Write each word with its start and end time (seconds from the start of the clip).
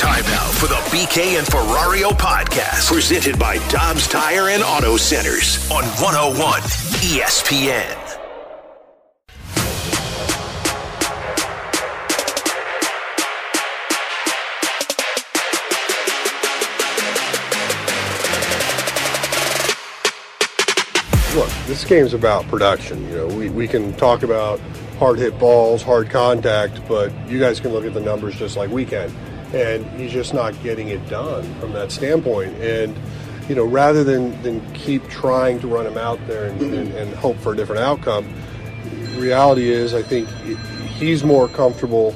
Time 0.00 0.24
now 0.24 0.48
for 0.52 0.66
the 0.66 0.76
BK 0.96 1.36
and 1.36 1.46
Ferrario 1.46 2.08
podcast, 2.12 2.90
presented 2.90 3.38
by 3.38 3.58
Dobbs 3.68 4.08
Tire 4.08 4.48
and 4.48 4.62
Auto 4.62 4.96
Centers 4.96 5.70
on 5.70 5.84
101 6.00 6.62
ESPN. 7.02 8.06
look, 21.34 21.50
this 21.66 21.84
game's 21.84 22.14
about 22.14 22.46
production. 22.48 23.06
You 23.10 23.16
know, 23.16 23.26
we, 23.26 23.50
we 23.50 23.68
can 23.68 23.92
talk 23.96 24.22
about 24.22 24.60
hard 24.98 25.18
hit 25.18 25.38
balls, 25.38 25.82
hard 25.82 26.08
contact, 26.08 26.80
but 26.88 27.12
you 27.28 27.38
guys 27.38 27.60
can 27.60 27.72
look 27.72 27.84
at 27.84 27.92
the 27.92 28.00
numbers 28.00 28.34
just 28.36 28.56
like 28.56 28.70
we 28.70 28.86
can. 28.86 29.14
And 29.54 29.84
he's 29.98 30.12
just 30.12 30.32
not 30.32 30.60
getting 30.62 30.88
it 30.88 31.06
done 31.08 31.42
from 31.60 31.72
that 31.72 31.90
standpoint. 31.90 32.54
And, 32.56 32.96
you 33.48 33.54
know, 33.54 33.64
rather 33.64 34.04
than, 34.04 34.40
than 34.42 34.60
keep 34.74 35.08
trying 35.08 35.60
to 35.60 35.66
run 35.66 35.86
him 35.86 35.98
out 35.98 36.24
there 36.26 36.46
and, 36.46 36.60
and, 36.62 36.88
and 36.94 37.14
hope 37.14 37.36
for 37.38 37.52
a 37.52 37.56
different 37.56 37.82
outcome, 37.82 38.32
reality 39.16 39.68
is 39.68 39.94
I 39.94 40.02
think 40.02 40.28
he's 40.98 41.24
more 41.24 41.48
comfortable 41.48 42.14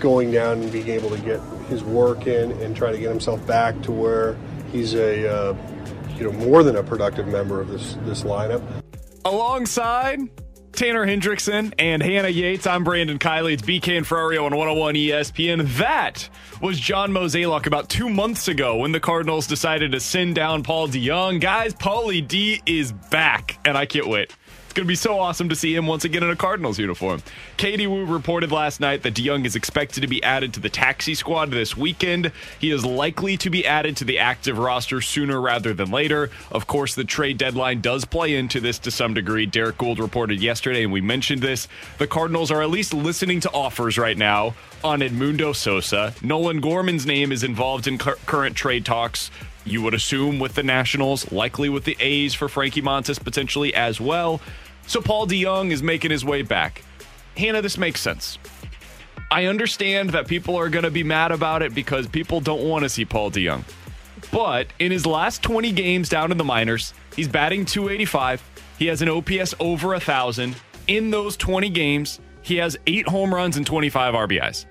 going 0.00 0.30
down 0.30 0.62
and 0.62 0.72
being 0.72 0.88
able 0.88 1.10
to 1.10 1.18
get 1.18 1.40
his 1.68 1.82
work 1.82 2.26
in 2.26 2.52
and 2.52 2.76
try 2.76 2.92
to 2.92 2.98
get 2.98 3.08
himself 3.08 3.44
back 3.46 3.80
to 3.82 3.92
where 3.92 4.36
he's 4.72 4.94
a 4.94 5.28
uh, 5.28 5.56
you 6.16 6.24
know 6.24 6.32
more 6.32 6.62
than 6.62 6.76
a 6.76 6.82
productive 6.82 7.26
member 7.26 7.60
of 7.60 7.68
this 7.68 7.96
this 8.04 8.22
lineup. 8.22 8.62
Alongside 9.24 10.20
Tanner 10.78 11.04
Hendrickson 11.04 11.74
and 11.76 12.00
Hannah 12.00 12.28
Yates, 12.28 12.64
I'm 12.64 12.84
Brandon 12.84 13.18
Kiley. 13.18 13.54
It's 13.54 13.62
BK 13.62 13.96
and 13.96 14.06
Ferrario 14.06 14.44
on 14.44 14.54
101 14.54 14.94
ESPN. 14.94 15.66
That 15.76 16.28
was 16.62 16.78
John 16.78 17.10
Mozeliak 17.10 17.66
about 17.66 17.88
two 17.88 18.08
months 18.08 18.46
ago 18.46 18.76
when 18.76 18.92
the 18.92 19.00
Cardinals 19.00 19.48
decided 19.48 19.90
to 19.90 19.98
send 19.98 20.36
down 20.36 20.62
Paul 20.62 20.86
DeJong. 20.86 21.40
Guys, 21.40 21.74
Paulie 21.74 22.28
D 22.28 22.62
is 22.64 22.92
back, 22.92 23.58
and 23.64 23.76
I 23.76 23.86
can't 23.86 24.06
wait. 24.06 24.36
It's 24.68 24.74
going 24.74 24.84
to 24.84 24.88
be 24.88 24.96
so 24.96 25.18
awesome 25.18 25.48
to 25.48 25.56
see 25.56 25.74
him 25.74 25.86
once 25.86 26.04
again 26.04 26.22
in 26.22 26.28
a 26.28 26.36
Cardinals 26.36 26.78
uniform. 26.78 27.22
Katie 27.56 27.86
Woo 27.86 28.04
reported 28.04 28.52
last 28.52 28.80
night 28.80 29.02
that 29.02 29.14
DeJong 29.14 29.46
is 29.46 29.56
expected 29.56 30.02
to 30.02 30.06
be 30.06 30.22
added 30.22 30.52
to 30.52 30.60
the 30.60 30.68
taxi 30.68 31.14
squad 31.14 31.50
this 31.50 31.74
weekend. 31.74 32.32
He 32.58 32.70
is 32.70 32.84
likely 32.84 33.38
to 33.38 33.48
be 33.48 33.66
added 33.66 33.96
to 33.96 34.04
the 34.04 34.18
active 34.18 34.58
roster 34.58 35.00
sooner 35.00 35.40
rather 35.40 35.72
than 35.72 35.90
later. 35.90 36.28
Of 36.52 36.66
course, 36.66 36.94
the 36.94 37.04
trade 37.04 37.38
deadline 37.38 37.80
does 37.80 38.04
play 38.04 38.34
into 38.34 38.60
this 38.60 38.78
to 38.80 38.90
some 38.90 39.14
degree. 39.14 39.46
Derek 39.46 39.78
Gould 39.78 39.98
reported 39.98 40.38
yesterday, 40.42 40.82
and 40.82 40.92
we 40.92 41.00
mentioned 41.00 41.40
this. 41.40 41.66
The 41.96 42.06
Cardinals 42.06 42.50
are 42.50 42.60
at 42.60 42.68
least 42.68 42.92
listening 42.92 43.40
to 43.40 43.50
offers 43.52 43.96
right 43.96 44.18
now 44.18 44.54
on 44.84 45.00
Edmundo 45.00 45.56
Sosa. 45.56 46.14
Nolan 46.20 46.60
Gorman's 46.60 47.06
name 47.06 47.32
is 47.32 47.42
involved 47.42 47.86
in 47.86 47.96
cur- 47.96 48.18
current 48.26 48.54
trade 48.54 48.84
talks 48.84 49.30
you 49.70 49.82
would 49.82 49.94
assume 49.94 50.38
with 50.38 50.54
the 50.54 50.62
Nationals, 50.62 51.30
likely 51.30 51.68
with 51.68 51.84
the 51.84 51.96
A's 52.00 52.34
for 52.34 52.48
Frankie 52.48 52.82
Montas 52.82 53.22
potentially 53.22 53.74
as 53.74 54.00
well. 54.00 54.40
So 54.86 55.00
Paul 55.00 55.26
DeJong 55.26 55.70
is 55.70 55.82
making 55.82 56.10
his 56.10 56.24
way 56.24 56.42
back. 56.42 56.82
Hannah, 57.36 57.62
this 57.62 57.78
makes 57.78 58.00
sense. 58.00 58.38
I 59.30 59.44
understand 59.44 60.10
that 60.10 60.26
people 60.26 60.56
are 60.56 60.68
going 60.68 60.84
to 60.84 60.90
be 60.90 61.04
mad 61.04 61.32
about 61.32 61.62
it 61.62 61.74
because 61.74 62.06
people 62.06 62.40
don't 62.40 62.62
want 62.62 62.84
to 62.84 62.88
see 62.88 63.04
Paul 63.04 63.30
DeJong. 63.30 63.64
But 64.32 64.68
in 64.78 64.90
his 64.90 65.06
last 65.06 65.42
20 65.42 65.72
games 65.72 66.08
down 66.08 66.32
in 66.32 66.38
the 66.38 66.44
minors, 66.44 66.94
he's 67.14 67.28
batting 67.28 67.64
285. 67.64 68.42
He 68.78 68.86
has 68.86 69.02
an 69.02 69.08
OPS 69.08 69.54
over 69.60 69.88
1,000. 69.88 70.56
In 70.86 71.10
those 71.10 71.36
20 71.36 71.68
games, 71.70 72.20
he 72.42 72.56
has 72.56 72.76
eight 72.86 73.06
home 73.06 73.34
runs 73.34 73.56
and 73.56 73.66
25 73.66 74.14
RBIs. 74.14 74.64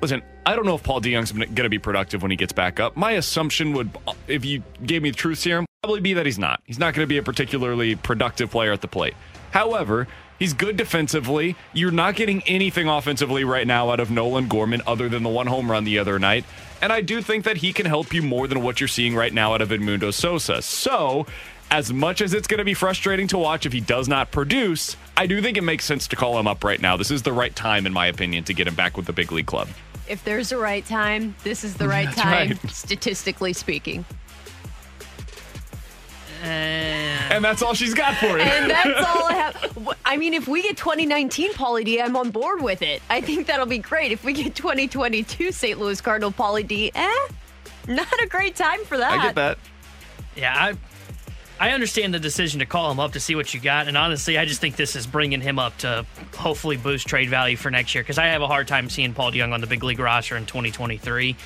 Listen, 0.00 0.22
I 0.46 0.54
don't 0.54 0.64
know 0.64 0.76
if 0.76 0.82
Paul 0.82 1.00
DeJong's 1.00 1.32
going 1.32 1.54
to 1.54 1.68
be 1.68 1.78
productive 1.78 2.22
when 2.22 2.30
he 2.30 2.36
gets 2.36 2.52
back 2.52 2.78
up. 2.78 2.96
My 2.96 3.12
assumption 3.12 3.72
would, 3.72 3.90
if 4.28 4.44
you 4.44 4.62
gave 4.84 5.02
me 5.02 5.10
the 5.10 5.16
truth 5.16 5.38
serum, 5.38 5.66
probably 5.82 6.00
be 6.00 6.14
that 6.14 6.24
he's 6.24 6.38
not. 6.38 6.60
He's 6.64 6.78
not 6.78 6.94
going 6.94 7.02
to 7.04 7.08
be 7.08 7.18
a 7.18 7.22
particularly 7.22 7.96
productive 7.96 8.50
player 8.50 8.72
at 8.72 8.80
the 8.80 8.88
plate. 8.88 9.14
However, 9.50 10.06
he's 10.38 10.52
good 10.52 10.76
defensively. 10.76 11.56
You're 11.72 11.90
not 11.90 12.14
getting 12.14 12.42
anything 12.46 12.88
offensively 12.88 13.44
right 13.44 13.66
now 13.66 13.90
out 13.90 13.98
of 13.98 14.10
Nolan 14.10 14.46
Gorman 14.46 14.82
other 14.86 15.08
than 15.08 15.22
the 15.22 15.28
one 15.28 15.48
home 15.48 15.70
run 15.70 15.84
the 15.84 15.98
other 15.98 16.18
night. 16.18 16.44
And 16.80 16.92
I 16.92 17.00
do 17.00 17.20
think 17.20 17.44
that 17.44 17.56
he 17.56 17.72
can 17.72 17.86
help 17.86 18.14
you 18.14 18.22
more 18.22 18.46
than 18.46 18.62
what 18.62 18.80
you're 18.80 18.88
seeing 18.88 19.16
right 19.16 19.32
now 19.32 19.54
out 19.54 19.62
of 19.62 19.70
Edmundo 19.70 20.14
Sosa. 20.14 20.62
So, 20.62 21.26
as 21.70 21.92
much 21.92 22.20
as 22.20 22.34
it's 22.34 22.46
going 22.46 22.58
to 22.58 22.64
be 22.64 22.74
frustrating 22.74 23.26
to 23.28 23.38
watch 23.38 23.66
if 23.66 23.72
he 23.72 23.80
does 23.80 24.08
not 24.08 24.30
produce, 24.30 24.96
I 25.16 25.26
do 25.26 25.42
think 25.42 25.56
it 25.56 25.62
makes 25.62 25.84
sense 25.84 26.08
to 26.08 26.16
call 26.16 26.38
him 26.38 26.46
up 26.46 26.64
right 26.64 26.80
now. 26.80 26.96
This 26.96 27.10
is 27.10 27.22
the 27.22 27.32
right 27.32 27.54
time, 27.54 27.86
in 27.86 27.92
my 27.92 28.06
opinion, 28.06 28.44
to 28.44 28.54
get 28.54 28.66
him 28.66 28.74
back 28.74 28.96
with 28.96 29.06
the 29.06 29.12
big 29.12 29.32
league 29.32 29.46
club. 29.46 29.68
If 30.08 30.24
there's 30.24 30.52
a 30.52 30.56
right 30.58 30.84
time, 30.86 31.34
this 31.44 31.64
is 31.64 31.74
the 31.74 31.86
right 31.88 32.06
That's 32.06 32.20
time, 32.20 32.48
right. 32.50 32.70
statistically 32.70 33.52
speaking. 33.52 34.04
And 36.42 37.44
that's 37.44 37.62
all 37.62 37.74
she's 37.74 37.94
got 37.94 38.16
for 38.16 38.38
you. 38.38 38.44
And 38.44 38.70
that's 38.70 39.06
all 39.06 39.26
I 39.26 39.32
have. 39.32 39.96
I 40.04 40.16
mean, 40.16 40.34
if 40.34 40.48
we 40.48 40.62
get 40.62 40.76
2019 40.76 41.52
Pauly 41.52 41.84
D, 41.84 42.00
I'm 42.00 42.16
on 42.16 42.30
board 42.30 42.62
with 42.62 42.80
it. 42.80 43.02
I 43.10 43.20
think 43.20 43.46
that'll 43.48 43.66
be 43.66 43.78
great. 43.78 44.12
If 44.12 44.24
we 44.24 44.32
get 44.32 44.54
2022 44.54 45.52
St. 45.52 45.78
Louis 45.78 46.00
Cardinal 46.00 46.32
Pauly 46.32 46.66
D, 46.66 46.90
eh, 46.94 47.28
not 47.86 48.12
a 48.22 48.26
great 48.26 48.54
time 48.54 48.84
for 48.84 48.96
that. 48.96 49.12
I 49.12 49.22
get 49.26 49.34
that. 49.34 49.58
Yeah, 50.36 50.54
I 50.56 50.74
I 51.60 51.70
understand 51.70 52.14
the 52.14 52.20
decision 52.20 52.60
to 52.60 52.66
call 52.66 52.90
him 52.90 53.00
up 53.00 53.12
to 53.12 53.20
see 53.20 53.34
what 53.34 53.52
you 53.52 53.60
got, 53.60 53.88
and 53.88 53.96
honestly, 53.96 54.38
I 54.38 54.44
just 54.44 54.60
think 54.60 54.76
this 54.76 54.94
is 54.94 55.06
bringing 55.06 55.40
him 55.40 55.58
up 55.58 55.76
to 55.78 56.06
hopefully 56.36 56.76
boost 56.76 57.06
trade 57.06 57.28
value 57.28 57.56
for 57.56 57.70
next 57.70 57.94
year 57.94 58.02
because 58.02 58.18
I 58.18 58.26
have 58.26 58.42
a 58.42 58.46
hard 58.46 58.68
time 58.68 58.88
seeing 58.88 59.12
Paul 59.12 59.32
DeJong 59.32 59.52
on 59.52 59.60
the 59.60 59.66
big 59.66 59.82
league 59.82 59.98
roster 59.98 60.36
in 60.36 60.46
2023. 60.46 61.36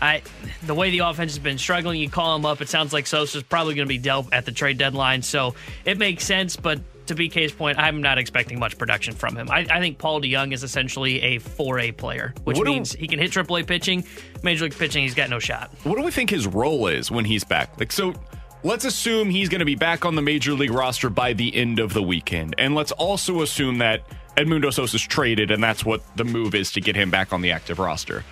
I 0.00 0.22
the 0.64 0.74
way 0.74 0.90
the 0.90 1.00
offense 1.00 1.32
has 1.32 1.38
been 1.38 1.58
struggling, 1.58 2.00
you 2.00 2.10
call 2.10 2.36
him 2.36 2.44
up. 2.44 2.60
It 2.60 2.68
sounds 2.68 2.92
like 2.92 3.06
Sosa's 3.06 3.42
probably 3.42 3.74
going 3.74 3.86
to 3.86 3.92
be 3.92 3.98
dealt 3.98 4.32
at 4.32 4.44
the 4.44 4.52
trade 4.52 4.78
deadline, 4.78 5.22
so 5.22 5.54
it 5.84 5.96
makes 5.96 6.24
sense. 6.24 6.56
But 6.56 6.80
to 7.06 7.14
BK's 7.14 7.52
point, 7.52 7.78
I'm 7.78 8.02
not 8.02 8.18
expecting 8.18 8.58
much 8.58 8.78
production 8.78 9.14
from 9.14 9.36
him. 9.36 9.50
I, 9.50 9.66
I 9.70 9.80
think 9.80 9.98
Paul 9.98 10.20
DeJong 10.20 10.52
is 10.52 10.62
essentially 10.62 11.20
a 11.22 11.40
4A 11.40 11.96
player, 11.96 12.34
which 12.44 12.58
What 12.58 12.66
means 12.66 12.92
he 12.92 13.08
can 13.08 13.18
hit 13.18 13.30
AAA 13.30 13.66
pitching. 13.66 14.04
Major 14.42 14.64
league 14.64 14.76
pitching, 14.76 15.02
he's 15.02 15.14
got 15.14 15.30
no 15.30 15.38
shot. 15.38 15.70
What 15.84 15.96
do 15.96 16.02
we 16.02 16.10
think 16.10 16.30
his 16.30 16.46
role 16.46 16.86
is 16.86 17.10
when 17.10 17.24
he's 17.24 17.44
back? 17.44 17.78
Like, 17.78 17.92
so 17.92 18.14
let's 18.62 18.84
assume 18.84 19.30
he's 19.30 19.48
going 19.48 19.58
to 19.60 19.64
be 19.64 19.74
back 19.74 20.04
on 20.04 20.14
the 20.14 20.22
major 20.22 20.52
league 20.52 20.70
roster 20.70 21.10
by 21.10 21.32
the 21.32 21.54
end 21.54 21.78
of 21.78 21.92
the 21.94 22.02
weekend. 22.02 22.54
And 22.58 22.74
let's 22.74 22.92
also 22.92 23.42
assume 23.42 23.78
that 23.78 24.02
Edmundo 24.36 24.72
Sosa's 24.72 25.02
traded, 25.02 25.50
and 25.50 25.62
that's 25.62 25.84
what 25.84 26.02
the 26.16 26.24
move 26.24 26.54
is 26.54 26.72
to 26.72 26.80
get 26.80 26.96
him 26.96 27.10
back 27.10 27.32
on 27.32 27.42
the 27.42 27.52
active 27.52 27.78
roster. 27.78 28.24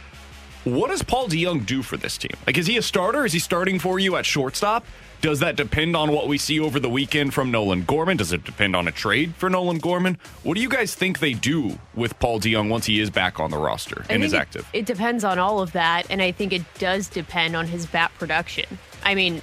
What 0.65 0.91
does 0.91 1.03
Paul 1.03 1.27
DeJong 1.29 1.65
do 1.65 1.83
for 1.83 1.97
this 1.97 2.19
team? 2.19 2.33
Like, 2.47 2.59
is 2.59 2.67
he 2.67 2.77
a 2.77 2.83
starter? 2.83 3.25
Is 3.25 3.33
he 3.33 3.39
starting 3.39 3.79
for 3.79 3.99
you 3.99 4.17
at 4.17 4.27
shortstop? 4.27 4.85
Does 5.23 5.41
that 5.41 5.57
depend 5.57 5.97
on 5.97 6.13
what 6.13 6.29
we 6.29 6.37
see 6.39 6.61
over 6.61 6.79
the 6.79 6.89
weekend 6.89 7.33
from 7.35 7.51
Nolan 7.51 7.85
Gorman? 7.85 8.17
Does 8.19 8.33
it 8.33 8.45
depend 8.45 8.77
on 8.77 8.87
a 8.89 8.93
trade 8.93 9.35
for 9.37 9.49
Nolan 9.51 9.79
Gorman? 9.79 10.19
What 10.43 10.55
do 10.55 10.61
you 10.61 10.69
guys 10.69 10.95
think 10.95 11.19
they 11.19 11.33
do 11.33 11.79
with 11.95 12.19
Paul 12.19 12.41
DeJong 12.41 12.69
once 12.71 12.85
he 12.87 13.01
is 13.01 13.09
back 13.11 13.41
on 13.41 13.51
the 13.51 13.59
roster 13.59 14.05
I 14.09 14.15
and 14.15 14.23
is 14.25 14.33
think 14.33 14.39
it- 14.39 14.43
active? 14.43 14.69
It, 14.75 14.87
depends 14.87 15.25
on 15.25 15.39
all 15.39 15.61
of 15.61 15.73
that, 15.73 16.07
and 16.11 16.21
I 16.23 16.31
think 16.33 16.53
it 16.53 16.63
does 16.79 17.09
depend 17.09 17.57
on 17.57 17.67
his 17.67 17.87
bat 17.87 18.11
production. 18.19 18.79
I 19.03 19.15
mean, 19.15 19.41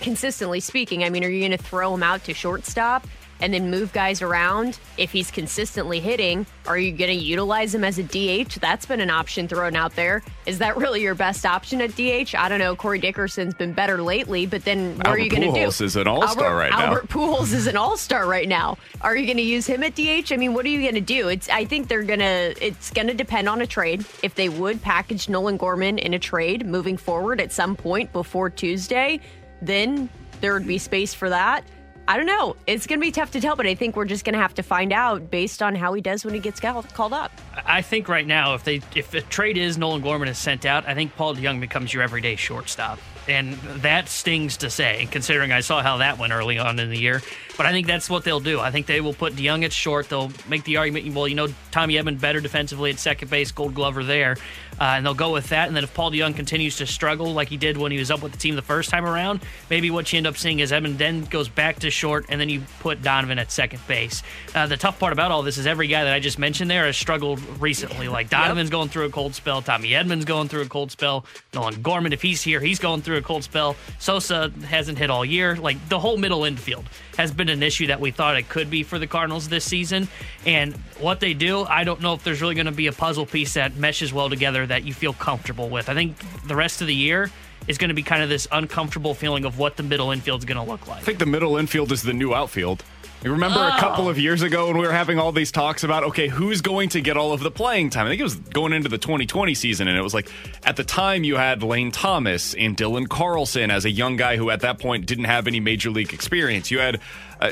consistently 0.00 0.60
speaking, 0.60 1.04
I 1.04 1.10
mean, 1.10 1.24
are 1.24 1.28
you 1.28 1.40
going 1.46 1.58
to 1.58 1.62
throw 1.62 1.94
him 1.94 2.02
out 2.02 2.24
to 2.24 2.34
shortstop? 2.34 3.06
and 3.40 3.54
then 3.54 3.70
move 3.70 3.92
guys 3.92 4.22
around. 4.22 4.78
If 4.96 5.12
he's 5.12 5.30
consistently 5.30 6.00
hitting, 6.00 6.46
are 6.66 6.76
you 6.76 6.92
going 6.92 7.16
to 7.16 7.24
utilize 7.24 7.74
him 7.74 7.84
as 7.84 7.98
a 7.98 8.02
DH? 8.02 8.58
That's 8.60 8.86
been 8.86 9.00
an 9.00 9.10
option 9.10 9.48
thrown 9.48 9.76
out 9.76 9.94
there. 9.94 10.22
Is 10.46 10.58
that 10.58 10.76
really 10.76 11.02
your 11.02 11.14
best 11.14 11.46
option 11.46 11.80
at 11.80 11.94
DH? 11.94 12.34
I 12.34 12.48
don't 12.48 12.58
know. 12.58 12.74
Corey 12.74 12.98
Dickerson's 12.98 13.54
been 13.54 13.72
better 13.72 14.02
lately, 14.02 14.46
but 14.46 14.64
then 14.64 14.96
what 14.96 15.06
Albert 15.06 15.20
are 15.20 15.22
you 15.22 15.30
going 15.30 15.42
to 15.42 15.60
do? 15.60 15.66
Pujols 15.66 15.80
is 15.80 15.96
an 15.96 16.08
all-star 16.08 16.46
Albert, 16.46 16.58
right 16.58 16.70
now. 16.70 16.86
Albert 16.86 17.08
Pujols 17.08 17.52
is 17.52 17.66
an 17.66 17.76
all-star 17.76 18.26
right 18.26 18.48
now. 18.48 18.76
Are 19.00 19.16
you 19.16 19.26
going 19.26 19.36
to 19.36 19.42
use 19.42 19.66
him 19.66 19.82
at 19.82 19.94
DH? 19.94 20.32
I 20.32 20.36
mean, 20.36 20.54
what 20.54 20.64
are 20.66 20.70
you 20.70 20.82
going 20.82 20.94
to 20.94 21.00
do? 21.00 21.28
It's 21.28 21.48
I 21.48 21.64
think 21.64 21.88
they're 21.88 22.02
going 22.02 22.18
to 22.20 22.54
it's 22.60 22.90
going 22.90 23.06
to 23.06 23.14
depend 23.14 23.48
on 23.48 23.60
a 23.60 23.66
trade. 23.66 24.04
If 24.22 24.34
they 24.34 24.48
would 24.48 24.82
package 24.82 25.28
Nolan 25.28 25.56
Gorman 25.56 25.98
in 25.98 26.14
a 26.14 26.18
trade 26.18 26.66
moving 26.66 26.96
forward 26.96 27.40
at 27.40 27.52
some 27.52 27.76
point 27.76 28.12
before 28.12 28.50
Tuesday, 28.50 29.20
then 29.62 30.08
there 30.40 30.52
would 30.52 30.66
be 30.66 30.78
space 30.78 31.14
for 31.14 31.28
that. 31.28 31.64
I 32.08 32.16
don't 32.16 32.24
know. 32.24 32.56
It's 32.66 32.86
going 32.86 32.98
to 32.98 33.06
be 33.06 33.12
tough 33.12 33.32
to 33.32 33.40
tell, 33.40 33.54
but 33.54 33.66
I 33.66 33.74
think 33.74 33.94
we're 33.94 34.06
just 34.06 34.24
going 34.24 34.32
to 34.32 34.38
have 34.38 34.54
to 34.54 34.62
find 34.62 34.94
out 34.94 35.30
based 35.30 35.62
on 35.62 35.74
how 35.74 35.92
he 35.92 36.00
does 36.00 36.24
when 36.24 36.32
he 36.32 36.40
gets 36.40 36.58
called, 36.58 37.12
up. 37.12 37.32
I 37.66 37.82
think 37.82 38.08
right 38.08 38.26
now, 38.26 38.54
if 38.54 38.64
they 38.64 38.80
if 38.96 39.10
the 39.10 39.20
trade 39.20 39.58
is 39.58 39.76
Nolan 39.76 40.00
Gorman 40.00 40.26
is 40.26 40.38
sent 40.38 40.64
out, 40.64 40.88
I 40.88 40.94
think 40.94 41.14
Paul 41.16 41.34
DeJong 41.34 41.60
becomes 41.60 41.92
your 41.92 42.02
everyday 42.02 42.34
shortstop, 42.36 42.98
and 43.28 43.52
that 43.82 44.08
stings 44.08 44.56
to 44.58 44.70
say, 44.70 45.06
considering 45.10 45.52
I 45.52 45.60
saw 45.60 45.82
how 45.82 45.98
that 45.98 46.18
went 46.18 46.32
early 46.32 46.58
on 46.58 46.78
in 46.78 46.88
the 46.88 46.98
year. 46.98 47.20
But 47.58 47.66
I 47.66 47.72
think 47.72 47.88
that's 47.88 48.08
what 48.08 48.22
they'll 48.22 48.38
do. 48.38 48.60
I 48.60 48.70
think 48.70 48.86
they 48.86 49.00
will 49.00 49.12
put 49.12 49.34
DeJong 49.34 49.64
at 49.64 49.72
short. 49.72 50.08
They'll 50.08 50.30
make 50.48 50.62
the 50.62 50.76
argument, 50.76 51.12
well, 51.12 51.26
you 51.26 51.34
know, 51.34 51.48
Tommy 51.72 51.94
Edman 51.94 52.20
better 52.20 52.40
defensively 52.40 52.90
at 52.90 53.00
second 53.00 53.30
base, 53.30 53.50
Gold 53.50 53.74
Glover 53.74 54.04
there, 54.04 54.36
uh, 54.80 54.84
and 54.84 55.04
they'll 55.04 55.12
go 55.12 55.32
with 55.32 55.48
that. 55.48 55.66
And 55.66 55.76
then 55.76 55.82
if 55.82 55.92
Paul 55.92 56.12
DeJong 56.12 56.36
continues 56.36 56.76
to 56.76 56.86
struggle 56.86 57.34
like 57.34 57.48
he 57.48 57.56
did 57.56 57.76
when 57.76 57.90
he 57.90 57.98
was 57.98 58.12
up 58.12 58.22
with 58.22 58.30
the 58.30 58.38
team 58.38 58.54
the 58.54 58.62
first 58.62 58.90
time 58.90 59.04
around, 59.04 59.40
maybe 59.70 59.90
what 59.90 60.12
you 60.12 60.18
end 60.18 60.28
up 60.28 60.36
seeing 60.36 60.60
is 60.60 60.70
Edman 60.70 60.98
then 60.98 61.24
goes 61.24 61.48
back 61.48 61.80
to 61.80 61.90
short, 61.90 62.26
and 62.28 62.40
then 62.40 62.48
you 62.48 62.62
put 62.78 63.02
Donovan 63.02 63.40
at 63.40 63.50
second 63.50 63.84
base. 63.88 64.22
Uh, 64.54 64.68
the 64.68 64.76
tough 64.76 65.00
part 65.00 65.12
about 65.12 65.32
all 65.32 65.42
this 65.42 65.58
is 65.58 65.66
every 65.66 65.88
guy 65.88 66.04
that 66.04 66.14
I 66.14 66.20
just 66.20 66.38
mentioned 66.38 66.70
there 66.70 66.86
has 66.86 66.96
struggled 66.96 67.40
recently. 67.60 68.08
Like 68.18 68.30
Donovan's 68.30 68.70
going 68.70 68.88
through 68.88 69.04
a 69.04 69.10
cold 69.10 69.34
spell, 69.34 69.62
Tommy 69.62 69.90
Edman's 69.90 70.24
going 70.24 70.48
through 70.48 70.62
a 70.62 70.68
cold 70.68 70.90
spell, 70.90 71.24
Nolan 71.54 71.82
Gorman, 71.82 72.12
if 72.12 72.20
he's 72.20 72.42
here, 72.42 72.58
he's 72.58 72.78
going 72.80 73.02
through 73.02 73.18
a 73.18 73.22
cold 73.22 73.44
spell. 73.44 73.76
Sosa 74.00 74.50
hasn't 74.66 74.98
hit 74.98 75.08
all 75.08 75.24
year. 75.24 75.54
Like 75.54 75.88
the 75.88 76.00
whole 76.00 76.16
middle 76.16 76.44
infield 76.44 76.84
has 77.18 77.32
been 77.32 77.48
an 77.48 77.64
issue 77.64 77.88
that 77.88 78.00
we 78.00 78.12
thought 78.12 78.36
it 78.36 78.48
could 78.48 78.70
be 78.70 78.84
for 78.84 78.98
the 78.98 79.06
Cardinals 79.06 79.48
this 79.48 79.64
season. 79.64 80.06
And 80.46 80.72
what 81.00 81.18
they 81.18 81.34
do, 81.34 81.64
I 81.64 81.82
don't 81.82 82.00
know 82.00 82.14
if 82.14 82.22
there's 82.22 82.40
really 82.40 82.54
going 82.54 82.66
to 82.66 82.72
be 82.72 82.86
a 82.86 82.92
puzzle 82.92 83.26
piece 83.26 83.54
that 83.54 83.74
meshes 83.74 84.12
well 84.12 84.30
together 84.30 84.64
that 84.64 84.84
you 84.84 84.94
feel 84.94 85.12
comfortable 85.12 85.68
with. 85.68 85.88
I 85.88 85.94
think 85.94 86.16
the 86.46 86.54
rest 86.54 86.80
of 86.80 86.86
the 86.86 86.94
year 86.94 87.28
is 87.66 87.76
going 87.76 87.88
to 87.88 87.94
be 87.94 88.04
kind 88.04 88.22
of 88.22 88.28
this 88.28 88.46
uncomfortable 88.52 89.14
feeling 89.14 89.44
of 89.44 89.58
what 89.58 89.76
the 89.76 89.82
middle 89.82 90.12
infield 90.12 90.42
is 90.42 90.44
going 90.44 90.64
to 90.64 90.70
look 90.70 90.86
like. 90.86 90.98
I 90.98 91.04
think 91.04 91.18
the 91.18 91.26
middle 91.26 91.56
infield 91.56 91.90
is 91.90 92.02
the 92.02 92.12
new 92.12 92.34
outfield. 92.34 92.84
You 93.24 93.32
remember 93.32 93.58
a 93.58 93.80
couple 93.80 94.08
of 94.08 94.16
years 94.16 94.42
ago 94.42 94.68
when 94.68 94.78
we 94.78 94.86
were 94.86 94.92
having 94.92 95.18
all 95.18 95.32
these 95.32 95.50
talks 95.50 95.82
about, 95.82 96.04
okay, 96.04 96.28
who's 96.28 96.60
going 96.60 96.88
to 96.90 97.00
get 97.00 97.16
all 97.16 97.32
of 97.32 97.40
the 97.40 97.50
playing 97.50 97.90
time? 97.90 98.06
I 98.06 98.10
think 98.10 98.20
it 98.20 98.24
was 98.24 98.36
going 98.36 98.72
into 98.72 98.88
the 98.88 98.96
2020 98.96 99.54
season, 99.54 99.88
and 99.88 99.98
it 99.98 100.02
was 100.02 100.14
like 100.14 100.30
at 100.64 100.76
the 100.76 100.84
time 100.84 101.24
you 101.24 101.34
had 101.34 101.64
Lane 101.64 101.90
Thomas 101.90 102.54
and 102.54 102.76
Dylan 102.76 103.08
Carlson 103.08 103.72
as 103.72 103.84
a 103.84 103.90
young 103.90 104.16
guy 104.16 104.36
who 104.36 104.50
at 104.50 104.60
that 104.60 104.78
point 104.78 105.06
didn't 105.06 105.24
have 105.24 105.48
any 105.48 105.58
major 105.58 105.90
league 105.90 106.14
experience. 106.14 106.70
You 106.70 106.78
had 106.78 107.00
uh, 107.40 107.50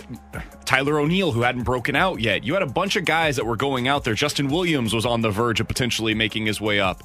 Tyler 0.65 1.01
O'Neill 1.01 1.33
who 1.33 1.43
hadn't 1.43 1.65
broken 1.65 1.97
out 1.97 2.21
yet. 2.21 2.45
You 2.45 2.55
had 2.55 2.63
a 2.63 2.67
bunch 2.67 2.95
of 2.95 3.05
guys 3.05 3.35
that 3.35 3.45
were 3.45 3.57
going 3.57 3.89
out 3.89 4.05
there. 4.05 4.15
Justin 4.15 4.49
Williams 4.49 4.95
was 4.95 5.05
on 5.05 5.21
the 5.23 5.31
verge 5.31 5.59
of 5.59 5.67
potentially 5.67 6.15
making 6.15 6.47
his 6.47 6.61
way 6.61 6.79
up. 6.79 7.03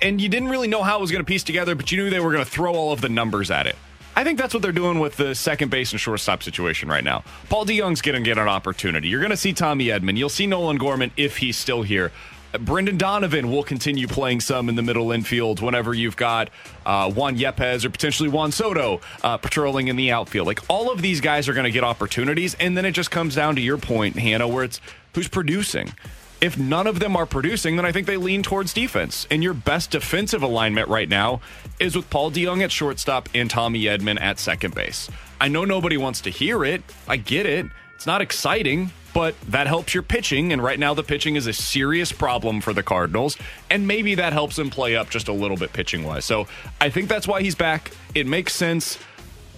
And 0.00 0.18
you 0.18 0.30
didn't 0.30 0.48
really 0.48 0.68
know 0.68 0.82
how 0.82 0.96
it 0.96 1.00
was 1.02 1.10
going 1.10 1.24
to 1.24 1.28
piece 1.28 1.44
together, 1.44 1.74
but 1.74 1.92
you 1.92 1.98
knew 1.98 2.08
they 2.08 2.20
were 2.20 2.32
going 2.32 2.44
to 2.44 2.50
throw 2.50 2.74
all 2.74 2.92
of 2.92 3.02
the 3.02 3.10
numbers 3.10 3.50
at 3.50 3.66
it. 3.66 3.76
I 4.18 4.24
think 4.24 4.38
that's 4.38 4.54
what 4.54 4.62
they're 4.62 4.72
doing 4.72 4.98
with 4.98 5.16
the 5.16 5.34
second 5.34 5.70
base 5.70 5.92
and 5.92 6.00
shortstop 6.00 6.42
situation 6.42 6.88
right 6.88 7.04
now. 7.04 7.22
Paul 7.50 7.66
DeJong's 7.66 8.00
going 8.00 8.22
to 8.22 8.26
get 8.26 8.38
an 8.38 8.48
opportunity. 8.48 9.08
You're 9.08 9.20
going 9.20 9.30
to 9.30 9.36
see 9.36 9.52
Tommy 9.52 9.88
Edman. 9.88 10.16
You'll 10.16 10.30
see 10.30 10.46
Nolan 10.46 10.78
Gorman 10.78 11.12
if 11.18 11.36
he's 11.36 11.58
still 11.58 11.82
here. 11.82 12.12
Brendan 12.60 12.96
Donovan 12.96 13.50
will 13.50 13.62
continue 13.62 14.06
playing 14.06 14.40
some 14.40 14.70
in 14.70 14.74
the 14.74 14.82
middle 14.82 15.12
infield 15.12 15.60
whenever 15.60 15.92
you've 15.92 16.16
got 16.16 16.48
uh, 16.86 17.10
Juan 17.10 17.36
Yepez 17.36 17.84
or 17.84 17.90
potentially 17.90 18.30
Juan 18.30 18.52
Soto 18.52 19.02
uh, 19.22 19.36
patrolling 19.36 19.88
in 19.88 19.96
the 19.96 20.10
outfield. 20.10 20.46
Like 20.46 20.60
all 20.70 20.90
of 20.90 21.02
these 21.02 21.20
guys 21.20 21.46
are 21.48 21.52
going 21.52 21.64
to 21.64 21.70
get 21.70 21.84
opportunities, 21.84 22.54
and 22.54 22.74
then 22.74 22.86
it 22.86 22.92
just 22.92 23.10
comes 23.10 23.34
down 23.34 23.56
to 23.56 23.60
your 23.60 23.76
point, 23.76 24.16
Hannah, 24.16 24.48
where 24.48 24.64
it's 24.64 24.80
who's 25.14 25.28
producing. 25.28 25.92
If 26.40 26.58
none 26.58 26.86
of 26.86 27.00
them 27.00 27.16
are 27.16 27.26
producing, 27.26 27.76
then 27.76 27.86
I 27.86 27.92
think 27.92 28.06
they 28.06 28.16
lean 28.16 28.42
towards 28.42 28.74
defense. 28.74 29.26
And 29.30 29.42
your 29.42 29.54
best 29.54 29.90
defensive 29.90 30.42
alignment 30.42 30.88
right 30.88 31.08
now 31.08 31.40
is 31.80 31.96
with 31.96 32.10
Paul 32.10 32.30
DeJong 32.30 32.62
at 32.62 32.70
shortstop 32.70 33.28
and 33.34 33.48
Tommy 33.48 33.82
Edman 33.84 34.20
at 34.20 34.38
second 34.38 34.74
base. 34.74 35.08
I 35.40 35.48
know 35.48 35.64
nobody 35.64 35.96
wants 35.96 36.20
to 36.22 36.30
hear 36.30 36.64
it. 36.64 36.82
I 37.08 37.16
get 37.16 37.46
it. 37.46 37.66
It's 37.94 38.06
not 38.06 38.20
exciting, 38.20 38.90
but 39.14 39.34
that 39.48 39.66
helps 39.66 39.94
your 39.94 40.02
pitching. 40.02 40.52
And 40.52 40.62
right 40.62 40.78
now, 40.78 40.92
the 40.92 41.02
pitching 41.02 41.36
is 41.36 41.46
a 41.46 41.52
serious 41.54 42.12
problem 42.12 42.60
for 42.60 42.74
the 42.74 42.82
Cardinals. 42.82 43.38
And 43.70 43.86
maybe 43.88 44.16
that 44.16 44.34
helps 44.34 44.58
him 44.58 44.68
play 44.68 44.94
up 44.94 45.08
just 45.08 45.28
a 45.28 45.32
little 45.32 45.56
bit 45.56 45.72
pitching 45.72 46.04
wise. 46.04 46.26
So 46.26 46.46
I 46.80 46.90
think 46.90 47.08
that's 47.08 47.26
why 47.26 47.40
he's 47.40 47.54
back. 47.54 47.92
It 48.14 48.26
makes 48.26 48.54
sense. 48.54 48.98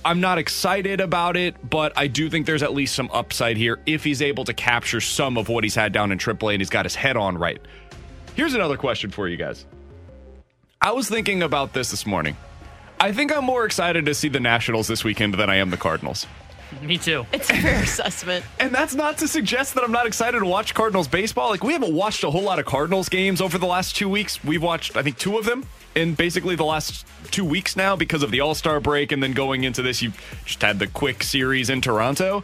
I'm 0.08 0.20
not 0.20 0.38
excited 0.38 1.02
about 1.02 1.36
it, 1.36 1.68
but 1.68 1.92
I 1.94 2.06
do 2.06 2.30
think 2.30 2.46
there's 2.46 2.62
at 2.62 2.72
least 2.72 2.94
some 2.94 3.10
upside 3.12 3.58
here 3.58 3.78
if 3.84 4.04
he's 4.04 4.22
able 4.22 4.42
to 4.46 4.54
capture 4.54 5.02
some 5.02 5.36
of 5.36 5.50
what 5.50 5.64
he's 5.64 5.74
had 5.74 5.92
down 5.92 6.12
in 6.12 6.16
AAA 6.16 6.54
and 6.54 6.62
he's 6.62 6.70
got 6.70 6.86
his 6.86 6.94
head 6.94 7.18
on 7.18 7.36
right. 7.36 7.60
Here's 8.34 8.54
another 8.54 8.78
question 8.78 9.10
for 9.10 9.28
you 9.28 9.36
guys. 9.36 9.66
I 10.80 10.92
was 10.92 11.10
thinking 11.10 11.42
about 11.42 11.74
this 11.74 11.90
this 11.90 12.06
morning. 12.06 12.38
I 12.98 13.12
think 13.12 13.36
I'm 13.36 13.44
more 13.44 13.66
excited 13.66 14.06
to 14.06 14.14
see 14.14 14.28
the 14.30 14.40
Nationals 14.40 14.88
this 14.88 15.04
weekend 15.04 15.34
than 15.34 15.50
I 15.50 15.56
am 15.56 15.68
the 15.68 15.76
Cardinals. 15.76 16.26
Me 16.82 16.98
too. 16.98 17.24
It's 17.32 17.48
a 17.50 17.54
fair 17.54 17.82
assessment. 17.82 18.44
And 18.60 18.74
that's 18.74 18.94
not 18.94 19.18
to 19.18 19.28
suggest 19.28 19.74
that 19.74 19.84
I'm 19.84 19.92
not 19.92 20.06
excited 20.06 20.38
to 20.40 20.44
watch 20.46 20.74
Cardinals 20.74 21.08
baseball. 21.08 21.48
Like, 21.50 21.62
we 21.64 21.72
haven't 21.72 21.94
watched 21.94 22.24
a 22.24 22.30
whole 22.30 22.42
lot 22.42 22.58
of 22.58 22.66
Cardinals 22.66 23.08
games 23.08 23.40
over 23.40 23.56
the 23.58 23.66
last 23.66 23.96
two 23.96 24.08
weeks. 24.08 24.42
We've 24.44 24.62
watched, 24.62 24.96
I 24.96 25.02
think, 25.02 25.16
two 25.18 25.38
of 25.38 25.44
them 25.44 25.64
in 25.94 26.14
basically 26.14 26.54
the 26.56 26.64
last 26.64 27.06
two 27.30 27.44
weeks 27.44 27.76
now 27.76 27.96
because 27.96 28.22
of 28.22 28.30
the 28.30 28.40
All 28.40 28.54
Star 28.54 28.80
break. 28.80 29.12
And 29.12 29.22
then 29.22 29.32
going 29.32 29.64
into 29.64 29.80
this, 29.82 30.02
you 30.02 30.12
just 30.44 30.60
had 30.62 30.78
the 30.78 30.86
quick 30.88 31.22
series 31.22 31.70
in 31.70 31.80
Toronto. 31.80 32.42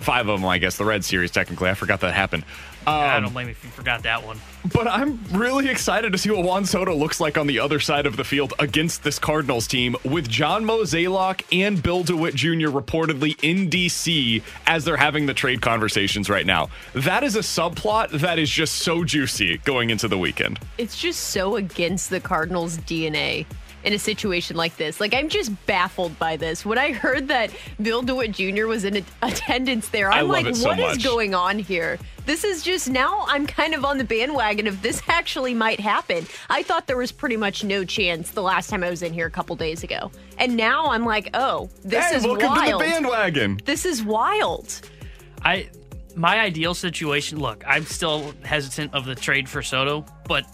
Five 0.00 0.28
of 0.28 0.40
them, 0.40 0.48
I 0.48 0.58
guess, 0.58 0.76
the 0.76 0.84
Red 0.84 1.04
Series, 1.04 1.30
technically. 1.30 1.68
I 1.70 1.74
forgot 1.74 2.00
that 2.00 2.14
happened. 2.14 2.44
I 2.86 3.16
Um, 3.16 3.24
don't 3.24 3.32
blame 3.32 3.46
you 3.48 3.52
if 3.52 3.64
you 3.64 3.70
forgot 3.70 4.02
that 4.04 4.24
one. 4.24 4.38
But 4.72 4.86
I'm 4.86 5.20
really 5.32 5.68
excited 5.68 6.12
to 6.12 6.18
see 6.18 6.30
what 6.30 6.44
Juan 6.44 6.64
Soto 6.64 6.94
looks 6.94 7.20
like 7.20 7.38
on 7.38 7.46
the 7.46 7.58
other 7.58 7.80
side 7.80 8.06
of 8.06 8.16
the 8.16 8.24
field 8.24 8.54
against 8.58 9.02
this 9.02 9.18
Cardinals 9.18 9.66
team 9.66 9.96
with 10.04 10.28
John 10.28 10.64
Mozeliak 10.64 11.44
and 11.52 11.82
Bill 11.82 12.02
DeWitt 12.02 12.34
Jr. 12.34 12.68
reportedly 12.68 13.38
in 13.42 13.70
DC 13.70 14.42
as 14.66 14.84
they're 14.84 14.96
having 14.96 15.26
the 15.26 15.34
trade 15.34 15.62
conversations 15.62 16.28
right 16.28 16.46
now. 16.46 16.68
That 16.94 17.24
is 17.24 17.36
a 17.36 17.40
subplot 17.40 18.10
that 18.20 18.38
is 18.38 18.50
just 18.50 18.76
so 18.76 19.04
juicy 19.04 19.58
going 19.58 19.90
into 19.90 20.08
the 20.08 20.18
weekend. 20.18 20.58
It's 20.76 20.98
just 21.00 21.20
so 21.30 21.56
against 21.56 22.10
the 22.10 22.20
Cardinals' 22.20 22.78
DNA 22.78 23.46
in 23.84 23.92
a 23.92 23.98
situation 23.98 24.56
like 24.56 24.76
this. 24.76 25.00
Like, 25.00 25.14
I'm 25.14 25.28
just 25.28 25.52
baffled 25.66 26.18
by 26.18 26.36
this. 26.36 26.64
When 26.64 26.78
I 26.78 26.92
heard 26.92 27.28
that 27.28 27.50
Bill 27.80 28.02
DeWitt 28.02 28.32
Jr. 28.32 28.66
was 28.66 28.84
in 28.84 29.04
attendance 29.22 29.88
there, 29.88 30.10
I 30.10 30.20
I'm 30.20 30.28
like, 30.28 30.54
so 30.54 30.68
what 30.68 30.78
is 30.78 30.96
much. 30.96 31.04
going 31.04 31.34
on 31.34 31.58
here? 31.58 31.98
This 32.26 32.44
is 32.44 32.62
just 32.62 32.90
now 32.90 33.24
I'm 33.26 33.46
kind 33.46 33.74
of 33.74 33.84
on 33.84 33.96
the 33.96 34.04
bandwagon 34.04 34.66
of 34.66 34.82
this 34.82 35.00
actually 35.08 35.54
might 35.54 35.80
happen. 35.80 36.26
I 36.50 36.62
thought 36.62 36.86
there 36.86 36.98
was 36.98 37.10
pretty 37.10 37.38
much 37.38 37.64
no 37.64 37.84
chance 37.84 38.32
the 38.32 38.42
last 38.42 38.68
time 38.68 38.84
I 38.84 38.90
was 38.90 39.02
in 39.02 39.14
here 39.14 39.26
a 39.26 39.30
couple 39.30 39.56
days 39.56 39.82
ago. 39.82 40.10
And 40.36 40.56
now 40.56 40.88
I'm 40.88 41.06
like, 41.06 41.30
oh, 41.32 41.70
this 41.84 42.04
hey, 42.04 42.16
is 42.16 42.24
welcome 42.24 42.48
wild. 42.48 42.66
to 42.66 42.72
the 42.72 42.78
bandwagon. 42.78 43.60
This 43.64 43.86
is 43.86 44.02
wild. 44.02 44.80
I 45.42 45.70
my 46.16 46.40
ideal 46.40 46.74
situation. 46.74 47.38
Look, 47.38 47.64
I'm 47.66 47.84
still 47.84 48.34
hesitant 48.44 48.92
of 48.92 49.06
the 49.06 49.14
trade 49.14 49.48
for 49.48 49.62
Soto, 49.62 50.04
but 50.26 50.44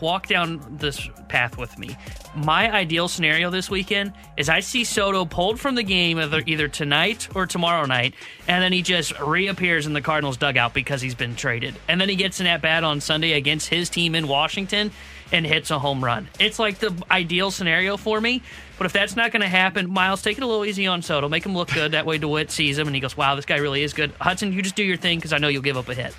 walk 0.00 0.26
down 0.26 0.60
this 0.78 1.08
path 1.28 1.56
with 1.56 1.78
me. 1.78 1.96
My 2.34 2.70
ideal 2.72 3.08
scenario 3.08 3.50
this 3.50 3.70
weekend 3.70 4.12
is 4.36 4.48
I 4.48 4.60
see 4.60 4.84
Soto 4.84 5.24
pulled 5.24 5.58
from 5.58 5.74
the 5.74 5.82
game 5.82 6.18
either, 6.18 6.42
either 6.46 6.68
tonight 6.68 7.28
or 7.34 7.46
tomorrow 7.46 7.86
night, 7.86 8.14
and 8.46 8.62
then 8.62 8.72
he 8.72 8.82
just 8.82 9.18
reappears 9.20 9.86
in 9.86 9.92
the 9.92 10.00
Cardinals 10.02 10.36
dugout 10.36 10.74
because 10.74 11.00
he's 11.00 11.14
been 11.14 11.34
traded, 11.36 11.74
and 11.88 12.00
then 12.00 12.08
he 12.08 12.16
gets 12.16 12.40
an 12.40 12.46
at 12.46 12.62
bat 12.62 12.84
on 12.84 13.00
Sunday 13.00 13.32
against 13.32 13.68
his 13.68 13.88
team 13.88 14.14
in 14.14 14.28
Washington 14.28 14.90
and 15.32 15.44
hits 15.44 15.70
a 15.72 15.78
home 15.78 16.04
run. 16.04 16.28
It's 16.38 16.58
like 16.58 16.78
the 16.78 16.94
ideal 17.10 17.50
scenario 17.50 17.96
for 17.96 18.20
me. 18.20 18.42
But 18.78 18.84
if 18.84 18.92
that's 18.92 19.16
not 19.16 19.32
going 19.32 19.40
to 19.40 19.48
happen, 19.48 19.90
Miles, 19.90 20.22
take 20.22 20.36
it 20.36 20.42
a 20.44 20.46
little 20.46 20.64
easy 20.64 20.86
on 20.86 21.00
Soto. 21.02 21.28
Make 21.28 21.44
him 21.44 21.54
look 21.54 21.72
good. 21.72 21.92
That 21.92 22.06
way 22.06 22.18
DeWitt 22.18 22.50
sees 22.50 22.78
him 22.78 22.86
and 22.86 22.94
he 22.94 23.00
goes, 23.00 23.16
wow, 23.16 23.34
this 23.34 23.46
guy 23.46 23.56
really 23.56 23.82
is 23.82 23.92
good. 23.94 24.12
Hudson, 24.20 24.52
you 24.52 24.60
just 24.62 24.76
do 24.76 24.84
your 24.84 24.98
thing 24.98 25.18
because 25.18 25.32
I 25.32 25.38
know 25.38 25.48
you'll 25.48 25.62
give 25.62 25.78
up 25.78 25.88
a 25.88 25.94
hit. 25.94 26.14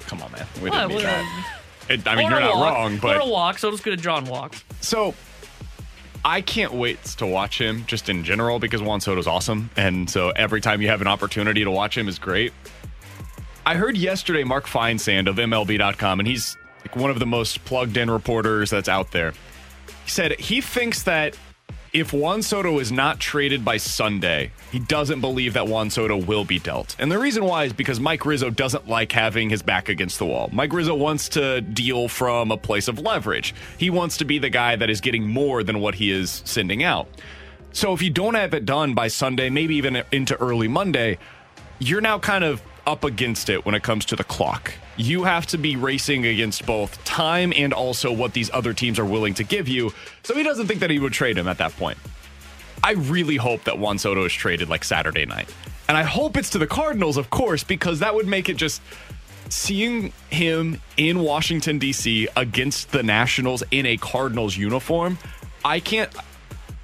Come 0.00 0.20
on, 0.20 0.30
man. 0.32 0.46
We 0.60 0.70
Well, 0.70 0.88
didn't 0.88 1.02
well, 1.04 1.12
that. 1.12 1.24
Uh, 1.24 1.58
It, 1.88 2.06
I 2.06 2.16
mean, 2.16 2.30
you're 2.30 2.40
not 2.40 2.56
walk. 2.56 2.74
wrong, 2.74 2.94
Or 2.96 3.00
but 3.00 3.22
a 3.22 3.28
walk. 3.28 3.58
so 3.58 3.68
I'm 3.68 3.72
Soto's 3.72 3.80
good 3.82 3.92
at 3.94 4.00
drawing 4.00 4.24
walks. 4.26 4.64
So 4.80 5.14
I 6.24 6.40
can't 6.40 6.72
wait 6.72 7.02
to 7.04 7.26
watch 7.26 7.60
him 7.60 7.84
just 7.86 8.08
in 8.08 8.24
general 8.24 8.58
because 8.58 8.80
Juan 8.80 9.00
Soto's 9.00 9.26
awesome. 9.26 9.68
And 9.76 10.08
so 10.08 10.30
every 10.30 10.60
time 10.60 10.80
you 10.80 10.88
have 10.88 11.00
an 11.02 11.06
opportunity 11.06 11.62
to 11.64 11.70
watch 11.70 11.96
him 11.98 12.08
is 12.08 12.18
great. 12.18 12.52
I 13.66 13.74
heard 13.76 13.96
yesterday 13.96 14.44
Mark 14.44 14.66
Feinsand 14.66 15.26
of 15.28 15.36
MLB.com, 15.36 16.20
and 16.20 16.26
he's 16.26 16.56
like 16.80 16.96
one 16.96 17.10
of 17.10 17.18
the 17.18 17.26
most 17.26 17.64
plugged 17.64 17.96
in 17.96 18.10
reporters 18.10 18.70
that's 18.70 18.88
out 18.88 19.10
there. 19.12 19.32
He 20.04 20.10
said 20.10 20.38
he 20.38 20.60
thinks 20.60 21.02
that 21.04 21.36
if 21.94 22.12
Juan 22.12 22.42
Soto 22.42 22.80
is 22.80 22.90
not 22.90 23.20
traded 23.20 23.64
by 23.64 23.76
Sunday, 23.76 24.50
he 24.72 24.80
doesn't 24.80 25.20
believe 25.20 25.54
that 25.54 25.68
Juan 25.68 25.90
Soto 25.90 26.16
will 26.16 26.44
be 26.44 26.58
dealt. 26.58 26.96
And 26.98 27.10
the 27.10 27.20
reason 27.20 27.44
why 27.44 27.64
is 27.64 27.72
because 27.72 28.00
Mike 28.00 28.26
Rizzo 28.26 28.50
doesn't 28.50 28.88
like 28.88 29.12
having 29.12 29.48
his 29.48 29.62
back 29.62 29.88
against 29.88 30.18
the 30.18 30.26
wall. 30.26 30.50
Mike 30.52 30.72
Rizzo 30.72 30.96
wants 30.96 31.28
to 31.30 31.60
deal 31.60 32.08
from 32.08 32.50
a 32.50 32.56
place 32.56 32.88
of 32.88 32.98
leverage. 32.98 33.54
He 33.78 33.90
wants 33.90 34.16
to 34.16 34.24
be 34.24 34.40
the 34.40 34.50
guy 34.50 34.74
that 34.74 34.90
is 34.90 35.00
getting 35.00 35.28
more 35.28 35.62
than 35.62 35.78
what 35.78 35.94
he 35.94 36.10
is 36.10 36.42
sending 36.44 36.82
out. 36.82 37.06
So 37.70 37.92
if 37.92 38.02
you 38.02 38.10
don't 38.10 38.34
have 38.34 38.54
it 38.54 38.66
done 38.66 38.94
by 38.94 39.06
Sunday, 39.06 39.48
maybe 39.48 39.76
even 39.76 40.02
into 40.10 40.36
early 40.40 40.66
Monday, 40.66 41.18
you're 41.78 42.00
now 42.00 42.18
kind 42.18 42.42
of 42.42 42.60
up 42.86 43.04
against 43.04 43.48
it 43.48 43.64
when 43.64 43.74
it 43.74 43.82
comes 43.82 44.04
to 44.06 44.16
the 44.16 44.24
clock. 44.24 44.74
You 44.96 45.24
have 45.24 45.46
to 45.48 45.58
be 45.58 45.76
racing 45.76 46.26
against 46.26 46.66
both 46.66 47.02
time 47.04 47.52
and 47.56 47.72
also 47.72 48.12
what 48.12 48.32
these 48.32 48.50
other 48.52 48.72
teams 48.72 48.98
are 48.98 49.04
willing 49.04 49.34
to 49.34 49.44
give 49.44 49.68
you. 49.68 49.92
So 50.22 50.34
he 50.34 50.42
doesn't 50.42 50.66
think 50.66 50.80
that 50.80 50.90
he 50.90 50.98
would 50.98 51.12
trade 51.12 51.36
him 51.36 51.48
at 51.48 51.58
that 51.58 51.72
point. 51.76 51.98
I 52.82 52.92
really 52.92 53.36
hope 53.36 53.64
that 53.64 53.78
Juan 53.78 53.98
Soto 53.98 54.24
is 54.24 54.32
traded 54.32 54.68
like 54.68 54.84
Saturday 54.84 55.24
night. 55.24 55.52
And 55.88 55.96
I 55.96 56.02
hope 56.02 56.36
it's 56.36 56.50
to 56.50 56.58
the 56.58 56.66
Cardinals, 56.66 57.16
of 57.16 57.30
course, 57.30 57.64
because 57.64 58.00
that 58.00 58.14
would 58.14 58.26
make 58.26 58.48
it 58.48 58.56
just 58.56 58.80
seeing 59.48 60.12
him 60.30 60.80
in 60.96 61.20
Washington, 61.20 61.78
D.C. 61.78 62.28
against 62.36 62.92
the 62.92 63.02
Nationals 63.02 63.62
in 63.70 63.86
a 63.86 63.96
Cardinals 63.96 64.56
uniform. 64.56 65.18
I 65.64 65.80
can't. 65.80 66.10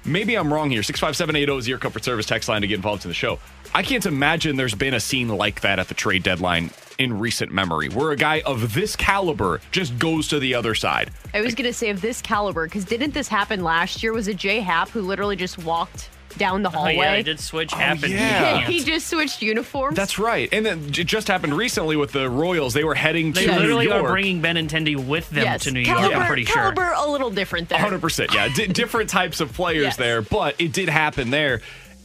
Maybe 0.05 0.35
I'm 0.35 0.51
wrong 0.51 0.71
here. 0.71 0.81
65780 0.81 1.59
is 1.59 1.67
your 1.67 1.77
comfort 1.77 2.03
service 2.03 2.25
text 2.25 2.49
line 2.49 2.61
to 2.61 2.67
get 2.67 2.75
involved 2.75 3.05
in 3.05 3.09
the 3.09 3.15
show. 3.15 3.39
I 3.73 3.83
can't 3.83 4.05
imagine 4.05 4.57
there's 4.57 4.75
been 4.75 4.93
a 4.93 4.99
scene 4.99 5.29
like 5.29 5.61
that 5.61 5.79
at 5.79 5.87
the 5.87 5.93
trade 5.93 6.23
deadline 6.23 6.71
in 6.97 7.17
recent 7.19 7.51
memory 7.51 7.87
where 7.89 8.11
a 8.11 8.15
guy 8.17 8.41
of 8.41 8.73
this 8.73 8.95
caliber 8.95 9.61
just 9.71 9.97
goes 9.97 10.27
to 10.27 10.39
the 10.39 10.53
other 10.53 10.75
side. 10.75 11.09
I 11.33 11.41
was 11.41 11.55
going 11.55 11.69
to 11.69 11.73
say 11.73 11.89
of 11.89 12.01
this 12.01 12.21
caliber 12.21 12.65
because 12.65 12.85
didn't 12.85 13.13
this 13.13 13.27
happen 13.27 13.63
last 13.63 14.03
year? 14.03 14.13
Was 14.13 14.27
it 14.27 14.37
Jay 14.37 14.59
Happ 14.59 14.89
who 14.89 15.01
literally 15.01 15.35
just 15.37 15.57
walked 15.59 16.09
down 16.37 16.63
the 16.63 16.69
hallway? 16.69 16.97
Oh 16.97 17.01
yeah, 17.01 17.11
I 17.13 17.21
did 17.21 17.39
switch 17.39 17.73
oh, 17.73 17.77
happen. 17.77 18.11
yeah. 18.11 18.59
he 18.67 18.83
just 18.83 19.07
switched 19.07 19.41
uniforms. 19.41 19.95
That's 19.95 20.19
right. 20.19 20.49
And 20.51 20.65
then 20.65 20.79
it 20.89 21.05
just 21.05 21.27
happened 21.29 21.53
recently 21.57 21.95
with 21.95 22.11
the 22.11 22.29
Royals. 22.29 22.73
They 22.73 22.83
were 22.83 22.95
heading 22.95 23.31
They 23.31 23.45
to 23.45 23.53
literally 23.53 23.85
New 23.85 23.93
York. 23.93 24.03
are 24.05 24.11
bringing 24.11 24.41
Benintendi 24.41 24.97
with 24.97 25.29
them 25.29 25.43
yes. 25.45 25.63
to 25.63 25.71
New 25.71 25.79
York. 25.79 25.97
caliber, 25.97 26.15
I'm 26.17 26.27
pretty 26.27 26.45
sure. 26.45 26.55
caliber 26.55 26.91
a 26.95 27.09
little 27.09 27.31
different 27.31 27.69
there. 27.69 27.79
100%. 27.79 28.33
Yeah. 28.33 28.49
D- 28.53 28.67
different 28.67 29.09
types 29.09 29.39
of 29.39 29.53
players 29.53 29.81
Yes. 29.83 29.95
there, 29.95 30.21
but 30.21 30.59
it 30.59 30.73
did 30.73 30.89
happen 30.89 31.31
there. 31.31 31.61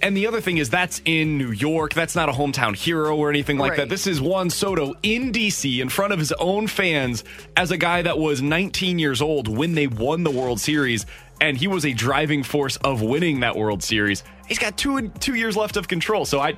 And 0.06 0.16
the 0.16 0.28
other 0.28 0.40
thing 0.40 0.58
is 0.58 0.70
that's 0.70 1.02
in 1.04 1.36
New 1.36 1.50
York. 1.50 1.92
That's 1.92 2.14
not 2.14 2.28
a 2.28 2.32
hometown 2.32 2.76
hero 2.76 3.16
or 3.16 3.28
anything 3.28 3.58
like 3.58 3.74
that. 3.74 3.88
This 3.88 4.06
is 4.06 4.20
Juan 4.20 4.50
Soto 4.50 4.94
in 5.02 5.32
DC 5.32 5.80
in 5.80 5.88
front 5.88 6.12
of 6.12 6.20
his 6.20 6.30
own 6.30 6.68
fans 6.68 7.24
as 7.56 7.72
a 7.72 7.76
guy 7.76 8.02
that 8.02 8.16
was 8.16 8.40
19 8.40 9.00
years 9.00 9.20
old 9.20 9.48
when 9.48 9.74
they 9.74 9.88
won 9.88 10.22
the 10.22 10.30
World 10.30 10.60
Series 10.60 11.06
and 11.40 11.56
he 11.56 11.66
was 11.66 11.84
a 11.84 11.92
driving 11.92 12.44
force 12.44 12.76
of 12.76 13.02
winning 13.02 13.40
that 13.40 13.56
World 13.56 13.82
Series. 13.82 14.22
He's 14.46 14.60
got 14.60 14.78
2 14.78 15.08
2 15.08 15.34
years 15.34 15.56
left 15.56 15.76
of 15.76 15.88
control. 15.88 16.24
So 16.24 16.38
I 16.38 16.56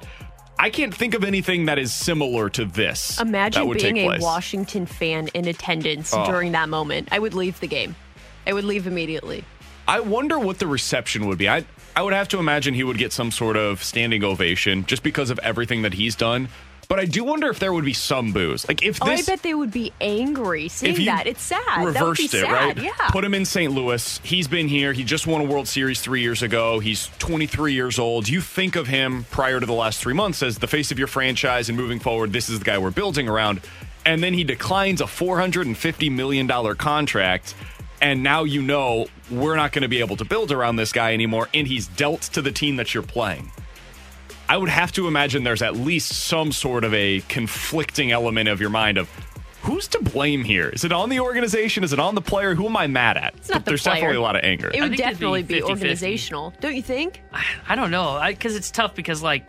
I 0.58 0.68
can't 0.68 0.94
think 0.94 1.14
of 1.14 1.24
anything 1.24 1.64
that 1.64 1.78
is 1.78 1.90
similar 1.90 2.50
to 2.50 2.66
this. 2.66 3.18
Imagine 3.18 3.72
being 3.72 3.96
a. 3.96 4.08
Oh. 4.08 4.18
Washington 4.20 4.84
fan 4.84 5.28
in 5.28 5.48
attendance 5.48 6.12
oh. 6.12 6.26
during 6.26 6.52
that 6.52 6.68
moment. 6.68 7.08
I 7.12 7.18
would 7.18 7.32
leave 7.32 7.58
the 7.60 7.66
game. 7.66 7.96
I 8.46 8.52
would 8.52 8.64
leave 8.64 8.86
immediately. 8.86 9.42
I 9.88 10.00
wonder 10.00 10.38
what 10.38 10.58
the 10.58 10.66
reception 10.66 11.26
would 11.28 11.38
be. 11.38 11.48
I 11.48 11.64
I 11.98 12.00
would 12.00 12.12
have 12.14 12.28
to 12.28 12.38
imagine 12.38 12.74
he 12.74 12.84
would 12.84 12.96
get 12.96 13.12
some 13.12 13.32
sort 13.32 13.56
of 13.56 13.82
standing 13.82 14.22
ovation 14.22 14.86
just 14.86 15.02
because 15.02 15.30
of 15.30 15.40
everything 15.40 15.82
that 15.82 15.94
he's 15.94 16.14
done. 16.14 16.48
But 16.86 17.00
I 17.00 17.06
do 17.06 17.24
wonder 17.24 17.50
if 17.50 17.58
there 17.58 17.72
would 17.72 17.84
be 17.84 17.92
some 17.92 18.32
booze. 18.32 18.68
Like 18.68 18.84
if 18.84 19.02
Oh, 19.02 19.06
this 19.06 19.28
I 19.28 19.32
bet 19.32 19.42
they 19.42 19.52
would 19.52 19.72
be 19.72 19.92
angry 20.00 20.68
seeing 20.68 21.06
that. 21.06 21.26
It's 21.26 21.42
sad. 21.42 21.60
that 21.66 21.78
would 21.82 21.94
be 21.94 21.98
reversed 22.00 22.20
it, 22.22 22.30
sad. 22.30 22.52
right? 22.52 22.78
Yeah. 22.78 22.92
Put 23.10 23.24
him 23.24 23.34
in 23.34 23.44
St. 23.44 23.72
Louis. 23.72 24.20
He's 24.22 24.46
been 24.46 24.68
here. 24.68 24.92
He 24.92 25.02
just 25.02 25.26
won 25.26 25.40
a 25.40 25.44
World 25.44 25.66
Series 25.66 26.00
three 26.00 26.20
years 26.20 26.40
ago. 26.40 26.78
He's 26.78 27.10
23 27.18 27.72
years 27.72 27.98
old. 27.98 28.28
You 28.28 28.42
think 28.42 28.76
of 28.76 28.86
him 28.86 29.26
prior 29.32 29.58
to 29.58 29.66
the 29.66 29.72
last 29.72 30.00
three 30.00 30.14
months 30.14 30.40
as 30.44 30.58
the 30.58 30.68
face 30.68 30.92
of 30.92 31.00
your 31.00 31.08
franchise 31.08 31.68
and 31.68 31.76
moving 31.76 31.98
forward, 31.98 32.32
this 32.32 32.48
is 32.48 32.60
the 32.60 32.64
guy 32.64 32.78
we're 32.78 32.92
building 32.92 33.28
around. 33.28 33.60
And 34.06 34.22
then 34.22 34.34
he 34.34 34.44
declines 34.44 35.00
a 35.00 35.06
$450 35.06 36.12
million 36.12 36.46
contract. 36.76 37.56
And 38.00 38.22
now 38.22 38.44
you 38.44 38.62
know 38.62 39.06
we're 39.30 39.56
not 39.56 39.72
going 39.72 39.82
to 39.82 39.88
be 39.88 40.00
able 40.00 40.16
to 40.16 40.24
build 40.24 40.52
around 40.52 40.76
this 40.76 40.92
guy 40.92 41.12
anymore. 41.14 41.48
And 41.52 41.66
he's 41.66 41.88
dealt 41.88 42.22
to 42.22 42.42
the 42.42 42.52
team 42.52 42.76
that 42.76 42.94
you're 42.94 43.02
playing. 43.02 43.50
I 44.48 44.56
would 44.56 44.70
have 44.70 44.92
to 44.92 45.06
imagine 45.06 45.44
there's 45.44 45.62
at 45.62 45.76
least 45.76 46.10
some 46.10 46.52
sort 46.52 46.84
of 46.84 46.94
a 46.94 47.20
conflicting 47.28 48.12
element 48.12 48.48
of 48.48 48.60
your 48.60 48.70
mind 48.70 48.96
of 48.96 49.08
who's 49.62 49.88
to 49.88 50.02
blame 50.02 50.44
here? 50.44 50.70
Is 50.70 50.84
it 50.84 50.92
on 50.92 51.10
the 51.10 51.20
organization? 51.20 51.84
Is 51.84 51.92
it 51.92 51.98
on 51.98 52.14
the 52.14 52.22
player? 52.22 52.54
Who 52.54 52.66
am 52.66 52.76
I 52.76 52.86
mad 52.86 53.18
at? 53.18 53.34
It's 53.36 53.50
not 53.50 53.64
the 53.64 53.72
there's 53.72 53.82
player. 53.82 53.96
definitely 53.96 54.16
a 54.16 54.22
lot 54.22 54.36
of 54.36 54.44
anger. 54.44 54.70
It 54.72 54.80
would 54.80 54.96
definitely 54.96 55.42
be 55.42 55.54
be, 55.54 55.60
50-50. 55.60 55.68
organizational, 55.68 56.54
don't 56.60 56.74
you 56.74 56.82
think? 56.82 57.22
I 57.68 57.74
don't 57.74 57.90
know 57.90 58.20
because 58.26 58.56
it's 58.56 58.70
tough 58.70 58.94
because 58.94 59.22
like 59.22 59.46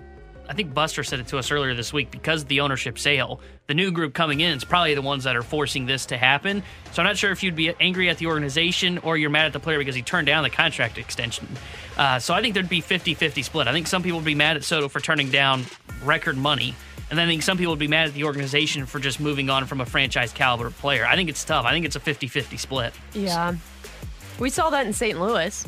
I 0.49 0.53
think 0.53 0.73
Buster 0.73 1.03
said 1.03 1.19
it 1.19 1.27
to 1.27 1.37
us 1.37 1.51
earlier 1.51 1.75
this 1.75 1.93
week 1.93 2.09
because 2.09 2.43
the 2.45 2.61
ownership 2.61 2.97
sale, 2.97 3.39
the 3.67 3.75
new 3.75 3.91
group 3.91 4.15
coming 4.15 4.39
in 4.39 4.57
is 4.57 4.63
probably 4.63 4.95
the 4.95 5.01
ones 5.03 5.25
that 5.25 5.35
are 5.35 5.43
forcing 5.43 5.85
this 5.85 6.07
to 6.07 6.17
happen. 6.17 6.63
So 6.91 7.03
I'm 7.03 7.07
not 7.07 7.17
sure 7.17 7.31
if 7.31 7.43
you'd 7.43 7.55
be 7.55 7.71
angry 7.79 8.09
at 8.09 8.17
the 8.17 8.25
organization 8.25 8.97
or 8.97 9.15
you're 9.15 9.29
mad 9.29 9.45
at 9.45 9.53
the 9.53 9.59
player 9.59 9.77
because 9.77 9.93
he 9.93 10.01
turned 10.01 10.25
down 10.25 10.41
the 10.41 10.49
contract 10.49 10.97
extension. 10.97 11.47
Uh, 11.97 12.17
so 12.17 12.33
I 12.33 12.41
think 12.41 12.55
there'd 12.55 12.67
be 12.67 12.81
50-50 12.81 13.43
split. 13.43 13.67
I 13.67 13.73
think 13.73 13.85
some 13.85 14.01
people 14.01 14.17
would 14.17 14.25
be 14.25 14.33
mad 14.33 14.57
at 14.57 14.63
Soto 14.63 14.89
for 14.89 14.99
turning 14.99 15.29
down 15.29 15.65
record 16.03 16.35
money. 16.35 16.73
And 17.11 17.17
then 17.19 17.27
I 17.27 17.29
think 17.29 17.43
some 17.43 17.57
people 17.57 17.73
would 17.73 17.79
be 17.79 17.87
mad 17.87 18.07
at 18.07 18.15
the 18.15 18.23
organization 18.23 18.87
for 18.87 18.97
just 18.99 19.19
moving 19.19 19.51
on 19.51 19.67
from 19.67 19.81
a 19.81 19.85
franchise 19.85 20.31
caliber 20.31 20.71
player. 20.71 21.05
I 21.05 21.15
think 21.15 21.29
it's 21.29 21.43
tough. 21.43 21.65
I 21.65 21.71
think 21.71 21.85
it's 21.85 21.95
a 21.95 21.99
50-50 21.99 22.57
split. 22.57 22.93
Yeah. 23.13 23.55
We 24.39 24.49
saw 24.49 24.71
that 24.71 24.87
in 24.87 24.93
St. 24.93 25.19
Louis. 25.19 25.67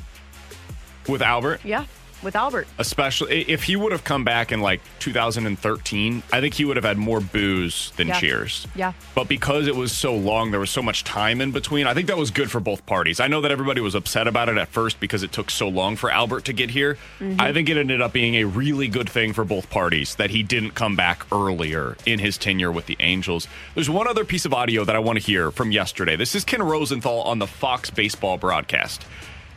With 1.07 1.21
Albert, 1.21 1.61
Yeah, 1.63 1.85
with 2.23 2.35
Albert. 2.35 2.67
especially 2.77 3.41
if 3.49 3.63
he 3.63 3.75
would 3.75 3.91
have 3.91 4.03
come 4.03 4.23
back 4.23 4.51
in 4.51 4.61
like 4.61 4.81
2013, 4.99 6.23
I 6.31 6.39
think 6.41 6.53
he 6.53 6.65
would 6.65 6.77
have 6.77 6.83
had 6.85 6.97
more 6.97 7.19
booze 7.19 7.91
than 7.97 8.07
Yeah. 8.09 8.19
cheers. 8.19 8.67
Yeah. 8.75 8.93
But 9.15 9.27
because 9.27 9.67
it 9.67 9.75
was 9.75 9.91
so 9.91 10.15
long, 10.15 10.51
there 10.51 10.59
was 10.59 10.69
so 10.69 10.81
much 10.81 11.03
time 11.03 11.41
in 11.41 11.51
between. 11.51 11.87
I 11.87 11.93
think 11.93 12.07
that 12.07 12.17
was 12.17 12.31
good 12.31 12.51
for 12.51 12.59
both 12.59 12.85
parties. 12.85 13.19
I 13.19 13.27
know 13.27 13.41
that 13.41 13.51
everybody 13.51 13.81
was 13.81 13.95
upset 13.95 14.27
about 14.27 14.49
it 14.49 14.57
at 14.57 14.67
first 14.69 14.99
because 14.99 15.23
it 15.23 15.31
took 15.31 15.49
so 15.49 15.67
long 15.67 15.95
for 15.95 16.11
Albert 16.11 16.45
to 16.45 16.53
get 16.53 16.69
here. 16.71 16.97
Mm-hmm. 17.19 17.41
I 17.41 17.53
think 17.53 17.69
it 17.69 17.77
ended 17.77 18.01
up 18.01 18.13
being 18.13 18.35
a 18.35 18.43
really 18.45 18.87
good 18.87 19.09
thing 19.09 19.33
for 19.33 19.43
both 19.43 19.69
parties 19.69 20.15
that 20.15 20.29
he 20.29 20.43
didn't 20.43 20.71
come 20.71 20.95
back 20.95 21.25
earlier 21.31 21.97
in 22.05 22.19
his 22.19 22.37
tenure 22.37 22.71
with 22.71 22.85
the 22.85 22.97
Angels. 22.99 23.47
There's 23.75 23.89
one 23.89 24.07
other 24.07 24.25
piece 24.25 24.45
of 24.45 24.53
audio 24.53 24.83
that 24.85 24.95
I 24.95 24.99
want 24.99 25.19
to 25.19 25.23
hear 25.25 25.51
from 25.51 25.71
yesterday. 25.71 26.15
This 26.15 26.35
is 26.35 26.43
Ken 26.43 26.61
Rosenthal 26.61 27.21
on 27.23 27.39
the 27.39 27.47
Fox 27.47 27.89
baseball 27.89 28.37
broadcast. 28.37 29.05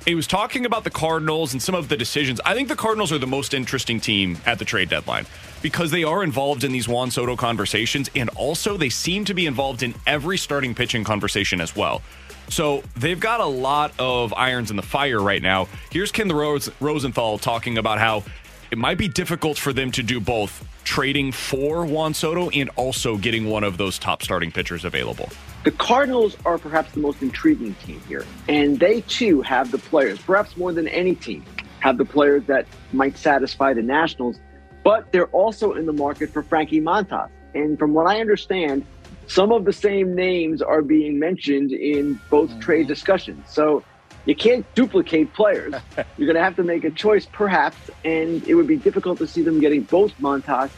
He 0.04 0.14
was 0.14 0.26
talking 0.26 0.66
about 0.66 0.84
the 0.84 0.90
Cardinals 0.90 1.54
and 1.54 1.62
some 1.62 1.74
of 1.74 1.88
the 1.88 1.96
decisions. 1.96 2.38
I 2.44 2.52
think 2.52 2.68
the 2.68 2.76
Cardinals 2.76 3.10
are 3.10 3.16
the 3.16 3.26
most 3.26 3.54
interesting 3.54 4.00
team 4.00 4.36
at 4.44 4.58
the 4.58 4.64
trade 4.66 4.90
deadline 4.90 5.24
because 5.62 5.90
they 5.90 6.04
are 6.04 6.22
involved 6.22 6.62
in 6.62 6.72
these 6.72 6.86
Juan 6.86 7.10
Soto 7.10 7.36
conversations, 7.36 8.10
and 8.14 8.28
also 8.30 8.76
they 8.76 8.90
seem 8.90 9.24
to 9.24 9.32
be 9.32 9.46
involved 9.46 9.82
in 9.82 9.94
every 10.06 10.36
starting 10.36 10.74
pitching 10.74 11.04
conversation 11.04 11.58
as 11.58 11.74
well. 11.74 12.02
So 12.50 12.82
they've 12.96 13.18
got 13.18 13.40
a 13.40 13.46
lot 13.46 13.94
of 13.98 14.34
irons 14.34 14.70
in 14.70 14.76
the 14.76 14.82
fire 14.82 15.20
right 15.20 15.40
now. 15.40 15.68
Here's 15.90 16.12
Ken 16.12 16.28
Rose- 16.28 16.70
Rosenthal 16.80 17.38
talking 17.38 17.78
about 17.78 17.98
how 17.98 18.24
it 18.70 18.76
might 18.76 18.98
be 18.98 19.08
difficult 19.08 19.56
for 19.56 19.72
them 19.72 19.90
to 19.92 20.02
do 20.02 20.20
both 20.20 20.68
trading 20.84 21.32
for 21.32 21.86
Juan 21.86 22.12
Soto 22.12 22.50
and 22.50 22.68
also 22.76 23.16
getting 23.16 23.46
one 23.48 23.64
of 23.64 23.78
those 23.78 23.98
top 23.98 24.22
starting 24.22 24.52
pitchers 24.52 24.84
available. 24.84 25.30
The 25.64 25.70
Cardinals 25.70 26.36
are 26.44 26.58
perhaps 26.58 26.92
the 26.92 27.00
most 27.00 27.22
intriguing 27.22 27.72
team 27.86 27.98
here, 28.06 28.26
and 28.48 28.78
they 28.78 29.00
too 29.00 29.40
have 29.40 29.70
the 29.70 29.78
players, 29.78 30.18
perhaps 30.18 30.58
more 30.58 30.74
than 30.74 30.86
any 30.88 31.14
team, 31.14 31.42
have 31.80 31.96
the 31.96 32.04
players 32.04 32.44
that 32.48 32.66
might 32.92 33.16
satisfy 33.16 33.72
the 33.72 33.80
Nationals, 33.80 34.38
but 34.84 35.10
they're 35.10 35.28
also 35.28 35.72
in 35.72 35.86
the 35.86 35.92
market 35.94 36.28
for 36.28 36.42
Frankie 36.42 36.82
Montas. 36.82 37.30
And 37.54 37.78
from 37.78 37.94
what 37.94 38.06
I 38.06 38.20
understand, 38.20 38.84
some 39.26 39.52
of 39.52 39.64
the 39.64 39.72
same 39.72 40.14
names 40.14 40.60
are 40.60 40.82
being 40.82 41.18
mentioned 41.18 41.72
in 41.72 42.20
both 42.28 42.50
mm-hmm. 42.50 42.60
trade 42.60 42.86
discussions. 42.86 43.48
So 43.48 43.82
you 44.26 44.36
can't 44.36 44.66
duplicate 44.74 45.32
players. 45.32 45.72
You're 46.18 46.26
going 46.26 46.36
to 46.36 46.42
have 46.42 46.56
to 46.56 46.62
make 46.62 46.84
a 46.84 46.90
choice, 46.90 47.24
perhaps, 47.24 47.78
and 48.04 48.46
it 48.46 48.54
would 48.54 48.66
be 48.66 48.76
difficult 48.76 49.16
to 49.16 49.26
see 49.26 49.40
them 49.40 49.60
getting 49.60 49.84
both 49.84 50.12
Montas 50.18 50.70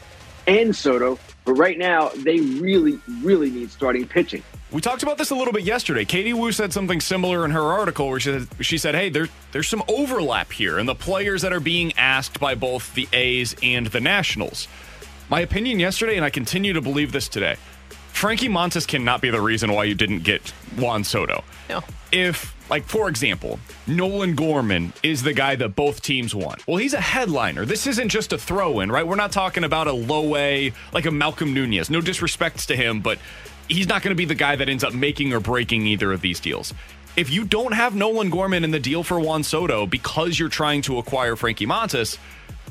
and 0.47 0.73
Soto. 0.73 1.19
But 1.43 1.55
right 1.55 1.77
now, 1.77 2.07
they 2.15 2.39
really, 2.39 2.99
really 3.21 3.49
need 3.49 3.69
starting 3.69 4.07
pitching. 4.07 4.43
We 4.69 4.81
talked 4.81 5.01
about 5.01 5.17
this 5.17 5.31
a 5.31 5.35
little 5.35 5.53
bit 5.53 5.63
yesterday. 5.63 6.03
Katie 6.03 6.33
Woo 6.33 6.51
said 6.51 6.73
something 6.73 6.99
similar 6.99 7.45
in 7.45 7.51
her 7.51 7.61
article 7.61 8.09
where 8.09 8.19
she 8.19 8.31
said, 8.31 8.47
she 8.59 8.77
said 8.77 8.95
"Hey, 8.95 9.09
there, 9.09 9.29
there's 9.53 9.69
some 9.69 9.81
overlap 9.87 10.51
here 10.51 10.77
in 10.77 10.85
the 10.85 10.95
players 10.95 11.41
that 11.43 11.53
are 11.53 11.61
being 11.61 11.93
asked 11.97 12.37
by 12.39 12.53
both 12.53 12.93
the 12.93 13.07
A's 13.13 13.55
and 13.63 13.87
the 13.87 14.01
Nationals." 14.01 14.67
My 15.29 15.39
opinion 15.39 15.79
yesterday, 15.79 16.17
and 16.17 16.25
I 16.25 16.29
continue 16.29 16.73
to 16.73 16.81
believe 16.81 17.13
this 17.13 17.29
today: 17.29 17.55
Frankie 18.11 18.49
Montas 18.49 18.85
cannot 18.85 19.21
be 19.21 19.29
the 19.29 19.39
reason 19.39 19.71
why 19.71 19.85
you 19.85 19.95
didn't 19.95 20.23
get 20.23 20.49
Juan 20.75 21.05
Soto. 21.05 21.45
No. 21.69 21.81
If, 22.11 22.53
like, 22.69 22.83
for 22.83 23.07
example, 23.07 23.59
Nolan 23.85 24.35
Gorman 24.35 24.91
is 25.01 25.23
the 25.23 25.33
guy 25.33 25.55
that 25.55 25.75
both 25.75 26.01
teams 26.01 26.35
want. 26.35 26.65
Well, 26.67 26.77
he's 26.77 26.93
a 26.93 27.01
headliner. 27.01 27.63
This 27.63 27.87
isn't 27.87 28.09
just 28.09 28.33
a 28.33 28.37
throw 28.37 28.81
in, 28.81 28.91
right? 28.91 29.07
We're 29.07 29.15
not 29.15 29.31
talking 29.31 29.63
about 29.63 29.87
a 29.87 29.93
low 29.93 30.35
A 30.35 30.73
like 30.91 31.05
a 31.05 31.11
Malcolm 31.11 31.53
Nunez. 31.53 31.89
No 31.89 32.01
disrespects 32.01 32.65
to 32.67 32.75
him, 32.75 32.99
but 32.99 33.19
he's 33.67 33.87
not 33.87 34.01
going 34.01 34.11
to 34.11 34.15
be 34.15 34.25
the 34.25 34.35
guy 34.35 34.55
that 34.55 34.69
ends 34.69 34.83
up 34.83 34.93
making 34.93 35.33
or 35.33 35.39
breaking 35.39 35.85
either 35.87 36.11
of 36.11 36.21
these 36.21 36.39
deals. 36.39 36.73
if 37.17 37.31
you 37.31 37.43
don't 37.43 37.73
have 37.73 37.95
Nolan 37.95 38.29
Gorman 38.29 38.63
in 38.63 38.71
the 38.71 38.79
deal 38.79 39.03
for 39.03 39.19
Juan 39.19 39.43
Soto 39.43 39.87
because 39.87 40.37
you're 40.37 40.49
trying 40.49 40.83
to 40.83 40.99
acquire 40.99 41.35
Frankie 41.35 41.65
Montas, 41.65 42.17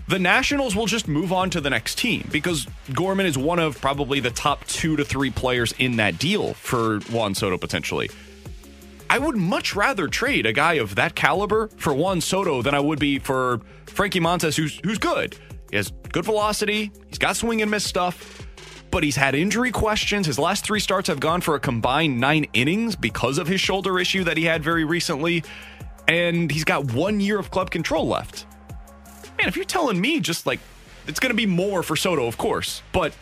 the 0.08 0.20
Nationals 0.20 0.76
will 0.76 0.86
just 0.86 1.08
move 1.08 1.32
on 1.32 1.50
to 1.50 1.60
the 1.60 1.68
next 1.68 1.98
team 1.98 2.28
because 2.30 2.64
Gorman 2.94 3.26
is 3.26 3.36
one 3.36 3.58
of 3.58 3.80
probably 3.80 4.20
the 4.20 4.30
top 4.30 4.64
two 4.66 4.94
to 4.96 5.04
three 5.04 5.30
players 5.30 5.74
in 5.80 5.96
that 5.96 6.18
deal 6.18 6.54
for 6.54 7.00
Juan 7.10 7.34
Soto 7.34 7.58
potentially. 7.58 8.08
I 9.10 9.18
would 9.18 9.36
much 9.36 9.74
rather 9.74 10.06
trade 10.06 10.46
a 10.46 10.52
guy 10.52 10.74
of 10.74 10.94
that 10.94 11.16
caliber 11.16 11.68
for 11.76 11.92
Juan 11.92 12.20
Soto 12.20 12.62
than 12.62 12.74
I 12.74 12.80
would 12.80 13.00
be 13.00 13.18
for 13.18 13.60
Frankie 13.86 14.20
Montas, 14.20 14.56
who's 14.56 14.80
who's 14.84 14.98
good. 14.98 15.36
He 15.70 15.76
has 15.76 15.92
good 16.12 16.24
velocity. 16.24 16.92
He's 17.08 17.18
got 17.18 17.36
swing 17.36 17.62
and 17.62 17.70
miss 17.70 17.84
stuff, 17.84 18.45
but 18.90 19.02
he's 19.04 19.16
had 19.16 19.34
injury 19.34 19.70
questions. 19.70 20.26
His 20.26 20.38
last 20.38 20.64
three 20.64 20.80
starts 20.80 21.08
have 21.08 21.20
gone 21.20 21.40
for 21.40 21.54
a 21.54 21.60
combined 21.60 22.20
nine 22.20 22.46
innings 22.52 22.96
because 22.96 23.38
of 23.38 23.46
his 23.46 23.60
shoulder 23.60 23.98
issue 23.98 24.24
that 24.24 24.36
he 24.36 24.44
had 24.44 24.62
very 24.62 24.84
recently, 24.84 25.44
and 26.08 26.50
he's 26.50 26.64
got 26.64 26.92
one 26.92 27.20
year 27.20 27.38
of 27.38 27.50
club 27.50 27.70
control 27.70 28.06
left. 28.06 28.46
Man, 29.38 29.48
if 29.48 29.56
you're 29.56 29.64
telling 29.64 30.00
me 30.00 30.20
just 30.20 30.46
like 30.46 30.60
it's 31.06 31.20
going 31.20 31.30
to 31.30 31.36
be 31.36 31.46
more 31.46 31.82
for 31.82 31.94
Soto, 31.96 32.26
of 32.26 32.38
course, 32.38 32.82
but 32.92 33.14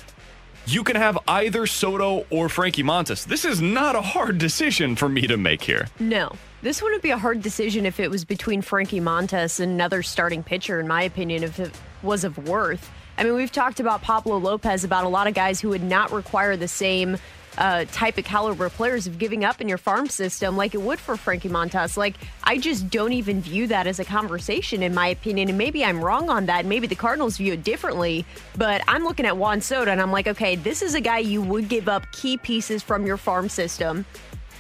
you 0.67 0.83
can 0.83 0.97
have 0.97 1.19
either 1.29 1.67
Soto 1.67 2.27
or 2.31 2.49
Frankie 2.49 2.83
Montas. 2.83 3.27
This 3.27 3.45
is 3.45 3.61
not 3.61 3.97
a 3.97 4.01
hard 4.01 4.39
decision 4.39 4.97
for 4.97 5.09
me 5.09 5.27
to 5.27 5.37
make 5.37 5.63
here. 5.63 5.89
No. 5.99 6.33
This 6.63 6.83
wouldn't 6.83 7.03
be 7.03 7.11
a 7.11 7.19
hard 7.19 7.43
decision 7.43 7.85
if 7.85 8.01
it 8.01 8.11
was 8.11 8.25
between 8.25 8.63
Frankie 8.63 9.01
Montas 9.01 9.61
and 9.61 9.73
another 9.73 10.03
starting 10.03 10.43
pitcher, 10.43 10.81
in 10.81 10.89
my 10.89 11.03
opinion, 11.03 11.43
if 11.43 11.61
it 11.61 11.79
was 12.03 12.25
of 12.25 12.39
worth. 12.49 12.91
I 13.17 13.25
mean, 13.25 13.35
we've 13.35 13.53
talked 13.53 13.81
about 13.81 14.03
Pablo 14.03 14.39
Lopez, 14.39 14.85
about 14.85 15.05
a 15.05 15.09
lot 15.09 15.27
of 15.27 15.35
guys 15.35 15.61
who 15.61 15.69
would 15.71 15.83
not 15.83 16.13
require 16.13 16.57
the 16.57 16.69
same 16.69 17.17
uh, 17.57 17.85
type 17.93 18.19
of 18.19 18.25
caliber 18.25 18.69
players 18.69 19.07
of 19.07 19.19
giving 19.19 19.45
up 19.45 19.61
in 19.61 19.69
your 19.69 19.79
farm 19.79 20.09
system 20.09 20.57
like 20.57 20.75
it 20.75 20.83
would 20.83 20.99
for 20.99 21.17
Frankie 21.17 21.49
Montas. 21.49 21.97
Like, 21.97 22.15
I 22.43 22.59
just 22.59 22.91
don't 22.91 23.13
even 23.13 23.41
view 23.41 23.69
that 23.69 23.87
as 23.87 24.01
a 24.01 24.05
conversation, 24.05 24.83
in 24.83 24.95
my 24.95 25.09
opinion. 25.09 25.49
And 25.49 25.59
maybe 25.59 25.85
I'm 25.85 26.05
wrong 26.05 26.29
on 26.29 26.47
that. 26.47 26.67
Maybe 26.67 26.87
the 26.87 26.97
Cardinals 26.97 27.37
view 27.37 27.53
it 27.53 27.63
differently. 27.63 28.25
But 28.57 28.83
I'm 28.89 29.05
looking 29.05 29.27
at 29.27 29.37
Juan 29.37 29.61
Soto 29.61 29.91
and 29.91 30.01
I'm 30.01 30.11
like, 30.11 30.27
okay, 30.27 30.57
this 30.57 30.83
is 30.83 30.95
a 30.95 31.01
guy 31.01 31.19
you 31.19 31.43
would 31.43 31.69
give 31.69 31.89
up 31.89 32.11
key 32.13 32.37
pieces 32.37 32.83
from 32.83 33.07
your 33.07 33.17
farm 33.17 33.49
system. 33.49 34.05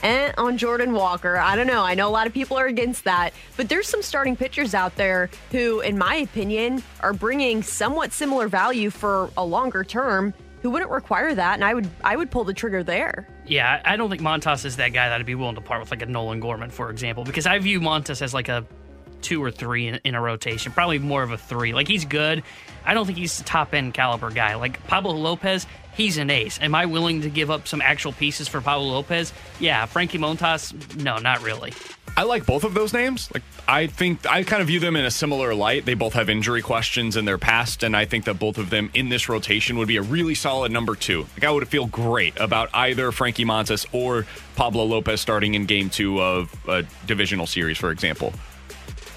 And 0.04 0.34
on 0.36 0.58
Jordan 0.58 0.92
Walker, 0.92 1.38
I 1.38 1.56
don't 1.56 1.66
know. 1.66 1.82
I 1.82 1.94
know 1.94 2.06
a 2.06 2.12
lot 2.12 2.26
of 2.26 2.34
people 2.34 2.58
are 2.58 2.66
against 2.66 3.04
that, 3.04 3.32
but 3.56 3.70
there's 3.70 3.88
some 3.88 4.02
starting 4.02 4.36
pitchers 4.36 4.74
out 4.74 4.94
there 4.96 5.30
who, 5.50 5.80
in 5.80 5.96
my 5.96 6.16
opinion, 6.16 6.82
are 7.00 7.14
bringing 7.14 7.62
somewhat 7.62 8.12
similar 8.12 8.46
value 8.46 8.90
for 8.90 9.30
a 9.38 9.44
longer 9.44 9.82
term 9.82 10.34
who 10.60 10.68
wouldn't 10.68 10.90
require 10.90 11.34
that, 11.34 11.54
and 11.54 11.64
I 11.64 11.72
would 11.72 11.88
I 12.02 12.16
would 12.16 12.30
pull 12.30 12.44
the 12.44 12.52
trigger 12.52 12.82
there. 12.82 13.26
Yeah, 13.46 13.80
I 13.82 13.96
don't 13.96 14.10
think 14.10 14.20
Montas 14.20 14.66
is 14.66 14.76
that 14.76 14.90
guy 14.90 15.08
that 15.08 15.20
I'd 15.20 15.26
be 15.26 15.34
willing 15.34 15.54
to 15.54 15.62
part 15.62 15.80
with, 15.80 15.90
like 15.90 16.02
a 16.02 16.06
Nolan 16.06 16.40
Gorman, 16.40 16.68
for 16.68 16.90
example, 16.90 17.24
because 17.24 17.46
I 17.46 17.58
view 17.58 17.80
Montas 17.80 18.20
as 18.20 18.34
like 18.34 18.48
a 18.48 18.66
two 19.22 19.42
or 19.42 19.50
three 19.50 19.88
in, 19.88 20.00
in, 20.04 20.14
a 20.14 20.20
rotation, 20.20 20.70
probably 20.72 20.98
more 20.98 21.22
of 21.22 21.30
a 21.30 21.38
three. 21.38 21.72
Like 21.72 21.88
he's 21.88 22.04
good. 22.04 22.42
I 22.84 22.92
don't 22.92 23.06
think 23.06 23.16
he's 23.16 23.40
a 23.40 23.44
top 23.44 23.72
end 23.72 23.94
caliber 23.94 24.30
guy. 24.30 24.54
Like 24.54 24.86
Pablo 24.86 25.12
Lopez, 25.12 25.66
he's 25.96 26.18
an 26.18 26.30
ace. 26.30 26.58
Am 26.60 26.74
I 26.74 26.86
willing 26.86 27.22
to 27.22 27.30
give 27.30 27.50
up 27.50 27.66
some 27.66 27.80
actual 27.80 28.12
pieces 28.12 28.48
for 28.48 28.60
Pablo 28.60 28.88
Lopez? 28.88 29.32
Yeah. 29.60 29.86
Frankie 29.86 30.18
Montas, 30.18 30.96
no, 30.96 31.18
not 31.18 31.42
really. 31.42 31.72
I 32.16 32.22
like 32.22 32.46
both 32.46 32.62
of 32.62 32.74
those 32.74 32.92
names. 32.92 33.28
Like 33.34 33.42
I 33.66 33.88
think 33.88 34.24
I 34.30 34.44
kind 34.44 34.62
of 34.62 34.68
view 34.68 34.78
them 34.78 34.94
in 34.94 35.04
a 35.04 35.10
similar 35.10 35.52
light. 35.52 35.84
They 35.84 35.94
both 35.94 36.12
have 36.12 36.30
injury 36.30 36.62
questions 36.62 37.16
in 37.16 37.24
their 37.24 37.38
past, 37.38 37.82
and 37.82 37.96
I 37.96 38.04
think 38.04 38.24
that 38.26 38.38
both 38.38 38.56
of 38.56 38.70
them 38.70 38.90
in 38.94 39.08
this 39.08 39.28
rotation 39.28 39.78
would 39.78 39.88
be 39.88 39.96
a 39.96 40.02
really 40.02 40.36
solid 40.36 40.70
number 40.70 40.94
two. 40.94 41.26
Like 41.34 41.44
I 41.44 41.50
would 41.50 41.66
feel 41.66 41.86
great 41.86 42.38
about 42.38 42.70
either 42.72 43.10
Frankie 43.10 43.44
Montas 43.44 43.86
or 43.92 44.26
Pablo 44.54 44.84
Lopez 44.84 45.20
starting 45.20 45.54
in 45.54 45.66
game 45.66 45.90
two 45.90 46.22
of 46.22 46.54
a 46.68 46.84
divisional 47.06 47.46
series, 47.46 47.78
for 47.78 47.90
example. 47.90 48.32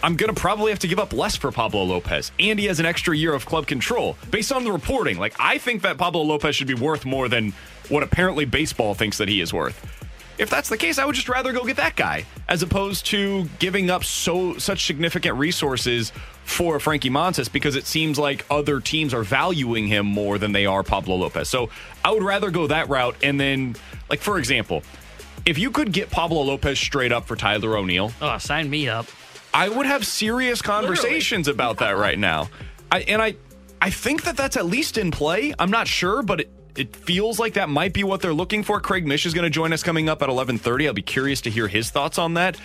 I'm 0.03 0.15
going 0.15 0.33
to 0.33 0.39
probably 0.39 0.71
have 0.71 0.79
to 0.79 0.87
give 0.87 0.99
up 0.99 1.13
less 1.13 1.35
for 1.35 1.51
Pablo 1.51 1.83
Lopez. 1.83 2.31
And 2.39 2.59
he 2.59 2.65
has 2.65 2.79
an 2.79 2.85
extra 2.85 3.15
year 3.15 3.33
of 3.33 3.45
club 3.45 3.67
control. 3.67 4.17
Based 4.31 4.51
on 4.51 4.63
the 4.63 4.71
reporting, 4.71 5.17
like 5.17 5.35
I 5.39 5.57
think 5.57 5.81
that 5.81 5.97
Pablo 5.97 6.21
Lopez 6.21 6.55
should 6.55 6.67
be 6.67 6.75
worth 6.75 7.05
more 7.05 7.27
than 7.27 7.53
what 7.89 8.03
apparently 8.03 8.45
baseball 8.45 8.93
thinks 8.93 9.17
that 9.17 9.27
he 9.27 9.41
is 9.41 9.53
worth 9.53 9.97
if 10.37 10.49
that's 10.49 10.69
the 10.69 10.77
case, 10.77 10.99
I 10.99 11.05
would 11.05 11.15
just 11.15 11.29
rather 11.29 11.51
go 11.51 11.65
get 11.65 11.77
that 11.77 11.95
guy 11.95 12.25
as 12.47 12.61
opposed 12.61 13.07
to 13.07 13.45
giving 13.59 13.89
up 13.89 14.03
so 14.03 14.57
such 14.57 14.85
significant 14.85 15.37
resources 15.37 16.11
for 16.43 16.79
Frankie 16.79 17.09
Montas 17.09 17.51
because 17.51 17.75
it 17.75 17.85
seems 17.85 18.19
like 18.19 18.45
other 18.49 18.79
teams 18.79 19.13
are 19.13 19.23
valuing 19.23 19.87
him 19.87 20.05
more 20.05 20.37
than 20.37 20.51
they 20.51 20.65
are 20.65 20.83
Pablo 20.83 21.15
Lopez. 21.15 21.49
So 21.49 21.69
I 22.05 22.11
would 22.11 22.23
rather 22.23 22.51
go 22.51 22.67
that 22.67 22.87
route 22.89 23.15
and 23.23 23.39
then, 23.39 23.75
like 24.09 24.21
for 24.21 24.37
example, 24.37 24.83
if 25.45 25.57
you 25.57 25.71
could 25.71 25.91
get 25.91 26.11
Pablo 26.11 26.41
Lopez 26.43 26.79
straight 26.79 27.11
up 27.11 27.25
for 27.25 27.35
Tyler 27.35 27.75
O'Neill, 27.77 28.11
oh, 28.21 28.37
sign 28.37 28.69
me 28.69 28.87
up. 28.87 29.07
I 29.57 29.69
would 29.69 29.87
have 29.87 30.05
serious 30.05 30.61
conversations 30.61 31.47
Literally. 31.47 31.71
about 31.71 31.79
that 31.79 31.97
right 31.97 32.19
now. 32.19 32.49
I 32.91 32.99
and 32.99 33.19
I 33.19 33.35
I 33.81 33.89
think 33.89 34.23
that 34.25 34.37
that's 34.37 34.55
at 34.55 34.67
least 34.67 34.99
in 34.99 35.09
play. 35.09 35.51
I'm 35.57 35.71
not 35.71 35.87
sure, 35.87 36.21
but 36.21 36.41
it, 36.41 36.51
it 36.75 36.95
feels 36.95 37.39
like 37.39 37.53
that 37.53 37.67
might 37.67 37.91
be 37.91 38.03
what 38.03 38.21
they're 38.21 38.35
looking 38.35 38.61
for. 38.61 38.79
Craig 38.79 39.07
Mish 39.07 39.25
is 39.25 39.33
going 39.33 39.45
to 39.45 39.49
join 39.49 39.73
us 39.73 39.81
coming 39.81 40.09
up 40.09 40.21
at 40.21 40.29
11:30. 40.29 40.85
I'll 40.85 40.93
be 40.93 41.01
curious 41.01 41.41
to 41.41 41.49
hear 41.49 41.67
his 41.67 41.89
thoughts 41.89 42.19
on 42.19 42.35
that. 42.35 42.55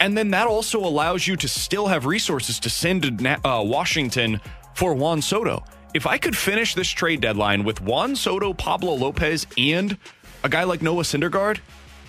And 0.00 0.18
then 0.18 0.32
that 0.32 0.48
also 0.48 0.80
allows 0.80 1.28
you 1.28 1.36
to 1.36 1.46
still 1.46 1.86
have 1.86 2.06
resources 2.06 2.58
to 2.58 2.70
send 2.70 3.02
to 3.04 3.48
uh, 3.48 3.62
Washington 3.62 4.40
for 4.74 4.94
Juan 4.94 5.22
Soto. 5.22 5.64
If 5.94 6.08
I 6.08 6.18
could 6.18 6.36
finish 6.36 6.74
this 6.74 6.88
trade 6.88 7.20
deadline 7.20 7.62
with 7.62 7.80
Juan 7.80 8.16
Soto, 8.16 8.52
Pablo 8.52 8.94
Lopez, 8.94 9.46
and 9.56 9.96
a 10.42 10.48
guy 10.48 10.64
like 10.64 10.82
Noah 10.82 11.04
Syndergaard, 11.04 11.60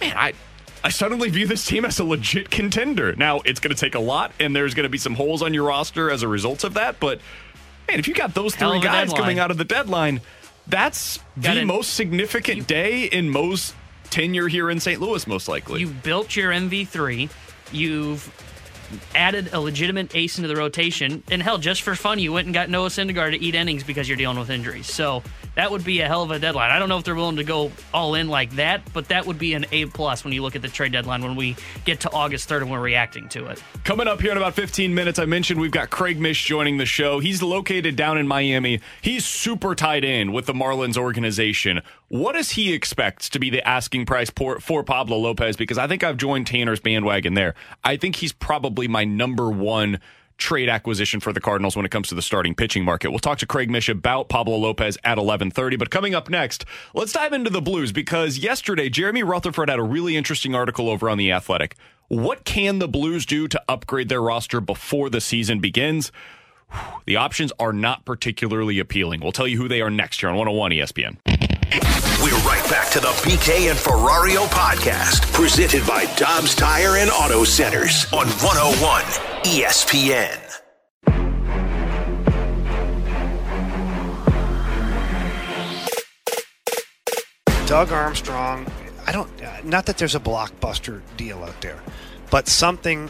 man, 0.01 0.17
I 0.17 0.33
I 0.83 0.89
suddenly 0.89 1.29
view 1.29 1.47
this 1.47 1.65
team 1.65 1.85
as 1.85 1.99
a 1.99 2.03
legit 2.03 2.49
contender. 2.49 3.15
Now, 3.15 3.39
it's 3.45 3.59
going 3.59 3.73
to 3.73 3.79
take 3.79 3.95
a 3.95 3.99
lot, 3.99 4.33
and 4.39 4.55
there's 4.55 4.73
going 4.73 4.83
to 4.83 4.89
be 4.89 4.97
some 4.97 5.15
holes 5.15 5.41
on 5.41 5.53
your 5.53 5.65
roster 5.67 6.11
as 6.11 6.23
a 6.23 6.27
result 6.27 6.63
of 6.63 6.73
that. 6.73 6.99
But 6.99 7.21
man, 7.87 7.99
if 7.99 8.07
you 8.07 8.13
got 8.13 8.33
those 8.33 8.55
three 8.55 8.81
guys 8.81 9.09
deadline. 9.09 9.21
coming 9.21 9.39
out 9.39 9.49
of 9.49 9.57
the 9.57 9.63
deadline, 9.63 10.19
that's 10.67 11.19
Got 11.41 11.55
the 11.55 11.61
an, 11.61 11.67
most 11.67 11.93
significant 11.93 12.57
you, 12.57 12.63
day 12.63 13.03
in 13.05 13.29
most 13.29 13.75
tenure 14.09 14.47
here 14.47 14.69
in 14.69 14.79
St. 14.79 15.01
Louis, 15.01 15.25
most 15.25 15.47
likely. 15.47 15.79
You 15.79 15.87
built 15.87 16.35
your 16.35 16.51
MV3. 16.51 17.29
You've 17.71 18.31
added 19.15 19.53
a 19.53 19.59
legitimate 19.59 20.15
ace 20.15 20.37
into 20.37 20.47
the 20.47 20.55
rotation. 20.55 21.23
And 21.29 21.41
hell, 21.41 21.57
just 21.57 21.81
for 21.81 21.95
fun, 21.95 22.19
you 22.19 22.33
went 22.33 22.45
and 22.45 22.53
got 22.53 22.69
Noah 22.69 22.89
Syndergaard 22.89 23.31
to 23.31 23.41
eat 23.41 23.55
innings 23.55 23.83
because 23.83 24.07
you're 24.07 24.17
dealing 24.17 24.39
with 24.39 24.49
injuries. 24.49 24.87
So 24.87 25.23
that 25.55 25.71
would 25.71 25.83
be 25.83 26.01
a 26.01 26.07
hell 26.07 26.23
of 26.23 26.31
a 26.31 26.39
deadline. 26.39 26.71
I 26.71 26.79
don't 26.79 26.89
know 26.89 26.97
if 26.97 27.03
they're 27.03 27.15
willing 27.15 27.35
to 27.35 27.43
go 27.43 27.71
all 27.93 28.15
in 28.15 28.27
like 28.27 28.51
that, 28.51 28.91
but 28.93 29.09
that 29.09 29.25
would 29.25 29.37
be 29.37 29.53
an 29.53 29.65
A 29.71 29.85
plus 29.85 30.23
when 30.23 30.33
you 30.33 30.41
look 30.41 30.55
at 30.55 30.61
the 30.61 30.67
trade 30.67 30.91
deadline 30.91 31.21
when 31.21 31.35
we 31.35 31.55
get 31.85 32.01
to 32.01 32.11
August 32.11 32.49
3rd 32.49 32.63
and 32.63 32.71
we're 32.71 32.81
reacting 32.81 33.29
to 33.29 33.45
it. 33.47 33.63
Coming 33.83 34.07
up 34.07 34.21
here 34.21 34.31
in 34.31 34.37
about 34.37 34.55
15 34.55 34.95
minutes, 34.95 35.19
I 35.19 35.25
mentioned 35.25 35.59
we've 35.59 35.71
got 35.71 35.89
Craig 35.89 36.19
Mish 36.19 36.43
joining 36.45 36.77
the 36.77 36.85
show. 36.85 37.19
He's 37.19 37.43
located 37.43 37.95
down 37.95 38.17
in 38.17 38.27
Miami. 38.27 38.79
He's 39.01 39.25
super 39.25 39.75
tied 39.75 40.03
in 40.03 40.31
with 40.31 40.45
the 40.45 40.53
Marlins 40.53 40.97
organization. 40.97 41.81
What 42.13 42.33
does 42.33 42.51
he 42.51 42.73
expect 42.73 43.33
to 43.33 43.39
be 43.39 43.49
the 43.49 43.67
asking 43.67 44.05
price 44.05 44.29
for, 44.29 44.59
for 44.59 44.83
Pablo 44.83 45.17
Lopez? 45.17 45.57
Because 45.57 45.79
I 45.79 45.87
think 45.87 46.03
I've 46.03 46.15
joined 46.15 46.45
Tanner's 46.45 46.79
bandwagon 46.79 47.33
there. 47.33 47.55
I 47.83 47.97
think 47.97 48.17
he's 48.17 48.31
probably 48.31 48.87
my 48.87 49.03
number 49.03 49.49
one 49.49 49.99
trade 50.37 50.69
acquisition 50.69 51.19
for 51.19 51.33
the 51.33 51.41
Cardinals 51.41 51.75
when 51.75 51.87
it 51.87 51.89
comes 51.89 52.09
to 52.09 52.15
the 52.15 52.21
starting 52.21 52.53
pitching 52.53 52.85
market. 52.85 53.09
We'll 53.09 53.17
talk 53.17 53.39
to 53.39 53.47
Craig 53.47 53.71
Mish 53.71 53.89
about 53.89 54.29
Pablo 54.29 54.57
Lopez 54.57 54.95
at 55.03 55.17
11:30, 55.17 55.79
but 55.79 55.89
coming 55.89 56.13
up 56.13 56.29
next, 56.29 56.65
let's 56.93 57.13
dive 57.13 57.33
into 57.33 57.49
the 57.49 57.63
Blues 57.63 57.91
because 57.91 58.37
yesterday 58.37 58.89
Jeremy 58.89 59.23
Rutherford 59.23 59.71
had 59.71 59.79
a 59.79 59.83
really 59.83 60.15
interesting 60.15 60.53
article 60.53 60.91
over 60.91 61.09
on 61.09 61.17
the 61.17 61.31
Athletic. 61.31 61.75
What 62.09 62.45
can 62.45 62.77
the 62.77 62.87
Blues 62.87 63.25
do 63.25 63.47
to 63.47 63.59
upgrade 63.67 64.09
their 64.09 64.21
roster 64.21 64.61
before 64.61 65.09
the 65.09 65.19
season 65.19 65.59
begins? 65.59 66.11
The 67.07 67.15
options 67.15 67.51
are 67.59 67.73
not 67.73 68.05
particularly 68.05 68.77
appealing. 68.77 69.21
We'll 69.21 69.31
tell 69.31 69.47
you 69.47 69.57
who 69.57 69.67
they 69.67 69.81
are 69.81 69.89
next 69.89 70.21
year 70.21 70.29
on 70.29 70.37
101 70.37 70.73
ESPN. 70.73 72.02
We're 72.23 72.31
right 72.47 72.63
back 72.69 72.89
to 72.91 73.01
the 73.01 73.09
BK 73.09 73.69
and 73.69 73.77
Ferrario 73.77 74.45
podcast, 74.45 75.29
presented 75.33 75.85
by 75.85 76.05
Dobbs 76.15 76.55
Tire 76.55 76.95
and 76.95 77.11
Auto 77.11 77.43
Centers 77.43 78.05
on 78.13 78.27
101 78.27 79.03
ESPN. 79.43 80.39
Doug 87.67 87.91
Armstrong, 87.91 88.71
I 89.05 89.11
don't, 89.11 89.29
uh, 89.43 89.57
not 89.65 89.85
that 89.87 89.97
there's 89.97 90.15
a 90.15 90.21
blockbuster 90.21 91.01
deal 91.17 91.43
out 91.43 91.59
there, 91.59 91.83
but 92.31 92.47
something 92.47 93.09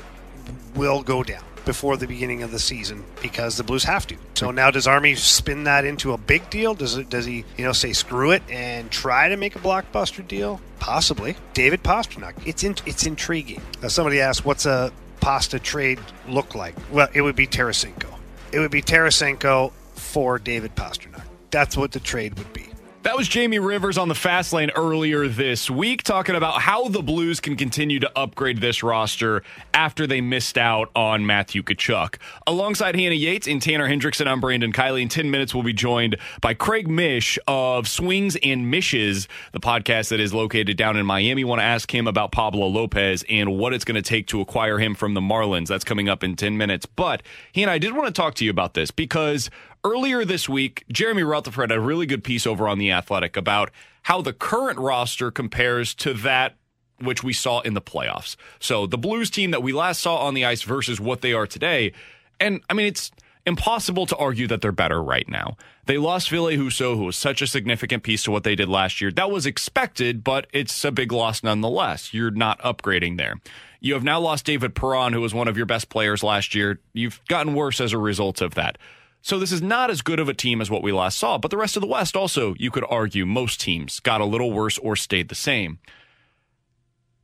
will 0.73 1.03
go 1.03 1.21
down 1.21 1.43
before 1.65 1.97
the 1.97 2.07
beginning 2.07 2.43
of 2.43 2.51
the 2.51 2.59
season 2.59 3.03
because 3.21 3.57
the 3.57 3.63
Blues 3.63 3.83
have 3.83 4.05
to. 4.07 4.17
So 4.35 4.51
now 4.51 4.71
does 4.71 4.87
Army 4.87 5.15
spin 5.15 5.65
that 5.65 5.85
into 5.85 6.13
a 6.13 6.17
big 6.17 6.49
deal? 6.49 6.73
Does 6.73 6.97
it 6.97 7.09
does 7.09 7.25
he, 7.25 7.45
you 7.57 7.63
know, 7.63 7.71
say 7.71 7.93
screw 7.93 8.31
it 8.31 8.43
and 8.49 8.91
try 8.91 9.29
to 9.29 9.37
make 9.37 9.55
a 9.55 9.59
blockbuster 9.59 10.27
deal? 10.27 10.59
Possibly. 10.79 11.35
David 11.53 11.83
Pastrnak. 11.83 12.33
It's 12.45 12.63
in, 12.63 12.75
it's 12.85 13.05
intriguing. 13.05 13.61
Uh, 13.81 13.87
somebody 13.87 14.19
asked 14.19 14.45
what's 14.45 14.65
a 14.65 14.91
pasta 15.21 15.59
trade 15.59 15.99
look 16.27 16.55
like? 16.55 16.75
Well, 16.91 17.07
it 17.13 17.21
would 17.21 17.35
be 17.35 17.47
Tarasenko. 17.47 18.13
It 18.51 18.59
would 18.59 18.71
be 18.71 18.81
Tarasenko 18.81 19.71
for 19.95 20.37
David 20.39 20.75
Pastrnak. 20.75 21.23
That's 21.51 21.77
what 21.77 21.91
the 21.91 21.99
trade 21.99 22.37
would 22.37 22.51
be. 22.51 22.72
That 23.03 23.17
was 23.17 23.27
Jamie 23.27 23.59
Rivers 23.59 23.97
on 23.97 24.07
the 24.07 24.15
fast 24.15 24.53
lane 24.53 24.71
earlier 24.77 25.27
this 25.27 25.69
week, 25.69 26.03
talking 26.03 26.35
about 26.35 26.61
how 26.61 26.87
the 26.87 27.03
Blues 27.03 27.41
can 27.41 27.57
continue 27.57 27.99
to 27.99 28.09
upgrade 28.17 28.61
this 28.61 28.81
roster 28.81 29.43
after 29.73 30.07
they 30.07 30.21
missed 30.21 30.57
out 30.57 30.89
on 30.95 31.25
Matthew 31.25 31.63
Tkachuk. 31.63 32.15
Alongside 32.47 32.95
Hannah 32.95 33.13
Yates 33.13 33.45
and 33.45 33.61
Tanner 33.61 33.89
Hendrickson, 33.89 34.25
I'm 34.25 34.39
Brandon 34.39 34.71
Kiley. 34.71 35.01
In 35.01 35.09
10 35.09 35.29
minutes, 35.29 35.53
we'll 35.53 35.63
be 35.63 35.73
joined 35.73 36.15
by 36.39 36.53
Craig 36.53 36.87
Mish 36.87 37.37
of 37.45 37.89
Swings 37.89 38.37
and 38.41 38.71
Mishes, 38.71 39.27
the 39.51 39.59
podcast 39.59 40.07
that 40.07 40.21
is 40.21 40.33
located 40.33 40.77
down 40.77 40.95
in 40.95 41.05
Miami. 41.05 41.43
Want 41.43 41.59
to 41.59 41.65
ask 41.65 41.93
him 41.93 42.07
about 42.07 42.31
Pablo 42.31 42.67
Lopez 42.67 43.25
and 43.27 43.57
what 43.57 43.73
it's 43.73 43.83
going 43.83 44.01
to 44.01 44.01
take 44.01 44.27
to 44.27 44.39
acquire 44.39 44.79
him 44.79 44.95
from 44.95 45.13
the 45.13 45.19
Marlins. 45.19 45.67
That's 45.67 45.83
coming 45.83 46.07
up 46.07 46.23
in 46.23 46.37
10 46.37 46.57
minutes. 46.57 46.85
But, 46.85 47.21
Hannah, 47.53 47.73
I 47.73 47.79
did 47.79 47.93
want 47.97 48.07
to 48.07 48.13
talk 48.13 48.35
to 48.35 48.45
you 48.45 48.51
about 48.51 48.75
this 48.75 48.91
because 48.91 49.49
earlier 49.83 50.25
this 50.25 50.47
week, 50.47 50.83
Jeremy 50.91 51.23
Rutherford 51.23 51.71
had 51.71 51.77
a 51.77 51.81
really 51.81 52.05
good 52.05 52.23
piece 52.23 52.47
over 52.47 52.67
on 52.67 52.79
The 52.79 52.91
Athletic 52.91 53.37
about 53.37 53.71
how 54.03 54.21
the 54.21 54.33
current 54.33 54.79
roster 54.79 55.31
compares 55.31 55.93
to 55.95 56.13
that 56.13 56.55
which 56.99 57.23
we 57.23 57.33
saw 57.33 57.59
in 57.61 57.73
the 57.73 57.81
playoffs. 57.81 58.35
So 58.59 58.85
the 58.87 58.97
Blues 58.97 59.29
team 59.29 59.51
that 59.51 59.63
we 59.63 59.73
last 59.73 60.01
saw 60.01 60.17
on 60.17 60.33
the 60.33 60.45
ice 60.45 60.61
versus 60.61 60.99
what 60.99 61.21
they 61.21 61.33
are 61.33 61.47
today. 61.47 61.91
And 62.39 62.61
I 62.69 62.73
mean, 62.73 62.87
it's 62.87 63.11
impossible 63.45 64.05
to 64.05 64.15
argue 64.15 64.47
that 64.47 64.61
they're 64.61 64.71
better 64.71 65.03
right 65.03 65.27
now. 65.27 65.57
They 65.85 65.97
lost 65.97 66.29
Ville 66.29 66.45
Husso, 66.45 66.95
who 66.95 67.03
was 67.05 67.17
such 67.17 67.41
a 67.41 67.47
significant 67.47 68.03
piece 68.03 68.23
to 68.23 68.31
what 68.31 68.43
they 68.43 68.55
did 68.55 68.69
last 68.69 69.01
year. 69.01 69.11
That 69.11 69.31
was 69.31 69.45
expected, 69.45 70.23
but 70.23 70.47
it's 70.53 70.85
a 70.85 70.91
big 70.91 71.11
loss 71.11 71.43
nonetheless. 71.43 72.13
You're 72.13 72.31
not 72.31 72.61
upgrading 72.61 73.17
there. 73.17 73.41
You 73.81 73.95
have 73.95 74.03
now 74.03 74.19
lost 74.21 74.45
David 74.45 74.75
Perron, 74.75 75.11
who 75.11 75.19
was 75.19 75.33
one 75.33 75.49
of 75.49 75.57
your 75.57 75.65
best 75.65 75.89
players 75.89 76.23
last 76.23 76.55
year. 76.55 76.79
You've 76.93 77.19
gotten 77.27 77.53
worse 77.53 77.81
as 77.81 77.91
a 77.91 77.97
result 77.97 78.39
of 78.39 78.55
that. 78.55 78.77
So 79.23 79.39
this 79.39 79.53
is 79.53 79.61
not 79.61 79.89
as 79.89 80.01
good 80.01 80.19
of 80.19 80.27
a 80.27 80.33
team 80.33 80.59
as 80.59 80.69
what 80.69 80.83
we 80.83 80.91
last 80.91 81.17
saw, 81.17 81.37
but 81.37 81.49
the 81.49 81.55
rest 81.55 81.77
of 81.77 81.81
the 81.81 81.87
West 81.87 82.17
also, 82.17 82.55
you 82.59 82.69
could 82.69 82.83
argue, 82.89 83.25
most 83.25 83.61
teams 83.61 84.01
got 84.01 84.19
a 84.19 84.25
little 84.25 84.51
worse 84.51 84.77
or 84.77 84.97
stayed 84.97 85.29
the 85.29 85.33
same. 85.33 85.79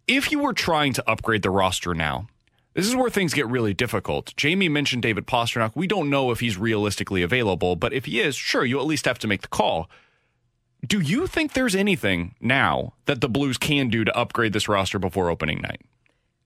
If 0.08 0.32
you 0.32 0.40
were 0.40 0.54
trying 0.54 0.94
to 0.94 1.10
upgrade 1.10 1.42
the 1.42 1.50
roster 1.50 1.94
now, 1.94 2.30
this 2.74 2.88
is 2.88 2.96
where 2.96 3.10
things 3.10 3.34
get 3.34 3.48
really 3.48 3.74
difficult. 3.74 4.34
Jamie 4.38 4.70
mentioned 4.70 5.02
David 5.02 5.28
Pastrnak. 5.28 5.74
We 5.76 5.88
don't 5.88 6.10
know 6.10 6.32
if 6.32 6.40
he's 6.40 6.58
realistically 6.58 7.22
available, 7.22 7.76
but 7.76 7.92
if 7.92 8.06
he 8.06 8.22
is, 8.22 8.38
sure, 8.38 8.64
you 8.64 8.80
at 8.80 8.86
least 8.86 9.04
have 9.04 9.20
to 9.20 9.28
make 9.28 9.42
the 9.42 9.50
call. 9.50 9.90
Do 10.88 11.02
you 11.02 11.28
think 11.28 11.52
there's 11.52 11.76
anything 11.76 12.34
now 12.40 12.94
that 13.08 13.20
the 13.20 13.28
Blues 13.28 13.58
can 13.58 13.90
do 13.90 14.06
to 14.06 14.18
upgrade 14.18 14.54
this 14.54 14.70
roster 14.70 15.00
before 15.00 15.30
opening 15.30 15.60
night? 15.60 15.82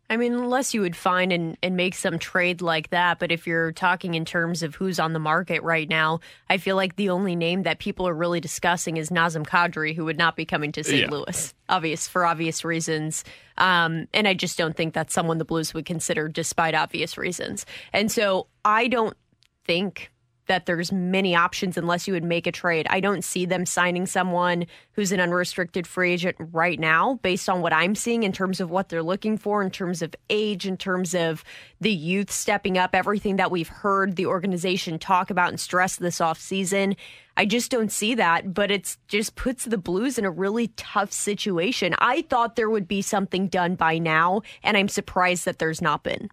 I 0.09 0.17
mean, 0.17 0.33
unless 0.33 0.73
you 0.73 0.81
would 0.81 0.95
find 0.95 1.31
and, 1.31 1.57
and 1.63 1.75
make 1.75 1.95
some 1.95 2.19
trade 2.19 2.61
like 2.61 2.89
that. 2.91 3.19
But 3.19 3.31
if 3.31 3.47
you're 3.47 3.71
talking 3.71 4.13
in 4.13 4.25
terms 4.25 4.61
of 4.61 4.75
who's 4.75 4.99
on 4.99 5.13
the 5.13 5.19
market 5.19 5.63
right 5.63 5.89
now, 5.89 6.19
I 6.49 6.57
feel 6.57 6.75
like 6.75 6.97
the 6.97 7.09
only 7.09 7.35
name 7.35 7.63
that 7.63 7.79
people 7.79 8.07
are 8.07 8.13
really 8.13 8.39
discussing 8.39 8.97
is 8.97 9.09
Nazem 9.09 9.45
Kadri, 9.45 9.95
who 9.95 10.05
would 10.05 10.17
not 10.17 10.35
be 10.35 10.45
coming 10.45 10.71
to 10.73 10.83
St. 10.83 10.99
Yeah. 10.99 11.09
Louis, 11.09 11.53
obvious 11.69 12.07
for 12.07 12.25
obvious 12.25 12.63
reasons. 12.63 13.23
Um, 13.57 14.07
and 14.13 14.27
I 14.27 14.33
just 14.33 14.57
don't 14.57 14.75
think 14.75 14.93
that's 14.93 15.13
someone 15.13 15.37
the 15.39 15.45
Blues 15.45 15.73
would 15.73 15.85
consider, 15.85 16.27
despite 16.27 16.75
obvious 16.75 17.17
reasons. 17.17 17.65
And 17.91 18.11
so 18.11 18.47
I 18.63 18.87
don't 18.87 19.17
think 19.65 20.11
that 20.47 20.65
there's 20.65 20.91
many 20.91 21.35
options 21.35 21.77
unless 21.77 22.07
you 22.07 22.13
would 22.13 22.23
make 22.23 22.47
a 22.47 22.51
trade. 22.51 22.87
I 22.89 22.99
don't 22.99 23.23
see 23.23 23.45
them 23.45 23.65
signing 23.65 24.05
someone 24.05 24.65
who's 24.93 25.11
an 25.11 25.19
unrestricted 25.19 25.87
free 25.87 26.13
agent 26.13 26.35
right 26.39 26.79
now 26.79 27.19
based 27.21 27.49
on 27.49 27.61
what 27.61 27.73
I'm 27.73 27.95
seeing 27.95 28.23
in 28.23 28.31
terms 28.31 28.59
of 28.59 28.69
what 28.69 28.89
they're 28.89 29.03
looking 29.03 29.37
for 29.37 29.61
in 29.61 29.71
terms 29.71 30.01
of 30.01 30.15
age 30.29 30.67
in 30.67 30.77
terms 30.77 31.15
of 31.15 31.43
the 31.79 31.91
youth 31.91 32.31
stepping 32.31 32.77
up 32.77 32.93
everything 32.93 33.37
that 33.37 33.51
we've 33.51 33.69
heard 33.69 34.15
the 34.15 34.25
organization 34.25 34.99
talk 34.99 35.29
about 35.29 35.49
and 35.49 35.59
stress 35.59 35.95
this 35.95 36.21
off 36.21 36.39
season. 36.39 36.95
I 37.35 37.45
just 37.45 37.71
don't 37.71 37.91
see 37.91 38.15
that, 38.15 38.53
but 38.53 38.69
it 38.69 38.95
just 39.07 39.35
puts 39.35 39.65
the 39.65 39.77
Blues 39.77 40.17
in 40.17 40.25
a 40.25 40.31
really 40.31 40.67
tough 40.69 41.11
situation. 41.11 41.95
I 41.97 42.21
thought 42.23 42.55
there 42.55 42.69
would 42.69 42.87
be 42.87 43.01
something 43.01 43.47
done 43.47 43.75
by 43.75 43.97
now 43.97 44.41
and 44.61 44.77
I'm 44.77 44.87
surprised 44.87 45.45
that 45.45 45.59
there's 45.59 45.81
not 45.81 46.03
been. 46.03 46.29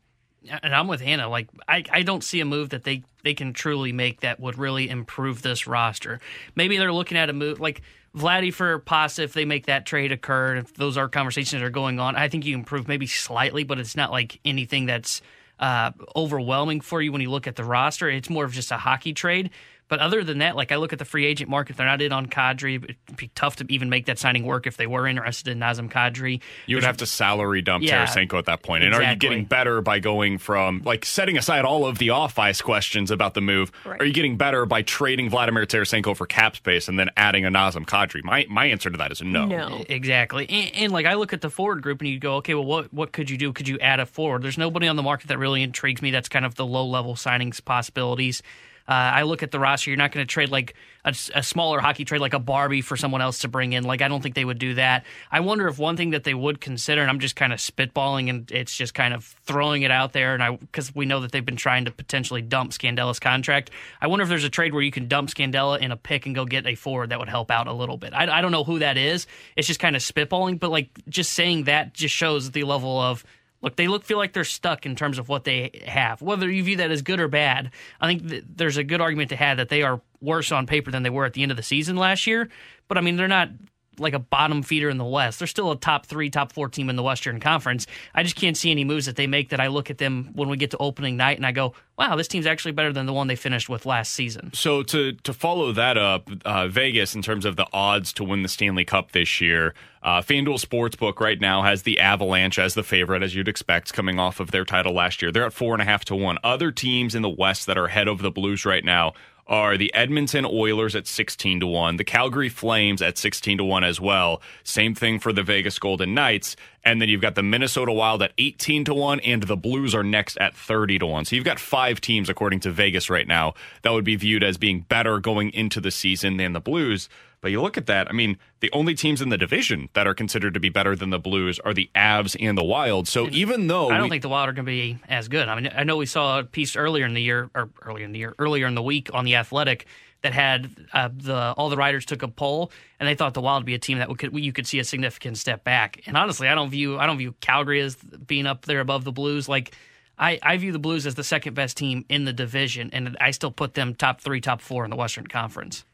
And 0.62 0.74
I'm 0.74 0.88
with 0.88 1.00
Hannah. 1.00 1.28
Like 1.28 1.48
I, 1.68 1.84
I 1.90 2.02
don't 2.02 2.24
see 2.24 2.40
a 2.40 2.44
move 2.44 2.70
that 2.70 2.84
they 2.84 3.02
they 3.22 3.34
can 3.34 3.52
truly 3.52 3.92
make 3.92 4.20
that 4.20 4.40
would 4.40 4.58
really 4.58 4.88
improve 4.88 5.42
this 5.42 5.66
roster. 5.66 6.20
Maybe 6.54 6.78
they're 6.78 6.92
looking 6.92 7.18
at 7.18 7.28
a 7.28 7.32
move 7.32 7.60
like 7.60 7.82
Vladdy 8.16 8.52
for 8.52 8.78
Pasta 8.80 9.22
if 9.22 9.32
they 9.32 9.44
make 9.44 9.66
that 9.66 9.86
trade 9.86 10.12
occur. 10.12 10.56
If 10.56 10.74
those 10.74 10.96
are 10.96 11.08
conversations 11.08 11.60
that 11.60 11.66
are 11.66 11.70
going 11.70 12.00
on, 12.00 12.16
I 12.16 12.28
think 12.28 12.44
you 12.44 12.54
improve 12.54 12.88
maybe 12.88 13.06
slightly, 13.06 13.64
but 13.64 13.78
it's 13.78 13.96
not 13.96 14.10
like 14.10 14.40
anything 14.44 14.86
that's 14.86 15.22
uh, 15.60 15.92
overwhelming 16.16 16.80
for 16.80 17.02
you 17.02 17.12
when 17.12 17.20
you 17.20 17.30
look 17.30 17.46
at 17.46 17.56
the 17.56 17.64
roster. 17.64 18.08
It's 18.08 18.30
more 18.30 18.44
of 18.44 18.52
just 18.52 18.72
a 18.72 18.78
hockey 18.78 19.12
trade. 19.12 19.50
But 19.90 19.98
other 19.98 20.22
than 20.22 20.38
that, 20.38 20.54
like 20.54 20.70
I 20.70 20.76
look 20.76 20.92
at 20.92 21.00
the 21.00 21.04
free 21.04 21.26
agent 21.26 21.50
market, 21.50 21.76
they're 21.76 21.84
not 21.84 22.00
in 22.00 22.12
on 22.12 22.26
Kadri. 22.26 22.82
It'd 22.82 23.16
be 23.16 23.28
tough 23.34 23.56
to 23.56 23.66
even 23.68 23.90
make 23.90 24.06
that 24.06 24.20
signing 24.20 24.46
work 24.46 24.68
if 24.68 24.76
they 24.76 24.86
were 24.86 25.04
interested 25.06 25.50
in 25.50 25.58
Nazem 25.58 25.90
Kadri. 25.90 26.40
You 26.66 26.76
would 26.76 26.84
have 26.84 26.98
to 26.98 27.06
salary 27.06 27.60
dump 27.60 27.82
Yeah. 27.82 28.06
Tarasenko 28.06 28.38
at 28.38 28.44
that 28.44 28.62
point. 28.62 28.84
And 28.84 28.94
are 28.94 29.02
you 29.02 29.16
getting 29.16 29.44
better 29.44 29.82
by 29.82 29.98
going 29.98 30.38
from 30.38 30.82
like 30.84 31.04
setting 31.04 31.36
aside 31.36 31.64
all 31.64 31.86
of 31.86 31.98
the 31.98 32.10
off 32.10 32.38
ice 32.38 32.62
questions 32.62 33.10
about 33.10 33.34
the 33.34 33.40
move? 33.40 33.72
Right. 33.84 34.00
Are 34.00 34.04
you 34.04 34.12
getting 34.12 34.36
better 34.36 34.64
by 34.64 34.82
trading 34.82 35.28
Vladimir 35.28 35.66
Tarasenko 35.66 36.16
for 36.16 36.24
cap 36.24 36.54
space 36.54 36.86
and 36.86 36.96
then 36.96 37.10
adding 37.16 37.44
a 37.44 37.50
Nazem 37.50 37.84
Kadri? 37.84 38.22
My 38.22 38.46
my 38.48 38.66
answer 38.66 38.90
to 38.90 38.96
that 38.98 39.10
is 39.10 39.20
no. 39.20 39.44
No. 39.46 39.84
Exactly. 39.88 40.48
And, 40.48 40.74
and 40.76 40.92
like 40.92 41.06
I 41.06 41.14
look 41.14 41.32
at 41.32 41.40
the 41.40 41.50
forward 41.50 41.82
group 41.82 42.00
and 42.00 42.08
you 42.08 42.20
go, 42.20 42.36
okay, 42.36 42.54
well, 42.54 42.64
what 42.64 42.94
what 42.94 43.10
could 43.10 43.28
you 43.28 43.36
do? 43.36 43.52
Could 43.52 43.66
you 43.66 43.80
add 43.80 43.98
a 43.98 44.06
forward? 44.06 44.42
There's 44.42 44.56
nobody 44.56 44.86
on 44.86 44.94
the 44.94 45.02
market 45.02 45.26
that 45.26 45.38
really 45.38 45.64
intrigues 45.64 46.00
me. 46.00 46.12
That's 46.12 46.28
kind 46.28 46.44
of 46.44 46.54
the 46.54 46.64
low 46.64 46.86
level 46.86 47.16
signings 47.16 47.62
possibilities. 47.64 48.40
Uh, 48.88 48.92
I 48.92 49.22
look 49.22 49.42
at 49.42 49.50
the 49.50 49.58
roster. 49.58 49.90
You're 49.90 49.98
not 49.98 50.12
going 50.12 50.26
to 50.26 50.30
trade 50.30 50.50
like 50.50 50.74
a, 51.04 51.14
a 51.34 51.42
smaller 51.42 51.80
hockey 51.80 52.04
trade 52.04 52.20
like 52.20 52.34
a 52.34 52.38
Barbie 52.38 52.80
for 52.80 52.96
someone 52.96 53.20
else 53.20 53.40
to 53.40 53.48
bring 53.48 53.72
in. 53.72 53.84
Like 53.84 54.02
I 54.02 54.08
don't 54.08 54.22
think 54.22 54.34
they 54.34 54.44
would 54.44 54.58
do 54.58 54.74
that. 54.74 55.04
I 55.30 55.40
wonder 55.40 55.68
if 55.68 55.78
one 55.78 55.96
thing 55.96 56.10
that 56.10 56.24
they 56.24 56.34
would 56.34 56.60
consider, 56.60 57.00
and 57.00 57.10
I'm 57.10 57.20
just 57.20 57.36
kind 57.36 57.52
of 57.52 57.58
spitballing, 57.58 58.28
and 58.28 58.50
it's 58.50 58.76
just 58.76 58.94
kind 58.94 59.14
of 59.14 59.24
throwing 59.44 59.82
it 59.82 59.90
out 59.90 60.12
there, 60.12 60.34
and 60.34 60.42
I 60.42 60.56
because 60.56 60.94
we 60.94 61.06
know 61.06 61.20
that 61.20 61.32
they've 61.32 61.44
been 61.44 61.56
trying 61.56 61.84
to 61.86 61.90
potentially 61.90 62.42
dump 62.42 62.72
Scandella's 62.72 63.20
contract. 63.20 63.70
I 64.00 64.06
wonder 64.06 64.22
if 64.22 64.28
there's 64.28 64.44
a 64.44 64.50
trade 64.50 64.74
where 64.74 64.82
you 64.82 64.90
can 64.92 65.08
dump 65.08 65.30
Scandella 65.30 65.78
in 65.78 65.92
a 65.92 65.96
pick 65.96 66.26
and 66.26 66.34
go 66.34 66.44
get 66.44 66.66
a 66.66 66.74
forward 66.74 67.10
that 67.10 67.18
would 67.18 67.28
help 67.28 67.50
out 67.50 67.66
a 67.66 67.72
little 67.72 67.96
bit. 67.96 68.12
I, 68.12 68.38
I 68.38 68.40
don't 68.40 68.52
know 68.52 68.64
who 68.64 68.80
that 68.80 68.96
is. 68.96 69.26
It's 69.56 69.66
just 69.66 69.80
kind 69.80 69.96
of 69.96 70.02
spitballing, 70.02 70.58
but 70.58 70.70
like 70.70 70.88
just 71.08 71.32
saying 71.32 71.64
that 71.64 71.94
just 71.94 72.14
shows 72.14 72.50
the 72.50 72.64
level 72.64 73.00
of 73.00 73.24
look. 73.62 73.76
They 73.76 73.88
look 73.88 74.04
feel 74.04 74.18
like 74.18 74.32
they're 74.32 74.44
stuck 74.44 74.86
in 74.86 74.96
terms 74.96 75.18
of 75.18 75.28
what 75.28 75.44
they 75.44 75.82
have. 75.86 76.22
Whether 76.22 76.50
you 76.50 76.62
view 76.62 76.76
that 76.76 76.90
as 76.90 77.02
good 77.02 77.20
or 77.20 77.28
bad, 77.28 77.70
I 78.00 78.06
think 78.06 78.28
th- 78.28 78.44
there's 78.48 78.76
a 78.76 78.84
good 78.84 79.00
argument 79.00 79.30
to 79.30 79.36
have 79.36 79.56
that 79.58 79.68
they 79.68 79.82
are 79.82 80.00
worse 80.20 80.52
on 80.52 80.66
paper 80.66 80.90
than 80.90 81.02
they 81.02 81.10
were 81.10 81.24
at 81.24 81.32
the 81.32 81.42
end 81.42 81.50
of 81.50 81.56
the 81.56 81.62
season 81.62 81.96
last 81.96 82.26
year. 82.26 82.48
But 82.88 82.98
I 82.98 83.00
mean, 83.00 83.16
they're 83.16 83.28
not 83.28 83.50
like 83.98 84.14
a 84.14 84.18
bottom 84.18 84.62
feeder 84.62 84.88
in 84.88 84.98
the 84.98 85.04
West. 85.04 85.38
They're 85.38 85.48
still 85.48 85.70
a 85.70 85.76
top 85.76 86.06
three, 86.06 86.30
top 86.30 86.52
four 86.52 86.68
team 86.68 86.88
in 86.88 86.96
the 86.96 87.02
Western 87.02 87.40
Conference. 87.40 87.86
I 88.14 88.22
just 88.22 88.36
can't 88.36 88.56
see 88.56 88.70
any 88.70 88.84
moves 88.84 89.06
that 89.06 89.16
they 89.16 89.26
make 89.26 89.50
that 89.50 89.60
I 89.60 89.66
look 89.66 89.90
at 89.90 89.98
them 89.98 90.30
when 90.34 90.48
we 90.48 90.56
get 90.56 90.70
to 90.72 90.78
opening 90.78 91.16
night 91.16 91.36
and 91.36 91.46
I 91.46 91.52
go, 91.52 91.74
wow, 91.98 92.16
this 92.16 92.28
team's 92.28 92.46
actually 92.46 92.72
better 92.72 92.92
than 92.92 93.06
the 93.06 93.12
one 93.12 93.26
they 93.26 93.36
finished 93.36 93.68
with 93.68 93.84
last 93.84 94.12
season. 94.12 94.52
So 94.54 94.82
to 94.84 95.12
to 95.12 95.32
follow 95.34 95.72
that 95.72 95.98
up, 95.98 96.30
uh, 96.44 96.68
Vegas 96.68 97.14
in 97.14 97.22
terms 97.22 97.44
of 97.44 97.56
the 97.56 97.66
odds 97.72 98.12
to 98.14 98.24
win 98.24 98.42
the 98.42 98.48
Stanley 98.48 98.84
Cup 98.84 99.12
this 99.12 99.40
year, 99.40 99.74
uh, 100.02 100.22
FanDuel 100.22 100.64
Sportsbook 100.64 101.20
right 101.20 101.38
now 101.38 101.62
has 101.62 101.82
the 101.82 102.00
Avalanche 102.00 102.58
as 102.58 102.74
the 102.74 102.82
favorite, 102.82 103.22
as 103.22 103.34
you'd 103.34 103.48
expect, 103.48 103.92
coming 103.92 104.18
off 104.18 104.40
of 104.40 104.50
their 104.50 104.64
title 104.64 104.94
last 104.94 105.20
year. 105.20 105.30
They're 105.30 105.46
at 105.46 105.52
four 105.52 105.74
and 105.74 105.82
a 105.82 105.84
half 105.84 106.06
to 106.06 106.16
one. 106.16 106.38
Other 106.42 106.72
teams 106.72 107.14
in 107.14 107.20
the 107.20 107.28
West 107.28 107.66
that 107.66 107.76
are 107.76 107.86
ahead 107.86 108.08
of 108.08 108.22
the 108.22 108.30
Blues 108.30 108.64
right 108.64 108.84
now 108.84 109.12
are 109.50 109.76
the 109.76 109.92
Edmonton 109.92 110.46
Oilers 110.46 110.94
at 110.94 111.08
16 111.08 111.60
to 111.60 111.66
1, 111.66 111.96
the 111.96 112.04
Calgary 112.04 112.48
Flames 112.48 113.02
at 113.02 113.18
16 113.18 113.58
to 113.58 113.64
1 113.64 113.82
as 113.82 114.00
well. 114.00 114.40
Same 114.62 114.94
thing 114.94 115.18
for 115.18 115.32
the 115.32 115.42
Vegas 115.42 115.78
Golden 115.80 116.14
Knights. 116.14 116.54
And 116.84 117.02
then 117.02 117.08
you've 117.08 117.20
got 117.20 117.34
the 117.34 117.42
Minnesota 117.42 117.92
Wild 117.92 118.22
at 118.22 118.32
18 118.38 118.84
to 118.86 118.94
1 118.94 119.20
and 119.20 119.42
the 119.42 119.56
Blues 119.56 119.94
are 119.94 120.04
next 120.04 120.38
at 120.38 120.56
30 120.56 121.00
to 121.00 121.06
1. 121.06 121.24
So 121.26 121.36
you've 121.36 121.44
got 121.44 121.58
five 121.58 122.00
teams 122.00 122.28
according 122.28 122.60
to 122.60 122.70
Vegas 122.70 123.10
right 123.10 123.26
now 123.26 123.54
that 123.82 123.92
would 123.92 124.04
be 124.04 124.16
viewed 124.16 124.44
as 124.44 124.56
being 124.56 124.86
better 124.88 125.18
going 125.18 125.50
into 125.50 125.80
the 125.80 125.90
season 125.90 126.36
than 126.36 126.52
the 126.52 126.60
Blues. 126.60 127.08
But 127.42 127.50
you 127.50 127.62
look 127.62 127.78
at 127.78 127.86
that, 127.86 128.08
I 128.08 128.12
mean, 128.12 128.36
the 128.60 128.70
only 128.72 128.94
teams 128.94 129.22
in 129.22 129.30
the 129.30 129.38
division 129.38 129.88
that 129.94 130.06
are 130.06 130.12
considered 130.14 130.52
to 130.54 130.60
be 130.60 130.68
better 130.68 130.94
than 130.94 131.08
the 131.10 131.18
Blues 131.18 131.58
are 131.60 131.72
the 131.72 131.90
Avs 131.94 132.36
and 132.38 132.56
the 132.58 132.64
Wild. 132.64 133.08
So 133.08 133.28
even 133.30 133.66
though 133.66 133.88
I 133.88 133.94
don't 133.94 134.04
we- 134.04 134.10
think 134.10 134.22
the 134.22 134.28
Wild 134.28 134.48
are 134.48 134.52
going 134.52 134.66
to 134.66 134.70
be 134.70 134.98
as 135.08 135.28
good. 135.28 135.48
I 135.48 135.58
mean, 135.58 135.72
I 135.74 135.84
know 135.84 135.96
we 135.96 136.06
saw 136.06 136.40
a 136.40 136.44
piece 136.44 136.76
earlier 136.76 137.06
in 137.06 137.14
the 137.14 137.22
year, 137.22 137.50
or 137.54 137.70
earlier 137.82 138.04
in 138.04 138.12
the 138.12 138.18
year, 138.18 138.34
earlier 138.38 138.66
in 138.66 138.74
the 138.74 138.82
week 138.82 139.08
on 139.14 139.24
the 139.24 139.36
Athletic 139.36 139.86
that 140.22 140.34
had 140.34 140.68
uh, 140.92 141.08
the 141.16 141.54
all 141.56 141.70
the 141.70 141.78
writers 141.78 142.04
took 142.04 142.22
a 142.22 142.28
poll 142.28 142.70
and 142.98 143.08
they 143.08 143.14
thought 143.14 143.32
the 143.32 143.40
Wild 143.40 143.62
would 143.62 143.66
be 143.66 143.74
a 143.74 143.78
team 143.78 143.98
that 143.98 144.08
would, 144.10 144.18
could 144.18 144.34
you 144.38 144.52
could 144.52 144.66
see 144.66 144.78
a 144.78 144.84
significant 144.84 145.38
step 145.38 145.64
back. 145.64 146.02
And 146.06 146.16
honestly, 146.16 146.46
I 146.46 146.54
don't 146.54 146.68
view 146.68 146.98
I 146.98 147.06
don't 147.06 147.16
view 147.16 147.34
Calgary 147.40 147.80
as 147.80 147.96
being 147.96 148.46
up 148.46 148.66
there 148.66 148.80
above 148.80 149.04
the 149.04 149.12
Blues. 149.12 149.48
Like 149.48 149.74
I, 150.18 150.38
I 150.42 150.58
view 150.58 150.72
the 150.72 150.78
Blues 150.78 151.06
as 151.06 151.14
the 151.14 151.24
second 151.24 151.54
best 151.54 151.78
team 151.78 152.04
in 152.10 152.26
the 152.26 152.34
division, 152.34 152.90
and 152.92 153.16
I 153.18 153.30
still 153.30 153.50
put 153.50 153.72
them 153.72 153.94
top 153.94 154.20
three, 154.20 154.42
top 154.42 154.60
four 154.60 154.84
in 154.84 154.90
the 154.90 154.96
Western 154.96 155.26
Conference. 155.26 155.86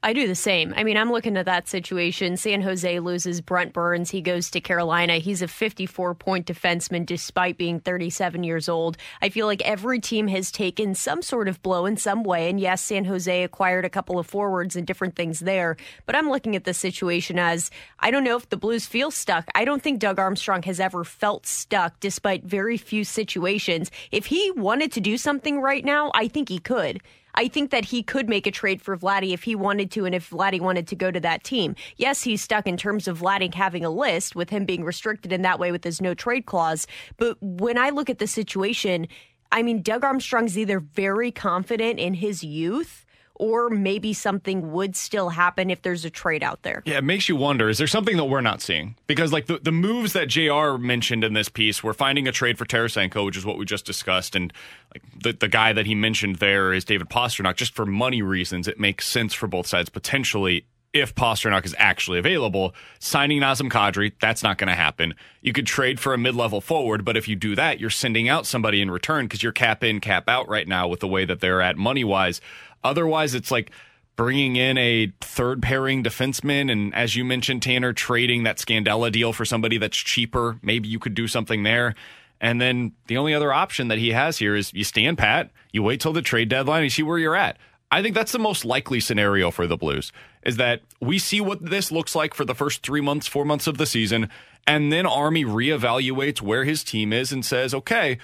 I 0.00 0.12
do 0.12 0.28
the 0.28 0.36
same. 0.36 0.72
I 0.76 0.84
mean, 0.84 0.96
I'm 0.96 1.10
looking 1.10 1.36
at 1.36 1.46
that 1.46 1.66
situation. 1.66 2.36
San 2.36 2.62
Jose 2.62 3.00
loses 3.00 3.40
Brent 3.40 3.72
Burns. 3.72 4.10
He 4.10 4.20
goes 4.20 4.48
to 4.52 4.60
Carolina. 4.60 5.14
He's 5.14 5.42
a 5.42 5.48
54 5.48 6.14
point 6.14 6.46
defenseman 6.46 7.04
despite 7.04 7.58
being 7.58 7.80
37 7.80 8.44
years 8.44 8.68
old. 8.68 8.96
I 9.20 9.28
feel 9.28 9.46
like 9.46 9.60
every 9.62 9.98
team 9.98 10.28
has 10.28 10.52
taken 10.52 10.94
some 10.94 11.20
sort 11.20 11.48
of 11.48 11.60
blow 11.62 11.84
in 11.84 11.96
some 11.96 12.22
way. 12.22 12.48
And 12.48 12.60
yes, 12.60 12.80
San 12.80 13.06
Jose 13.06 13.42
acquired 13.42 13.84
a 13.84 13.90
couple 13.90 14.20
of 14.20 14.26
forwards 14.28 14.76
and 14.76 14.86
different 14.86 15.16
things 15.16 15.40
there. 15.40 15.76
But 16.06 16.14
I'm 16.14 16.30
looking 16.30 16.54
at 16.54 16.62
the 16.62 16.74
situation 16.74 17.36
as 17.36 17.68
I 17.98 18.12
don't 18.12 18.24
know 18.24 18.36
if 18.36 18.48
the 18.50 18.56
Blues 18.56 18.86
feel 18.86 19.10
stuck. 19.10 19.48
I 19.56 19.64
don't 19.64 19.82
think 19.82 19.98
Doug 19.98 20.20
Armstrong 20.20 20.62
has 20.62 20.78
ever 20.78 21.02
felt 21.02 21.44
stuck 21.44 21.98
despite 21.98 22.44
very 22.44 22.76
few 22.76 23.02
situations. 23.02 23.90
If 24.12 24.26
he 24.26 24.52
wanted 24.52 24.92
to 24.92 25.00
do 25.00 25.18
something 25.18 25.60
right 25.60 25.84
now, 25.84 26.12
I 26.14 26.28
think 26.28 26.50
he 26.50 26.60
could. 26.60 27.00
I 27.38 27.46
think 27.46 27.70
that 27.70 27.84
he 27.84 28.02
could 28.02 28.28
make 28.28 28.48
a 28.48 28.50
trade 28.50 28.82
for 28.82 28.96
Vladdy 28.96 29.32
if 29.32 29.44
he 29.44 29.54
wanted 29.54 29.92
to 29.92 30.04
and 30.04 30.12
if 30.12 30.28
Vladdy 30.28 30.60
wanted 30.60 30.88
to 30.88 30.96
go 30.96 31.12
to 31.12 31.20
that 31.20 31.44
team. 31.44 31.76
Yes, 31.96 32.24
he's 32.24 32.42
stuck 32.42 32.66
in 32.66 32.76
terms 32.76 33.06
of 33.06 33.20
Vladdy 33.20 33.54
having 33.54 33.84
a 33.84 33.90
list 33.90 34.34
with 34.34 34.50
him 34.50 34.64
being 34.64 34.82
restricted 34.82 35.32
in 35.32 35.42
that 35.42 35.60
way 35.60 35.70
with 35.70 35.84
his 35.84 36.00
no 36.00 36.14
trade 36.14 36.46
clause. 36.46 36.88
But 37.16 37.36
when 37.40 37.78
I 37.78 37.90
look 37.90 38.10
at 38.10 38.18
the 38.18 38.26
situation, 38.26 39.06
I 39.52 39.62
mean, 39.62 39.82
Doug 39.82 40.02
Armstrong's 40.02 40.58
either 40.58 40.80
very 40.80 41.30
confident 41.30 42.00
in 42.00 42.14
his 42.14 42.42
youth 42.42 43.06
or 43.38 43.70
maybe 43.70 44.12
something 44.12 44.72
would 44.72 44.96
still 44.96 45.30
happen 45.30 45.70
if 45.70 45.82
there's 45.82 46.04
a 46.04 46.10
trade 46.10 46.42
out 46.42 46.62
there. 46.62 46.82
Yeah, 46.84 46.98
it 46.98 47.04
makes 47.04 47.28
you 47.28 47.36
wonder 47.36 47.68
is 47.68 47.78
there 47.78 47.86
something 47.86 48.16
that 48.16 48.24
we're 48.24 48.40
not 48.40 48.60
seeing? 48.60 48.96
Because, 49.06 49.32
like, 49.32 49.46
the, 49.46 49.58
the 49.58 49.72
moves 49.72 50.12
that 50.12 50.28
JR 50.28 50.76
mentioned 50.78 51.24
in 51.24 51.32
this 51.32 51.48
piece, 51.48 51.82
we're 51.82 51.92
finding 51.92 52.28
a 52.28 52.32
trade 52.32 52.58
for 52.58 52.64
Tarasenko, 52.64 53.24
which 53.24 53.36
is 53.36 53.44
what 53.46 53.58
we 53.58 53.64
just 53.64 53.84
discussed. 53.84 54.34
And, 54.34 54.52
like, 54.94 55.02
the, 55.22 55.32
the 55.32 55.48
guy 55.48 55.72
that 55.72 55.86
he 55.86 55.94
mentioned 55.94 56.36
there 56.36 56.72
is 56.72 56.84
David 56.84 57.08
Pastrnak. 57.08 57.56
Just 57.56 57.74
for 57.74 57.86
money 57.86 58.22
reasons, 58.22 58.68
it 58.68 58.78
makes 58.78 59.06
sense 59.06 59.34
for 59.34 59.46
both 59.46 59.66
sides 59.66 59.88
potentially 59.88 60.66
if 60.92 61.14
Pastrnak 61.14 61.66
is 61.66 61.74
actually 61.78 62.18
available. 62.18 62.74
Signing 62.98 63.40
Nazem 63.40 63.70
Kadri, 63.70 64.12
that's 64.20 64.42
not 64.42 64.58
going 64.58 64.68
to 64.68 64.74
happen. 64.74 65.14
You 65.42 65.52
could 65.52 65.66
trade 65.66 66.00
for 66.00 66.14
a 66.14 66.18
mid 66.18 66.34
level 66.34 66.60
forward, 66.60 67.04
but 67.04 67.16
if 67.16 67.28
you 67.28 67.36
do 67.36 67.54
that, 67.56 67.78
you're 67.78 67.90
sending 67.90 68.28
out 68.28 68.46
somebody 68.46 68.80
in 68.80 68.90
return 68.90 69.26
because 69.26 69.42
you're 69.42 69.52
cap 69.52 69.84
in, 69.84 70.00
cap 70.00 70.28
out 70.28 70.48
right 70.48 70.66
now 70.66 70.88
with 70.88 71.00
the 71.00 71.08
way 71.08 71.24
that 71.24 71.40
they're 71.40 71.60
at 71.60 71.76
money 71.76 72.04
wise. 72.04 72.40
Otherwise, 72.84 73.34
it's 73.34 73.50
like 73.50 73.70
bringing 74.16 74.56
in 74.56 74.76
a 74.78 75.12
third 75.20 75.62
pairing 75.62 76.02
defenseman. 76.02 76.70
And 76.70 76.94
as 76.94 77.14
you 77.14 77.24
mentioned, 77.24 77.62
Tanner, 77.62 77.92
trading 77.92 78.42
that 78.42 78.58
Scandella 78.58 79.12
deal 79.12 79.32
for 79.32 79.44
somebody 79.44 79.78
that's 79.78 79.96
cheaper. 79.96 80.58
Maybe 80.62 80.88
you 80.88 80.98
could 80.98 81.14
do 81.14 81.28
something 81.28 81.62
there. 81.62 81.94
And 82.40 82.60
then 82.60 82.92
the 83.06 83.16
only 83.16 83.34
other 83.34 83.52
option 83.52 83.88
that 83.88 83.98
he 83.98 84.10
has 84.10 84.38
here 84.38 84.54
is 84.54 84.72
you 84.72 84.84
stand 84.84 85.18
pat, 85.18 85.50
you 85.72 85.82
wait 85.82 86.00
till 86.00 86.12
the 86.12 86.22
trade 86.22 86.48
deadline, 86.48 86.84
you 86.84 86.90
see 86.90 87.02
where 87.02 87.18
you're 87.18 87.36
at. 87.36 87.58
I 87.90 88.02
think 88.02 88.14
that's 88.14 88.32
the 88.32 88.38
most 88.38 88.64
likely 88.64 89.00
scenario 89.00 89.50
for 89.50 89.66
the 89.66 89.76
Blues 89.76 90.12
is 90.42 90.56
that 90.56 90.82
we 91.00 91.18
see 91.18 91.40
what 91.40 91.64
this 91.64 91.90
looks 91.90 92.14
like 92.14 92.34
for 92.34 92.44
the 92.44 92.54
first 92.54 92.82
three 92.82 93.00
months, 93.00 93.26
four 93.26 93.44
months 93.44 93.66
of 93.66 93.78
the 93.78 93.86
season, 93.86 94.28
and 94.66 94.92
then 94.92 95.06
Army 95.06 95.44
reevaluates 95.44 96.40
where 96.40 96.64
his 96.64 96.84
team 96.84 97.12
is 97.12 97.32
and 97.32 97.44
says, 97.44 97.74
okay, 97.74 98.18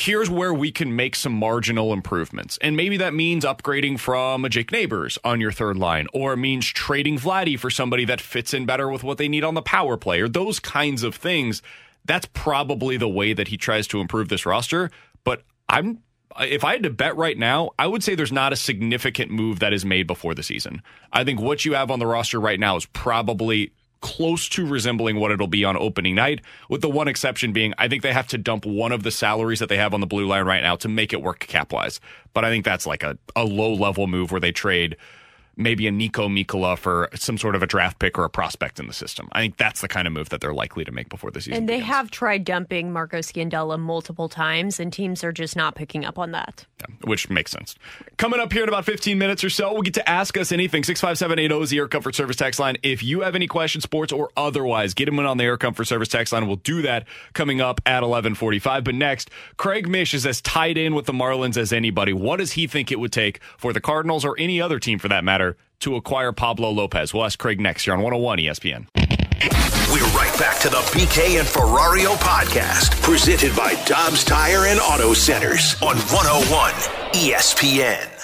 here's 0.00 0.30
where 0.30 0.54
we 0.54 0.72
can 0.72 0.96
make 0.96 1.14
some 1.14 1.32
marginal 1.32 1.92
improvements. 1.92 2.58
And 2.62 2.76
maybe 2.76 2.96
that 2.96 3.12
means 3.12 3.44
upgrading 3.44 4.00
from 4.00 4.44
a 4.44 4.48
Jake 4.48 4.72
Neighbours 4.72 5.18
on 5.24 5.40
your 5.40 5.52
third 5.52 5.76
line, 5.76 6.06
or 6.14 6.32
it 6.32 6.38
means 6.38 6.66
trading 6.66 7.18
Vladdy 7.18 7.58
for 7.58 7.70
somebody 7.70 8.06
that 8.06 8.20
fits 8.20 8.54
in 8.54 8.64
better 8.64 8.88
with 8.88 9.04
what 9.04 9.18
they 9.18 9.28
need 9.28 9.44
on 9.44 9.54
the 9.54 9.62
power 9.62 9.96
play, 9.96 10.20
or 10.20 10.28
those 10.28 10.58
kinds 10.58 11.02
of 11.02 11.14
things. 11.14 11.60
That's 12.06 12.26
probably 12.32 12.96
the 12.96 13.08
way 13.08 13.34
that 13.34 13.48
he 13.48 13.58
tries 13.58 13.86
to 13.88 14.00
improve 14.00 14.28
this 14.28 14.46
roster. 14.46 14.90
But 15.22 15.42
I'm 15.68 16.02
if 16.40 16.64
I 16.64 16.72
had 16.72 16.84
to 16.84 16.90
bet 16.90 17.16
right 17.16 17.36
now, 17.36 17.70
I 17.78 17.86
would 17.86 18.04
say 18.04 18.14
there's 18.14 18.32
not 18.32 18.52
a 18.52 18.56
significant 18.56 19.30
move 19.30 19.58
that 19.58 19.72
is 19.72 19.84
made 19.84 20.06
before 20.06 20.34
the 20.34 20.42
season. 20.42 20.82
I 21.12 21.24
think 21.24 21.40
what 21.40 21.64
you 21.64 21.74
have 21.74 21.90
on 21.90 21.98
the 21.98 22.06
roster 22.06 22.40
right 22.40 22.60
now 22.60 22.76
is 22.76 22.86
probably 22.86 23.72
close 24.00 24.48
to 24.48 24.66
resembling 24.66 25.16
what 25.16 25.30
it'll 25.30 25.46
be 25.46 25.64
on 25.64 25.76
opening 25.76 26.14
night, 26.14 26.40
with 26.68 26.80
the 26.80 26.88
one 26.88 27.08
exception 27.08 27.52
being 27.52 27.74
I 27.78 27.88
think 27.88 28.02
they 28.02 28.12
have 28.12 28.26
to 28.28 28.38
dump 28.38 28.64
one 28.64 28.92
of 28.92 29.02
the 29.02 29.10
salaries 29.10 29.58
that 29.58 29.68
they 29.68 29.76
have 29.76 29.94
on 29.94 30.00
the 30.00 30.06
blue 30.06 30.26
line 30.26 30.44
right 30.44 30.62
now 30.62 30.76
to 30.76 30.88
make 30.88 31.12
it 31.12 31.22
work 31.22 31.40
cap 31.40 31.72
wise. 31.72 32.00
But 32.32 32.44
I 32.44 32.50
think 32.50 32.64
that's 32.64 32.86
like 32.86 33.02
a, 33.02 33.18
a 33.36 33.44
low 33.44 33.72
level 33.72 34.06
move 34.06 34.30
where 34.30 34.40
they 34.40 34.52
trade 34.52 34.96
maybe 35.60 35.86
a 35.86 35.90
Niko 35.90 36.28
Mikkola 36.28 36.76
for 36.76 37.08
some 37.14 37.38
sort 37.38 37.54
of 37.54 37.62
a 37.62 37.66
draft 37.66 37.98
pick 37.98 38.18
or 38.18 38.24
a 38.24 38.30
prospect 38.30 38.80
in 38.80 38.86
the 38.86 38.92
system. 38.92 39.28
I 39.32 39.40
think 39.40 39.56
that's 39.58 39.80
the 39.80 39.88
kind 39.88 40.06
of 40.06 40.12
move 40.12 40.30
that 40.30 40.40
they're 40.40 40.54
likely 40.54 40.84
to 40.84 40.92
make 40.92 41.08
before 41.08 41.30
the 41.30 41.40
season. 41.40 41.54
And 41.54 41.68
they 41.68 41.74
begins. 41.74 41.88
have 41.88 42.10
tried 42.10 42.44
dumping 42.44 42.92
Marco 42.92 43.18
Scandella 43.18 43.78
multiple 43.78 44.28
times, 44.28 44.80
and 44.80 44.92
teams 44.92 45.22
are 45.22 45.32
just 45.32 45.56
not 45.56 45.74
picking 45.74 46.04
up 46.04 46.18
on 46.18 46.32
that. 46.32 46.66
Yeah, 46.80 46.86
which 47.04 47.28
makes 47.28 47.50
sense. 47.50 47.76
Coming 48.16 48.40
up 48.40 48.52
here 48.52 48.62
in 48.62 48.68
about 48.68 48.84
15 48.84 49.18
minutes 49.18 49.44
or 49.44 49.50
so, 49.50 49.72
we'll 49.72 49.82
get 49.82 49.94
to 49.94 50.08
ask 50.08 50.36
us 50.36 50.50
anything. 50.52 50.82
65780 50.82 51.62
is 51.62 51.70
the 51.70 51.78
Air 51.78 51.88
Comfort 51.88 52.14
Service 52.14 52.36
text 52.36 52.58
line. 52.58 52.76
If 52.82 53.02
you 53.02 53.20
have 53.20 53.34
any 53.34 53.46
questions, 53.46 53.84
sports 53.84 54.12
or 54.12 54.30
otherwise, 54.36 54.94
get 54.94 55.06
them 55.06 55.18
in 55.18 55.26
on 55.26 55.36
the 55.36 55.44
Air 55.44 55.58
Comfort 55.58 55.84
Service 55.84 56.08
text 56.08 56.32
line. 56.32 56.46
We'll 56.46 56.56
do 56.56 56.82
that 56.82 57.06
coming 57.34 57.60
up 57.60 57.80
at 57.84 58.02
1145. 58.02 58.84
But 58.84 58.94
next, 58.94 59.30
Craig 59.56 59.88
Mish 59.88 60.14
is 60.14 60.24
as 60.26 60.40
tied 60.40 60.78
in 60.78 60.94
with 60.94 61.06
the 61.06 61.12
Marlins 61.12 61.56
as 61.56 61.72
anybody. 61.72 62.12
What 62.12 62.38
does 62.38 62.52
he 62.52 62.66
think 62.66 62.90
it 62.90 62.98
would 62.98 63.12
take 63.12 63.40
for 63.58 63.72
the 63.72 63.80
Cardinals 63.80 64.24
or 64.24 64.34
any 64.38 64.60
other 64.60 64.78
team 64.78 64.98
for 64.98 65.08
that 65.08 65.24
matter 65.24 65.49
to 65.80 65.96
acquire 65.96 66.32
Pablo 66.32 66.70
Lopez? 66.70 67.14
We'll 67.14 67.24
ask 67.24 67.38
Craig 67.38 67.60
next 67.60 67.84
here 67.84 67.94
on 67.94 68.00
101 68.00 68.38
ESPN. 68.38 68.86
We're 69.92 70.04
right 70.16 70.36
back 70.38 70.60
to 70.60 70.68
the 70.68 70.76
BK 70.92 71.40
and 71.40 71.48
Ferrario 71.48 72.14
podcast, 72.16 73.00
presented 73.02 73.56
by 73.56 73.74
Dobbs 73.86 74.22
Tire 74.22 74.66
and 74.66 74.78
Auto 74.78 75.14
Centers 75.14 75.74
on 75.82 75.96
101 75.96 76.72
ESPN. 77.14 78.19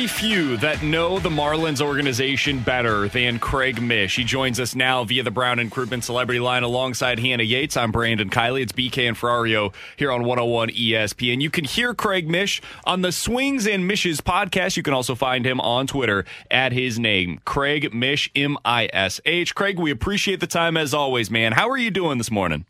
Very 0.00 0.08
few 0.08 0.56
that 0.56 0.82
know 0.82 1.18
the 1.18 1.28
Marlins 1.28 1.82
organization 1.82 2.60
better 2.60 3.08
than 3.08 3.38
Craig 3.38 3.82
Mish. 3.82 4.16
He 4.16 4.24
joins 4.24 4.58
us 4.58 4.74
now 4.74 5.04
via 5.04 5.22
the 5.22 5.30
Brown 5.30 5.58
and 5.58 5.70
Crouppen 5.70 6.02
Celebrity 6.02 6.40
Line 6.40 6.62
alongside 6.62 7.18
Hannah 7.18 7.42
Yates. 7.42 7.76
I'm 7.76 7.92
Brandon 7.92 8.30
Kiley. 8.30 8.62
It's 8.62 8.72
BK 8.72 9.08
and 9.08 9.16
Ferrario 9.16 9.74
here 9.98 10.10
on 10.10 10.24
101 10.24 10.70
ESPN. 10.70 11.42
You 11.42 11.50
can 11.50 11.66
hear 11.66 11.92
Craig 11.92 12.30
Mish 12.30 12.62
on 12.84 13.02
the 13.02 13.12
Swings 13.12 13.66
and 13.66 13.86
Mishes 13.86 14.22
podcast. 14.22 14.78
You 14.78 14.82
can 14.82 14.94
also 14.94 15.14
find 15.14 15.44
him 15.44 15.60
on 15.60 15.86
Twitter 15.86 16.24
at 16.50 16.72
his 16.72 16.98
name, 16.98 17.38
Craig 17.44 17.92
Mish, 17.92 18.30
M 18.34 18.56
I 18.64 18.88
S 18.94 19.20
H. 19.26 19.54
Craig, 19.54 19.78
we 19.78 19.90
appreciate 19.90 20.40
the 20.40 20.46
time 20.46 20.78
as 20.78 20.94
always, 20.94 21.30
man. 21.30 21.52
How 21.52 21.68
are 21.68 21.76
you 21.76 21.90
doing 21.90 22.16
this 22.16 22.30
morning? 22.30 22.64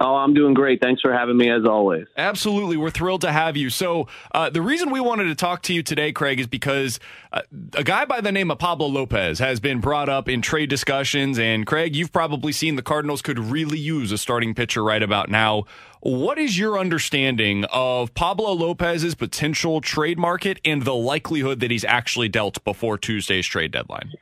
Oh, 0.00 0.14
I'm 0.14 0.32
doing 0.32 0.54
great. 0.54 0.80
Thanks 0.80 1.02
for 1.02 1.12
having 1.12 1.36
me 1.36 1.50
as 1.50 1.64
always. 1.64 2.06
Absolutely. 2.16 2.76
We're 2.76 2.90
thrilled 2.90 3.22
to 3.22 3.32
have 3.32 3.56
you. 3.56 3.68
So, 3.68 4.06
uh, 4.32 4.48
the 4.48 4.62
reason 4.62 4.90
we 4.90 5.00
wanted 5.00 5.24
to 5.24 5.34
talk 5.34 5.62
to 5.62 5.74
you 5.74 5.82
today, 5.82 6.12
Craig, 6.12 6.38
is 6.38 6.46
because 6.46 7.00
uh, 7.32 7.42
a 7.74 7.82
guy 7.82 8.04
by 8.04 8.20
the 8.20 8.30
name 8.30 8.52
of 8.52 8.60
Pablo 8.60 8.86
Lopez 8.86 9.40
has 9.40 9.58
been 9.58 9.80
brought 9.80 10.08
up 10.08 10.28
in 10.28 10.40
trade 10.40 10.70
discussions. 10.70 11.36
And, 11.36 11.66
Craig, 11.66 11.96
you've 11.96 12.12
probably 12.12 12.52
seen 12.52 12.76
the 12.76 12.82
Cardinals 12.82 13.22
could 13.22 13.40
really 13.40 13.78
use 13.78 14.12
a 14.12 14.18
starting 14.18 14.54
pitcher 14.54 14.84
right 14.84 15.02
about 15.02 15.30
now. 15.30 15.64
What 16.00 16.38
is 16.38 16.56
your 16.56 16.78
understanding 16.78 17.64
of 17.72 18.14
Pablo 18.14 18.52
Lopez's 18.52 19.16
potential 19.16 19.80
trade 19.80 20.16
market 20.16 20.60
and 20.64 20.82
the 20.82 20.94
likelihood 20.94 21.58
that 21.58 21.72
he's 21.72 21.84
actually 21.84 22.28
dealt 22.28 22.62
before 22.62 22.98
Tuesday's 22.98 23.48
trade 23.48 23.72
deadline? 23.72 24.12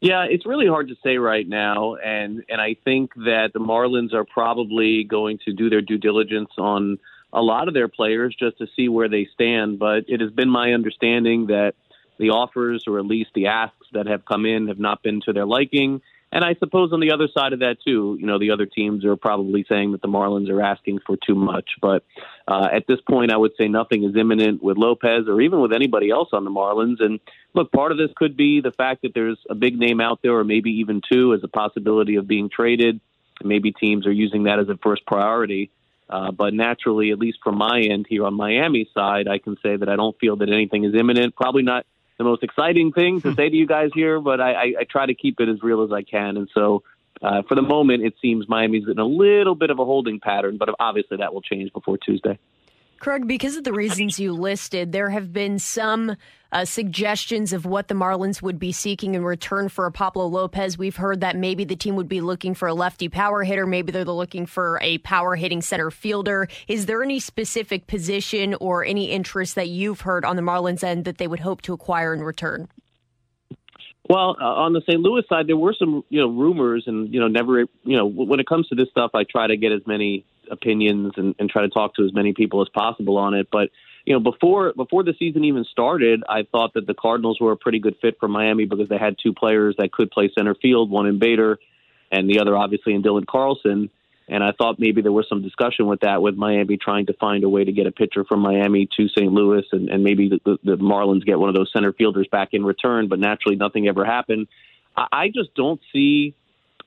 Yeah, 0.00 0.24
it's 0.28 0.46
really 0.46 0.66
hard 0.66 0.88
to 0.88 0.96
say 1.02 1.18
right 1.18 1.46
now, 1.46 1.96
and 1.96 2.42
and 2.48 2.60
I 2.60 2.74
think 2.84 3.14
that 3.16 3.50
the 3.52 3.60
Marlins 3.60 4.14
are 4.14 4.24
probably 4.24 5.04
going 5.04 5.38
to 5.44 5.52
do 5.52 5.68
their 5.68 5.82
due 5.82 5.98
diligence 5.98 6.50
on 6.56 6.98
a 7.34 7.42
lot 7.42 7.68
of 7.68 7.74
their 7.74 7.88
players 7.88 8.34
just 8.38 8.58
to 8.58 8.66
see 8.74 8.88
where 8.88 9.10
they 9.10 9.28
stand. 9.34 9.78
But 9.78 10.04
it 10.08 10.20
has 10.20 10.30
been 10.30 10.48
my 10.48 10.72
understanding 10.72 11.48
that 11.48 11.74
the 12.18 12.30
offers, 12.30 12.84
or 12.86 12.98
at 12.98 13.04
least 13.04 13.30
the 13.34 13.48
asks 13.48 13.86
that 13.92 14.06
have 14.06 14.24
come 14.24 14.46
in, 14.46 14.68
have 14.68 14.78
not 14.78 15.02
been 15.02 15.20
to 15.26 15.34
their 15.34 15.46
liking. 15.46 16.00
And 16.32 16.44
I 16.44 16.54
suppose 16.54 16.92
on 16.92 17.00
the 17.00 17.10
other 17.12 17.28
side 17.36 17.52
of 17.52 17.58
that 17.58 17.78
too, 17.84 18.16
you 18.20 18.26
know, 18.26 18.38
the 18.38 18.52
other 18.52 18.66
teams 18.66 19.04
are 19.04 19.16
probably 19.16 19.64
saying 19.68 19.92
that 19.92 20.02
the 20.02 20.08
Marlins 20.08 20.48
are 20.48 20.62
asking 20.62 21.00
for 21.04 21.16
too 21.16 21.34
much. 21.34 21.70
But 21.80 22.04
uh, 22.50 22.68
at 22.72 22.88
this 22.88 23.00
point, 23.02 23.32
I 23.32 23.36
would 23.36 23.52
say 23.56 23.68
nothing 23.68 24.02
is 24.02 24.16
imminent 24.16 24.60
with 24.60 24.76
Lopez 24.76 25.28
or 25.28 25.40
even 25.40 25.60
with 25.60 25.72
anybody 25.72 26.10
else 26.10 26.30
on 26.32 26.44
the 26.44 26.50
Marlins. 26.50 27.00
And 27.00 27.20
look, 27.54 27.70
part 27.70 27.92
of 27.92 27.98
this 27.98 28.10
could 28.16 28.36
be 28.36 28.60
the 28.60 28.72
fact 28.72 29.02
that 29.02 29.14
there's 29.14 29.38
a 29.48 29.54
big 29.54 29.78
name 29.78 30.00
out 30.00 30.18
there, 30.20 30.36
or 30.36 30.42
maybe 30.42 30.70
even 30.80 31.00
two, 31.00 31.32
as 31.32 31.44
a 31.44 31.48
possibility 31.48 32.16
of 32.16 32.26
being 32.26 32.50
traded. 32.50 33.00
Maybe 33.44 33.70
teams 33.70 34.04
are 34.04 34.12
using 34.12 34.42
that 34.44 34.58
as 34.58 34.68
a 34.68 34.76
first 34.82 35.06
priority. 35.06 35.70
Uh, 36.08 36.32
but 36.32 36.52
naturally, 36.52 37.12
at 37.12 37.20
least 37.20 37.38
from 37.44 37.56
my 37.56 37.82
end 37.82 38.06
here 38.08 38.26
on 38.26 38.34
Miami's 38.34 38.88
side, 38.92 39.28
I 39.28 39.38
can 39.38 39.56
say 39.62 39.76
that 39.76 39.88
I 39.88 39.94
don't 39.94 40.18
feel 40.18 40.34
that 40.36 40.50
anything 40.50 40.82
is 40.82 40.92
imminent. 40.92 41.36
Probably 41.36 41.62
not 41.62 41.86
the 42.18 42.24
most 42.24 42.42
exciting 42.42 42.90
thing 42.90 43.20
to 43.20 43.32
say 43.36 43.48
to 43.48 43.56
you 43.56 43.66
guys 43.66 43.90
here, 43.94 44.20
but 44.20 44.40
I, 44.40 44.52
I, 44.52 44.74
I 44.80 44.84
try 44.90 45.06
to 45.06 45.14
keep 45.14 45.38
it 45.38 45.48
as 45.48 45.62
real 45.62 45.84
as 45.84 45.92
I 45.92 46.02
can. 46.02 46.36
And 46.36 46.50
so 46.52 46.82
uh, 47.22 47.42
for 47.48 47.54
the 47.54 47.62
moment, 47.62 48.02
it 48.02 48.14
seems 48.20 48.48
Miami's 48.48 48.84
in 48.88 48.98
a 48.98 49.04
little 49.04 49.54
bit 49.54 49.70
of 49.70 49.78
a 49.78 49.84
holding 49.84 50.20
pattern, 50.20 50.56
but 50.56 50.68
obviously 50.78 51.18
that 51.18 51.34
will 51.34 51.42
change 51.42 51.72
before 51.72 51.98
Tuesday. 51.98 52.38
Craig, 53.00 53.26
because 53.26 53.56
of 53.56 53.64
the 53.64 53.72
reasons 53.72 54.20
you 54.20 54.34
listed, 54.34 54.92
there 54.92 55.08
have 55.08 55.32
been 55.32 55.58
some 55.58 56.16
uh, 56.52 56.66
suggestions 56.66 57.54
of 57.54 57.64
what 57.64 57.88
the 57.88 57.94
Marlins 57.94 58.42
would 58.42 58.58
be 58.58 58.72
seeking 58.72 59.14
in 59.14 59.24
return 59.24 59.70
for 59.70 59.86
a 59.86 59.90
Pablo 59.90 60.26
Lopez. 60.26 60.76
We've 60.76 60.96
heard 60.96 61.22
that 61.22 61.34
maybe 61.34 61.64
the 61.64 61.76
team 61.76 61.96
would 61.96 62.10
be 62.10 62.20
looking 62.20 62.54
for 62.54 62.68
a 62.68 62.74
lefty 62.74 63.08
power 63.08 63.42
hitter. 63.42 63.66
Maybe 63.66 63.90
they're 63.90 64.04
looking 64.04 64.44
for 64.44 64.78
a 64.82 64.98
power 64.98 65.34
hitting 65.34 65.62
center 65.62 65.90
fielder. 65.90 66.46
Is 66.68 66.84
there 66.84 67.02
any 67.02 67.20
specific 67.20 67.86
position 67.86 68.54
or 68.60 68.84
any 68.84 69.10
interest 69.10 69.54
that 69.54 69.68
you've 69.68 70.02
heard 70.02 70.26
on 70.26 70.36
the 70.36 70.42
Marlins 70.42 70.84
end 70.84 71.06
that 71.06 71.16
they 71.16 71.26
would 71.26 71.40
hope 71.40 71.62
to 71.62 71.72
acquire 71.72 72.12
in 72.12 72.22
return? 72.22 72.68
Well, 74.10 74.36
uh, 74.40 74.44
on 74.44 74.72
the 74.72 74.80
St. 74.80 74.98
Louis 74.98 75.22
side, 75.28 75.46
there 75.46 75.56
were 75.56 75.72
some, 75.72 76.02
you 76.08 76.20
know, 76.20 76.26
rumors, 76.26 76.82
and 76.88 77.14
you 77.14 77.20
know, 77.20 77.28
never, 77.28 77.60
you 77.60 77.96
know, 77.96 78.06
when 78.06 78.40
it 78.40 78.46
comes 78.48 78.66
to 78.70 78.74
this 78.74 78.88
stuff, 78.90 79.12
I 79.14 79.22
try 79.22 79.46
to 79.46 79.56
get 79.56 79.70
as 79.70 79.86
many 79.86 80.24
opinions 80.50 81.12
and, 81.16 81.36
and 81.38 81.48
try 81.48 81.62
to 81.62 81.68
talk 81.68 81.94
to 81.94 82.04
as 82.04 82.12
many 82.12 82.32
people 82.32 82.60
as 82.60 82.68
possible 82.70 83.18
on 83.18 83.34
it. 83.34 83.46
But 83.52 83.68
you 84.04 84.12
know, 84.12 84.18
before 84.18 84.72
before 84.72 85.04
the 85.04 85.14
season 85.16 85.44
even 85.44 85.64
started, 85.64 86.24
I 86.28 86.42
thought 86.42 86.74
that 86.74 86.88
the 86.88 86.94
Cardinals 86.94 87.38
were 87.40 87.52
a 87.52 87.56
pretty 87.56 87.78
good 87.78 87.98
fit 88.02 88.16
for 88.18 88.26
Miami 88.26 88.64
because 88.64 88.88
they 88.88 88.98
had 88.98 89.14
two 89.22 89.32
players 89.32 89.76
that 89.78 89.92
could 89.92 90.10
play 90.10 90.28
center 90.36 90.56
field, 90.56 90.90
one 90.90 91.06
in 91.06 91.20
Bader, 91.20 91.60
and 92.10 92.28
the 92.28 92.40
other 92.40 92.56
obviously 92.56 92.94
in 92.94 93.04
Dylan 93.04 93.28
Carlson. 93.28 93.90
And 94.30 94.44
I 94.44 94.52
thought 94.52 94.78
maybe 94.78 95.02
there 95.02 95.10
was 95.10 95.28
some 95.28 95.42
discussion 95.42 95.86
with 95.88 96.00
that, 96.00 96.22
with 96.22 96.36
Miami 96.36 96.76
trying 96.76 97.06
to 97.06 97.12
find 97.14 97.42
a 97.42 97.48
way 97.48 97.64
to 97.64 97.72
get 97.72 97.88
a 97.88 97.90
pitcher 97.90 98.24
from 98.24 98.38
Miami 98.38 98.88
to 98.96 99.08
St. 99.08 99.30
Louis, 99.30 99.64
and, 99.72 99.90
and 99.90 100.04
maybe 100.04 100.28
the, 100.28 100.40
the, 100.44 100.76
the 100.76 100.76
Marlins 100.76 101.26
get 101.26 101.40
one 101.40 101.48
of 101.48 101.56
those 101.56 101.70
center 101.72 101.92
fielders 101.92 102.28
back 102.30 102.50
in 102.52 102.64
return. 102.64 103.08
But 103.08 103.18
naturally, 103.18 103.56
nothing 103.56 103.88
ever 103.88 104.04
happened. 104.04 104.46
I, 104.96 105.06
I 105.12 105.28
just 105.28 105.52
don't 105.56 105.80
see 105.92 106.36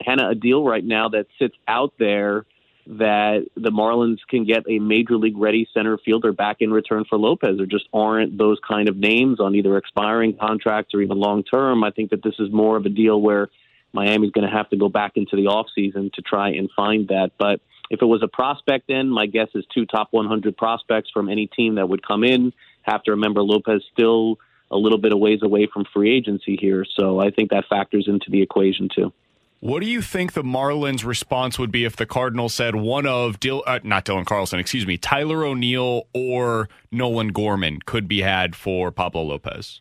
Hannah 0.00 0.30
a 0.30 0.34
deal 0.34 0.64
right 0.64 0.82
now 0.82 1.10
that 1.10 1.26
sits 1.38 1.54
out 1.68 1.92
there 1.98 2.46
that 2.86 3.46
the 3.56 3.70
Marlins 3.70 4.18
can 4.28 4.44
get 4.44 4.64
a 4.68 4.78
major 4.78 5.16
league 5.16 5.36
ready 5.36 5.68
center 5.74 5.98
fielder 5.98 6.32
back 6.32 6.58
in 6.60 6.70
return 6.70 7.04
for 7.08 7.18
Lopez. 7.18 7.58
There 7.58 7.66
just 7.66 7.88
aren't 7.92 8.38
those 8.38 8.58
kind 8.66 8.88
of 8.88 8.96
names 8.96 9.38
on 9.38 9.54
either 9.54 9.76
expiring 9.76 10.36
contracts 10.36 10.94
or 10.94 11.02
even 11.02 11.18
long 11.18 11.44
term. 11.44 11.84
I 11.84 11.90
think 11.90 12.10
that 12.10 12.22
this 12.22 12.34
is 12.38 12.50
more 12.50 12.76
of 12.76 12.86
a 12.86 12.90
deal 12.90 13.20
where 13.20 13.48
Miami's 13.94 14.32
going 14.32 14.46
to 14.48 14.54
have 14.54 14.68
to 14.70 14.76
go 14.76 14.88
back 14.88 15.12
into 15.16 15.36
the 15.36 15.44
offseason 15.44 16.12
to 16.12 16.22
try 16.22 16.50
and 16.50 16.68
find 16.74 17.08
that. 17.08 17.30
But 17.38 17.60
if 17.90 18.02
it 18.02 18.06
was 18.06 18.22
a 18.22 18.28
prospect 18.28 18.90
in, 18.90 19.08
my 19.08 19.26
guess 19.26 19.48
is 19.54 19.64
two 19.72 19.86
top 19.86 20.08
100 20.10 20.56
prospects 20.56 21.10
from 21.12 21.28
any 21.28 21.46
team 21.46 21.76
that 21.76 21.88
would 21.88 22.06
come 22.06 22.24
in. 22.24 22.52
Have 22.82 23.02
to 23.04 23.12
remember 23.12 23.42
Lopez 23.42 23.82
still 23.92 24.38
a 24.70 24.76
little 24.76 24.98
bit 24.98 25.12
of 25.12 25.18
ways 25.18 25.40
away 25.42 25.68
from 25.72 25.84
free 25.92 26.14
agency 26.14 26.56
here. 26.60 26.84
So 26.98 27.20
I 27.20 27.30
think 27.30 27.50
that 27.50 27.64
factors 27.70 28.06
into 28.08 28.30
the 28.30 28.42
equation 28.42 28.88
too. 28.94 29.12
What 29.60 29.80
do 29.80 29.88
you 29.88 30.02
think 30.02 30.34
the 30.34 30.42
Marlins' 30.42 31.06
response 31.06 31.58
would 31.58 31.70
be 31.72 31.86
if 31.86 31.96
the 31.96 32.04
Cardinals 32.04 32.52
said 32.52 32.74
one 32.74 33.06
of 33.06 33.40
Dil- 33.40 33.62
uh, 33.66 33.78
not 33.82 34.04
Dylan 34.04 34.26
Carlson, 34.26 34.58
excuse 34.58 34.86
me, 34.86 34.98
Tyler 34.98 35.42
O'Neill 35.42 36.06
or 36.12 36.68
Nolan 36.92 37.28
Gorman 37.28 37.78
could 37.86 38.06
be 38.06 38.20
had 38.20 38.54
for 38.54 38.90
Pablo 38.90 39.22
Lopez? 39.22 39.80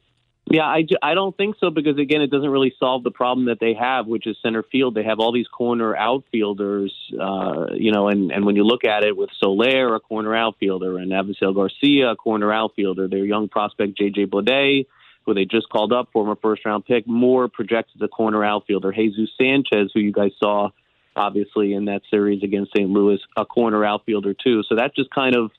Yeah, 0.54 0.66
I, 0.66 0.86
I 1.02 1.16
don't 1.16 1.36
think 1.36 1.56
so 1.60 1.72
because 1.72 1.98
again, 1.98 2.22
it 2.22 2.30
doesn't 2.30 2.48
really 2.52 2.76
solve 2.80 3.02
the 3.02 3.10
problem 3.10 3.48
that 3.48 3.60
they 3.60 3.74
have, 3.74 4.06
which 4.06 4.28
is 4.28 4.38
center 4.44 4.62
field. 4.62 4.94
They 4.94 5.04
have 5.04 5.20
all 5.20 5.34
these 5.34 5.48
corner 5.48 5.96
outfielders, 5.96 6.94
uh, 7.20 7.74
you 7.74 7.92
know, 7.92 8.08
and 8.08 8.32
and 8.32 8.46
when 8.46 8.56
you 8.56 8.64
look 8.64 8.86
at 8.86 9.04
it 9.04 9.18
with 9.18 9.32
Soler, 9.40 9.96
a 9.96 10.00
corner 10.00 10.36
outfielder, 10.36 11.00
and 11.00 11.12
Avisail 11.12 11.56
Garcia, 11.56 12.12
a 12.12 12.16
corner 12.16 12.54
outfielder, 12.54 13.08
their 13.08 13.26
young 13.26 13.50
prospect 13.50 13.98
JJ 14.00 14.28
Bleday, 14.28 14.86
who 15.26 15.34
they 15.34 15.46
just 15.46 15.70
called 15.70 15.92
up, 15.92 16.10
former 16.14 16.36
first 16.36 16.64
round 16.66 16.86
pick, 16.86 17.08
more 17.08 17.48
projects 17.48 17.90
as 17.96 18.02
a 18.04 18.08
corner 18.08 18.46
outfielder. 18.46 18.92
Jesus 18.92 19.32
Sanchez, 19.42 19.90
who 19.92 20.02
you 20.02 20.12
guys 20.12 20.34
saw 20.38 20.70
obviously 21.16 21.74
in 21.74 21.86
that 21.86 22.04
series 22.12 22.44
against 22.44 22.74
St. 22.78 22.92
Louis, 22.92 23.20
a 23.36 23.44
corner 23.44 23.84
outfielder 23.84 24.36
too. 24.36 24.62
So 24.70 24.76
that 24.76 24.96
just 24.96 25.10
kind 25.10 25.36
of 25.36 25.50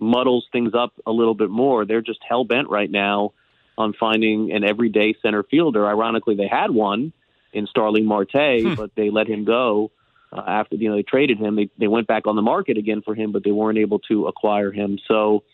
muddles 0.00 0.46
things 0.52 0.72
up 0.72 0.94
a 1.06 1.12
little 1.12 1.34
bit 1.34 1.50
more. 1.50 1.84
They're 1.84 2.00
just 2.00 2.20
hell 2.26 2.44
bent 2.44 2.70
right 2.70 2.90
now 2.90 3.34
on 3.78 3.94
finding 3.98 4.52
an 4.52 4.64
everyday 4.64 5.14
center 5.22 5.42
fielder. 5.44 5.86
Ironically, 5.86 6.34
they 6.34 6.48
had 6.48 6.70
one 6.70 7.12
in 7.52 7.66
Starling 7.66 8.04
Marte, 8.04 8.60
hmm. 8.60 8.74
but 8.74 8.90
they 8.96 9.08
let 9.08 9.28
him 9.28 9.44
go 9.44 9.90
uh, 10.32 10.42
after 10.46 10.76
you 10.76 10.90
know 10.90 10.96
they 10.96 11.02
traded 11.02 11.38
him. 11.38 11.56
They 11.56 11.70
they 11.78 11.86
went 11.86 12.06
back 12.06 12.26
on 12.26 12.36
the 12.36 12.42
market 12.42 12.76
again 12.76 13.00
for 13.02 13.14
him, 13.14 13.32
but 13.32 13.44
they 13.44 13.52
weren't 13.52 13.78
able 13.78 14.00
to 14.10 14.26
acquire 14.26 14.70
him. 14.70 14.98
So. 15.08 15.44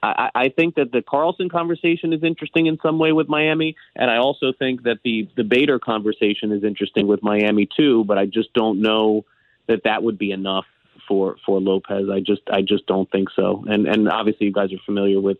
I, 0.00 0.30
I 0.32 0.48
think 0.48 0.76
that 0.76 0.92
the 0.92 1.02
Carlson 1.02 1.48
conversation 1.48 2.12
is 2.12 2.22
interesting 2.22 2.66
in 2.66 2.78
some 2.84 3.00
way 3.00 3.10
with 3.10 3.28
Miami, 3.28 3.74
and 3.96 4.12
I 4.12 4.18
also 4.18 4.52
think 4.56 4.84
that 4.84 4.98
the 5.02 5.28
the 5.36 5.42
Bader 5.42 5.80
conversation 5.80 6.52
is 6.52 6.62
interesting 6.62 7.08
with 7.08 7.20
Miami 7.20 7.66
too. 7.76 8.04
But 8.04 8.16
I 8.16 8.26
just 8.26 8.52
don't 8.52 8.80
know 8.80 9.24
that 9.66 9.82
that 9.82 10.04
would 10.04 10.18
be 10.18 10.30
enough 10.30 10.66
for 11.08 11.36
for 11.44 11.60
Lopez. 11.60 12.08
I 12.08 12.20
just 12.20 12.42
I 12.48 12.62
just 12.62 12.86
don't 12.86 13.10
think 13.10 13.30
so. 13.34 13.64
And 13.68 13.88
and 13.88 14.08
obviously 14.08 14.46
you 14.46 14.52
guys 14.52 14.72
are 14.72 14.78
familiar 14.86 15.20
with 15.20 15.38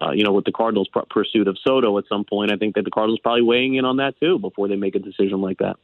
uh, 0.00 0.10
you 0.12 0.24
know, 0.24 0.32
with 0.32 0.44
the 0.44 0.52
Cardinals' 0.52 0.88
pr- 0.88 1.00
pursuit 1.10 1.48
of 1.48 1.56
Soto 1.62 1.96
at 1.98 2.04
some 2.08 2.24
point, 2.24 2.52
I 2.52 2.56
think 2.56 2.74
that 2.74 2.84
the 2.84 2.90
Cardinals 2.90 3.20
probably 3.22 3.42
weighing 3.42 3.74
in 3.74 3.84
on 3.84 3.98
that 3.98 4.18
too 4.20 4.38
before 4.38 4.68
they 4.68 4.76
make 4.76 4.94
a 4.94 4.98
decision 4.98 5.40
like 5.40 5.58
that. 5.58 5.76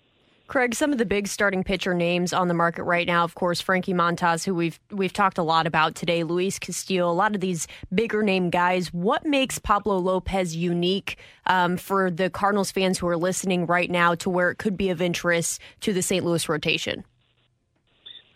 Craig, 0.51 0.75
some 0.75 0.90
of 0.90 0.99
the 0.99 1.07
big 1.07 1.29
starting 1.29 1.62
pitcher 1.62 1.94
names 1.94 2.33
on 2.33 2.49
the 2.49 2.55
market 2.55 2.83
right 2.83 3.07
now, 3.07 3.23
of 3.23 3.37
course, 3.37 3.61
Frankie 3.61 3.94
Montas, 3.94 4.44
who 4.44 4.53
we've 4.53 4.81
we've 4.90 5.12
talked 5.12 5.38
a 5.38 5.44
lot 5.44 5.68
about 5.68 5.94
today, 5.94 6.25
Luis 6.25 6.59
Castillo, 6.59 7.09
a 7.09 7.12
lot 7.12 7.37
of 7.37 7.40
these 7.40 7.68
bigger 7.94 8.25
name 8.25 8.51
guys. 8.51 8.92
What 8.92 9.25
makes 9.25 9.61
Pablo 9.61 9.99
Lopez 9.99 10.57
unique 10.57 11.18
um, 11.46 11.77
for 11.77 12.11
the 12.11 12.31
Cardinals 12.31 12.73
fans 12.73 12.99
who 12.99 13.07
are 13.07 13.16
listening 13.16 13.66
right 13.66 13.88
now 13.88 14.16
to 14.16 14.29
where 14.29 14.51
it 14.51 14.57
could 14.57 14.77
be 14.77 14.90
of 14.90 15.01
interest 15.01 15.61
to 15.83 15.92
the 15.92 16.03
St. 16.03 16.25
Louis 16.25 16.49
rotation? 16.49 17.05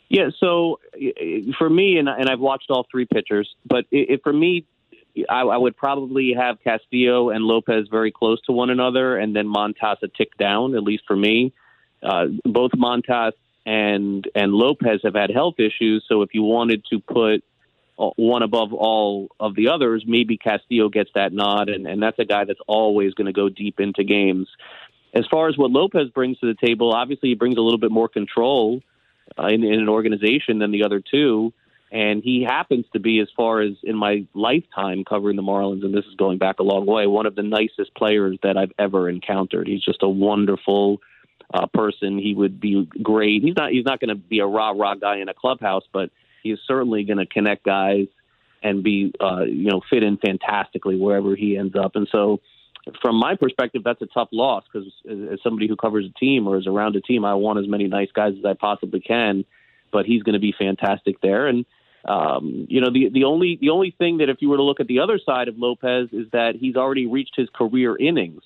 Yeah, 0.08 0.28
so 0.38 0.78
for 1.58 1.68
me, 1.68 1.98
and, 1.98 2.08
and 2.08 2.28
I've 2.28 2.38
watched 2.38 2.70
all 2.70 2.86
three 2.88 3.06
pitchers, 3.12 3.52
but 3.66 3.86
it, 3.90 4.10
it, 4.10 4.20
for 4.22 4.32
me, 4.32 4.66
I, 5.28 5.42
I 5.42 5.56
would 5.56 5.76
probably 5.76 6.34
have 6.36 6.58
Castillo 6.62 7.30
and 7.30 7.44
Lopez 7.44 7.86
very 7.90 8.10
close 8.10 8.40
to 8.42 8.52
one 8.52 8.70
another, 8.70 9.16
and 9.16 9.34
then 9.34 9.46
Montas 9.46 10.02
a 10.02 10.08
tick 10.08 10.36
down, 10.36 10.74
at 10.74 10.82
least 10.82 11.04
for 11.06 11.16
me. 11.16 11.52
Uh, 12.02 12.26
both 12.44 12.72
Montas 12.72 13.32
and 13.64 14.28
and 14.34 14.52
Lopez 14.52 15.00
have 15.04 15.14
had 15.14 15.30
health 15.30 15.54
issues, 15.58 16.04
so 16.08 16.22
if 16.22 16.34
you 16.34 16.42
wanted 16.42 16.84
to 16.90 17.00
put 17.00 17.42
one 17.96 18.42
above 18.42 18.72
all 18.72 19.28
of 19.38 19.54
the 19.54 19.68
others, 19.68 20.04
maybe 20.06 20.36
Castillo 20.36 20.88
gets 20.88 21.10
that 21.14 21.32
nod, 21.32 21.68
and, 21.68 21.86
and 21.86 22.02
that's 22.02 22.18
a 22.18 22.24
guy 22.24 22.44
that's 22.44 22.60
always 22.66 23.14
going 23.14 23.26
to 23.26 23.32
go 23.32 23.48
deep 23.48 23.78
into 23.78 24.02
games. 24.02 24.48
As 25.14 25.24
far 25.30 25.48
as 25.48 25.56
what 25.56 25.70
Lopez 25.70 26.10
brings 26.10 26.38
to 26.40 26.46
the 26.46 26.66
table, 26.66 26.92
obviously 26.92 27.28
he 27.28 27.34
brings 27.36 27.56
a 27.56 27.60
little 27.60 27.78
bit 27.78 27.92
more 27.92 28.08
control 28.08 28.82
uh, 29.38 29.46
in, 29.46 29.62
in 29.62 29.78
an 29.78 29.88
organization 29.88 30.58
than 30.58 30.72
the 30.72 30.84
other 30.84 31.00
two 31.00 31.52
and 31.92 32.22
he 32.22 32.42
happens 32.42 32.86
to 32.92 33.00
be, 33.00 33.20
as 33.20 33.28
far 33.36 33.60
as 33.60 33.72
in 33.82 33.96
my 33.96 34.26
lifetime 34.34 35.04
covering 35.04 35.36
the 35.36 35.42
Marlins, 35.42 35.84
and 35.84 35.94
this 35.94 36.04
is 36.06 36.14
going 36.16 36.38
back 36.38 36.58
a 36.58 36.62
long 36.62 36.86
way, 36.86 37.06
one 37.06 37.26
of 37.26 37.34
the 37.34 37.42
nicest 37.42 37.94
players 37.94 38.38
that 38.42 38.56
I've 38.56 38.72
ever 38.78 39.08
encountered. 39.08 39.68
He's 39.68 39.82
just 39.82 40.02
a 40.02 40.08
wonderful 40.08 41.00
uh, 41.52 41.66
person. 41.66 42.18
He 42.18 42.34
would 42.34 42.60
be 42.60 42.88
great. 43.02 43.42
He's 43.42 43.54
not 43.56 43.70
he's 43.70 43.84
not 43.84 44.00
going 44.00 44.08
to 44.08 44.14
be 44.14 44.40
a 44.40 44.46
rah 44.46 44.70
rah 44.70 44.94
guy 44.94 45.18
in 45.18 45.28
a 45.28 45.34
clubhouse, 45.34 45.84
but 45.92 46.10
he's 46.42 46.58
certainly 46.66 47.04
going 47.04 47.18
to 47.18 47.26
connect 47.26 47.64
guys 47.64 48.06
and 48.62 48.82
be 48.82 49.12
uh, 49.20 49.42
you 49.42 49.70
know 49.70 49.80
fit 49.88 50.02
in 50.02 50.16
fantastically 50.16 50.96
wherever 50.96 51.36
he 51.36 51.56
ends 51.56 51.76
up. 51.76 51.96
And 51.96 52.08
so, 52.10 52.40
from 53.02 53.16
my 53.16 53.36
perspective, 53.36 53.82
that's 53.84 54.02
a 54.02 54.06
tough 54.06 54.28
loss 54.32 54.64
because 54.72 54.88
as, 55.08 55.34
as 55.34 55.38
somebody 55.42 55.68
who 55.68 55.76
covers 55.76 56.06
a 56.06 56.18
team 56.18 56.48
or 56.48 56.56
is 56.56 56.66
around 56.66 56.96
a 56.96 57.00
team, 57.00 57.24
I 57.24 57.34
want 57.34 57.58
as 57.58 57.68
many 57.68 57.86
nice 57.86 58.10
guys 58.12 58.32
as 58.38 58.44
I 58.44 58.54
possibly 58.54 59.00
can. 59.00 59.44
But 59.94 60.04
he's 60.06 60.24
going 60.24 60.34
to 60.34 60.40
be 60.40 60.52
fantastic 60.58 61.20
there, 61.22 61.46
and 61.46 61.64
um, 62.04 62.66
you 62.68 62.80
know, 62.80 62.92
the 62.92 63.08
the 63.08 63.24
only 63.24 63.58
the 63.60 63.70
only 63.70 63.94
thing 63.96 64.18
that 64.18 64.28
if 64.28 64.38
you 64.40 64.50
were 64.50 64.58
to 64.58 64.62
look 64.62 64.80
at 64.80 64.88
the 64.88 64.98
other 64.98 65.18
side 65.24 65.48
of 65.48 65.56
Lopez 65.56 66.08
is 66.12 66.26
that 66.32 66.54
he's 66.58 66.76
already 66.76 67.06
reached 67.06 67.34
his 67.36 67.48
career 67.54 67.96
innings. 67.96 68.42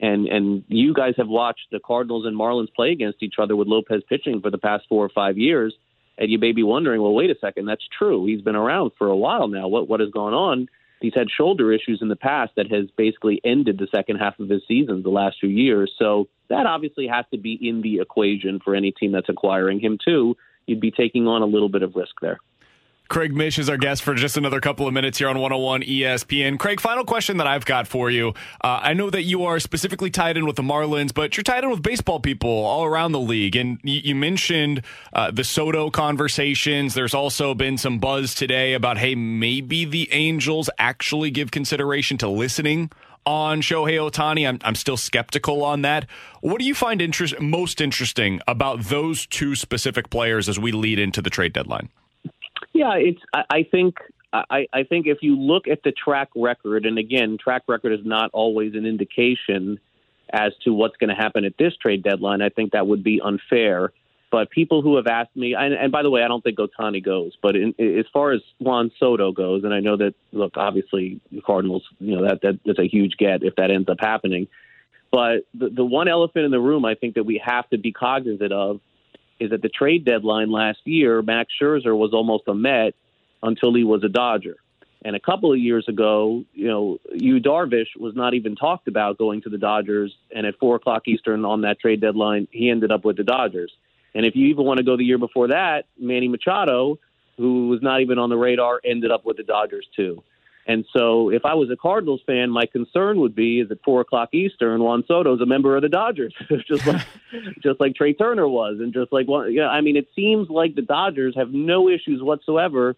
And 0.00 0.26
and 0.26 0.64
you 0.68 0.92
guys 0.92 1.14
have 1.16 1.28
watched 1.28 1.68
the 1.70 1.80
Cardinals 1.80 2.26
and 2.26 2.36
Marlins 2.36 2.72
play 2.74 2.90
against 2.90 3.22
each 3.22 3.34
other 3.40 3.56
with 3.56 3.68
Lopez 3.68 4.02
pitching 4.08 4.40
for 4.40 4.50
the 4.50 4.58
past 4.58 4.84
four 4.88 5.04
or 5.04 5.10
five 5.10 5.38
years, 5.38 5.74
and 6.18 6.30
you 6.30 6.38
may 6.38 6.52
be 6.52 6.62
wondering, 6.62 7.00
well, 7.00 7.14
wait 7.14 7.30
a 7.30 7.36
second, 7.40 7.66
that's 7.66 7.86
true. 7.98 8.26
He's 8.26 8.42
been 8.42 8.56
around 8.56 8.92
for 8.98 9.08
a 9.08 9.16
while 9.16 9.48
now. 9.48 9.68
What 9.68 9.88
what 9.88 10.00
has 10.00 10.10
gone 10.10 10.34
on? 10.34 10.68
He's 11.00 11.14
had 11.14 11.28
shoulder 11.30 11.72
issues 11.72 12.00
in 12.02 12.08
the 12.08 12.16
past 12.16 12.52
that 12.56 12.70
has 12.70 12.84
basically 12.96 13.40
ended 13.42 13.78
the 13.78 13.88
second 13.94 14.16
half 14.16 14.38
of 14.38 14.50
his 14.50 14.62
season 14.68 15.02
the 15.02 15.08
last 15.08 15.36
few 15.40 15.48
years. 15.48 15.90
So 15.98 16.28
that 16.50 16.66
obviously 16.66 17.06
has 17.06 17.24
to 17.30 17.38
be 17.38 17.54
in 17.54 17.80
the 17.80 18.00
equation 18.00 18.60
for 18.62 18.74
any 18.74 18.92
team 18.92 19.12
that's 19.12 19.30
acquiring 19.30 19.80
him 19.80 19.96
too. 20.02 20.36
You'd 20.66 20.80
be 20.80 20.90
taking 20.90 21.26
on 21.26 21.42
a 21.42 21.46
little 21.46 21.68
bit 21.68 21.82
of 21.82 21.96
risk 21.96 22.14
there. 22.20 22.38
Craig 23.10 23.34
Mish 23.34 23.58
is 23.58 23.68
our 23.68 23.76
guest 23.76 24.04
for 24.04 24.14
just 24.14 24.36
another 24.36 24.60
couple 24.60 24.86
of 24.86 24.94
minutes 24.94 25.18
here 25.18 25.28
on 25.28 25.36
101 25.36 25.82
ESPN. 25.82 26.56
Craig, 26.60 26.80
final 26.80 27.04
question 27.04 27.38
that 27.38 27.46
I've 27.48 27.64
got 27.64 27.88
for 27.88 28.08
you. 28.08 28.28
Uh, 28.62 28.78
I 28.82 28.94
know 28.94 29.10
that 29.10 29.24
you 29.24 29.46
are 29.46 29.58
specifically 29.58 30.10
tied 30.10 30.36
in 30.36 30.46
with 30.46 30.54
the 30.54 30.62
Marlins, 30.62 31.12
but 31.12 31.36
you're 31.36 31.42
tied 31.42 31.64
in 31.64 31.70
with 31.70 31.82
baseball 31.82 32.20
people 32.20 32.48
all 32.48 32.84
around 32.84 33.10
the 33.10 33.18
league. 33.18 33.56
And 33.56 33.80
you, 33.82 34.00
you 34.04 34.14
mentioned 34.14 34.82
uh, 35.12 35.32
the 35.32 35.42
Soto 35.42 35.90
conversations. 35.90 36.94
There's 36.94 37.12
also 37.12 37.52
been 37.52 37.78
some 37.78 37.98
buzz 37.98 38.32
today 38.32 38.74
about, 38.74 38.96
hey, 38.96 39.16
maybe 39.16 39.84
the 39.84 40.08
Angels 40.12 40.70
actually 40.78 41.32
give 41.32 41.50
consideration 41.50 42.16
to 42.18 42.28
listening 42.28 42.92
on 43.26 43.60
Shohei 43.60 43.98
Ohtani. 43.98 44.48
I'm, 44.48 44.58
I'm 44.62 44.74
still 44.74 44.96
skeptical 44.96 45.62
on 45.62 45.82
that. 45.82 46.06
What 46.40 46.58
do 46.58 46.64
you 46.64 46.74
find 46.74 47.02
interest, 47.02 47.40
most 47.40 47.80
interesting 47.80 48.40
about 48.48 48.84
those 48.84 49.26
two 49.26 49.54
specific 49.54 50.10
players 50.10 50.48
as 50.48 50.58
we 50.58 50.72
lead 50.72 50.98
into 50.98 51.22
the 51.22 51.30
trade 51.30 51.52
deadline? 51.52 51.88
Yeah, 52.72 52.94
it's. 52.94 53.20
I, 53.32 53.44
I 53.50 53.62
think 53.70 53.96
I, 54.32 54.66
I 54.72 54.84
think 54.84 55.06
if 55.06 55.18
you 55.22 55.36
look 55.36 55.66
at 55.66 55.82
the 55.82 55.92
track 55.92 56.28
record, 56.36 56.86
and 56.86 56.98
again, 56.98 57.36
track 57.42 57.62
record 57.66 57.92
is 57.92 58.04
not 58.04 58.30
always 58.32 58.74
an 58.74 58.86
indication 58.86 59.80
as 60.32 60.52
to 60.64 60.72
what's 60.72 60.96
going 60.96 61.10
to 61.10 61.16
happen 61.16 61.44
at 61.44 61.54
this 61.58 61.74
trade 61.76 62.02
deadline. 62.02 62.40
I 62.40 62.48
think 62.48 62.72
that 62.72 62.86
would 62.86 63.02
be 63.02 63.20
unfair. 63.22 63.92
But 64.30 64.50
people 64.50 64.80
who 64.80 64.96
have 64.96 65.08
asked 65.08 65.34
me, 65.34 65.54
and, 65.54 65.74
and 65.74 65.90
by 65.90 66.02
the 66.02 66.10
way, 66.10 66.22
I 66.22 66.28
don't 66.28 66.42
think 66.42 66.58
Ohtani 66.58 67.04
goes, 67.04 67.32
but 67.42 67.56
in, 67.56 67.74
as 67.80 68.06
far 68.12 68.30
as 68.30 68.40
Juan 68.60 68.92
Soto 68.98 69.32
goes, 69.32 69.64
and 69.64 69.74
I 69.74 69.80
know 69.80 69.96
that 69.96 70.14
look, 70.32 70.56
obviously 70.56 71.20
the 71.32 71.40
Cardinals, 71.40 71.82
you 71.98 72.16
know 72.16 72.28
that, 72.28 72.40
that 72.42 72.60
that's 72.64 72.78
a 72.78 72.86
huge 72.86 73.16
get 73.18 73.42
if 73.42 73.56
that 73.56 73.70
ends 73.70 73.88
up 73.88 73.98
happening. 74.00 74.46
But 75.10 75.46
the, 75.54 75.68
the 75.70 75.84
one 75.84 76.06
elephant 76.06 76.44
in 76.44 76.52
the 76.52 76.60
room 76.60 76.84
I 76.84 76.94
think 76.94 77.16
that 77.16 77.24
we 77.24 77.42
have 77.44 77.68
to 77.70 77.78
be 77.78 77.92
cognizant 77.92 78.52
of 78.52 78.80
is 79.40 79.50
that 79.50 79.62
the 79.62 79.68
trade 79.68 80.04
deadline 80.04 80.52
last 80.52 80.78
year, 80.84 81.22
Max 81.22 81.52
Scherzer 81.60 81.96
was 81.96 82.12
almost 82.12 82.44
a 82.46 82.54
Met 82.54 82.94
until 83.42 83.74
he 83.74 83.82
was 83.82 84.04
a 84.04 84.08
Dodger. 84.08 84.56
And 85.02 85.16
a 85.16 85.20
couple 85.20 85.50
of 85.50 85.58
years 85.58 85.88
ago, 85.88 86.44
you 86.52 86.68
know, 86.68 86.98
Yu 87.12 87.40
Darvish 87.40 87.96
was 87.98 88.14
not 88.14 88.34
even 88.34 88.54
talked 88.54 88.86
about 88.86 89.16
going 89.16 89.40
to 89.42 89.48
the 89.48 89.56
Dodgers. 89.56 90.14
And 90.34 90.46
at 90.46 90.58
four 90.58 90.76
o'clock 90.76 91.08
Eastern 91.08 91.44
on 91.46 91.62
that 91.62 91.80
trade 91.80 92.02
deadline, 92.02 92.46
he 92.50 92.68
ended 92.70 92.92
up 92.92 93.04
with 93.04 93.16
the 93.16 93.24
Dodgers. 93.24 93.72
And 94.14 94.26
if 94.26 94.34
you 94.34 94.46
even 94.48 94.64
want 94.64 94.78
to 94.78 94.84
go 94.84 94.96
the 94.96 95.04
year 95.04 95.18
before 95.18 95.48
that, 95.48 95.84
Manny 95.98 96.28
Machado, 96.28 96.98
who 97.36 97.68
was 97.68 97.80
not 97.82 98.00
even 98.00 98.18
on 98.18 98.28
the 98.28 98.36
radar, 98.36 98.80
ended 98.84 99.10
up 99.10 99.24
with 99.24 99.36
the 99.36 99.42
Dodgers 99.42 99.86
too. 99.94 100.22
And 100.66 100.84
so, 100.92 101.30
if 101.30 101.44
I 101.44 101.54
was 101.54 101.70
a 101.70 101.76
Cardinals 101.76 102.20
fan, 102.26 102.50
my 102.50 102.66
concern 102.66 103.18
would 103.20 103.34
be 103.34 103.60
is 103.60 103.70
at 103.70 103.78
four 103.82 104.02
o'clock 104.02 104.34
Eastern, 104.34 104.82
Juan 104.82 105.04
Soto 105.08 105.34
is 105.34 105.40
a 105.40 105.46
member 105.46 105.74
of 105.74 105.82
the 105.82 105.88
Dodgers, 105.88 106.34
just 106.68 106.86
like 106.86 107.06
just 107.62 107.80
like 107.80 107.94
Trea 107.94 108.12
Turner 108.12 108.46
was, 108.46 108.78
and 108.78 108.92
just 108.92 109.12
like 109.12 109.26
well, 109.26 109.48
yeah. 109.48 109.68
I 109.68 109.80
mean, 109.80 109.96
it 109.96 110.08
seems 110.14 110.50
like 110.50 110.74
the 110.74 110.82
Dodgers 110.82 111.34
have 111.34 111.50
no 111.50 111.88
issues 111.88 112.22
whatsoever 112.22 112.94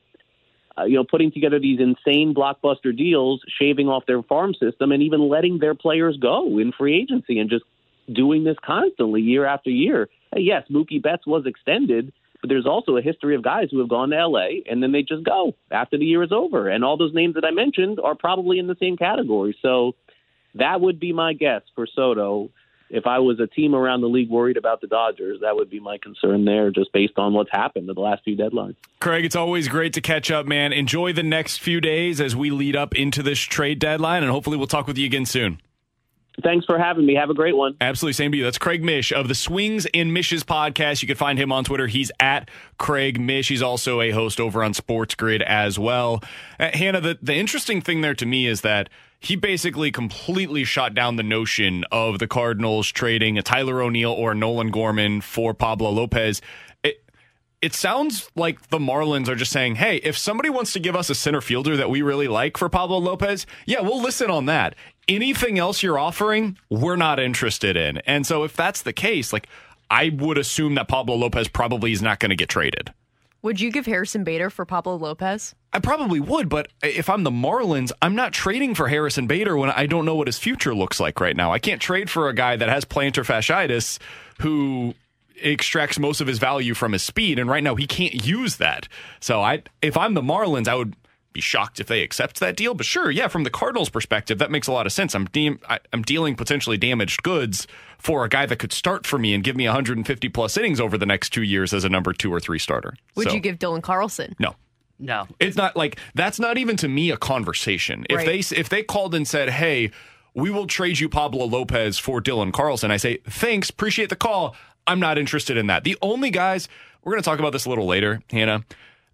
uh, 0.79 0.85
you 0.85 0.95
know, 0.95 1.05
putting 1.05 1.31
together 1.31 1.59
these 1.59 1.81
insane 1.81 2.35
blockbuster 2.35 2.97
deals, 2.97 3.43
shaving 3.61 3.89
off 3.89 4.07
their 4.07 4.23
farm 4.23 4.55
system, 4.55 4.93
and 4.93 5.03
even 5.03 5.29
letting 5.29 5.59
their 5.59 5.75
players 5.75 6.17
go 6.17 6.59
in 6.59 6.73
free 6.73 6.99
agency 6.99 7.39
and 7.39 7.51
just 7.51 7.65
doing 8.11 8.45
this 8.45 8.57
constantly 8.65 9.21
year 9.21 9.45
after 9.45 9.71
year. 9.71 10.09
Uh, 10.35 10.41
yes, 10.41 10.65
Mookie 10.71 11.03
Betts 11.03 11.27
was 11.27 11.47
extended, 11.47 12.13
but 12.41 12.49
there's 12.49 12.67
also 12.67 12.97
a 12.97 13.03
history 13.03 13.35
of 13.35 13.43
guys 13.43 13.69
who 13.71 13.79
have 13.79 13.89
gone 13.89 14.11
to 14.11 14.27
LA 14.27 14.63
and 14.71 14.83
then 14.83 14.93
they 14.93 15.03
just 15.03 15.25
go 15.25 15.55
after 15.71 15.99
the 15.99 16.05
year 16.05 16.23
is 16.23 16.33
over. 16.33 16.69
And 16.69 16.85
all 16.85 16.97
those 16.97 17.15
names 17.15 17.35
that 17.35 17.45
I 17.45 17.51
mentioned 17.51 18.01
are 18.01 18.15
probably 18.15 18.59
in 18.59 18.67
the 18.67 18.77
same 18.81 18.97
category. 18.97 19.57
So 19.63 19.95
that 20.55 20.81
would 20.81 20.99
be 20.99 21.13
my 21.13 21.33
guess 21.33 21.63
for 21.75 21.87
Soto 21.87 22.51
if 22.93 23.07
I 23.07 23.19
was 23.21 23.41
a 23.41 23.47
team 23.47 23.75
around 23.75 24.03
the 24.03 24.09
league 24.09 24.29
worried 24.29 24.59
about 24.59 24.83
the 24.83 24.87
Dodgers, 24.87 25.41
that 25.41 25.57
would 25.57 25.71
be 25.71 25.81
my 25.81 25.97
concern 25.97 26.45
there, 26.45 26.71
just 26.71 26.93
based 26.93 27.15
on 27.17 27.33
what's 27.33 27.51
happened 27.51 27.89
in 27.89 27.95
the 27.95 28.01
last 28.01 28.23
few 28.23 28.37
deadlines. 28.37 28.77
Craig, 29.01 29.25
it's 29.25 29.35
always 29.35 29.67
great 29.67 29.95
to 29.95 30.03
catch 30.03 30.31
up, 30.31 30.47
man. 30.47 30.75
Enjoy 30.75 31.13
the 31.13 31.23
next 31.23 31.59
few 31.59 31.81
days 31.81 32.21
as 32.21 32.37
we 32.37 32.51
lead 32.51 32.77
up 32.77 32.95
into 32.95 33.23
this 33.23 33.41
trade 33.41 33.79
deadline, 33.79 34.23
and 34.23 34.31
hopefully 34.31 34.59
we'll 34.59 34.67
talk 34.67 34.87
with 34.87 34.99
you 34.99 35.07
again 35.07 35.25
soon. 35.25 35.59
Thanks 36.43 36.65
for 36.65 36.79
having 36.79 37.05
me. 37.05 37.15
Have 37.15 37.31
a 37.31 37.35
great 37.35 37.57
one. 37.57 37.77
Absolutely. 37.81 38.15
Same 38.15 38.33
to 38.33 38.39
you. 38.39 38.45
That's 38.45 38.59
Craig 38.59 38.83
Mish 38.83 39.13
of 39.13 39.29
the 39.29 39.35
Swings 39.35 39.87
and 39.93 40.15
Mishes 40.15 40.43
podcast. 40.45 41.03
You 41.03 41.09
can 41.09 41.17
find 41.17 41.39
him 41.39 41.53
on 41.53 41.65
Twitter. 41.65 41.87
He's 41.87 42.11
at 42.21 42.51
Craig 42.79 43.21
Mish. 43.21 43.49
He's 43.49 43.63
also 43.63 44.01
a 44.01 44.11
host 44.11 44.41
over 44.41 44.65
on 44.65 44.73
Sports 44.73 45.15
Grid 45.15 45.43
as 45.43 45.79
well. 45.79 46.23
Uh, 46.59 46.71
Hannah, 46.73 47.01
the, 47.01 47.19
the 47.21 47.35
interesting 47.35 47.83
thing 47.83 48.01
there 48.01 48.15
to 48.15 48.25
me 48.25 48.47
is 48.47 48.63
that 48.63 48.89
he 49.23 49.37
basically 49.37 49.93
completely 49.93 50.65
shot 50.65 50.95
down 50.95 51.17
the 51.17 51.23
notion 51.23 51.85
of 51.93 52.19
the 52.19 52.27
Cardinals 52.27 52.89
trading 52.89 53.39
a 53.39 53.43
Tyler 53.43 53.81
O'Neill 53.81 54.11
or 54.11 54.35
Nolan 54.35 54.71
Gorman 54.71 55.21
for 55.21 55.55
Pablo 55.55 55.91
Lopez. 55.91 56.41
It 56.83 57.05
it 57.61 57.73
sounds 57.73 58.29
like 58.35 58.71
the 58.71 58.79
Marlins 58.81 59.29
are 59.29 59.37
just 59.37 59.53
saying, 59.53 59.77
"Hey, 59.77 59.99
if 59.99 60.19
somebody 60.19 60.51
wants 60.51 60.73
to 60.73 60.81
give 60.81 60.97
us 60.97 61.09
a 61.09 61.15
center 61.15 61.41
fielder 61.41 61.77
that 61.77 61.89
we 61.89 62.03
really 62.03 62.27
like 62.27 62.57
for 62.57 62.69
Pablo 62.69 62.99
Lopez, 62.99 63.47
yeah, 63.65 63.81
we'll 63.81 64.03
listen 64.03 64.29
on 64.29 64.47
that. 64.47 64.75
Anything 65.09 65.59
else 65.59 65.83
you're 65.83 65.99
offering, 65.99 66.59
we're 66.71 66.97
not 66.97 67.19
interested 67.19 67.77
in." 67.77 67.99
And 67.99 68.27
so 68.27 68.45
if 68.45 68.55
that's 68.55 68.83
the 68.83 68.93
case, 68.93 69.33
like 69.33 69.49
I 69.91 70.09
would 70.09 70.39
assume 70.39 70.75
that 70.77 70.89
Pablo 70.89 71.17
Lopez 71.17 71.49
probably 71.49 71.93
is 71.93 72.01
not 72.01 72.19
going 72.19 72.31
to 72.31 72.37
get 72.37 72.49
traded. 72.49 72.93
Would 73.43 73.61
you 73.61 73.73
give 73.73 73.87
Harrison 73.87 74.23
Bader 74.23 74.51
for 74.51 74.65
Pablo 74.65 74.95
Lopez? 74.97 75.55
I 75.73 75.81
probably 75.81 76.21
would, 76.21 76.49
but 76.49 76.69
if 76.83 77.11
I'm 77.11 77.25
the 77.25 77.31
Marlins, 77.31 77.91
I'm 78.01 78.15
not 78.15 78.33
trading 78.33 78.77
for 78.77 78.87
Harrison 78.87 79.27
Bader 79.27 79.57
when 79.57 79.71
I 79.71 79.87
don't 79.87 80.05
know 80.05 80.15
what 80.15 80.29
his 80.29 80.39
future 80.39 80.75
looks 80.75 81.01
like 81.01 81.21
right 81.21 81.37
now. 81.37 81.53
I 81.53 81.59
can't 81.59 81.81
trade 81.81 82.09
for 82.09 82.29
a 82.29 82.35
guy 82.35 82.55
that 82.55 82.69
has 82.69 82.85
plantar 82.85 83.25
fasciitis 83.27 83.99
who 84.41 84.95
extracts 85.43 85.99
most 85.99 86.21
of 86.21 86.29
his 86.29 86.39
value 86.39 86.73
from 86.73 86.93
his 86.93 87.03
speed, 87.03 87.39
and 87.41 87.51
right 87.51 87.65
now 87.65 87.75
he 87.75 87.87
can't 87.87 88.27
use 88.27 88.59
that. 88.59 88.87
So 89.19 89.41
I, 89.41 89.63
if 89.83 89.97
I'm 89.97 90.15
the 90.15 90.23
Marlins, 90.23 90.69
I 90.69 90.77
would 90.77 90.95
be 91.33 91.41
shocked 91.41 91.81
if 91.81 91.87
they 91.87 92.03
accept 92.03 92.41
that 92.41 92.57
deal. 92.57 92.75
But 92.75 92.87
sure, 92.87 93.11
yeah, 93.11 93.29
from 93.29 93.45
the 93.45 93.51
Cardinals' 93.51 93.89
perspective, 93.89 94.39
that 94.39 94.51
makes 94.51 94.67
a 94.67 94.73
lot 94.73 94.87
of 94.87 94.93
sense. 94.93 95.15
I'm 95.15 95.27
de- 95.27 95.59
I, 95.69 95.81
am 95.93 96.03
dealing 96.03 96.35
potentially 96.35 96.77
damaged 96.77 97.23
goods 97.23 97.67
for 97.99 98.25
a 98.25 98.29
guy 98.29 98.47
that 98.47 98.57
could 98.57 98.73
start 98.73 99.07
for 99.07 99.19
me 99.19 99.35
and 99.35 99.45
give 99.45 99.57
me 99.57 99.67
150 99.67 100.29
plus 100.31 100.57
innings 100.57 100.81
over 100.81 100.99
the 100.99 101.07
next 101.07 101.31
two 101.31 101.43
years 101.43 101.73
as 101.73 101.85
a 101.85 101.89
number 101.89 102.13
two 102.13 102.33
or 102.33 102.41
three 102.41 102.59
starter. 102.59 102.95
Would 103.15 103.29
so, 103.29 103.35
you 103.35 103.41
give 103.41 103.59
Dylan 103.59 103.83
Carlson? 103.83 104.35
No. 104.39 104.55
No, 104.99 105.27
it's 105.41 105.57
not 105.57 105.75
like 105.75 105.99
that's 106.15 106.39
not 106.39 106.59
even 106.59 106.77
to 106.77 106.87
me 106.87 107.11
a 107.11 107.17
conversation. 107.17 108.07
If 108.09 108.25
they 108.25 108.57
if 108.57 108.69
they 108.69 108.85
called 108.85 109.17
and 109.17 109.27
said, 109.27 109.51
"Hey, 109.51 109.91
we 110.33 110.49
will 110.49 110.69
trade 110.69 111.01
you 111.01 111.09
Pablo 111.09 111.45
Lopez 111.47 111.99
for 111.99 112.23
Dylan 112.23 112.53
Carlson," 112.53 112.93
I 112.93 112.99
say, 112.99 113.19
"Thanks, 113.29 113.69
appreciate 113.69 114.11
the 114.11 114.17
call. 114.17 114.55
I'm 114.87 115.01
not 115.01 115.19
interested 115.19 115.57
in 115.57 115.67
that." 115.67 115.83
The 115.83 115.99
only 116.03 116.31
guys 116.31 116.69
we're 117.03 117.13
going 117.13 117.23
to 117.23 117.29
talk 117.29 117.41
about 117.41 117.53
this 117.53 117.65
a 117.65 117.69
little 117.69 117.87
later, 117.87 118.23
Hannah. 118.31 118.65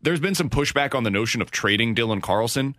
There's 0.02 0.20
been 0.20 0.34
some 0.34 0.50
pushback 0.50 0.94
on 0.94 1.04
the 1.04 1.10
notion 1.10 1.42
of 1.42 1.50
trading 1.50 1.94
Dylan 1.94 2.22
Carlson. 2.22 2.76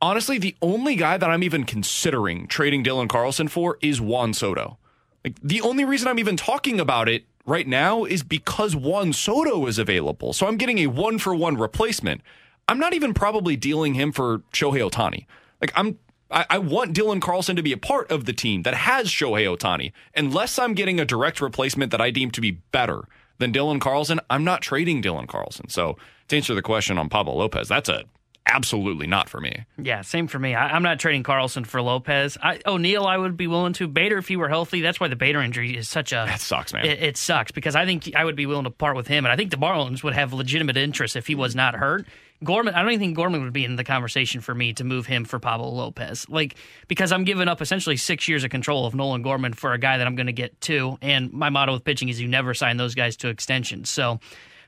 Honestly, 0.00 0.38
the 0.38 0.56
only 0.62 0.96
guy 0.96 1.16
that 1.16 1.28
I'm 1.28 1.42
even 1.42 1.64
considering 1.64 2.46
trading 2.46 2.84
Dylan 2.84 3.08
Carlson 3.08 3.48
for 3.48 3.78
is 3.80 4.00
Juan 4.00 4.34
Soto. 4.34 4.78
Like 5.24 5.36
the 5.42 5.60
only 5.60 5.84
reason 5.84 6.08
I'm 6.08 6.18
even 6.18 6.36
talking 6.36 6.78
about 6.78 7.08
it 7.08 7.24
right 7.44 7.66
now 7.66 8.04
is 8.04 8.22
because 8.22 8.76
Juan 8.76 9.12
Soto 9.12 9.66
is 9.66 9.78
available. 9.78 10.32
So 10.32 10.46
I'm 10.46 10.56
getting 10.56 10.78
a 10.78 10.86
one 10.86 11.18
for 11.18 11.34
one 11.34 11.56
replacement. 11.56 12.20
I'm 12.68 12.78
not 12.78 12.92
even 12.92 13.14
probably 13.14 13.56
dealing 13.56 13.94
him 13.94 14.12
for 14.12 14.40
Shohei 14.52 14.88
Ohtani. 14.88 15.26
Like 15.60 15.72
I'm 15.74 15.98
I, 16.30 16.44
I 16.50 16.58
want 16.58 16.94
Dylan 16.94 17.22
Carlson 17.22 17.56
to 17.56 17.62
be 17.62 17.72
a 17.72 17.78
part 17.78 18.10
of 18.10 18.26
the 18.26 18.32
team 18.32 18.62
that 18.62 18.74
has 18.74 19.08
Shohei 19.08 19.56
Ohtani. 19.56 19.92
Unless 20.14 20.58
I'm 20.58 20.74
getting 20.74 21.00
a 21.00 21.04
direct 21.04 21.40
replacement 21.40 21.90
that 21.90 22.00
I 22.00 22.10
deem 22.10 22.30
to 22.32 22.40
be 22.40 22.50
better 22.50 23.04
than 23.38 23.52
Dylan 23.52 23.80
Carlson, 23.80 24.20
I'm 24.28 24.44
not 24.44 24.60
trading 24.60 25.02
Dylan 25.02 25.26
Carlson. 25.26 25.68
So 25.68 25.96
to 26.28 26.36
answer 26.36 26.54
the 26.54 26.62
question 26.62 26.98
on 26.98 27.08
Pablo 27.08 27.34
Lopez, 27.34 27.68
that's 27.68 27.88
a 27.88 28.04
absolutely 28.48 29.06
not 29.06 29.28
for 29.28 29.40
me. 29.40 29.64
Yeah, 29.76 30.00
same 30.00 30.26
for 30.26 30.38
me. 30.38 30.54
I, 30.54 30.68
I'm 30.68 30.82
not 30.82 30.98
trading 30.98 31.22
Carlson 31.22 31.64
for 31.64 31.82
Lopez. 31.82 32.38
I, 32.42 32.60
O'Neill, 32.66 33.04
I 33.04 33.16
would 33.16 33.36
be 33.36 33.46
willing 33.46 33.74
to. 33.74 33.86
Bader, 33.86 34.18
if 34.18 34.28
he 34.28 34.36
were 34.36 34.48
healthy, 34.48 34.80
that's 34.80 34.98
why 34.98 35.08
the 35.08 35.16
Bader 35.16 35.40
injury 35.40 35.76
is 35.76 35.88
such 35.88 36.12
a. 36.12 36.24
That 36.26 36.40
sucks, 36.40 36.72
man. 36.72 36.84
It, 36.84 37.02
it 37.02 37.16
sucks 37.16 37.52
because 37.52 37.76
I 37.76 37.84
think 37.84 38.14
I 38.16 38.24
would 38.24 38.36
be 38.36 38.46
willing 38.46 38.64
to 38.64 38.70
part 38.70 38.96
with 38.96 39.06
him, 39.06 39.24
and 39.24 39.32
I 39.32 39.36
think 39.36 39.50
the 39.50 39.58
Marlins 39.58 40.02
would 40.02 40.14
have 40.14 40.32
legitimate 40.32 40.76
interest 40.76 41.16
if 41.16 41.26
he 41.26 41.34
was 41.34 41.54
not 41.54 41.74
hurt. 41.74 42.06
Gorman, 42.44 42.74
I 42.74 42.82
don't 42.82 42.92
even 42.92 43.00
think 43.00 43.16
Gorman 43.16 43.42
would 43.42 43.52
be 43.52 43.64
in 43.64 43.74
the 43.74 43.82
conversation 43.82 44.40
for 44.40 44.54
me 44.54 44.72
to 44.74 44.84
move 44.84 45.06
him 45.06 45.24
for 45.24 45.40
Pablo 45.40 45.70
Lopez. 45.70 46.28
Like, 46.28 46.54
because 46.86 47.10
I'm 47.10 47.24
giving 47.24 47.48
up 47.48 47.60
essentially 47.60 47.96
six 47.96 48.28
years 48.28 48.44
of 48.44 48.50
control 48.50 48.86
of 48.86 48.94
Nolan 48.94 49.22
Gorman 49.22 49.54
for 49.54 49.72
a 49.72 49.78
guy 49.78 49.98
that 49.98 50.06
I'm 50.06 50.14
going 50.14 50.28
to 50.28 50.32
get 50.32 50.60
two. 50.60 50.98
And 51.02 51.32
my 51.32 51.50
motto 51.50 51.72
with 51.72 51.82
pitching 51.82 52.08
is 52.08 52.20
you 52.20 52.28
never 52.28 52.54
sign 52.54 52.76
those 52.76 52.94
guys 52.94 53.16
to 53.18 53.28
extensions. 53.28 53.90
So, 53.90 54.20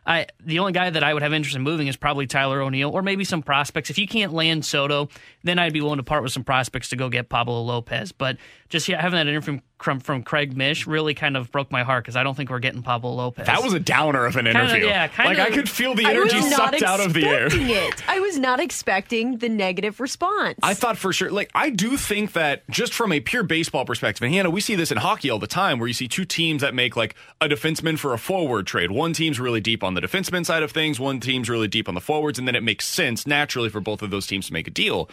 I 0.06 0.26
the 0.44 0.58
only 0.58 0.72
guy 0.72 0.90
that 0.90 1.04
I 1.04 1.12
would 1.12 1.22
have 1.22 1.32
interest 1.32 1.56
in 1.56 1.62
moving 1.62 1.86
is 1.86 1.96
probably 1.96 2.26
Tyler 2.26 2.60
O'Neill 2.62 2.90
or 2.90 3.02
maybe 3.02 3.24
some 3.24 3.42
prospects. 3.42 3.90
If 3.90 3.98
you 3.98 4.06
can't 4.06 4.32
land 4.32 4.64
Soto, 4.64 5.08
then 5.42 5.58
I'd 5.58 5.72
be 5.72 5.80
willing 5.80 5.98
to 5.98 6.02
part 6.02 6.22
with 6.22 6.32
some 6.32 6.44
prospects 6.44 6.88
to 6.90 6.96
go 6.96 7.08
get 7.08 7.28
Pablo 7.28 7.60
Lopez. 7.62 8.12
But 8.12 8.36
just 8.68 8.86
having 8.86 9.12
that 9.12 9.28
interview 9.28 9.60
from, 9.82 10.00
from 10.00 10.22
Craig 10.22 10.56
Mish 10.56 10.86
really 10.86 11.14
kind 11.14 11.36
of 11.36 11.50
broke 11.50 11.70
my 11.70 11.82
heart 11.82 12.04
because 12.04 12.16
I 12.16 12.22
don't 12.22 12.36
think 12.36 12.50
we're 12.50 12.58
getting 12.58 12.82
Pablo 12.82 13.12
Lopez. 13.12 13.46
That 13.46 13.62
was 13.62 13.72
a 13.72 13.80
downer 13.80 14.26
of 14.26 14.36
an 14.36 14.44
Kinda, 14.44 14.60
interview. 14.60 14.86
yeah, 14.86 15.08
kinda- 15.08 15.30
like 15.30 15.38
I 15.38 15.50
could 15.50 15.68
feel 15.68 15.94
the 15.94 16.04
energy 16.06 16.40
sucked 16.42 16.82
out 16.82 17.00
of 17.00 17.12
the 17.14 17.24
air. 17.26 17.46
expecting 17.46 17.70
It. 17.74 18.02
I 18.08 18.20
was 18.20 18.38
not 18.38 18.60
expecting 18.60 19.38
the 19.38 19.48
negative 19.48 20.00
response. 20.00 20.58
I 20.62 20.74
thought 20.74 20.98
for 20.98 21.12
sure, 21.12 21.30
like, 21.30 21.50
I 21.54 21.70
do 21.70 21.96
think 21.96 22.32
that 22.32 22.68
just 22.70 22.92
from 22.92 23.12
a 23.12 23.20
pure 23.20 23.42
baseball 23.42 23.84
perspective, 23.84 24.22
and 24.22 24.34
Hannah, 24.34 24.50
we 24.50 24.60
see 24.60 24.74
this 24.74 24.90
in 24.92 24.98
hockey 24.98 25.30
all 25.30 25.38
the 25.38 25.46
time 25.46 25.78
where 25.78 25.88
you 25.88 25.94
see 25.94 26.08
two 26.08 26.24
teams 26.24 26.62
that 26.62 26.74
make 26.74 26.96
like 26.96 27.14
a 27.40 27.48
defenseman 27.48 27.98
for 27.98 28.12
a 28.12 28.18
forward 28.18 28.66
trade. 28.66 28.90
One 28.90 29.12
team's 29.12 29.40
really 29.40 29.60
deep 29.60 29.82
on 29.82 29.94
the 29.94 30.00
defenseman 30.00 30.44
side 30.44 30.62
of 30.62 30.72
things, 30.72 31.00
one 31.00 31.20
team's 31.20 31.48
really 31.48 31.68
deep 31.68 31.88
on 31.88 31.94
the 31.94 32.00
forwards, 32.00 32.38
and 32.38 32.46
then 32.46 32.54
it 32.54 32.62
makes 32.62 32.86
sense 32.86 33.26
naturally 33.26 33.68
for 33.68 33.80
both 33.80 34.02
of 34.02 34.10
those 34.10 34.26
teams 34.26 34.46
to 34.48 34.52
make 34.52 34.68
a 34.68 34.70
deal. 34.70 35.08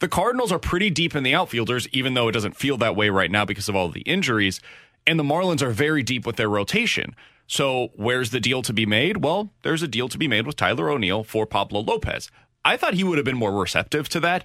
The 0.00 0.08
Cardinals 0.08 0.52
are 0.52 0.60
pretty 0.60 0.90
deep 0.90 1.16
in 1.16 1.24
the 1.24 1.34
outfielders, 1.34 1.88
even 1.88 2.14
though 2.14 2.28
it 2.28 2.32
doesn't 2.32 2.56
feel 2.56 2.76
that 2.78 2.94
way 2.94 3.08
right 3.08 3.30
now 3.30 3.44
because 3.44 3.68
of 3.68 3.74
all 3.74 3.88
the 3.88 4.02
injuries. 4.02 4.60
And 5.06 5.18
the 5.18 5.24
Marlins 5.24 5.62
are 5.62 5.70
very 5.70 6.02
deep 6.02 6.24
with 6.24 6.36
their 6.36 6.48
rotation. 6.48 7.16
So, 7.46 7.88
where's 7.96 8.30
the 8.30 8.40
deal 8.40 8.62
to 8.62 8.72
be 8.72 8.86
made? 8.86 9.24
Well, 9.24 9.50
there's 9.62 9.82
a 9.82 9.88
deal 9.88 10.08
to 10.08 10.18
be 10.18 10.28
made 10.28 10.46
with 10.46 10.56
Tyler 10.56 10.90
O'Neill 10.90 11.24
for 11.24 11.46
Pablo 11.46 11.80
Lopez. 11.80 12.30
I 12.64 12.76
thought 12.76 12.94
he 12.94 13.04
would 13.04 13.18
have 13.18 13.24
been 13.24 13.38
more 13.38 13.52
receptive 13.52 14.08
to 14.10 14.20
that. 14.20 14.44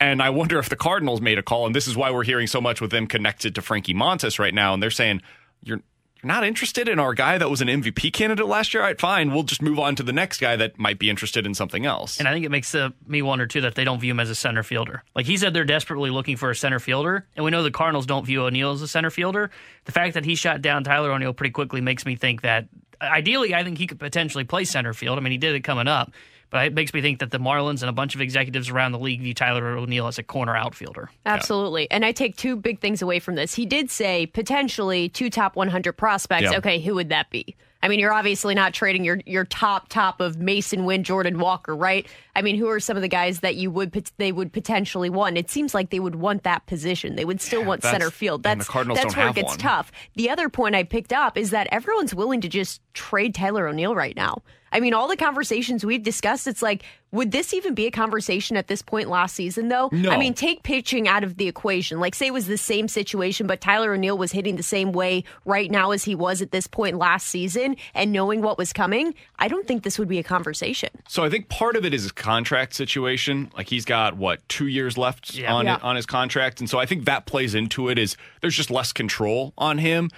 And 0.00 0.22
I 0.22 0.30
wonder 0.30 0.58
if 0.58 0.68
the 0.68 0.76
Cardinals 0.76 1.20
made 1.20 1.38
a 1.38 1.42
call, 1.42 1.66
and 1.66 1.74
this 1.74 1.86
is 1.86 1.96
why 1.96 2.10
we're 2.10 2.24
hearing 2.24 2.46
so 2.46 2.60
much 2.60 2.80
with 2.80 2.90
them 2.90 3.06
connected 3.06 3.54
to 3.54 3.62
Frankie 3.62 3.94
Montas 3.94 4.38
right 4.38 4.54
now. 4.54 4.74
And 4.74 4.82
they're 4.82 4.90
saying, 4.90 5.22
You're 5.62 5.82
not 6.22 6.44
interested 6.44 6.88
in 6.88 6.98
our 6.98 7.14
guy 7.14 7.38
that 7.38 7.50
was 7.50 7.60
an 7.60 7.68
MVP 7.68 8.12
candidate 8.12 8.46
last 8.46 8.74
year. 8.74 8.82
All 8.82 8.88
right, 8.88 9.00
fine. 9.00 9.32
We'll 9.32 9.42
just 9.42 9.62
move 9.62 9.78
on 9.78 9.96
to 9.96 10.02
the 10.02 10.12
next 10.12 10.40
guy 10.40 10.56
that 10.56 10.78
might 10.78 10.98
be 10.98 11.10
interested 11.10 11.46
in 11.46 11.54
something 11.54 11.86
else. 11.86 12.18
And 12.18 12.28
I 12.28 12.32
think 12.32 12.44
it 12.44 12.50
makes 12.50 12.74
uh, 12.74 12.90
me 13.06 13.22
wonder 13.22 13.46
too 13.46 13.62
that 13.62 13.74
they 13.74 13.84
don't 13.84 14.00
view 14.00 14.10
him 14.12 14.20
as 14.20 14.30
a 14.30 14.34
center 14.34 14.62
fielder. 14.62 15.02
Like 15.14 15.26
he 15.26 15.36
said, 15.36 15.54
they're 15.54 15.64
desperately 15.64 16.10
looking 16.10 16.36
for 16.36 16.50
a 16.50 16.56
center 16.56 16.78
fielder, 16.78 17.26
and 17.36 17.44
we 17.44 17.50
know 17.50 17.62
the 17.62 17.70
Cardinals 17.70 18.06
don't 18.06 18.24
view 18.24 18.44
O'Neill 18.44 18.72
as 18.72 18.82
a 18.82 18.88
center 18.88 19.10
fielder. 19.10 19.50
The 19.84 19.92
fact 19.92 20.14
that 20.14 20.24
he 20.24 20.34
shot 20.34 20.62
down 20.62 20.84
Tyler 20.84 21.12
O'Neill 21.12 21.32
pretty 21.32 21.52
quickly 21.52 21.80
makes 21.80 22.04
me 22.04 22.16
think 22.16 22.42
that 22.42 22.68
ideally, 23.00 23.54
I 23.54 23.64
think 23.64 23.78
he 23.78 23.86
could 23.86 23.98
potentially 23.98 24.44
play 24.44 24.64
center 24.64 24.92
field. 24.92 25.18
I 25.18 25.22
mean, 25.22 25.32
he 25.32 25.38
did 25.38 25.54
it 25.54 25.60
coming 25.60 25.88
up, 25.88 26.12
but 26.50 26.66
it 26.66 26.74
makes 26.74 26.92
me 26.92 27.00
think 27.00 27.20
that 27.20 27.30
the 27.30 27.38
Marlins 27.38 27.80
and 27.80 27.88
a 27.88 27.92
bunch 27.92 28.14
of 28.14 28.20
executives 28.20 28.68
around 28.68 28.92
the 28.92 28.98
league 28.98 29.20
view 29.20 29.34
Tyler 29.34 29.76
O'Neill 29.76 30.06
as 30.08 30.18
a 30.18 30.22
corner 30.22 30.56
outfielder. 30.56 31.10
Absolutely. 31.24 31.90
And 31.90 32.04
I 32.04 32.12
take 32.12 32.36
two 32.36 32.56
big 32.56 32.80
things 32.80 33.02
away 33.02 33.18
from 33.20 33.36
this. 33.36 33.54
He 33.54 33.66
did 33.66 33.90
say 33.90 34.26
potentially 34.26 35.08
two 35.08 35.30
top 35.30 35.56
100 35.56 35.92
prospects. 35.94 36.42
Yeah. 36.50 36.58
Okay, 36.58 36.80
who 36.80 36.94
would 36.96 37.08
that 37.10 37.30
be? 37.30 37.56
I 37.82 37.88
mean, 37.88 37.98
you're 37.98 38.12
obviously 38.12 38.54
not 38.54 38.74
trading 38.74 39.04
your 39.04 39.20
your 39.24 39.46
top 39.46 39.88
top 39.88 40.20
of 40.20 40.36
Masyn 40.36 40.84
Winn, 40.84 41.02
Jordan 41.02 41.38
Walker, 41.38 41.74
right? 41.74 42.06
I 42.36 42.42
mean, 42.42 42.56
who 42.56 42.68
are 42.68 42.78
some 42.78 42.94
of 42.96 43.00
the 43.00 43.08
guys 43.08 43.40
that 43.40 43.56
you 43.56 43.70
would 43.70 43.92
they 44.18 44.32
would 44.32 44.52
potentially 44.52 45.08
want? 45.08 45.38
It 45.38 45.50
seems 45.50 45.72
like 45.72 45.88
they 45.88 46.00
would 46.00 46.16
want 46.16 46.42
that 46.42 46.66
position. 46.66 47.16
They 47.16 47.24
would 47.24 47.40
still 47.40 47.64
want 47.64 47.82
center 47.82 48.10
field. 48.10 48.44
and 48.44 48.60
the 48.60 48.64
That's 48.64 48.68
Cardinals 48.70 48.98
that's 48.98 49.14
don't 49.14 49.22
where 49.22 49.30
it 49.30 49.34
gets 49.34 49.52
one. 49.52 49.58
tough. 49.58 49.92
The 50.14 50.28
other 50.28 50.50
point 50.50 50.74
I 50.74 50.82
picked 50.82 51.12
up 51.14 51.38
is 51.38 51.50
that 51.50 51.68
everyone's 51.72 52.14
willing 52.14 52.42
to 52.42 52.48
just 52.48 52.82
trade 52.92 53.34
Tyler 53.34 53.66
O'Neill 53.66 53.94
right 53.94 54.14
now. 54.16 54.42
I 54.72 54.80
mean, 54.80 54.94
all 54.94 55.08
the 55.08 55.16
conversations 55.16 55.84
we've 55.84 56.02
discussed, 56.02 56.46
it's 56.46 56.62
like, 56.62 56.84
would 57.12 57.32
this 57.32 57.52
even 57.52 57.74
be 57.74 57.86
a 57.86 57.90
conversation 57.90 58.56
at 58.56 58.68
this 58.68 58.82
point 58.82 59.08
last 59.08 59.34
season, 59.34 59.68
though? 59.68 59.88
No. 59.90 60.10
I 60.10 60.16
mean, 60.16 60.32
take 60.32 60.62
pitching 60.62 61.08
out 61.08 61.24
of 61.24 61.38
the 61.38 61.48
equation. 61.48 61.98
Like, 61.98 62.14
say 62.14 62.28
it 62.28 62.32
was 62.32 62.46
the 62.46 62.56
same 62.56 62.86
situation, 62.86 63.48
but 63.48 63.60
Tyler 63.60 63.94
O'Neill 63.94 64.16
was 64.16 64.30
hitting 64.30 64.54
the 64.54 64.62
same 64.62 64.92
way 64.92 65.24
right 65.44 65.68
now 65.70 65.90
as 65.90 66.04
he 66.04 66.14
was 66.14 66.40
at 66.40 66.52
this 66.52 66.68
point 66.68 66.96
last 66.98 67.26
season, 67.26 67.74
and 67.94 68.12
knowing 68.12 68.42
what 68.42 68.58
was 68.58 68.72
coming, 68.72 69.14
I 69.40 69.48
don't 69.48 69.66
think 69.66 69.82
this 69.82 69.98
would 69.98 70.06
be 70.08 70.18
a 70.20 70.22
conversation. 70.22 70.90
So 71.08 71.24
I 71.24 71.30
think 71.30 71.48
part 71.48 71.74
of 71.74 71.84
it 71.84 71.92
is 71.92 72.02
his 72.02 72.12
contract 72.12 72.74
situation. 72.74 73.50
Like 73.56 73.68
he's 73.68 73.84
got 73.84 74.16
what 74.16 74.48
two 74.48 74.68
years 74.68 74.96
left 74.96 75.34
Yeah. 75.34 75.52
on 75.52 75.66
Yeah. 75.66 75.78
on 75.82 75.96
his 75.96 76.06
contract, 76.06 76.60
and 76.60 76.70
so 76.70 76.78
I 76.78 76.86
think 76.86 77.06
that 77.06 77.26
plays 77.26 77.56
into 77.56 77.88
it. 77.88 77.98
Is 77.98 78.16
there's 78.40 78.56
just 78.56 78.70
less 78.70 78.92
control 78.92 79.52
on 79.58 79.78
him. 79.78 80.10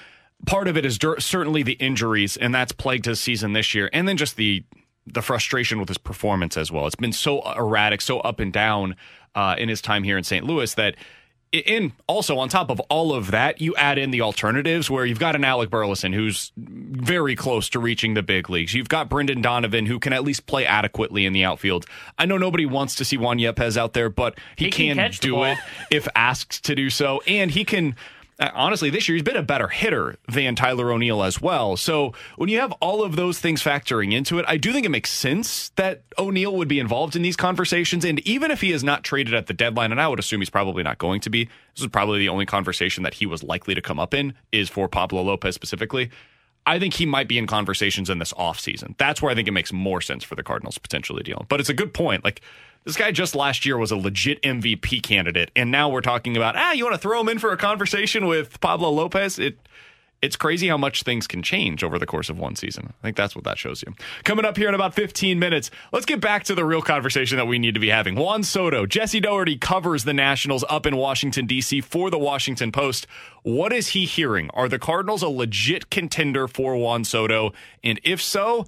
Part 0.47 0.68
of 0.68 0.76
it 0.76 0.84
is 0.84 0.99
dur- 0.99 1.20
certainly 1.20 1.62
the 1.62 1.74
injuries, 1.74 2.36
and 2.36 2.55
that's 2.55 2.72
plagued 2.72 3.07
his 3.07 3.20
season 3.20 3.53
this 3.53 3.74
year, 3.74 3.88
and 3.93 4.09
then 4.09 4.16
just 4.16 4.36
the 4.36 4.64
the 5.07 5.22
frustration 5.22 5.80
with 5.80 5.88
his 5.88 5.99
performance 5.99 6.57
as 6.57 6.70
well. 6.70 6.86
It's 6.86 6.95
been 6.95 7.12
so 7.12 7.40
erratic, 7.57 8.01
so 8.01 8.20
up 8.20 8.38
and 8.38 8.53
down 8.53 8.95
uh, 9.34 9.57
in 9.59 9.68
his 9.68 9.80
time 9.80 10.05
here 10.05 10.16
in 10.16 10.24
St. 10.24 10.45
Louis 10.45 10.72
that. 10.74 10.97
And 11.66 11.93
also 12.07 12.38
on 12.38 12.49
top 12.49 12.70
of 12.70 12.80
all 12.88 13.12
of 13.12 13.30
that, 13.32 13.61
you 13.61 13.76
add 13.76 13.99
in 13.99 14.11
the 14.11 14.22
alternatives 14.22 14.88
where 14.88 15.05
you've 15.05 15.18
got 15.18 15.36
an 15.36 15.45
Alec 15.45 15.68
Burleson 15.68 16.14
who's 16.14 16.51
very 16.57 17.36
close 17.36 17.68
to 17.68 17.78
reaching 17.78 18.14
the 18.14 18.22
big 18.22 18.49
leagues. 18.49 18.72
You've 18.72 18.88
got 18.88 19.11
Brendan 19.11 19.43
Donovan 19.43 19.84
who 19.84 19.99
can 19.99 20.14
at 20.14 20.24
least 20.24 20.47
play 20.47 20.64
adequately 20.64 21.26
in 21.26 21.34
the 21.34 21.45
outfield. 21.45 21.84
I 22.16 22.24
know 22.24 22.38
nobody 22.38 22.64
wants 22.64 22.95
to 22.95 23.05
see 23.05 23.18
Juan 23.18 23.36
Yepez 23.36 23.76
out 23.76 23.93
there, 23.93 24.09
but 24.09 24.38
he, 24.57 24.64
He 24.64 24.70
can 24.70 24.97
can, 24.97 25.11
do 25.20 25.45
it 25.45 25.59
if 25.90 26.09
asked 26.16 26.64
to 26.64 26.74
do 26.74 26.88
so. 26.88 27.20
And 27.26 27.51
he 27.51 27.66
can 27.66 27.90
uh, 27.90 27.95
Uh, 28.39 28.51
honestly, 28.55 28.91
this 28.91 29.09
year 29.09 29.14
he's 29.14 29.22
been 29.22 29.37
a 29.37 29.43
better 29.43 29.68
hitter 29.68 30.16
than 30.28 30.55
Tyler 30.55 30.91
O'Neill 30.91 31.22
as 31.22 31.41
well. 31.41 31.76
So 31.76 32.12
when 32.37 32.49
you 32.49 32.59
have 32.61 32.72
all 32.80 33.03
of 33.03 33.14
those 33.14 33.39
things 33.39 33.62
factoring 33.62 34.12
into 34.12 34.39
it, 34.39 34.45
I 34.49 34.57
do 34.57 34.72
think 34.72 34.87
it 34.87 34.91
makes 34.91 35.11
sense 35.11 35.68
that 35.76 36.03
O'Neill 36.18 36.57
would 36.57 36.68
be 36.68 36.80
involved 36.80 37.14
in 37.14 37.22
these 37.22 37.37
conversations. 37.37 38.05
And 38.05 38.20
even 38.20 38.51
if 38.51 38.61
he 38.61 38.72
is 38.72 38.83
not 38.83 39.05
traded 39.05 39.35
at 39.35 39.47
the 39.47 39.55
deadline, 39.55 39.93
and 39.93 40.01
I 40.01 40.09
would 40.09 40.18
assume 40.18 40.41
he's 40.41 40.51
probably 40.51 40.83
not 40.83 40.99
going 40.99 41.20
to 41.20 41.30
be, 41.30 41.45
this 41.45 41.83
is 41.83 41.87
probably 41.89 42.18
the 42.18 42.30
only 42.30 42.47
conversation 42.47 43.03
that 43.03 43.14
he 43.14 43.26
was 43.26 43.43
likely 43.43 43.74
to 43.74 43.83
come 43.83 44.01
up 44.01 44.14
in 44.14 44.35
is 44.51 44.68
for 44.68 44.89
Pablo 44.89 45.22
Lopez 45.22 45.55
specifically. 45.55 46.11
I 46.64 46.78
think 46.78 46.95
he 46.95 47.07
might 47.07 47.28
be 47.28 47.39
in 47.39 47.47
conversations 47.47 48.09
in 48.09 48.18
this 48.18 48.33
offseason. 48.35 48.97
That's 48.97 49.20
where 49.20 49.33
I 49.33 49.35
think 49.35 49.49
it 49.49 49.53
makes 49.53 49.72
more 49.72 50.01
sense 50.01 50.22
for 50.22 50.37
the 50.37 50.45
Cardinals 50.45 50.78
potentially 50.78 51.22
dealing. 51.22 51.47
But 51.49 51.61
it's 51.61 51.68
a 51.68 51.74
good 51.74 51.93
point. 51.93 52.24
Like 52.24 52.41
this 52.85 52.97
guy 52.97 53.12
just 53.12 53.35
last 53.35 53.64
year 53.64 53.76
was 53.76 53.91
a 53.91 53.97
legit 53.97 54.41
MVP 54.43 55.03
candidate, 55.03 55.51
and 55.55 55.70
now 55.70 55.89
we're 55.89 56.01
talking 56.01 56.37
about 56.37 56.57
ah, 56.57 56.72
you 56.72 56.85
want 56.85 56.95
to 56.95 57.01
throw 57.01 57.20
him 57.20 57.28
in 57.28 57.39
for 57.39 57.53
a 57.53 57.57
conversation 57.57 58.26
with 58.26 58.61
Pablo 58.61 58.91
Lopez? 58.91 59.39
It 59.39 59.59
it's 60.22 60.37
crazy 60.37 60.68
how 60.68 60.76
much 60.76 61.03
things 61.03 61.26
can 61.26 61.43
change 61.43 61.83
over 61.83 61.99
the 61.99 62.07
course 62.07 62.30
of 62.30 62.39
one 62.39 62.55
season. 62.55 62.93
I 63.01 63.03
think 63.03 63.16
that's 63.16 63.35
what 63.35 63.45
that 63.45 63.59
shows 63.59 63.83
you. 63.83 63.93
Coming 64.22 64.45
up 64.45 64.57
here 64.57 64.68
in 64.68 64.74
about 64.74 64.95
15 64.95 65.37
minutes, 65.37 65.72
let's 65.93 66.07
get 66.07 66.20
back 66.20 66.45
to 66.45 66.55
the 66.55 66.64
real 66.64 66.80
conversation 66.80 67.39
that 67.39 67.47
we 67.47 67.59
need 67.59 67.74
to 67.74 67.80
be 67.80 67.89
having. 67.89 68.14
Juan 68.14 68.45
Soto, 68.45 68.87
Jesse 68.87 69.18
Dougherty 69.18 69.59
covers 69.59 70.05
the 70.05 70.14
Nationals 70.14 70.64
up 70.68 70.87
in 70.87 70.97
Washington, 70.97 71.47
D.C. 71.47 71.80
for 71.80 72.09
the 72.09 72.20
Washington 72.20 72.70
Post. 72.70 73.09
What 73.43 73.72
is 73.72 73.89
he 73.89 74.05
hearing? 74.05 74.49
Are 74.55 74.68
the 74.68 74.78
Cardinals 74.78 75.24
a 75.24 75.28
legit 75.28 75.91
contender 75.91 76.47
for 76.47 76.76
Juan 76.76 77.03
Soto? 77.03 77.53
And 77.83 78.01
if 78.05 78.22
so, 78.22 78.66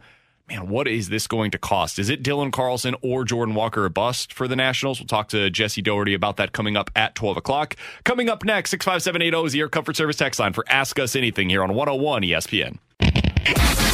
man, 0.48 0.68
what 0.68 0.86
is 0.88 1.08
this 1.08 1.26
going 1.26 1.50
to 1.52 1.58
cost? 1.58 1.98
Is 1.98 2.08
it 2.10 2.22
Dylan 2.22 2.52
Carlson 2.52 2.94
or 3.02 3.24
Jordan 3.24 3.54
Walker 3.54 3.84
a 3.84 3.90
bust 3.90 4.32
for 4.32 4.46
the 4.48 4.56
Nationals? 4.56 5.00
We'll 5.00 5.06
talk 5.06 5.28
to 5.28 5.50
Jesse 5.50 5.82
Dougherty 5.82 6.14
about 6.14 6.36
that 6.36 6.52
coming 6.52 6.76
up 6.76 6.90
at 6.94 7.14
12 7.14 7.38
o'clock. 7.38 7.76
Coming 8.04 8.28
up 8.28 8.44
next, 8.44 8.70
65780 8.70 9.46
is 9.46 9.54
Air 9.54 9.68
Comfort 9.68 9.96
Service 9.96 10.16
text 10.16 10.40
line 10.40 10.52
for 10.52 10.64
Ask 10.68 10.98
Us 10.98 11.16
Anything 11.16 11.48
here 11.48 11.62
on 11.62 11.74
101 11.74 12.22
ESPN. 12.22 12.78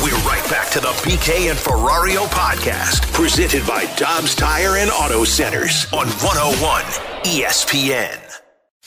We're 0.03 0.17
right 0.25 0.47
back 0.51 0.71
to 0.71 0.81
the 0.81 0.89
BK 1.03 1.51
and 1.51 1.59
Ferrario 1.59 2.27
podcast, 2.29 3.13
presented 3.13 3.67
by 3.67 3.85
Dobbs 3.97 4.35
Tire 4.35 4.77
and 4.77 4.91
Auto 4.91 5.25
Centers 5.25 5.87
on 5.93 6.07
101 6.07 6.83
ESPN. 7.25 8.30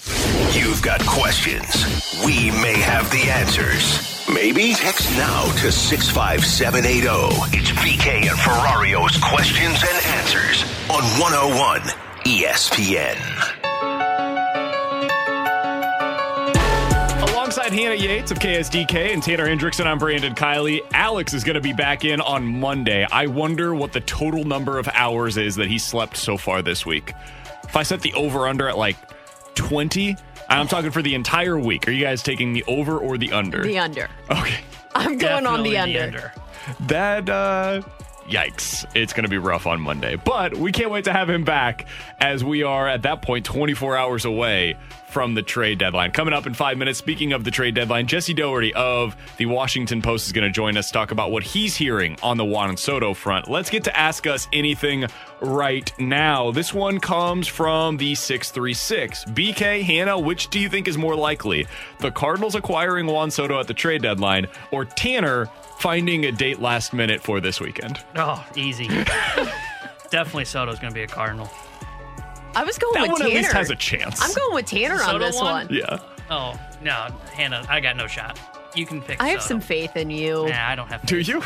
You've 0.06 0.82
got 0.82 1.06
questions. 1.06 1.86
We 2.26 2.52
may 2.52 2.78
have 2.80 3.10
the 3.12 3.30
answers. 3.30 4.28
Maybe 4.32 4.74
text 4.74 5.10
now 5.18 5.46
to 5.62 5.72
65780. 5.72 7.58
It's 7.58 7.72
BK 7.72 8.30
and 8.30 8.38
Ferrario's 8.38 9.18
questions 9.18 9.82
and 9.82 10.06
answers 10.18 10.64
on 10.90 11.04
101 11.20 11.82
ESPN. 12.26 13.18
Alongside 17.30 17.72
Hannah 17.72 17.96
Yates 17.96 18.32
of 18.32 18.40
KSDK 18.40 19.14
and 19.14 19.22
Tanner 19.22 19.48
Hendrickson, 19.48 19.86
I'm 19.86 20.00
Brandon 20.00 20.34
Kiley. 20.36 20.82
Alex 20.94 21.34
is 21.34 21.44
going 21.44 21.56
to 21.56 21.62
be 21.62 21.74
back 21.74 22.04
in 22.04 22.20
on 22.22 22.46
Monday. 22.46 23.06
I 23.12 23.28
wonder 23.28 23.74
what 23.74 23.94
the 23.94 24.02
total 24.02 24.44
number 24.44 24.80
of 24.80 24.88
hours 24.94 25.38
is 25.38 25.56
that 25.56 25.68
he 25.68 25.78
slept 25.78 26.18
so 26.18 26.38
far 26.38 26.62
this 26.62 26.86
week. 26.86 27.14
If 27.64 27.76
I 27.76 27.84
set 27.84 28.02
the 28.02 28.14
over 28.14 28.48
under 28.48 28.68
at 28.68 28.78
like 28.78 28.98
20, 29.56 30.16
I'm 30.50 30.68
talking 30.68 30.92
for 30.92 31.02
the 31.02 31.16
entire 31.16 31.58
week, 31.58 31.88
are 31.88 31.92
you 31.92 32.04
guys 32.04 32.24
taking 32.24 32.54
the 32.54 32.64
over 32.68 32.98
or 32.98 33.18
the 33.18 33.32
under? 33.32 33.64
The 33.64 33.80
under. 33.80 34.10
okay. 34.32 34.60
I'm 34.96 35.18
going 35.18 35.48
on 35.48 35.64
the 35.64 35.72
Definitely 35.72 36.00
under. 36.00 36.34
That, 36.82 37.30
uh, 37.30 37.82
yikes. 38.28 38.86
It's 38.96 39.14
going 39.14 39.24
to 39.24 39.30
be 39.30 39.38
rough 39.38 39.68
on 39.68 39.82
Monday. 39.82 40.16
But 40.16 40.56
we 40.56 40.72
can't 40.72 40.92
wait 40.92 41.06
to 41.06 41.14
have 41.14 41.30
him 41.30 41.44
back 41.44 41.86
as 42.20 42.44
we 42.44 42.64
are 42.64 42.88
at 42.88 43.04
that 43.04 43.22
point 43.22 43.46
24 43.46 43.96
hours 43.98 44.26
away 44.26 44.78
from 45.14 45.36
the 45.36 45.44
trade 45.44 45.78
deadline. 45.78 46.10
Coming 46.12 46.34
up 46.34 46.48
in 46.48 46.56
five 46.56 46.76
minutes, 46.76 46.98
speaking 46.98 47.34
of 47.34 47.44
the 47.44 47.52
trade 47.52 47.76
deadline, 47.76 48.08
Jesse 48.08 48.34
Dougherty 48.34 48.74
of 48.74 49.16
the 49.38 49.46
Washington 49.46 50.02
Post 50.02 50.26
is 50.26 50.32
going 50.32 50.44
to 50.44 50.52
join 50.52 50.76
us 50.76 50.90
talk 50.90 51.12
about 51.12 51.32
what 51.32 51.44
he's 51.44 51.76
hearing 51.76 52.18
on 52.24 52.38
the 52.38 52.44
Juan 52.44 52.76
Soto 52.78 53.14
front. 53.14 53.48
Let's 53.48 53.70
get 53.70 53.84
to 53.84 53.96
Ask 53.96 54.26
Us 54.26 54.48
Anything 54.52 55.06
right 55.40 55.92
now. 56.00 56.50
This 56.50 56.74
one 56.74 57.00
comes 57.00 57.48
from 57.48 57.98
the 57.98 58.16
636. 58.16 59.26
BK, 59.26 59.84
Hannah, 59.84 60.18
which 60.18 60.50
do 60.50 60.60
you 60.60 60.68
think 60.68 60.88
is 60.88 60.98
more 60.98 61.16
likely? 61.16 61.68
The 62.00 62.10
Cardinals 62.10 62.56
acquiring 62.56 63.06
Juan 63.06 63.30
Soto 63.30 63.60
at 63.60 63.68
the 63.68 63.74
trade 63.76 64.02
deadline 64.02 64.48
or 64.72 64.84
Tanner 64.84 65.48
finding 65.84 66.24
a 66.24 66.32
date 66.32 66.62
last 66.62 66.94
minute 66.94 67.22
for 67.22 67.42
this 67.42 67.60
weekend? 67.60 68.00
Oh, 68.16 68.44
easy. 68.56 68.88
Definitely 70.10 70.46
Soto's 70.46 70.80
going 70.80 70.94
to 70.94 70.96
be 70.96 71.04
a 71.04 71.08
Cardinal. 71.08 71.50
I 72.56 72.64
was 72.64 72.78
going 72.78 72.94
That 72.94 73.02
with 73.02 73.12
one 73.12 73.20
Tanner. 73.22 73.32
at 73.32 73.38
least 73.44 73.52
has 73.52 73.70
a 73.70 73.76
chance. 73.76 74.22
I'm 74.22 74.34
going 74.34 74.56
with 74.56 74.66
Tanner 74.68 75.04
on 75.04 75.20
this 75.20 75.36
one? 75.36 75.68
one. 75.68 75.68
Yeah. 75.70 75.98
Oh, 76.30 76.58
no, 76.82 77.10
Hannah, 77.34 77.66
I 77.68 77.82
got 77.82 77.98
no 77.98 78.08
shot. 78.08 78.40
You 78.76 78.86
can 78.86 79.02
pick 79.02 79.22
I 79.22 79.28
have 79.30 79.42
Soto. 79.42 79.56
some 79.56 79.62
faith 79.62 79.98
in 79.98 80.10
you. 80.10 80.48
Nah, 80.48 80.70
I 80.70 80.76
don't 80.76 80.88
have 80.88 81.06
Do 81.06 81.20
you? 81.20 81.44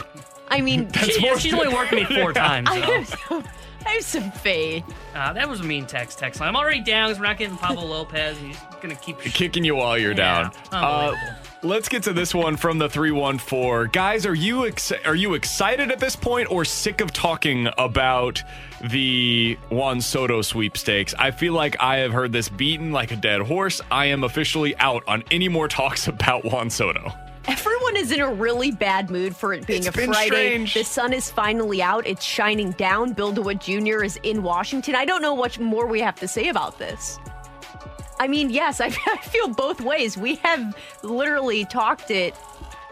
I 0.50 0.62
mean, 0.62 0.92
She, 1.04 1.20
yeah, 1.26 1.36
she's 1.38 1.54
only 1.54 1.74
worked 1.74 1.94
me 1.94 2.04
four 2.06 2.32
times. 2.32 2.70
I 2.72 2.76
have, 2.78 3.08
some, 3.08 3.44
I 3.86 3.90
have 3.90 4.04
some 4.04 4.32
faith. 4.32 4.84
Uh, 5.16 5.34
that 5.34 5.50
was 5.50 5.62
a 5.62 5.64
mean 5.64 5.88
text. 5.88 6.20
Text 6.20 6.40
line. 6.40 6.50
I'm 6.50 6.56
already 6.56 6.82
down 6.82 7.08
because 7.10 7.20
we're 7.20 7.26
not 7.28 7.38
getting 7.40 7.58
Pablo 7.58 7.84
Lopez. 7.86 8.38
He's 8.38 8.58
gonna 8.82 8.96
keep. 8.96 9.20
Kicking 9.20 9.64
you 9.66 9.76
while 9.76 9.98
you're 9.98 10.12
Yeah, 10.12 10.50
down. 10.52 10.52
Uh, 10.72 10.76
unbelievable. 11.08 11.47
Let's 11.68 11.90
get 11.90 12.04
to 12.04 12.14
this 12.14 12.34
one 12.34 12.56
from 12.58 12.78
the 12.78 12.88
314. 12.90 13.92
Guys, 13.92 14.26
are 14.26 14.34
you 14.34 14.66
ex- 14.68 14.92
are 15.06 15.16
you 15.16 15.34
excited 15.34 15.92
at 15.92 16.00
this 16.00 16.16
point 16.16 16.50
or 16.50 16.64
sick 16.66 17.02
of 17.02 17.12
talking 17.14 17.68
about 17.78 18.42
the 18.90 19.58
Juan 19.70 20.00
Soto 20.02 20.42
sweepstakes? 20.42 21.14
I 21.20 21.32
feel 21.32 21.54
like 21.54 21.76
I 21.82 21.98
have 21.98 22.12
heard 22.14 22.32
this 22.32 22.50
beaten 22.50 22.92
like 22.92 23.12
a 23.12 23.16
dead 23.18 23.42
horse. 23.42 23.82
I 23.92 24.06
am 24.06 24.24
officially 24.24 24.76
out 24.78 25.04
on 25.08 25.24
any 25.30 25.50
more 25.50 25.68
talks 25.68 26.08
about 26.08 26.46
Juan 26.46 26.70
Soto. 26.70 27.12
Everyone 27.48 27.96
is 27.96 28.12
in 28.12 28.20
a 28.20 28.34
really 28.34 28.72
bad 28.72 29.10
mood 29.10 29.34
for 29.36 29.54
it 29.54 29.66
being 29.66 29.80
It's 29.80 29.88
a 29.88 29.92
been 29.94 30.12
Friday. 30.12 30.28
strange. 30.28 30.74
The 30.74 30.84
sun 30.84 31.14
is 31.14 31.32
finally 31.32 31.82
out. 31.82 32.06
It's 32.06 32.24
shining 32.26 32.72
down. 32.72 33.14
Bill 33.14 33.32
DeWitt 33.32 33.60
Jr. 33.62 34.04
is 34.04 34.20
in 34.24 34.44
Washington. 34.44 34.96
I 34.96 35.06
don't 35.06 35.22
know 35.22 35.34
what 35.34 35.58
more 35.60 35.88
we 35.88 36.02
have 36.02 36.16
to 36.20 36.28
say 36.28 36.50
about 36.50 36.78
this. 36.78 37.18
I 38.20 38.28
mean, 38.28 38.50
yes, 38.50 38.82
I, 38.82 38.88
I 39.08 39.18
feel 39.18 39.50
both 39.50 39.82
ways. 39.82 40.18
We 40.18 40.36
have 40.38 40.76
literally 41.04 41.66
talked 41.66 42.12
it 42.12 42.36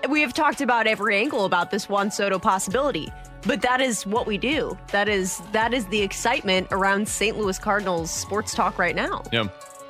we 0.10 0.22
have 0.22 0.34
talked 0.34 0.62
about 0.62 0.88
every 0.88 1.18
angle 1.18 1.46
about 1.46 1.72
this 1.72 1.90
Juan 1.90 2.12
Soto 2.12 2.40
possibility, 2.40 3.12
but 3.46 3.62
that 3.62 3.82
is 3.82 4.06
what 4.06 4.28
we 4.28 4.38
do. 4.38 4.78
That 4.92 5.10
is 5.10 5.42
that 5.52 5.74
is 5.74 5.86
the 5.88 6.02
excitement 6.02 6.68
around 6.72 7.08
St. 7.08 7.38
Louis 7.38 7.58
Cardinals 7.58 8.12
sports 8.12 8.54
talk 8.54 8.78
right 8.78 8.96
now. 8.96 9.24
Yeah. 9.32 9.48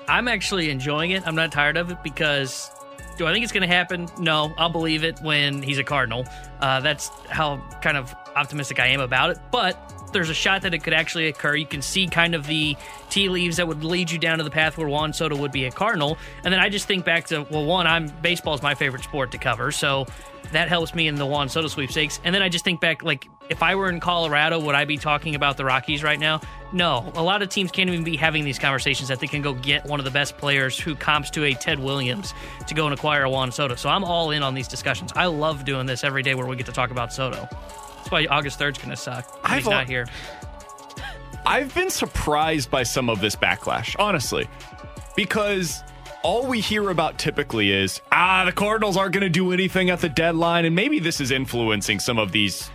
I'm 0.07 0.27
actually 0.27 0.69
enjoying 0.69 1.11
it. 1.11 1.25
I'm 1.25 1.35
not 1.35 1.51
tired 1.51 1.77
of 1.77 1.89
it 1.91 2.03
because 2.03 2.69
do 3.17 3.25
I 3.25 3.33
think 3.33 3.43
it's 3.43 3.51
going 3.51 3.67
to 3.67 3.73
happen? 3.73 4.07
No, 4.19 4.53
I'll 4.57 4.69
believe 4.69 5.03
it 5.03 5.19
when 5.21 5.63
he's 5.63 5.79
a 5.79 5.83
Cardinal. 5.83 6.25
Uh, 6.59 6.79
that's 6.81 7.09
how 7.29 7.57
kind 7.81 7.97
of 7.97 8.13
optimistic 8.35 8.79
I 8.79 8.87
am 8.87 8.99
about 8.99 9.31
it. 9.31 9.39
But 9.51 9.94
there's 10.11 10.29
a 10.29 10.33
shot 10.33 10.61
that 10.61 10.73
it 10.73 10.83
could 10.83 10.93
actually 10.93 11.27
occur. 11.27 11.55
You 11.55 11.65
can 11.65 11.81
see 11.81 12.07
kind 12.07 12.35
of 12.35 12.47
the 12.47 12.75
tea 13.09 13.29
leaves 13.29 13.57
that 13.57 13.67
would 13.67 13.83
lead 13.83 14.11
you 14.11 14.17
down 14.17 14.37
to 14.37 14.43
the 14.43 14.49
path 14.49 14.77
where 14.77 14.87
Juan 14.87 15.13
Soto 15.13 15.35
would 15.35 15.51
be 15.51 15.65
a 15.65 15.71
Cardinal. 15.71 16.17
And 16.43 16.53
then 16.53 16.59
I 16.59 16.69
just 16.69 16.87
think 16.87 17.05
back 17.05 17.25
to 17.27 17.45
well, 17.49 17.65
one, 17.65 17.87
I'm 17.87 18.07
baseball 18.21 18.53
is 18.53 18.61
my 18.61 18.75
favorite 18.75 19.03
sport 19.03 19.31
to 19.31 19.37
cover, 19.37 19.71
so 19.71 20.05
that 20.51 20.69
helps 20.69 20.93
me 20.93 21.07
in 21.07 21.15
the 21.15 21.25
Juan 21.25 21.49
Soto 21.49 21.67
sweepstakes. 21.67 22.19
And 22.23 22.33
then 22.33 22.41
I 22.41 22.49
just 22.49 22.63
think 22.63 22.79
back, 22.79 23.03
like 23.03 23.27
if 23.49 23.61
I 23.61 23.75
were 23.75 23.89
in 23.89 23.99
Colorado, 23.99 24.59
would 24.59 24.75
I 24.75 24.85
be 24.85 24.97
talking 24.97 25.35
about 25.35 25.57
the 25.57 25.65
Rockies 25.65 26.03
right 26.03 26.19
now? 26.19 26.41
No, 26.71 27.11
a 27.15 27.23
lot 27.23 27.41
of 27.41 27.49
teams 27.49 27.71
can't 27.71 27.89
even 27.89 28.03
be 28.03 28.17
having 28.17 28.43
these 28.43 28.59
conversations 28.59 29.09
that 29.09 29.19
they 29.19 29.27
can 29.27 29.41
go 29.41 29.53
get 29.53 29.85
one 29.85 29.99
of 29.99 30.05
the 30.05 30.11
best 30.11 30.37
players 30.37 30.79
who 30.79 30.95
comps 30.95 31.29
to 31.31 31.43
a 31.45 31.53
Ted 31.53 31.79
Williams 31.79 32.33
to 32.67 32.73
go 32.73 32.85
and 32.85 32.93
acquire 32.93 33.27
Juan 33.27 33.51
Soto. 33.51 33.75
So 33.75 33.89
I'm 33.89 34.03
all 34.03 34.31
in 34.31 34.43
on 34.43 34.53
these 34.53 34.67
discussions. 34.67 35.11
I 35.15 35.27
love 35.27 35.65
doing 35.65 35.85
this 35.85 36.03
every 36.03 36.23
day 36.23 36.35
where 36.35 36.45
we 36.45 36.55
get 36.55 36.65
to 36.67 36.71
talk 36.71 36.91
about 36.91 37.13
Soto. 37.13 37.47
That's 38.05 38.11
why 38.11 38.27
August 38.27 38.59
3rd's 38.59 38.77
going 38.77 38.91
to 38.91 38.95
suck. 38.95 39.39
I've 39.43 39.57
He's 39.57 39.65
al- 39.65 39.71
not 39.73 39.89
here. 39.89 40.05
I've 41.47 41.73
been 41.73 41.89
surprised 41.89 42.69
by 42.69 42.83
some 42.83 43.09
of 43.09 43.19
this 43.19 43.35
backlash, 43.35 43.95
honestly, 43.97 44.47
because 45.15 45.83
all 46.21 46.45
we 46.45 46.59
hear 46.59 46.91
about 46.91 47.17
typically 47.17 47.71
is, 47.71 48.01
ah, 48.11 48.43
the 48.45 48.51
Cardinals 48.51 48.95
aren't 48.95 49.13
going 49.13 49.23
to 49.23 49.29
do 49.29 49.51
anything 49.51 49.89
at 49.89 50.01
the 50.01 50.09
deadline. 50.09 50.65
And 50.65 50.75
maybe 50.75 50.99
this 50.99 51.19
is 51.19 51.31
influencing 51.31 51.99
some 51.99 52.19
of 52.19 52.31
these 52.31 52.69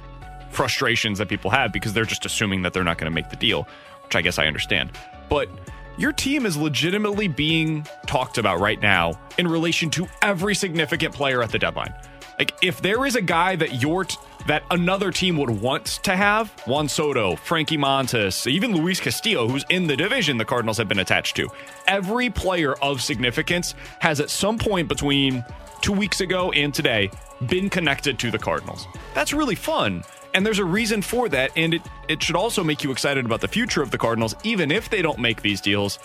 frustrations 0.50 1.18
that 1.18 1.28
people 1.28 1.52
have 1.52 1.72
because 1.72 1.92
they're 1.92 2.04
just 2.04 2.26
assuming 2.26 2.62
that 2.62 2.72
they're 2.72 2.82
not 2.82 2.98
going 2.98 3.10
to 3.10 3.14
make 3.14 3.30
the 3.30 3.36
deal, 3.36 3.68
which 4.02 4.16
I 4.16 4.22
guess 4.22 4.36
I 4.36 4.46
understand. 4.46 4.90
But 5.28 5.48
your 5.96 6.12
team 6.12 6.44
is 6.44 6.56
legitimately 6.56 7.28
being 7.28 7.86
talked 8.06 8.36
about 8.36 8.58
right 8.58 8.80
now 8.80 9.12
in 9.38 9.46
relation 9.46 9.90
to 9.90 10.08
every 10.22 10.56
significant 10.56 11.14
player 11.14 11.40
at 11.40 11.50
the 11.50 11.58
deadline. 11.58 11.94
Like 12.36 12.54
if 12.62 12.80
there 12.82 13.04
is 13.04 13.16
a 13.16 13.22
guy 13.22 13.54
that 13.56 13.82
your 13.82 14.06
t- 14.06 14.16
that 14.46 14.62
another 14.70 15.10
team 15.10 15.36
would 15.36 15.50
want 15.50 15.86
to 15.86 16.16
have, 16.16 16.50
Juan 16.66 16.88
Soto, 16.88 17.36
Frankie 17.36 17.76
Montas, 17.76 18.46
even 18.46 18.74
Luis 18.74 19.00
Castillo, 19.00 19.48
who's 19.48 19.64
in 19.70 19.86
the 19.86 19.96
division 19.96 20.38
the 20.38 20.44
Cardinals 20.44 20.78
have 20.78 20.88
been 20.88 20.98
attached 20.98 21.36
to. 21.36 21.48
Every 21.86 22.30
player 22.30 22.74
of 22.74 23.02
significance 23.02 23.74
has 24.00 24.20
at 24.20 24.30
some 24.30 24.58
point 24.58 24.88
between 24.88 25.44
two 25.80 25.92
weeks 25.92 26.20
ago 26.20 26.52
and 26.52 26.74
today 26.74 27.10
been 27.46 27.70
connected 27.70 28.18
to 28.18 28.30
the 28.30 28.38
Cardinals. 28.38 28.86
That's 29.14 29.32
really 29.32 29.54
fun. 29.54 30.04
And 30.34 30.46
there's 30.46 30.58
a 30.58 30.64
reason 30.64 31.02
for 31.02 31.28
that. 31.30 31.50
And 31.56 31.74
it, 31.74 31.82
it 32.08 32.22
should 32.22 32.36
also 32.36 32.62
make 32.62 32.84
you 32.84 32.92
excited 32.92 33.24
about 33.24 33.40
the 33.40 33.48
future 33.48 33.82
of 33.82 33.90
the 33.90 33.98
Cardinals, 33.98 34.34
even 34.44 34.70
if 34.70 34.88
they 34.88 35.02
don't 35.02 35.18
make 35.18 35.42
these 35.42 35.60
deals. 35.60 35.98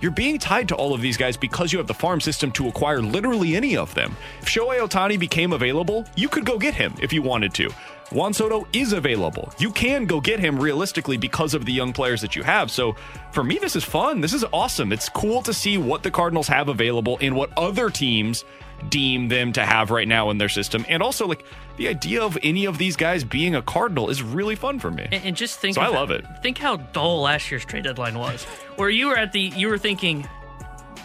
You're 0.00 0.12
being 0.12 0.38
tied 0.38 0.68
to 0.68 0.76
all 0.76 0.94
of 0.94 1.00
these 1.00 1.16
guys 1.16 1.36
because 1.36 1.72
you 1.72 1.78
have 1.78 1.88
the 1.88 1.94
farm 1.94 2.20
system 2.20 2.52
to 2.52 2.68
acquire 2.68 3.02
literally 3.02 3.56
any 3.56 3.76
of 3.76 3.92
them. 3.94 4.16
If 4.40 4.48
Shohei 4.48 4.78
Ohtani 4.78 5.18
became 5.18 5.52
available, 5.52 6.06
you 6.14 6.28
could 6.28 6.44
go 6.44 6.56
get 6.56 6.74
him 6.74 6.94
if 7.02 7.12
you 7.12 7.20
wanted 7.20 7.52
to. 7.54 7.70
Juan 8.10 8.32
Soto 8.32 8.66
is 8.72 8.92
available. 8.92 9.52
You 9.58 9.70
can 9.70 10.06
go 10.06 10.20
get 10.20 10.40
him 10.40 10.58
realistically 10.58 11.18
because 11.18 11.52
of 11.52 11.66
the 11.66 11.72
young 11.72 11.92
players 11.92 12.22
that 12.22 12.34
you 12.34 12.42
have. 12.42 12.70
So 12.70 12.96
for 13.32 13.44
me, 13.44 13.58
this 13.58 13.76
is 13.76 13.84
fun. 13.84 14.20
This 14.20 14.32
is 14.32 14.44
awesome. 14.52 14.92
It's 14.92 15.08
cool 15.10 15.42
to 15.42 15.52
see 15.52 15.76
what 15.76 16.02
the 16.02 16.10
Cardinals 16.10 16.48
have 16.48 16.68
available 16.68 17.18
and 17.20 17.36
what 17.36 17.50
other 17.56 17.90
teams 17.90 18.44
deem 18.88 19.28
them 19.28 19.52
to 19.52 19.64
have 19.64 19.90
right 19.90 20.06
now 20.08 20.30
in 20.30 20.38
their 20.38 20.48
system. 20.48 20.86
And 20.88 21.02
also, 21.02 21.26
like, 21.26 21.44
the 21.76 21.88
idea 21.88 22.22
of 22.22 22.38
any 22.42 22.64
of 22.64 22.78
these 22.78 22.96
guys 22.96 23.24
being 23.24 23.56
a 23.56 23.62
Cardinal 23.62 24.08
is 24.08 24.22
really 24.22 24.54
fun 24.54 24.78
for 24.78 24.90
me. 24.90 25.06
And, 25.10 25.24
and 25.24 25.36
just 25.36 25.58
think, 25.58 25.74
So 25.74 25.82
I 25.82 25.88
love 25.88 26.10
it. 26.10 26.24
Think 26.42 26.58
how 26.58 26.76
dull 26.76 27.22
last 27.22 27.50
year's 27.50 27.64
trade 27.64 27.84
deadline 27.84 28.18
was, 28.18 28.44
where 28.76 28.88
you 28.88 29.08
were 29.08 29.16
at 29.16 29.32
the, 29.32 29.40
you 29.40 29.68
were 29.68 29.78
thinking, 29.78 30.26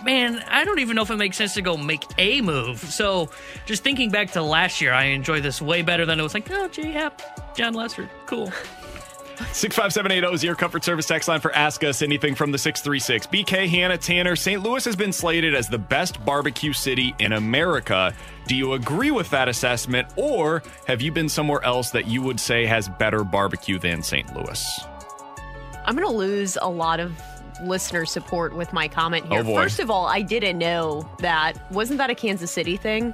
man, 0.04 0.44
I 0.50 0.66
don't 0.66 0.80
even 0.80 0.96
know 0.96 1.04
if 1.04 1.10
it 1.10 1.18
makes 1.18 1.38
sense 1.38 1.54
to 1.56 1.62
go 1.62 1.78
make 1.78 2.04
a 2.18 2.42
move. 2.42 2.80
So 2.80 3.30
just 3.66 3.84
thinking 3.84 4.10
back 4.10 4.32
to 4.32 4.42
last 4.42 4.82
year, 4.82 4.94
I 4.94 5.06
enjoy 5.06 5.42
this 5.42 5.62
way 5.62 5.82
better 5.82 6.06
than 6.06 6.20
it 6.20 6.24
was 6.24 6.34
like, 6.34 6.50
oh, 6.52 6.68
J 6.68 6.92
Happ, 6.92 7.56
Jon 7.56 7.74
Lester, 7.74 8.10
cool. 8.26 8.52
65780 9.52 10.34
is 10.36 10.44
your 10.44 10.56
comfort 10.56 10.84
service 10.84 11.08
text 11.08 11.28
line 11.28 11.40
for 11.40 11.54
Ask 11.56 11.84
Us 11.84 12.02
Anything 12.02 12.36
from 12.36 12.52
the 12.52 12.58
636. 12.58 13.28
BK, 13.28 13.68
Hannah, 13.68 13.98
Tanner, 13.98 14.36
St. 14.36 14.62
Louis 14.62 14.86
has 14.86 14.96
been 14.96 15.12
slated 15.12 15.56
as 15.56 15.68
the 15.68 15.78
best 15.78 16.24
barbecue 16.24 16.72
city 16.72 17.16
in 17.20 17.34
America. 17.34 18.14
Do 18.48 18.56
you 18.56 18.74
agree 18.74 19.12
with 19.12 19.30
that 19.32 19.50
assessment, 19.50 20.08
or 20.18 20.62
have 20.88 21.02
you 21.02 21.12
been 21.12 21.30
somewhere 21.30 21.64
else 21.64 21.90
that 21.92 22.08
you 22.08 22.22
would 22.22 22.40
say 22.40 22.66
has 22.66 22.88
better 22.88 23.24
barbecue 23.24 23.80
than 23.80 24.04
St. 24.04 24.34
Louis? 24.36 24.82
I'm 25.86 25.96
going 25.96 26.08
to 26.08 26.14
lose 26.14 26.58
a 26.62 26.70
lot 26.70 27.00
of 27.00 27.12
listener 27.64 28.06
support 28.06 28.56
with 28.56 28.72
my 28.74 28.88
comment 28.88 29.28
here. 29.28 29.42
Oh, 29.42 29.44
boy. 29.44 29.56
First 29.64 29.80
of 29.80 29.90
all, 29.92 30.06
I 30.08 30.22
didn't 30.22 30.58
know 30.58 31.10
that. 31.20 31.54
Wasn't 31.72 31.98
that 31.98 32.10
a 32.10 32.16
Kansas 32.16 32.52
City 32.52 32.78
thing? 32.78 33.14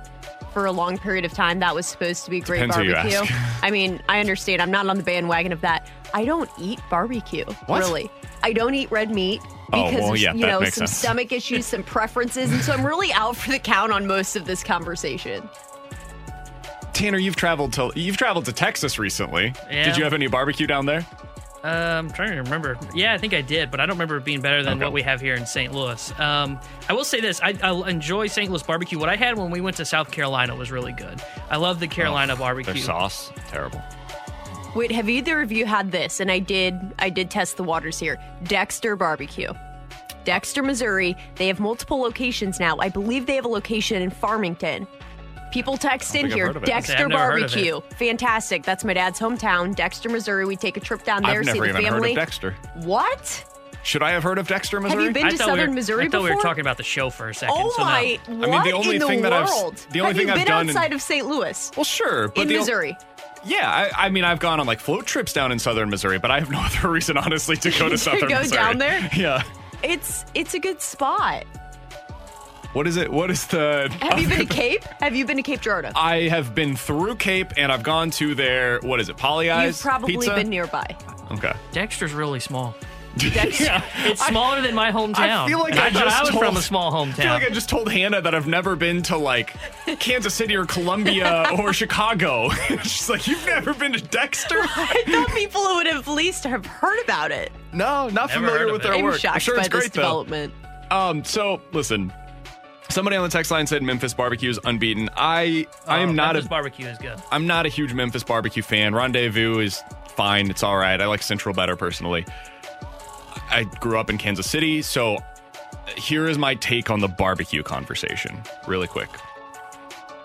For 0.54 0.66
a 0.66 0.72
long 0.72 0.98
period 0.98 1.26
of 1.26 1.34
time, 1.34 1.60
that 1.60 1.76
was 1.76 1.86
supposed 1.86 2.26
to 2.26 2.32
be 2.32 2.40
great 2.40 2.58
Depends 2.60 2.76
who 2.78 2.84
you 2.84 2.94
barbecue. 2.94 3.18
ask. 3.20 3.64
I 3.64 3.70
mean, 3.70 4.02
I 4.10 4.20
understand. 4.20 4.62
I'm 4.64 4.72
not 4.72 4.88
on 4.88 4.98
the 4.98 5.04
bandwagon 5.04 5.52
of 5.52 5.62
that. 5.62 5.88
I 6.14 6.26
don't 6.26 6.50
eat 6.58 6.80
barbecue, 6.90 7.46
What? 7.68 7.80
really. 7.80 8.10
I 8.42 8.54
don't 8.54 8.74
eat 8.74 8.90
red 8.90 9.12
meat 9.12 9.42
Oh, 9.72 9.86
because 9.92 10.02
well, 10.02 10.14
of, 10.14 10.18
yeah, 10.20 10.34
you 10.34 10.48
know 10.48 10.62
some 10.64 10.72
sense. 10.88 10.98
stomach 10.98 11.32
issues, 11.32 11.68
some 11.68 11.84
preferences, 11.84 12.52
and 12.52 12.62
so 12.64 12.74
I'm 12.74 12.84
really 12.84 13.14
out 13.14 13.36
for 13.36 13.52
the 13.52 13.60
count 13.60 13.92
on 13.92 14.08
most 14.08 14.36
of 14.36 14.46
this 14.46 14.64
conversation. 14.64 15.48
Tanner, 16.94 17.20
you've 17.20 17.36
traveled 17.36 17.72
to 17.74 17.92
you've 17.96 18.18
traveled 18.18 18.46
to 18.46 18.52
Texas 18.54 18.98
recently. 18.98 19.54
Yeah. 19.70 19.86
Did 19.86 19.98
you 19.98 20.04
have 20.04 20.14
any 20.14 20.26
barbecue 20.28 20.66
down 20.68 20.86
there? 20.88 21.06
Uh, 21.64 21.68
I'm 21.68 22.10
trying 22.12 22.32
to 22.32 22.38
remember. 22.38 22.78
Yeah, 22.96 23.14
I 23.14 23.18
think 23.18 23.34
I 23.34 23.42
did, 23.42 23.70
but 23.70 23.80
I 23.80 23.86
don't 23.86 23.96
remember 23.96 24.18
it 24.18 24.24
being 24.26 24.40
better 24.42 24.64
than 24.64 24.78
Okay. 24.78 24.84
what 24.86 24.94
we 24.94 25.02
have 25.02 25.20
here 25.20 25.36
in 25.36 25.46
St. 25.46 25.74
Louis. 25.74 26.18
Um, 26.20 26.60
I 26.88 26.94
will 26.94 27.04
say 27.04 27.20
this: 27.20 27.42
I, 27.42 27.54
I 27.62 27.90
enjoy 27.90 28.28
St. 28.28 28.50
Louis 28.50 28.64
barbecue. 28.64 28.98
What 28.98 29.10
I 29.10 29.16
had 29.18 29.38
when 29.38 29.52
we 29.52 29.60
went 29.60 29.76
to 29.78 29.86
South 29.86 30.10
Carolina 30.12 30.56
was 30.56 30.72
really 30.72 30.94
good. 30.94 31.22
I 31.50 31.58
love 31.58 31.80
the 31.82 31.88
Carolina 31.88 32.36
barbecue. 32.38 32.74
Their 32.74 32.82
sauce, 32.84 33.32
terrible. 33.50 33.82
Wait, 34.76 34.92
have 34.92 35.10
either 35.10 35.42
of 35.42 35.52
you 35.52 35.66
had 35.66 35.92
this? 35.92 36.20
And 36.20 36.32
I 36.32 36.40
did. 36.40 36.80
I 37.00 37.10
did 37.10 37.30
test 37.30 37.58
the 37.58 37.64
waters 37.64 38.00
here. 38.00 38.18
Dexter 38.44 38.96
Barbecue, 38.96 39.52
Dexter, 40.24 40.64
Missouri. 40.64 41.18
They 41.36 41.48
have 41.48 41.60
multiple 41.60 42.00
locations 42.00 42.60
now. 42.60 42.78
I 42.78 42.88
believe 42.90 43.26
they 43.26 43.36
have 43.36 43.46
a 43.46 43.50
location 43.50 44.02
in 44.02 44.12
Farmington. 44.12 44.88
People 45.52 45.78
text 45.78 46.14
in 46.16 46.30
here. 46.30 46.48
heard 46.48 46.56
of 46.58 46.64
it. 46.64 46.68
Dexter 46.68 46.94
I've 46.98 47.08
never 47.10 47.24
heard 47.24 47.44
of 47.44 47.56
it. 47.58 47.72
Barbecue, 47.72 47.82
fantastic. 47.98 48.64
That's 48.64 48.84
my 48.84 48.94
dad's 48.94 49.20
hometown, 49.20 49.76
Dexter, 49.76 50.10
Missouri. 50.10 50.46
We 50.46 50.56
take 50.56 50.78
a 50.78 50.80
trip 50.80 51.04
down 51.04 51.24
there, 51.24 51.40
I've 51.40 51.46
see 51.46 51.54
never 51.54 51.66
the 51.66 51.70
even 51.70 51.82
family. 51.84 52.10
heard 52.10 52.18
of 52.20 52.24
Dexter. 52.24 52.56
What? 52.84 53.46
Should 53.82 54.04
I 54.04 54.12
have 54.12 54.24
heard 54.24 54.38
of 54.38 54.48
Dexter, 54.48 54.80
Missouri? 54.80 55.04
Have 55.06 55.08
you 55.10 55.14
been 55.14 55.26
I 55.28 55.30
to 55.32 55.38
thought 55.38 55.48
we 55.48 55.52
Southern 55.54 55.70
were- 55.70 55.76
Missouri 55.76 56.06
I 56.06 56.10
thought 56.10 56.18
we 56.22 56.24
were 56.30 56.36
before? 56.36 56.42
talking 56.44 56.62
about 56.62 56.78
the 56.78 56.84
show 56.84 57.10
for 57.10 57.30
a 57.30 57.34
second. 57.34 57.56
Oh 57.58 57.70
so 57.76 57.82
no. 57.82 57.86
my! 57.90 58.20
What 58.28 58.50
mean, 58.50 58.64
the 58.64 58.72
only 58.74 58.96
in 58.96 59.00
the 59.02 59.08
thing 59.08 59.22
that 59.22 59.34
I've- 59.34 59.50
world? 59.50 59.78
the 59.92 60.02
only 60.02 60.10
have 60.10 60.18
thing 60.18 60.28
you 60.28 60.34
I've 60.34 60.40
been 60.40 60.48
done 60.48 60.70
in- 60.70 60.76
outside 60.76 60.94
of 60.94 61.02
St. 61.02 61.26
Louis? 61.26 61.72
well, 61.78 61.84
sure, 61.86 62.28
but 62.28 62.42
in 62.42 62.48
the 62.50 62.56
o- 62.58 62.60
Missouri. 62.60 62.98
Yeah, 63.46 63.72
I, 63.96 64.08
I 64.08 64.10
mean, 64.10 64.26
I've 64.26 64.40
gone 64.42 64.60
on 64.60 64.68
like 64.68 64.82
float 64.82 65.06
trips 65.06 65.32
down 65.32 65.54
in 65.54 65.60
southern 65.60 65.90
Missouri, 65.90 66.20
but 66.20 66.30
I 66.30 66.40
have 66.40 66.52
no 66.52 66.60
other 66.64 66.90
reason, 66.90 67.16
honestly, 67.18 67.56
to 67.56 67.72
go 67.72 67.88
to 67.88 67.98
southern 67.98 68.28
go 68.30 68.40
Missouri. 68.40 68.58
down 68.62 68.78
there? 68.80 69.10
Yeah. 69.16 69.44
It's 69.82 70.26
it's 70.36 70.54
a 70.56 70.60
good 70.60 70.82
spot. 70.82 71.46
What 72.74 72.86
is 72.88 72.98
it? 72.98 73.12
What 73.12 73.32
is 73.32 73.48
the? 73.48 73.90
Have 74.02 74.20
you 74.20 74.28
been 74.28 74.40
to 74.40 74.46
Cape? 74.54 74.84
Have 75.02 75.16
you 75.16 75.26
been 75.26 75.38
to 75.38 75.44
Cape 75.44 75.62
Girardeau? 75.62 75.92
I 75.96 76.28
have 76.30 76.54
been 76.54 76.76
through 76.76 77.16
Cape 77.16 77.54
and 77.58 77.72
I've 77.72 77.84
gone 77.84 78.12
to 78.12 78.36
their 78.36 78.80
what 78.82 79.00
is 79.00 79.10
it? 79.10 79.18
Pagliai's 79.18 79.66
You've 79.78 79.82
probably 79.82 80.16
Pizza? 80.18 80.36
been 80.36 80.50
nearby. 80.50 80.86
Okay. 81.32 81.54
Dexter's 81.72 82.14
really 82.14 82.40
small. 82.40 82.76
Dexter. 83.18 83.64
Yeah, 83.66 83.84
it's 84.06 84.26
smaller 84.26 84.62
than 84.62 84.76
my 84.76 84.92
hometown. 84.92 85.20
I 85.44 85.48
feel 85.48 85.60
like 85.60 85.74
I, 85.76 85.88
I, 85.88 85.90
thought 85.90 86.04
just 86.06 86.16
I 86.18 86.22
was 86.22 86.30
told, 86.30 86.44
from 86.46 86.58
a 86.58 86.62
small 86.62 86.92
hometown. 86.92 87.12
I 87.12 87.24
feel 87.24 87.34
like 87.34 87.44
I 87.44 87.50
just 87.50 87.68
told 87.68 87.92
Hannah 87.92 88.22
that 88.22 88.36
I've 88.36 88.48
never 88.48 88.76
been 88.76 89.02
to 89.04 89.18
like 89.18 89.54
Kansas 90.00 90.34
City 90.36 90.56
or 90.56 90.66
Columbia 90.66 91.48
or 91.60 91.74
Chicago. 91.74 92.50
She's 92.84 93.10
like, 93.10 93.28
you've 93.28 93.44
never 93.48 93.74
been 93.74 93.94
to 93.94 94.00
Dexter? 94.02 94.60
I 94.60 95.04
thought 95.08 95.30
people 95.36 95.62
would 95.76 95.88
have 95.88 96.08
at 96.08 96.14
least 96.14 96.44
have 96.46 96.66
heard 96.68 97.02
about 97.04 97.32
it. 97.32 97.52
No, 97.74 98.10
not 98.10 98.30
Never 98.30 98.34
familiar 98.34 98.60
heard 98.60 98.68
of 98.68 98.74
with 98.74 98.82
it. 98.82 98.84
their 98.86 98.94
I'm 98.94 99.04
work. 99.04 99.14
I'm 99.16 99.20
shocked 99.20 99.42
sure 99.42 99.56
by 99.56 99.62
it's 99.62 99.70
this 99.70 99.80
great 99.82 99.94
though. 99.94 100.02
development. 100.02 100.54
Um, 100.92 101.24
so 101.26 101.62
listen, 101.74 102.14
somebody 102.90 103.16
on 103.16 103.24
the 103.24 103.30
text 103.30 103.52
line 103.52 103.68
said 103.68 103.82
Memphis 103.84 104.14
barbecue 104.14 104.50
is 104.50 104.60
unbeaten. 104.66 105.10
I 105.16 105.68
I 105.88 106.00
am 106.00 106.10
Oh, 106.10 106.14
not 106.14 106.34
Memphis 106.34 106.46
a 106.46 106.50
barbecue 106.50 106.88
is 106.88 106.98
good. 106.98 107.22
I'm 107.32 107.48
not 107.48 107.66
a 107.66 107.70
huge 107.70 107.94
Memphis 107.94 108.24
barbecue 108.24 108.64
fan. 108.64 108.94
Rendezvous 108.94 109.60
is 109.60 109.82
fine. 110.08 110.50
It's 110.50 110.64
all 110.64 110.78
right. 110.78 111.00
I 111.00 111.06
like 111.06 111.22
Central 111.24 111.54
better 111.56 111.76
personally. 111.76 112.26
I 113.50 113.64
grew 113.80 113.98
up 113.98 114.10
in 114.10 114.18
Kansas 114.18 114.50
City, 114.50 114.82
so 114.82 115.18
here 115.98 116.28
is 116.28 116.38
my 116.38 116.56
take 116.56 116.90
on 116.92 117.00
the 117.00 117.08
barbecue 117.08 117.64
conversation, 117.64 118.42
really 118.68 118.88
quick. 118.88 119.10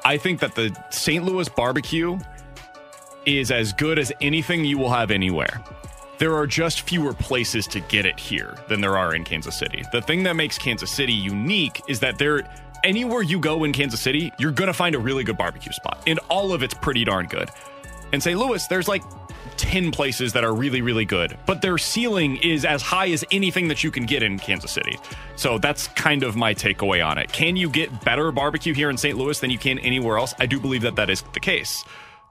I 0.04 0.18
think 0.18 0.40
that 0.40 0.54
the 0.54 0.76
St. 0.90 1.24
Louis 1.24 1.48
barbecue 1.48 2.18
is 3.24 3.50
as 3.50 3.72
good 3.72 3.98
as 3.98 4.12
anything 4.20 4.64
you 4.66 4.76
will 4.76 4.90
have 4.90 5.10
anywhere. 5.10 5.62
There 6.18 6.34
are 6.34 6.46
just 6.46 6.82
fewer 6.82 7.12
places 7.12 7.66
to 7.68 7.80
get 7.80 8.06
it 8.06 8.18
here 8.18 8.54
than 8.68 8.80
there 8.80 8.96
are 8.96 9.14
in 9.14 9.24
Kansas 9.24 9.58
City. 9.58 9.82
The 9.92 10.00
thing 10.00 10.22
that 10.24 10.36
makes 10.36 10.58
Kansas 10.58 10.90
City 10.90 11.12
unique 11.12 11.82
is 11.88 12.00
that 12.00 12.18
there 12.18 12.48
anywhere 12.84 13.22
you 13.22 13.40
go 13.40 13.64
in 13.64 13.72
Kansas 13.72 14.00
City, 14.00 14.32
you're 14.38 14.52
going 14.52 14.68
to 14.68 14.74
find 14.74 14.94
a 14.94 14.98
really 14.98 15.24
good 15.24 15.36
barbecue 15.36 15.72
spot, 15.72 16.02
and 16.06 16.20
all 16.28 16.52
of 16.52 16.62
it's 16.62 16.74
pretty 16.74 17.04
darn 17.04 17.26
good. 17.26 17.50
In 18.12 18.20
St. 18.20 18.38
Louis, 18.38 18.64
there's 18.68 18.86
like 18.86 19.02
10 19.56 19.90
places 19.90 20.32
that 20.34 20.44
are 20.44 20.54
really, 20.54 20.82
really 20.82 21.04
good, 21.04 21.36
but 21.46 21.62
their 21.62 21.78
ceiling 21.78 22.36
is 22.36 22.64
as 22.64 22.82
high 22.82 23.10
as 23.10 23.24
anything 23.32 23.66
that 23.68 23.82
you 23.82 23.90
can 23.90 24.06
get 24.06 24.22
in 24.22 24.38
Kansas 24.38 24.70
City. 24.70 24.96
So 25.34 25.58
that's 25.58 25.88
kind 25.88 26.22
of 26.22 26.36
my 26.36 26.54
takeaway 26.54 27.04
on 27.04 27.18
it. 27.18 27.32
Can 27.32 27.56
you 27.56 27.68
get 27.68 28.04
better 28.04 28.30
barbecue 28.30 28.74
here 28.74 28.90
in 28.90 28.96
St. 28.96 29.16
Louis 29.18 29.38
than 29.40 29.50
you 29.50 29.58
can 29.58 29.78
anywhere 29.80 30.18
else? 30.18 30.34
I 30.38 30.46
do 30.46 30.60
believe 30.60 30.82
that 30.82 30.96
that 30.96 31.10
is 31.10 31.22
the 31.32 31.40
case, 31.40 31.84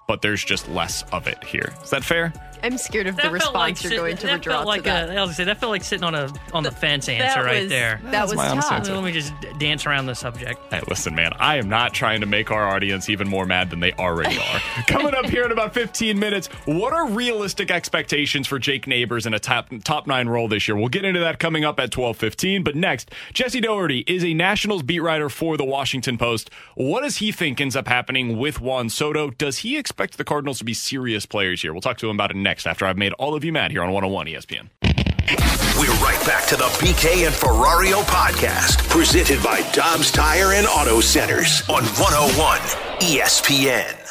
but 0.07 0.21
there's 0.21 0.43
just 0.43 0.69
less 0.69 1.03
of 1.11 1.27
it 1.27 1.43
here. 1.43 1.73
Is 1.83 1.89
that 1.89 2.03
fair? 2.03 2.31
I'm 2.63 2.77
scared 2.77 3.07
of 3.07 3.15
the 3.15 3.21
That 3.23 3.23
felt 3.23 3.33
response 3.33 3.55
like 3.55 3.83
you're 3.83 3.91
sit- 3.91 3.97
going 3.97 4.17
to 4.17 4.27
that 4.27 4.33
withdraw 4.33 4.53
felt 4.53 4.67
like 4.67 4.83
to 4.83 4.89
that. 4.89 5.09
A, 5.09 5.15
I 5.17 5.23
was 5.23 5.35
say 5.35 5.43
that 5.43 5.59
felt 5.59 5.71
like 5.71 5.83
sitting 5.83 6.03
on 6.03 6.15
a 6.15 6.31
on 6.53 6.63
the 6.63 6.71
fence 6.71 7.09
answer 7.09 7.41
that 7.41 7.45
right 7.45 7.61
was- 7.63 7.69
there. 7.69 7.99
That 8.03 8.11
That's 8.11 8.31
was 8.31 8.37
my 8.37 8.47
tough. 8.47 8.71
answer. 8.71 8.93
Let 8.95 9.03
me 9.03 9.11
just 9.11 9.33
dance 9.59 9.85
around 9.85 10.05
the 10.05 10.15
subject. 10.15 10.59
Hey, 10.71 10.81
listen, 10.87 11.13
man, 11.13 11.33
I 11.39 11.57
am 11.57 11.67
not 11.69 11.93
trying 11.93 12.21
to 12.21 12.25
make 12.25 12.51
our 12.51 12.67
audience 12.69 13.09
even 13.09 13.27
more 13.27 13.45
mad 13.45 13.69
than 13.69 13.79
they 13.81 13.91
already 13.93 14.37
are. 14.37 14.59
Coming 14.87 15.13
up 15.13 15.25
here 15.25 15.43
in 15.45 15.51
about 15.51 15.73
15 15.73 16.17
minutes, 16.17 16.47
what 16.65 16.93
are 16.93 17.07
realistic 17.07 17.69
expectations 17.69 18.47
for 18.47 18.59
Jake 18.59 18.87
Neighbours 18.87 19.25
in 19.25 19.33
a 19.33 19.39
top 19.39 19.67
top 19.83 20.07
nine 20.07 20.29
role 20.29 20.47
this 20.47 20.67
year? 20.67 20.77
We'll 20.77 20.87
get 20.87 21.03
into 21.05 21.19
that 21.19 21.39
coming 21.39 21.65
up 21.65 21.79
at 21.79 21.91
12:15. 21.91 22.63
But 22.63 22.75
next, 22.75 23.11
Jesse 23.33 23.59
Dougherty 23.61 24.05
is 24.07 24.23
a 24.23 24.33
Nationals 24.33 24.83
beat 24.83 24.99
writer 25.01 25.27
for 25.29 25.57
the 25.57 25.65
Washington 25.65 26.17
Post. 26.17 26.49
What 26.75 27.01
does 27.01 27.17
he 27.17 27.31
think 27.33 27.59
ends 27.59 27.75
up 27.75 27.87
happening 27.87 28.37
with 28.37 28.61
Juan 28.61 28.87
Soto? 28.89 29.31
Does 29.31 29.59
he 29.59 29.77
expect 29.77 30.17
the 30.17 30.23
Cardinals 30.23 30.59
to 30.59 30.63
be 30.63 30.73
serious 30.73 31.25
players 31.25 31.61
here? 31.61 31.73
We'll 31.73 31.81
talk 31.81 31.97
to 31.97 32.09
him 32.09 32.15
about 32.15 32.31
it 32.31 32.37
next 32.37 32.52
after 32.65 32.85
I've 32.85 32.97
made 32.97 33.13
all 33.13 33.35
of 33.35 33.43
you 33.43 33.51
mad 33.51 33.71
here 33.71 33.81
on 33.81 33.91
101 33.91 34.27
ESPN. 34.27 34.69
We're 35.79 35.91
right 36.03 36.23
back 36.25 36.45
to 36.47 36.55
the 36.55 36.65
BK 36.77 37.25
and 37.25 37.33
Ferrario 37.33 38.03
podcast, 38.03 38.87
presented 38.89 39.41
by 39.41 39.61
Dobbs 39.73 40.11
Tire 40.11 40.53
and 40.53 40.67
Auto 40.67 41.01
Centers 41.01 41.63
on 41.67 41.83
101 41.83 42.59
ESPN. 42.99 44.02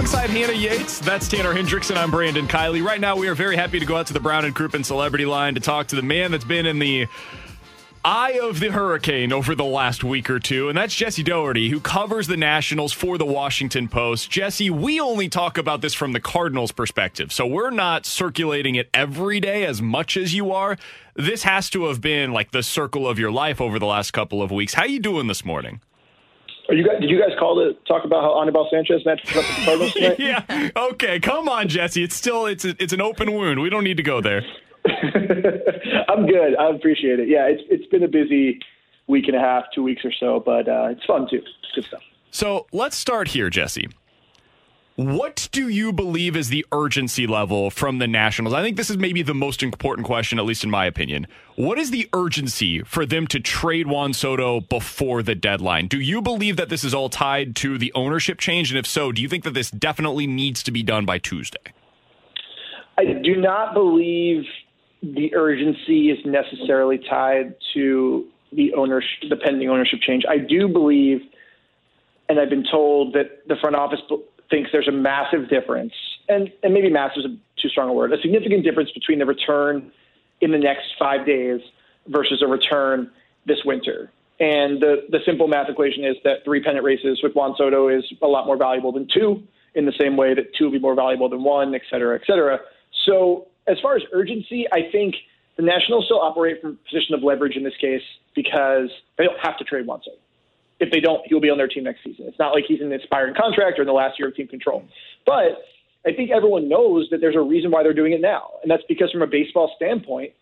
Alongside 0.00 0.30
Hannah 0.30 0.54
Yates, 0.54 0.98
that's 0.98 1.28
Tanner 1.28 1.52
Hendrickson. 1.52 1.98
I'm 1.98 2.10
Brandon 2.10 2.48
Kiley. 2.48 2.82
Right 2.82 3.02
now, 3.02 3.18
we 3.18 3.28
are 3.28 3.34
very 3.34 3.54
happy 3.54 3.78
to 3.78 3.84
go 3.84 3.96
out 3.96 4.06
to 4.06 4.14
the 4.14 4.18
Brown 4.18 4.46
and 4.46 4.56
Crouppen 4.56 4.82
Celebrity 4.82 5.26
Line 5.26 5.56
to 5.56 5.60
talk 5.60 5.88
to 5.88 5.96
the 5.96 6.00
man 6.00 6.30
that's 6.30 6.42
been 6.42 6.64
in 6.64 6.78
the 6.78 7.06
eye 8.02 8.40
of 8.42 8.60
the 8.60 8.70
hurricane 8.70 9.30
over 9.30 9.54
the 9.54 9.62
last 9.62 10.02
week 10.02 10.30
or 10.30 10.38
two, 10.38 10.70
and 10.70 10.78
that's 10.78 10.94
Jesse 10.94 11.22
Dougherty, 11.22 11.68
who 11.68 11.80
covers 11.80 12.28
the 12.28 12.38
Nationals 12.38 12.94
for 12.94 13.18
the 13.18 13.26
Washington 13.26 13.88
Post. 13.88 14.30
Jesse, 14.30 14.70
we 14.70 14.98
only 14.98 15.28
talk 15.28 15.58
about 15.58 15.82
this 15.82 15.92
from 15.92 16.14
the 16.14 16.20
Cardinals' 16.20 16.72
perspective, 16.72 17.30
so 17.30 17.46
we're 17.46 17.68
not 17.68 18.06
circulating 18.06 18.76
it 18.76 18.88
every 18.94 19.38
day 19.38 19.66
as 19.66 19.82
much 19.82 20.16
as 20.16 20.32
you 20.32 20.50
are. 20.50 20.78
This 21.14 21.42
has 21.42 21.68
to 21.70 21.84
have 21.88 22.00
been 22.00 22.32
like 22.32 22.52
the 22.52 22.62
circle 22.62 23.06
of 23.06 23.18
your 23.18 23.30
life 23.30 23.60
over 23.60 23.78
the 23.78 23.84
last 23.84 24.12
couple 24.12 24.42
of 24.42 24.50
weeks. 24.50 24.72
How 24.72 24.84
you 24.84 24.98
doing 24.98 25.26
this 25.26 25.44
morning? 25.44 25.82
Are 26.70 26.74
you 26.74 26.86
guys, 26.86 27.00
did 27.00 27.10
you 27.10 27.18
guys 27.18 27.36
call 27.36 27.56
to 27.56 27.74
talk 27.88 28.04
about 28.04 28.22
how 28.22 28.40
Anibal 28.40 28.68
Sanchez 28.70 29.04
matches 29.04 29.28
up 29.30 29.36
with 29.38 29.56
the 29.56 29.64
Cardinals 29.64 29.92
tonight? 29.92 30.20
yeah. 30.20 30.70
Okay. 30.76 31.18
Come 31.18 31.48
on, 31.48 31.66
Jesse. 31.66 32.04
It's 32.04 32.14
still 32.14 32.46
it's 32.46 32.64
a, 32.64 32.76
it's 32.80 32.92
an 32.92 33.00
open 33.00 33.32
wound. 33.32 33.60
We 33.60 33.70
don't 33.70 33.82
need 33.82 33.96
to 33.96 34.04
go 34.04 34.20
there. 34.20 34.42
I'm 34.86 36.26
good. 36.26 36.56
I 36.56 36.70
appreciate 36.70 37.18
it. 37.18 37.28
Yeah, 37.28 37.46
it's 37.46 37.62
it's 37.68 37.86
been 37.86 38.04
a 38.04 38.08
busy 38.08 38.60
week 39.08 39.26
and 39.26 39.36
a 39.36 39.40
half, 39.40 39.64
two 39.74 39.82
weeks 39.82 40.04
or 40.04 40.12
so, 40.12 40.38
but 40.38 40.68
uh, 40.68 40.88
it's 40.90 41.04
fun 41.06 41.26
too. 41.28 41.38
It's 41.38 41.74
good 41.74 41.84
stuff. 41.86 42.02
So 42.30 42.66
let's 42.72 42.96
start 42.96 43.26
here, 43.28 43.50
Jesse. 43.50 43.88
What 45.00 45.48
do 45.50 45.70
you 45.70 45.94
believe 45.94 46.36
is 46.36 46.50
the 46.50 46.66
urgency 46.72 47.26
level 47.26 47.70
from 47.70 48.00
the 48.00 48.06
Nationals? 48.06 48.52
I 48.52 48.60
think 48.60 48.76
this 48.76 48.90
is 48.90 48.98
maybe 48.98 49.22
the 49.22 49.32
most 49.32 49.62
important 49.62 50.06
question, 50.06 50.38
at 50.38 50.44
least 50.44 50.62
in 50.62 50.68
my 50.68 50.84
opinion. 50.84 51.26
What 51.56 51.78
is 51.78 51.90
the 51.90 52.06
urgency 52.12 52.82
for 52.82 53.06
them 53.06 53.26
to 53.28 53.40
trade 53.40 53.86
Juan 53.86 54.12
Soto 54.12 54.60
before 54.60 55.22
the 55.22 55.34
deadline? 55.34 55.88
Do 55.88 55.98
you 55.98 56.20
believe 56.20 56.58
that 56.58 56.68
this 56.68 56.84
is 56.84 56.92
all 56.92 57.08
tied 57.08 57.56
to 57.56 57.78
the 57.78 57.90
ownership 57.94 58.38
change? 58.38 58.70
And 58.70 58.78
if 58.78 58.86
so, 58.86 59.10
do 59.10 59.22
you 59.22 59.28
think 59.30 59.44
that 59.44 59.54
this 59.54 59.70
definitely 59.70 60.26
needs 60.26 60.62
to 60.64 60.70
be 60.70 60.82
done 60.82 61.06
by 61.06 61.16
Tuesday? 61.16 61.72
I 62.98 63.04
do 63.06 63.36
not 63.36 63.72
believe 63.72 64.44
the 65.02 65.34
urgency 65.34 66.10
is 66.10 66.18
necessarily 66.26 66.98
tied 67.08 67.54
to 67.72 68.26
the 68.52 68.74
ownership, 68.74 69.30
the 69.30 69.36
pending 69.36 69.70
ownership 69.70 70.00
change. 70.06 70.24
I 70.28 70.36
do 70.36 70.68
believe, 70.68 71.22
and 72.28 72.38
I've 72.38 72.50
been 72.50 72.66
told 72.70 73.14
that 73.14 73.48
the 73.48 73.56
front 73.62 73.76
office 73.76 74.00
thinks 74.50 74.70
there's 74.72 74.88
a 74.88 74.92
massive 74.92 75.48
difference, 75.48 75.92
and, 76.28 76.52
and 76.62 76.74
maybe 76.74 76.90
massive 76.90 77.24
is 77.24 77.24
a 77.26 77.36
too 77.60 77.68
strong 77.68 77.88
a 77.88 77.92
word, 77.92 78.12
a 78.12 78.20
significant 78.20 78.64
difference 78.64 78.90
between 78.90 79.18
the 79.18 79.26
return 79.26 79.92
in 80.40 80.50
the 80.50 80.58
next 80.58 80.92
five 80.98 81.26
days 81.26 81.60
versus 82.08 82.42
a 82.42 82.46
return 82.46 83.10
this 83.46 83.58
winter. 83.64 84.10
And 84.40 84.80
the, 84.80 85.06
the 85.10 85.18
simple 85.26 85.48
math 85.48 85.68
equation 85.68 86.04
is 86.04 86.16
that 86.24 86.44
three 86.44 86.62
pennant 86.62 86.84
races 86.84 87.20
with 87.22 87.34
Juan 87.34 87.54
Soto 87.56 87.88
is 87.88 88.04
a 88.22 88.26
lot 88.26 88.46
more 88.46 88.56
valuable 88.56 88.90
than 88.90 89.06
two, 89.12 89.42
in 89.74 89.86
the 89.86 89.92
same 90.00 90.16
way 90.16 90.34
that 90.34 90.54
two 90.54 90.64
will 90.64 90.72
be 90.72 90.78
more 90.78 90.94
valuable 90.94 91.28
than 91.28 91.44
one, 91.44 91.74
et 91.74 91.82
cetera, 91.90 92.16
et 92.16 92.22
cetera. 92.26 92.58
So, 93.06 93.46
as 93.66 93.78
far 93.80 93.94
as 93.94 94.02
urgency, 94.12 94.66
I 94.72 94.90
think 94.90 95.14
the 95.56 95.62
Nationals 95.62 96.06
still 96.06 96.20
operate 96.20 96.60
from 96.60 96.70
a 96.70 96.88
position 96.90 97.14
of 97.14 97.22
leverage 97.22 97.54
in 97.54 97.62
this 97.62 97.76
case 97.80 98.02
because 98.34 98.90
they 99.16 99.24
don't 99.24 99.38
have 99.38 99.58
to 99.58 99.64
trade 99.64 99.86
Juan 99.86 100.00
Soto. 100.02 100.16
If 100.80 100.90
they 100.90 101.00
don't, 101.00 101.20
he'll 101.26 101.40
be 101.40 101.50
on 101.50 101.58
their 101.58 101.68
team 101.68 101.84
next 101.84 102.02
season. 102.02 102.26
It's 102.26 102.38
not 102.38 102.54
like 102.54 102.64
he's 102.66 102.80
an 102.80 102.92
expiring 102.92 103.34
contract 103.34 103.78
or 103.78 103.82
in 103.82 103.86
the 103.86 103.92
last 103.92 104.18
year 104.18 104.28
of 104.28 104.34
team 104.34 104.48
control. 104.48 104.82
But 105.26 105.62
I 106.06 106.12
think 106.12 106.30
everyone 106.30 106.68
knows 106.68 107.08
that 107.10 107.20
there's 107.20 107.36
a 107.36 107.40
reason 107.40 107.70
why 107.70 107.82
they're 107.82 107.94
doing 107.94 108.12
it 108.12 108.20
now. 108.20 108.52
And 108.62 108.70
that's 108.70 108.82
because, 108.88 109.10
from 109.10 109.22
a 109.22 109.26
baseball 109.26 109.72
standpoint, 109.76 110.32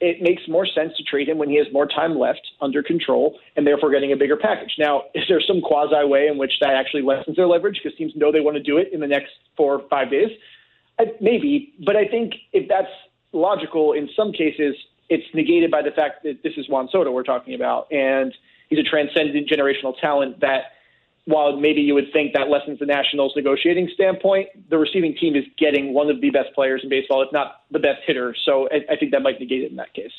it 0.00 0.22
makes 0.22 0.42
more 0.48 0.66
sense 0.66 0.92
to 0.96 1.02
trade 1.02 1.28
him 1.28 1.38
when 1.38 1.48
he 1.48 1.56
has 1.56 1.66
more 1.72 1.86
time 1.86 2.18
left 2.18 2.42
under 2.60 2.82
control 2.82 3.38
and 3.56 3.66
therefore 3.66 3.90
getting 3.90 4.12
a 4.12 4.16
bigger 4.16 4.36
package. 4.36 4.74
Now, 4.78 5.04
is 5.14 5.24
there 5.28 5.40
some 5.40 5.60
quasi 5.60 6.04
way 6.04 6.28
in 6.28 6.38
which 6.38 6.52
that 6.60 6.74
actually 6.74 7.02
lessens 7.02 7.36
their 7.36 7.46
leverage 7.46 7.80
because 7.82 7.96
teams 7.98 8.12
know 8.14 8.30
they 8.30 8.40
want 8.40 8.56
to 8.56 8.62
do 8.62 8.76
it 8.78 8.90
in 8.92 9.00
the 9.00 9.06
next 9.06 9.32
four 9.56 9.74
or 9.74 9.88
five 9.88 10.10
days? 10.10 10.30
I, 10.98 11.06
maybe, 11.20 11.72
but 11.84 11.96
I 11.96 12.06
think 12.06 12.34
if 12.52 12.68
that's 12.68 12.92
logical, 13.32 13.92
in 13.92 14.08
some 14.14 14.32
cases, 14.32 14.76
it's 15.08 15.24
negated 15.34 15.70
by 15.70 15.82
the 15.82 15.90
fact 15.90 16.22
that 16.22 16.42
this 16.42 16.52
is 16.56 16.68
Juan 16.68 16.88
Soto 16.90 17.10
we're 17.10 17.24
talking 17.24 17.54
about, 17.54 17.90
and 17.90 18.32
he's 18.68 18.78
a 18.78 18.82
transcendent 18.82 19.48
generational 19.48 19.98
talent 20.00 20.40
that, 20.40 20.72
while 21.26 21.56
maybe 21.56 21.80
you 21.80 21.94
would 21.94 22.12
think 22.12 22.34
that 22.34 22.50
lessens 22.50 22.78
the 22.78 22.86
Nationals' 22.86 23.32
negotiating 23.34 23.88
standpoint, 23.94 24.48
the 24.68 24.76
receiving 24.76 25.16
team 25.16 25.34
is 25.34 25.44
getting 25.56 25.94
one 25.94 26.10
of 26.10 26.20
the 26.20 26.30
best 26.30 26.54
players 26.54 26.82
in 26.82 26.90
baseball, 26.90 27.22
if 27.22 27.32
not 27.32 27.62
the 27.70 27.78
best 27.78 28.00
hitter. 28.06 28.34
So 28.44 28.68
I, 28.70 28.92
I 28.92 28.96
think 28.96 29.12
that 29.12 29.22
might 29.22 29.40
negate 29.40 29.62
it 29.62 29.70
in 29.70 29.76
that 29.76 29.94
case. 29.94 30.12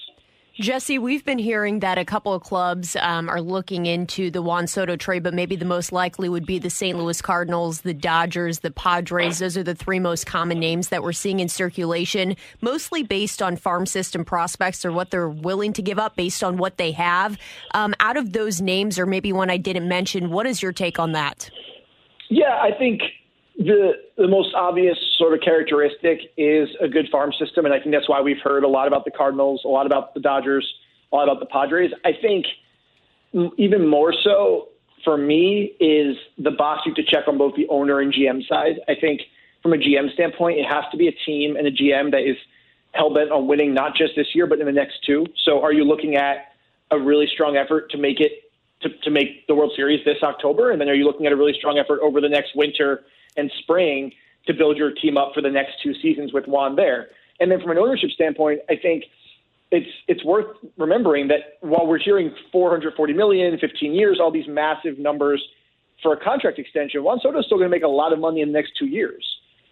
Jesse, 0.58 0.98
we've 0.98 1.26
been 1.26 1.38
hearing 1.38 1.80
that 1.82 1.98
a 1.98 2.06
couple 2.06 2.34
of 2.34 2.42
clubs 2.42 2.96
um, 3.02 3.28
are 3.28 3.42
looking 3.42 3.86
into 3.86 4.32
the 4.32 4.42
Juan 4.42 4.68
Soto 4.68 4.96
trade, 4.96 5.22
but 5.22 5.34
maybe 5.34 5.58
the 5.58 5.66
most 5.66 5.92
likely 5.92 6.30
would 6.30 6.46
be 6.46 6.60
the 6.60 6.70
St. 6.70 6.98
Louis 6.98 7.22
Cardinals, 7.22 7.82
the 7.82 7.94
Dodgers, 7.94 8.60
the 8.60 8.72
Padres. 8.72 9.40
Those 9.40 9.58
are 9.58 9.64
the 9.64 9.76
three 9.76 10.00
most 10.00 10.26
common 10.26 10.58
names 10.58 10.88
that 10.90 11.04
we're 11.04 11.12
seeing 11.12 11.42
in 11.42 11.50
circulation, 11.50 12.38
mostly 12.62 13.04
based 13.04 13.42
on 13.42 13.58
farm 13.58 13.86
system 13.86 14.24
prospects 14.24 14.86
or 14.86 14.94
what 14.94 15.12
they're 15.12 15.28
willing 15.28 15.74
to 15.74 15.82
give 15.82 16.00
up 16.00 16.16
based 16.16 16.42
on 16.42 16.56
what 16.56 16.78
they 16.78 16.94
have. 16.94 17.38
Um, 17.74 17.94
out 18.00 18.16
of 18.16 18.32
those 18.32 18.62
names, 18.62 18.98
or 18.98 19.06
maybe 19.06 19.34
one 19.34 19.50
I 19.50 19.58
didn't 19.58 19.90
mention, 19.90 20.30
what 20.30 20.46
is 20.48 20.62
your 20.62 20.72
take 20.72 21.00
on 21.00 21.12
that? 21.12 21.50
Yeah, 22.30 22.62
I 22.62 22.72
think 22.80 23.02
the 23.58 23.94
the 24.18 24.28
most 24.28 24.54
obvious 24.54 24.98
sort 25.18 25.34
of 25.34 25.42
characteristic 25.42 26.20
is 26.38 26.70
a 26.82 26.88
good 26.88 27.08
farm 27.12 27.32
system, 27.40 27.66
and 27.66 27.74
I 27.74 27.80
think 27.80 27.92
that's 27.92 28.10
why 28.10 28.22
we've 28.22 28.42
heard 28.44 28.64
a 28.64 28.68
lot 28.68 28.88
about 28.88 29.06
the 29.06 29.12
Cardinals, 29.12 29.62
a 29.66 29.68
lot 29.68 29.86
about 29.86 30.14
the 30.14 30.20
Dodgers, 30.20 30.66
a 31.12 31.16
lot 31.16 31.24
about 31.30 31.40
the 31.40 31.46
Padres. 31.46 31.92
I 32.04 32.12
think 32.22 32.46
even 33.58 33.88
more 33.88 34.14
so 34.24 34.70
for 35.04 35.18
me 35.18 35.74
is 35.80 36.18
the 36.38 36.52
box 36.52 36.82
you 36.86 36.92
have 36.92 37.06
to 37.06 37.12
check 37.12 37.28
on 37.28 37.38
both 37.38 37.56
the 37.56 37.68
owner 37.70 38.00
and 38.00 38.14
GM 38.14 38.46
side. 38.48 38.80
I 38.88 38.96
think 39.00 39.22
from 39.62 39.74
a 39.74 39.78
GM 39.78 40.14
standpoint, 40.14 40.60
it 40.60 40.66
has 40.66 40.84
to 40.92 40.98
be 40.98 41.08
a 41.08 41.16
team 41.26 41.56
and 41.56 41.68
a 41.68 41.72
GM 41.72 42.12
that 42.12 42.22
is 42.22 42.38
hell 42.92 43.14
bent 43.14 43.32
on 43.32 43.48
winning 43.48 43.74
not 43.74 43.96
just 43.96 44.14
this 44.16 44.28
year 44.34 44.48
but 44.48 44.60
in 44.60 44.66
the 44.66 44.72
next 44.72 45.04
two. 45.06 45.26
So, 45.46 45.62
are 45.62 45.72
you 45.74 45.84
looking 45.84 46.16
at 46.16 46.54
a 46.92 47.00
really 47.00 47.28
strong 47.34 47.58
effort 47.58 47.90
to 47.92 47.98
make 47.98 48.20
it 48.20 48.32
to, 48.82 48.90
to 49.04 49.10
make 49.10 49.48
the 49.48 49.56
World 49.56 49.72
Series 49.76 50.04
this 50.06 50.18
October, 50.22 50.72
and 50.72 50.80
then 50.80 50.90
are 50.90 50.94
you 50.94 51.06
looking 51.06 51.26
at 51.26 51.32
a 51.32 51.36
really 51.36 51.54
strong 51.58 51.78
effort 51.78 52.02
over 52.02 52.20
the 52.20 52.30
next 52.30 52.56
winter 52.56 53.04
and 53.38 53.52
spring 53.60 54.12
to 54.48 54.54
build 54.54 54.78
your 54.78 54.92
team 54.92 55.18
up 55.18 55.32
for 55.34 55.42
the 55.42 55.50
next 55.50 55.74
two 55.84 55.94
seasons 56.02 56.34
with 56.34 56.46
Juan 56.48 56.76
there? 56.76 57.08
And 57.40 57.52
then 57.52 57.60
from 57.62 57.72
an 57.72 57.78
ownership 57.78 58.12
standpoint, 58.12 58.62
I 58.70 58.76
think 58.76 59.06
it's 59.72 59.90
it's 60.08 60.24
worth 60.24 60.56
remembering 60.78 61.28
that 61.30 61.58
while 61.62 61.88
we're 61.88 62.00
hearing 62.00 62.34
440 62.52 63.14
million, 63.14 63.58
15 63.58 63.94
years, 63.94 64.20
all 64.22 64.32
these 64.32 64.48
massive 64.48 65.00
numbers 65.00 65.44
for 66.02 66.14
a 66.14 66.24
contract 66.24 66.60
extension, 66.60 67.04
Juan 67.04 67.20
Soto 67.22 67.40
is 67.40 67.46
still 67.46 67.58
going 67.58 67.70
to 67.70 67.76
make 67.76 67.84
a 67.84 67.88
lot 67.88 68.14
of 68.14 68.20
money 68.20 68.42
in 68.42 68.50
the 68.50 68.54
next 68.54 68.74
two 68.78 68.86
years. 68.86 69.26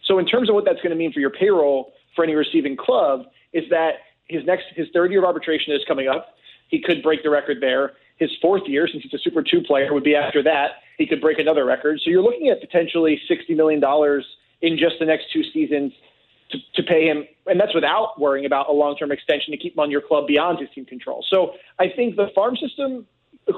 So 0.05 0.19
in 0.19 0.25
terms 0.25 0.49
of 0.49 0.55
what 0.55 0.65
that's 0.65 0.81
going 0.81 0.89
to 0.89 0.95
mean 0.95 1.13
for 1.13 1.19
your 1.19 1.29
payroll 1.29 1.93
for 2.15 2.23
any 2.23 2.35
receiving 2.35 2.75
club, 2.75 3.25
is 3.53 3.63
that 3.69 3.93
his 4.27 4.45
next 4.45 4.65
his 4.75 4.87
third 4.93 5.11
year 5.11 5.19
of 5.19 5.25
arbitration 5.25 5.73
is 5.73 5.81
coming 5.87 6.07
up. 6.07 6.35
He 6.69 6.81
could 6.81 7.03
break 7.03 7.23
the 7.23 7.29
record 7.29 7.57
there. 7.61 7.93
His 8.17 8.31
fourth 8.41 8.63
year, 8.67 8.87
since 8.87 9.03
he's 9.03 9.13
a 9.13 9.17
Super 9.17 9.41
Two 9.41 9.61
player, 9.61 9.93
would 9.93 10.03
be 10.03 10.15
after 10.15 10.43
that. 10.43 10.83
He 10.97 11.07
could 11.07 11.19
break 11.19 11.39
another 11.39 11.65
record. 11.65 11.99
So 12.03 12.09
you're 12.09 12.21
looking 12.21 12.49
at 12.49 12.61
potentially 12.61 13.19
sixty 13.27 13.55
million 13.55 13.79
dollars 13.79 14.25
in 14.61 14.77
just 14.77 14.95
the 14.99 15.05
next 15.05 15.25
two 15.33 15.43
seasons 15.51 15.91
to, 16.51 16.57
to 16.75 16.83
pay 16.83 17.05
him, 17.07 17.25
and 17.47 17.59
that's 17.59 17.73
without 17.73 18.19
worrying 18.19 18.45
about 18.45 18.69
a 18.69 18.71
long-term 18.71 19.11
extension 19.11 19.51
to 19.51 19.57
keep 19.57 19.73
him 19.73 19.79
on 19.79 19.91
your 19.91 20.01
club 20.01 20.27
beyond 20.27 20.59
his 20.59 20.69
team 20.73 20.85
control. 20.85 21.25
So 21.27 21.53
I 21.79 21.89
think 21.89 22.15
the 22.15 22.27
farm 22.35 22.55
system 22.55 23.05
uh, 23.47 23.53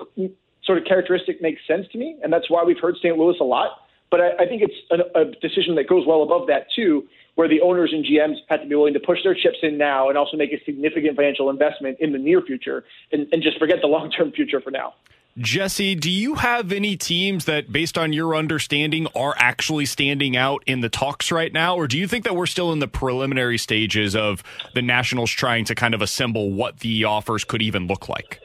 sort 0.64 0.78
of 0.78 0.86
characteristic 0.86 1.42
makes 1.42 1.62
sense 1.68 1.88
to 1.92 1.98
me, 1.98 2.18
and 2.24 2.32
that's 2.32 2.50
why 2.50 2.64
we've 2.64 2.80
heard 2.80 2.96
St. 2.98 3.18
Louis 3.18 3.36
a 3.40 3.44
lot. 3.44 3.82
But 4.16 4.22
I, 4.22 4.44
I 4.44 4.48
think 4.48 4.62
it's 4.62 4.74
a, 4.92 5.20
a 5.20 5.26
decision 5.42 5.76
that 5.76 5.90
goes 5.90 6.08
well 6.08 6.24
above 6.24 6.48
that 6.48 6.68
too, 6.74 7.06
where 7.36 7.50
the 7.50 7.60
owners 7.60 7.92
and 7.92 8.06
GMs 8.06 8.38
have 8.48 8.62
to 8.62 8.66
be 8.66 8.74
willing 8.74 8.94
to 8.94 9.00
push 9.02 9.20
their 9.26 9.36
chips 9.36 9.58
in 9.62 9.78
now 9.78 10.08
and 10.08 10.18
also 10.18 10.38
make 10.38 10.54
a 10.54 10.64
significant 10.64 11.18
financial 11.18 11.50
investment 11.50 11.98
in 12.00 12.14
the 12.14 12.18
near 12.18 12.42
future, 12.42 12.86
and, 13.12 13.28
and 13.34 13.44
just 13.44 13.60
forget 13.60 13.80
the 13.82 13.88
long-term 13.90 14.32
future 14.32 14.62
for 14.62 14.72
now. 14.72 14.94
Jesse, 15.38 15.96
do 15.96 16.10
you 16.10 16.36
have 16.36 16.72
any 16.72 16.96
teams 16.96 17.44
that, 17.44 17.74
based 17.74 17.98
on 17.98 18.14
your 18.14 18.38
understanding, 18.38 19.06
are 19.18 19.36
actually 19.38 19.86
standing 19.86 20.38
out 20.38 20.64
in 20.66 20.80
the 20.80 20.88
talks 20.88 21.30
right 21.30 21.52
now? 21.52 21.76
Or 21.76 21.86
do 21.86 21.98
you 21.98 22.08
think 22.08 22.24
that 22.24 22.38
we're 22.38 22.46
still 22.46 22.72
in 22.72 22.80
the 22.80 22.88
preliminary 22.88 23.58
stages 23.58 24.16
of 24.16 24.44
the 24.76 24.82
Nationals 24.82 25.30
trying 25.30 25.66
to 25.66 25.76
kind 25.76 25.94
of 25.94 26.02
assemble 26.02 26.54
what 26.54 26.80
the 26.80 27.04
offers 27.04 27.44
could 27.44 27.62
even 27.62 27.86
look 27.88 28.08
like? 28.08 28.40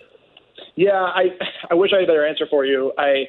Yeah, 0.74 1.00
I 1.00 1.26
I 1.70 1.74
wish 1.74 1.92
I 1.92 2.00
had 2.00 2.04
a 2.04 2.06
better 2.08 2.26
answer 2.26 2.46
for 2.50 2.64
you. 2.64 2.92
I 2.98 3.26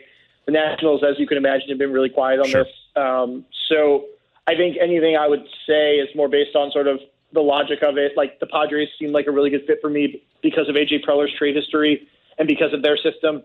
the 0.52 0.60
Nationals, 0.60 1.02
as 1.08 1.20
you 1.20 1.28
can 1.28 1.38
imagine, 1.38 1.70
have 1.70 1.78
been 1.78 1.94
really 1.94 2.10
quiet 2.10 2.40
on 2.40 2.48
sure. 2.48 2.64
this. 2.64 2.74
Um, 2.96 3.46
so 3.70 4.06
I 4.48 4.56
think 4.56 4.78
anything 4.82 5.16
I 5.16 5.28
would 5.28 5.44
say 5.68 5.96
is 5.96 6.10
more 6.16 6.28
based 6.28 6.56
on 6.56 6.72
sort 6.72 6.88
of 6.88 7.00
the 7.34 7.42
logic 7.42 7.80
of 7.84 7.98
it. 7.98 8.14
Like 8.18 8.40
the 8.40 8.48
Padres 8.48 8.90
seem 9.00 9.12
like 9.12 9.28
a 9.28 9.32
really 9.32 9.50
good 9.50 9.64
fit 9.66 9.80
for 9.82 9.90
me 9.90 10.22
because 10.42 10.68
of 10.68 10.76
AJ 10.76 11.04
Preller's 11.04 11.34
trade 11.38 11.56
history 11.56 12.08
and 12.38 12.48
because 12.48 12.74
of 12.74 12.82
their 12.82 12.98
system. 12.98 13.44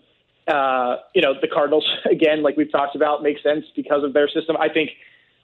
Uh, 0.49 0.97
you 1.15 1.23
know, 1.23 1.35
the 1.41 1.49
Cardinals, 1.49 1.89
again, 2.11 2.43
like 2.43 2.57
we've 2.57 2.71
talked 2.71 2.97
about, 2.97 3.23
make 3.23 3.39
sense 3.43 3.65
because 3.75 4.05
of 4.05 4.13
their 4.13 4.29
system. 4.29 4.57
I 4.59 4.69
think 4.69 4.91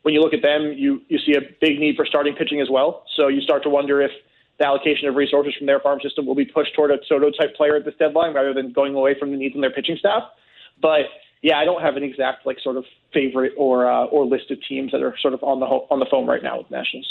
when 0.02 0.14
you 0.14 0.20
look 0.20 0.34
at 0.34 0.42
them, 0.42 0.74
you, 0.76 1.00
you 1.08 1.18
see 1.18 1.34
a 1.34 1.40
big 1.60 1.78
need 1.78 1.96
for 1.96 2.06
starting 2.06 2.34
pitching 2.34 2.60
as 2.60 2.68
well. 2.70 3.04
So 3.16 3.28
you 3.28 3.40
start 3.40 3.62
to 3.64 3.68
wonder 3.68 4.00
if 4.02 4.10
the 4.58 4.66
allocation 4.66 5.08
of 5.08 5.14
resources 5.14 5.54
from 5.56 5.66
their 5.66 5.80
farm 5.80 6.00
system 6.02 6.26
will 6.26 6.34
be 6.34 6.44
pushed 6.44 6.74
toward 6.74 6.90
a 6.90 6.98
Soto 7.08 7.30
type 7.30 7.54
player 7.56 7.76
at 7.76 7.84
this 7.84 7.94
deadline 7.98 8.34
rather 8.34 8.52
than 8.52 8.72
going 8.72 8.94
away 8.94 9.18
from 9.18 9.30
the 9.30 9.36
needs 9.36 9.54
in 9.54 9.60
their 9.60 9.72
pitching 9.72 9.96
staff. 9.98 10.24
But 10.80 11.06
yeah, 11.42 11.58
I 11.58 11.64
don't 11.64 11.82
have 11.82 11.96
an 11.96 12.04
exact 12.04 12.46
like 12.46 12.58
sort 12.62 12.76
of 12.76 12.84
favorite 13.12 13.52
or 13.56 13.90
uh, 13.90 14.04
or 14.06 14.24
list 14.24 14.50
of 14.50 14.58
teams 14.68 14.92
that 14.92 15.02
are 15.02 15.14
sort 15.20 15.34
of 15.34 15.42
on 15.42 15.60
the 15.60 15.66
ho- 15.66 15.86
on 15.90 15.98
the 15.98 16.06
phone 16.10 16.26
right 16.26 16.42
now 16.42 16.58
with 16.58 16.70
Nationals. 16.70 17.06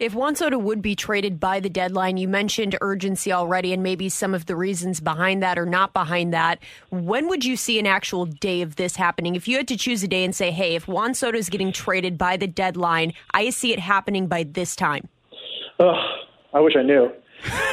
If 0.00 0.12
Juan 0.12 0.34
Soto 0.34 0.58
would 0.58 0.82
be 0.82 0.96
traded 0.96 1.38
by 1.38 1.60
the 1.60 1.70
deadline, 1.70 2.16
you 2.16 2.26
mentioned 2.26 2.76
urgency 2.80 3.32
already 3.32 3.72
and 3.72 3.80
maybe 3.80 4.08
some 4.08 4.34
of 4.34 4.46
the 4.46 4.56
reasons 4.56 4.98
behind 4.98 5.40
that 5.44 5.56
or 5.56 5.66
not 5.66 5.92
behind 5.92 6.34
that. 6.34 6.58
When 6.90 7.28
would 7.28 7.44
you 7.44 7.56
see 7.56 7.78
an 7.78 7.86
actual 7.86 8.26
day 8.26 8.60
of 8.62 8.74
this 8.74 8.96
happening? 8.96 9.36
If 9.36 9.46
you 9.46 9.56
had 9.56 9.68
to 9.68 9.76
choose 9.76 10.02
a 10.02 10.08
day 10.08 10.24
and 10.24 10.34
say, 10.34 10.50
hey, 10.50 10.74
if 10.74 10.88
Juan 10.88 11.14
Soto 11.14 11.38
is 11.38 11.48
getting 11.48 11.70
traded 11.70 12.18
by 12.18 12.36
the 12.36 12.48
deadline, 12.48 13.12
I 13.32 13.50
see 13.50 13.72
it 13.72 13.78
happening 13.78 14.26
by 14.26 14.42
this 14.42 14.74
time. 14.74 15.08
Oh, 15.78 15.94
I 16.52 16.58
wish 16.58 16.74
I 16.76 16.82
knew. 16.82 17.12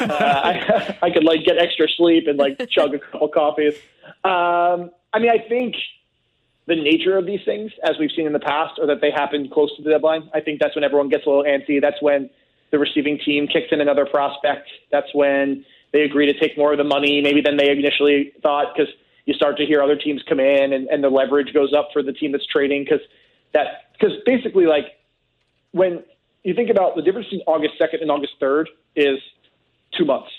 uh, 0.02 0.06
I, 0.10 0.98
I 1.02 1.10
could 1.10 1.24
like 1.24 1.44
get 1.44 1.58
extra 1.58 1.88
sleep 1.98 2.28
and 2.28 2.38
like 2.38 2.60
chug 2.70 2.94
a 2.94 3.00
couple 3.00 3.30
coffees. 3.30 3.74
Um, 4.24 4.92
I 5.14 5.20
mean, 5.20 5.30
I 5.30 5.48
think 5.48 5.76
the 6.68 6.76
nature 6.76 7.18
of 7.18 7.26
these 7.26 7.42
things, 7.44 7.72
as 7.84 7.98
we've 8.00 8.12
seen 8.16 8.28
in 8.28 8.34
the 8.34 8.40
past, 8.40 8.80
are 8.80 8.88
that 8.88 9.02
they 9.02 9.12
happen 9.12 9.50
close 9.50 9.76
to 9.78 9.84
the 9.84 9.90
deadline. 9.90 10.30
I 10.34 10.42
think 10.42 10.62
that's 10.62 10.76
when 10.76 10.84
everyone 10.84 11.10
gets 11.10 11.26
a 11.26 11.30
little 11.30 11.44
antsy. 11.44 11.82
That's 11.82 12.02
when 12.02 12.30
the 12.72 12.80
receiving 12.80 13.20
team 13.20 13.48
kicks 13.48 13.68
in 13.72 13.82
another 13.82 14.06
prospect. 14.06 14.70
That's 14.92 15.14
when 15.14 15.66
they 15.92 16.02
agree 16.02 16.32
to 16.32 16.40
take 16.40 16.58
more 16.58 16.72
of 16.72 16.78
the 16.78 16.86
money, 16.86 17.22
maybe 17.22 17.42
than 17.42 17.58
they 17.58 17.70
initially 17.70 18.32
thought, 18.42 18.74
because 18.74 18.92
you 19.26 19.34
start 19.34 19.58
to 19.58 19.66
hear 19.66 19.82
other 19.82 19.98
teams 19.98 20.24
come 20.28 20.40
in 20.40 20.74
and, 20.74 20.88
and 20.88 21.04
the 21.04 21.10
leverage 21.10 21.54
goes 21.54 21.74
up 21.74 21.90
for 21.92 22.02
the 22.02 22.14
team 22.14 22.32
that's 22.32 22.46
trading. 22.46 22.84
Because 22.84 23.06
that, 23.54 23.92
because 23.94 24.16
basically, 24.26 24.66
like 24.66 24.86
when 25.72 26.04
you 26.44 26.54
think 26.54 26.70
about 26.70 26.96
the 26.96 27.02
difference 27.02 27.28
between 27.28 27.44
August 27.48 27.74
2nd 27.82 28.02
and 28.02 28.10
August 28.10 28.34
3rd 28.42 28.66
is 28.96 29.20
two 29.98 30.06
months, 30.06 30.30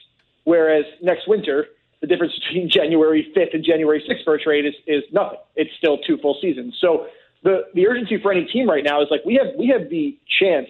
whereas 0.44 0.84
next 1.02 1.28
winter 1.28 1.66
the 2.02 2.06
difference 2.06 2.38
between 2.38 2.68
January 2.78 3.32
5th 3.34 3.54
and 3.54 3.64
January 3.64 4.04
6th 4.06 4.24
for 4.24 4.34
a 4.34 4.42
trade 4.42 4.66
is, 4.66 4.74
is 4.86 5.02
nothing. 5.12 5.38
It's 5.56 5.70
still 5.78 5.98
two 5.98 6.18
full 6.18 6.36
seasons. 6.42 6.76
So 6.80 7.06
the, 7.42 7.62
the 7.74 7.88
urgency 7.88 8.20
for 8.20 8.30
any 8.30 8.44
team 8.44 8.68
right 8.68 8.84
now 8.84 9.00
is 9.00 9.08
like 9.10 9.24
we 9.24 9.34
have 9.34 9.54
we 9.58 9.68
have 9.68 9.88
the 9.88 10.18
chance 10.40 10.68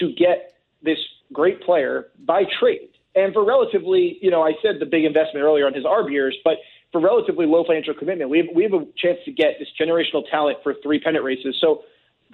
to 0.00 0.12
get 0.12 0.54
this 0.82 0.98
great 1.32 1.60
player 1.62 2.08
by 2.24 2.44
trade. 2.58 2.88
And 3.14 3.32
for 3.32 3.44
relatively, 3.44 4.18
you 4.22 4.30
know, 4.30 4.42
I 4.42 4.52
said 4.62 4.76
the 4.80 4.86
big 4.86 5.04
investment 5.04 5.44
earlier 5.44 5.66
on 5.66 5.74
his 5.74 5.84
ARB 5.84 6.10
years, 6.10 6.36
but 6.44 6.54
for 6.92 7.00
relatively 7.00 7.46
low 7.46 7.64
financial 7.64 7.94
commitment, 7.94 8.30
we 8.30 8.38
have, 8.38 8.46
we 8.54 8.62
have 8.62 8.72
a 8.72 8.86
chance 8.96 9.18
to 9.24 9.32
get 9.32 9.58
this 9.58 9.68
generational 9.80 10.22
talent 10.30 10.58
for 10.62 10.74
three 10.82 11.00
pennant 11.00 11.24
races. 11.24 11.56
So 11.60 11.82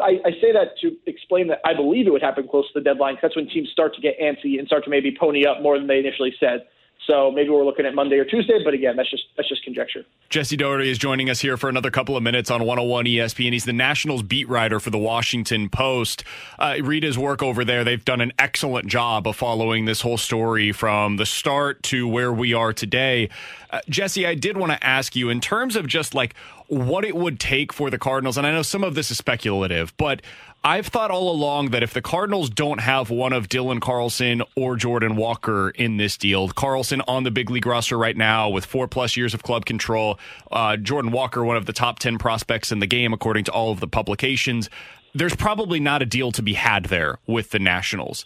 I, 0.01 0.21
I 0.25 0.31
say 0.41 0.53
that 0.53 0.79
to 0.83 0.97
explain 1.07 1.49
that 1.49 1.61
I 1.65 1.75
believe 1.75 2.07
it 2.07 2.11
would 2.11 2.23
happen 2.23 2.47
close 2.49 2.67
to 2.73 2.81
the 2.81 2.85
deadline. 2.85 3.17
That's 3.23 3.37
when 3.37 3.49
teams 3.49 3.71
start 3.71 3.95
to 3.95 4.01
get 4.01 4.19
antsy 4.21 4.59
and 4.59 4.67
start 4.67 4.85
to 4.85 4.91
maybe 4.91 5.17
pony 5.19 5.47
up 5.47 5.63
more 5.63 5.79
than 5.79 5.87
they 5.87 5.99
initially 5.99 6.35
said. 6.39 6.67
So 7.07 7.31
maybe 7.31 7.51
we're 7.51 7.65
looking 7.65 7.85
at 7.85 7.95
Monday 7.95 8.17
or 8.17 8.25
Tuesday, 8.25 8.63
but 8.65 8.73
again, 8.73 8.97
that's 8.97 9.11
just 9.11 9.25
that's 9.37 9.49
just 9.49 9.63
conjecture. 9.63 10.05
Jesse 10.31 10.57
Dougherty 10.57 10.91
is 10.91 10.97
joining 10.97 11.29
us 11.29 11.41
here 11.41 11.57
for 11.59 11.69
another 11.69 11.91
couple 11.91 12.17
of 12.17 12.23
minutes 12.23 12.51
on 12.51 12.61
101 12.65 13.05
ESPN. 13.05 13.53
He's 13.53 13.67
the 13.67 13.75
Nationals 13.75 14.23
beat 14.23 14.49
writer 14.49 14.81
for 14.81 14.89
the 14.89 14.99
Washington 14.99 15.69
Post. 15.69 16.25
Uh, 16.59 16.77
read 16.83 17.03
his 17.03 17.19
work 17.19 17.43
over 17.43 17.63
there. 17.65 17.85
They've 17.85 18.05
done 18.05 18.23
an 18.23 18.33
excellent 18.39 18.89
job 18.89 19.27
of 19.27 19.37
following 19.37 19.85
this 19.85 20.01
whole 20.01 20.17
story 20.17 20.73
from 20.73 21.17
the 21.17 21.27
start 21.27 21.83
to 21.85 22.09
where 22.09 22.33
we 22.33 22.55
are 22.55 22.73
today. 22.73 23.29
Uh, 23.71 23.81
Jesse, 23.89 24.27
I 24.27 24.35
did 24.35 24.57
want 24.57 24.73
to 24.73 24.87
ask 24.87 25.15
you 25.15 25.29
in 25.29 25.41
terms 25.41 25.77
of 25.77 25.87
just 25.87 26.15
like 26.15 26.35
what 26.75 27.05
it 27.05 27.15
would 27.15 27.39
take 27.39 27.73
for 27.73 27.91
the 27.91 27.99
Cardinals, 27.99 28.37
and 28.37 28.47
I 28.47 28.53
know 28.53 28.63
some 28.63 28.83
of 28.83 28.95
this 28.95 29.11
is 29.11 29.19
speculative, 29.19 29.97
but 29.97 30.23
I've 30.65 30.87
thought 30.87 31.11
all 31.11 31.31
along 31.31 31.71
that 31.71 31.83
if 31.83 31.93
the 31.93 32.03
Cardinals 32.03 32.49
don't 32.49 32.81
have 32.81 33.11
one 33.11 33.33
of 33.33 33.49
Dylan 33.49 33.81
Carlson 33.81 34.43
or 34.57 34.77
Jordan 34.77 35.15
Walker 35.15 35.71
in 35.71 35.99
this 35.99 36.17
deal, 36.17 36.49
Carlson 36.49 37.03
on 37.07 37.23
the 37.23 37.31
big 37.31 37.51
league 37.51 37.67
roster 37.67 37.99
right 37.99 38.17
now 38.17 38.49
with 38.49 38.65
four 38.65 38.89
plus 38.89 39.17
years 39.17 39.35
of 39.35 39.43
club 39.43 39.67
control, 39.67 40.19
uh, 40.51 40.77
Jordan 40.77 41.13
Walker, 41.13 41.45
one 41.45 41.57
of 41.57 41.67
the 41.67 41.73
top 41.73 41.99
10 41.99 42.19
prospects 42.19 42.73
in 42.73 42.79
the 42.79 42.87
game, 42.87 43.13
according 43.13 43.45
to 43.45 43.53
all 43.53 43.71
of 43.73 43.81
the 43.81 43.89
publications, 43.89 44.71
there's 45.15 45.37
probably 45.37 45.81
not 45.81 46.03
a 46.03 46.07
deal 46.07 46.33
to 46.33 46.43
be 46.43 46.55
had 46.55 46.87
there 46.87 47.19
with 47.27 47.51
the 47.51 47.59
Nationals. 47.59 48.25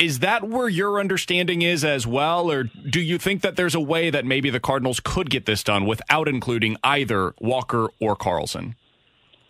Is 0.00 0.20
that 0.20 0.48
where 0.48 0.68
your 0.68 0.98
understanding 0.98 1.60
is 1.60 1.84
as 1.84 2.06
well? 2.06 2.50
Or 2.50 2.64
do 2.64 3.00
you 3.00 3.18
think 3.18 3.42
that 3.42 3.56
there's 3.56 3.74
a 3.74 3.80
way 3.80 4.08
that 4.08 4.24
maybe 4.24 4.48
the 4.48 4.58
Cardinals 4.58 4.98
could 4.98 5.28
get 5.28 5.44
this 5.44 5.62
done 5.62 5.84
without 5.84 6.26
including 6.26 6.78
either 6.82 7.34
Walker 7.38 7.88
or 8.00 8.16
Carlson? 8.16 8.76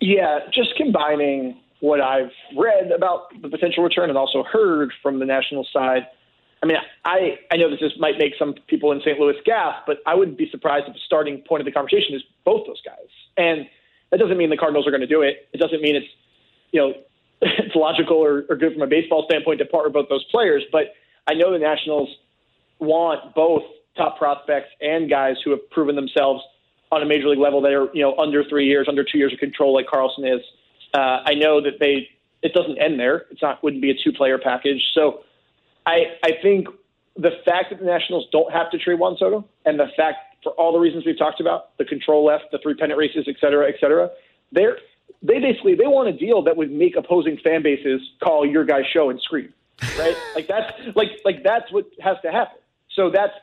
Yeah, 0.01 0.39
just 0.53 0.75
combining 0.75 1.57
what 1.79 2.01
I've 2.01 2.31
read 2.57 2.91
about 2.91 3.31
the 3.41 3.47
potential 3.47 3.81
return 3.81 4.09
and 4.09 4.17
also 4.17 4.43
heard 4.43 4.91
from 5.01 5.19
the 5.19 5.25
national 5.25 5.65
side, 5.71 6.05
I 6.61 6.65
mean, 6.65 6.77
I, 7.05 7.39
I 7.49 7.55
know 7.55 7.69
this 7.69 7.81
is, 7.81 7.93
might 7.97 8.17
make 8.19 8.33
some 8.37 8.53
people 8.67 8.91
in 8.91 8.99
St. 8.99 9.17
Louis 9.17 9.35
gasp, 9.45 9.83
but 9.87 9.97
I 10.05 10.15
wouldn't 10.15 10.37
be 10.37 10.49
surprised 10.51 10.85
if 10.87 10.93
the 10.93 10.99
starting 11.05 11.41
point 11.47 11.61
of 11.61 11.65
the 11.65 11.71
conversation 11.71 12.13
is 12.13 12.23
both 12.43 12.67
those 12.67 12.81
guys. 12.85 13.07
And 13.37 13.67
that 14.11 14.19
doesn't 14.19 14.37
mean 14.37 14.49
the 14.49 14.57
Cardinals 14.57 14.85
are 14.85 14.91
going 14.91 15.01
to 15.01 15.07
do 15.07 15.21
it. 15.21 15.47
It 15.53 15.59
doesn't 15.59 15.81
mean 15.81 15.95
it's, 15.95 16.07
you 16.71 16.81
know, 16.81 16.93
it's 17.41 17.75
logical 17.75 18.17
or, 18.17 18.45
or 18.49 18.55
good 18.55 18.73
from 18.73 18.81
a 18.81 18.87
baseball 18.87 19.25
standpoint 19.29 19.59
to 19.59 19.65
partner 19.65 19.89
both 19.89 20.09
those 20.09 20.23
players. 20.25 20.63
But 20.71 20.93
I 21.27 21.33
know 21.33 21.51
the 21.51 21.59
Nationals 21.59 22.09
want 22.79 23.35
both 23.35 23.63
top 23.97 24.17
prospects 24.17 24.69
and 24.79 25.09
guys 25.09 25.35
who 25.43 25.51
have 25.51 25.69
proven 25.69 25.95
themselves 25.95 26.43
on 26.91 27.01
a 27.01 27.05
major 27.05 27.27
league 27.29 27.39
level 27.39 27.61
that 27.61 27.71
are, 27.73 27.89
you 27.93 28.01
know, 28.01 28.15
under 28.17 28.43
three 28.43 28.67
years, 28.67 28.87
under 28.87 29.03
two 29.03 29.17
years 29.17 29.33
of 29.33 29.39
control 29.39 29.73
like 29.73 29.87
Carlson 29.87 30.25
is. 30.25 30.41
Uh, 30.93 31.19
I 31.25 31.33
know 31.35 31.61
that 31.61 31.79
they 31.79 32.09
it 32.41 32.53
doesn't 32.53 32.77
end 32.79 32.99
there. 32.99 33.25
It's 33.29 33.41
not 33.41 33.63
wouldn't 33.63 33.81
be 33.81 33.91
a 33.91 33.95
two 34.03 34.11
player 34.11 34.37
package. 34.37 34.81
So 34.93 35.23
I 35.85 36.17
I 36.23 36.31
think 36.41 36.67
the 37.15 37.31
fact 37.45 37.69
that 37.69 37.79
the 37.79 37.85
Nationals 37.85 38.27
don't 38.31 38.51
have 38.51 38.71
to 38.71 38.77
trade 38.77 38.99
Juan 38.99 39.15
Soto 39.17 39.47
and 39.65 39.79
the 39.79 39.87
fact 39.95 40.17
for 40.43 40.53
all 40.53 40.73
the 40.73 40.79
reasons 40.79 41.05
we've 41.05 41.17
talked 41.17 41.39
about, 41.39 41.77
the 41.77 41.85
control 41.85 42.25
left, 42.25 42.45
the 42.51 42.57
three 42.57 42.73
pennant 42.73 42.97
races, 42.97 43.25
et 43.27 43.35
cetera, 43.39 43.69
et 43.69 43.75
cetera, 43.79 44.09
they're 44.51 44.77
they 45.21 45.39
basically 45.39 45.75
they 45.75 45.87
want 45.87 46.09
a 46.09 46.13
deal 46.13 46.43
that 46.43 46.57
would 46.57 46.71
make 46.71 46.95
opposing 46.95 47.37
fan 47.37 47.63
bases 47.63 48.01
call 48.23 48.45
your 48.45 48.65
guy's 48.65 48.85
show 48.91 49.09
and 49.09 49.21
scream. 49.21 49.53
Right? 49.97 50.15
like 50.35 50.47
that's 50.47 50.71
like 50.95 51.09
like 51.25 51.43
that's 51.43 51.71
what 51.71 51.85
has 51.99 52.17
to 52.23 52.31
happen. 52.31 52.57
So 52.95 53.09
that's 53.09 53.33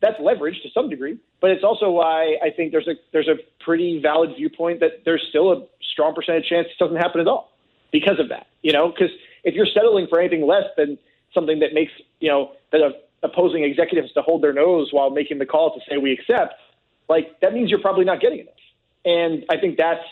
that's 0.00 0.18
leverage 0.20 0.62
to 0.62 0.70
some 0.70 0.88
degree, 0.88 1.18
but 1.40 1.50
it's 1.50 1.64
also 1.64 1.90
why 1.90 2.36
I 2.42 2.50
think 2.50 2.72
there's 2.72 2.88
a 2.88 2.94
there's 3.12 3.28
a 3.28 3.36
pretty 3.64 4.00
valid 4.00 4.30
viewpoint 4.36 4.80
that 4.80 5.04
there's 5.04 5.24
still 5.28 5.52
a 5.52 5.66
strong 5.92 6.14
percentage 6.14 6.48
chance 6.48 6.68
it 6.68 6.78
doesn't 6.82 6.96
happen 6.96 7.20
at 7.20 7.28
all 7.28 7.52
because 7.90 8.20
of 8.20 8.28
that. 8.28 8.46
You 8.62 8.72
know, 8.72 8.88
because 8.88 9.10
if 9.44 9.54
you're 9.54 9.66
settling 9.66 10.06
for 10.08 10.20
anything 10.20 10.46
less 10.46 10.64
than 10.76 10.98
something 11.34 11.60
that 11.60 11.74
makes 11.74 11.92
you 12.20 12.28
know 12.28 12.52
that 12.72 12.80
a, 12.80 12.92
opposing 13.22 13.64
executives 13.64 14.12
to 14.12 14.22
hold 14.22 14.42
their 14.42 14.52
nose 14.52 14.88
while 14.92 15.10
making 15.10 15.38
the 15.38 15.46
call 15.46 15.74
to 15.74 15.80
say 15.88 15.96
we 15.96 16.12
accept, 16.12 16.54
like 17.08 17.40
that 17.40 17.52
means 17.52 17.70
you're 17.70 17.80
probably 17.80 18.04
not 18.04 18.20
getting 18.20 18.40
enough. 18.40 18.54
And 19.04 19.44
I 19.50 19.56
think 19.58 19.78
that's 19.78 20.04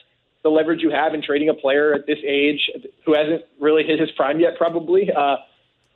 the 0.47 0.51
leverage 0.51 0.80
you 0.80 0.90
have 0.90 1.12
in 1.12 1.20
trading 1.20 1.49
a 1.49 1.55
player 1.55 1.92
at 1.92 2.07
this 2.07 2.18
age 2.24 2.70
who 3.05 3.14
hasn't 3.14 3.42
really 3.61 3.82
hit 3.82 3.99
his 3.99 4.12
prime 4.12 4.38
yet, 4.38 4.53
probably. 4.57 5.11
Uh, 5.11 5.38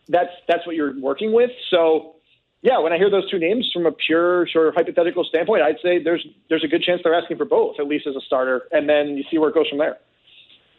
that's 0.09 0.33
that's 0.49 0.67
what 0.67 0.75
you're 0.75 1.01
working 1.01 1.33
with. 1.33 1.51
So 1.71 2.17
yeah, 2.63 2.81
when 2.81 2.93
I 2.93 2.99
hear 2.99 3.11
those 3.11 3.31
two 3.31 3.39
names 3.39 3.71
from 3.73 3.87
a 3.87 3.93
pure 3.93 4.49
sort 4.53 4.67
of 4.67 4.75
hypothetical 4.75 5.23
standpoint, 5.23 5.63
I'd 5.63 5.79
say 5.81 6.03
there's 6.03 6.27
there's 6.49 6.65
a 6.65 6.67
good 6.67 6.83
chance 6.83 7.01
they're 7.05 7.15
asking 7.15 7.37
for 7.37 7.45
both, 7.45 7.77
at 7.79 7.87
least 7.87 8.09
as 8.09 8.17
a 8.17 8.21
starter, 8.27 8.63
and 8.73 8.89
then 8.89 9.17
you 9.17 9.23
see 9.31 9.39
where 9.39 9.51
it 9.51 9.55
goes 9.55 9.69
from 9.69 9.79
there. 9.79 9.99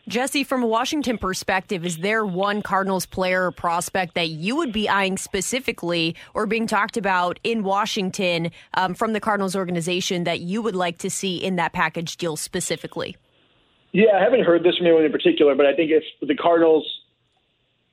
Jesse, 0.10 0.44
from 0.44 0.64
a 0.64 0.68
Washington 0.68 1.18
perspective, 1.18 1.86
is 1.86 2.00
there 2.00 2.26
one 2.26 2.62
Cardinals 2.62 3.06
player 3.06 3.46
or 3.46 3.52
prospect 3.52 4.16
that 4.16 4.30
you 4.30 4.58
would 4.58 4.74
be 4.74 4.90
eyeing 4.90 5.18
specifically 5.18 6.18
or 6.34 6.46
being 6.46 6.68
talked 6.68 6.98
about 6.98 7.40
in 7.44 7.64
Washington 7.64 8.52
um, 8.74 8.96
from 8.96 9.14
the 9.14 9.22
Cardinals 9.22 9.56
organization 9.56 10.26
that 10.26 10.42
you 10.42 10.62
would 10.62 10.76
like 10.76 10.98
to 10.98 11.10
see 11.10 11.38
in 11.38 11.56
that 11.56 11.72
package 11.72 12.18
deal 12.18 12.36
specifically? 12.36 13.16
Yeah, 13.92 14.16
I 14.16 14.24
haven't 14.24 14.44
heard 14.46 14.64
this 14.64 14.78
from 14.78 14.88
anyone 14.88 15.04
in 15.04 15.12
particular, 15.12 15.56
but 15.56 15.66
I 15.66 15.76
think 15.76 15.92
if 15.92 16.04
the 16.22 16.36
Cardinals, 16.36 16.86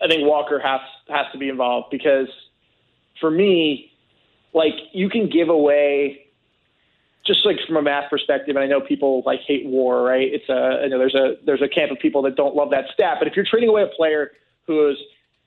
I 0.02 0.06
think 0.06 0.26
Walker 0.26 0.60
has 0.60 0.80
has 1.08 1.26
to 1.32 1.38
be 1.38 1.48
involved 1.48 1.88
because 1.90 2.28
for 3.20 3.30
me, 3.30 3.92
like 4.54 4.74
you 4.92 5.08
can 5.08 5.28
give 5.28 5.48
away 5.48 6.26
just 7.26 7.44
like 7.44 7.56
from 7.66 7.76
a 7.76 7.82
math 7.82 8.10
perspective, 8.10 8.56
and 8.56 8.64
I 8.64 8.66
know 8.66 8.80
people 8.80 9.22
like 9.26 9.40
hate 9.46 9.66
war, 9.66 10.02
right? 10.02 10.28
It's 10.32 10.48
a 10.48 10.82
I 10.84 10.88
know 10.88 10.98
there's 10.98 11.14
a 11.14 11.34
there's 11.44 11.62
a 11.62 11.68
camp 11.68 11.90
of 11.90 11.98
people 11.98 12.22
that 12.22 12.36
don't 12.36 12.54
love 12.54 12.70
that 12.70 12.86
stat, 12.94 13.16
but 13.18 13.28
if 13.28 13.34
you're 13.36 13.44
trading 13.44 13.68
away 13.68 13.82
a 13.82 13.88
player 13.88 14.30
who 14.66 14.88
is 14.90 14.96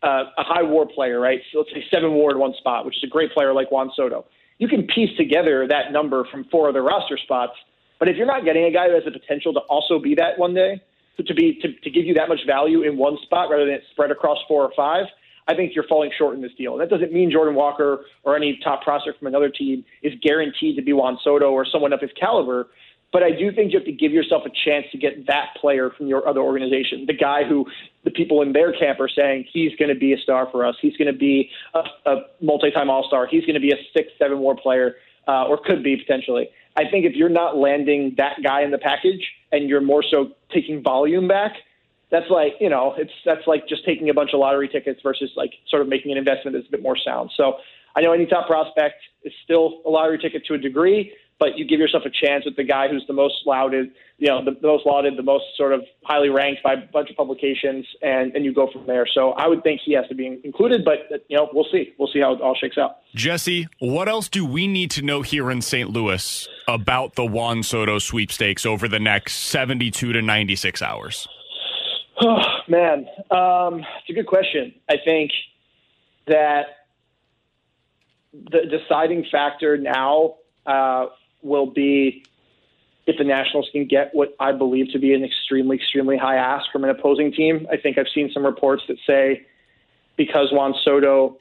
uh, 0.03 0.25
a 0.37 0.43
high 0.43 0.63
war 0.63 0.85
player, 0.85 1.19
right? 1.19 1.41
So 1.51 1.59
let's 1.59 1.71
say 1.71 1.83
seven 1.91 2.11
war 2.13 2.31
in 2.31 2.39
one 2.39 2.53
spot, 2.57 2.85
which 2.85 2.97
is 2.97 3.03
a 3.03 3.07
great 3.07 3.31
player 3.31 3.53
like 3.53 3.71
Juan 3.71 3.91
Soto, 3.95 4.25
you 4.57 4.67
can 4.67 4.85
piece 4.85 5.15
together 5.17 5.67
that 5.67 5.91
number 5.91 6.25
from 6.25 6.43
four 6.45 6.69
other 6.69 6.83
roster 6.83 7.17
spots. 7.17 7.53
But 8.01 8.09
if 8.09 8.17
you're 8.17 8.25
not 8.25 8.43
getting 8.43 8.65
a 8.65 8.71
guy 8.71 8.87
who 8.87 8.95
has 8.95 9.03
the 9.05 9.11
potential 9.11 9.53
to 9.53 9.59
also 9.69 9.99
be 9.99 10.15
that 10.15 10.39
one 10.39 10.55
day, 10.55 10.81
to 11.23 11.35
be 11.35 11.59
to, 11.61 11.71
to 11.71 11.89
give 11.91 12.03
you 12.03 12.15
that 12.15 12.29
much 12.29 12.39
value 12.47 12.81
in 12.81 12.97
one 12.97 13.15
spot 13.21 13.51
rather 13.51 13.63
than 13.63 13.75
it 13.75 13.83
spread 13.91 14.09
across 14.09 14.39
four 14.47 14.63
or 14.63 14.71
five, 14.75 15.05
I 15.47 15.53
think 15.53 15.75
you're 15.75 15.87
falling 15.87 16.09
short 16.17 16.33
in 16.33 16.41
this 16.41 16.51
deal. 16.57 16.71
And 16.73 16.81
that 16.81 16.89
doesn't 16.89 17.13
mean 17.13 17.29
Jordan 17.29 17.53
Walker 17.53 17.99
or 18.23 18.35
any 18.35 18.59
top 18.63 18.81
prospect 18.81 19.19
from 19.19 19.27
another 19.27 19.49
team 19.49 19.85
is 20.01 20.13
guaranteed 20.19 20.77
to 20.77 20.81
be 20.81 20.93
Juan 20.93 21.19
Soto 21.23 21.51
or 21.51 21.63
someone 21.63 21.93
of 21.93 22.01
his 22.01 22.09
caliber. 22.19 22.69
But 23.13 23.21
I 23.21 23.29
do 23.29 23.51
think 23.51 23.71
you 23.71 23.77
have 23.77 23.85
to 23.85 23.91
give 23.91 24.11
yourself 24.13 24.43
a 24.47 24.51
chance 24.65 24.87
to 24.93 24.97
get 24.97 25.27
that 25.27 25.49
player 25.61 25.91
from 25.95 26.07
your 26.07 26.27
other 26.27 26.39
organization, 26.39 27.05
the 27.05 27.13
guy 27.13 27.43
who 27.47 27.67
the 28.03 28.09
people 28.09 28.41
in 28.41 28.51
their 28.51 28.73
camp 28.73 28.99
are 28.99 29.09
saying 29.09 29.45
he's 29.53 29.75
going 29.75 29.89
to 29.93 29.99
be 29.99 30.13
a 30.13 30.17
star 30.17 30.47
for 30.51 30.65
us. 30.65 30.75
He's 30.81 30.97
going 30.97 31.13
to 31.13 31.19
be 31.19 31.51
a, 31.75 31.83
a 32.09 32.15
multi-time 32.41 32.89
All-Star. 32.89 33.27
He's 33.27 33.45
going 33.45 33.53
to 33.53 33.59
be 33.61 33.71
a 33.71 33.77
six, 33.95 34.09
seven 34.17 34.39
war 34.39 34.55
player, 34.55 34.95
uh, 35.27 35.45
or 35.45 35.59
could 35.63 35.83
be 35.83 35.97
potentially. 35.97 36.49
I 36.75 36.89
think 36.89 37.05
if 37.05 37.15
you're 37.15 37.29
not 37.29 37.57
landing 37.57 38.15
that 38.17 38.37
guy 38.43 38.61
in 38.61 38.71
the 38.71 38.77
package 38.77 39.31
and 39.51 39.67
you're 39.67 39.81
more 39.81 40.03
so 40.03 40.31
taking 40.51 40.81
volume 40.81 41.27
back– 41.27 41.53
that's 42.11 42.29
like 42.29 42.53
you 42.59 42.69
know 42.69 42.93
it's 42.97 43.11
that's 43.25 43.47
like 43.47 43.67
just 43.67 43.83
taking 43.85 44.09
a 44.09 44.13
bunch 44.13 44.31
of 44.33 44.39
lottery 44.39 44.67
tickets 44.67 44.99
versus 45.01 45.31
like 45.35 45.53
sort 45.67 45.81
of 45.81 45.87
making 45.87 46.11
an 46.11 46.17
investment 46.17 46.55
that's 46.55 46.67
a 46.67 46.71
bit 46.71 46.83
more 46.83 46.97
sound. 46.97 47.31
So 47.35 47.55
I 47.95 48.01
know 48.01 48.11
any 48.11 48.25
top 48.25 48.47
prospect 48.47 49.01
is 49.23 49.33
still 49.43 49.81
a 49.85 49.89
lottery 49.89 50.19
ticket 50.19 50.45
to 50.45 50.53
a 50.53 50.57
degree, 50.57 51.13
but 51.41 51.57
you 51.57 51.65
give 51.65 51.79
yourself 51.79 52.03
a 52.05 52.25
chance 52.25 52.45
with 52.45 52.55
the 52.55 52.63
guy 52.63 52.87
who's 52.87 53.03
the 53.07 53.13
most 53.13 53.33
lauded, 53.47 53.89
you 54.19 54.27
know, 54.27 54.45
the, 54.45 54.51
the 54.61 54.67
most 54.67 54.85
lauded, 54.85 55.17
the 55.17 55.23
most 55.23 55.43
sort 55.57 55.73
of 55.73 55.81
highly 56.03 56.29
ranked 56.29 56.61
by 56.61 56.73
a 56.73 56.77
bunch 56.93 57.09
of 57.09 57.15
publications, 57.15 57.83
and 58.03 58.35
and 58.35 58.45
you 58.45 58.53
go 58.53 58.69
from 58.71 58.85
there. 58.85 59.07
So 59.11 59.31
I 59.31 59.47
would 59.47 59.63
think 59.63 59.81
he 59.83 59.93
has 59.93 60.07
to 60.09 60.15
be 60.15 60.39
included, 60.43 60.85
but 60.85 61.25
you 61.29 61.35
know 61.35 61.49
we'll 61.51 61.65
see. 61.71 61.95
We'll 61.97 62.09
see 62.13 62.19
how 62.19 62.35
it 62.35 62.41
all 62.41 62.53
shakes 62.53 62.77
out. 62.77 62.97
Jesse, 63.15 63.67
what 63.79 64.07
else 64.07 64.29
do 64.29 64.45
we 64.45 64.67
need 64.67 64.91
to 64.91 65.01
know 65.01 65.23
here 65.23 65.49
in 65.49 65.63
St. 65.63 65.89
Louis 65.89 66.47
about 66.67 67.15
the 67.15 67.25
Juan 67.25 67.63
Soto 67.63 67.97
sweepstakes 67.97 68.63
over 68.63 68.87
the 68.87 68.99
next 68.99 69.33
seventy-two 69.33 70.13
to 70.13 70.21
ninety-six 70.21 70.81
hours? 70.81 71.27
Oh, 72.23 72.37
man, 72.67 73.07
um, 73.31 73.79
it's 73.79 74.09
a 74.11 74.13
good 74.13 74.27
question. 74.27 74.75
I 74.87 74.97
think 75.03 75.31
that 76.27 76.65
the 78.31 78.59
deciding 78.69 79.25
factor 79.31 79.75
now 79.75 80.35
uh, 80.67 81.07
will 81.41 81.67
be 81.67 82.25
if 83.07 83.17
the 83.17 83.23
Nationals 83.23 83.67
can 83.71 83.85
get 83.85 84.11
what 84.13 84.35
I 84.39 84.51
believe 84.51 84.91
to 84.91 84.99
be 84.99 85.13
an 85.13 85.23
extremely, 85.23 85.77
extremely 85.77 86.17
high 86.17 86.37
ask 86.37 86.71
from 86.71 86.83
an 86.83 86.89
opposing 86.89 87.33
team. 87.33 87.67
I 87.71 87.77
think 87.77 87.97
I've 87.97 88.09
seen 88.13 88.29
some 88.33 88.45
reports 88.45 88.83
that 88.87 88.97
say 89.07 89.45
because 90.17 90.49
Juan 90.51 90.73
Soto 90.83 91.37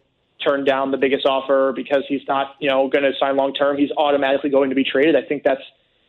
turned 0.46 0.66
down 0.66 0.90
the 0.90 0.96
biggest 0.96 1.26
offer 1.26 1.72
because 1.74 2.02
he's 2.08 2.22
not, 2.26 2.56
you 2.60 2.68
know, 2.68 2.88
going 2.88 3.04
to 3.04 3.12
sign 3.18 3.36
long 3.36 3.52
term, 3.52 3.76
he's 3.76 3.90
automatically 3.96 4.50
going 4.50 4.70
to 4.70 4.76
be 4.76 4.84
traded. 4.84 5.16
I 5.16 5.22
think 5.22 5.42
that's 5.44 5.62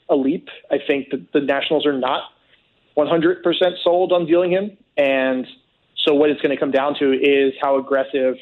a 0.09 0.15
leap. 0.15 0.47
I 0.71 0.77
think 0.85 1.09
that 1.09 1.31
the 1.33 1.41
Nationals 1.41 1.85
are 1.85 1.97
not 1.97 2.23
100% 2.97 3.43
sold 3.83 4.13
on 4.13 4.25
dealing 4.25 4.51
him. 4.51 4.77
And 4.97 5.45
so 5.97 6.13
what 6.13 6.29
it's 6.29 6.41
going 6.41 6.55
to 6.55 6.59
come 6.59 6.71
down 6.71 6.95
to 6.99 7.11
is 7.11 7.53
how 7.61 7.77
aggressive 7.77 8.35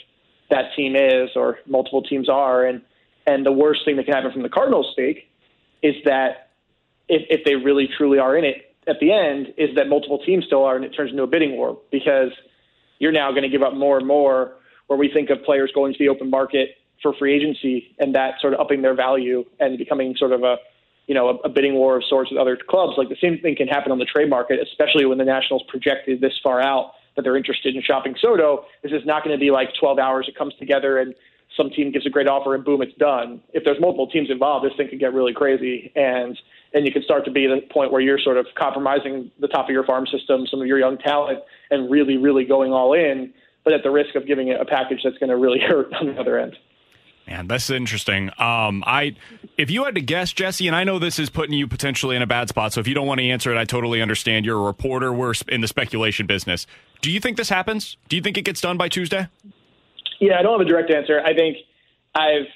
that 0.50 0.74
team 0.76 0.96
is 0.96 1.30
or 1.36 1.60
multiple 1.66 2.02
teams 2.02 2.30
are. 2.30 2.66
And, 2.66 2.82
and 3.26 3.46
the 3.46 3.52
worst 3.52 3.82
thing 3.86 3.98
that 3.98 4.06
can 4.06 4.14
happen 4.14 4.32
from 4.32 4.44
the 4.44 4.50
Cardinals' 4.50 4.90
stake 4.94 5.30
is 5.82 5.96
that 6.06 6.50
if, 7.08 7.24
if 7.30 7.46
they 7.46 7.56
really 7.56 7.90
truly 7.98 8.20
are 8.20 8.38
in 8.38 8.46
it 8.46 8.76
at 8.88 9.00
the 9.00 9.12
end, 9.12 9.54
is 9.58 9.76
that 9.76 9.88
multiple 9.88 10.20
teams 10.26 10.46
still 10.46 10.64
are 10.64 10.76
and 10.76 10.86
it 10.86 10.90
turns 10.90 11.12
into 11.12 11.24
a 11.24 11.28
bidding 11.28 11.58
war 11.58 11.80
because 11.92 12.32
you're 13.00 13.12
now 13.12 13.32
going 13.32 13.44
to 13.44 13.50
give 13.50 13.64
up 13.64 13.74
more 13.74 13.98
and 13.98 14.08
more 14.08 14.54
where 14.88 14.98
we 14.98 15.10
think 15.12 15.30
of 15.30 15.44
players 15.44 15.72
going 15.74 15.94
to 15.94 16.00
the 16.00 16.10
open 16.10 16.30
market 16.30 16.70
for 17.02 17.14
free 17.14 17.36
agency 17.36 17.96
and 18.00 18.16
that 18.16 18.34
sort 18.42 18.54
of 18.54 18.60
upping 18.60 18.82
their 18.82 18.96
value 18.96 19.46
and 19.60 19.78
becoming 19.78 20.16
sort 20.18 20.32
of 20.32 20.44
a 20.44 20.58
you 21.08 21.16
know, 21.16 21.28
a, 21.28 21.36
a, 21.48 21.50
bidding 21.50 21.74
war 21.74 21.98
of 21.98 22.04
sorts 22.08 22.30
with 22.30 22.40
other 22.40 22.56
clubs. 22.56 22.94
Like 22.96 23.10
the 23.10 23.18
same 23.20 23.40
thing 23.40 23.56
can 23.56 23.68
happen 23.68 23.92
on 23.92 23.98
the 23.98 24.06
trade 24.06 24.30
market, 24.30 24.60
especially 24.62 25.08
when 25.08 25.18
the 25.18 25.26
Nationals 25.26 25.64
projected 25.68 26.22
this 26.22 26.34
far 26.44 26.62
out 26.62 26.92
that 27.16 27.24
they're 27.24 27.36
interested 27.36 27.76
in 27.76 27.82
shopping 27.82 28.16
Soto. 28.22 28.66
This 28.84 28.92
is 28.92 29.02
not 29.06 29.24
going 29.24 29.36
to 29.36 29.40
be 29.40 29.50
like 29.50 29.70
12 29.80 29.98
hours. 29.98 30.28
It 30.30 30.38
comes 30.38 30.54
together 30.60 31.00
and 31.00 31.16
some 31.58 31.70
team 31.70 31.92
gives 31.92 32.06
a 32.06 32.10
great 32.10 32.28
offer 32.28 32.56
and 32.56 32.64
boom, 32.64 32.82
it's 32.82 32.94
done. 32.98 33.42
If 33.54 33.64
there's 33.64 33.80
multiple 33.80 34.08
teams 34.08 34.30
involved, 34.30 34.66
this 34.66 34.74
thing 34.78 34.90
could 34.90 35.00
get 35.00 35.14
really 35.14 35.34
crazy 35.34 35.92
and 35.96 36.38
and 36.74 36.86
you 36.86 36.92
can 36.92 37.02
start 37.02 37.26
to 37.26 37.32
be 37.32 37.46
at 37.46 37.50
the 37.50 37.74
point 37.74 37.92
where 37.92 38.02
you're 38.02 38.20
sort 38.20 38.38
of 38.38 38.46
compromising 38.56 39.32
the 39.40 39.48
top 39.48 39.66
of 39.66 39.72
your 39.72 39.84
farm 39.84 40.06
system, 40.06 40.46
some 40.46 40.62
of 40.62 40.68
your 40.68 40.78
young 40.78 40.98
talent, 41.00 41.40
and 41.72 41.90
really, 41.90 42.18
really 42.18 42.46
going 42.46 42.72
all 42.72 42.94
in, 42.94 43.34
but 43.64 43.74
at 43.74 43.82
the 43.82 43.90
risk 43.90 44.14
of 44.16 44.28
giving 44.28 44.50
it 44.50 44.62
a 44.62 44.66
package 44.66 45.00
that's 45.04 45.18
going 45.18 45.32
to 45.32 45.38
really 45.38 45.60
hurt 45.68 45.92
on 45.94 46.08
the 46.08 46.20
other 46.20 46.38
end. 46.38 46.56
Man, 47.28 47.48
that's 47.48 47.70
interesting. 47.70 48.30
Um, 48.40 48.84
I, 48.88 49.16
if 49.56 49.70
you 49.70 49.86
had 49.86 49.96
to 49.96 50.02
guess, 50.02 50.34
Jesse, 50.34 50.66
and 50.66 50.76
I 50.76 50.84
know 50.84 50.98
this 50.98 51.20
is 51.20 51.30
putting 51.30 51.54
you 51.54 51.68
potentially 51.68 52.16
in 52.16 52.24
a 52.24 52.28
bad 52.28 52.50
spot, 52.50 52.74
so 52.74 52.80
if 52.80 52.88
you 52.88 52.96
don't 52.96 53.06
want 53.06 53.20
to 53.20 53.30
answer 53.30 53.52
it, 53.52 53.58
I 53.58 53.66
totally 53.66 54.02
understand. 54.02 54.46
You're 54.46 54.58
a 54.58 54.66
reporter. 54.66 55.14
We're 55.14 55.34
in 55.48 55.62
the 55.62 55.68
speculation 55.68 56.26
business. 56.26 56.66
Do 57.02 57.12
you 57.12 57.20
think 57.20 57.38
this 57.38 57.50
happens? 57.50 57.98
Do 58.10 58.16
you 58.16 58.24
think 58.24 58.38
it 58.40 58.46
gets 58.46 58.62
done 58.62 58.78
by 58.78 58.90
Tuesday? 58.90 59.28
Yeah, 60.20 60.38
I 60.38 60.42
don't 60.42 60.60
have 60.60 60.66
a 60.66 60.70
direct 60.70 60.92
answer. 60.92 61.22
I 61.24 61.34
think 61.34 61.58
I've, 62.14 62.48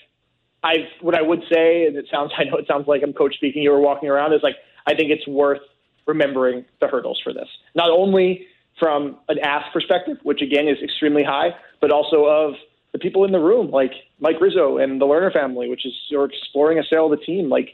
I've, 0.64 0.88
what 1.01 1.16
I 1.16 1.22
would 1.22 1.43
say, 1.51 1.86
and 1.86 1.95
it 1.95 2.07
sounds, 2.11 2.32
I 2.38 2.43
know 2.43 2.57
it 2.57 2.68
sounds 2.68 2.88
like 2.88 3.01
I'm 3.03 3.14
coach 3.14 3.36
speaking. 3.36 3.64
You 3.64 3.72
were 3.72 3.82
walking 3.82 4.09
around 4.09 4.34
is 4.34 4.41
like 4.43 4.55
I 4.86 4.95
think 4.95 5.11
it's 5.11 5.28
worth 5.28 5.61
remembering 6.05 6.66
the 6.82 6.88
hurdles 6.88 7.20
for 7.24 7.34
this, 7.34 7.47
not 7.76 7.89
only 7.89 8.47
from 8.80 9.18
an 9.30 9.39
ask 9.39 9.72
perspective, 9.72 10.18
which 10.24 10.41
again 10.41 10.68
is 10.68 10.78
extremely 10.84 11.24
high, 11.24 11.49
but 11.80 11.91
also 11.91 12.26
of 12.26 12.55
the 12.91 12.99
people 12.99 13.24
in 13.24 13.32
the 13.32 13.39
room, 13.39 13.72
like 13.72 13.91
Mike 14.20 14.41
Rizzo 14.41 14.78
and 14.78 14.99
the 14.99 15.05
Lerner 15.05 15.32
family, 15.32 15.70
which 15.70 15.86
is 15.86 15.93
you're 16.09 16.26
exploring 16.26 16.80
a 16.80 16.84
sale 16.84 17.11
of 17.11 17.18
the 17.18 17.26
team. 17.26 17.49
Like 17.49 17.70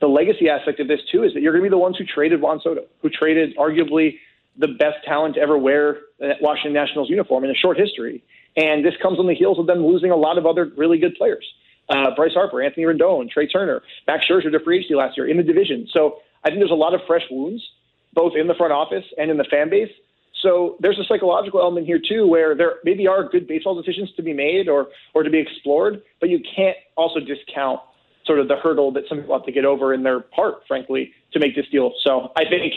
the 0.00 0.06
legacy 0.06 0.48
aspect 0.48 0.80
of 0.80 0.88
this 0.88 1.00
too 1.10 1.24
is 1.24 1.34
that 1.34 1.42
you're 1.42 1.52
going 1.52 1.64
to 1.64 1.70
be 1.70 1.74
the 1.74 1.78
ones 1.78 1.96
who 1.96 2.04
traded 2.04 2.40
Juan 2.40 2.60
Soto, 2.62 2.82
who 3.00 3.08
traded 3.08 3.56
arguably 3.56 4.18
the 4.56 4.68
best 4.68 4.96
talent 5.04 5.36
to 5.36 5.40
ever 5.40 5.56
wear 5.58 5.98
Washington 6.40 6.74
Nationals 6.74 7.08
uniform 7.08 7.44
in 7.44 7.50
a 7.50 7.54
short 7.54 7.78
history. 7.78 8.22
And 8.56 8.84
this 8.84 8.94
comes 9.00 9.18
on 9.18 9.26
the 9.26 9.34
heels 9.34 9.58
of 9.58 9.66
them 9.66 9.84
losing 9.84 10.10
a 10.10 10.16
lot 10.16 10.38
of 10.38 10.46
other 10.46 10.70
really 10.76 10.98
good 10.98 11.14
players. 11.16 11.44
Uh, 11.88 12.14
Bryce 12.14 12.34
Harper, 12.34 12.62
Anthony 12.62 12.86
Rendon, 12.86 13.30
Trea 13.30 13.46
Turner, 13.46 13.82
Max 14.06 14.26
Scherzer 14.26 14.50
to 14.50 14.60
free 14.60 14.78
agency 14.78 14.94
last 14.94 15.16
year 15.16 15.28
in 15.28 15.36
the 15.36 15.42
division. 15.42 15.88
So 15.92 16.18
I 16.44 16.48
think 16.48 16.60
there's 16.60 16.70
a 16.70 16.74
lot 16.74 16.94
of 16.94 17.00
fresh 17.06 17.24
wounds, 17.30 17.62
both 18.12 18.32
in 18.36 18.46
the 18.46 18.54
front 18.54 18.72
office 18.72 19.04
and 19.18 19.30
in 19.30 19.36
the 19.36 19.44
fan 19.44 19.68
base, 19.68 19.90
so 20.42 20.76
there's 20.80 20.98
a 20.98 21.04
psychological 21.04 21.60
element 21.60 21.86
here 21.86 22.00
too, 22.00 22.26
where 22.26 22.54
there 22.54 22.74
maybe 22.84 23.06
are 23.06 23.28
good 23.28 23.46
baseball 23.46 23.80
decisions 23.80 24.12
to 24.16 24.22
be 24.22 24.32
made 24.32 24.68
or 24.68 24.88
or 25.14 25.22
to 25.22 25.30
be 25.30 25.38
explored, 25.38 26.02
but 26.20 26.28
you 26.28 26.40
can't 26.40 26.76
also 26.96 27.20
discount 27.20 27.80
sort 28.26 28.38
of 28.38 28.48
the 28.48 28.56
hurdle 28.56 28.92
that 28.92 29.04
some 29.08 29.18
people 29.18 29.36
have 29.36 29.46
to 29.46 29.52
get 29.52 29.64
over 29.64 29.94
in 29.94 30.02
their 30.02 30.20
part, 30.20 30.66
frankly, 30.66 31.12
to 31.32 31.38
make 31.38 31.54
this 31.54 31.66
deal. 31.70 31.92
So 32.04 32.32
I 32.36 32.44
think 32.44 32.74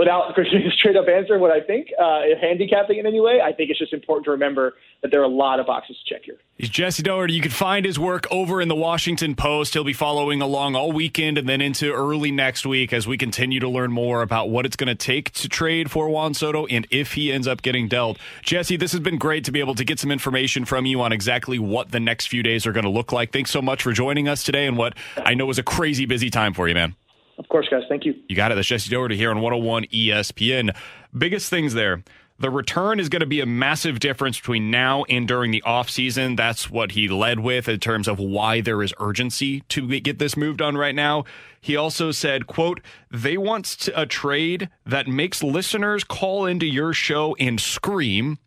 without 0.00 0.30
a 0.30 0.70
straight 0.72 0.96
up 0.96 1.08
answer 1.08 1.38
what 1.38 1.50
I 1.50 1.60
think, 1.60 1.88
uh, 2.00 2.22
handicapping 2.40 2.98
in 2.98 3.06
any 3.06 3.20
way, 3.20 3.42
I 3.44 3.52
think 3.52 3.68
it's 3.68 3.78
just 3.78 3.92
important 3.92 4.24
to 4.24 4.30
remember 4.30 4.72
that 5.02 5.10
there 5.10 5.20
are 5.20 5.24
a 5.24 5.28
lot 5.28 5.60
of 5.60 5.66
boxes 5.66 5.98
to 6.02 6.14
check 6.14 6.24
here. 6.24 6.38
He's 6.56 6.70
Jesse 6.70 7.02
Dougherty. 7.02 7.34
You 7.34 7.42
can 7.42 7.50
find 7.50 7.84
his 7.84 7.98
work 7.98 8.26
over 8.30 8.62
in 8.62 8.68
the 8.68 8.74
Washington 8.74 9.34
Post. 9.34 9.74
He'll 9.74 9.84
be 9.84 9.92
following 9.92 10.40
along 10.40 10.74
all 10.74 10.90
weekend 10.90 11.36
and 11.36 11.46
then 11.46 11.60
into 11.60 11.92
early 11.92 12.30
next 12.30 12.64
week 12.64 12.94
as 12.94 13.06
we 13.06 13.18
continue 13.18 13.60
to 13.60 13.68
learn 13.68 13.92
more 13.92 14.22
about 14.22 14.48
what 14.48 14.64
it's 14.64 14.76
going 14.76 14.88
to 14.88 14.94
take 14.94 15.32
to 15.32 15.50
trade 15.50 15.90
for 15.90 16.08
Juan 16.08 16.32
Soto 16.32 16.64
and 16.66 16.86
if 16.90 17.12
he 17.12 17.30
ends 17.30 17.46
up 17.46 17.60
getting 17.60 17.86
dealt. 17.86 18.18
Jesse, 18.42 18.76
this 18.76 18.92
has 18.92 19.02
been 19.02 19.18
great 19.18 19.44
to 19.44 19.52
be 19.52 19.60
able 19.60 19.74
to 19.74 19.84
get 19.84 19.98
some 19.98 20.10
information 20.10 20.64
from 20.64 20.86
you 20.86 21.02
on 21.02 21.12
exactly 21.12 21.58
what 21.58 21.90
the 21.90 22.00
next 22.00 22.28
few 22.28 22.42
days 22.42 22.66
are 22.66 22.72
going 22.72 22.84
to 22.84 22.90
look 22.90 23.12
like. 23.12 23.32
Thanks 23.32 23.50
so 23.50 23.60
much 23.60 23.82
for 23.82 23.92
joining 23.92 24.28
us 24.28 24.42
today 24.44 24.66
and 24.66 24.78
what 24.78 24.94
I 25.18 25.34
know 25.34 25.44
was 25.44 25.58
a 25.58 25.62
crazy 25.62 26.06
busy 26.06 26.30
time 26.30 26.54
for 26.54 26.68
you, 26.68 26.74
man. 26.74 26.94
Of 27.40 27.48
course, 27.48 27.68
guys. 27.70 27.84
Thank 27.88 28.04
you. 28.04 28.14
You 28.28 28.36
got 28.36 28.52
it. 28.52 28.56
That's 28.56 28.68
Jesse 28.68 28.90
Dougherty 28.90 29.16
here 29.16 29.30
on 29.30 29.40
101 29.40 29.86
ESPN. 29.86 30.76
Biggest 31.16 31.48
things 31.48 31.72
there. 31.72 32.04
The 32.38 32.50
return 32.50 33.00
is 33.00 33.08
going 33.08 33.20
to 33.20 33.26
be 33.26 33.40
a 33.40 33.46
massive 33.46 33.98
difference 33.98 34.38
between 34.38 34.70
now 34.70 35.04
and 35.04 35.26
during 35.26 35.50
the 35.50 35.62
offseason. 35.66 36.36
That's 36.36 36.70
what 36.70 36.92
he 36.92 37.08
led 37.08 37.40
with 37.40 37.66
in 37.66 37.80
terms 37.80 38.08
of 38.08 38.18
why 38.18 38.60
there 38.60 38.82
is 38.82 38.92
urgency 39.00 39.62
to 39.70 40.00
get 40.00 40.18
this 40.18 40.36
move 40.36 40.58
done 40.58 40.76
right 40.76 40.94
now. 40.94 41.24
He 41.62 41.76
also 41.76 42.10
said, 42.12 42.46
quote, 42.46 42.80
they 43.10 43.38
want 43.38 43.88
a 43.94 44.04
trade 44.04 44.68
that 44.84 45.08
makes 45.08 45.42
listeners 45.42 46.04
call 46.04 46.44
into 46.44 46.66
your 46.66 46.92
show 46.92 47.34
and 47.40 47.58
scream. 47.58 48.38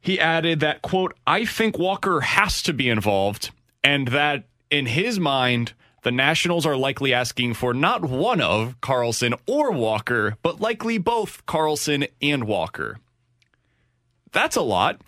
He 0.00 0.18
added 0.18 0.58
that, 0.60 0.82
quote, 0.82 1.16
I 1.28 1.44
think 1.44 1.78
Walker 1.78 2.22
has 2.22 2.60
to 2.64 2.72
be 2.72 2.88
involved 2.88 3.50
and 3.84 4.08
that 4.08 4.44
in 4.68 4.86
his 4.86 5.20
mind, 5.20 5.74
the 6.02 6.12
Nationals 6.12 6.66
are 6.66 6.76
likely 6.76 7.12
asking 7.12 7.54
for 7.54 7.74
not 7.74 8.04
one 8.04 8.40
of 8.40 8.80
Carlson 8.80 9.34
or 9.46 9.72
Walker, 9.72 10.36
but 10.42 10.60
likely 10.60 10.98
both 10.98 11.44
Carlson 11.46 12.06
and 12.22 12.44
Walker. 12.44 12.98
That's 14.32 14.56
a 14.56 14.62
lot. 14.62 15.00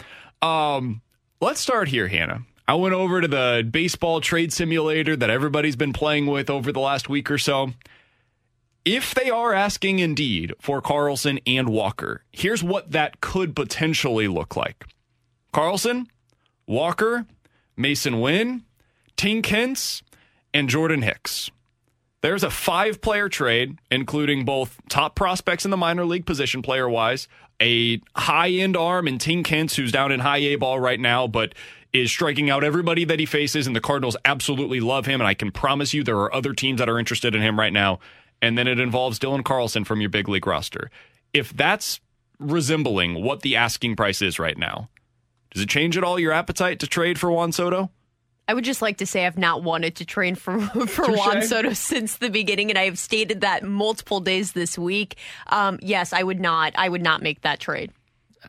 Um, 0.43 1.03
let's 1.41 1.61
start 1.61 1.89
here, 1.89 2.09
Hannah. 2.09 2.43
I 2.67 2.75
went 2.75 2.95
over 2.95 3.21
to 3.21 3.29
the 3.29 3.69
baseball 3.69 4.21
trade 4.21 4.53
simulator 4.53 5.17
that 5.17 5.31
everybody's 5.31 5.77
been 5.77 5.93
playing 5.93 6.27
with 6.27 6.49
over 6.49 6.73
the 6.73 6.81
last 6.81 7.09
week 7.09 7.31
or 7.31 7.39
so. 7.39 7.73
If 8.85 9.15
they 9.15 9.29
are 9.29 9.53
asking 9.53 9.99
indeed 9.99 10.55
for 10.61 10.81
Carlson 10.81 11.39
and 11.47 11.69
Walker, 11.69 12.23
here's 12.33 12.63
what 12.63 12.93
that 12.93 13.21
could 13.21 13.55
potentially 13.55 14.29
look 14.29 14.57
like 14.57 14.87
Carlson, 15.53 16.09
Walker, 16.67 17.27
Masyn 17.77 18.23
Winn, 18.23 18.63
Tink 19.17 19.47
Hence, 19.47 20.03
and 20.53 20.69
Jordan 20.69 21.03
Hicks. 21.03 21.51
There's 22.23 22.45
a 22.45 22.51
five 22.51 23.01
player 23.01 23.29
trade, 23.29 23.79
including 23.91 24.45
both 24.45 24.79
top 24.89 25.15
prospects 25.15 25.65
in 25.65 25.71
the 25.71 25.77
minor 25.77 26.05
league 26.05 26.27
position 26.27 26.61
player 26.61 26.89
wise, 26.89 27.29
a 27.61 28.01
high 28.15 28.51
end 28.51 28.77
arm 28.77 29.09
in 29.09 29.19
Tink 29.19 29.47
Hence, 29.47 29.77
who's 29.77 29.93
down 29.93 30.13
in 30.13 30.21
high 30.21 30.39
A 30.39 30.57
ball 30.57 30.79
right 30.79 31.01
now, 31.01 31.27
but 31.27 31.55
is 31.93 32.11
striking 32.11 32.51
out 32.51 32.63
everybody 32.63 33.05
that 33.05 33.19
he 33.19 33.27
faces, 33.27 33.67
and 33.67 33.75
the 33.75 33.81
Cardinals 33.81 34.17
absolutely 34.25 34.81
love 34.81 35.07
him. 35.07 35.21
And 35.21 35.27
I 35.27 35.35
can 35.35 35.51
promise 35.51 35.93
you 35.93 36.05
there 36.05 36.19
are 36.19 36.35
other 36.35 36.53
teams 36.53 36.79
that 36.79 36.89
are 36.89 36.99
interested 36.99 37.35
in 37.35 37.43
him 37.43 37.59
right 37.59 37.73
now. 37.73 37.99
And 38.43 38.57
then 38.57 38.67
it 38.67 38.79
involves 38.79 39.19
Dylan 39.19 39.45
Carlson 39.45 39.85
from 39.85 40.01
your 40.01 40.11
big 40.11 40.29
league 40.29 40.47
roster. 40.47 40.91
If 41.35 41.55
that's 41.55 42.01
resembling 42.39 43.23
what 43.23 43.43
the 43.43 43.57
asking 43.57 43.97
price 43.97 44.23
is 44.23 44.39
right 44.39 44.57
now, 44.57 44.89
does 45.53 45.63
it 45.63 45.69
change 45.69 45.97
at 45.97 46.05
all 46.05 46.19
your 46.19 46.33
appetite 46.33 46.79
to 46.81 46.87
trade 46.87 47.19
for 47.19 47.31
Juan 47.31 47.53
Soto? 47.53 47.91
I 48.51 48.53
would 48.53 48.65
just 48.65 48.83
like 48.83 48.97
to 48.97 49.07
say 49.07 49.27
I've 49.27 49.39
not 49.39 49.63
wanted 49.63 49.95
to 49.97 50.05
train 50.05 50.35
for 50.35 50.61
for 50.89 51.05
Touché. 51.05 51.17
Juan 51.17 51.43
Soto 51.43 51.73
since 51.73 52.17
the 52.17 52.31
beginning, 52.31 52.69
and 52.69 52.77
I 52.77 52.87
have 52.87 52.99
stated 52.99 53.43
that 53.43 53.63
multiple 53.63 54.19
days 54.19 54.55
this 54.55 54.77
week. 54.77 55.15
Um, 55.47 55.79
yes, 55.81 56.13
I 56.13 56.25
would 56.25 56.41
not. 56.41 56.73
I 56.75 56.89
would 56.89 57.01
not 57.01 57.23
make 57.23 57.43
that 57.43 57.61
trade. 57.61 57.93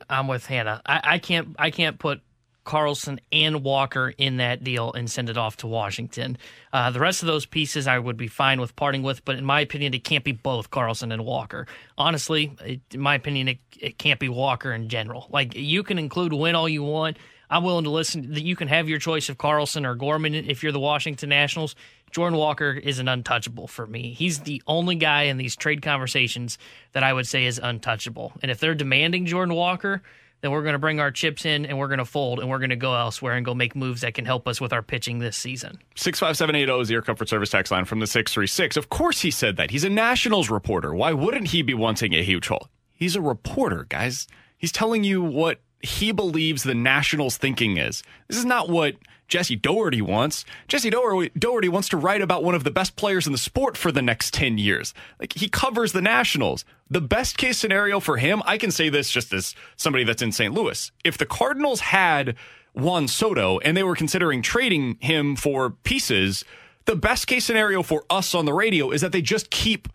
I'm 0.10 0.28
with 0.28 0.48
Hannah. 0.48 0.82
I, 0.88 1.02
I 1.04 1.20
can't. 1.20 1.56
I 1.60 1.70
can't 1.70 2.00
put 2.00 2.22
Carlson 2.64 3.22
and 3.32 3.64
Walker 3.64 4.12
in 4.18 4.38
that 4.38 4.64
deal 4.64 4.92
and 4.92 5.08
send 5.08 5.30
it 5.30 5.38
off 5.38 5.58
to 5.58 5.68
Washington. 5.68 6.36
Uh, 6.74 6.90
the 6.90 7.00
rest 7.00 7.22
of 7.22 7.28
those 7.28 7.46
pieces 7.46 7.86
I 7.86 8.00
would 8.00 8.18
be 8.18 8.28
fine 8.28 8.60
with 8.60 8.76
parting 8.76 9.04
with, 9.04 9.24
but 9.24 9.36
in 9.36 9.46
my 9.46 9.62
opinion, 9.62 9.94
it 9.94 10.04
can't 10.04 10.24
be 10.24 10.32
both 10.32 10.72
Carlson 10.72 11.12
and 11.12 11.24
Walker. 11.24 11.68
Honestly, 11.96 12.56
it, 12.66 12.82
in 12.92 13.02
my 13.02 13.14
opinion, 13.14 13.50
it, 13.50 13.60
it 13.80 14.00
can't 14.00 14.20
be 14.20 14.30
Walker 14.30 14.74
in 14.74 14.90
general. 14.90 15.28
Like 15.30 15.56
you 15.56 15.84
can 15.84 16.00
include 16.00 16.34
Winn 16.34 16.56
all 16.56 16.68
you 16.68 16.82
want. 16.82 17.18
I'm 17.52 17.64
willing 17.64 17.84
to 17.84 17.90
listen. 17.90 18.34
That 18.34 18.44
you 18.44 18.56
can 18.56 18.70
have 18.70 18.88
your 18.88 18.98
choice 18.98 19.28
of 19.30 19.38
Carlson 19.38 19.86
or 19.86 19.94
Gorman 19.94 20.34
if 20.34 20.64
you're 20.64 20.72
the 20.72 20.80
Washington 20.80 21.30
Nationals. 21.30 21.76
Jordan 22.10 22.40
Walker 22.40 22.72
is 22.72 23.00
an 23.00 23.08
untouchable 23.08 23.68
for 23.68 23.86
me. 23.86 24.14
He's 24.14 24.40
the 24.40 24.62
only 24.68 24.96
guy 24.96 25.24
in 25.24 25.38
these 25.38 25.56
trade 25.56 25.82
conversations 25.82 26.58
that 26.94 27.04
I 27.04 27.14
would 27.14 27.28
say 27.28 27.46
is 27.46 27.60
untouchable. 27.62 28.34
And 28.42 28.50
if 28.50 28.60
they're 28.60 28.76
demanding 28.76 29.26
Jordan 29.26 29.56
Walker, 29.56 30.02
then 30.42 30.52
we're 30.52 30.64
going 30.64 30.74
to 30.74 30.80
bring 30.80 31.00
our 31.00 31.12
chips 31.12 31.46
in 31.46 31.66
and 31.66 31.78
we're 31.78 31.88
going 31.88 32.00
to 32.00 32.06
fold 32.06 32.40
and 32.40 32.50
we're 32.50 32.58
going 32.58 32.72
to 32.72 32.76
go 32.76 32.96
elsewhere 32.96 33.34
and 33.34 33.46
go 33.46 33.54
make 33.54 33.76
moves 33.76 34.02
that 34.02 34.14
can 34.14 34.26
help 34.26 34.48
us 34.48 34.60
with 34.60 34.74
our 34.74 34.82
pitching 34.82 35.20
this 35.20 35.38
season. 35.38 35.80
65780 35.96 36.82
is 36.82 36.90
your 36.90 37.02
comfort 37.02 37.30
service 37.30 37.50
tax 37.50 37.72
line 37.72 37.86
from 37.86 38.00
the 38.00 38.08
636. 38.08 38.76
Of 38.76 38.90
course 38.90 39.22
he 39.22 39.32
said 39.32 39.58
that. 39.58 39.72
He's 39.72 39.84
a 39.84 39.90
Nationals 39.90 40.50
reporter. 40.50 40.94
Why 40.94 41.14
wouldn't 41.14 41.50
he 41.50 41.62
be 41.62 41.74
wanting 41.74 42.14
a 42.14 42.24
huge 42.24 42.48
haul? 42.48 42.70
He's 42.94 43.16
a 43.16 43.22
reporter, 43.22 43.86
guys. 43.88 44.28
He's 44.58 44.72
telling 44.72 45.04
you 45.04 45.22
what 45.22 45.62
he 45.84 46.12
believes 46.12 46.64
the 46.64 46.76
Nationals' 46.76 47.38
thinking 47.38 47.78
is. 47.78 48.04
This 48.28 48.38
is 48.38 48.46
not 48.46 48.70
what 48.70 48.96
Jesse 49.32 49.56
Dougherty 49.56 50.02
wants. 50.02 50.44
Jesse 50.68 50.90
Dougherty 50.90 51.70
wants 51.70 51.90
to 51.90 51.98
write 51.98 52.22
about 52.22 52.44
one 52.44 52.54
of 52.54 52.66
the 52.66 52.70
best 52.70 52.98
players 52.98 53.26
in 53.26 53.32
the 53.32 53.38
sport 53.38 53.78
for 53.78 53.92
the 53.92 54.02
next 54.02 54.34
10 54.34 54.58
years. 54.58 54.94
Like 55.20 55.34
he 55.34 55.48
covers 55.48 55.94
the 55.94 56.02
Nationals. 56.02 56.66
The 56.90 57.02
best 57.02 57.38
case 57.38 57.58
scenario 57.58 58.02
for 58.02 58.18
him, 58.18 58.44
I 58.46 58.58
can 58.58 58.72
say 58.72 58.90
this 58.90 59.10
just 59.10 59.32
as 59.32 59.56
somebody 59.78 60.04
that's 60.04 60.22
in 60.22 60.34
St. 60.34 60.54
Louis. 60.54 60.92
If 61.06 61.18
the 61.18 61.26
Cardinals 61.26 61.80
had 61.80 62.36
Juan 62.74 63.08
Soto 63.08 63.60
and 63.60 63.76
they 63.76 63.84
were 63.84 63.96
considering 63.96 64.42
trading 64.42 64.98
him 65.00 65.38
for 65.38 65.70
pieces, 65.70 66.44
the 66.86 66.98
best 66.98 67.26
case 67.26 67.46
scenario 67.46 67.84
for 67.84 68.04
us 68.10 68.36
on 68.36 68.44
the 68.44 68.54
radio 68.54 68.92
is 68.92 69.00
that 69.00 69.14
they 69.14 69.22
just 69.22 69.50
keep 69.50 69.88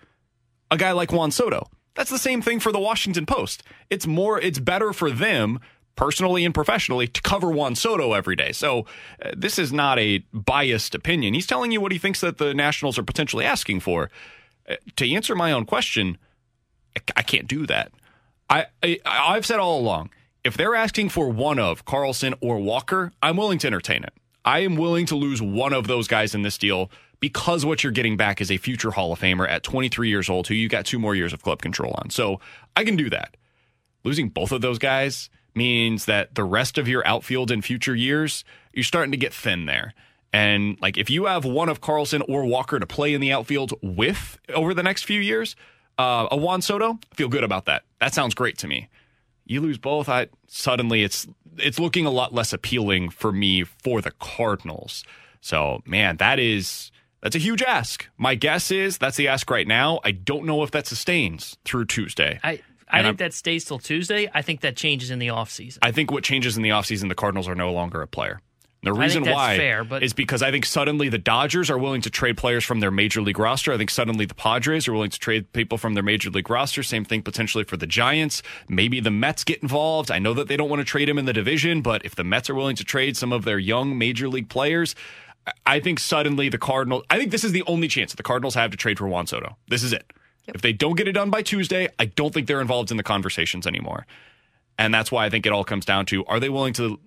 a 0.70 0.78
guy 0.78 0.93
like 0.93 1.12
Juan 1.12 1.30
Soto. 1.30 1.68
That's 1.95 2.11
the 2.11 2.18
same 2.18 2.43
thing 2.43 2.61
for 2.61 2.72
the 2.72 2.78
Washington 2.78 3.26
Post. 3.26 3.62
It's 3.91 4.07
more 4.07 4.41
it's 4.41 4.59
better 4.59 4.93
for 4.93 5.11
them 5.11 5.61
personally 5.97 6.44
and 6.44 6.55
professionally 6.55 7.09
to 7.09 7.22
cover 7.22 7.51
Juan 7.51 7.74
Soto 7.74 8.12
every 8.12 8.36
day. 8.36 8.53
So 8.53 8.86
uh, 9.24 9.32
this 9.36 9.59
is 9.59 9.72
not 9.72 9.99
a 9.99 10.18
biased 10.32 10.94
opinion. 10.94 11.34
He's 11.34 11.47
telling 11.47 11.72
you 11.72 11.80
what 11.80 11.92
he 11.92 11.99
thinks 11.99 12.20
that 12.20 12.38
the 12.38 12.55
Nationals 12.55 12.99
are 12.99 13.03
potentially 13.03 13.44
asking 13.44 13.80
for. 13.80 14.11
Uh, 14.68 14.76
to 14.97 15.11
answer 15.11 15.34
my 15.34 15.53
own 15.53 15.64
question, 15.64 16.18
I, 16.97 17.01
I 17.16 17.22
can't 17.22 17.49
do 17.49 17.66
that. 17.66 17.92
I, 18.49 18.66
I 18.82 19.01
I've 19.05 19.47
said 19.47 19.59
all 19.59 19.80
along, 19.80 20.11
if 20.44 20.57
they're 20.57 20.76
asking 20.76 21.09
for 21.09 21.28
one 21.28 21.59
of 21.59 21.84
Carlson 21.84 22.34
or 22.40 22.61
Walker, 22.61 23.12
I'm 23.22 23.36
willing 23.36 23.59
to 23.59 23.66
entertain 23.66 24.05
it. 24.05 24.12
I 24.44 24.61
am 24.61 24.76
willing 24.76 25.07
to 25.07 25.16
lose 25.16 25.42
one 25.42 25.72
of 25.72 25.88
those 25.88 26.07
guys 26.07 26.34
in 26.34 26.42
this 26.42 26.57
deal 26.57 26.88
because 27.18 27.64
what 27.64 27.82
you're 27.82 27.90
getting 27.92 28.16
back 28.16 28.40
is 28.40 28.51
a 28.51 28.57
future 28.59 28.92
Hall 28.92 29.12
of 29.12 29.18
Famer 29.18 29.49
at 29.49 29.64
23 29.64 30.09
years 30.09 30.28
old 30.28 30.47
who 30.47 30.55
you 30.55 30.68
got 30.68 30.84
two 30.84 31.01
more 31.01 31.16
years 31.16 31.32
of 31.32 31.42
club 31.42 31.62
control 31.62 31.94
on. 32.01 32.11
So 32.11 32.40
I 32.76 32.84
can 32.84 32.94
do 32.94 33.11
that. 33.11 33.36
Losing 34.05 34.28
both 34.28 34.53
of 34.53 34.61
those 34.61 34.78
guys 34.78 35.30
means 35.57 36.04
that 36.04 36.34
the 36.34 36.44
rest 36.44 36.78
of 36.78 36.86
your 36.86 37.07
outfield 37.07 37.50
in 37.50 37.62
future 37.62 37.94
years, 37.94 38.44
you're 38.72 38.84
starting 38.84 39.12
to 39.12 39.16
get 39.16 39.32
thin 39.32 39.66
there. 39.66 39.94
And 40.32 40.78
like 40.82 40.98
if 40.98 41.09
you 41.09 41.24
have 41.24 41.44
one 41.44 41.68
of 41.68 41.80
Carlson 41.80 42.22
or 42.28 42.44
Walker 42.44 42.78
to 42.78 42.86
play 42.86 43.14
in 43.14 43.20
the 43.20 43.32
outfield 43.32 43.72
with 43.82 44.38
over 44.54 44.74
the 44.74 44.82
next 44.82 45.04
few 45.04 45.20
years, 45.20 45.57
uh, 45.98 46.28
a 46.30 46.36
Juan 46.36 46.61
Soto, 46.61 46.98
feel 47.14 47.28
good 47.28 47.44
about 47.44 47.64
that. 47.66 47.84
That 48.00 48.12
sounds 48.12 48.34
great 48.34 48.59
to 48.59 48.68
me. 48.68 48.88
You 49.46 49.61
lose 49.61 49.78
both, 49.78 50.09
I 50.09 50.28
suddenly 50.48 51.02
it's 51.02 51.26
it's 51.59 51.78
looking 51.78 52.04
a 52.04 52.11
lot 52.11 52.34
less 52.34 52.52
appealing 52.52 53.09
for 53.09 53.32
me 53.32 53.62
for 53.62 54.02
the 54.02 54.11
Cardinals. 54.11 55.04
So 55.40 55.82
man, 55.86 56.18
that 56.18 56.38
is 56.38 56.90
that's 57.22 57.36
a 57.36 57.40
huge 57.40 57.62
ask. 57.62 58.07
My 58.18 58.34
guess 58.34 58.70
is 58.70 58.98
that's 58.98 59.16
the 59.16 59.28
ask 59.28 59.50
right 59.50 59.66
now. 59.66 60.00
I 60.04 60.11
don't 60.11 60.44
know 60.44 60.62
if 60.62 60.70
that 60.72 60.86
sustains 60.86 61.57
through 61.64 61.86
Tuesday. 61.86 62.40
I 62.44 62.61
I 62.89 62.99
think 63.03 63.09
I'm, 63.09 63.16
that 63.16 63.34
stays 63.34 63.64
till 63.64 63.78
Tuesday. 63.78 64.30
I 64.32 64.43
think 64.43 64.61
that 64.61 64.76
changes 64.76 65.11
in 65.11 65.18
the 65.18 65.28
offseason. 65.28 65.78
I 65.82 65.91
think 65.93 66.11
what 66.11 66.22
changes 66.24 66.57
in 66.57 66.62
the 66.62 66.70
offseason, 66.70 67.09
the 67.09 67.14
Cardinals 67.14 67.49
are 67.49 67.55
no 67.55 67.72
longer 67.72 68.03
a 68.03 68.07
player. 68.07 68.41
The 68.82 68.93
reason 68.93 69.24
why 69.24 69.57
fair, 69.57 69.82
but... 69.82 70.05
is 70.05 70.12
because 70.12 70.43
I 70.43 70.53
think 70.53 70.64
suddenly 70.64 71.09
the 71.09 71.18
Dodgers 71.18 71.70
are 71.70 71.78
willing 71.78 72.03
to 72.03 72.11
trade 72.11 72.37
players 72.37 72.64
from 72.64 72.78
their 72.78 72.93
major 72.93 73.20
league 73.20 73.39
roster. 73.39 73.72
I 73.72 73.76
think 73.76 73.91
suddenly 73.91 74.26
the 74.26 74.34
Padres 74.34 74.87
are 74.87 74.93
willing 74.93 75.11
to 75.11 75.18
trade 75.18 75.53
people 75.53 75.76
from 75.76 75.95
their 75.95 76.05
major 76.05 76.30
league 76.30 76.49
roster. 76.49 76.84
Same 76.84 77.05
thing 77.05 77.22
potentially 77.22 77.64
for 77.64 77.76
the 77.76 77.87
Giants. 77.87 78.45
Maybe 78.68 79.01
the 79.01 79.11
Mets 79.11 79.43
get 79.43 79.61
involved. 79.61 80.12
I 80.12 80.20
know 80.20 80.34
that 80.34 80.47
they 80.47 80.57
don't 80.57 80.68
want 80.68 80.80
to 80.80 80.84
trade 80.84 81.09
him 81.09 81.18
in 81.18 81.24
the 81.24 81.32
division, 81.32 81.82
but 81.82 82.05
if 82.05 82.14
the 82.14 82.22
Mets 82.22 82.49
are 82.49 82.55
willing 82.55 82.76
to 82.76 82.84
trade 82.84 83.16
some 83.16 83.32
of 83.32 83.45
their 83.45 83.59
young 83.59 83.99
major 83.99 84.28
league 84.28 84.49
players, 84.49 84.95
I 85.64 85.80
think 85.80 85.99
suddenly 85.99 86.49
the 86.49 86.59
Cardinals. 86.59 87.03
I 87.11 87.18
think 87.18 87.32
this 87.32 87.43
is 87.43 87.51
the 87.51 87.64
only 87.66 87.89
chance 87.89 88.12
that 88.12 88.18
the 88.18 88.22
Cardinals 88.22 88.55
have 88.55 88.70
to 88.70 88.76
trade 88.76 88.99
for 88.99 89.09
Juan 89.09 89.26
Soto. 89.26 89.57
This 89.68 89.82
is 89.82 89.93
it. 89.93 90.12
If 90.49 90.62
they 90.62 90.72
don't 90.72 90.97
get 90.97 91.09
it 91.09 91.12
done 91.12 91.30
by 91.30 91.42
Tuesday, 91.42 91.88
I 91.99 92.07
don't 92.07 92.32
think 92.32 92.47
they're 92.47 92.61
involved 92.61 92.90
in 92.90 92.97
the 92.97 93.03
conversations 93.03 93.66
anymore. 93.66 94.07
And 94.78 94.92
that's 94.92 95.11
why 95.11 95.26
I 95.26 95.30
think 95.30 95.47
it 95.47 95.53
all 95.53 95.64
comes 95.64 95.84
down 95.84 96.07
to 96.07 96.24
are 96.26 96.40
they 96.40 96.49
willing 96.49 96.72
to 96.74 96.99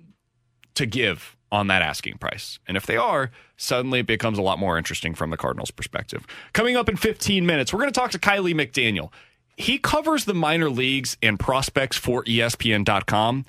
to 0.76 0.86
give 0.86 1.36
on 1.52 1.68
that 1.68 1.82
asking 1.82 2.18
price? 2.18 2.60
And 2.68 2.78
if 2.78 2.86
they 2.86 2.98
are, 2.98 3.32
suddenly 3.58 4.00
it 4.00 4.08
becomes 4.08 4.38
a 4.38 4.42
lot 4.42 4.60
more 4.60 4.78
interesting 4.78 5.14
from 5.14 5.30
the 5.30 5.38
Cardinals' 5.38 5.72
perspective. 5.72 6.26
Coming 6.54 6.76
up 6.76 6.90
in 6.90 6.96
15 6.96 7.46
minutes, 7.46 7.74
we're 7.74 7.80
going 7.80 7.92
to 7.92 8.00
talk 8.00 8.12
to 8.12 8.20
Kiley 8.20 8.54
McDaniel. 8.54 9.12
He 9.58 9.78
covers 9.78 10.26
the 10.26 10.34
minor 10.34 10.70
leagues 10.70 11.18
and 11.22 11.40
prospects 11.40 11.98
for 11.98 12.24
ESPN.com. 12.24 13.46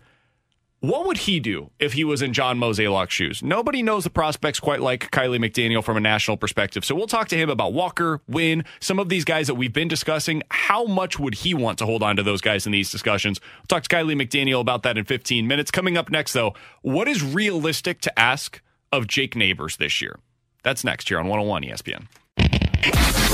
What 0.81 1.07
would 1.07 1.18
he 1.18 1.41
do 1.41 1.70
if 1.78 1.93
he 1.93 2.05
was 2.05 2.22
in 2.22 2.33
John 2.33 2.59
Mozeliak's 2.59 3.12
shoes? 3.12 3.42
Nobody 3.42 3.83
knows 3.83 4.04
the 4.04 4.11
prospects 4.11 4.59
quite 4.59 4.80
like 4.80 5.11
Kiley 5.11 5.38
McDaniel 5.38 5.84
from 5.84 5.99
a 5.99 6.00
national 6.00 6.38
perspective. 6.38 6.87
So 6.87 6.95
we'll 6.95 7.07
talk 7.07 7.29
to 7.29 7.37
him 7.37 7.50
about 7.50 7.75
Walker, 7.75 8.22
Winn, 8.26 8.64
some 8.80 8.99
of 8.99 9.11
these 9.11 9.26
guys 9.26 9.49
that 9.49 9.57
we've 9.57 9.75
been 9.75 9.88
discussing. 9.88 10.42
How 10.50 10.87
much 10.87 11.18
would 11.18 11.34
he 11.34 11.53
want 11.53 11.79
to 11.80 11.84
hold 11.87 12.03
on 12.03 12.17
to 12.17 12.22
those 12.22 12.41
guys 12.41 12.64
in 12.64 12.72
these 12.72 12.91
discussions? 12.91 13.42
We'll 13.59 13.67
talk 13.68 13.83
to 13.83 13.95
Kiley 13.95 14.18
McDaniel 14.18 14.63
about 14.63 14.83
that 14.84 14.96
in 14.96 15.04
15 15.04 15.46
minutes. 15.46 15.71
Coming 15.71 15.99
up 15.99 16.11
next, 16.11 16.33
though, 16.33 16.54
what 16.80 17.09
is 17.09 17.22
realistic 17.22 18.00
to 18.00 18.18
ask 18.18 18.63
of 18.91 19.07
Jake 19.07 19.37
Neighbours 19.37 19.76
this 19.76 20.00
year? 20.00 20.18
That's 20.63 20.83
next 20.83 21.11
here 21.11 21.18
on 21.18 21.29
101 21.29 21.63
ESPN. 21.63 22.07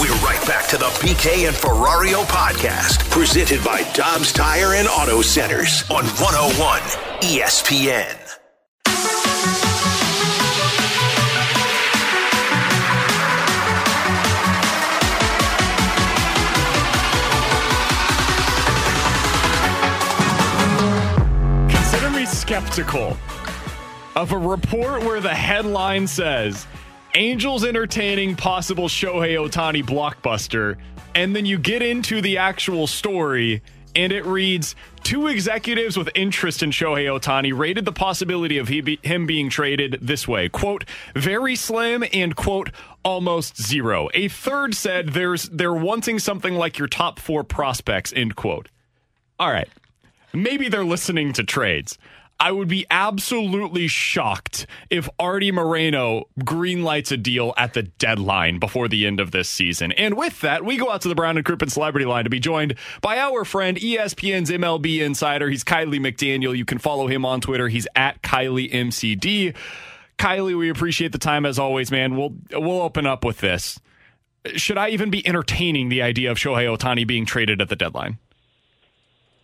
We're 0.01 0.13
right 0.27 0.45
back 0.49 0.67
to 0.71 0.79
the 0.79 0.87
BK 0.99 1.47
and 1.47 1.55
Ferrario 1.55 2.25
podcast, 2.25 3.09
presented 3.09 3.63
by 3.63 3.89
Dobbs 3.95 4.33
Tire 4.33 4.75
and 4.75 4.89
Auto 4.89 5.23
Centers 5.23 5.89
on 5.89 6.05
101 6.05 7.06
ESPN. 7.23 8.15
Consider 21.71 22.11
me 22.11 22.27
skeptical 22.27 23.17
of 24.15 24.33
a 24.33 24.39
report 24.39 25.03
where 25.03 25.21
the 25.21 25.29
headline 25.29 26.07
says 26.07 26.67
Angels 27.15 27.65
entertaining 27.65 28.37
possible 28.37 28.89
Shohei 28.89 29.37
Ohtani 29.37 29.83
blockbuster, 29.83 30.77
and 31.15 31.35
then 31.35 31.47
you 31.47 31.57
get 31.57 31.81
into 31.81 32.21
the 32.21 32.37
actual 32.37 32.87
story 32.87 33.63
and 33.97 34.13
it 34.13 34.27
reads 34.27 34.77
two 35.07 35.29
executives 35.29 35.97
with 35.97 36.11
interest 36.17 36.65
in 36.65 36.71
Shohei 36.73 37.07
Ohtani 37.07 37.57
rated 37.57 37.85
the 37.85 37.93
possibility 37.93 38.59
of 38.59 38.67
be, 38.67 38.99
him 39.05 39.25
being 39.25 39.49
traded 39.49 40.01
this 40.03 40.27
way 40.27 40.49
quote 40.49 40.85
very 41.15 41.55
slim 41.55 42.03
and 42.13 42.35
quote 42.35 42.73
almost 43.05 43.63
zero. 43.63 44.09
A 44.15 44.27
third 44.27 44.75
said 44.75 45.11
there's 45.11 45.45
they're 45.45 45.73
wanting 45.73 46.19
something 46.19 46.57
like 46.57 46.77
your 46.77 46.89
top 46.89 47.21
four 47.21 47.45
prospects 47.45 48.13
end 48.17 48.35
quote. 48.35 48.69
All 49.39 49.49
right. 49.49 49.69
Maybe 50.35 50.69
they're 50.69 50.85
listening 50.85 51.33
to 51.35 51.45
trades. 51.45 51.99
I 52.39 52.53
would 52.53 52.69
be 52.69 52.85
absolutely 52.91 53.89
shocked 53.89 54.67
if 54.91 55.09
Artie 55.19 55.53
Moreno 55.53 56.29
greenlights 56.41 57.11
a 57.11 57.17
deal 57.17 57.55
at 57.57 57.73
the 57.73 57.85
deadline 57.85 58.59
before 58.59 58.89
the 58.89 59.07
end 59.07 59.21
of 59.21 59.31
this 59.31 59.49
season. 59.49 59.93
And 59.93 60.17
with 60.17 60.43
that, 60.43 60.63
we 60.63 60.77
go 60.77 60.91
out 60.91 61.01
to 61.03 61.09
the 61.09 61.15
Brown 61.15 61.39
and 61.39 61.47
Crouppen 61.47 61.71
Celebrity 61.71 62.05
Line 62.05 62.25
to 62.25 62.31
be 62.31 62.39
joined 62.39 62.75
by 63.01 63.19
our 63.19 63.47
friend 63.47 63.79
ESPN's 63.79 64.51
MLB 64.51 65.01
insider. 65.01 65.49
He's 65.49 65.65
Kiley 65.65 65.99
McDaniel. 65.99 66.57
You 66.57 66.67
can 66.67 66.79
follow 66.79 67.07
him 67.07 67.25
on 67.25 67.41
Twitter. 67.41 67.69
He's 67.69 67.89
at 67.97 68.21
Kiley 68.23 68.71
MCD. 68.71 69.55
Kiley, 70.19 70.59
we 70.59 70.69
appreciate 70.69 71.13
the 71.13 71.19
time 71.19 71.47
as 71.47 71.59
always, 71.59 71.91
man. 71.91 72.17
We'll 72.17 72.35
we'll 72.53 72.83
open 72.83 73.07
up 73.07 73.25
with 73.25 73.39
this. 73.41 73.79
Should 74.57 74.77
I 74.77 74.91
even 74.91 75.11
be 75.11 75.27
entertaining 75.27 75.89
the 75.89 76.03
idea 76.03 76.31
of 76.31 76.37
Shohei 76.37 76.77
Ohtani 76.77 77.07
being 77.07 77.25
traded 77.25 77.63
at 77.63 77.71
the 77.71 77.77
deadline? 77.77 78.19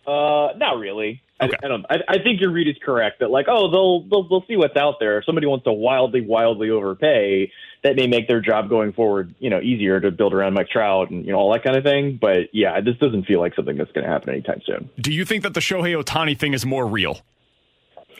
Uh, 0.05 0.49
not 0.57 0.77
really. 0.77 1.22
I, 1.43 1.65
I 1.65 1.67
don't. 1.67 1.85
I, 1.89 1.97
I 2.07 2.19
think 2.19 2.41
your 2.41 2.51
read 2.51 2.67
is 2.67 2.75
correct 2.83 3.19
that 3.19 3.29
like, 3.29 3.47
oh, 3.49 3.69
they'll 3.71 4.03
they'll 4.07 4.29
they'll 4.29 4.45
see 4.47 4.55
what's 4.55 4.77
out 4.77 4.95
there. 4.99 5.19
If 5.19 5.25
somebody 5.25 5.47
wants 5.47 5.65
to 5.65 5.73
wildly, 5.73 6.21
wildly 6.21 6.69
overpay, 6.69 7.51
that 7.83 7.95
may 7.95 8.07
make 8.07 8.27
their 8.27 8.41
job 8.41 8.69
going 8.69 8.93
forward, 8.93 9.35
you 9.39 9.49
know, 9.49 9.59
easier 9.59 9.99
to 9.99 10.11
build 10.11 10.33
around 10.33 10.53
Mike 10.53 10.69
Trout 10.69 11.09
and 11.11 11.25
you 11.25 11.31
know 11.31 11.37
all 11.37 11.51
that 11.53 11.63
kind 11.63 11.75
of 11.75 11.83
thing. 11.83 12.17
But 12.19 12.53
yeah, 12.53 12.79
this 12.81 12.97
doesn't 12.97 13.25
feel 13.25 13.39
like 13.39 13.55
something 13.55 13.77
that's 13.77 13.91
going 13.91 14.05
to 14.05 14.11
happen 14.11 14.29
anytime 14.29 14.61
soon. 14.65 14.89
Do 14.99 15.11
you 15.11 15.25
think 15.25 15.43
that 15.43 15.53
the 15.53 15.59
Shohei 15.59 16.01
Ohtani 16.01 16.37
thing 16.37 16.53
is 16.53 16.65
more 16.65 16.87
real? 16.87 17.19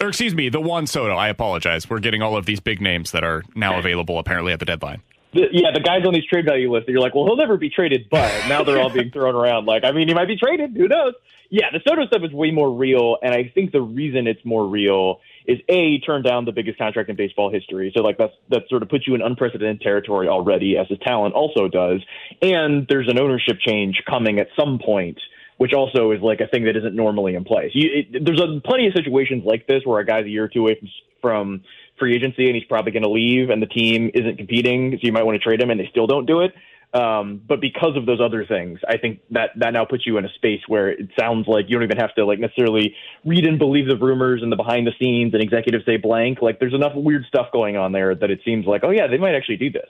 Or 0.02 0.10
excuse 0.10 0.34
me, 0.34 0.50
the 0.50 0.60
Juan 0.60 0.88
Soto. 0.88 1.16
I 1.16 1.30
apologize. 1.30 1.90
We're 1.90 2.00
getting 2.00 2.22
all 2.22 2.36
of 2.36 2.45
these 2.45 2.60
big 2.60 2.82
names 2.82 3.12
that 3.12 3.24
are 3.24 3.44
now 3.56 3.78
available 3.78 4.20
apparently 4.20 4.52
at 4.52 4.60
the 4.60 4.66
deadline. 4.66 5.02
The, 5.34 5.47
yeah, 5.51 5.72
the 5.73 5.80
guys 5.80 6.05
on 6.05 6.14
these 6.14 6.26
trade 6.26 6.45
value 6.45 6.72
lists, 6.72 6.88
you're 6.89 7.01
like, 7.01 7.15
well, 7.15 7.26
he'll 7.26 7.35
never 7.35 7.57
be 7.57 7.69
traded, 7.69 8.07
but 8.10 8.31
now 8.47 8.64
they're 8.64 8.80
all 8.80 8.89
being 8.89 9.11
thrown 9.11 9.35
around. 9.35 9.65
Like, 9.65 9.84
I 9.84 9.91
mean, 9.91 10.07
he 10.07 10.14
might 10.14 10.27
be 10.27 10.38
traded. 10.38 10.76
Who 10.77 10.88
knows? 10.88 11.14
Yeah, 11.49 11.68
the 11.72 11.81
Soto 11.88 12.05
stuff 12.07 12.22
is 12.23 12.31
way 12.31 12.51
more 12.51 12.72
real, 12.72 13.18
and 13.22 13.34
I 13.34 13.51
think 13.53 13.72
the 13.72 13.81
reason 13.81 14.27
it's 14.27 14.43
more 14.43 14.68
real 14.68 15.19
is 15.45 15.60
a 15.69 15.99
turned 15.99 16.23
down 16.23 16.45
the 16.45 16.51
biggest 16.51 16.77
contract 16.77 17.10
in 17.10 17.15
baseball 17.15 17.51
history. 17.51 17.91
So 17.95 18.01
like 18.01 18.18
that's 18.18 18.34
that 18.49 18.64
sort 18.69 18.81
of 18.81 18.89
puts 18.89 19.05
you 19.07 19.14
in 19.14 19.22
unprecedented 19.22 19.81
territory 19.81 20.27
already, 20.27 20.77
as 20.77 20.88
his 20.88 20.97
talent 20.99 21.35
also 21.35 21.68
does. 21.68 22.01
And 22.41 22.88
there's 22.88 23.07
an 23.07 23.19
ownership 23.19 23.57
change 23.60 24.01
coming 24.10 24.39
at 24.39 24.47
some 24.57 24.80
point 24.84 25.19
which 25.57 25.72
also 25.72 26.11
is 26.11 26.19
like 26.22 26.41
a 26.41 26.47
thing 26.47 26.65
that 26.65 26.76
isn't 26.76 26.95
normally 26.95 27.35
in 27.35 27.43
place. 27.43 27.72
You, 27.73 27.89
it, 27.93 28.26
there's 28.26 28.41
a, 28.41 28.60
plenty 28.65 28.88
of 28.88 28.93
situations 28.95 29.43
like 29.45 29.68
this 29.68 29.81
where 29.85 29.99
a 29.99 30.05
guy's 30.05 30.26
a 30.26 30.30
year 30.30 30.45
or 30.45 30.47
two 30.47 30.61
away 30.61 30.80
from, 30.80 30.89
from 31.22 31.64
free 31.98 32.15
agency 32.15 32.48
and 32.48 32.56
he's 32.56 32.65
probably 32.65 32.91
going 32.91 33.03
to 33.03 33.10
leave 33.10 33.49
and 33.49 33.61
the 33.61 33.68
team 33.68 34.11
isn't 34.14 34.38
competing, 34.38 34.91
so 34.94 34.99
you 35.02 35.11
might 35.11 35.24
want 35.24 35.36
to 35.36 35.44
trade 35.44 35.61
him 35.61 35.70
and 35.70 35.80
they 35.80 35.88
still 35.90 36.07
don't 36.07 36.26
do 36.26 36.41
it. 36.41 36.53
Um, 36.94 37.41
but 37.48 37.60
because 37.60 37.98
of 37.98 38.06
those 38.06 38.20
other 38.22 38.45
things, 38.45 38.80
I 38.88 38.98
think 38.98 39.22
that 39.32 39.49
that 39.56 39.74
now 39.74 39.84
puts 39.84 40.06
you 40.06 40.18
in 40.20 40.26
a 40.26 40.34
space 40.36 40.61
where 40.68 40.90
it 40.90 41.10
sounds 41.20 41.48
like 41.48 41.65
you 41.68 41.76
don't 41.76 41.84
even 41.84 41.98
have 41.98 42.14
to 42.15 42.26
like 42.26 42.38
necessarily 42.38 42.94
read 43.26 43.45
and 43.45 43.57
believe 43.57 43.88
the 43.88 43.98
rumors 43.98 44.44
and 44.44 44.52
the 44.52 44.56
behind 44.56 44.86
the 44.86 44.91
scenes 44.99 45.34
and 45.34 45.41
executives 45.41 45.86
say 45.86 45.98
blank. 45.98 46.44
Like 46.44 46.60
there's 46.60 46.76
enough 46.76 46.94
weird 46.95 47.26
stuff 47.28 47.48
going 47.52 47.78
on 47.78 47.94
there 47.94 48.14
that 48.14 48.30
it 48.30 48.41
seems 48.45 48.68
like, 48.68 48.84
oh 48.84 48.91
yeah, 48.91 49.07
they 49.07 49.18
might 49.18 49.34
actually 49.34 49.57
do 49.57 49.72
this. 49.72 49.90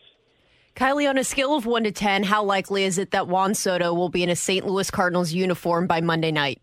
Kiley, 0.78 1.08
on 1.08 1.20
a 1.20 1.24
scale 1.24 1.54
of 1.54 1.68
1 1.68 1.84
to 1.84 1.92
10, 1.92 2.24
how 2.24 2.44
likely 2.44 2.84
is 2.84 2.98
it 2.98 3.12
that 3.12 3.28
Juan 3.28 3.54
Soto 3.54 3.94
will 3.94 4.10
be 4.10 4.24
in 4.24 4.30
a 4.30 4.36
St. 4.36 4.66
Louis 4.66 4.90
Cardinals 4.90 5.32
uniform 5.32 5.86
by 5.86 6.02
Monday 6.02 6.32
night? 6.32 6.63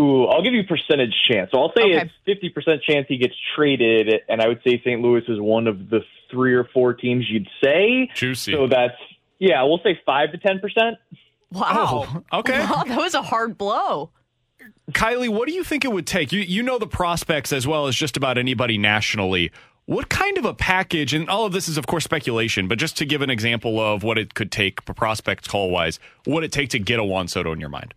Ooh, 0.00 0.26
I'll 0.26 0.42
give 0.42 0.54
you 0.54 0.62
percentage 0.64 1.14
chance. 1.28 1.50
So 1.50 1.58
I'll 1.60 1.72
say 1.76 1.82
Okay. 1.94 2.10
it's 2.26 2.54
50% 2.56 2.82
chance 2.82 3.06
he 3.08 3.16
gets 3.18 3.34
traded, 3.56 4.22
and 4.28 4.40
I 4.40 4.46
would 4.48 4.60
say 4.62 4.78
St. 4.84 5.00
Louis 5.02 5.22
is 5.28 5.40
one 5.40 5.66
of 5.66 5.90
the 5.90 6.00
three 6.30 6.54
or 6.54 6.64
four 6.72 6.94
teams 6.94 7.26
you'd 7.28 7.48
say. 7.62 8.08
Juicy. 8.14 8.52
So 8.52 8.68
that's, 8.68 8.94
yeah, 9.38 9.62
we'll 9.64 9.80
say 9.82 9.98
5 10.06 10.32
to 10.32 10.38
10%. 10.38 10.96
Wow. 11.50 12.06
Oh, 12.32 12.38
okay. 12.40 12.60
Wow, 12.60 12.84
that 12.86 12.98
was 12.98 13.14
a 13.14 13.22
hard 13.22 13.56
blow. 13.58 14.10
Kiley, 14.92 15.28
what 15.28 15.48
do 15.48 15.54
you 15.54 15.64
think 15.64 15.84
it 15.84 15.92
would 15.92 16.06
take? 16.06 16.30
You 16.32 16.40
you 16.40 16.62
know 16.62 16.78
the 16.78 16.86
prospects 16.86 17.52
as 17.52 17.66
well 17.66 17.86
as 17.86 17.96
just 17.96 18.16
about 18.16 18.38
anybody 18.38 18.76
nationally. 18.78 19.50
What 19.86 20.08
kind 20.10 20.36
of 20.36 20.44
a 20.44 20.52
package, 20.52 21.14
and 21.14 21.28
all 21.30 21.46
of 21.46 21.52
this 21.52 21.68
is 21.68 21.78
of 21.78 21.86
course 21.86 22.04
speculation, 22.04 22.68
but 22.68 22.78
just 22.78 22.96
to 22.98 23.06
give 23.06 23.22
an 23.22 23.30
example 23.30 23.80
of 23.80 24.02
what 24.02 24.18
it 24.18 24.34
could 24.34 24.52
take 24.52 24.84
prospects 24.84 25.48
call 25.48 25.70
wise, 25.70 25.98
what 26.24 26.34
would 26.36 26.44
it 26.44 26.52
take 26.52 26.68
to 26.70 26.78
get 26.78 26.98
a 26.98 27.04
Juan 27.04 27.28
Soto 27.28 27.52
in 27.52 27.60
your 27.60 27.68
mind? 27.70 27.94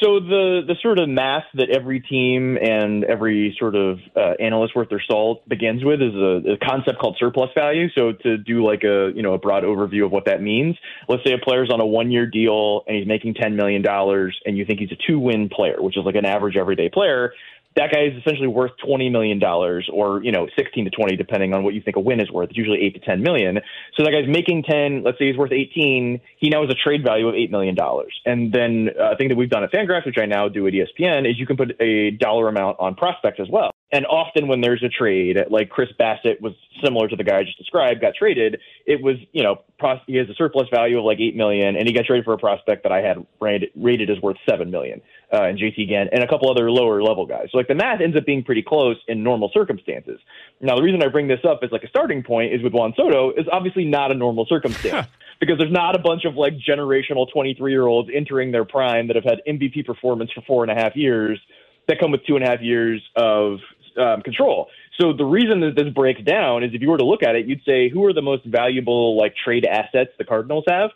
So 0.00 0.20
the 0.20 0.60
the 0.66 0.76
sort 0.82 0.98
of 0.98 1.08
math 1.08 1.44
that 1.54 1.70
every 1.70 2.00
team 2.00 2.56
and 2.56 3.04
every 3.04 3.56
sort 3.58 3.74
of 3.74 3.98
uh, 4.16 4.34
analyst 4.40 4.76
worth 4.76 4.88
their 4.88 5.02
salt 5.06 5.48
begins 5.48 5.84
with 5.84 6.00
is 6.00 6.14
a, 6.14 6.52
a 6.52 6.56
concept 6.58 6.98
called 7.00 7.16
surplus 7.18 7.50
value. 7.54 7.88
So 7.94 8.12
to 8.12 8.38
do 8.38 8.64
like 8.64 8.84
a 8.84 9.10
you 9.14 9.22
know 9.22 9.34
a 9.34 9.38
broad 9.38 9.64
overview 9.64 10.04
of 10.04 10.12
what 10.12 10.26
that 10.26 10.42
means, 10.42 10.76
let's 11.08 11.24
say 11.24 11.32
a 11.32 11.38
player's 11.38 11.70
on 11.72 11.80
a 11.80 11.86
one 11.86 12.10
year 12.10 12.26
deal 12.26 12.84
and 12.86 12.96
he's 12.96 13.06
making 13.06 13.34
ten 13.34 13.56
million 13.56 13.82
dollars, 13.82 14.38
and 14.44 14.56
you 14.56 14.64
think 14.64 14.80
he's 14.80 14.92
a 14.92 14.98
two 15.06 15.18
win 15.18 15.48
player, 15.48 15.76
which 15.80 15.96
is 15.96 16.04
like 16.04 16.14
an 16.14 16.26
average 16.26 16.56
everyday 16.56 16.88
player. 16.88 17.32
That 17.76 17.92
guy 17.92 18.02
is 18.02 18.12
essentially 18.18 18.48
worth 18.48 18.72
twenty 18.84 19.08
million 19.08 19.38
dollars, 19.38 19.88
or 19.92 20.22
you 20.24 20.32
know, 20.32 20.48
sixteen 20.56 20.84
to 20.84 20.90
twenty, 20.90 21.16
depending 21.16 21.54
on 21.54 21.62
what 21.62 21.74
you 21.74 21.80
think 21.80 21.96
a 21.96 22.00
win 22.00 22.20
is 22.20 22.30
worth. 22.30 22.50
It's 22.50 22.58
usually 22.58 22.82
eight 22.82 22.94
to 22.94 23.00
ten 23.00 23.22
million. 23.22 23.60
So 23.96 24.04
that 24.04 24.10
guy's 24.10 24.28
making 24.28 24.64
ten. 24.64 25.02
Let's 25.04 25.18
say 25.18 25.28
he's 25.28 25.36
worth 25.36 25.52
eighteen. 25.52 26.20
He 26.38 26.48
now 26.48 26.62
has 26.62 26.70
a 26.70 26.74
trade 26.74 27.04
value 27.04 27.28
of 27.28 27.34
eight 27.34 27.50
million 27.50 27.74
dollars. 27.74 28.12
And 28.26 28.52
then 28.52 28.90
uh, 28.98 29.12
a 29.12 29.16
thing 29.16 29.28
that 29.28 29.36
we've 29.36 29.50
done 29.50 29.62
at 29.62 29.72
Fangraphs, 29.72 30.06
which 30.06 30.18
I 30.18 30.26
now 30.26 30.48
do 30.48 30.66
at 30.66 30.72
ESPN, 30.72 31.30
is 31.30 31.38
you 31.38 31.46
can 31.46 31.56
put 31.56 31.80
a 31.80 32.10
dollar 32.12 32.48
amount 32.48 32.78
on 32.80 32.96
prospects 32.96 33.38
as 33.40 33.48
well. 33.48 33.70
And 33.92 34.06
often 34.06 34.46
when 34.46 34.60
there's 34.60 34.82
a 34.84 34.88
trade, 34.88 35.36
like 35.50 35.68
Chris 35.68 35.88
Bassitt 35.98 36.40
was 36.40 36.52
similar 36.82 37.08
to 37.08 37.16
the 37.16 37.24
guy 37.24 37.38
I 37.38 37.42
just 37.42 37.58
described, 37.58 38.00
got 38.00 38.14
traded. 38.14 38.60
It 38.86 39.02
was, 39.02 39.16
you 39.32 39.42
know, 39.42 39.62
he 40.06 40.16
has 40.16 40.28
a 40.28 40.34
surplus 40.34 40.68
value 40.72 40.98
of 40.98 41.04
like 41.04 41.18
eight 41.18 41.34
million, 41.34 41.76
and 41.76 41.88
he 41.88 41.92
got 41.92 42.04
traded 42.04 42.24
for 42.24 42.32
a 42.32 42.38
prospect 42.38 42.84
that 42.84 42.92
I 42.92 43.00
had 43.00 43.26
rated, 43.40 43.70
rated 43.74 44.08
as 44.10 44.20
worth 44.22 44.36
seven 44.48 44.70
million, 44.70 45.00
uh, 45.32 45.44
and 45.44 45.58
JT 45.58 45.88
Ginn 45.88 46.08
and 46.12 46.22
a 46.22 46.28
couple 46.28 46.50
other 46.50 46.70
lower 46.70 47.02
level 47.02 47.26
guys. 47.26 47.48
So 47.52 47.58
like 47.58 47.68
the 47.68 47.74
math 47.74 48.00
ends 48.00 48.16
up 48.16 48.26
being 48.26 48.42
pretty 48.42 48.62
close 48.62 48.96
in 49.08 49.22
normal 49.22 49.50
circumstances. 49.54 50.18
Now 50.60 50.76
the 50.76 50.82
reason 50.82 51.02
I 51.02 51.08
bring 51.08 51.28
this 51.28 51.40
up 51.48 51.60
as 51.62 51.70
like 51.70 51.84
a 51.84 51.88
starting 51.88 52.22
point 52.22 52.52
is 52.52 52.62
with 52.62 52.72
Juan 52.72 52.94
Soto 52.96 53.30
is 53.30 53.46
obviously 53.52 53.84
not 53.84 54.10
a 54.10 54.14
normal 54.14 54.46
circumstance. 54.46 55.06
Because 55.40 55.56
there's 55.56 55.72
not 55.72 55.96
a 55.96 55.98
bunch 55.98 56.26
of 56.26 56.34
like 56.34 56.52
generational 56.58 57.24
23 57.32 57.72
year 57.72 57.86
olds 57.86 58.10
entering 58.14 58.52
their 58.52 58.66
prime 58.66 59.06
that 59.06 59.16
have 59.16 59.24
had 59.24 59.40
MVP 59.48 59.86
performance 59.86 60.30
for 60.34 60.42
four 60.42 60.62
and 60.64 60.70
a 60.70 60.74
half 60.74 60.94
years 60.94 61.40
that 61.88 61.98
come 61.98 62.10
with 62.10 62.26
two 62.26 62.36
and 62.36 62.44
a 62.44 62.46
half 62.46 62.60
years 62.60 63.02
of 63.16 63.56
um, 63.98 64.20
control. 64.20 64.68
So 65.00 65.14
the 65.14 65.24
reason 65.24 65.60
that 65.60 65.76
this 65.76 65.92
breaks 65.94 66.20
down 66.22 66.62
is 66.62 66.70
if 66.74 66.82
you 66.82 66.90
were 66.90 66.98
to 66.98 67.06
look 67.06 67.22
at 67.22 67.36
it, 67.36 67.46
you'd 67.46 67.62
say 67.64 67.88
who 67.88 68.04
are 68.04 68.12
the 68.12 68.22
most 68.22 68.44
valuable 68.44 69.16
like 69.16 69.34
trade 69.34 69.64
assets 69.64 70.10
the 70.18 70.24
Cardinals 70.24 70.64
have? 70.68 70.90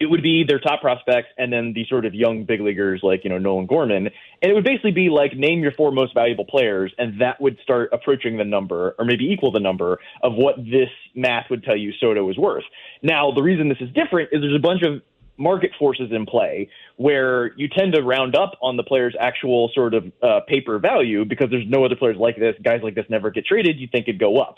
It 0.00 0.06
would 0.06 0.22
be 0.22 0.44
their 0.46 0.58
top 0.58 0.80
prospects 0.80 1.28
and 1.38 1.52
then 1.52 1.72
the 1.74 1.86
sort 1.86 2.04
of 2.04 2.14
young 2.14 2.44
big 2.44 2.60
leaguers 2.60 3.00
like, 3.02 3.24
you 3.24 3.30
know, 3.30 3.38
Nolan 3.38 3.66
Gorman. 3.66 4.08
And 4.42 4.50
it 4.50 4.54
would 4.54 4.64
basically 4.64 4.92
be 4.92 5.08
like 5.08 5.36
name 5.36 5.62
your 5.62 5.72
four 5.72 5.92
most 5.92 6.14
valuable 6.14 6.44
players 6.44 6.92
and 6.98 7.20
that 7.20 7.40
would 7.40 7.58
start 7.62 7.90
approaching 7.92 8.36
the 8.36 8.44
number 8.44 8.94
or 8.98 9.04
maybe 9.04 9.24
equal 9.24 9.52
the 9.52 9.60
number 9.60 9.98
of 10.22 10.34
what 10.34 10.56
this 10.56 10.90
math 11.14 11.46
would 11.50 11.64
tell 11.64 11.76
you 11.76 11.92
Soto 12.00 12.28
is 12.30 12.36
worth. 12.36 12.64
Now, 13.02 13.32
the 13.32 13.42
reason 13.42 13.68
this 13.68 13.78
is 13.80 13.88
different 13.94 14.30
is 14.32 14.40
there's 14.40 14.56
a 14.56 14.60
bunch 14.60 14.82
of 14.82 15.02
market 15.38 15.70
forces 15.78 16.10
in 16.12 16.26
play 16.26 16.68
where 16.96 17.52
you 17.56 17.68
tend 17.68 17.94
to 17.94 18.02
round 18.02 18.34
up 18.34 18.52
on 18.62 18.76
the 18.76 18.82
player's 18.82 19.14
actual 19.18 19.70
sort 19.74 19.94
of 19.94 20.04
uh, 20.22 20.40
paper 20.48 20.78
value 20.78 21.24
because 21.24 21.48
there's 21.50 21.66
no 21.68 21.84
other 21.84 21.96
players 21.96 22.16
like 22.16 22.36
this. 22.36 22.54
Guys 22.62 22.80
like 22.82 22.94
this 22.94 23.04
never 23.08 23.30
get 23.30 23.44
traded. 23.46 23.78
You 23.78 23.88
think 23.90 24.08
it'd 24.08 24.20
go 24.20 24.40
up. 24.40 24.56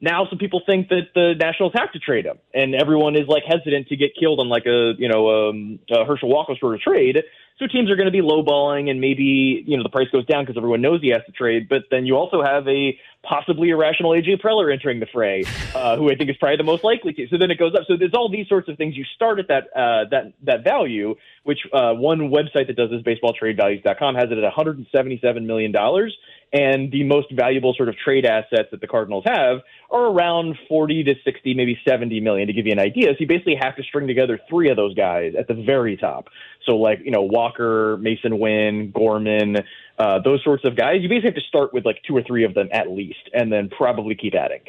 Now 0.00 0.26
some 0.28 0.38
people 0.38 0.62
think 0.64 0.88
that 0.88 1.08
the 1.14 1.34
Nationals 1.38 1.72
have 1.74 1.92
to 1.92 1.98
trade 1.98 2.24
him, 2.24 2.38
and 2.54 2.74
everyone 2.74 3.16
is 3.16 3.26
like 3.26 3.42
hesitant 3.46 3.88
to 3.88 3.96
get 3.96 4.10
killed 4.18 4.38
on 4.40 4.48
like 4.48 4.66
a 4.66 4.92
you 4.96 5.08
know 5.08 5.48
um, 5.48 5.80
a 5.90 6.04
Herschel 6.04 6.28
Walker 6.28 6.54
sort 6.58 6.74
of 6.74 6.80
trade. 6.80 7.18
So 7.58 7.66
teams 7.66 7.90
are 7.90 7.96
going 7.96 8.06
to 8.06 8.12
be 8.12 8.20
lowballing, 8.20 8.88
and 8.88 9.00
maybe 9.00 9.64
you 9.66 9.76
know 9.76 9.82
the 9.82 9.88
price 9.88 10.06
goes 10.12 10.24
down 10.26 10.44
because 10.44 10.56
everyone 10.56 10.80
knows 10.80 11.00
he 11.00 11.08
has 11.08 11.22
to 11.26 11.32
trade. 11.32 11.68
But 11.68 11.84
then 11.90 12.06
you 12.06 12.16
also 12.16 12.40
have 12.40 12.68
a 12.68 12.96
possibly 13.24 13.70
irrational 13.70 14.12
AJ 14.12 14.40
Preller 14.40 14.72
entering 14.72 15.00
the 15.00 15.06
fray, 15.12 15.42
uh, 15.74 15.96
who 15.96 16.08
I 16.08 16.14
think 16.14 16.30
is 16.30 16.36
probably 16.36 16.58
the 16.58 16.62
most 16.62 16.84
likely 16.84 17.12
to. 17.14 17.26
So 17.28 17.36
then 17.36 17.50
it 17.50 17.58
goes 17.58 17.74
up. 17.74 17.82
So 17.88 17.96
there's 17.96 18.14
all 18.14 18.30
these 18.30 18.46
sorts 18.46 18.68
of 18.68 18.76
things. 18.76 18.96
You 18.96 19.04
start 19.16 19.40
at 19.40 19.48
that 19.48 19.64
uh, 19.74 20.08
that 20.12 20.32
that 20.44 20.62
value, 20.62 21.16
which 21.42 21.58
uh, 21.72 21.94
one 21.94 22.30
website 22.30 22.68
that 22.68 22.76
does 22.76 22.90
this, 22.90 23.02
baseballtradevalues.com, 23.02 24.14
has 24.14 24.30
it 24.30 24.38
at 24.38 24.44
177 24.44 25.44
million 25.44 25.72
dollars 25.72 26.16
and 26.52 26.90
the 26.90 27.04
most 27.04 27.26
valuable 27.32 27.74
sort 27.74 27.88
of 27.88 27.96
trade 27.96 28.24
assets 28.24 28.68
that 28.70 28.80
the 28.80 28.86
Cardinals 28.86 29.24
have 29.26 29.58
are 29.90 30.06
around 30.06 30.56
40 30.68 31.04
to 31.04 31.14
60, 31.24 31.54
maybe 31.54 31.78
70 31.86 32.20
million 32.20 32.46
to 32.46 32.52
give 32.52 32.66
you 32.66 32.72
an 32.72 32.78
idea. 32.78 33.08
So 33.08 33.16
you 33.20 33.26
basically 33.26 33.56
have 33.60 33.76
to 33.76 33.82
string 33.82 34.06
together 34.06 34.38
three 34.48 34.70
of 34.70 34.76
those 34.76 34.94
guys 34.94 35.34
at 35.38 35.48
the 35.48 35.54
very 35.54 35.96
top. 35.96 36.28
So 36.64 36.76
like, 36.76 37.00
you 37.04 37.10
know, 37.10 37.22
Walker, 37.22 37.98
Masyn 37.98 38.38
Winn, 38.38 38.92
Gorman, 38.94 39.56
uh, 39.98 40.20
those 40.24 40.42
sorts 40.42 40.64
of 40.64 40.76
guys. 40.76 40.96
You 41.00 41.08
basically 41.08 41.30
have 41.30 41.34
to 41.34 41.48
start 41.48 41.74
with 41.74 41.84
like 41.84 42.00
two 42.06 42.16
or 42.16 42.22
three 42.22 42.44
of 42.44 42.54
them 42.54 42.68
at 42.72 42.90
least, 42.90 43.30
and 43.32 43.52
then 43.52 43.68
probably 43.68 44.14
keep 44.14 44.34
adding. 44.34 44.60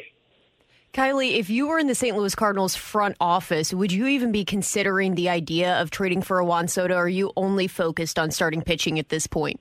Kiley, 0.92 1.38
if 1.38 1.48
you 1.48 1.68
were 1.68 1.78
in 1.78 1.86
the 1.86 1.94
St. 1.94 2.16
Louis 2.16 2.34
Cardinals 2.34 2.74
front 2.74 3.16
office, 3.20 3.72
would 3.72 3.92
you 3.92 4.08
even 4.08 4.32
be 4.32 4.44
considering 4.44 5.14
the 5.14 5.28
idea 5.28 5.80
of 5.80 5.90
trading 5.90 6.20
for 6.20 6.40
a 6.40 6.44
Juan 6.44 6.66
Soto? 6.66 6.94
Or 6.94 7.04
are 7.04 7.08
you 7.08 7.32
only 7.36 7.68
focused 7.68 8.18
on 8.18 8.32
starting 8.32 8.60
pitching 8.60 8.98
at 8.98 9.08
this 9.08 9.28
point? 9.28 9.60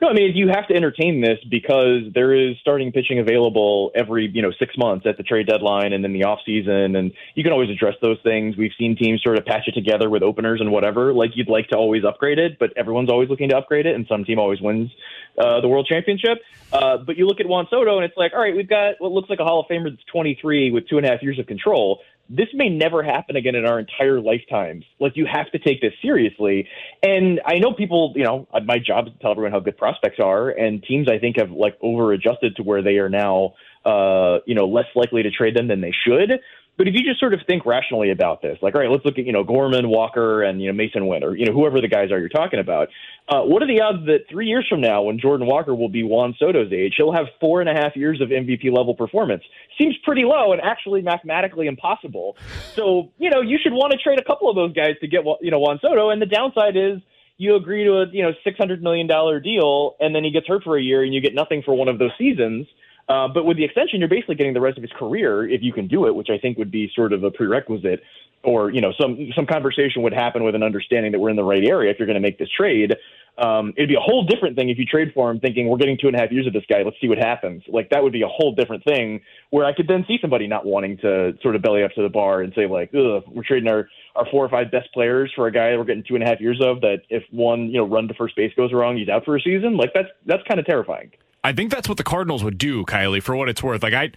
No, 0.00 0.08
I 0.08 0.12
mean 0.12 0.36
you 0.36 0.48
have 0.48 0.66
to 0.68 0.74
entertain 0.74 1.20
this 1.20 1.38
because 1.48 2.12
there 2.14 2.34
is 2.34 2.56
starting 2.60 2.92
pitching 2.92 3.18
available 3.18 3.90
every 3.94 4.30
you 4.32 4.42
know 4.42 4.52
six 4.58 4.76
months 4.76 5.06
at 5.06 5.16
the 5.16 5.22
trade 5.22 5.46
deadline 5.46 5.92
and 5.92 6.04
in 6.04 6.12
the 6.12 6.24
off 6.24 6.40
season, 6.44 6.96
and 6.96 7.12
you 7.34 7.42
can 7.42 7.52
always 7.52 7.70
address 7.70 7.94
those 8.02 8.18
things. 8.22 8.56
We've 8.56 8.72
seen 8.78 8.96
teams 8.96 9.22
sort 9.22 9.38
of 9.38 9.44
patch 9.44 9.62
it 9.66 9.72
together 9.72 10.10
with 10.10 10.22
openers 10.22 10.60
and 10.60 10.70
whatever. 10.70 11.12
Like 11.12 11.30
you'd 11.34 11.48
like 11.48 11.68
to 11.68 11.76
always 11.76 12.04
upgrade 12.04 12.38
it, 12.38 12.58
but 12.58 12.72
everyone's 12.76 13.10
always 13.10 13.28
looking 13.28 13.48
to 13.50 13.56
upgrade 13.56 13.86
it, 13.86 13.94
and 13.94 14.06
some 14.08 14.24
team 14.24 14.38
always 14.38 14.60
wins 14.60 14.90
uh, 15.38 15.60
the 15.60 15.68
world 15.68 15.86
championship. 15.86 16.38
Uh, 16.72 16.98
but 16.98 17.16
you 17.16 17.26
look 17.26 17.40
at 17.40 17.46
Juan 17.46 17.66
Soto, 17.70 17.96
and 17.96 18.04
it's 18.04 18.16
like, 18.16 18.32
all 18.32 18.40
right, 18.40 18.56
we've 18.56 18.68
got 18.68 18.94
what 18.98 19.12
looks 19.12 19.30
like 19.30 19.38
a 19.38 19.44
Hall 19.44 19.60
of 19.60 19.66
Famer 19.66 19.90
that's 19.90 20.04
23 20.12 20.72
with 20.72 20.88
two 20.88 20.96
and 20.98 21.06
a 21.06 21.10
half 21.10 21.22
years 21.22 21.38
of 21.38 21.46
control 21.46 22.00
this 22.28 22.48
may 22.54 22.68
never 22.68 23.02
happen 23.02 23.36
again 23.36 23.54
in 23.54 23.66
our 23.66 23.78
entire 23.78 24.20
lifetimes. 24.20 24.84
Like 24.98 25.16
you 25.16 25.26
have 25.26 25.50
to 25.52 25.58
take 25.58 25.80
this 25.80 25.92
seriously. 26.02 26.68
And 27.02 27.40
I 27.46 27.58
know 27.58 27.72
people, 27.72 28.12
you 28.16 28.24
know, 28.24 28.48
my 28.64 28.78
job 28.78 29.06
is 29.06 29.12
to 29.12 29.18
tell 29.20 29.30
everyone 29.30 29.52
how 29.52 29.60
good 29.60 29.76
prospects 29.76 30.18
are, 30.18 30.50
and 30.50 30.82
teams 30.82 31.08
I 31.08 31.18
think 31.18 31.38
have 31.38 31.50
like 31.50 31.76
over 31.80 32.12
adjusted 32.12 32.56
to 32.56 32.62
where 32.62 32.82
they 32.82 32.96
are 32.98 33.08
now, 33.08 33.54
uh, 33.84 34.38
you 34.46 34.54
know, 34.54 34.66
less 34.66 34.86
likely 34.94 35.22
to 35.22 35.30
trade 35.30 35.56
them 35.56 35.68
than 35.68 35.80
they 35.80 35.92
should. 36.06 36.40
But 36.76 36.88
if 36.88 36.94
you 36.94 37.02
just 37.02 37.18
sort 37.18 37.32
of 37.32 37.40
think 37.46 37.64
rationally 37.64 38.10
about 38.10 38.42
this, 38.42 38.58
like, 38.60 38.74
all 38.74 38.80
right, 38.80 38.90
let's 38.90 39.04
look 39.04 39.18
at, 39.18 39.24
you 39.24 39.32
know, 39.32 39.44
Gorman, 39.44 39.88
Walker, 39.88 40.42
and, 40.42 40.60
you 40.60 40.70
know, 40.70 40.76
Masyn 40.76 41.08
Winn, 41.08 41.24
or, 41.24 41.34
you 41.34 41.46
know, 41.46 41.52
whoever 41.52 41.80
the 41.80 41.88
guys 41.88 42.10
are 42.12 42.18
you're 42.18 42.28
talking 42.28 42.60
about. 42.60 42.88
Uh, 43.28 43.42
what 43.42 43.62
are 43.62 43.66
the 43.66 43.80
odds 43.80 44.04
that 44.06 44.24
three 44.30 44.46
years 44.46 44.66
from 44.68 44.80
now, 44.80 45.02
when 45.02 45.18
Jordan 45.18 45.46
Walker 45.46 45.74
will 45.74 45.88
be 45.88 46.02
Juan 46.02 46.34
Soto's 46.38 46.72
age, 46.72 46.94
he'll 46.96 47.12
have 47.12 47.26
four 47.40 47.60
and 47.60 47.68
a 47.68 47.72
half 47.72 47.96
years 47.96 48.20
of 48.20 48.28
MVP 48.28 48.70
level 48.70 48.94
performance? 48.94 49.42
Seems 49.78 49.96
pretty 50.04 50.24
low 50.24 50.52
and 50.52 50.60
actually 50.60 51.00
mathematically 51.00 51.66
impossible. 51.66 52.36
So, 52.74 53.10
you 53.18 53.30
know, 53.30 53.40
you 53.40 53.58
should 53.62 53.72
want 53.72 53.92
to 53.92 53.98
trade 53.98 54.18
a 54.18 54.24
couple 54.24 54.50
of 54.50 54.56
those 54.56 54.74
guys 54.74 54.96
to 55.00 55.08
get, 55.08 55.24
you 55.40 55.50
know, 55.50 55.58
Juan 55.58 55.78
Soto. 55.80 56.10
And 56.10 56.20
the 56.20 56.26
downside 56.26 56.76
is, 56.76 57.00
you 57.38 57.54
agree 57.54 57.84
to 57.84 57.92
a 57.98 58.06
you 58.12 58.22
know 58.22 58.32
six 58.44 58.56
hundred 58.56 58.82
million 58.82 59.06
dollar 59.06 59.40
deal, 59.40 59.96
and 60.00 60.14
then 60.14 60.24
he 60.24 60.30
gets 60.30 60.46
hurt 60.46 60.62
for 60.62 60.76
a 60.78 60.82
year, 60.82 61.02
and 61.02 61.14
you 61.14 61.20
get 61.20 61.34
nothing 61.34 61.62
for 61.62 61.74
one 61.74 61.88
of 61.88 61.98
those 61.98 62.12
seasons. 62.18 62.66
Uh, 63.08 63.28
but 63.28 63.44
with 63.44 63.56
the 63.56 63.64
extension, 63.64 64.00
you're 64.00 64.08
basically 64.08 64.34
getting 64.34 64.54
the 64.54 64.60
rest 64.60 64.76
of 64.76 64.82
his 64.82 64.92
career 64.92 65.48
if 65.48 65.62
you 65.62 65.72
can 65.72 65.86
do 65.86 66.06
it, 66.06 66.14
which 66.14 66.28
I 66.30 66.38
think 66.38 66.58
would 66.58 66.70
be 66.70 66.90
sort 66.94 67.12
of 67.12 67.22
a 67.22 67.30
prerequisite. 67.30 68.02
Or 68.42 68.70
you 68.70 68.80
know, 68.80 68.92
some 69.00 69.30
some 69.34 69.46
conversation 69.46 70.02
would 70.02 70.12
happen 70.12 70.44
with 70.44 70.54
an 70.54 70.62
understanding 70.62 71.12
that 71.12 71.18
we're 71.18 71.30
in 71.30 71.36
the 71.36 71.44
right 71.44 71.64
area 71.64 71.90
if 71.90 71.98
you're 71.98 72.06
going 72.06 72.14
to 72.14 72.20
make 72.20 72.38
this 72.38 72.48
trade. 72.50 72.94
Um, 73.38 73.74
it'd 73.76 73.88
be 73.88 73.96
a 73.96 74.00
whole 74.00 74.24
different 74.24 74.56
thing 74.56 74.70
if 74.70 74.78
you 74.78 74.86
trade 74.86 75.12
for 75.14 75.30
him, 75.30 75.40
thinking 75.40 75.68
we're 75.68 75.76
getting 75.76 75.98
two 76.00 76.06
and 76.06 76.16
a 76.16 76.18
half 76.20 76.32
years 76.32 76.46
of 76.46 76.54
this 76.54 76.64
guy. 76.70 76.82
Let's 76.82 76.96
see 77.00 77.08
what 77.08 77.18
happens. 77.18 77.62
Like 77.68 77.90
that 77.90 78.02
would 78.02 78.12
be 78.12 78.22
a 78.22 78.28
whole 78.28 78.54
different 78.54 78.82
thing 78.84 79.20
where 79.50 79.66
I 79.66 79.74
could 79.74 79.88
then 79.88 80.04
see 80.08 80.18
somebody 80.20 80.46
not 80.46 80.64
wanting 80.64 80.96
to 80.98 81.34
sort 81.42 81.54
of 81.54 81.62
belly 81.62 81.82
up 81.82 81.90
to 81.96 82.02
the 82.02 82.08
bar 82.08 82.40
and 82.40 82.52
say 82.54 82.66
like, 82.66 82.94
Ugh, 82.94 83.22
we're 83.26 83.44
trading 83.44 83.68
our 83.68 83.88
our 84.14 84.26
four 84.30 84.44
or 84.44 84.48
five 84.48 84.70
best 84.70 84.92
players 84.94 85.30
for 85.34 85.46
a 85.46 85.52
guy 85.52 85.70
that 85.70 85.78
we're 85.78 85.84
getting 85.84 86.04
two 86.06 86.14
and 86.14 86.24
a 86.24 86.26
half 86.26 86.40
years 86.40 86.60
of. 86.62 86.80
That 86.80 87.02
if 87.10 87.24
one 87.30 87.68
you 87.68 87.78
know 87.78 87.86
run 87.86 88.08
to 88.08 88.14
first 88.14 88.36
base 88.36 88.52
goes 88.56 88.72
wrong, 88.72 88.96
he's 88.96 89.08
out 89.08 89.24
for 89.24 89.36
a 89.36 89.40
season. 89.40 89.76
Like 89.76 89.92
that's 89.94 90.08
that's 90.24 90.42
kind 90.48 90.60
of 90.60 90.66
terrifying. 90.66 91.10
I 91.46 91.52
think 91.52 91.70
that's 91.70 91.88
what 91.88 91.96
the 91.96 92.02
Cardinals 92.02 92.42
would 92.42 92.58
do, 92.58 92.84
Kiley, 92.84 93.22
for 93.22 93.36
what 93.36 93.48
it's 93.48 93.62
worth. 93.62 93.84
Like 93.84 93.94
I 93.94 94.10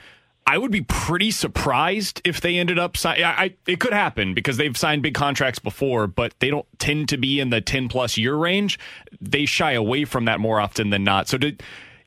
I 0.47 0.57
would 0.57 0.72
be 0.72 0.81
pretty 0.81 1.30
surprised 1.30 2.22
if 2.26 2.41
they 2.41 2.57
ended 2.57 2.80
up 2.80 2.97
signing. 2.97 3.23
I, 3.23 3.53
it 3.68 3.80
could 3.80 3.93
happen 3.93 4.34
because 4.34 4.57
they've 4.57 4.76
signed 4.76 5.03
big 5.03 5.14
contracts 5.14 5.60
before, 5.60 6.07
but 6.07 6.34
they 6.39 6.49
don't 6.49 6.65
tend 6.80 7.07
to 7.10 7.18
be 7.18 7.39
in 7.39 7.51
the 7.51 7.61
10 7.61 7.88
plus 7.88 8.18
year 8.18 8.34
range. 8.34 8.80
They 9.22 9.45
shy 9.45 9.73
away 9.73 10.06
from 10.06 10.26
that 10.26 10.39
more 10.39 10.60
often 10.60 10.89
than 10.89 11.03
not. 11.03 11.27
So 11.27 11.38
did, 11.38 11.61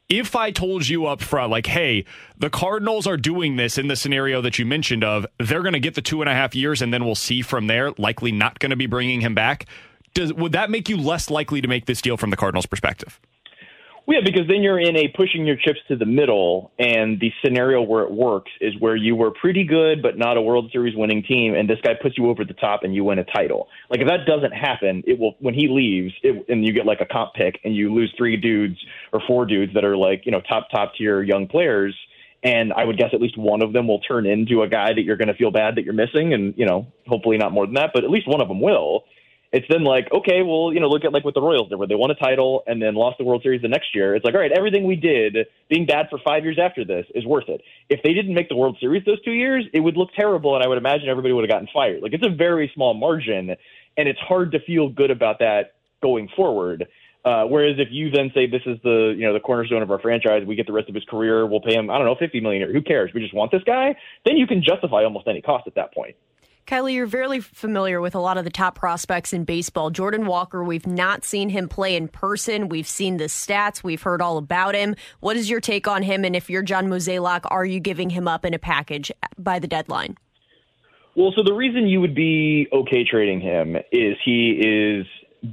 if 0.09 0.35
I 0.35 0.51
told 0.51 0.89
you 0.89 1.07
up 1.07 1.20
front, 1.20 1.53
like, 1.53 1.66
hey, 1.66 2.05
the 2.36 2.51
Cardinals 2.51 3.07
are 3.07 3.16
doing 3.16 3.55
this 3.55 3.78
in 3.78 3.86
the 3.86 3.94
scenario 3.94 4.40
that 4.40 4.59
you 4.59 4.66
mentioned 4.66 5.05
of, 5.05 5.24
they're 5.39 5.62
going 5.62 5.74
to 5.74 5.78
get 5.78 5.94
the 5.94 6.03
two 6.03 6.20
and 6.20 6.28
a 6.28 6.35
half 6.35 6.53
years 6.53 6.82
and 6.82 6.93
then 6.93 7.05
we'll 7.05 7.15
see 7.15 7.43
from 7.43 7.69
there, 7.69 7.93
likely 7.97 8.32
not 8.32 8.59
going 8.59 8.70
to 8.70 8.77
be 8.77 8.86
bringing 8.86 9.20
him 9.20 9.36
back. 9.36 9.66
Does, 10.15 10.32
would 10.32 10.51
that 10.51 10.69
make 10.69 10.89
you 10.89 10.97
less 10.97 11.31
likely 11.31 11.61
to 11.61 11.69
make 11.69 11.86
this 11.86 12.03
deal 12.03 12.16
from 12.16 12.31
the 12.31 12.36
Cardinals' 12.36 12.66
perspective? 12.66 13.20
Well, 14.05 14.19
yeah, 14.19 14.24
because 14.24 14.49
then 14.49 14.62
you're 14.62 14.81
in 14.81 14.97
a 14.97 15.09
pushing 15.09 15.47
your 15.47 15.55
chips 15.55 15.79
to 15.87 15.97
the 15.97 16.07
middle, 16.07 16.73
and 16.79 17.20
the 17.20 17.31
scenario 17.45 17.83
where 17.83 18.03
it 18.03 18.11
works 18.11 18.51
is 18.61 18.74
where 18.81 18.97
you 18.97 19.15
were 19.15 19.31
pretty 19.31 19.62
good 19.65 20.03
but 20.03 20.19
not 20.19 20.37
a 20.37 20.43
World 20.43 20.70
Series 20.73 20.97
winning 20.97 21.23
team, 21.23 21.55
and 21.55 21.70
this 21.70 21.79
guy 21.83 21.93
puts 22.01 22.19
you 22.19 22.29
over 22.29 22.45
the 22.45 22.55
top 22.55 22.83
and 22.83 22.95
you 22.95 23.05
win 23.05 23.20
a 23.20 23.24
title. 23.24 23.69
Like 23.91 24.01
if 24.01 24.09
that 24.09 24.27
doesn't 24.27 24.53
happen, 24.53 25.05
it 25.07 25.19
will 25.19 25.37
when 25.39 25.55
he 25.55 25.69
leaves, 25.69 26.12
it, 26.23 26.45
and 26.49 26.66
you 26.66 26.73
get 26.73 26.85
like 26.85 27.01
a 27.01 27.07
comp 27.07 27.35
pick, 27.35 27.61
and 27.65 27.77
you 27.77 27.95
lose 27.95 28.12
three 28.19 28.37
dudes 28.37 28.77
or 29.12 29.20
four 29.27 29.47
dudes 29.47 29.73
that 29.74 29.85
are 29.85 29.97
like 29.97 30.27
you 30.27 30.33
know 30.33 30.41
top 30.41 30.69
top 30.70 30.95
tier 30.97 31.23
young 31.23 31.47
players. 31.47 31.97
And 32.45 32.73
I 32.73 32.85
would 32.85 32.99
guess 32.99 33.11
at 33.12 33.20
least 33.20 33.39
one 33.39 33.62
of 33.62 33.73
them 33.73 33.87
will 33.87 34.01
turn 34.01 34.27
into 34.27 34.62
a 34.62 34.69
guy 34.69 34.93
that 34.93 35.03
you're 35.03 35.16
going 35.16 35.29
to 35.29 35.35
feel 35.35 35.53
bad 35.53 35.77
that 35.77 35.85
you're 35.85 35.95
missing, 35.95 36.35
and 36.35 36.55
you 36.57 36.66
know, 36.66 36.89
hopefully 37.07 37.39
not 37.39 37.53
more 37.53 37.66
than 37.66 37.74
that, 37.77 37.91
but 37.95 38.03
at 38.03 38.11
least 38.11 38.27
one 38.27 38.41
of 38.41 38.49
them 38.49 38.61
will 38.61 39.05
it's 39.53 39.66
then 39.69 39.85
like, 39.85 40.09
okay, 40.11 40.43
well, 40.43 40.73
you 40.73 40.81
know, 40.81 40.89
look 40.89 41.05
at 41.05 41.12
like 41.12 41.24
what 41.24 41.35
the 41.35 41.43
Royals 41.43 41.69
did, 41.69 41.77
where 41.77 41.87
they 41.87 41.95
won 41.95 42.11
a 42.11 42.15
title 42.15 42.62
and 42.66 42.81
then 42.81 42.95
lost 42.95 43.19
the 43.19 43.24
World 43.24 43.43
Series 43.43 43.61
the 43.61 43.69
next 43.69 43.95
year. 43.95 44.15
It's 44.15 44.24
like, 44.24 44.35
all 44.35 44.41
right, 44.41 44.51
everything 44.51 44.87
we 44.87 44.97
did, 44.97 45.37
being 45.69 45.85
bad 45.85 46.07
for 46.09 46.19
five 46.24 46.43
years 46.43 46.59
after 46.61 46.85
this, 46.85 47.05
is 47.15 47.27
worth 47.27 47.49
it. 47.49 47.61
If 47.91 48.03
they 48.03 48.15
didn't 48.15 48.35
make 48.35 48.49
the 48.49 48.57
World 48.57 48.79
Series 48.81 49.05
those 49.05 49.23
two 49.23 49.33
years, 49.33 49.66
it 49.74 49.81
would 49.81 49.97
look 49.97 50.09
terrible, 50.15 50.55
and 50.55 50.65
I 50.65 50.69
would 50.69 50.79
imagine 50.79 51.09
everybody 51.09 51.35
would 51.35 51.45
have 51.45 51.51
gotten 51.51 51.69
fired. 51.73 52.03
Like, 52.03 52.15
it's 52.15 52.27
a 52.27 52.35
very 52.35 52.70
small 52.74 52.95
margin, 52.95 53.51
and 53.99 54.09
it's 54.09 54.20
hard 54.20 54.53
to 54.53 54.61
feel 54.61 54.89
good 54.89 55.11
about 55.11 55.39
that 55.41 55.74
going 56.03 56.29
forward. 56.35 56.89
Uh, 57.24 57.45
whereas 57.45 57.77
if 57.79 57.89
you 57.91 58.11
then 58.11 58.33
say 58.35 58.49
this 58.49 58.62
is 58.66 58.79
the 58.83 59.15
you 59.16 59.24
know 59.24 59.33
the 59.33 59.39
cornerstone 59.39 59.83
of 59.83 59.91
our 59.91 60.01
franchise, 60.01 60.43
we 60.45 60.57
get 60.57 60.66
the 60.66 60.73
rest 60.73 60.89
of 60.89 60.95
his 60.95 61.05
career, 61.05 61.47
we'll 61.47 61.61
pay 61.61 61.74
him 61.74 61.89
I 61.89 61.97
don't 61.97 62.05
know 62.05 62.16
fifty 62.19 62.41
million. 62.41 62.69
Who 62.73 62.83
cares? 62.83 63.12
We 63.15 63.20
just 63.20 63.33
want 63.33 63.53
this 63.53 63.62
guy. 63.65 63.95
Then 64.27 64.37
you 64.37 64.49
can 64.49 64.61
justify 64.61 65.05
almost 65.05 65.29
any 65.29 65.41
cost 65.41 65.69
at 65.69 65.77
that 65.77 65.95
point. 65.95 66.16
Kiley, 66.66 66.94
you're 66.94 67.06
very 67.06 67.40
familiar 67.40 68.01
with 68.01 68.14
a 68.14 68.20
lot 68.20 68.39
of 68.39 68.44
the 68.44 68.51
top 68.51 68.76
prospects 68.76 69.32
in 69.32 69.44
baseball. 69.44 69.90
Jordan 69.90 70.26
Walker, 70.26 70.62
we've 70.62 70.86
not 70.86 71.24
seen 71.24 71.48
him 71.48 71.68
play 71.68 71.97
in 71.97 72.06
person. 72.06 72.68
We've 72.68 72.86
seen 72.86 73.16
the 73.16 73.24
stats. 73.24 73.82
We've 73.82 74.02
heard 74.02 74.22
all 74.22 74.39
about 74.39 74.74
him. 74.74 74.94
What 75.20 75.36
is 75.36 75.51
your 75.51 75.60
take 75.60 75.89
on 75.89 76.02
him? 76.02 76.24
And 76.24 76.36
if 76.36 76.48
you're 76.48 76.62
John 76.62 76.86
Mozeliak, 76.86 77.40
are 77.47 77.64
you 77.64 77.80
giving 77.80 78.10
him 78.10 78.28
up 78.28 78.44
in 78.44 78.55
a 78.55 78.59
package 78.60 79.10
by 79.36 79.59
the 79.59 79.66
deadline? 79.66 80.16
Well, 81.16 81.32
so 81.36 81.43
the 81.44 81.52
reason 81.52 81.89
you 81.89 82.01
would 82.01 82.14
be 82.14 82.68
okay 82.72 83.05
trading 83.05 83.40
him 83.40 83.76
is 83.90 84.16
he 84.24 84.52
is 84.52 85.06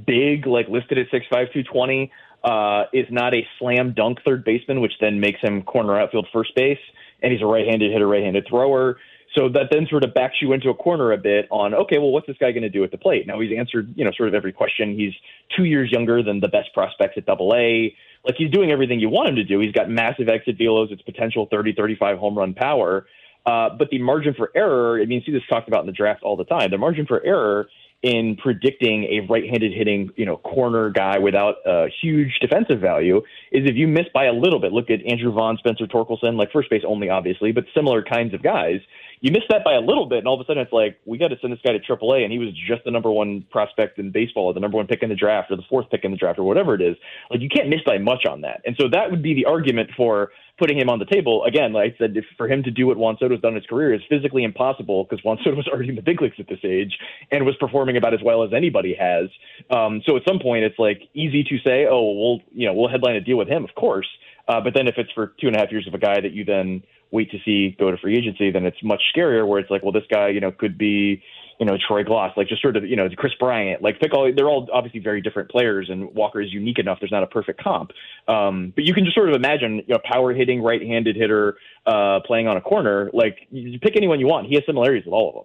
big, 0.06 0.46
like 0.46 0.68
listed 0.68 0.96
at 0.96 1.10
6'5", 1.10 1.28
220, 1.30 2.10
uh, 2.44 2.84
is 2.92 3.06
not 3.10 3.34
a 3.34 3.46
slam 3.58 3.92
dunk 3.94 4.18
third 4.24 4.44
baseman, 4.44 4.80
which 4.80 4.92
then 5.00 5.20
makes 5.20 5.40
him 5.42 5.62
corner 5.62 6.00
outfield 6.00 6.28
first 6.32 6.54
base, 6.54 6.78
and 7.22 7.32
he's 7.32 7.42
a 7.42 7.46
right-handed 7.46 7.92
hitter, 7.92 8.06
right-handed 8.06 8.46
thrower. 8.48 8.96
So 9.34 9.48
that 9.50 9.68
then 9.70 9.86
sort 9.88 10.02
of 10.02 10.12
backs 10.12 10.36
you 10.42 10.52
into 10.52 10.70
a 10.70 10.74
corner 10.74 11.12
a 11.12 11.16
bit 11.16 11.46
on, 11.50 11.72
okay, 11.72 11.98
well, 11.98 12.10
what's 12.10 12.26
this 12.26 12.36
guy 12.38 12.50
going 12.50 12.62
to 12.62 12.68
do 12.68 12.82
at 12.82 12.90
the 12.90 12.98
plate? 12.98 13.26
Now 13.28 13.38
he's 13.38 13.56
answered, 13.56 13.92
you 13.96 14.04
know, 14.04 14.10
sort 14.16 14.28
of 14.28 14.34
every 14.34 14.52
question. 14.52 14.98
He's 14.98 15.12
two 15.56 15.64
years 15.64 15.92
younger 15.92 16.22
than 16.22 16.40
the 16.40 16.48
best 16.48 16.72
prospects 16.74 17.14
at 17.16 17.26
double 17.26 17.54
A. 17.54 17.94
Like 18.24 18.34
he's 18.36 18.50
doing 18.50 18.72
everything 18.72 18.98
you 18.98 19.08
want 19.08 19.28
him 19.28 19.36
to 19.36 19.44
do. 19.44 19.60
He's 19.60 19.72
got 19.72 19.88
massive 19.88 20.28
exit 20.28 20.58
velos, 20.58 20.90
its 20.90 21.02
potential 21.02 21.46
30, 21.48 21.74
35 21.74 22.18
home 22.18 22.36
run 22.36 22.54
power. 22.54 23.06
Uh, 23.46 23.70
but 23.70 23.88
the 23.90 23.98
margin 24.00 24.34
for 24.34 24.50
error, 24.54 25.00
I 25.00 25.06
mean, 25.06 25.20
you 25.20 25.22
see 25.24 25.32
this 25.32 25.46
talked 25.48 25.68
about 25.68 25.80
in 25.80 25.86
the 25.86 25.92
draft 25.92 26.22
all 26.22 26.36
the 26.36 26.44
time. 26.44 26.70
The 26.70 26.78
margin 26.78 27.06
for 27.06 27.24
error 27.24 27.68
in 28.02 28.36
predicting 28.36 29.04
a 29.04 29.20
right-handed 29.28 29.72
hitting, 29.72 30.10
you 30.16 30.24
know, 30.24 30.38
corner 30.38 30.90
guy 30.90 31.18
without 31.18 31.56
a 31.66 31.88
huge 32.00 32.38
defensive 32.40 32.80
value 32.80 33.18
is 33.52 33.68
if 33.68 33.76
you 33.76 33.86
miss 33.86 34.06
by 34.14 34.24
a 34.24 34.32
little 34.32 34.58
bit. 34.58 34.72
Look 34.72 34.90
at 34.90 35.04
Andrew 35.06 35.32
Vaughn, 35.32 35.58
Spencer 35.58 35.86
Torkelson, 35.86 36.36
like 36.36 36.50
first 36.50 36.70
base 36.70 36.82
only, 36.86 37.10
obviously, 37.10 37.52
but 37.52 37.64
similar 37.74 38.02
kinds 38.02 38.32
of 38.32 38.42
guys 38.42 38.80
you 39.20 39.32
miss 39.32 39.42
that 39.50 39.64
by 39.64 39.74
a 39.74 39.80
little 39.80 40.06
bit, 40.06 40.18
and 40.18 40.26
all 40.26 40.34
of 40.34 40.40
a 40.40 40.44
sudden 40.46 40.62
it's 40.62 40.72
like 40.72 40.98
we 41.04 41.18
got 41.18 41.28
to 41.28 41.38
send 41.40 41.52
this 41.52 41.60
guy 41.64 41.72
to 41.72 41.78
AAA, 41.78 42.22
and 42.22 42.32
he 42.32 42.38
was 42.38 42.48
just 42.66 42.84
the 42.84 42.90
number 42.90 43.10
one 43.10 43.44
prospect 43.50 43.98
in 43.98 44.10
baseball, 44.10 44.46
or 44.46 44.54
the 44.54 44.60
number 44.60 44.78
one 44.78 44.86
pick 44.86 45.02
in 45.02 45.10
the 45.10 45.14
draft, 45.14 45.50
or 45.50 45.56
the 45.56 45.62
fourth 45.68 45.90
pick 45.90 46.04
in 46.04 46.10
the 46.10 46.16
draft, 46.16 46.38
or 46.38 46.44
whatever 46.44 46.74
it 46.74 46.80
is. 46.80 46.96
Like 47.30 47.40
you 47.40 47.48
can't 47.48 47.68
miss 47.68 47.80
by 47.84 47.98
much 47.98 48.24
on 48.24 48.40
that, 48.42 48.62
and 48.64 48.76
so 48.80 48.88
that 48.92 49.10
would 49.10 49.22
be 49.22 49.34
the 49.34 49.44
argument 49.44 49.90
for 49.96 50.30
putting 50.58 50.78
him 50.78 50.88
on 50.88 50.98
the 50.98 51.04
table. 51.04 51.44
Again, 51.44 51.72
like 51.72 51.94
I 51.94 51.98
said, 51.98 52.16
if 52.16 52.24
for 52.36 52.48
him 52.48 52.62
to 52.62 52.70
do 52.70 52.86
what 52.86 52.96
Juan 52.96 53.16
Soto's 53.20 53.40
done 53.40 53.52
in 53.52 53.56
his 53.56 53.66
career 53.66 53.92
is 53.92 54.00
physically 54.08 54.44
impossible 54.44 55.04
because 55.04 55.22
Juan 55.24 55.38
Soto 55.44 55.56
was 55.56 55.68
already 55.68 55.90
in 55.90 55.96
the 55.96 56.02
big 56.02 56.22
leagues 56.22 56.36
at 56.38 56.48
this 56.48 56.60
age 56.64 56.96
and 57.30 57.44
was 57.44 57.56
performing 57.60 57.98
about 57.98 58.14
as 58.14 58.20
well 58.22 58.42
as 58.42 58.52
anybody 58.54 58.94
has. 58.98 59.28
Um, 59.70 60.02
so 60.06 60.16
at 60.16 60.22
some 60.26 60.38
point, 60.38 60.64
it's 60.64 60.78
like 60.78 61.02
easy 61.12 61.44
to 61.44 61.58
say, 61.64 61.86
oh, 61.90 62.12
we'll 62.12 62.40
you 62.52 62.66
know 62.66 62.72
we'll 62.72 62.88
headline 62.88 63.16
a 63.16 63.20
deal 63.20 63.36
with 63.36 63.48
him, 63.48 63.64
of 63.64 63.74
course. 63.74 64.08
Uh, 64.48 64.60
but 64.60 64.74
then 64.74 64.88
if 64.88 64.94
it's 64.96 65.12
for 65.12 65.34
two 65.40 65.46
and 65.46 65.56
a 65.56 65.58
half 65.58 65.70
years 65.70 65.86
of 65.86 65.94
a 65.94 65.98
guy 65.98 66.20
that 66.20 66.32
you 66.32 66.44
then 66.44 66.82
wait 67.10 67.30
to 67.30 67.38
see 67.44 67.76
go 67.78 67.90
to 67.90 67.96
free 67.96 68.16
agency, 68.16 68.50
then 68.50 68.66
it's 68.66 68.82
much 68.82 69.02
scarier. 69.14 69.46
Where 69.46 69.58
it's 69.58 69.70
like, 69.70 69.82
well, 69.82 69.92
this 69.92 70.04
guy, 70.10 70.28
you 70.28 70.40
know, 70.40 70.52
could 70.52 70.78
be, 70.78 71.22
you 71.58 71.66
know, 71.66 71.76
Troy 71.86 72.04
Glaus, 72.04 72.36
like 72.36 72.48
just 72.48 72.62
sort 72.62 72.76
of, 72.76 72.84
you 72.84 72.96
know, 72.96 73.08
Kris 73.16 73.32
Bryant, 73.38 73.82
like 73.82 74.00
pick 74.00 74.14
all. 74.14 74.32
They're 74.34 74.48
all 74.48 74.68
obviously 74.72 75.00
very 75.00 75.20
different 75.20 75.50
players, 75.50 75.88
and 75.90 76.14
Walker 76.14 76.40
is 76.40 76.52
unique 76.52 76.78
enough. 76.78 76.98
There's 77.00 77.12
not 77.12 77.22
a 77.22 77.26
perfect 77.26 77.62
comp, 77.62 77.90
um, 78.28 78.72
but 78.74 78.84
you 78.84 78.94
can 78.94 79.04
just 79.04 79.14
sort 79.14 79.28
of 79.28 79.34
imagine, 79.34 79.76
you 79.76 79.94
know, 79.94 80.00
power 80.04 80.32
hitting 80.32 80.62
right-handed 80.62 81.16
hitter 81.16 81.56
uh, 81.86 82.20
playing 82.26 82.48
on 82.48 82.56
a 82.56 82.60
corner. 82.60 83.10
Like 83.12 83.48
you 83.50 83.78
pick 83.78 83.96
anyone 83.96 84.20
you 84.20 84.26
want. 84.26 84.46
He 84.46 84.54
has 84.54 84.64
similarities 84.66 85.04
with 85.04 85.12
all 85.12 85.28
of 85.28 85.34
them. 85.34 85.44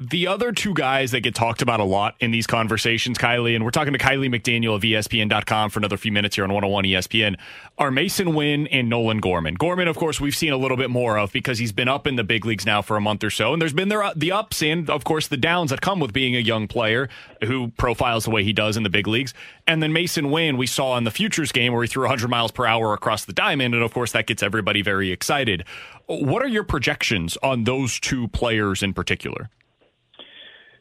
The 0.00 0.28
other 0.28 0.52
two 0.52 0.74
guys 0.74 1.10
that 1.10 1.22
get 1.22 1.34
talked 1.34 1.60
about 1.60 1.80
a 1.80 1.84
lot 1.84 2.14
in 2.20 2.30
these 2.30 2.46
conversations, 2.46 3.18
Kiley, 3.18 3.56
and 3.56 3.64
we're 3.64 3.72
talking 3.72 3.92
to 3.92 3.98
Kiley 3.98 4.32
McDaniel 4.32 4.76
of 4.76 4.82
ESPN.com 4.82 5.70
for 5.70 5.80
another 5.80 5.96
few 5.96 6.12
minutes 6.12 6.36
here 6.36 6.44
on 6.44 6.52
101 6.52 6.84
ESPN, 6.84 7.36
are 7.78 7.90
Masyn 7.90 8.32
Winn 8.32 8.68
and 8.68 8.88
Nolan 8.88 9.18
Gorman. 9.18 9.54
Gorman, 9.54 9.88
of 9.88 9.96
course, 9.96 10.20
we've 10.20 10.36
seen 10.36 10.52
a 10.52 10.56
little 10.56 10.76
bit 10.76 10.88
more 10.88 11.18
of 11.18 11.32
because 11.32 11.58
he's 11.58 11.72
been 11.72 11.88
up 11.88 12.06
in 12.06 12.14
the 12.14 12.22
big 12.22 12.46
leagues 12.46 12.64
now 12.64 12.80
for 12.80 12.96
a 12.96 13.00
month 13.00 13.24
or 13.24 13.30
so. 13.30 13.52
And 13.52 13.60
there's 13.60 13.72
been 13.72 13.88
there, 13.88 14.04
uh, 14.04 14.12
the 14.14 14.30
ups 14.30 14.62
and, 14.62 14.88
of 14.88 15.02
course, 15.02 15.26
the 15.26 15.36
downs 15.36 15.70
that 15.70 15.80
come 15.80 15.98
with 15.98 16.12
being 16.12 16.36
a 16.36 16.40
young 16.40 16.68
player 16.68 17.08
who 17.42 17.72
profiles 17.76 18.22
the 18.22 18.30
way 18.30 18.44
he 18.44 18.52
does 18.52 18.76
in 18.76 18.84
the 18.84 18.90
big 18.90 19.08
leagues. 19.08 19.34
And 19.66 19.82
then 19.82 19.92
Masyn 19.92 20.30
Winn, 20.30 20.56
we 20.56 20.68
saw 20.68 20.96
in 20.96 21.02
the 21.02 21.10
Futures 21.10 21.50
game 21.50 21.72
where 21.72 21.82
he 21.82 21.88
threw 21.88 22.04
100 22.04 22.28
miles 22.28 22.52
per 22.52 22.66
hour 22.66 22.92
across 22.92 23.24
the 23.24 23.32
diamond. 23.32 23.74
And, 23.74 23.82
of 23.82 23.92
course, 23.92 24.12
that 24.12 24.28
gets 24.28 24.44
everybody 24.44 24.80
very 24.80 25.10
excited. 25.10 25.64
What 26.06 26.40
are 26.44 26.48
your 26.48 26.62
projections 26.62 27.36
on 27.42 27.64
those 27.64 27.98
two 27.98 28.28
players 28.28 28.84
in 28.84 28.94
particular? 28.94 29.50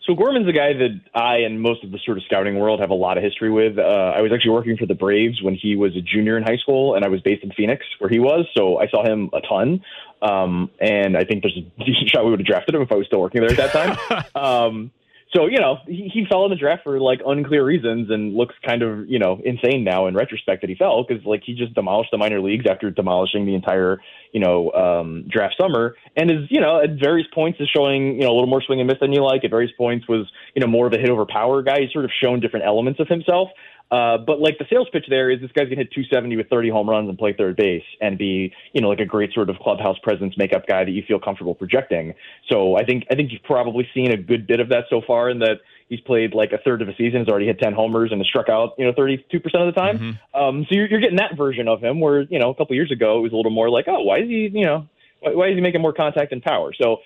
So 0.08 0.16
Gorman's 0.16 0.48
a 0.48 0.54
guy 0.54 0.72
that 0.72 1.02
I 1.14 1.40
and 1.40 1.62
most 1.62 1.84
of 1.84 1.92
the 1.92 2.00
sort 2.06 2.18
of 2.18 2.24
scouting 2.24 2.58
world 2.58 2.80
have 2.80 2.92
a 2.92 2.96
lot 2.96 3.18
of 3.18 3.24
history 3.26 3.52
with. 3.52 3.78
Uh, 3.78 3.82
I 4.16 4.22
was 4.22 4.32
actually 4.34 4.52
working 4.52 4.78
for 4.78 4.86
the 4.86 4.96
Braves 4.96 5.42
when 5.42 5.54
he 5.54 5.76
was 5.76 5.98
a 5.98 6.02
junior 6.02 6.38
in 6.38 6.44
high 6.44 6.56
school, 6.56 6.96
and 6.96 7.04
I 7.04 7.10
was 7.10 7.20
based 7.20 7.44
in 7.44 7.52
Phoenix 7.52 7.86
where 8.00 8.10
he 8.10 8.18
was. 8.18 8.48
So 8.56 8.80
I 8.80 8.88
saw 8.88 9.06
him 9.06 9.30
a 9.34 9.42
ton, 9.42 9.84
um, 10.22 10.72
and 10.80 11.18
I 11.18 11.26
think 11.26 11.44
there's 11.44 11.58
a 11.58 11.84
decent 11.86 12.10
shot 12.10 12.24
we 12.24 12.32
would 12.32 12.40
have 12.40 12.48
drafted 12.48 12.74
him 12.74 12.82
if 12.82 12.92
I 12.92 12.96
was 12.96 13.06
still 13.08 13.20
working 13.20 13.42
there 13.42 13.52
at 13.52 13.58
that 13.58 13.74
time. 13.74 14.26
um, 14.42 14.92
so 15.36 15.46
you 15.48 15.60
know 15.60 15.78
he, 15.86 16.10
he 16.14 16.26
fell 16.30 16.46
in 16.46 16.50
the 16.50 16.56
draft 16.56 16.84
for 16.84 17.00
like 17.00 17.20
unclear 17.26 17.64
reasons 17.64 18.10
and 18.10 18.36
looks 18.36 18.56
kind 18.66 18.82
of 18.82 19.10
you 19.10 19.20
know 19.20 19.42
insane 19.44 19.84
now 19.84 20.08
in 20.08 20.16
retrospect 20.16 20.62
that 20.62 20.70
he 20.70 20.76
fell 20.76 21.04
because 21.08 21.24
like 21.26 21.44
he 21.46 21.54
just 21.54 21.74
demolished 21.74 22.12
the 22.12 22.18
minor 22.18 22.40
leagues 22.40 22.66
after 22.70 22.90
demolishing 22.90 23.46
the 23.46 23.54
entire 23.54 24.00
you 24.32 24.40
know 24.40 24.72
um, 24.72 25.26
draft 25.28 25.56
summer. 25.60 25.96
And 26.16 26.32
is 26.32 26.48
you 26.50 26.62
know 26.62 26.82
at 26.82 27.00
various 27.00 27.28
points 27.34 27.60
is 27.60 27.70
showing 27.76 28.16
you 28.16 28.22
know 28.22 28.30
a 28.30 28.36
little 28.36 28.48
more 28.48 28.62
swing 28.62 28.80
and 28.80 28.88
miss 28.88 29.00
than 29.00 29.12
you 29.12 29.24
like. 29.24 29.44
At 29.44 29.52
various 29.52 29.72
points 29.78 30.08
was 30.08 30.28
you 30.56 30.62
know 30.62 30.68
more 30.68 30.88
of 30.88 30.94
a 30.94 30.98
hit 30.98 31.10
over 31.10 31.26
power 31.26 31.62
guy. 31.62 31.82
He's 31.82 31.92
sort 31.92 32.06
of 32.06 32.12
shown 32.24 32.40
different 32.40 32.66
elements 32.66 33.00
of 33.00 33.08
himself 33.08 33.50
uh, 33.90 34.18
but 34.18 34.40
like 34.40 34.58
the 34.58 34.66
sales 34.70 34.88
pitch 34.92 35.06
there 35.10 35.30
is 35.30 35.40
this 35.40 35.52
guy's 35.54 35.66
gonna 35.66 35.78
hit 35.78 35.92
270 35.92 36.36
with 36.36 36.50
30 36.50 36.70
home 36.70 36.90
runs 36.90 37.08
and 37.08 37.18
play 37.18 37.34
third 37.34 37.56
base 37.56 37.84
and 38.02 38.18
be 38.18 38.54
you 38.74 38.82
know 38.82 38.90
like 38.90 39.00
a 39.00 39.06
great 39.06 39.34
sort 39.34 39.50
of 39.50 39.58
clubhouse 39.60 39.98
presence 40.04 40.36
makeup 40.38 40.68
guy 40.68 40.84
that 40.84 40.92
you 40.92 41.04
feel 41.08 41.20
comfortable 41.20 41.56
projecting. 41.56 42.14
So 42.50 42.78
I 42.78 42.84
think 42.84 43.06
I 43.10 43.16
think 43.16 43.32
you've 43.32 43.44
probably 43.44 43.88
seen 43.94 44.12
a 44.12 44.18
good 44.18 44.46
bit 44.46 44.60
of 44.60 44.70
that 44.70 44.86
so 44.90 45.02
far 45.06 45.30
in 45.30 45.40
that 45.40 45.62
he's 45.88 46.02
played 46.02 46.34
like 46.34 46.52
a 46.52 46.58
third 46.58 46.82
of 46.82 46.90
a 46.90 46.96
season, 46.96 47.20
has 47.20 47.30
already 47.30 47.46
hit 47.46 47.60
10 47.60 47.74
homers 47.74 48.12
and 48.12 48.20
has 48.20 48.28
struck 48.28 48.50
out 48.50 48.74
you 48.78 48.86
know 48.86 48.94
32 48.94 49.40
percent 49.40 49.64
of 49.64 49.74
the 49.74 49.80
time. 49.80 49.98
Mm-hmm. 49.98 50.40
Um, 50.42 50.66
so 50.68 50.76
you're, 50.76 50.88
you're 50.88 51.00
getting 51.00 51.18
that 51.18 51.38
version 51.38 51.68
of 51.68 51.82
him 51.82 52.02
where 52.02 52.22
you 52.22 52.40
know 52.40 52.50
a 52.50 52.56
couple 52.56 52.76
years 52.76 52.92
ago 52.92 53.20
it 53.20 53.22
was 53.22 53.32
a 53.32 53.36
little 53.36 53.52
more 53.52 53.70
like 53.70 53.86
oh 53.88 54.02
why 54.02 54.20
is 54.20 54.28
he 54.28 54.50
you 54.54 54.66
know 54.66 54.88
why, 55.22 55.34
why 55.34 55.48
is 55.48 55.56
he 55.56 55.62
making 55.62 55.82
more 55.82 55.94
contact 55.94 56.32
and 56.32 56.44
power? 56.44 56.74
So 56.74 56.98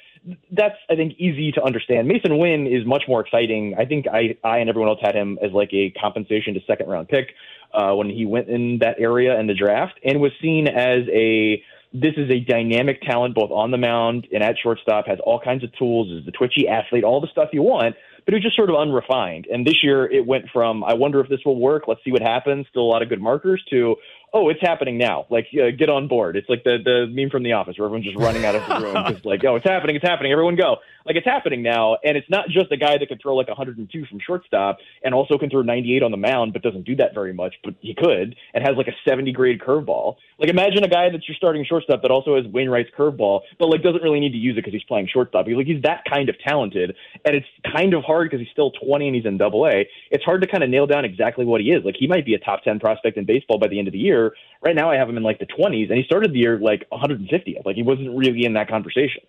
that's 0.52 0.76
I 0.90 0.96
think 0.96 1.14
easy 1.18 1.52
to 1.54 1.64
understand. 1.64 2.08
Mason 2.08 2.38
Winn 2.38 2.68
is 2.68 2.86
much 2.86 3.04
more 3.08 3.22
exciting. 3.22 3.76
I 3.78 3.86
think 3.86 4.06
I 4.08 4.38
I 4.44 4.60
and 4.60 4.70
everyone 4.70 4.90
else 4.90 5.00
had 5.02 5.16
him 5.16 5.40
as 5.44 5.52
like 5.52 5.70
a 5.74 5.92
compensation 6.00 6.54
to 6.54 6.60
second 6.68 6.88
round 6.90 7.10
pick 7.10 7.30
uh, 7.74 7.94
when 7.94 8.10
he 8.10 8.26
went 8.26 8.50
in 8.50 8.80
that 8.80 9.00
area 9.00 9.40
in 9.40 9.48
the 9.48 9.56
draft 9.56 10.00
and 10.04 10.20
was 10.20 10.32
seen 10.42 10.68
as 10.68 11.08
a 11.12 11.64
this 11.94 12.14
is 12.16 12.30
a 12.30 12.40
dynamic 12.40 13.02
talent 13.02 13.36
both 13.36 13.52
on 13.52 13.72
the 13.72 13.78
mound 13.78 14.28
and 14.32 14.42
at 14.44 14.56
shortstop 14.62 15.08
has 15.08 15.20
all 15.26 15.40
kinds 15.40 15.64
of 15.64 15.70
tools 15.78 16.10
is 16.12 16.26
the 16.26 16.32
twitchy 16.32 16.68
athlete 16.68 17.04
all 17.04 17.20
the 17.20 17.28
stuff 17.28 17.50
you 17.52 17.62
want 17.62 17.96
but 18.24 18.34
it 18.34 18.38
was 18.38 18.44
just 18.44 18.56
sort 18.56 18.70
of 18.70 18.78
unrefined 18.78 19.46
and 19.52 19.68
this 19.68 19.84
year 19.84 20.10
it 20.10 20.26
went 20.26 20.46
from 20.54 20.84
i 20.86 20.94
wonder 20.94 21.20
if 21.20 21.28
this 21.28 21.42
will 21.46 21.60
work 21.60 21.84
let's 21.88 22.02
see 22.06 22.12
what 22.12 22.22
happens 22.22 22.66
still 22.70 22.84
a 22.84 22.92
lot 22.92 23.02
of 23.02 23.10
good 23.10 23.22
markers 23.22 23.62
to 23.70 23.96
oh, 24.34 24.50
it's 24.50 24.62
happening 24.62 24.98
now. 24.98 25.26
Like, 25.30 25.48
uh, 25.54 25.72
get 25.78 25.90
on 25.90 26.08
board. 26.08 26.38
It's 26.38 26.50
like 26.50 26.64
the 26.64 26.78
the 26.84 27.08
meme 27.08 27.30
from 27.30 27.44
The 27.44 27.54
Office 27.54 27.78
where 27.78 27.86
everyone's 27.86 28.06
just 28.06 28.18
running 28.18 28.46
out 28.46 28.56
of 28.56 28.68
the 28.68 28.86
room 28.86 29.04
because 29.06 29.26
like, 29.26 29.44
oh, 29.44 29.56
it's 29.56 29.66
happening, 29.66 29.96
it's 29.96 30.08
happening. 30.08 30.32
Everyone 30.32 30.56
go. 30.56 30.78
Like, 31.06 31.16
it's 31.16 31.26
happening 31.26 31.64
now, 31.64 31.98
and 32.04 32.16
it's 32.16 32.30
not 32.30 32.48
just 32.50 32.72
a 32.72 32.78
guy 32.78 32.98
that 32.98 33.08
can 33.08 33.18
throw 33.18 33.36
like 33.36 33.48
102 33.48 34.06
from 34.06 34.20
shortstop 34.26 34.78
and 35.04 35.14
also 35.14 35.38
can 35.38 35.50
throw 35.50 35.62
98 35.62 36.04
on 36.04 36.12
the 36.12 36.18
mound, 36.18 36.54
but 36.54 36.62
doesn't 36.62 36.84
do 36.84 36.96
that 36.98 37.14
very 37.14 37.34
much. 37.34 37.56
But 37.64 37.76
he 37.82 37.94
could 37.94 38.36
and 38.54 38.66
has 38.66 38.78
like 38.78 38.88
a 38.88 38.96
70 39.08 39.32
grade 39.34 39.60
curveball. 39.60 40.16
Like, 40.38 40.50
imagine 40.50 40.84
a 40.84 40.90
guy 40.90 41.10
that's 41.10 41.28
your 41.28 41.36
starting 41.36 41.66
shortstop 41.66 42.02
that 42.04 42.12
also 42.12 42.36
has 42.36 42.46
Wainwright's 42.46 42.90
curveball, 42.98 43.42
but 43.60 43.68
like 43.68 43.82
doesn't 43.82 44.04
really 44.04 44.20
need 44.20 44.32
to 44.32 44.38
use 44.38 44.54
it 44.54 44.62
because 44.62 44.74
he's 44.74 44.84
playing 44.84 45.10
shortstop. 45.12 45.48
He's 45.48 45.58
like 45.58 45.68
he's 45.68 45.82
that 45.84 46.04
kind 46.10 46.30
of 46.30 46.40
talented, 46.40 46.96
and 47.26 47.36
it's 47.36 47.48
kind 47.74 47.94
of 47.94 48.04
hard 48.04 48.30
because 48.30 48.40
he's 48.40 48.52
still 48.52 48.72
20 48.72 49.08
and 49.08 49.16
he's 49.16 49.26
in 49.26 49.38
Double 49.38 49.66
A. 49.68 49.88
It's 50.12 50.24
hard 50.24 50.42
to 50.42 50.48
kind 50.48 50.64
of 50.64 50.70
nail 50.70 50.88
down 50.88 51.04
exactly 51.04 51.46
what 51.46 51.62
he 51.62 51.72
is. 51.72 51.84
Like, 51.84 51.96
he 51.98 52.08
might 52.08 52.26
be 52.26 52.34
a 52.36 52.40
top 52.40 52.64
10 52.64 52.80
prospect 52.80 53.18
in 53.18 53.26
baseball 53.26 53.58
by 53.58 53.68
the 53.68 53.80
end 53.80 53.88
of 53.88 53.92
the 53.92 54.00
year. 54.00 54.21
Right 54.62 54.76
now, 54.76 54.92
I 54.92 54.96
have 54.96 55.10
him 55.10 55.18
in 55.18 55.24
like 55.24 55.40
the 55.40 55.48
20s, 55.48 55.90
and 55.90 55.98
he 55.98 56.04
started 56.04 56.34
the 56.34 56.40
year 56.40 56.60
like 56.60 56.88
150th. 56.92 57.66
Like 57.66 57.76
he 57.76 57.84
wasn't 57.84 58.16
really 58.16 58.46
in 58.46 58.54
that 58.54 58.70
conversation. 58.70 59.24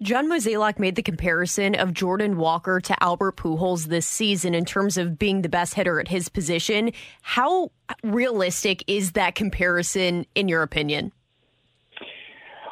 John 0.00 0.28
Mozeliak 0.28 0.78
made 0.78 0.94
the 0.94 1.02
comparison 1.02 1.74
of 1.74 1.92
Jordan 1.92 2.36
Walker 2.36 2.80
to 2.80 3.02
Albert 3.02 3.36
Pujols 3.36 3.86
this 3.86 4.06
season 4.06 4.54
in 4.54 4.64
terms 4.64 4.96
of 4.96 5.18
being 5.18 5.42
the 5.42 5.48
best 5.48 5.74
hitter 5.74 5.98
at 5.98 6.06
his 6.06 6.28
position. 6.28 6.92
How 7.22 7.72
realistic 8.04 8.84
is 8.86 9.12
that 9.12 9.34
comparison, 9.34 10.24
in 10.36 10.46
your 10.46 10.62
opinion? 10.62 11.10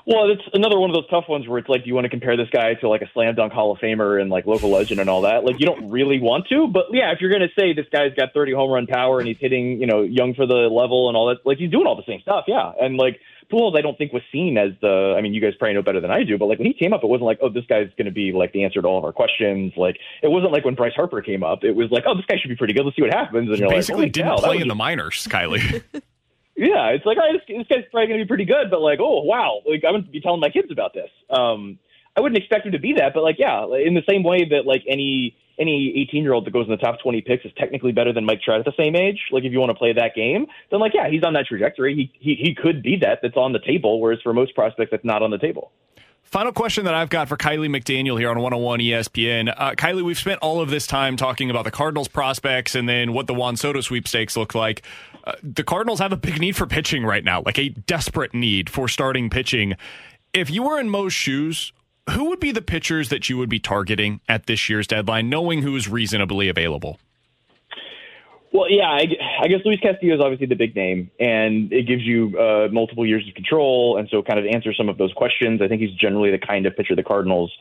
Well, 0.06 0.30
it's 0.30 0.42
another 0.54 0.78
one 0.78 0.88
of 0.88 0.94
those 0.94 1.08
tough 1.08 1.24
ones 1.28 1.48
where 1.48 1.58
it's 1.58 1.68
like, 1.68 1.82
do 1.82 1.88
you 1.88 1.94
want 1.94 2.04
to 2.04 2.08
compare 2.08 2.36
this 2.36 2.48
guy 2.50 2.74
to 2.74 2.88
like 2.88 3.02
a 3.02 3.10
slam 3.12 3.34
dunk 3.34 3.52
Hall 3.52 3.72
of 3.72 3.78
Famer 3.78 4.20
and 4.20 4.30
like 4.30 4.46
local 4.46 4.70
legend 4.70 5.00
and 5.00 5.10
all 5.10 5.22
that? 5.22 5.44
Like, 5.44 5.58
you 5.58 5.66
don't 5.66 5.90
really 5.90 6.20
want 6.20 6.46
to, 6.48 6.68
but 6.68 6.84
yeah, 6.92 7.10
if 7.10 7.20
you're 7.20 7.30
going 7.30 7.42
to 7.42 7.60
say 7.60 7.72
this 7.72 7.86
guy's 7.90 8.14
got 8.14 8.32
30 8.32 8.52
home 8.52 8.70
run 8.70 8.86
power 8.86 9.18
and 9.18 9.26
he's 9.26 9.38
hitting, 9.38 9.80
you 9.80 9.86
know, 9.86 10.02
young 10.02 10.32
for 10.34 10.46
the 10.46 10.70
level 10.70 11.08
and 11.08 11.16
all 11.16 11.26
that, 11.26 11.44
like 11.44 11.58
he's 11.58 11.72
doing 11.72 11.88
all 11.88 11.96
the 11.96 12.06
same 12.06 12.20
stuff, 12.20 12.44
yeah. 12.46 12.70
And 12.80 12.96
like 12.96 13.18
Pujols, 13.50 13.76
I 13.76 13.80
don't 13.80 13.96
think 13.96 14.12
was 14.12 14.22
seen 14.32 14.58
as 14.58 14.72
the. 14.80 15.14
I 15.16 15.20
mean, 15.20 15.32
you 15.32 15.40
guys 15.40 15.54
probably 15.58 15.74
know 15.74 15.82
better 15.82 16.00
than 16.00 16.10
I 16.10 16.24
do, 16.24 16.36
but 16.36 16.46
like 16.46 16.58
when 16.58 16.66
he 16.66 16.74
came 16.74 16.92
up, 16.92 17.04
it 17.04 17.06
wasn't 17.06 17.26
like, 17.26 17.38
oh, 17.40 17.48
this 17.48 17.64
guy's 17.66 17.88
going 17.96 18.06
to 18.06 18.12
be 18.12 18.32
like 18.32 18.52
the 18.52 18.64
answer 18.64 18.82
to 18.82 18.88
all 18.88 18.98
of 18.98 19.04
our 19.04 19.12
questions. 19.12 19.72
Like 19.76 19.98
it 20.22 20.28
wasn't 20.28 20.52
like 20.52 20.64
when 20.64 20.74
Bryce 20.74 20.94
Harper 20.94 21.22
came 21.22 21.44
up. 21.44 21.62
It 21.62 21.76
was 21.76 21.90
like, 21.90 22.04
oh, 22.06 22.16
this 22.16 22.26
guy 22.26 22.36
should 22.40 22.48
be 22.48 22.56
pretty 22.56 22.74
good. 22.74 22.84
Let's 22.84 22.96
see 22.96 23.02
what 23.02 23.14
happens. 23.14 23.48
And 23.48 23.58
you're 23.58 23.68
like, 23.68 23.78
basically 23.78 24.04
like, 24.04 24.12
didn't 24.12 24.38
play 24.38 24.58
in 24.58 24.68
the 24.68 24.74
minors, 24.74 25.26
Kiley. 25.28 25.82
Yeah, 26.56 26.88
it's 26.88 27.04
like, 27.04 27.18
all 27.18 27.30
right, 27.30 27.38
this, 27.46 27.56
this 27.58 27.66
guy's 27.68 27.84
probably 27.90 28.08
going 28.08 28.18
to 28.18 28.24
be 28.24 28.28
pretty 28.28 28.46
good, 28.46 28.70
but 28.70 28.80
like, 28.80 28.98
oh 29.00 29.22
wow, 29.22 29.60
like 29.66 29.84
I'm 29.84 29.92
going 29.92 30.04
to 30.04 30.10
be 30.10 30.20
telling 30.20 30.40
my 30.40 30.48
kids 30.48 30.68
about 30.70 30.94
this. 30.94 31.10
Um, 31.28 31.78
I 32.16 32.20
wouldn't 32.20 32.38
expect 32.38 32.64
him 32.64 32.72
to 32.72 32.78
be 32.78 32.94
that, 32.94 33.12
but 33.12 33.22
like, 33.22 33.36
yeah, 33.38 33.64
in 33.64 33.94
the 33.94 34.02
same 34.08 34.22
way 34.22 34.46
that 34.50 34.64
like 34.64 34.82
any 34.88 35.36
any 35.58 35.92
18 36.08 36.22
year 36.22 36.32
old 36.32 36.46
that 36.46 36.52
goes 36.52 36.66
in 36.66 36.70
the 36.70 36.76
top 36.76 37.00
20 37.00 37.20
picks 37.22 37.44
is 37.44 37.52
technically 37.56 37.92
better 37.92 38.12
than 38.12 38.24
Mike 38.24 38.40
Trout 38.42 38.58
at 38.58 38.64
the 38.64 38.74
same 38.76 38.94
age. 38.96 39.18
Like, 39.30 39.44
if 39.44 39.52
you 39.52 39.60
want 39.60 39.70
to 39.70 39.74
play 39.74 39.92
that 39.92 40.14
game, 40.14 40.46
then 40.70 40.80
like, 40.80 40.92
yeah, 40.94 41.08
he's 41.10 41.24
on 41.24 41.34
that 41.34 41.46
trajectory. 41.46 41.94
He 41.94 42.12
he 42.18 42.34
he 42.42 42.54
could 42.54 42.82
be 42.82 42.96
that. 43.02 43.20
That's 43.22 43.36
on 43.36 43.52
the 43.52 43.58
table. 43.58 44.00
Whereas 44.00 44.20
for 44.22 44.32
most 44.32 44.54
prospects, 44.54 44.90
that's 44.90 45.04
not 45.04 45.22
on 45.22 45.30
the 45.30 45.38
table. 45.38 45.72
Final 46.22 46.52
question 46.52 46.86
that 46.86 46.94
I've 46.94 47.08
got 47.08 47.28
for 47.28 47.36
Kiley 47.36 47.68
McDaniel 47.68 48.18
here 48.18 48.30
on 48.30 48.40
101 48.40 48.80
ESPN. 48.80 49.54
Uh, 49.56 49.70
Kiley, 49.72 50.02
we've 50.02 50.18
spent 50.18 50.40
all 50.40 50.60
of 50.60 50.70
this 50.70 50.84
time 50.84 51.16
talking 51.16 51.50
about 51.50 51.64
the 51.64 51.70
Cardinals 51.70 52.08
prospects 52.08 52.74
and 52.74 52.88
then 52.88 53.12
what 53.12 53.28
the 53.28 53.34
Juan 53.34 53.56
Soto 53.56 53.80
sweepstakes 53.80 54.36
look 54.36 54.52
like. 54.52 54.82
The 55.42 55.64
Cardinals 55.64 55.98
have 55.98 56.12
a 56.12 56.16
big 56.16 56.40
need 56.40 56.56
for 56.56 56.66
pitching 56.66 57.04
right 57.04 57.24
now, 57.24 57.42
like 57.44 57.58
a 57.58 57.70
desperate 57.70 58.34
need 58.34 58.70
for 58.70 58.88
starting 58.88 59.30
pitching. 59.30 59.74
If 60.32 60.50
you 60.50 60.62
were 60.62 60.78
in 60.78 60.88
Mo's 60.88 61.12
shoes, 61.12 61.72
who 62.10 62.26
would 62.26 62.40
be 62.40 62.52
the 62.52 62.62
pitchers 62.62 63.08
that 63.08 63.28
you 63.28 63.36
would 63.38 63.48
be 63.48 63.58
targeting 63.58 64.20
at 64.28 64.46
this 64.46 64.68
year's 64.68 64.86
deadline, 64.86 65.28
knowing 65.28 65.62
who 65.62 65.74
is 65.74 65.88
reasonably 65.88 66.48
available? 66.48 66.98
Well, 68.52 68.70
yeah, 68.70 68.88
I, 68.88 69.04
I 69.42 69.48
guess 69.48 69.60
Luis 69.64 69.80
Castillo 69.80 70.14
is 70.14 70.20
obviously 70.20 70.46
the 70.46 70.54
big 70.54 70.74
name, 70.74 71.10
and 71.18 71.70
it 71.72 71.86
gives 71.86 72.02
you 72.02 72.38
uh, 72.38 72.68
multiple 72.72 73.04
years 73.04 73.26
of 73.28 73.34
control, 73.34 73.98
and 73.98 74.08
so 74.08 74.22
kind 74.22 74.38
of 74.38 74.46
answer 74.46 74.72
some 74.72 74.88
of 74.88 74.96
those 74.96 75.12
questions. 75.12 75.60
I 75.60 75.68
think 75.68 75.82
he's 75.82 75.92
generally 75.92 76.30
the 76.30 76.38
kind 76.38 76.64
of 76.64 76.76
pitcher 76.76 76.94
the 76.94 77.02
Cardinals 77.02 77.52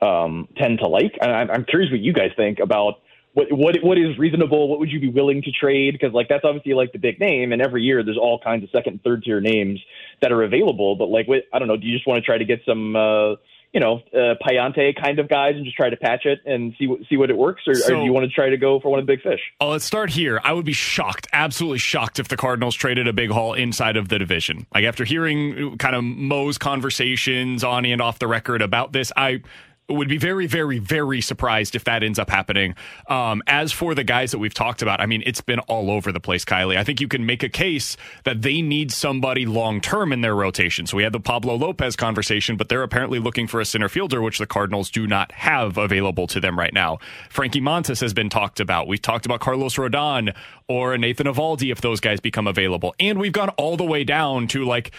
um, 0.00 0.46
tend 0.56 0.78
to 0.78 0.86
like. 0.86 1.16
And 1.20 1.32
I'm, 1.32 1.50
I'm 1.50 1.64
curious 1.64 1.90
what 1.90 2.00
you 2.00 2.12
guys 2.12 2.30
think 2.36 2.60
about 2.60 3.00
what 3.34 3.52
what 3.52 3.76
what 3.82 3.98
is 3.98 4.16
reasonable? 4.18 4.68
What 4.68 4.78
would 4.78 4.90
you 4.90 5.00
be 5.00 5.08
willing 5.08 5.42
to 5.42 5.50
trade? 5.50 5.92
Because 5.92 6.12
like 6.14 6.28
that's 6.28 6.44
obviously 6.44 6.72
like 6.74 6.92
the 6.92 6.98
big 6.98 7.20
name, 7.20 7.52
and 7.52 7.60
every 7.60 7.82
year 7.82 8.02
there's 8.02 8.18
all 8.18 8.38
kinds 8.38 8.64
of 8.64 8.70
second, 8.70 8.94
and 8.94 9.02
third 9.02 9.22
tier 9.24 9.40
names 9.40 9.80
that 10.22 10.32
are 10.32 10.42
available. 10.42 10.96
But 10.96 11.06
like, 11.10 11.26
what, 11.28 11.42
I 11.52 11.58
don't 11.58 11.68
know. 11.68 11.76
Do 11.76 11.86
you 11.86 11.94
just 11.94 12.06
want 12.06 12.18
to 12.22 12.24
try 12.26 12.38
to 12.38 12.44
get 12.44 12.60
some? 12.66 12.96
Uh, 12.96 13.34
you 13.72 13.80
know, 13.80 14.02
uh, 14.14 14.36
Payante 14.40 14.94
kind 15.02 15.18
of 15.18 15.28
guys 15.28 15.56
and 15.56 15.64
just 15.64 15.76
try 15.76 15.90
to 15.90 15.96
patch 15.96 16.26
it 16.26 16.38
and 16.46 16.74
see 16.78 16.86
what 16.86 17.00
see 17.10 17.16
what 17.16 17.28
it 17.28 17.36
works, 17.36 17.62
or, 17.66 17.74
So- 17.74 17.96
or 17.96 17.98
do 17.98 18.04
you 18.04 18.12
want 18.12 18.24
to 18.24 18.32
try 18.32 18.48
to 18.48 18.56
go 18.56 18.78
for 18.78 18.88
one 18.88 19.00
of 19.00 19.06
the 19.06 19.12
big 19.12 19.20
fish? 19.20 19.40
Oh, 19.60 19.70
let's 19.70 19.84
start 19.84 20.10
here. 20.10 20.40
I 20.44 20.52
would 20.52 20.64
be 20.64 20.72
shocked, 20.72 21.26
absolutely 21.32 21.78
shocked, 21.80 22.20
if 22.20 22.28
the 22.28 22.36
Cardinals 22.36 22.76
traded 22.76 23.08
a 23.08 23.12
big 23.12 23.30
haul 23.32 23.52
inside 23.52 23.96
of 23.96 24.10
the 24.10 24.18
division. 24.20 24.68
Like 24.72 24.84
after 24.84 25.04
hearing 25.04 25.76
kind 25.78 25.96
of 25.96 26.04
Mo's 26.04 26.56
conversations 26.56 27.64
on 27.64 27.84
and 27.84 28.00
off 28.00 28.20
the 28.20 28.28
record 28.28 28.62
about 28.62 28.92
this, 28.92 29.10
I 29.16 29.42
would 29.88 30.08
be 30.08 30.16
very, 30.16 30.46
very, 30.46 30.78
very 30.78 31.20
surprised 31.20 31.74
if 31.74 31.84
that 31.84 32.02
ends 32.02 32.18
up 32.18 32.30
happening. 32.30 32.74
Um, 33.08 33.42
as 33.46 33.70
for 33.70 33.94
the 33.94 34.04
guys 34.04 34.30
that 34.30 34.38
we've 34.38 34.54
talked 34.54 34.80
about, 34.80 35.00
I 35.00 35.06
mean, 35.06 35.22
it's 35.26 35.42
been 35.42 35.58
all 35.60 35.90
over 35.90 36.10
the 36.10 36.20
place, 36.20 36.44
Kiley. 36.44 36.76
I 36.76 36.84
think 36.84 37.00
you 37.00 37.08
can 37.08 37.26
make 37.26 37.42
a 37.42 37.48
case 37.48 37.96
that 38.24 38.42
they 38.42 38.62
need 38.62 38.90
somebody 38.92 39.44
long 39.44 39.80
term 39.80 40.12
in 40.12 40.22
their 40.22 40.34
rotation. 40.34 40.86
So 40.86 40.96
we 40.96 41.02
had 41.02 41.12
the 41.12 41.20
Pablo 41.20 41.54
Lopez 41.56 41.96
conversation, 41.96 42.56
but 42.56 42.68
they're 42.68 42.82
apparently 42.82 43.18
looking 43.18 43.46
for 43.46 43.60
a 43.60 43.64
center 43.64 43.88
fielder, 43.88 44.22
which 44.22 44.38
the 44.38 44.46
Cardinals 44.46 44.90
do 44.90 45.06
not 45.06 45.32
have 45.32 45.76
available 45.76 46.26
to 46.28 46.40
them 46.40 46.58
right 46.58 46.72
now. 46.72 46.98
Frankie 47.28 47.60
Montas 47.60 48.00
has 48.00 48.14
been 48.14 48.30
talked 48.30 48.60
about. 48.60 48.88
We've 48.88 49.02
talked 49.02 49.26
about 49.26 49.40
Carlos 49.40 49.76
Rodon 49.76 50.34
or 50.66 50.96
Nathan 50.96 51.26
Eovaldi 51.26 51.70
if 51.70 51.82
those 51.82 52.00
guys 52.00 52.20
become 52.20 52.46
available. 52.46 52.94
And 52.98 53.18
we've 53.18 53.32
gone 53.32 53.50
all 53.50 53.76
the 53.76 53.84
way 53.84 54.04
down 54.04 54.46
to 54.48 54.64
like, 54.64 54.92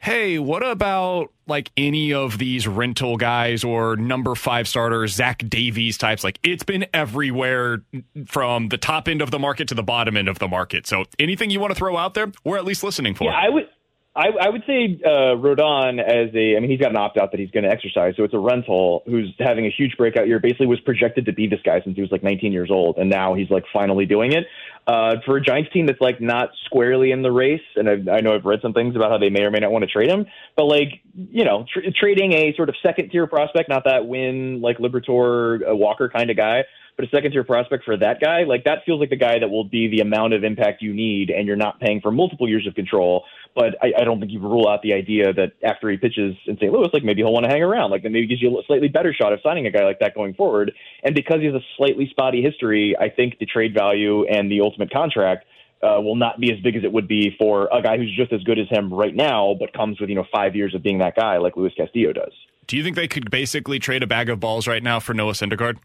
hey, 0.00 0.38
what 0.38 0.66
about 0.66 1.30
like 1.46 1.70
any 1.76 2.12
of 2.12 2.38
these 2.38 2.66
rental 2.66 3.16
guys 3.16 3.62
or 3.62 3.96
number 3.96 4.34
five 4.34 4.66
starters, 4.66 5.14
Zach 5.14 5.42
Davies 5.48 5.98
types? 5.98 6.24
Like 6.24 6.38
it's 6.42 6.62
been 6.62 6.86
everywhere 6.92 7.82
from 8.26 8.68
the 8.68 8.78
top 8.78 9.08
end 9.08 9.22
of 9.22 9.30
the 9.30 9.38
market 9.38 9.68
to 9.68 9.74
the 9.74 9.82
bottom 9.82 10.16
end 10.16 10.28
of 10.28 10.38
the 10.38 10.48
market. 10.48 10.86
So 10.86 11.04
anything 11.18 11.50
you 11.50 11.60
want 11.60 11.70
to 11.72 11.74
throw 11.74 11.96
out 11.96 12.14
there, 12.14 12.32
we're 12.44 12.56
at 12.56 12.64
least 12.64 12.82
listening 12.82 13.14
for. 13.14 13.24
Yeah, 13.24 13.38
I 13.40 13.48
would. 13.50 13.68
I, 14.14 14.26
I 14.40 14.48
would 14.48 14.62
say 14.66 15.00
uh, 15.04 15.38
Rodon 15.38 16.00
as 16.00 16.34
a. 16.34 16.56
I 16.56 16.60
mean, 16.60 16.68
he's 16.68 16.80
got 16.80 16.90
an 16.90 16.96
opt 16.96 17.16
out 17.16 17.30
that 17.30 17.38
he's 17.38 17.50
going 17.52 17.62
to 17.62 17.70
exercise, 17.70 18.14
so 18.16 18.24
it's 18.24 18.34
a 18.34 18.38
rental 18.38 19.04
who's 19.06 19.32
having 19.38 19.66
a 19.66 19.70
huge 19.70 19.96
breakout 19.96 20.26
year. 20.26 20.40
Basically, 20.40 20.66
was 20.66 20.80
projected 20.80 21.26
to 21.26 21.32
be 21.32 21.46
this 21.46 21.60
guy 21.64 21.80
since 21.84 21.94
he 21.94 22.02
was 22.02 22.10
like 22.10 22.24
19 22.24 22.52
years 22.52 22.70
old, 22.72 22.98
and 22.98 23.08
now 23.08 23.34
he's 23.34 23.48
like 23.50 23.64
finally 23.72 24.06
doing 24.06 24.32
it. 24.32 24.46
Uh, 24.84 25.16
for 25.24 25.36
a 25.36 25.40
Giants 25.40 25.70
team 25.72 25.86
that's 25.86 26.00
like 26.00 26.20
not 26.20 26.50
squarely 26.64 27.12
in 27.12 27.22
the 27.22 27.30
race, 27.30 27.62
and 27.76 27.88
I've, 27.88 28.08
I 28.08 28.20
know 28.20 28.34
I've 28.34 28.44
read 28.44 28.58
some 28.62 28.72
things 28.72 28.96
about 28.96 29.12
how 29.12 29.18
they 29.18 29.30
may 29.30 29.42
or 29.42 29.52
may 29.52 29.60
not 29.60 29.70
want 29.70 29.84
to 29.84 29.90
trade 29.90 30.10
him, 30.10 30.26
but 30.56 30.64
like 30.64 31.00
you 31.14 31.44
know, 31.44 31.64
tr- 31.72 31.90
trading 31.94 32.32
a 32.32 32.52
sort 32.56 32.68
of 32.68 32.74
second 32.82 33.10
tier 33.10 33.28
prospect, 33.28 33.68
not 33.68 33.84
that 33.84 34.06
win 34.06 34.60
like 34.60 34.78
Liberatore 34.78 35.70
uh, 35.70 35.76
Walker 35.76 36.08
kind 36.08 36.30
of 36.30 36.36
guy, 36.36 36.64
but 37.00 37.08
a 37.08 37.16
second 37.16 37.32
tier 37.32 37.44
prospect 37.44 37.84
for 37.84 37.96
that 37.96 38.20
guy, 38.20 38.42
like 38.42 38.64
that 38.64 38.84
feels 38.84 39.00
like 39.00 39.08
the 39.08 39.16
guy 39.16 39.38
that 39.38 39.48
will 39.48 39.64
be 39.64 39.88
the 39.88 40.00
amount 40.00 40.34
of 40.34 40.44
impact 40.44 40.82
you 40.82 40.92
need, 40.92 41.30
and 41.30 41.46
you're 41.46 41.56
not 41.56 41.80
paying 41.80 41.98
for 42.02 42.10
multiple 42.10 42.46
years 42.46 42.66
of 42.66 42.74
control. 42.74 43.24
But 43.54 43.76
I, 43.80 43.92
I 44.02 44.04
don't 44.04 44.20
think 44.20 44.30
you 44.30 44.38
rule 44.38 44.68
out 44.68 44.82
the 44.82 44.92
idea 44.92 45.32
that 45.32 45.52
after 45.64 45.88
he 45.88 45.96
pitches 45.96 46.36
in 46.46 46.56
St. 46.56 46.70
Louis, 46.70 46.88
like 46.92 47.02
maybe 47.02 47.22
he'll 47.22 47.32
want 47.32 47.46
to 47.46 47.50
hang 47.50 47.62
around, 47.62 47.90
like 47.90 48.02
that 48.02 48.10
maybe 48.10 48.26
gives 48.26 48.42
you 48.42 48.50
a 48.58 48.62
slightly 48.66 48.88
better 48.88 49.14
shot 49.14 49.32
of 49.32 49.40
signing 49.42 49.66
a 49.66 49.70
guy 49.70 49.84
like 49.84 49.98
that 50.00 50.14
going 50.14 50.34
forward. 50.34 50.72
And 51.02 51.14
because 51.14 51.38
he 51.40 51.46
has 51.46 51.54
a 51.54 51.64
slightly 51.78 52.06
spotty 52.10 52.42
history, 52.42 52.94
I 53.00 53.08
think 53.08 53.38
the 53.38 53.46
trade 53.46 53.72
value 53.72 54.26
and 54.26 54.50
the 54.50 54.60
ultimate 54.60 54.92
contract. 54.92 55.46
Uh, 55.82 55.98
will 55.98 56.14
not 56.14 56.38
be 56.38 56.52
as 56.52 56.60
big 56.60 56.76
as 56.76 56.84
it 56.84 56.92
would 56.92 57.08
be 57.08 57.34
for 57.38 57.66
a 57.72 57.80
guy 57.80 57.96
who's 57.96 58.14
just 58.14 58.34
as 58.34 58.42
good 58.42 58.58
as 58.58 58.66
him 58.68 58.92
right 58.92 59.16
now, 59.16 59.56
but 59.58 59.72
comes 59.72 59.98
with 59.98 60.10
you 60.10 60.14
know 60.14 60.26
five 60.30 60.54
years 60.54 60.74
of 60.74 60.82
being 60.82 60.98
that 60.98 61.16
guy 61.16 61.38
like 61.38 61.56
Luis 61.56 61.72
Castillo 61.74 62.12
does. 62.12 62.34
Do 62.66 62.76
you 62.76 62.84
think 62.84 62.96
they 62.96 63.08
could 63.08 63.30
basically 63.30 63.78
trade 63.78 64.02
a 64.02 64.06
bag 64.06 64.28
of 64.28 64.38
balls 64.40 64.68
right 64.68 64.82
now 64.82 65.00
for 65.00 65.14
Noah 65.14 65.32
Syndergaard 65.32 65.78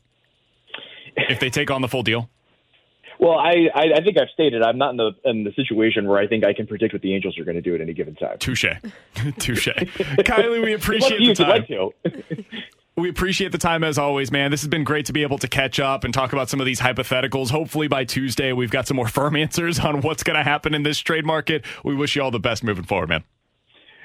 if 1.17 1.39
they 1.39 1.49
take 1.49 1.71
on 1.71 1.81
the 1.81 1.87
full 1.87 2.03
deal? 2.03 2.29
Well, 3.19 3.37
I, 3.37 3.69
I 3.73 3.83
I 3.95 4.03
think 4.03 4.17
I've 4.17 4.29
stated 4.33 4.61
I'm 4.61 4.77
not 4.77 4.91
in 4.91 4.97
the 4.97 5.11
in 5.23 5.43
the 5.43 5.53
situation 5.53 6.07
where 6.07 6.19
I 6.19 6.27
think 6.27 6.43
I 6.43 6.53
can 6.53 6.67
predict 6.67 6.93
what 6.93 7.01
the 7.01 7.13
Angels 7.13 7.37
are 7.39 7.45
going 7.45 7.55
to 7.55 7.61
do 7.61 7.73
at 7.73 7.81
any 7.81 7.93
given 7.93 8.15
time. 8.15 8.37
Touche, 8.39 8.65
touche. 9.39 9.67
Kiley, 9.67 10.63
we 10.63 10.73
appreciate 10.73 11.21
you 11.21 11.33
the 11.33 11.43
time. 11.43 11.65
like. 12.03 12.45
We 12.97 13.09
appreciate 13.09 13.51
the 13.51 13.57
time 13.57 13.83
as 13.83 13.97
always, 13.97 14.31
man. 14.31 14.51
This 14.51 14.61
has 14.61 14.69
been 14.69 14.85
great 14.85 15.05
to 15.07 15.13
be 15.13 15.23
able 15.23 15.37
to 15.39 15.49
catch 15.49 15.81
up 15.81 16.05
and 16.05 16.13
talk 16.13 16.31
about 16.31 16.47
some 16.47 16.61
of 16.61 16.65
these 16.65 16.79
hypotheticals. 16.79 17.49
Hopefully 17.49 17.89
by 17.89 18.05
Tuesday, 18.05 18.53
we've 18.53 18.71
got 18.71 18.87
some 18.87 18.95
more 18.95 19.09
firm 19.09 19.35
answers 19.35 19.79
on 19.81 19.99
what's 19.99 20.23
going 20.23 20.37
to 20.37 20.43
happen 20.45 20.73
in 20.73 20.83
this 20.83 20.99
trade 20.99 21.25
market. 21.25 21.65
We 21.83 21.93
wish 21.93 22.15
you 22.15 22.21
all 22.21 22.31
the 22.31 22.39
best 22.39 22.63
moving 22.63 22.85
forward, 22.85 23.09
man. 23.09 23.25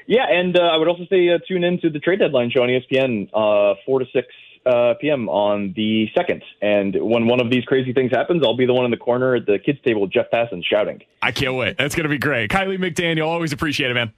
Yeah, 0.09 0.27
and 0.29 0.59
uh, 0.59 0.63
I 0.63 0.77
would 0.77 0.89
also 0.89 1.05
say 1.09 1.29
uh, 1.29 1.39
tune 1.47 1.63
in 1.63 1.81
to 1.83 1.89
the 1.89 2.01
trade 2.01 2.19
deadline 2.19 2.51
show 2.51 2.65
on 2.65 2.69
ESPN, 2.69 3.29
uh, 3.33 3.77
four 3.87 4.01
to 4.01 4.07
six 4.13 4.27
uh, 4.67 4.95
p.m. 5.01 5.29
on 5.29 5.73
the 5.77 6.09
second. 6.17 6.43
And 6.61 6.97
when 7.01 7.27
one 7.27 7.41
of 7.41 7.51
these 7.51 7.65
crazy 7.65 7.93
things 7.93 8.11
happens, 8.11 8.43
I'll 8.45 8.57
be 8.57 8.67
the 8.67 8.75
one 8.75 8.85
in 8.85 8.91
the 8.91 8.97
corner 8.97 9.35
at 9.35 9.47
the 9.47 9.59
kids' 9.59 9.79
table 9.85 10.03
with 10.03 10.13
Jeff 10.13 10.27
Passan 10.33 10.63
shouting. 10.65 11.03
I 11.23 11.33
can't 11.33 11.55
wait. 11.55 11.79
That's 11.79 11.95
going 11.95 12.05
to 12.05 12.11
be 12.11 12.19
great. 12.19 12.51
Kiley 12.51 12.79
McDaniel, 12.79 13.27
always 13.27 13.53
appreciate 13.53 13.91
it, 13.91 13.95
man. 13.95 14.13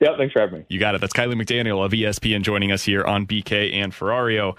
Yeah, 0.00 0.16
thanks 0.16 0.32
for 0.32 0.40
having 0.40 0.60
me. 0.60 0.66
You 0.68 0.78
got 0.78 0.94
it. 0.94 1.00
That's 1.00 1.12
Kiley 1.12 1.40
McDaniel 1.40 1.84
of 1.84 1.92
ESPN 1.92 2.42
joining 2.42 2.70
us 2.70 2.82
here 2.84 3.02
on 3.02 3.26
BK 3.26 3.72
and 3.72 3.92
Ferrario. 3.92 4.56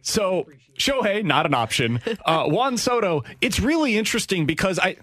So 0.00 0.46
Shohei, 0.78 1.24
not 1.24 1.46
an 1.46 1.54
option. 1.54 2.00
Uh, 2.24 2.46
Juan 2.46 2.76
Soto, 2.76 3.22
it's 3.40 3.60
really 3.60 3.96
interesting 3.96 4.46
because 4.46 4.78
I, 4.78 4.96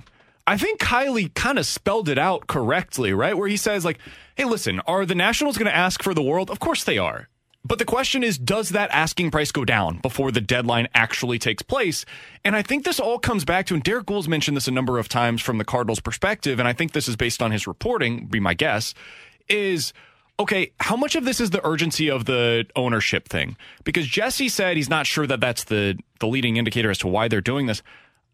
I 0.47 0.57
think 0.57 0.79
Kiley 0.79 1.33
kind 1.33 1.57
of 1.57 1.65
spelled 1.65 2.09
it 2.09 2.17
out 2.17 2.47
correctly, 2.47 3.13
right? 3.13 3.37
Where 3.37 3.47
he 3.47 3.57
says 3.57 3.85
like, 3.85 3.99
"Hey, 4.35 4.45
listen, 4.45 4.81
are 4.81 5.05
the 5.05 5.15
Nationals 5.15 5.57
going 5.57 5.71
to 5.71 5.75
ask 5.75 6.03
for 6.03 6.13
the 6.13 6.23
world? 6.23 6.49
Of 6.49 6.59
course 6.59 6.83
they 6.83 6.97
are." 6.97 7.29
But 7.65 7.79
the 7.79 7.85
question 7.85 8.23
is, 8.23 8.37
does 8.37 8.69
that 8.69 8.91
asking 8.91 9.31
price 9.31 9.51
go 9.51 9.63
down 9.63 9.99
before 9.99 10.31
the 10.31 10.41
deadline 10.41 10.89
actually 10.93 11.39
takes 11.39 11.63
place? 11.63 12.03
And 12.43 12.55
I 12.55 12.61
think 12.61 12.83
this 12.83 12.99
all 12.99 13.19
comes 13.19 13.45
back 13.45 13.67
to, 13.67 13.73
and 13.73 13.81
Derrick 13.81 14.05
Goold's 14.05 14.27
mentioned 14.27 14.57
this 14.57 14.67
a 14.67 14.71
number 14.71 14.99
of 14.99 15.07
times 15.07 15.41
from 15.41 15.59
the 15.59 15.65
Cardinals' 15.65 16.01
perspective, 16.01 16.59
and 16.59 16.67
I 16.67 16.73
think 16.73 16.91
this 16.91 17.07
is 17.07 17.15
based 17.15 17.41
on 17.41 17.51
his 17.51 17.65
reporting, 17.65 18.27
be 18.27 18.41
my 18.41 18.53
guess, 18.53 18.93
is 19.47 19.93
okay, 20.39 20.71
how 20.79 20.95
much 20.95 21.15
of 21.15 21.25
this 21.25 21.39
is 21.39 21.51
the 21.51 21.65
urgency 21.65 22.09
of 22.09 22.25
the 22.25 22.65
ownership 22.75 23.29
thing? 23.29 23.55
Because 23.83 24.07
Jesse 24.07 24.49
said 24.49 24.75
he's 24.75 24.89
not 24.89 25.05
sure 25.05 25.27
that 25.27 25.39
that's 25.39 25.65
the, 25.65 25.97
the 26.19 26.27
leading 26.27 26.57
indicator 26.57 26.89
as 26.89 26.97
to 26.99 27.07
why 27.07 27.27
they're 27.27 27.39
doing 27.39 27.67
this. 27.67 27.83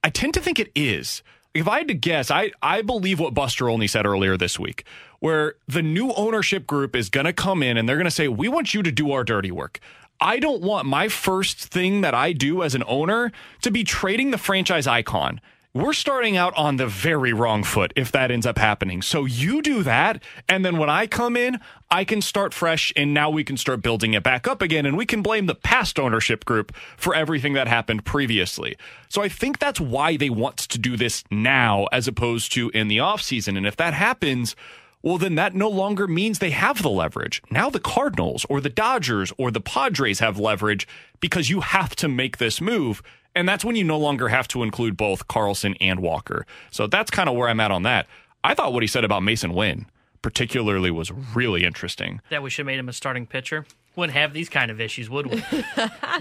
I 0.04 0.10
tend 0.10 0.34
to 0.36 0.40
think 0.40 0.60
it 0.60 0.72
is. 0.76 1.22
If 1.54 1.68
I 1.68 1.80
had 1.80 1.88
to 1.90 1.94
guess, 1.94 2.32
I, 2.32 2.52
I 2.62 2.84
believe 2.84 3.20
what 3.20 3.34
Buster 3.34 3.70
Olney 3.70 3.88
said 3.88 4.06
earlier 4.06 4.38
this 4.38 4.58
week, 4.58 4.86
where 5.20 5.56
the 5.68 5.82
new 5.82 6.12
ownership 6.14 6.66
group 6.66 6.96
is 6.96 7.10
going 7.10 7.26
to 7.26 7.34
come 7.34 7.62
in 7.64 7.78
and 7.78 7.88
they're 7.88 7.98
going 7.98 8.06
to 8.06 8.12
say, 8.12 8.28
We 8.28 8.48
want 8.48 8.74
you 8.74 8.84
to 8.84 8.92
do 8.92 9.12
our 9.12 9.24
dirty 9.24 9.52
work. 9.52 9.80
I 10.22 10.40
don't 10.40 10.62
want 10.62 10.86
my 10.86 11.08
first 11.08 11.60
thing 11.60 12.02
that 12.02 12.14
I 12.14 12.34
do 12.34 12.62
as 12.62 12.76
an 12.76 12.84
owner 12.88 13.32
to 13.62 13.72
be 13.72 13.84
trading 13.84 14.32
the 14.32 14.38
franchise 14.38 14.86
icon. 14.86 15.40
We're 15.72 15.94
starting 15.94 16.36
out 16.36 16.58
on 16.58 16.78
the 16.78 16.88
very 16.88 17.32
wrong 17.32 17.64
foot 17.64 17.94
if 17.96 18.12
that 18.12 18.32
ends 18.32 18.48
up 18.48 18.58
happening. 18.58 19.04
So 19.04 19.26
you 19.26 19.62
do 19.62 19.84
that. 19.84 20.22
And 20.50 20.66
then 20.66 20.78
when 20.78 20.90
I 20.90 21.06
come 21.06 21.38
in, 21.38 21.60
I 21.92 22.06
can 22.06 22.24
start 22.24 22.56
fresh 22.56 22.92
and 22.96 23.14
now 23.14 23.30
we 23.30 23.44
can 23.44 23.56
start 23.56 23.84
building 23.84 24.16
it 24.16 24.24
back 24.24 24.48
up 24.48 24.64
again. 24.64 24.88
And 24.88 24.98
we 24.98 25.06
can 25.06 25.22
blame 25.22 25.46
the 25.46 25.54
past 25.54 26.00
ownership 26.00 26.44
group 26.44 26.76
for 26.98 27.14
everything 27.14 27.54
that 27.54 27.68
happened 27.68 28.04
previously. 28.04 28.78
So 29.10 29.22
I 29.22 29.30
think 29.30 29.60
that's 29.60 29.80
why 29.80 30.18
they 30.18 30.32
want 30.32 30.58
to 30.58 30.80
do 30.80 30.98
this 30.98 31.24
now 31.30 31.86
as 31.92 32.08
opposed 32.08 32.52
to 32.54 32.70
in 32.72 32.88
the 32.88 32.98
offseason. 32.98 33.56
And 33.56 33.68
if 33.68 33.78
that 33.78 33.94
happens, 33.94 34.56
well, 35.02 35.18
then 35.18 35.36
that 35.36 35.56
no 35.56 35.70
longer 35.70 36.08
means 36.08 36.40
they 36.40 36.50
have 36.52 36.82
the 36.82 36.90
leverage. 36.90 37.42
Now 37.50 37.70
the 37.70 37.80
Cardinals 37.80 38.46
or 38.50 38.60
the 38.60 38.70
Dodgers 38.70 39.32
or 39.38 39.50
the 39.50 39.62
Padres 39.62 40.20
have 40.20 40.40
leverage 40.40 40.88
because 41.20 41.50
you 41.50 41.62
have 41.62 41.96
to 41.98 42.08
make 42.08 42.38
this 42.38 42.60
move. 42.60 43.02
And 43.36 43.48
that's 43.48 43.64
when 43.64 43.76
you 43.76 43.84
no 43.84 43.98
longer 43.98 44.28
have 44.28 44.48
to 44.50 44.64
include 44.64 44.98
both 44.98 45.28
Carlson 45.28 45.76
and 45.80 46.02
Walker. 46.02 46.46
So 46.72 46.88
that's 46.88 47.12
kind 47.12 47.30
of 47.30 47.36
where 47.36 47.48
I'm 47.48 47.60
at 47.60 47.72
on 47.72 47.84
that. 47.84 48.08
I 48.44 48.54
thought 48.54 48.74
what 48.74 48.84
he 48.84 48.88
said 48.88 49.06
about 49.06 49.22
Masyn 49.22 49.54
Winn 49.54 49.86
particularly 50.22 50.92
was 50.92 51.12
really 51.12 51.64
interesting. 51.64 52.22
That 52.30 52.44
we 52.44 52.50
should 52.50 52.64
have 52.64 52.68
made 52.68 52.80
him 52.80 52.90
a 52.90 52.94
starting 52.94 53.26
pitcher. 53.26 53.66
Wouldn't 54.00 54.18
have 54.18 54.32
these 54.32 54.48
kind 54.48 54.72
of 54.72 54.80
issues, 54.80 55.10
would 55.10 55.28
we? 55.28 55.44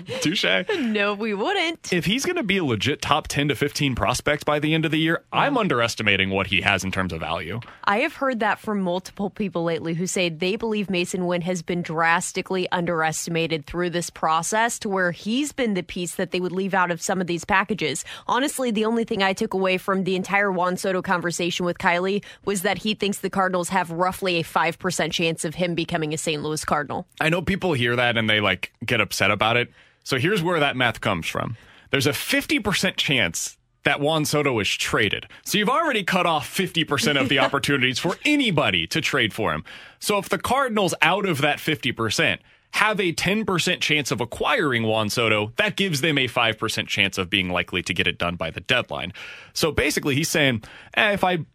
Touche. 0.21 0.45
No, 0.81 1.15
we 1.15 1.33
wouldn't. 1.33 1.93
If 1.93 2.07
he's 2.07 2.27
going 2.27 2.35
to 2.35 2.43
be 2.43 2.57
a 2.57 2.65
legit 2.65 3.01
top 3.01 3.29
10 3.29 3.47
to 3.51 3.55
15 3.55 3.95
prospect 3.95 4.45
by 4.45 4.59
the 4.59 4.75
end 4.75 4.85
of 4.85 4.91
the 4.91 4.99
year, 4.99 5.23
I'm 5.33 5.57
underestimating 5.57 6.31
what 6.31 6.49
he 6.49 6.61
has 6.63 6.83
in 6.83 6.91
terms 6.91 7.13
of 7.13 7.21
value. 7.21 7.61
I 7.85 7.99
have 7.99 8.15
heard 8.15 8.41
that 8.41 8.59
from 8.59 8.81
multiple 8.81 9.31
people 9.31 9.63
lately 9.63 9.95
who 9.95 10.09
say 10.09 10.29
they 10.29 10.57
believe 10.57 10.89
Masyn 10.89 11.29
Winn 11.29 11.43
has 11.43 11.63
been 11.63 11.83
drastically 11.83 12.69
underestimated 12.73 13.65
through 13.65 13.91
this 13.91 14.11
process 14.11 14.81
to 14.81 14.89
where 14.89 15.13
he's 15.13 15.53
been 15.53 15.75
the 15.75 15.85
piece 15.85 16.17
that 16.17 16.33
they 16.33 16.41
would 16.41 16.51
leave 16.51 16.75
out 16.75 16.91
of 16.91 17.01
some 17.01 17.21
of 17.21 17.29
these 17.29 17.45
packages. 17.45 18.05
Honestly, 18.27 18.73
the 18.73 18.87
only 18.87 19.05
thing 19.05 19.23
I 19.23 19.35
took 19.35 19.55
away 19.55 19.79
from 19.79 20.03
the 20.03 20.17
entire 20.17 20.51
Juan 20.51 20.77
Soto 20.77 21.01
conversation 21.01 21.65
with 21.65 21.79
Kiley 21.79 22.25
was 22.45 22.63
that 22.63 22.79
he 22.79 22.95
thinks 22.95 23.19
the 23.19 23.31
Cardinals 23.31 23.69
have 23.69 23.93
roughly 23.93 24.41
a 24.41 24.43
5% 24.43 25.13
chance 25.13 25.45
of 25.45 25.55
him 25.55 25.77
becoming 25.77 26.13
a 26.13 26.19
St. 26.19 26.43
Louis 26.43 26.65
Cardinal. 26.65 27.07
I 27.21 27.29
know 27.29 27.41
people 27.41 27.68
hear 27.73 27.97
that 27.97 28.17
and 28.17 28.29
they 28.29 28.41
like 28.41 28.73
get 28.85 29.01
upset 29.01 29.31
about 29.31 29.57
it. 29.57 29.71
So 30.05 30.19
here's 30.19 30.43
where 30.43 30.61
that 30.61 30.77
math 30.77 31.01
comes 31.01 31.27
from. 31.27 31.57
There's 31.91 32.07
a 32.07 32.13
50% 32.13 32.97
chance 32.97 33.57
that 33.85 34.01
Juan 34.01 34.25
Soto 34.25 34.59
is 34.59 34.69
traded. 34.69 35.27
So 35.45 35.59
you've 35.59 35.69
already 35.69 36.05
cut 36.05 36.27
off 36.27 36.55
50% 36.55 37.21
of 37.21 37.29
the 37.29 37.39
opportunities 37.41 37.99
for 37.99 38.17
anybody 38.25 38.87
to 38.89 39.01
trade 39.01 39.33
for 39.33 39.53
him. 39.53 39.65
So 39.99 40.19
if 40.19 40.29
the 40.29 40.39
Cardinals 40.39 40.95
out 41.01 41.27
of 41.27 41.41
that 41.41 41.59
50% 41.59 42.39
have 42.73 43.01
a 43.01 43.13
10% 43.13 43.81
chance 43.81 44.11
of 44.11 44.21
acquiring 44.21 44.83
Juan 44.83 45.09
Soto, 45.09 45.53
that 45.57 45.77
gives 45.77 46.03
them 46.03 46.19
a 46.19 46.29
5% 46.29 46.87
chance 46.87 47.17
of 47.17 47.31
being 47.31 47.49
likely 47.49 47.83
to 47.83 47.95
get 47.95 48.07
it 48.07 48.19
done 48.19 48.37
by 48.37 48.51
the 48.51 48.61
deadline. 48.61 49.13
So 49.55 49.73
basically 49.73 50.15
he's 50.15 50.29
saying, 50.29 50.65
eh, 50.95 51.13
if 51.13 51.25
I 51.25 51.47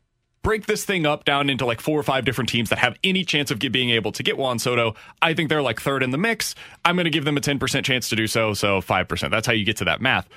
break 0.43 0.65
this 0.65 0.85
thing 0.85 1.05
up 1.05 1.25
down 1.25 1.49
into 1.49 1.65
like 1.65 1.81
four 1.81 1.99
or 1.99 2.03
five 2.03 2.25
different 2.25 2.49
teams 2.49 2.69
that 2.69 2.79
have 2.79 2.97
any 3.03 3.23
chance 3.23 3.49
of 3.49 3.59
get, 3.59 3.71
being 3.71 3.89
able 3.89 4.11
to 4.11 4.21
get 4.21 4.37
Juan 4.37 4.59
Soto, 4.59 4.93
I 5.21 5.33
think 5.33 5.49
they're 5.49 5.61
like 5.61 5.81
third 5.81 6.03
in 6.03 6.11
the 6.11 6.17
mix. 6.17 6.53
I'm 6.85 6.95
going 6.95 7.05
to 7.05 7.09
give 7.09 7.25
them 7.25 7.37
a 7.37 7.41
10% 7.41 7.83
chance 7.83 8.09
to 8.09 8.15
do 8.15 8.27
so, 8.27 8.53
so 8.53 8.81
5%. 8.81 9.31
That's 9.31 9.47
how 9.47 9.53
you 9.53 9.65
get 9.65 9.77
to 9.77 9.85
that 9.85 10.01
math. 10.01 10.27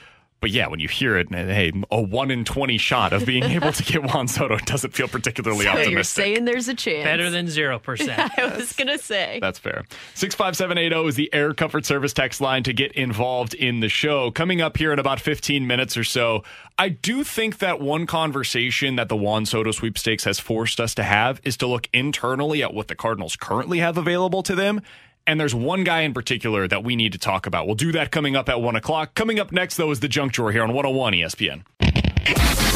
But 0.41 0.51
yeah, 0.51 0.69
when 0.69 0.81
you 0.81 0.89
hear 0.89 1.17
it, 1.17 1.33
hey, 1.33 1.73
a 1.91 2.01
one 2.01 2.31
in 2.31 2.45
twenty 2.45 2.77
shot 2.79 3.13
of 3.15 3.25
being 3.25 3.43
able 3.45 3.73
to 3.73 3.83
get 3.83 4.05
Juan 4.05 4.29
Soto 4.29 4.59
doesn't 4.67 4.93
feel 4.93 5.09
particularly 5.09 5.65
So 5.65 5.71
optimistic. 5.71 5.93
you're 5.93 6.05
saying 6.05 6.45
there's 6.45 6.69
a 6.69 6.75
chance. 6.75 7.05
Better 7.05 7.31
than 7.31 7.47
0%. 7.47 8.39
I 8.39 8.57
was 8.57 8.73
gonna 8.75 8.99
say. 8.99 9.39
That's 9.41 9.59
fair. 9.59 9.85
65780 10.15 11.09
is 11.09 11.15
the 11.17 11.33
Air 11.33 11.55
Comfort 11.55 11.87
Service 11.87 12.13
text 12.13 12.41
line 12.41 12.63
to 12.65 12.73
get 12.75 12.93
involved 12.93 13.55
in 13.55 13.81
the 13.81 13.89
show. 13.89 14.31
Coming 14.31 14.61
up 14.61 14.77
here 14.77 14.93
in 14.93 14.99
about 14.99 15.21
15 15.21 15.67
minutes 15.67 15.97
or 15.97 16.05
so, 16.05 16.45
I 16.79 16.91
do 16.91 17.25
think 17.25 17.59
that 17.59 17.81
one 17.81 18.07
conversation 18.07 18.97
that 18.97 19.09
the 19.09 19.17
Juan 19.17 19.47
Soto 19.47 19.71
sweepstakes 19.71 20.25
has 20.25 20.39
forced 20.39 20.81
us 20.81 20.95
to 20.97 21.03
have 21.03 21.41
is 21.45 21.57
to 21.59 21.67
look 21.67 21.89
internally 21.95 22.63
at 22.63 22.75
what 22.75 22.89
the 22.89 22.95
Cardinals 22.95 23.37
currently 23.37 23.79
have 23.79 23.97
available 23.97 24.43
to 24.43 24.55
them. 24.55 24.83
And 25.27 25.41
there's 25.41 25.55
one 25.55 25.83
guy 25.83 26.03
in 26.03 26.15
particular 26.15 26.69
that 26.69 26.85
we 26.85 26.95
need 26.95 27.13
to 27.13 27.19
talk 27.19 27.47
about. 27.47 27.67
We'll 27.67 27.75
do 27.75 27.93
that 27.93 28.13
coming 28.13 28.37
up 28.37 28.49
at 28.49 28.61
1 28.61 28.77
o'clock. 28.77 29.15
Coming 29.15 29.41
up 29.41 29.51
next, 29.51 29.77
though, 29.77 29.91
is 29.91 30.01
the 30.01 30.09
junk 30.09 30.33
drawer 30.33 30.53
here 30.53 30.63
on 30.63 30.73
101 30.73 31.15
ESPN. 31.15 31.65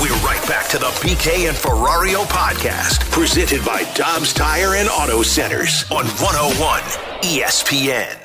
We're 0.00 0.16
right 0.24 0.42
back 0.48 0.68
to 0.70 0.78
the 0.78 0.86
BK 1.02 1.48
and 1.48 1.56
Ferrario 1.56 2.24
podcast, 2.24 3.10
presented 3.10 3.64
by 3.64 3.84
Dobbs 3.94 4.32
Tire 4.32 4.76
and 4.76 4.88
Auto 4.88 5.22
Centers 5.22 5.84
on 5.90 6.06
101 6.06 6.80
ESPN. 7.22 8.16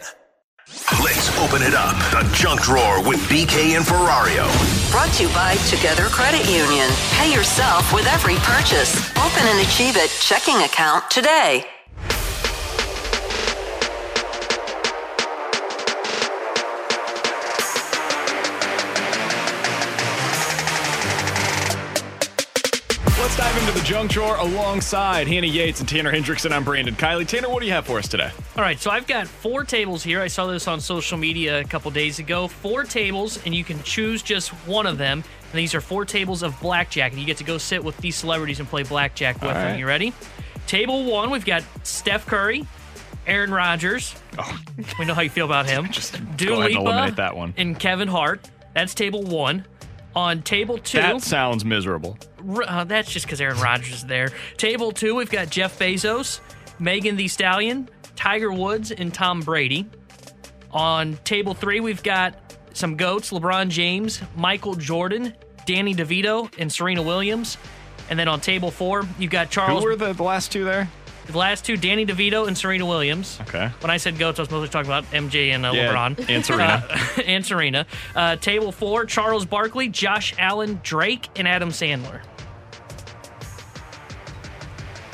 Let's 1.04 1.38
open 1.40 1.62
it 1.62 1.74
up. 1.74 1.96
The 2.12 2.30
junk 2.34 2.62
drawer 2.62 3.08
with 3.08 3.20
BK 3.28 3.76
and 3.76 3.86
Ferrario. 3.86 4.46
Brought 4.92 5.12
to 5.14 5.24
you 5.24 5.30
by 5.30 5.56
Together 5.70 6.06
Credit 6.06 6.46
Union. 6.50 6.90
Pay 7.14 7.34
yourself 7.34 7.94
with 7.94 8.08
every 8.08 8.36
purchase. 8.38 8.96
Open 9.18 9.44
an 9.46 9.60
Achieve 9.66 9.98
It 9.98 10.10
checking 10.22 10.58
account 10.64 11.10
today. 11.12 11.66
Let's 23.26 23.38
dive 23.38 23.58
into 23.58 23.72
the 23.72 23.84
junk 23.84 24.12
drawer 24.12 24.36
alongside 24.36 25.28
Hannah 25.28 25.48
Yates 25.48 25.80
and 25.80 25.90
Tanner 25.90 26.12
Hendrickson. 26.12 26.52
I'm 26.52 26.64
Brandon 26.64 26.94
Kiley. 26.94 27.28
Tanner, 27.28 27.50
what 27.50 27.62
do 27.62 27.66
you 27.66 27.72
have 27.72 27.88
for 27.88 27.98
us 27.98 28.08
today? 28.08 28.30
All 28.56 28.62
right, 28.62 28.78
so 28.78 28.92
I've 28.92 29.08
got 29.08 29.26
four 29.26 29.64
tables 29.64 30.04
here. 30.04 30.22
I 30.22 30.28
saw 30.28 30.46
this 30.46 30.68
on 30.68 30.80
social 30.80 31.18
media 31.18 31.60
a 31.60 31.64
couple 31.64 31.90
days 31.90 32.20
ago. 32.20 32.48
Four 32.48 32.84
tables, 32.84 33.44
and 33.44 33.56
you 33.56 33.64
can 33.64 33.82
choose 33.82 34.22
just 34.22 34.50
one 34.68 34.86
of 34.86 35.00
them. 35.00 35.24
And 35.52 35.60
these 35.60 35.74
are 35.74 35.82
four 35.82 36.06
tables 36.06 36.44
of 36.44 36.62
blackjack, 36.62 37.14
and 37.14 37.20
you 37.20 37.26
get 37.26 37.38
to 37.38 37.44
go 37.44 37.58
sit 37.58 37.84
with 37.84 37.98
these 37.98 38.16
celebrities 38.16 38.60
and 38.60 38.70
play 38.70 38.84
blackjack 38.84 39.42
with 39.42 39.50
All 39.50 39.56
them. 39.56 39.80
You 39.80 39.88
ready? 39.88 40.14
Table 40.68 41.06
one, 41.06 41.32
we've 41.32 41.46
got 41.46 41.64
Steph 41.82 42.28
Curry, 42.28 42.68
Aaron 43.26 43.50
Rodgers. 43.50 44.14
Oh. 44.38 44.60
We 45.00 45.06
know 45.06 45.16
how 45.16 45.22
you 45.22 45.32
feel 45.32 45.48
about 45.48 45.66
him. 45.66 45.86
Just 45.90 46.14
Dua 46.38 46.58
go 46.58 46.60
ahead 46.60 46.72
and 46.74 46.82
eliminate 46.82 47.16
that 47.16 47.36
one. 47.36 47.56
And 47.58 47.80
Kevin 47.80 48.08
Hart. 48.08 48.48
That's 48.76 48.94
table 48.94 49.24
one. 49.24 49.66
On 50.16 50.44
table 50.44 50.78
two, 50.78 51.00
That 51.00 51.24
sounds 51.24 51.66
miserable. 51.66 52.20
Uh, 52.48 52.84
that's 52.84 53.12
just 53.12 53.26
because 53.26 53.42
Aaron 53.42 53.60
Rodgers 53.60 53.94
is 53.96 54.06
there. 54.06 54.30
Table 54.58 54.92
two, 54.92 55.16
we've 55.16 55.30
got 55.30 55.50
Jeff 55.50 55.78
Bezos, 55.80 56.40
Megan 56.80 57.16
the 57.16 57.28
Stallion, 57.28 57.90
Tiger 58.16 58.52
Woods, 58.52 58.92
and 58.92 59.14
Tom 59.14 59.42
Brady. 59.42 59.86
On 60.72 61.18
table 61.24 61.54
three, 61.54 61.80
we've 61.80 62.04
got 62.04 62.36
some 62.74 62.96
goats: 62.98 63.32
LeBron 63.32 63.70
James, 63.70 64.22
Michael 64.36 64.76
Jordan, 64.76 65.34
Danny 65.66 65.96
DeVito, 65.96 66.54
and 66.58 66.72
Serena 66.72 67.02
Williams. 67.02 67.58
And 68.10 68.20
then 68.20 68.28
on 68.28 68.40
table 68.42 68.70
four, 68.72 69.04
you've 69.18 69.32
got 69.32 69.50
Charles. 69.50 69.82
Who 69.84 69.90
were 69.90 69.96
the, 69.96 70.14
the 70.14 70.24
last 70.24 70.52
two 70.52 70.64
there? 70.64 70.90
the 71.28 71.38
last 71.38 71.66
two, 71.66 71.76
Danny 71.76 72.06
DeVito 72.06 72.48
and 72.48 72.56
Serena 72.56 72.86
Williams. 72.86 73.40
Okay. 73.42 73.70
When 73.80 73.90
I 73.90 73.98
said 73.98 74.20
goats, 74.20 74.38
I 74.38 74.44
was 74.44 74.52
mostly 74.52 74.70
talking 74.70 74.92
about 74.92 75.06
MJ 75.06 75.50
and 75.56 75.66
uh, 75.66 75.72
Yeah, 75.72 75.92
LeBron. 75.92 76.30
and 76.30 76.46
Serena. 76.46 76.84
Uh, 77.18 77.22
and 77.26 77.44
Serena. 77.44 77.88
Uh, 78.16 78.36
table 78.36 78.72
four, 78.72 79.06
Charles 79.06 79.44
Barkley, 79.46 79.88
Josh 79.88 80.36
Allen, 80.38 80.80
Drake, 80.84 81.28
and 81.36 81.48
Adam 81.48 81.70
Sandler. 81.70 82.22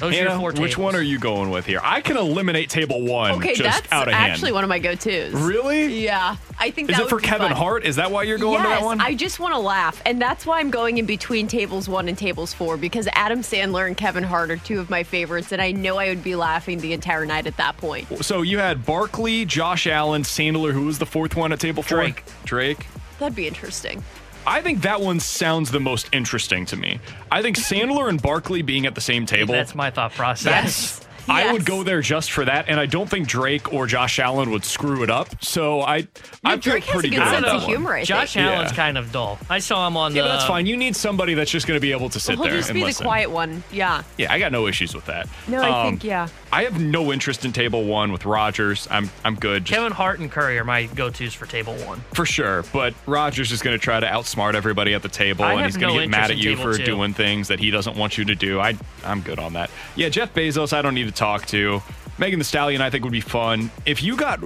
Those 0.02 0.18
are 0.20 0.38
four 0.38 0.52
tables. 0.52 0.60
which 0.60 0.78
one 0.78 0.96
are 0.96 1.02
you 1.02 1.20
going 1.20 1.50
with 1.52 1.66
here? 1.66 1.80
I 1.84 2.02
can 2.02 2.18
eliminate 2.18 2.70
table 2.70 3.02
one 3.02 3.32
Okay, 3.34 3.56
just 3.56 3.84
that's 3.84 3.92
out 3.94 4.08
of 4.08 4.14
hand. 4.14 4.34
actually 4.34 4.52
one 4.52 4.64
of 4.64 4.68
my 4.70 4.80
go-tos. 4.80 5.32
Really? 5.34 6.04
Yeah, 6.04 6.36
I 6.60 6.72
think 6.72 6.90
Is 6.90 6.98
that 6.98 7.04
it 7.04 7.10
for 7.10 7.16
would 7.16 7.22
be 7.22 7.28
Kevin 7.28 7.48
fun. 7.50 7.58
Hart? 7.58 7.86
Is 7.86 7.96
that 7.98 8.12
why 8.12 8.24
you're 8.24 8.38
going 8.38 8.62
yes, 8.64 8.64
to 8.64 8.80
that 8.82 8.86
one? 8.86 9.00
I 9.00 9.14
just 9.14 9.40
want 9.40 9.54
to 9.54 9.60
laugh, 9.60 10.02
and 10.06 10.22
that's 10.22 10.46
why 10.46 10.60
I'm 10.60 10.72
going 10.72 10.98
in 10.98 11.06
between 11.06 11.48
tables 11.48 11.88
one 11.88 12.08
and 12.10 12.18
tables 12.18 12.54
four 12.54 12.78
because 12.78 13.08
Adam 13.14 13.42
Sandler 13.42 13.88
and 13.88 13.96
Kevin 13.96 14.24
Hart 14.24 14.52
are 14.52 14.58
two 14.58 14.80
of 14.80 14.90
my 14.90 15.04
favorites, 15.04 15.52
and 15.52 15.62
I 15.62 15.72
know 15.72 15.98
I 15.98 16.10
would 16.10 16.24
be 16.24 16.36
laughing 16.36 16.80
the 16.80 16.94
entire 16.94 17.26
night 17.26 17.48
at 17.48 17.58
that 17.58 17.78
point. 17.78 18.26
so 18.26 18.42
you 18.42 18.58
had 18.60 18.86
Barkley, 18.86 19.46
Josh 19.46 19.88
Allen, 19.88 20.24
Sandler. 20.24 20.72
Who 20.74 20.86
was 20.86 21.00
the 21.00 21.06
fourth 21.06 21.36
one 21.36 21.52
at 21.54 21.60
table 21.60 21.84
four? 21.84 22.00
Drake. 22.00 22.24
Drake. 22.44 22.88
That'd 23.20 23.36
be 23.36 23.48
interesting. 23.48 24.04
I 24.46 24.62
think 24.62 24.82
that 24.82 25.02
one 25.02 25.20
sounds 25.20 25.72
the 25.72 25.80
most 25.80 26.10
interesting 26.12 26.66
to 26.68 26.76
me. 26.76 27.00
I 27.32 27.42
think 27.42 27.58
Sandler 27.58 28.10
and 28.10 28.22
Barkley 28.22 28.62
being 28.62 28.86
at 28.86 28.96
the 28.96 29.02
same 29.02 29.26
table. 29.26 29.54
That's 29.54 29.76
my 29.76 29.92
thought 29.92 30.14
process. 30.14 30.98
That's 30.98 31.08
I 31.32 31.52
would 31.52 31.66
go 31.66 31.84
there 31.84 32.02
just 32.02 32.32
for 32.32 32.46
that, 32.46 32.66
and 32.68 32.80
I 32.80 32.86
don't 32.86 33.10
think 33.10 33.28
Drake 33.28 33.72
or 33.74 33.88
Josh 33.88 34.20
Allen 34.20 34.52
would 34.52 34.66
screw 34.66 35.04
it 35.04 35.10
up. 35.10 35.44
So 35.44 35.82
I, 35.82 36.08
I 36.44 36.52
feel 36.58 36.74
Drake 36.74 36.84
has 36.86 36.90
a 36.90 36.94
pretty 36.94 37.10
good 37.10 37.16
good 37.18 37.24
I 37.24 37.30
about 37.38 37.42
don't 37.42 37.52
sense 37.52 37.64
of 37.64 37.70
humor, 37.70 37.94
I 37.94 38.04
Josh 38.04 38.34
think. 38.34 38.46
Allen's 38.46 38.72
Yeah. 38.72 38.76
kind 38.76 38.98
of 38.98 39.12
dull. 39.12 39.40
I 39.50 39.60
saw 39.60 39.88
him 39.88 39.98
on 39.98 40.14
Yeah, 40.16 40.24
the. 40.24 40.28
but 40.30 40.34
that's 40.34 40.46
fine. 40.48 40.66
You 40.66 40.78
need 40.78 40.96
somebody 40.96 41.34
that's 41.34 41.52
just 41.52 41.68
going 41.68 41.78
to 41.78 41.82
be 41.82 41.92
able 41.92 42.10
to 42.10 42.20
sit 42.20 42.36
He'll 42.36 42.44
there 42.44 42.54
just 42.58 42.70
and 42.70 42.76
be 42.76 42.84
listen. 42.84 43.04
the 43.04 43.08
quiet 43.08 43.32
one. 43.32 43.64
Yeah. 43.72 44.04
Yeah, 44.18 44.32
I 44.34 44.40
got 44.40 44.52
no 44.52 44.68
issues 44.68 44.94
with 44.96 45.06
that. 45.06 45.28
No, 45.48 45.62
I 45.62 45.70
Um, 45.82 45.90
think 45.92 46.04
yeah. 46.04 46.28
I 46.54 46.64
have 46.64 46.80
no 46.82 47.14
interest 47.14 47.46
in 47.46 47.54
table 47.54 47.86
one 47.86 48.12
with 48.12 48.26
Rogers. 48.26 48.88
I'm 48.92 49.10
I'm 49.24 49.36
good 49.36 49.64
just 49.66 49.74
Kevin 49.78 49.94
Hart 49.94 50.20
and 50.20 50.30
Curry 50.30 50.60
are 50.60 50.66
my 50.66 50.86
go-tos 50.88 51.34
for 51.34 51.46
table 51.46 51.76
one. 51.86 52.02
for 52.14 52.26
sure. 52.26 52.64
But 52.74 52.94
Rogers 53.06 53.52
is 53.54 53.62
going 53.62 53.78
to 53.78 53.82
try 53.82 54.00
to 54.02 54.06
outsmart 54.06 54.54
everybody 54.54 54.94
at 54.94 55.02
the 55.02 55.08
table, 55.10 55.46
I 55.46 55.52
and 55.54 55.62
have 55.62 55.68
he's 55.70 55.78
going 55.78 55.94
to 55.94 56.00
no 56.00 56.04
get 56.04 56.10
mad 56.10 56.24
at 56.26 56.32
in 56.32 56.38
you 56.40 56.56
table 56.56 56.72
for 56.74 56.78
two. 56.78 56.84
doing 56.86 57.14
things 57.14 57.48
that 57.48 57.60
he 57.60 57.72
doesn't 57.72 57.96
want 57.96 58.18
you 58.18 58.26
to 58.26 58.36
do. 58.36 58.60
I 58.60 58.76
I'm 59.06 59.22
good 59.22 59.40
on 59.40 59.54
that. 59.54 59.70
Yeah, 59.96 60.10
Jeff 60.10 60.34
Bezos, 60.34 60.74
I 60.74 60.82
don't 60.82 60.94
need 60.94 61.06
to 61.08 61.12
talk 61.22 61.46
to. 61.46 61.82
Megan 62.18 62.40
Thee 62.40 62.44
Stallion, 62.44 62.82
I 62.82 62.90
think 62.90 63.04
would 63.04 63.14
be 63.14 63.22
fun. 63.22 63.70
If 63.86 64.02
you 64.02 64.16
got 64.16 64.40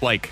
like 0.00 0.30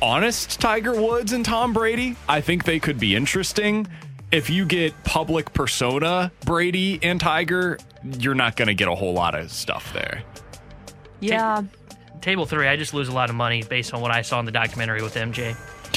honest 0.00 0.58
Tiger 0.58 0.94
Woods 1.00 1.32
and 1.32 1.44
Tom 1.44 1.74
Brady, 1.74 2.16
I 2.28 2.40
think 2.40 2.64
they 2.64 2.78
could 2.80 2.98
be 2.98 3.14
interesting. 3.14 3.86
If 4.32 4.48
you 4.48 4.64
get 4.64 4.92
public 5.04 5.52
persona 5.52 6.32
Brady 6.44 6.98
and 7.02 7.20
Tiger, 7.20 7.78
you're 8.18 8.34
not 8.34 8.56
going 8.56 8.68
to 8.68 8.74
get 8.74 8.88
a 8.88 8.94
whole 8.94 9.12
lot 9.12 9.34
of 9.34 9.50
stuff 9.50 9.92
there. 9.92 10.22
Yeah. 11.20 11.62
Table 12.20 12.46
three, 12.46 12.66
I 12.66 12.76
just 12.76 12.94
lose 12.94 13.08
a 13.08 13.12
lot 13.12 13.28
of 13.30 13.36
money 13.36 13.62
based 13.62 13.92
on 13.94 14.00
what 14.00 14.10
I 14.10 14.22
saw 14.22 14.40
in 14.40 14.46
the 14.46 14.52
documentary 14.52 15.02
with 15.02 15.14
MJ. 15.14 15.56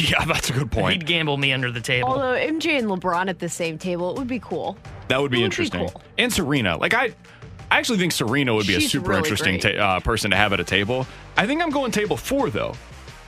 Yeah, 0.10 0.24
that's 0.28 0.50
a 0.50 0.54
good 0.54 0.72
point. 0.72 0.94
He'd 0.94 1.06
gamble 1.06 1.38
me 1.38 1.52
under 1.54 1.72
the 1.72 1.82
table. 1.82 2.10
Although 2.10 2.34
MJ 2.38 2.78
and 2.80 2.88
LeBron 2.88 3.30
at 3.30 3.40
the 3.40 3.50
same 3.50 3.78
table, 3.78 4.12
it 4.12 4.18
would 4.18 4.28
be 4.28 4.40
cool. 4.40 4.78
That 5.08 5.22
would 5.22 5.32
be 5.32 5.38
That 5.38 5.42
would 5.42 5.42
be 5.42 5.44
interesting. 5.44 5.88
cool. 5.90 6.02
And 6.18 6.32
Serena, 6.32 6.78
like 6.78 6.94
I, 6.94 7.14
I 7.72 7.78
actually 7.78 8.00
think 8.00 8.12
Serena 8.12 8.54
would 8.54 8.68
be 8.68 8.76
a 8.76 8.82
super 8.82 9.10
really 9.12 9.20
interesting 9.20 9.58
ta- 9.58 9.70
uh, 9.70 10.00
person 10.02 10.32
to 10.32 10.38
have 10.38 10.52
at 10.52 10.60
a 10.60 10.64
table. 10.66 11.08
I 11.38 11.48
think 11.48 11.62
I'm 11.62 11.70
going 11.70 11.92
table 11.92 12.18
four 12.18 12.50
though. 12.50 12.76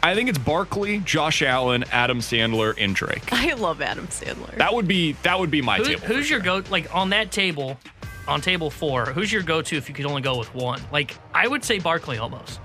I 0.03 0.15
think 0.15 0.27
it's 0.27 0.37
Barkley, 0.37 0.99
Josh 0.99 1.41
Allen, 1.41 1.85
Adam 1.93 2.19
Sandler, 2.19 2.75
and 2.77 2.93
Drake. 2.93 3.31
I 3.31 3.53
love 3.53 3.81
Adam 3.81 4.07
Sandler. 4.07 4.53
That 4.57 4.73
would 4.73 4.85
be 4.85 5.13
that 5.23 5.39
would 5.39 5.49
be 5.49 5.61
my 5.61 5.77
Who- 5.77 5.85
table. 5.85 6.01
who's 6.07 6.29
your 6.29 6.41
go? 6.41 6.61
Like 6.69 6.93
on 6.93 7.09
that 7.11 7.31
table, 7.31 7.79
on 8.27 8.41
table 8.41 8.69
four, 8.69 9.05
who's 9.05 9.31
your 9.31 9.43
go-to 9.43 9.77
if 9.77 9.87
you 9.87 9.95
could 9.95 10.05
only 10.05 10.21
go 10.21 10.37
with 10.37 10.53
one? 10.53 10.81
Like 10.91 11.15
I 11.33 11.47
would 11.47 11.63
say 11.63 11.79
Barkley 11.79 12.17
almost. 12.17 12.59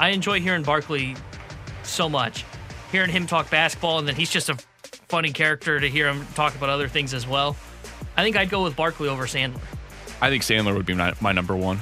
I 0.00 0.08
enjoy 0.08 0.40
hearing 0.40 0.64
Barkley 0.64 1.14
so 1.84 2.08
much, 2.08 2.44
hearing 2.90 3.10
him 3.10 3.28
talk 3.28 3.48
basketball, 3.48 4.00
and 4.00 4.08
then 4.08 4.16
he's 4.16 4.30
just 4.30 4.48
a 4.48 4.58
funny 5.08 5.30
character 5.30 5.78
to 5.78 5.88
hear 5.88 6.08
him 6.08 6.26
talk 6.34 6.56
about 6.56 6.68
other 6.68 6.88
things 6.88 7.14
as 7.14 7.28
well. 7.28 7.56
I 8.16 8.24
think 8.24 8.36
I'd 8.36 8.50
go 8.50 8.64
with 8.64 8.74
Barkley 8.74 9.08
over 9.08 9.26
Sandler. 9.26 9.60
I 10.20 10.30
think 10.30 10.42
Sandler 10.42 10.76
would 10.76 10.86
be 10.86 10.94
my, 10.94 11.14
my 11.20 11.32
number 11.32 11.56
one. 11.56 11.80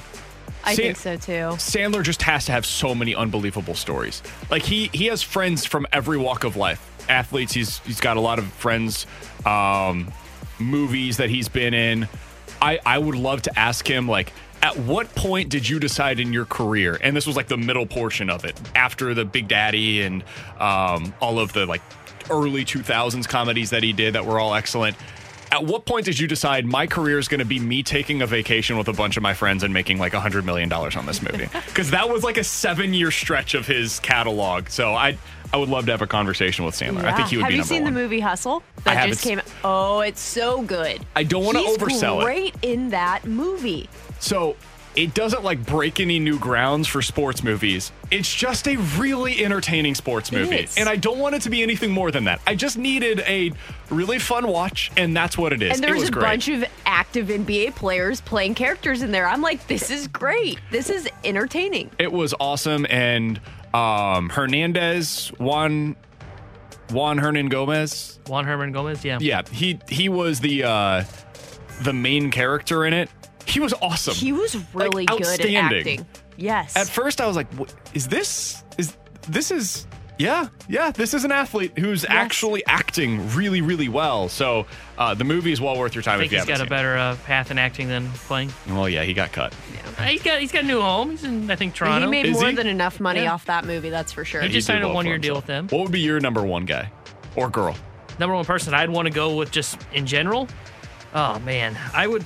I 0.65 0.75
think 0.75 0.97
so 0.97 1.17
too. 1.17 1.57
Sandler 1.57 2.03
just 2.03 2.23
has 2.23 2.45
to 2.47 2.53
have 2.53 2.67
so 2.67 2.95
many 2.95 3.15
unbelievable 3.15 3.75
stories. 3.75 4.23
Like 4.51 4.63
he 4.63 4.91
he 4.93 5.07
has 5.07 5.23
friends 5.23 5.65
from 5.65 5.87
every 5.93 6.19
walk 6.19 6.45
of 6.45 6.57
life. 6.57 6.87
Athletes, 7.09 7.53
he's 7.53 7.79
he's 7.79 8.01
got 8.01 8.17
a 8.17 8.21
lot 8.21 8.39
of 8.39 8.47
friends, 8.53 9.07
um, 9.47 10.13
movies 10.59 11.17
that 11.17 11.31
he's 11.31 11.49
been 11.49 11.75
in. 11.75 12.09
I 12.61 12.79
I 12.85 12.99
would 12.99 13.15
love 13.15 13.43
to 13.43 13.59
ask 13.59 13.89
him 13.89 14.07
like 14.07 14.33
at 14.63 14.77
what 14.77 15.15
point 15.15 15.49
did 15.49 15.69
you 15.69 15.81
decide 15.81 16.21
in 16.21 16.33
your 16.33 16.45
career 16.45 16.99
and 17.03 17.17
this 17.17 17.27
was 17.27 17.35
like 17.35 17.49
the 17.49 17.57
middle 17.57 17.87
portion 17.87 18.29
of 18.29 18.45
it 18.45 18.61
after 18.75 19.15
the 19.15 19.25
big 19.25 19.49
daddy 19.49 20.03
and 20.03 20.23
um, 20.59 21.15
all 21.21 21.39
of 21.39 21.55
the 21.55 21.65
like 21.65 21.81
early 22.29 22.63
2000s 22.63 23.27
comedies 23.27 23.71
that 23.71 23.83
he 23.83 23.95
did 23.95 24.15
that 24.15 24.27
were 24.27 24.39
all 24.39 24.55
excellent 24.55 24.97
At 25.53 25.65
what 25.67 25.85
point 25.85 26.05
did 26.05 26.19
you 26.19 26.29
decide 26.29 26.65
my 26.65 26.87
career 26.87 27.19
is 27.19 27.27
going 27.27 27.41
to 27.41 27.45
be 27.45 27.59
me 27.59 27.83
taking 27.83 28.23
a 28.23 28.27
vacation 28.27 28.79
with 28.79 28.87
a 28.89 28.93
bunch 28.93 29.17
of 29.17 29.23
my 29.23 29.35
friends 29.35 29.65
and 29.65 29.75
making 29.75 29.99
like 29.99 30.15
a 30.15 30.21
hundred 30.21 30.45
million 30.45 30.69
dollars 30.69 30.97
on 30.97 31.07
this 31.07 31.21
movie? 31.23 31.49
Because 31.67 31.91
that 31.91 32.09
was 32.09 32.23
like 32.25 32.37
a 32.37 32.45
seven-year 32.45 33.11
stretch 33.11 33.55
of 33.55 33.67
his 33.67 34.01
catalog. 34.01 34.69
So 34.69 34.93
I, 34.95 35.17
I 35.53 35.57
would 35.57 35.69
love 35.69 35.87
to 35.87 35.91
have 35.93 36.03
a 36.03 36.07
conversation 36.07 36.65
with 36.65 36.75
Sandler. 36.75 37.05
I 37.05 37.17
think 37.17 37.29
he 37.29 37.37
would 37.37 37.43
Have 37.45 37.51
be 37.51 37.57
Have 37.57 37.67
you 37.67 37.75
seen 37.75 37.83
one. 37.85 37.95
the 37.95 38.01
movie 38.01 38.21
Hustle 38.21 38.63
I 38.79 38.81
that 38.83 38.97
haven't 38.97 39.11
just 39.11 39.23
came? 39.25 39.41
Oh, 39.65 40.01
it's 40.01 40.21
so 40.21 40.63
good. 40.63 41.05
I 41.17 41.23
don't 41.25 41.45
wanna 41.45 41.61
He's 41.61 41.79
oversell 41.79 42.21
it. 42.21 42.25
Great 42.25 42.55
in 42.63 42.91
that 42.91 43.25
movie. 43.25 43.89
So 44.21 44.57
it 44.97 45.15
doesn't 45.15 45.45
like 45.45 45.65
break 45.65 46.01
any 46.01 46.19
new 46.19 46.39
grounds 46.39 46.89
for 46.89 47.01
sports 47.01 47.45
movies. 47.45 47.93
It's 48.11 48.33
just 48.35 48.67
a 48.67 48.77
really 48.77 49.45
entertaining 49.45 49.95
sports 49.95 50.33
movie. 50.33 50.67
And 50.77 50.89
I 50.89 50.97
don't 50.97 51.19
want 51.19 51.37
it 51.37 51.43
to 51.43 51.51
be 51.51 51.63
anything 51.63 51.93
more 51.93 52.11
than 52.11 52.25
that. 52.25 52.41
I 52.47 52.57
just 52.57 52.77
needed 52.77 53.21
a 53.21 53.53
really 53.89 54.19
fun 54.19 54.49
watch, 54.49 54.91
and 54.97 55.17
that's 55.17 55.39
what 55.39 55.53
it 55.53 55.63
is. 55.63 55.77
And 55.77 55.85
it 55.85 55.89
there's 55.89 56.01
was 56.01 56.09
a 56.09 56.13
great. 56.13 56.23
bunch 56.25 56.49
of 56.49 56.65
active 56.87 57.29
NBA 57.29 57.77
players 57.77 58.21
playing 58.21 58.55
characters 58.57 59.03
in 59.03 59.13
there. 59.13 59.29
I'm 59.29 59.43
like, 59.43 59.67
this 59.69 59.91
is 59.91 60.09
great. 60.09 60.59
This 60.73 60.91
is 60.91 61.09
entertaining. 61.25 61.91
it 61.99 62.11
was 62.13 62.35
awesome. 62.41 62.85
And 62.91 63.41
um, 63.73 64.29
Hernandez, 64.29 65.29
Juan 65.39 65.95
Juan 66.91 67.19
Hernan 67.19 67.49
Gomez. 67.49 68.19
Juan 68.27 68.45
Herman 68.45 68.73
Gomez, 68.73 69.05
yeah. 69.05 69.19
Yeah, 69.21 69.43
he 69.53 69.79
he 69.89 70.09
was 70.09 70.41
the 70.41 70.65
uh, 70.65 71.05
the 71.83 71.93
main 71.93 72.33
character 72.33 72.85
in 72.85 72.93
it. 72.93 73.09
He 73.51 73.61
was 73.61 73.75
awesome. 73.83 74.15
He 74.15 74.33
was 74.33 74.57
really 74.75 75.07
Like, 75.07 75.19
good 75.19 75.23
at 75.27 75.41
outstanding. 75.41 75.79
acting. 76.01 76.07
Yes. 76.37 76.77
At 76.77 76.89
first, 76.89 77.21
I 77.21 77.27
was 77.27 77.37
like, 77.37 77.49
"Is 77.95 78.09
this 78.09 78.65
is 78.79 78.97
this 79.29 79.51
is 79.51 79.87
yeah 80.19 80.49
yeah 80.69 80.91
this 80.91 81.15
is 81.15 81.25
an 81.25 81.33
athlete 81.33 81.79
who's 81.79 82.05
actually 82.09 82.65
acting 82.67 83.29
really 83.35 83.61
really 83.61 83.89
well." 83.89 84.29
So 84.29 84.67
uh, 84.99 85.15
the 85.15 85.25
movie 85.25 85.53
is 85.53 85.61
well 85.61 85.79
worth 85.79 85.95
your 85.95 86.03
I 86.03 86.05
time 86.05 86.19
think 86.21 86.29
if 86.29 86.33
you 86.33 86.39
he's 86.39 86.49
haven't 86.49 86.59
got 86.59 86.67
a 86.67 86.71
better 86.71 86.97
uh, 86.97 87.17
path 87.27 87.51
in 87.51 87.59
acting 87.59 87.89
than 87.89 88.09
playing. 88.11 88.53
Well, 88.69 88.89
yeah, 88.89 89.03
he 89.03 89.13
got 89.13 89.33
cut. 89.33 89.53
Uh, 89.99 90.03
He's 90.05 90.23
got 90.23 90.41
he's 90.41 90.53
got 90.53 90.65
a 90.65 90.67
new 90.67 90.81
home. 90.81 91.11
He's 91.11 91.25
in 91.25 91.51
I 91.51 91.57
think 91.57 91.75
Toronto. 91.75 92.07
he 92.07 92.11
made 92.11 92.27
Is 92.27 92.39
more 92.39 92.49
he? 92.51 92.55
than 92.55 92.67
enough 92.67 93.01
money 93.01 93.23
Yeah. 93.23 93.35
off 93.35 93.45
that 93.47 93.67
movie, 93.67 93.91
that's 93.91 94.13
for 94.13 94.25
sure. 94.25 94.41
He 94.41 94.49
just 94.49 94.67
did 94.67 94.73
signed 94.75 94.85
a 94.85 94.87
well 94.87 94.93
for 94.93 94.97
one 94.97 95.07
year 95.07 95.19
deal 95.19 95.35
with 95.35 95.47
them. 95.47 95.67
What 95.69 95.83
would 95.83 95.93
be 95.93 96.01
your 96.01 96.21
number 96.21 96.43
one 96.43 96.65
guy 96.65 96.91
or 97.37 97.51
girl? 97.51 97.77
Number 98.19 98.35
one 98.35 98.45
person 98.45 98.73
I'd 98.75 98.91
want 98.91 99.07
to 99.07 99.13
go 99.13 99.35
with 99.37 99.51
just 99.51 99.79
in 99.93 100.07
general. 100.07 100.47
Oh 101.15 101.39
man, 101.41 101.77
I 101.93 102.07
would. 102.07 102.25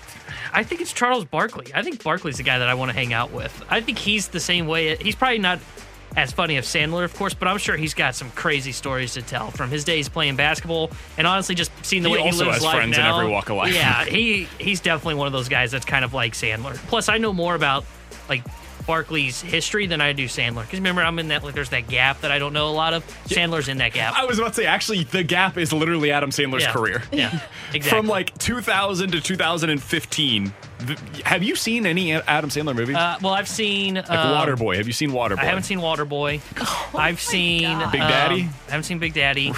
I 0.52 0.62
think 0.62 0.81
it's 0.81 0.93
Charles 0.93 1.24
Barkley. 1.24 1.73
I 1.74 1.82
think 1.82 2.02
Barkley's 2.02 2.36
the 2.36 2.43
guy 2.43 2.59
that 2.59 2.69
I 2.69 2.74
want 2.74 2.90
to 2.90 2.94
hang 2.94 3.12
out 3.12 3.32
with. 3.32 3.65
I 3.69 3.81
think 3.81 3.98
he's 3.98 4.28
the 4.28 4.40
same 4.40 4.66
way. 4.66 4.97
He's 4.97 5.15
probably 5.15 5.39
not 5.39 5.59
as 6.16 6.32
funny 6.32 6.56
as 6.56 6.66
Sandler, 6.66 7.05
of 7.05 7.15
course, 7.15 7.35
but 7.35 7.48
I'm 7.48 7.59
sure 7.59 7.77
he's 7.77 7.94
got 7.94 8.15
some 8.15 8.31
crazy 8.32 8.73
stories 8.73 9.15
to 9.15 9.23
tell 9.23 9.51
from 9.51 9.70
his 9.70 9.85
days 9.85 10.09
playing 10.09 10.36
basketball, 10.36 10.90
and 11.19 11.27
honestly, 11.27 11.55
just 11.55 11.73
seeing 11.85 12.02
the 12.02 12.09
He 12.09 12.15
way 12.15 12.20
he 12.20 12.27
also 12.27 12.44
lives 12.44 12.59
has 12.59 12.65
life 12.65 12.77
friends 12.77 12.97
in 12.97 13.05
every 13.05 13.28
walk 13.28 13.51
of 13.51 13.56
life. 13.56 13.74
Yeah, 13.74 14.05
he 14.05 14.48
he's 14.59 14.81
definitely 14.81 15.15
one 15.15 15.27
of 15.27 15.32
those 15.32 15.48
guys 15.48 15.70
that's 15.70 15.85
kind 15.85 16.05
of 16.05 16.15
like 16.15 16.35
Sandler. 16.35 16.77
Plus, 16.89 17.09
I 17.09 17.19
know 17.19 17.32
more 17.32 17.55
about 17.55 17.85
like 18.28 18.43
Barkley's 18.86 19.40
history 19.40 19.86
than 19.86 20.01
I 20.01 20.12
do 20.12 20.27
Sandler. 20.27 20.62
Because 20.62 20.78
remember, 20.81 21.02
I'm 21.02 21.19
in 21.19 21.28
that 21.28 21.43
like 21.44 21.55
there's 21.55 21.70
that 21.70 21.89
gap 21.89 22.20
that 22.23 22.31
I 22.31 22.39
don't 22.39 22.52
know 22.52 22.69
a 22.69 22.73
lot 22.73 22.94
of. 22.94 23.05
Sandler's 23.27 23.69
in 23.69 23.78
that 23.78 23.93
gap. 23.93 24.15
I 24.16 24.24
was 24.24 24.39
about 24.39 24.48
to 24.51 24.55
say, 24.55 24.66
actually, 24.66 25.05
the 25.05 25.23
gap 25.23 25.56
is 25.59 25.73
literally 25.73 26.11
Adam 26.12 26.31
Sandler's 26.31 26.62
Yeah. 26.65 26.73
career. 26.73 27.02
Yeah, 27.12 27.40
exactly. 27.73 27.81
From 28.01 28.06
like 28.06 28.36
2000 28.39 29.12
to 29.12 29.20
2015. 29.20 30.52
th- 30.86 30.98
Have 31.24 31.43
you 31.43 31.56
seen 31.56 31.86
any 31.86 32.12
Adam 32.12 32.51
Sandler 32.51 32.74
movies? 32.74 32.97
Uh, 32.97 33.16
well, 33.23 33.32
I've 33.35 33.48
seen 33.48 33.94
like 33.94 34.11
um, 34.11 34.36
Waterboy. 34.36 34.77
Have 34.77 34.86
you 34.86 34.93
seen 34.93 35.11
Waterboy? 35.11 35.39
I 35.39 35.44
haven't 35.44 35.65
seen 35.65 35.78
Waterboy. 35.81 36.40
I've 36.98 37.20
seen 37.20 37.62
God. 37.78 37.93
Big 37.93 38.01
Daddy? 38.01 38.43
um, 38.43 38.48
I 38.69 38.70
haven't 38.73 38.85
seen 38.85 38.98
Big 38.98 39.15
Daddy. 39.15 39.52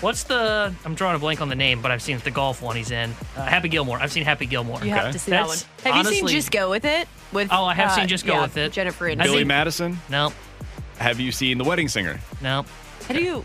What's 0.00 0.24
the? 0.24 0.74
I'm 0.84 0.94
drawing 0.94 1.16
a 1.16 1.18
blank 1.18 1.40
on 1.40 1.48
the 1.48 1.54
name, 1.54 1.80
but 1.80 1.90
I've 1.90 2.02
seen 2.02 2.18
the 2.18 2.30
golf 2.30 2.60
one 2.60 2.76
he's 2.76 2.90
in. 2.90 3.10
Uh, 3.36 3.42
Happy 3.44 3.68
Gilmore. 3.68 3.98
I've 3.98 4.12
seen 4.12 4.24
Happy 4.24 4.44
Gilmore. 4.46 4.84
You 4.84 4.90
have 4.90 5.04
Okay. 5.04 5.12
to 5.12 5.18
see 5.18 5.30
that 5.30 5.46
one. 5.46 5.56
That's 5.56 5.66
Have 5.84 5.96
you 5.96 6.04
seen 6.12 6.26
Just 6.28 6.50
Go 6.50 6.70
With 6.70 6.84
It? 6.84 7.08
With 7.32 7.48
Oh, 7.50 7.64
I 7.64 7.74
have 7.74 7.90
uh, 7.90 7.94
seen 7.96 8.08
Just 8.08 8.26
Go 8.26 8.34
yeah, 8.34 8.42
With 8.42 8.56
It. 8.56 8.72
Jennifer 8.72 9.06
I 9.08 9.14
Aniston. 9.14 9.22
Billy 9.22 9.38
seen- 9.38 9.46
Madison? 9.46 9.98
No, 10.10 10.32
Have 10.98 11.20
you 11.20 11.32
seen 11.32 11.58
The 11.58 11.64
Wedding 11.64 11.88
Singer? 11.88 12.20
no. 12.42 12.64
How 13.08 13.14
do 13.14 13.22
you 13.22 13.44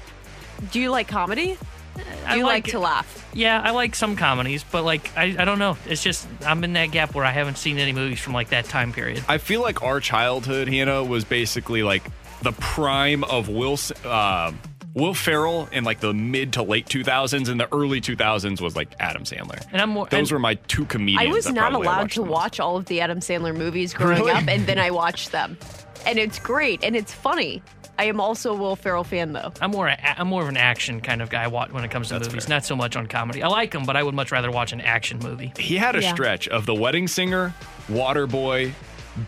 do 0.72 0.80
you 0.80 0.90
like 0.90 1.08
comedy? 1.08 1.58
Do 1.96 2.04
I 2.26 2.36
you 2.38 2.44
like, 2.44 2.64
like 2.66 2.72
to 2.72 2.80
laugh? 2.80 3.28
Yeah, 3.34 3.62
I 3.62 3.72
like 3.72 3.94
some 3.94 4.16
comedies, 4.16 4.64
but 4.64 4.84
like 4.86 5.12
I, 5.18 5.36
I 5.38 5.46
don't 5.46 5.60
know. 5.60 5.78
It's 5.86 6.02
just 6.04 6.28
I'm 6.46 6.64
in 6.64 6.74
that 6.74 6.88
gap 6.88 7.14
where 7.14 7.26
I 7.26 7.32
haven't 7.32 7.58
seen 7.58 7.78
any 7.78 7.92
movies 7.94 8.20
from 8.20 8.34
like 8.34 8.50
that 8.50 8.66
time 8.66 8.92
period. 8.94 9.24
I 9.28 9.38
feel 9.38 9.62
like 9.62 9.82
our 9.84 10.00
childhood, 10.00 10.68
Hannah, 10.70 11.04
was 11.04 11.26
basically 11.26 11.84
like 11.84 12.04
the 12.42 12.54
prime 12.54 13.24
of 13.26 13.50
Will 13.50 13.74
S- 13.74 13.92
uh, 14.06 14.54
Will 14.94 15.14
Ferrell 15.14 15.70
in 15.72 15.84
like 15.84 16.00
the 16.00 16.14
mid 16.14 16.54
to 16.54 16.64
late 16.64 16.88
2000s, 16.88 17.48
and 17.50 17.60
the 17.60 17.72
early 17.74 18.02
2000s 18.02 18.60
was 18.60 18.76
like 18.76 18.90
Adam 19.00 19.24
Sandler. 19.24 19.64
And 19.72 19.82
I'm 19.82 19.90
more. 19.90 20.08
Those 20.08 20.20
and- 20.20 20.32
were 20.32 20.40
my 20.40 20.56
two 20.56 20.86
comedians. 20.86 21.30
I 21.30 21.32
was 21.34 21.46
that 21.46 21.54
not 21.54 21.74
allowed 21.74 22.12
to 22.12 22.22
most. 22.22 22.30
watch 22.30 22.60
all 22.60 22.78
of 22.78 22.86
the 22.86 23.02
Adam 23.02 23.20
Sandler 23.20 23.56
movies 23.56 23.94
growing 23.94 24.18
Really? 24.20 24.32
up, 24.32 24.48
and 24.48 24.66
then 24.66 24.80
I 24.80 24.92
watched 24.92 25.32
them, 25.32 25.58
and 26.06 26.18
it's 26.18 26.40
great 26.40 26.84
and 26.84 26.96
it's 26.96 27.14
funny. 27.14 27.62
I 28.00 28.06
am 28.06 28.22
also 28.22 28.54
a 28.54 28.58
Will 28.58 28.78
Ferrell 28.78 29.04
fan 29.04 29.34
though. 29.34 29.52
I'm 29.62 29.72
more 29.72 29.90
a, 29.90 29.98
I'm 30.20 30.28
more 30.30 30.42
of 30.42 30.48
an 30.48 30.56
action 30.58 31.02
kind 31.02 31.22
of 31.22 31.30
guy 31.30 31.48
when 31.48 31.84
it 31.84 31.92
comes 31.92 32.08
to 32.08 32.14
That's 32.14 32.30
movies, 32.30 32.46
fair. 32.46 32.56
not 32.56 32.64
so 32.66 32.76
much 32.76 32.96
on 32.96 33.08
comedy. 33.08 33.44
I 33.44 33.50
like 33.50 33.72
them, 33.72 33.84
but 33.86 33.98
I 33.98 34.04
would 34.04 34.16
much 34.16 34.32
rather 34.32 34.50
watch 34.50 34.72
an 34.72 34.80
action 34.82 35.20
movie. 35.20 35.52
He 35.60 35.76
had 35.76 35.96
a 35.98 36.02
Yeah. 36.02 36.14
stretch 36.14 36.48
of 36.48 36.66
The 36.66 36.74
Wedding 36.74 37.10
Singer, 37.10 37.54
Waterboy, 37.90 38.72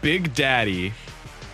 Big 0.01 0.33
Daddy, 0.33 0.93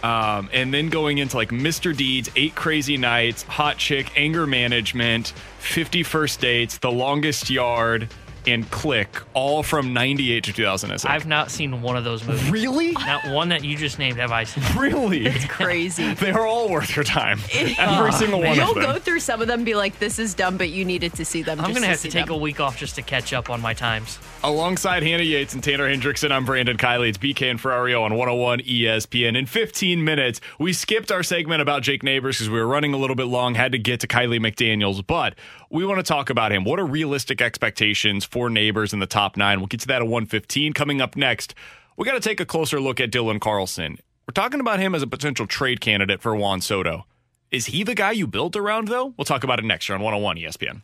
um, 0.07 0.49
and 0.53 0.73
then 0.73 0.87
going 0.87 1.17
into 1.17 1.35
like 1.35 1.49
Mr. 1.49 1.95
Deeds, 1.95 2.29
Eight 2.37 2.55
Crazy 2.55 2.95
Nights, 2.95 3.43
Hot 3.43 3.77
Chick, 3.77 4.09
Anger 4.15 4.47
Management, 4.47 5.33
50 5.59 6.03
First 6.03 6.39
Dates, 6.39 6.77
The 6.77 6.89
Longest 6.89 7.49
Yard, 7.49 8.07
and 8.47 8.69
Click, 8.71 9.21
all 9.33 9.63
from 9.63 9.93
98 9.93 10.43
to 10.45 10.53
2006. 10.53 11.05
I've 11.09 11.27
not 11.27 11.51
seen 11.51 11.81
one 11.81 11.97
of 11.97 12.03
those 12.03 12.25
movies. 12.25 12.49
really? 12.49 12.91
Not 12.93 13.31
one 13.31 13.49
that 13.49 13.63
you 13.63 13.75
just 13.77 13.99
named 13.99 14.17
have 14.17 14.31
I 14.31 14.43
seen. 14.43 14.63
Really? 14.77 15.25
It's 15.25 15.45
crazy. 15.45 16.13
they 16.15 16.31
are 16.31 16.45
all 16.45 16.69
worth 16.69 16.95
your 16.95 17.03
time. 17.05 17.39
Every 17.53 18.11
single 18.11 18.39
one 18.39 18.51
of 18.51 18.55
them. 18.57 18.67
You'll 18.67 18.69
of 18.69 18.75
them. 18.75 18.93
go 18.93 18.99
through 18.99 19.19
some 19.19 19.41
of 19.41 19.47
them, 19.47 19.59
and 19.59 19.65
be 19.65 19.75
like, 19.75 19.97
"This 19.99 20.19
is 20.19 20.33
dumb," 20.33 20.57
but 20.57 20.69
you 20.69 20.85
needed 20.85 21.13
to 21.13 21.25
see 21.25 21.41
them. 21.41 21.59
I'm 21.59 21.73
gonna 21.73 21.87
have 21.87 22.01
to 22.01 22.09
take 22.09 22.27
them. 22.27 22.35
a 22.35 22.37
week 22.37 22.59
off 22.59 22.77
just 22.77 22.95
to 22.95 23.01
catch 23.01 23.33
up 23.33 23.49
on 23.49 23.59
my 23.59 23.73
times. 23.73 24.19
Alongside 24.43 25.03
Hannah 25.03 25.23
Yates 25.23 25.53
and 25.53 25.63
Tanner 25.63 25.89
Hendrickson, 25.89 26.31
I'm 26.31 26.45
Brandon 26.45 26.77
Kiley. 26.77 27.09
It's 27.09 27.17
BK 27.17 27.49
and 27.49 27.59
Ferrario 27.59 28.01
on 28.03 28.13
101 28.15 28.59
ESPN. 28.59 29.35
In 29.37 29.45
15 29.45 30.03
minutes, 30.03 30.39
we 30.59 30.73
skipped 30.73 31.11
our 31.11 31.23
segment 31.23 31.61
about 31.61 31.81
Jake 31.81 32.03
Neighbours 32.03 32.37
because 32.37 32.49
we 32.49 32.59
were 32.59 32.67
running 32.67 32.93
a 32.93 32.97
little 32.97 33.15
bit 33.15 33.25
long, 33.27 33.55
had 33.55 33.71
to 33.71 33.79
get 33.79 33.99
to 34.01 34.07
Kiley 34.07 34.39
McDaniels, 34.39 35.05
but 35.05 35.33
we 35.69 35.85
want 35.85 35.99
to 35.99 36.03
talk 36.03 36.29
about 36.29 36.51
him. 36.51 36.63
What 36.63 36.79
are 36.79 36.85
realistic 36.85 37.41
expectations 37.41 38.25
for 38.25 38.49
Neighbours 38.49 38.93
in 38.93 38.99
the 38.99 39.05
top 39.05 39.37
nine? 39.37 39.59
We'll 39.59 39.67
get 39.67 39.81
to 39.81 39.87
that 39.87 40.01
at 40.01 40.07
115. 40.07 40.73
Coming 40.73 41.01
up 41.01 41.15
next, 41.15 41.53
we 41.95 42.05
got 42.05 42.13
to 42.13 42.19
take 42.19 42.39
a 42.39 42.45
closer 42.45 42.79
look 42.79 42.99
at 42.99 43.11
Dylan 43.11 43.39
Carlson. 43.39 43.97
We're 44.27 44.33
talking 44.33 44.59
about 44.59 44.79
him 44.79 44.93
as 44.93 45.01
a 45.01 45.07
potential 45.07 45.47
trade 45.47 45.81
candidate 45.81 46.21
for 46.21 46.35
Juan 46.35 46.61
Soto. 46.61 47.05
Is 47.49 47.67
he 47.67 47.83
the 47.83 47.95
guy 47.95 48.11
you 48.11 48.27
built 48.27 48.55
around, 48.55 48.89
though? 48.89 49.13
We'll 49.17 49.25
talk 49.25 49.43
about 49.43 49.59
it 49.59 49.65
next 49.65 49.87
year 49.87 49.97
on 49.97 50.03
101 50.03 50.37
ESPN. 50.37 50.81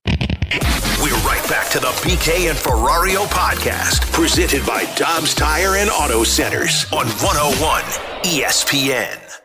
We're 1.02 1.18
right 1.26 1.46
back 1.50 1.70
to 1.72 1.80
the 1.80 1.88
BK 1.88 2.50
and 2.50 2.58
Ferrario 2.58 3.26
podcast, 3.26 4.12
presented 4.14 4.66
by 4.66 4.86
Dobbs 4.96 5.34
Tire 5.34 5.76
and 5.76 5.90
Auto 5.90 6.24
Centers 6.24 6.86
on 6.94 7.08
101 7.08 7.84
ESPN. 8.24 9.43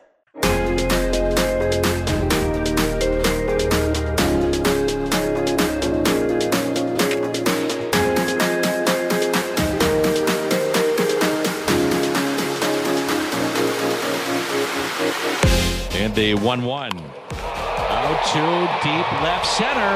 The 16.19 16.35
1 16.35 16.63
1. 16.63 16.91
Out 16.91 18.21
to 18.35 18.43
deep 18.83 19.09
left 19.23 19.47
center. 19.47 19.95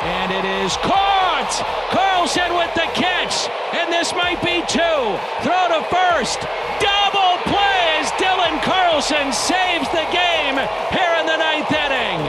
And 0.00 0.32
it 0.32 0.46
is 0.64 0.72
caught! 0.78 1.52
Carlson 1.92 2.56
with 2.56 2.72
the 2.72 2.88
catch. 2.96 3.44
And 3.76 3.92
this 3.92 4.14
might 4.14 4.40
be 4.40 4.64
two. 4.64 5.04
Throw 5.44 5.64
to 5.68 5.84
first. 5.92 6.40
Double 6.80 7.36
play 7.44 8.00
as 8.00 8.08
Dylan 8.16 8.56
Carlson 8.64 9.36
saves 9.36 9.84
the 9.92 10.08
game 10.08 10.56
here 10.96 11.14
in 11.20 11.26
the 11.28 11.36
ninth 11.36 11.68
inning. 11.68 12.20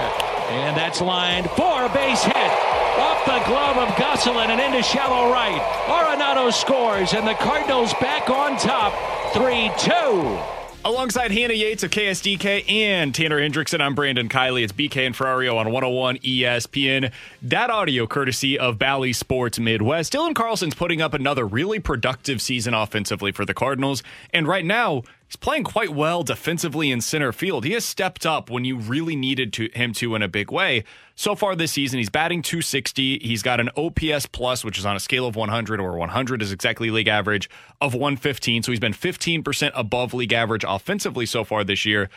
And 0.67 0.75
that's 0.75 0.99
lined 0.99 1.49
for 1.51 1.85
a 1.85 1.89
base 1.95 2.23
hit. 2.23 2.51
Off 2.99 3.23
the 3.23 3.39
glove 3.47 3.77
of 3.77 3.95
Gosselin 3.95 4.51
and 4.51 4.59
into 4.59 4.83
shallow 4.83 5.31
right. 5.31 5.61
Arenado 5.87 6.51
scores, 6.51 7.13
and 7.13 7.25
the 7.25 7.35
Cardinals 7.35 7.93
back 7.93 8.29
on 8.29 8.57
top 8.57 8.91
3 9.31 9.71
2. 9.79 10.60
Alongside 10.83 11.31
Hannah 11.31 11.53
Yates 11.53 11.83
of 11.83 11.91
KSDK 11.91 12.67
and 12.67 13.13
Tanner 13.13 13.39
Hendrickson, 13.39 13.81
I'm 13.81 13.93
Brandon 13.93 14.27
Kiley. 14.27 14.63
It's 14.63 14.73
BK 14.73 15.05
and 15.05 15.15
Ferrario 15.15 15.55
on 15.55 15.67
101 15.67 16.17
ESPN. 16.17 17.11
That 17.43 17.69
audio 17.69 18.07
courtesy 18.07 18.57
of 18.57 18.79
Bally 18.79 19.13
Sports 19.13 19.59
Midwest. 19.59 20.11
Dylan 20.11 20.33
Carlson's 20.33 20.73
putting 20.73 20.99
up 20.99 21.13
another 21.13 21.45
really 21.45 21.79
productive 21.79 22.41
season 22.41 22.73
offensively 22.73 23.31
for 23.31 23.45
the 23.45 23.53
Cardinals. 23.53 24.01
And 24.33 24.47
right 24.47 24.65
now, 24.65 25.03
He's 25.31 25.37
playing 25.37 25.63
quite 25.63 25.91
well 25.91 26.23
defensively 26.23 26.91
in 26.91 26.99
center 26.99 27.31
field. 27.31 27.63
He 27.63 27.71
has 27.71 27.85
stepped 27.85 28.25
up 28.25 28.49
when 28.49 28.65
you 28.65 28.75
really 28.75 29.15
needed 29.15 29.53
to, 29.53 29.69
him 29.73 29.93
to 29.93 30.13
in 30.13 30.21
a 30.21 30.27
big 30.27 30.51
way. 30.51 30.83
So 31.15 31.35
far 31.35 31.55
this 31.55 31.71
season, 31.71 31.99
he's 31.99 32.09
batting 32.09 32.41
260. 32.41 33.19
He's 33.19 33.41
got 33.41 33.61
an 33.61 33.69
OPS 33.77 34.25
plus, 34.25 34.65
which 34.65 34.77
is 34.77 34.85
on 34.85 34.97
a 34.97 34.99
scale 34.99 35.25
of 35.25 35.37
100, 35.37 35.79
or 35.79 35.97
100 35.97 36.41
is 36.41 36.51
exactly 36.51 36.91
league 36.91 37.07
average, 37.07 37.49
of 37.79 37.93
115. 37.93 38.63
So 38.63 38.73
he's 38.73 38.81
been 38.81 38.91
15% 38.91 39.71
above 39.73 40.13
league 40.13 40.33
average 40.33 40.65
offensively 40.67 41.25
so 41.25 41.45
far 41.45 41.63
this 41.63 41.85
year. 41.85 42.09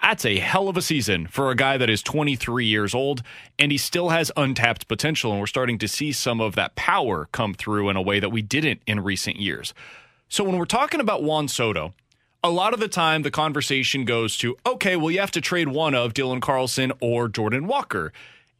That's 0.00 0.24
a 0.24 0.38
hell 0.38 0.68
of 0.68 0.76
a 0.76 0.82
season 0.82 1.26
for 1.26 1.50
a 1.50 1.56
guy 1.56 1.76
that 1.76 1.90
is 1.90 2.04
23 2.04 2.66
years 2.66 2.94
old, 2.94 3.24
and 3.58 3.72
he 3.72 3.78
still 3.78 4.10
has 4.10 4.30
untapped 4.36 4.86
potential. 4.86 5.32
And 5.32 5.40
we're 5.40 5.48
starting 5.48 5.78
to 5.78 5.88
see 5.88 6.12
some 6.12 6.40
of 6.40 6.54
that 6.54 6.76
power 6.76 7.26
come 7.32 7.52
through 7.52 7.88
in 7.88 7.96
a 7.96 8.02
way 8.02 8.20
that 8.20 8.30
we 8.30 8.42
didn't 8.42 8.80
in 8.86 9.00
recent 9.00 9.38
years. 9.38 9.74
So 10.28 10.44
when 10.44 10.56
we're 10.56 10.66
talking 10.66 11.00
about 11.00 11.24
Juan 11.24 11.48
Soto, 11.48 11.92
a 12.42 12.50
lot 12.50 12.72
of 12.72 12.80
the 12.80 12.88
time 12.88 13.22
the 13.22 13.30
conversation 13.30 14.04
goes 14.04 14.36
to, 14.38 14.56
okay, 14.64 14.96
well, 14.96 15.10
you 15.10 15.20
have 15.20 15.30
to 15.32 15.40
trade 15.40 15.68
one 15.68 15.94
of 15.94 16.14
Dylan 16.14 16.40
Carlson 16.40 16.92
or 17.00 17.28
Jordan 17.28 17.66
Walker. 17.66 18.12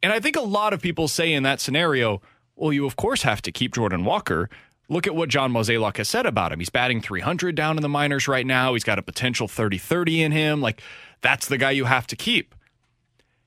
And 0.03 0.11
I 0.11 0.19
think 0.19 0.35
a 0.35 0.41
lot 0.41 0.73
of 0.73 0.81
people 0.81 1.07
say 1.07 1.33
in 1.33 1.43
that 1.43 1.59
scenario, 1.59 2.21
well, 2.55 2.73
you 2.73 2.85
of 2.85 2.95
course 2.95 3.23
have 3.23 3.41
to 3.43 3.51
keep 3.51 3.73
Jordan 3.73 4.05
Walker. 4.05 4.49
Look 4.87 5.07
at 5.07 5.15
what 5.15 5.29
John 5.29 5.51
Mozeliak 5.51 5.97
has 5.97 6.09
said 6.09 6.25
about 6.25 6.51
him. 6.51 6.59
He's 6.59 6.69
batting 6.69 7.01
300 7.01 7.55
down 7.55 7.77
in 7.77 7.81
the 7.81 7.89
minors 7.89 8.27
right 8.27 8.45
now. 8.45 8.73
He's 8.73 8.83
got 8.83 8.99
a 8.99 9.03
potential 9.03 9.47
30 9.47 9.77
30 9.77 10.21
in 10.21 10.31
him. 10.31 10.61
Like, 10.61 10.81
that's 11.21 11.47
the 11.47 11.57
guy 11.57 11.71
you 11.71 11.85
have 11.85 12.07
to 12.07 12.15
keep. 12.15 12.53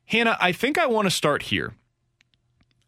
Hannah, 0.06 0.36
I 0.40 0.52
think 0.52 0.78
I 0.78 0.86
want 0.86 1.06
to 1.06 1.10
start 1.10 1.44
here. 1.44 1.74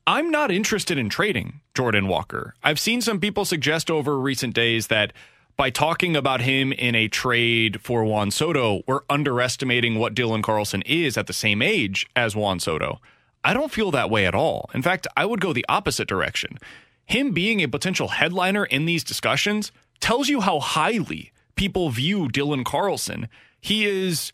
I'm 0.07 0.31
not 0.31 0.51
interested 0.51 0.99
in 0.99 1.09
trading 1.09 1.61
Jordan 1.75 2.07
Walker. 2.07 2.55
I've 2.63 2.79
seen 2.79 3.01
some 3.01 3.21
people 3.21 3.45
suggest 3.45 3.91
over 3.91 4.19
recent 4.19 4.55
days 4.55 4.87
that 4.87 5.13
by 5.57 5.71
talking 5.71 6.17
about 6.17 6.43
him 6.43 6.73
in 6.73 6.95
a 6.95 7.09
trade 7.09 7.81
for 7.81 8.05
Juan 8.05 8.31
Soto, 8.31 8.83
we're 8.87 9.01
underestimating 9.09 9.99
what 9.99 10.15
Dylan 10.15 10.43
Carlson 10.43 10.83
is 10.83 11.17
at 11.17 11.27
the 11.27 11.33
same 11.33 11.63
age 11.63 12.07
as 12.15 12.37
Juan 12.37 12.61
Soto. 12.61 13.01
I 13.43 13.55
don't 13.55 13.73
feel 13.73 13.91
that 13.93 14.11
way 14.11 14.27
at 14.27 14.35
all. 14.35 14.69
In 14.75 14.83
fact, 14.83 15.07
I 15.17 15.25
would 15.25 15.41
go 15.41 15.53
the 15.53 15.65
opposite 15.69 16.09
direction. 16.09 16.59
Him 17.07 17.33
being 17.33 17.63
a 17.63 17.69
potential 17.69 18.09
headliner 18.09 18.65
in 18.65 18.85
these 18.85 19.05
discussions 19.05 19.73
tells 20.01 20.29
you 20.29 20.41
how 20.41 20.61
highly 20.61 21.33
people 21.55 21.89
view 21.91 22.29
Dylan 22.29 22.65
Carlson. 22.65 23.29
He 23.61 23.87
is 23.87 24.33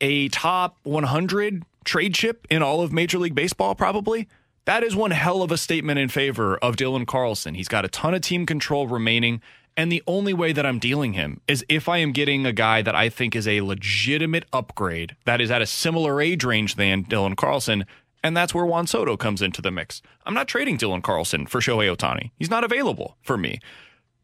a 0.00 0.28
top 0.30 0.78
100 0.82 1.62
trade 1.84 2.14
chip 2.14 2.46
in 2.50 2.62
all 2.62 2.80
of 2.80 2.92
Major 2.92 3.18
League 3.18 3.34
Baseball, 3.34 3.74
probably. 3.74 4.26
That 4.64 4.82
is 4.82 4.96
one 4.96 5.10
hell 5.10 5.42
of 5.42 5.52
a 5.52 5.58
statement 5.58 5.98
in 5.98 6.08
favor 6.08 6.56
of 6.56 6.76
Dylan 6.76 7.06
Carlson. 7.06 7.54
He's 7.54 7.68
got 7.68 7.84
a 7.84 7.88
ton 7.88 8.14
of 8.14 8.22
team 8.22 8.46
control 8.46 8.88
remaining. 8.88 9.42
And 9.76 9.90
the 9.90 10.02
only 10.06 10.32
way 10.32 10.52
that 10.52 10.64
I'm 10.64 10.78
dealing 10.78 11.14
him 11.14 11.40
is 11.48 11.64
if 11.68 11.88
I 11.88 11.98
am 11.98 12.12
getting 12.12 12.46
a 12.46 12.52
guy 12.52 12.80
that 12.82 12.94
I 12.94 13.08
think 13.08 13.34
is 13.34 13.48
a 13.48 13.60
legitimate 13.62 14.44
upgrade 14.52 15.16
that 15.24 15.40
is 15.40 15.50
at 15.50 15.62
a 15.62 15.66
similar 15.66 16.20
age 16.20 16.44
range 16.44 16.76
than 16.76 17.04
Dylan 17.04 17.36
Carlson. 17.36 17.84
And 18.22 18.36
that's 18.36 18.54
where 18.54 18.64
Juan 18.64 18.86
Soto 18.86 19.16
comes 19.16 19.42
into 19.42 19.60
the 19.60 19.70
mix. 19.70 20.00
I'm 20.24 20.34
not 20.34 20.48
trading 20.48 20.78
Dylan 20.78 21.02
Carlson 21.02 21.46
for 21.46 21.60
Shohei 21.60 21.94
Ohtani. 21.94 22.30
He's 22.38 22.50
not 22.50 22.64
available 22.64 23.16
for 23.22 23.36
me. 23.36 23.58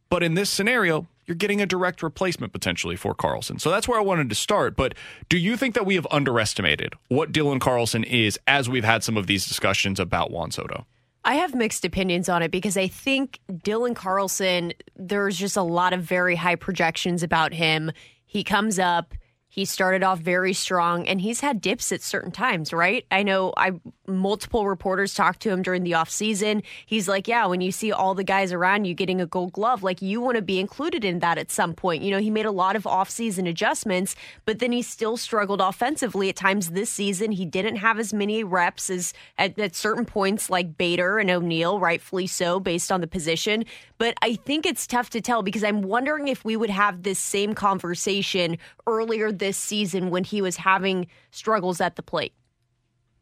But 0.09 0.23
in 0.23 0.35
this 0.35 0.51
scenario, 0.51 1.07
you're 1.27 1.35
getting 1.37 1.61
a 1.61 1.67
direct 1.67 2.03
replacement 2.03 2.53
potentially 2.53 2.97
for 2.97 3.15
Carlson. 3.15 3.59
So 3.59 3.71
that's 3.71 3.87
where 3.87 3.99
I 3.99 4.03
wanted 4.03 4.29
to 4.31 4.35
start. 4.35 4.77
But 4.77 4.95
do 5.29 5.37
you 5.37 5.57
think 5.57 5.75
that 5.75 5.87
we 5.87 5.97
have 5.97 6.07
underestimated 6.11 6.95
what 7.09 7.33
Dylan 7.33 7.61
Carlson 7.61 8.05
is 8.05 8.39
as 8.47 8.69
we've 8.69 8.85
had 8.85 9.05
some 9.05 9.17
of 9.17 9.27
these 9.27 9.47
discussions 9.47 10.01
about 10.01 10.31
Juan 10.31 10.51
Soto? 10.51 10.87
I 11.25 11.35
have 11.35 11.55
mixed 11.55 11.85
opinions 11.85 12.29
on 12.29 12.43
it 12.43 12.51
because 12.51 12.77
I 12.77 12.89
think 12.89 13.41
Dylan 13.51 13.95
Carlson, 13.95 14.73
there's 14.97 15.37
just 15.37 15.57
a 15.57 15.63
lot 15.63 15.93
of 15.93 16.03
very 16.03 16.35
high 16.35 16.57
projections 16.57 17.23
about 17.23 17.53
him. 17.53 17.93
He 18.25 18.43
comes 18.43 18.79
up, 18.79 19.15
he 19.51 19.65
started 19.65 20.05
off 20.05 20.21
very 20.21 20.53
strong 20.53 21.07
and 21.09 21.21
he's 21.21 21.41
had 21.41 21.61
dips 21.61 21.91
at 21.91 22.03
certain 22.03 22.31
times, 22.31 22.73
right? 22.73 23.05
I 23.11 23.25
know 23.25 23.53
I 23.57 23.73
multiple 24.07 24.67
reporters 24.67 25.13
talked 25.13 25.41
to 25.41 25.51
him 25.51 25.63
during 25.63 25.83
the 25.83 25.93
offseason. 25.93 26.63
He's 26.87 27.09
like, 27.09 27.27
Yeah, 27.27 27.47
when 27.47 27.61
you 27.61 27.73
see 27.73 27.91
all 27.91 28.15
the 28.15 28.25
guys 28.25 28.53
around 28.53 28.85
you 28.85 28.95
getting 28.95 29.21
a 29.21 29.27
gold 29.27 29.53
glove, 29.53 29.83
like 29.83 30.01
you 30.01 30.21
want 30.21 30.37
to 30.37 30.43
be 30.43 30.61
included 30.61 31.05
in 31.05 31.19
that 31.19 31.37
at 31.37 31.51
some 31.51 31.75
point. 31.75 32.05
You 32.05 32.13
know, 32.13 32.21
he 32.21 32.31
made 32.31 32.47
a 32.47 32.53
lot 32.53 32.77
of 32.77 32.85
offseason 32.85 33.49
adjustments, 33.49 34.15
but 34.45 34.61
then 34.61 34.71
he 34.71 34.83
still 34.83 35.17
struggled 35.17 35.61
offensively 35.61 36.29
at 36.29 36.37
times 36.37 36.71
this 36.71 36.91
season. 36.91 37.33
He 37.33 37.45
didn't 37.45 37.77
have 37.77 37.99
as 37.99 38.15
many 38.15 38.45
reps 38.45 38.89
as 38.89 39.13
at, 39.37 39.59
at 39.59 39.75
certain 39.75 40.05
points 40.05 40.49
like 40.49 40.79
Bader 40.79 41.19
and 41.19 41.29
O'Neill, 41.29 41.81
rightfully 41.81 42.29
so, 42.29 42.61
based 42.61 42.93
on 42.93 43.01
the 43.01 43.09
position. 43.09 43.65
But 43.99 44.15
I 44.23 44.37
think 44.37 44.65
it's 44.65 44.87
tough 44.87 45.11
to 45.11 45.21
tell 45.21 45.43
because 45.43 45.65
I'm 45.65 45.83
wondering 45.83 46.29
if 46.29 46.45
we 46.45 46.57
would 46.57 46.71
have 46.71 47.03
this 47.03 47.19
same 47.19 47.53
conversation 47.55 48.57
earlier 48.87 49.33
this 49.41 49.59
season 49.59 50.11
when 50.11 50.23
he 50.23 50.41
was 50.41 50.57
having 50.57 51.09
struggles 51.33 51.81
at 51.81 51.97
the 51.97 52.03
plate. 52.03 52.33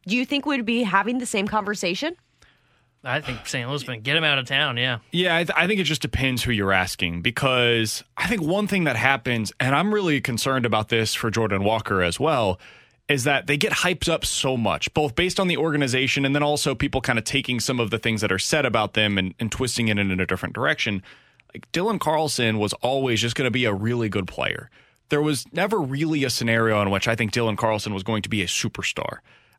Do 0.07 0.17
you 0.17 0.27
think 0.27 0.45
we'd 0.45 0.67
be 0.67 0.83
having 0.83 1.19
the 1.19 1.27
same 1.27 1.49
conversation? 1.49 2.15
I 3.05 3.21
think 3.21 3.47
St. 3.47 3.69
Louis 3.69 3.85
been 3.85 4.01
get 4.01 4.17
him 4.17 4.25
out 4.25 4.39
of 4.39 4.47
town. 4.47 4.77
Yeah. 4.77 4.99
Yeah, 5.13 5.37
I, 5.37 5.45
th- 5.45 5.57
I, 5.57 5.67
think 5.67 5.81
it 5.81 5.85
just 5.85 6.03
depends 6.03 6.43
who 6.43 6.51
you're 6.51 6.73
asking 6.73 7.23
because 7.23 8.03
I 8.17 8.27
think 8.27 8.43
one 8.43 8.67
thing 8.67 8.85
that 8.85 8.97
happens, 8.97 9.53
and 9.61 9.75
I'm 9.75 9.95
really 9.95 10.21
concerned 10.21 10.67
about 10.67 10.89
this 10.89 11.15
for 11.15 11.31
Jordan 11.31 11.63
Walker 11.63 12.03
as 12.03 12.19
well, 12.19 12.59
is 13.09 13.25
that 13.25 13.47
they 13.47 13.57
get 13.57 13.73
hyped 13.73 14.09
up 14.09 14.25
so 14.25 14.57
much, 14.57 14.93
both 14.95 15.15
based 15.15 15.39
on 15.39 15.49
the 15.49 15.57
organization 15.57 16.25
and 16.25 16.35
then 16.35 16.43
also 16.43 16.75
people 16.75 17.01
kind 17.01 17.19
of 17.19 17.25
taking 17.25 17.61
some 17.61 17.81
of 17.81 17.91
the 17.91 17.99
things 17.99 18.21
that 18.21 18.33
are 18.33 18.39
said 18.39 18.67
about 18.67 18.95
them 18.95 19.17
and, 19.17 19.35
and 19.39 19.51
twisting 19.51 19.89
it 19.89 19.99
in 19.99 20.11
a 20.21 20.27
different 20.27 20.55
direction. 20.55 21.03
Like 21.55 21.71
Dylan 21.73 22.01
Carlson 22.01 22.59
was 22.59 22.73
always 22.75 23.21
just 23.21 23.37
going 23.37 23.47
to 23.47 23.51
be 23.51 23.65
a 23.65 23.73
really 23.73 24.09
good 24.09 24.27
player. 24.27 24.71
There 25.09 25.23
was 25.23 25.45
never 25.53 25.79
really 25.79 26.25
a 26.25 26.31
scenario 26.31 26.81
in 26.83 26.91
which 26.91 27.09
I 27.09 27.15
think 27.15 27.33
Dylan 27.33 27.57
Carlson 27.57 27.95
was 27.95 28.03
going 28.03 28.23
to 28.23 28.29
be 28.29 28.43
a 28.43 28.47
superstar. 28.47 29.19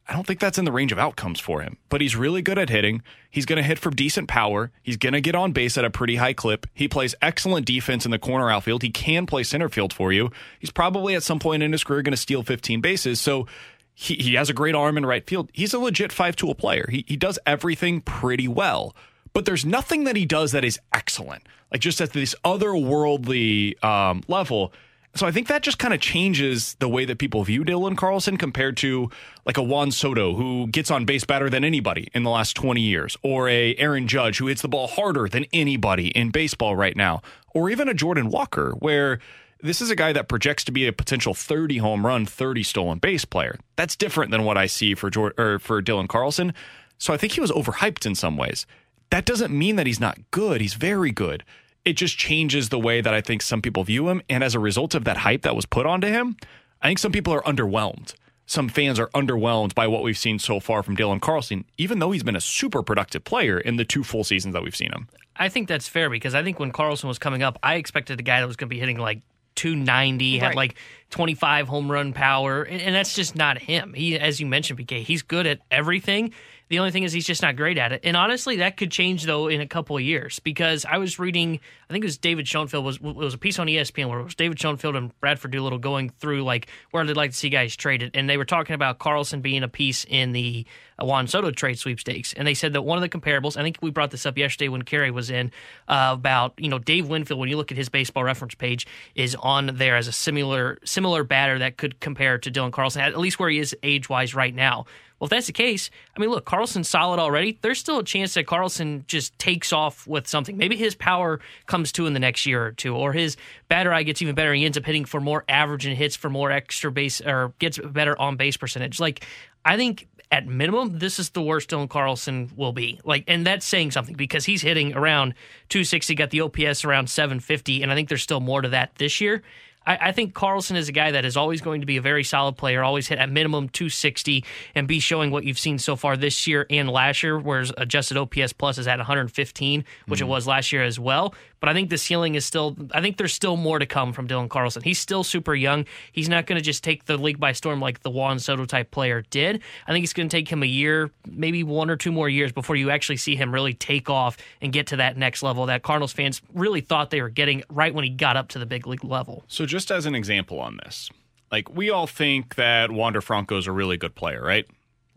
I 0.10 0.14
don't 0.14 0.26
think 0.26 0.40
that's 0.40 0.58
in 0.58 0.66
the 0.66 0.72
range 0.72 0.92
of 0.92 0.98
outcomes 0.98 1.40
for 1.40 1.62
him, 1.62 1.78
but 1.88 2.02
he's 2.02 2.16
really 2.16 2.42
good 2.42 2.58
at 2.58 2.70
hitting. 2.70 3.04
He's 3.30 3.46
going 3.46 3.58
to 3.58 3.64
hit 3.64 3.78
from 3.78 3.96
decent 3.96 4.28
power. 4.28 4.72
He's 4.82 4.98
going 4.98 5.14
to 5.14 5.22
get 5.22 5.36
on 5.36 5.52
base 5.52 5.78
at 5.78 5.86
a 5.86 5.92
pretty 5.92 6.16
high 6.16 6.34
clip. 6.34 6.66
He 6.74 6.88
plays 6.88 7.14
excellent 7.22 7.68
defense 7.68 8.06
in 8.06 8.12
the 8.12 8.18
corner 8.18 8.50
outfield. 8.50 8.82
He 8.82 8.90
can 8.90 9.28
play 9.28 9.44
center 9.44 9.70
field 9.70 9.94
for 9.94 10.12
you. 10.12 10.32
He's 10.58 10.72
probably 10.72 11.14
at 11.14 11.22
some 11.22 11.38
point 11.38 11.62
in 11.62 11.72
his 11.72 11.84
career 11.84 12.02
going 12.02 12.14
to 12.14 12.18
steal 12.18 12.42
15 12.42 12.82
bases. 12.82 13.22
So 13.22 13.46
he, 13.94 14.16
he 14.16 14.34
has 14.34 14.50
a 14.50 14.54
great 14.54 14.74
arm 14.74 14.98
in 14.98 15.06
right 15.06 15.28
field. 15.28 15.52
He's 15.54 15.76
a 15.76 15.80
legit 15.80 16.12
five 16.12 16.36
tool 16.36 16.56
player. 16.56 16.88
He, 16.90 17.06
he 17.08 17.16
does 17.16 17.38
everything 17.46 18.02
pretty 18.02 18.48
well, 18.48 18.96
but 19.34 19.46
there's 19.46 19.64
nothing 19.64 20.06
that 20.06 20.16
he 20.16 20.26
does 20.26 20.54
that 20.54 20.66
is 20.66 20.80
excellent. 20.92 21.44
Like 21.72 21.82
just 21.82 22.02
at 22.02 22.14
this 22.14 22.34
otherworldly 22.44 23.84
um, 23.84 24.24
level. 24.28 24.74
So 25.20 25.28
I 25.28 25.34
think 25.34 25.48
that 25.48 25.64
just 25.64 25.80
kind 25.80 25.94
of 25.94 26.00
changes 26.00 26.76
the 26.76 26.88
way 26.88 27.04
that 27.04 27.18
people 27.18 27.44
view 27.44 27.66
Dylan 27.66 27.98
Carlson 27.98 28.38
compared 28.38 28.78
to 28.78 29.10
like 29.46 29.58
a 29.58 29.62
Juan 29.62 29.92
Soto 29.92 30.34
who 30.34 30.68
gets 30.68 30.90
on 30.90 31.04
base 31.04 31.26
better 31.26 31.50
than 31.50 31.66
anybody 31.66 32.08
in 32.14 32.24
the 32.24 32.30
last 32.30 32.54
20 32.56 32.80
years, 32.80 33.18
or 33.22 33.50
a 33.50 33.76
Aaron 33.76 34.08
Judge 34.08 34.38
who 34.38 34.48
hits 34.48 34.62
the 34.62 34.70
ball 34.70 34.88
harder 34.88 35.28
than 35.28 35.46
anybody 35.52 36.08
in 36.08 36.30
baseball 36.30 36.74
right 36.74 36.96
now, 36.96 37.22
or 37.54 37.70
even 37.70 37.90
a 37.90 37.94
Jordan 37.94 38.30
Walker 38.30 38.72
where 38.80 39.20
this 39.62 39.82
is 39.82 39.90
a 39.90 39.96
guy 39.98 40.14
that 40.14 40.30
projects 40.30 40.64
to 40.64 40.72
be 40.72 40.88
a 40.88 40.94
potential 40.94 41.34
30 41.34 41.80
home 41.80 42.06
run, 42.06 42.26
30 42.26 42.64
stolen 42.64 43.00
base 43.00 43.26
player. 43.26 43.60
That's 43.76 43.98
different 43.98 44.32
than 44.32 44.46
what 44.46 44.58
I 44.58 44.68
see 44.68 44.96
for 44.96 45.10
Jordan, 45.10 45.38
or 45.38 45.60
for 45.60 45.82
Dylan 45.82 46.08
Carlson. 46.08 46.54
So 46.98 47.14
I 47.14 47.18
think 47.18 47.34
he 47.34 47.42
was 47.42 47.52
overhyped 47.52 48.06
in 48.06 48.16
some 48.16 48.38
ways. 48.38 48.66
That 49.10 49.26
doesn't 49.26 49.52
mean 49.52 49.76
that 49.76 49.86
he's 49.86 50.00
not 50.00 50.18
good. 50.32 50.62
He's 50.62 50.76
very 50.76 51.12
good 51.12 51.44
it 51.86 51.94
just 51.94 52.18
changes 52.18 52.70
the 52.70 52.80
way 52.80 53.02
that 53.02 53.14
I 53.14 53.22
think 53.22 53.42
some 53.42 53.62
people 53.62 53.84
view 53.84 54.10
him. 54.10 54.22
And 54.30 54.44
as 54.44 54.56
a 54.56 54.60
result 54.60 54.96
of 54.96 55.06
that 55.06 55.18
hype 55.18 55.44
that 55.44 55.56
was 55.56 55.66
put 55.66 55.86
onto 55.86 56.08
him, 56.08 56.38
I 56.82 56.88
think 56.88 57.00
some 57.00 57.12
people 57.12 57.34
are 57.34 57.42
underwhelmed. 57.44 58.14
Some 58.46 58.68
fans 58.68 59.00
are 59.00 59.10
underwhelmed 59.10 59.76
by 59.76 59.88
what 59.88 60.02
we've 60.02 60.18
seen 60.18 60.40
so 60.40 60.60
far 60.60 60.82
from 60.82 60.98
Dylan 60.98 61.22
Carlson, 61.22 61.66
even 61.78 62.00
though 62.00 62.12
he's 62.12 62.24
been 62.24 62.36
a 62.36 62.42
super 62.42 62.82
productive 62.82 63.24
player 63.24 63.60
in 63.60 63.76
the 63.76 63.86
two 63.86 64.04
full 64.04 64.24
seasons 64.24 64.54
that 64.54 64.64
we've 64.64 64.76
seen 64.76 64.92
him. 64.92 65.08
I 65.36 65.50
think 65.50 65.68
that's 65.68 65.88
fair 65.88 66.10
because 66.10 66.34
I 66.34 66.44
think 66.44 66.60
when 66.60 66.72
Carlson 66.72 67.08
was 67.08 67.20
coming 67.20 67.44
up, 67.44 67.60
I 67.62 67.76
expected 67.76 68.20
a 68.20 68.24
guy 68.24 68.42
that 68.42 68.48
was 68.48 68.56
going 68.56 68.68
to 68.68 68.74
be 68.74 68.80
hitting 68.80 68.98
like 68.98 69.22
290, 69.56 70.34
right. 70.40 70.48
had 70.48 70.56
like 70.56 70.76
25 71.12 71.68
home 71.68 71.92
run 71.92 72.14
power, 72.14 72.64
and, 72.64 72.82
and, 72.82 72.96
that's 72.96 73.14
just 73.14 73.36
not 73.36 73.58
him. 73.58 73.94
He, 73.94 74.18
as 74.18 74.40
you 74.40 74.46
mentioned, 74.46 74.80
PK, 74.80 75.04
he's 75.04 75.22
good 75.22 75.46
at 75.46 75.60
everything. 75.70 76.34
The 76.70 76.78
only 76.78 76.92
thing 76.92 77.02
is 77.02 77.12
he's 77.12 77.26
just 77.26 77.42
not 77.42 77.56
great 77.56 77.80
at 77.80 77.92
it. 77.92 78.02
And 78.04 78.16
honestly, 78.16 78.58
that 78.58 78.78
could 78.78 78.92
change 78.92 79.24
though 79.24 79.48
in 79.48 79.60
a 79.60 79.68
couple 79.68 79.98
of 79.98 80.04
years 80.04 80.40
because 80.40 80.86
I 80.86 81.00
was 81.00 81.18
reading, 81.18 81.60
I 81.90 81.94
think 81.94 82.04
it 82.04 82.08
was 82.08 82.20
David 82.20 82.48
Schoenfeld 82.48 82.86
was 82.86 82.98
it 82.98 83.16
was 83.16 83.34
a 83.34 83.40
piece 83.40 83.58
on 83.58 83.66
ESPN 83.66 84.08
where 84.08 84.20
it 84.20 84.24
was 84.24 84.36
David 84.36 84.60
Schoenfeld 84.60 84.96
and 84.96 85.20
Bradford 85.20 85.52
Doolittle 85.52 85.80
going 85.80 86.10
through 86.10 86.44
like 86.44 86.68
where 86.92 87.04
they'd 87.04 87.18
like 87.18 87.32
to 87.32 87.38
see 87.38 87.50
guys 87.50 87.76
traded, 87.76 88.12
and 88.14 88.30
they 88.30 88.38
were 88.38 88.46
talking 88.46 88.76
about 88.76 89.00
Carlson 89.00 89.42
being 89.42 89.64
a 89.64 89.68
piece 89.68 90.06
in 90.08 90.32
the 90.32 90.66
Juan 91.00 91.28
Soto 91.28 91.50
trade 91.50 91.80
sweepstakes, 91.80 92.34
and 92.34 92.48
they 92.48 92.54
said 92.54 92.74
that 92.74 92.84
one 92.84 92.98
of 92.98 93.02
the 93.02 93.10
comparables. 93.10 93.58
I 93.58 93.64
think 93.64 93.78
we 93.82 93.90
brought 93.90 94.12
this 94.12 94.26
up 94.28 94.38
yesterday 94.38 94.70
when 94.70 94.84
Kerry 94.84 95.10
was 95.10 95.32
in 95.32 95.52
uh, 95.88 96.12
about 96.14 96.54
you 96.58 96.70
know 96.70 96.78
Dave 96.78 97.08
Winfield. 97.08 97.40
When 97.40 97.50
you 97.50 97.58
look 97.58 97.72
at 97.72 97.78
his 97.78 97.90
baseball 97.90 98.24
reference 98.24 98.54
page, 98.54 98.86
is 99.16 99.36
on 99.36 99.72
there 99.74 99.96
as 99.96 100.08
a 100.08 100.12
similar 100.12 100.78
similar 100.84 101.24
batter 101.24 101.58
that 101.60 101.78
could 101.78 102.00
compare 102.00 102.38
to 102.38 102.52
Dylan 102.52 102.72
Carlson 102.72 103.02
at 103.02 103.18
least 103.18 103.40
where 103.40 103.50
he 103.50 103.58
is 103.58 103.76
age 103.82 104.08
wise 104.08 104.36
right 104.36 104.54
now 104.54 104.86
Well, 105.20 105.26
if 105.26 105.32
that's 105.32 105.48
the 105.48 105.54
case, 105.54 105.90
I 106.16 106.20
mean, 106.20 106.30
look, 106.30 106.46
Carlson's 106.46 106.88
solid 106.88 107.20
already. 107.20 107.60
There's 107.62 107.80
still 107.80 108.00
a 108.00 108.04
chance 108.04 108.34
that 108.36 108.48
Carlson 108.48 109.04
just 109.08 109.38
takes 109.38 109.74
off 109.74 110.08
with 110.08 110.28
something. 110.28 110.58
Maybe 110.58 110.78
his 110.78 110.96
power 110.96 111.40
comes 111.66 111.92
to 111.94 112.06
in 112.06 112.14
the 112.14 112.20
next 112.20 112.46
year 112.46 112.66
or 112.66 112.72
two, 112.72 112.96
or 112.96 113.12
his 113.12 113.36
batter 113.68 113.94
eye 113.94 114.04
gets 114.04 114.22
even 114.22 114.36
better. 114.36 114.54
He 114.54 114.66
ends 114.66 114.78
up 114.78 114.86
hitting 114.86 115.06
for 115.06 115.20
more 115.20 115.44
average 115.50 115.86
and 115.86 115.98
hits 115.98 116.16
for 116.16 116.30
more 116.30 116.52
extra 116.52 116.92
base, 116.92 117.20
or 117.22 117.54
gets 117.60 117.78
better 117.78 118.20
on 118.20 118.38
base 118.38 118.56
percentage. 118.56 119.00
Like, 119.00 119.26
I 119.66 119.76
think 119.76 120.08
at 120.32 120.48
minimum, 120.48 121.00
this 121.00 121.20
is 121.20 121.32
the 121.32 121.42
worst 121.42 121.72
Dylan 121.72 121.90
Carlson 121.90 122.52
will 122.56 122.72
be. 122.72 123.00
Like, 123.04 123.24
and 123.28 123.46
that's 123.46 123.66
saying 123.66 123.92
something 123.92 124.16
because 124.16 124.46
he's 124.46 124.62
hitting 124.62 124.94
around 124.94 125.34
260, 125.70 126.16
got 126.16 126.30
the 126.30 126.42
OPS 126.42 126.86
around 126.86 127.10
750, 127.10 127.82
and 127.82 127.92
I 127.92 127.96
think 127.96 128.10
there's 128.10 128.22
still 128.22 128.40
more 128.40 128.62
to 128.62 128.70
that 128.70 128.96
this 128.96 129.20
year. 129.20 129.42
I, 129.90 130.10
I, 130.10 130.12
think 130.12 130.36
Carlson 130.36 130.76
is 130.78 130.88
a 130.88 130.92
guy 130.92 131.12
that 131.12 131.26
is 131.26 131.36
always 131.36 131.62
going 131.62 131.82
to 131.82 131.88
be 131.88 131.98
a 131.98 132.02
very 132.02 132.24
solid 132.24 132.56
player, 132.56 132.84
always 132.84 133.08
hit 133.08 133.18
at 133.18 133.32
minimum 133.32 133.70
260 133.70 134.46
and 134.76 134.88
be 134.88 135.00
showing 135.00 135.32
what 135.32 135.44
you've 135.44 135.58
seen 135.58 135.80
so 135.80 135.96
far 135.96 136.16
this 136.16 136.46
year 136.46 136.68
and 136.70 136.90
last 136.90 137.24
year, 137.24 137.40
whereas 137.40 137.74
adjusted 137.76 138.16
OPS 138.16 138.54
plus 138.54 138.78
is 138.78 138.88
at 138.88 139.00
115, 139.00 139.84
which 140.06 140.20
mm-hmm. 140.20 140.28
it 140.28 140.30
was 140.30 140.46
last 140.46 140.72
year 140.72 140.84
as 140.84 141.00
well. 141.00 141.34
But 141.60 141.70
I 141.70 141.74
think 141.74 141.90
the 141.90 141.98
ceiling 141.98 142.36
is 142.36 142.46
still, 142.46 142.76
I 142.94 143.02
think 143.02 143.18
there's 143.18 143.34
still 143.34 143.58
more 143.58 143.80
to 143.80 143.86
come 143.86 144.14
from 144.14 144.28
Dylan 144.28 144.50
Carlson. 144.50 144.82
He's 144.82 145.00
still 145.00 145.24
super 145.24 145.54
young. 145.54 145.86
He's 146.12 146.30
not 146.30 146.46
going 146.46 146.58
to 146.58 146.64
just 146.64 146.84
take 146.84 147.06
the 147.06 147.18
league 147.18 147.40
by 147.40 147.52
storm 147.52 147.80
like 147.80 148.02
the 148.02 148.10
Juan 148.10 148.40
Soto 148.40 148.66
type 148.66 148.92
player 148.92 149.24
did. 149.30 149.62
I 149.88 149.92
think 149.92 150.04
it's 150.04 150.14
going 150.14 150.30
to 150.30 150.36
take 150.36 150.48
him 150.48 150.64
a 150.64 150.68
year, 150.68 151.12
maybe 151.28 151.64
one 151.64 151.90
or 151.90 151.98
two 151.98 152.12
more 152.12 152.30
years 152.30 152.52
before 152.52 152.76
you 152.76 152.90
actually 152.90 153.18
see 153.18 153.36
him 153.36 153.54
really 153.54 153.74
take 153.74 154.10
off 154.10 154.38
and 154.62 154.72
get 154.72 154.88
to 154.88 154.98
that 154.98 155.18
next 155.18 155.44
level 155.44 155.66
that 155.66 155.84
Cardinals 155.84 156.14
fans 156.14 156.42
really 156.54 156.82
thought 156.82 157.10
they 157.10 157.22
were 157.22 157.30
getting 157.30 157.64
right 157.70 157.94
when 157.94 158.04
he 158.04 158.10
got 158.10 158.38
up 158.38 158.50
to 158.50 158.60
the 158.60 158.66
big 158.66 158.88
league 158.88 159.04
level. 159.04 159.44
So, 159.48 159.66
just 159.66 159.92
as 159.92 160.06
an 160.06 160.16
example 160.16 160.60
on 160.60 160.80
this, 160.84 161.10
like 161.52 161.74
we 161.76 161.90
all 161.90 162.08
think 162.08 162.56
that 162.56 162.92
Wander 162.92 163.22
Franco 163.22 163.58
is 163.58 163.68
a 163.68 163.72
really 163.72 163.98
good 163.98 164.16
player, 164.16 164.42
right? 164.42 164.66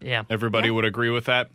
Yeah. 0.00 0.24
Everybody 0.28 0.68
yeah. 0.68 0.74
would 0.74 0.84
agree 0.84 1.10
with 1.10 1.26
that. 1.26 1.50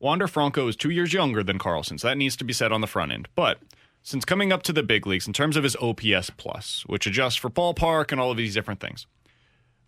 Wander 0.00 0.26
Franco 0.26 0.66
is 0.66 0.74
two 0.74 0.90
years 0.90 1.12
younger 1.12 1.44
than 1.44 1.58
Carlson, 1.58 1.96
so 1.96 2.08
that 2.08 2.18
needs 2.18 2.36
to 2.36 2.44
be 2.44 2.52
said 2.52 2.72
on 2.72 2.80
the 2.80 2.88
front 2.88 3.12
end. 3.12 3.28
But 3.36 3.58
since 4.02 4.24
coming 4.24 4.52
up 4.52 4.62
to 4.64 4.72
the 4.72 4.82
big 4.82 5.06
leagues 5.06 5.26
in 5.26 5.32
terms 5.32 5.56
of 5.56 5.64
his 5.64 5.76
OPS 5.76 6.30
plus, 6.36 6.84
which 6.86 7.06
adjusts 7.06 7.36
for 7.36 7.50
ballpark 7.50 8.12
and 8.12 8.20
all 8.20 8.30
of 8.30 8.36
these 8.36 8.54
different 8.54 8.80
things. 8.80 9.06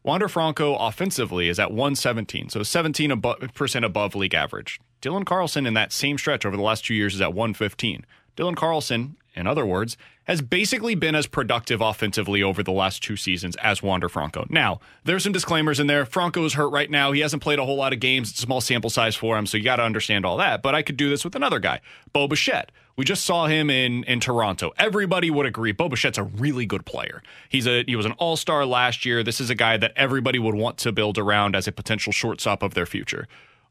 Wander 0.04 0.28
Franco 0.28 0.74
offensively 0.76 1.48
is 1.48 1.58
at 1.58 1.70
117, 1.70 2.50
so 2.50 2.60
17% 2.60 3.10
above, 3.10 3.84
above 3.84 4.14
league 4.14 4.34
average. 4.34 4.78
Dylan 5.00 5.24
Carlson 5.24 5.66
in 5.66 5.74
that 5.74 5.92
same 5.92 6.18
stretch 6.18 6.44
over 6.44 6.56
the 6.56 6.62
last 6.62 6.84
two 6.84 6.94
years 6.94 7.14
is 7.14 7.22
at 7.22 7.32
115. 7.32 8.04
Dylan 8.36 8.54
Carlson, 8.54 9.16
in 9.34 9.46
other 9.46 9.64
words, 9.64 9.96
has 10.24 10.42
basically 10.42 10.94
been 10.94 11.14
as 11.14 11.26
productive 11.26 11.80
offensively 11.80 12.42
over 12.42 12.62
the 12.62 12.72
last 12.72 13.02
two 13.02 13.16
seasons 13.16 13.56
as 13.56 13.82
Wander 13.82 14.08
Franco. 14.08 14.46
Now, 14.50 14.80
there's 15.04 15.22
some 15.22 15.32
disclaimers 15.32 15.80
in 15.80 15.86
there. 15.86 16.04
Franco 16.04 16.44
is 16.44 16.54
hurt 16.54 16.68
right 16.68 16.90
now. 16.90 17.12
He 17.12 17.20
hasn't 17.20 17.42
played 17.42 17.58
a 17.58 17.64
whole 17.64 17.76
lot 17.76 17.92
of 17.92 18.00
games. 18.00 18.30
It's 18.30 18.40
a 18.40 18.42
small 18.42 18.60
sample 18.60 18.90
size 18.90 19.16
for 19.16 19.38
him, 19.38 19.46
so 19.46 19.56
you 19.56 19.64
got 19.64 19.76
to 19.76 19.84
understand 19.84 20.26
all 20.26 20.36
that. 20.38 20.62
But 20.62 20.74
I 20.74 20.82
could 20.82 20.96
do 20.96 21.08
this 21.08 21.24
with 21.24 21.34
another 21.34 21.60
guy, 21.60 21.80
Bo 22.12 22.28
Bichette. 22.28 22.72
We 22.96 23.04
just 23.04 23.24
saw 23.24 23.46
him 23.46 23.70
in 23.70 24.04
in 24.04 24.20
Toronto. 24.20 24.72
Everybody 24.78 25.30
would 25.30 25.46
agree 25.46 25.72
Bo 25.72 25.88
Bichette's 25.88 26.18
a 26.18 26.22
really 26.22 26.66
good 26.66 26.86
player. 26.86 27.22
He's 27.48 27.66
a 27.66 27.84
he 27.86 27.96
was 27.96 28.06
an 28.06 28.12
all-star 28.12 28.64
last 28.64 29.04
year. 29.04 29.22
This 29.22 29.40
is 29.40 29.50
a 29.50 29.54
guy 29.54 29.76
that 29.76 29.92
everybody 29.96 30.38
would 30.38 30.54
want 30.54 30.78
to 30.78 30.92
build 30.92 31.18
around 31.18 31.56
as 31.56 31.66
a 31.66 31.72
potential 31.72 32.12
shortstop 32.12 32.62
of 32.62 32.74
their 32.74 32.86
future 32.86 33.26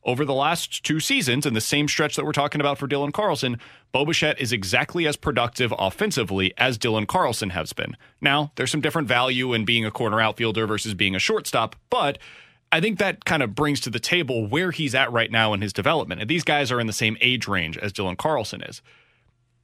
over 0.05 0.25
the 0.25 0.33
last 0.33 0.83
two 0.83 0.99
seasons 0.99 1.45
in 1.45 1.53
the 1.53 1.61
same 1.61 1.87
stretch 1.87 2.15
that 2.15 2.25
we're 2.25 2.31
talking 2.31 2.61
about 2.61 2.77
for 2.77 2.87
Dylan 2.87 3.13
Carlson, 3.13 3.59
Bo 3.91 4.05
Bichette 4.05 4.39
is 4.39 4.51
exactly 4.51 5.07
as 5.07 5.15
productive 5.15 5.73
offensively 5.77 6.53
as 6.57 6.77
Dylan 6.77 7.07
Carlson 7.07 7.51
has 7.51 7.73
been. 7.73 7.95
Now, 8.21 8.51
there's 8.55 8.71
some 8.71 8.81
different 8.81 9.07
value 9.07 9.53
in 9.53 9.65
being 9.65 9.85
a 9.85 9.91
corner 9.91 10.19
outfielder 10.19 10.67
versus 10.67 10.93
being 10.93 11.15
a 11.15 11.19
shortstop, 11.19 11.75
but 11.89 12.17
I 12.71 12.81
think 12.81 12.99
that 12.99 13.25
kind 13.25 13.43
of 13.43 13.55
brings 13.55 13.79
to 13.81 13.89
the 13.89 13.99
table 13.99 14.47
where 14.47 14.71
he's 14.71 14.95
at 14.95 15.11
right 15.11 15.31
now 15.31 15.53
in 15.53 15.61
his 15.61 15.73
development. 15.73 16.21
And 16.21 16.29
these 16.29 16.43
guys 16.43 16.71
are 16.71 16.79
in 16.79 16.87
the 16.87 16.93
same 16.93 17.17
age 17.21 17.47
range 17.47 17.77
as 17.77 17.93
Dylan 17.93 18.17
Carlson 18.17 18.61
is. 18.63 18.81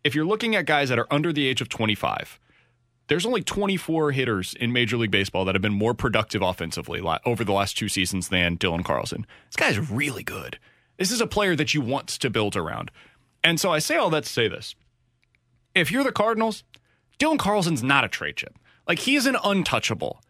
If 0.03 0.15
you're 0.15 0.25
looking 0.25 0.55
at 0.55 0.65
guys 0.65 0.89
that 0.89 0.99
are 0.99 1.07
under 1.11 1.33
the 1.33 1.47
age 1.47 1.61
of 1.61 1.69
25, 1.69 2.39
there's 3.07 3.25
only 3.25 3.41
24 3.41 4.11
hitters 4.11 4.53
in 4.53 4.71
Major 4.71 4.95
League 4.95 5.11
Baseball 5.11 5.43
that 5.45 5.55
have 5.55 5.61
been 5.61 5.73
more 5.73 5.93
productive 5.93 6.41
offensively 6.41 7.01
over 7.25 7.43
the 7.43 7.51
last 7.51 7.77
two 7.77 7.89
seasons 7.89 8.29
than 8.29 8.57
Dylan 8.57 8.85
Carlson. 8.85 9.25
This 9.47 9.55
guy's 9.55 9.91
really 9.91 10.23
good. 10.23 10.59
This 10.97 11.11
is 11.11 11.19
a 11.19 11.27
player 11.27 11.55
that 11.55 11.73
you 11.73 11.81
want 11.81 12.07
to 12.07 12.29
build 12.29 12.55
around. 12.55 12.91
And 13.43 13.59
so 13.59 13.71
I 13.71 13.79
say 13.79 13.95
all 13.95 14.09
that 14.11 14.25
to 14.25 14.29
say 14.29 14.47
this. 14.47 14.75
If 15.73 15.91
you're 15.91 16.03
the 16.03 16.11
Cardinals, 16.11 16.63
Dylan 17.17 17.39
Carlson's 17.39 17.83
not 17.83 18.03
a 18.03 18.09
trade 18.09 18.37
chip. 18.37 18.57
Like 18.87 18.99
he 18.99 19.15
is 19.15 19.25
an 19.25 19.37
untouchable 19.43 20.21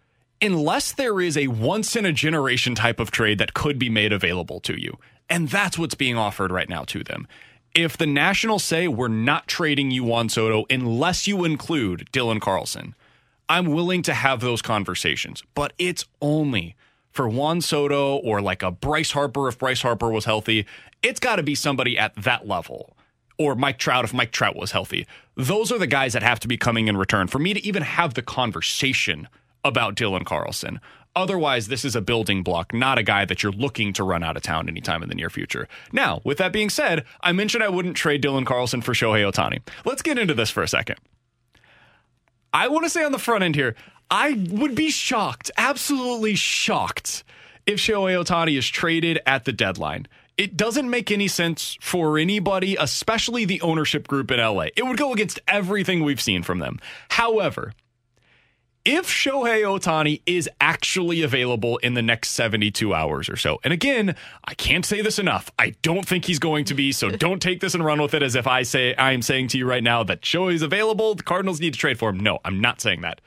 unless 0.42 0.94
there 0.94 1.20
is 1.20 1.38
a 1.38 1.48
once 1.48 1.96
in 1.96 2.06
a 2.06 2.14
generation 2.14 2.76
type 2.76 3.00
of 3.00 3.12
trade 3.12 3.40
that 3.40 3.54
could 3.54 3.78
be 3.78 3.90
made 3.90 4.14
available 4.14 4.60
to 4.62 4.80
you. 4.80 4.98
And 5.30 5.50
that's 5.50 5.78
what's 5.78 5.96
being 5.96 6.18
offered 6.18 6.52
right 6.52 6.70
now 6.70 6.84
to 6.86 7.04
them 7.04 7.28
if 7.74 7.98
the 7.98 8.08
Nationals 8.08 8.64
say 8.64 8.88
we're 8.88 9.08
not 9.08 9.48
trading 9.48 9.92
you 9.92 10.04
Juan 10.04 10.30
Soto 10.30 10.66
unless 10.70 11.28
you 11.28 11.46
include 11.46 12.10
Dylan 12.12 12.42
Carlson, 12.42 12.96
I'm 13.48 13.66
willing 13.66 14.02
to 14.04 14.14
have 14.14 14.42
those 14.42 14.62
conversations, 14.62 15.44
but 15.56 15.74
it's 15.78 16.06
only 16.22 16.76
for 17.12 17.28
Juan 17.28 17.62
Soto 17.62 18.18
or 18.18 18.42
like 18.42 18.62
a 18.62 18.72
Bryce 18.72 19.12
Harper 19.12 19.48
if 19.48 19.58
Bryce 19.58 19.82
Harper 19.82 20.10
was 20.10 20.26
healthy. 20.26 20.66
It's 21.02 21.20
got 21.20 21.38
to 21.38 21.44
be 21.44 21.56
somebody 21.56 21.98
at 21.98 22.16
that 22.16 22.48
level. 22.48 22.96
Or 23.38 23.56
Mike 23.56 23.78
Trout 23.78 24.04
if 24.04 24.14
Mike 24.14 24.32
Trout 24.32 24.56
was 24.56 24.72
healthy. 24.72 25.08
Those 25.36 25.72
are 25.72 25.80
the 25.80 25.88
guys 25.88 26.14
that 26.14 26.24
have 26.24 26.42
to 26.42 26.48
be 26.48 26.58
coming 26.58 26.90
in 26.90 26.98
return 26.98 27.28
for 27.28 27.40
me 27.40 27.54
to 27.54 27.66
even 27.66 27.84
have 27.84 28.14
the 28.14 28.22
conversation 28.22 29.30
about 29.64 29.96
Dylan 29.96 30.26
Carlson. 30.26 30.80
Otherwise, 31.20 31.68
this 31.68 31.84
is 31.84 31.98
a 31.98 32.02
building 32.02 32.44
block, 32.44 32.74
not 32.74 32.98
a 32.98 33.04
guy 33.04 33.26
that 33.26 33.44
you're 33.44 33.52
looking 33.52 33.92
to 33.92 34.06
run 34.06 34.24
out 34.24 34.38
of 34.38 34.42
town 34.42 34.70
anytime 34.70 35.04
in 35.04 35.10
the 35.10 35.16
near 35.16 35.30
future. 35.30 35.68
Now, 35.92 36.22
with 36.24 36.38
that 36.38 36.54
being 36.54 36.70
said, 36.70 37.04
I 37.20 37.34
mentioned 37.34 37.62
I 37.62 37.68
wouldn't 37.68 37.98
trade 37.98 38.24
Dylan 38.24 38.46
Carlson 38.46 38.82
for 38.82 38.94
Shohei 38.94 39.30
Ohtani. 39.30 39.60
Let's 39.84 40.02
get 40.02 40.18
into 40.18 40.34
this 40.34 40.50
for 40.50 40.64
a 40.64 40.68
second. 40.68 40.96
I 42.54 42.70
want 42.70 42.86
to 42.86 42.90
say 42.90 43.04
on 43.04 43.12
the 43.12 43.20
front 43.20 43.44
end 43.44 43.56
here, 43.56 43.76
I 44.10 44.48
would 44.50 44.76
be 44.76 44.90
shocked, 44.90 45.52
absolutely 45.58 46.36
shocked, 46.36 47.26
if 47.66 47.80
Shohei 47.80 48.24
Ohtani 48.24 48.58
is 48.58 48.66
traded 48.70 49.20
at 49.26 49.44
the 49.44 49.52
deadline. 49.52 50.08
It 50.38 50.56
doesn't 50.56 50.90
make 50.90 51.12
any 51.12 51.28
sense 51.28 51.78
for 51.82 52.18
anybody, 52.18 52.78
especially 52.80 53.44
the 53.44 53.60
ownership 53.60 54.08
group 54.08 54.32
in 54.32 54.40
LA. 54.40 54.68
It 54.78 54.86
would 54.86 54.98
go 54.98 55.12
against 55.12 55.42
everything 55.50 56.02
we've 56.02 56.22
seen 56.22 56.44
from 56.44 56.60
them. 56.60 56.80
However, 57.10 57.74
if 58.86 59.08
Shohei 59.08 59.64
Ohtani 59.64 60.22
is 60.26 60.50
actually 60.62 61.22
available 61.22 61.78
in 61.78 61.94
the 61.94 62.02
next 62.02 62.30
72 62.30 62.94
hours 62.94 63.30
or 63.30 63.36
so. 63.36 63.60
And 63.64 63.74
again, 63.74 64.16
I 64.46 64.54
can't 64.54 64.86
say 64.86 65.02
this 65.02 65.20
enough. 65.20 65.52
I 65.60 65.74
don't 65.82 66.08
think 66.08 66.26
he's 66.26 66.40
going 66.40 66.66
to 66.66 66.74
be, 66.74 66.92
so 66.92 67.10
don't 67.18 67.42
take 67.42 67.60
this 67.60 67.74
and 67.74 67.84
run 67.84 68.02
with 68.02 68.14
it 68.14 68.24
as 68.24 68.36
if 68.36 68.48
I 68.48 68.64
say 68.64 68.96
I 68.96 69.12
am 69.12 69.22
saying 69.22 69.50
to 69.50 69.58
you 69.58 69.66
right 69.66 69.84
now 69.84 70.04
that 70.04 70.22
Shohei 70.22 70.54
is 70.54 70.62
available, 70.62 71.16
the 71.16 71.24
Cardinals 71.24 71.60
need 71.60 71.74
to 71.74 71.80
trade 71.80 72.00
for 72.00 72.10
him. 72.10 72.20
No, 72.20 72.40
I'm 72.46 72.60
not 72.62 72.82
saying 72.82 73.02
that. 73.02 73.22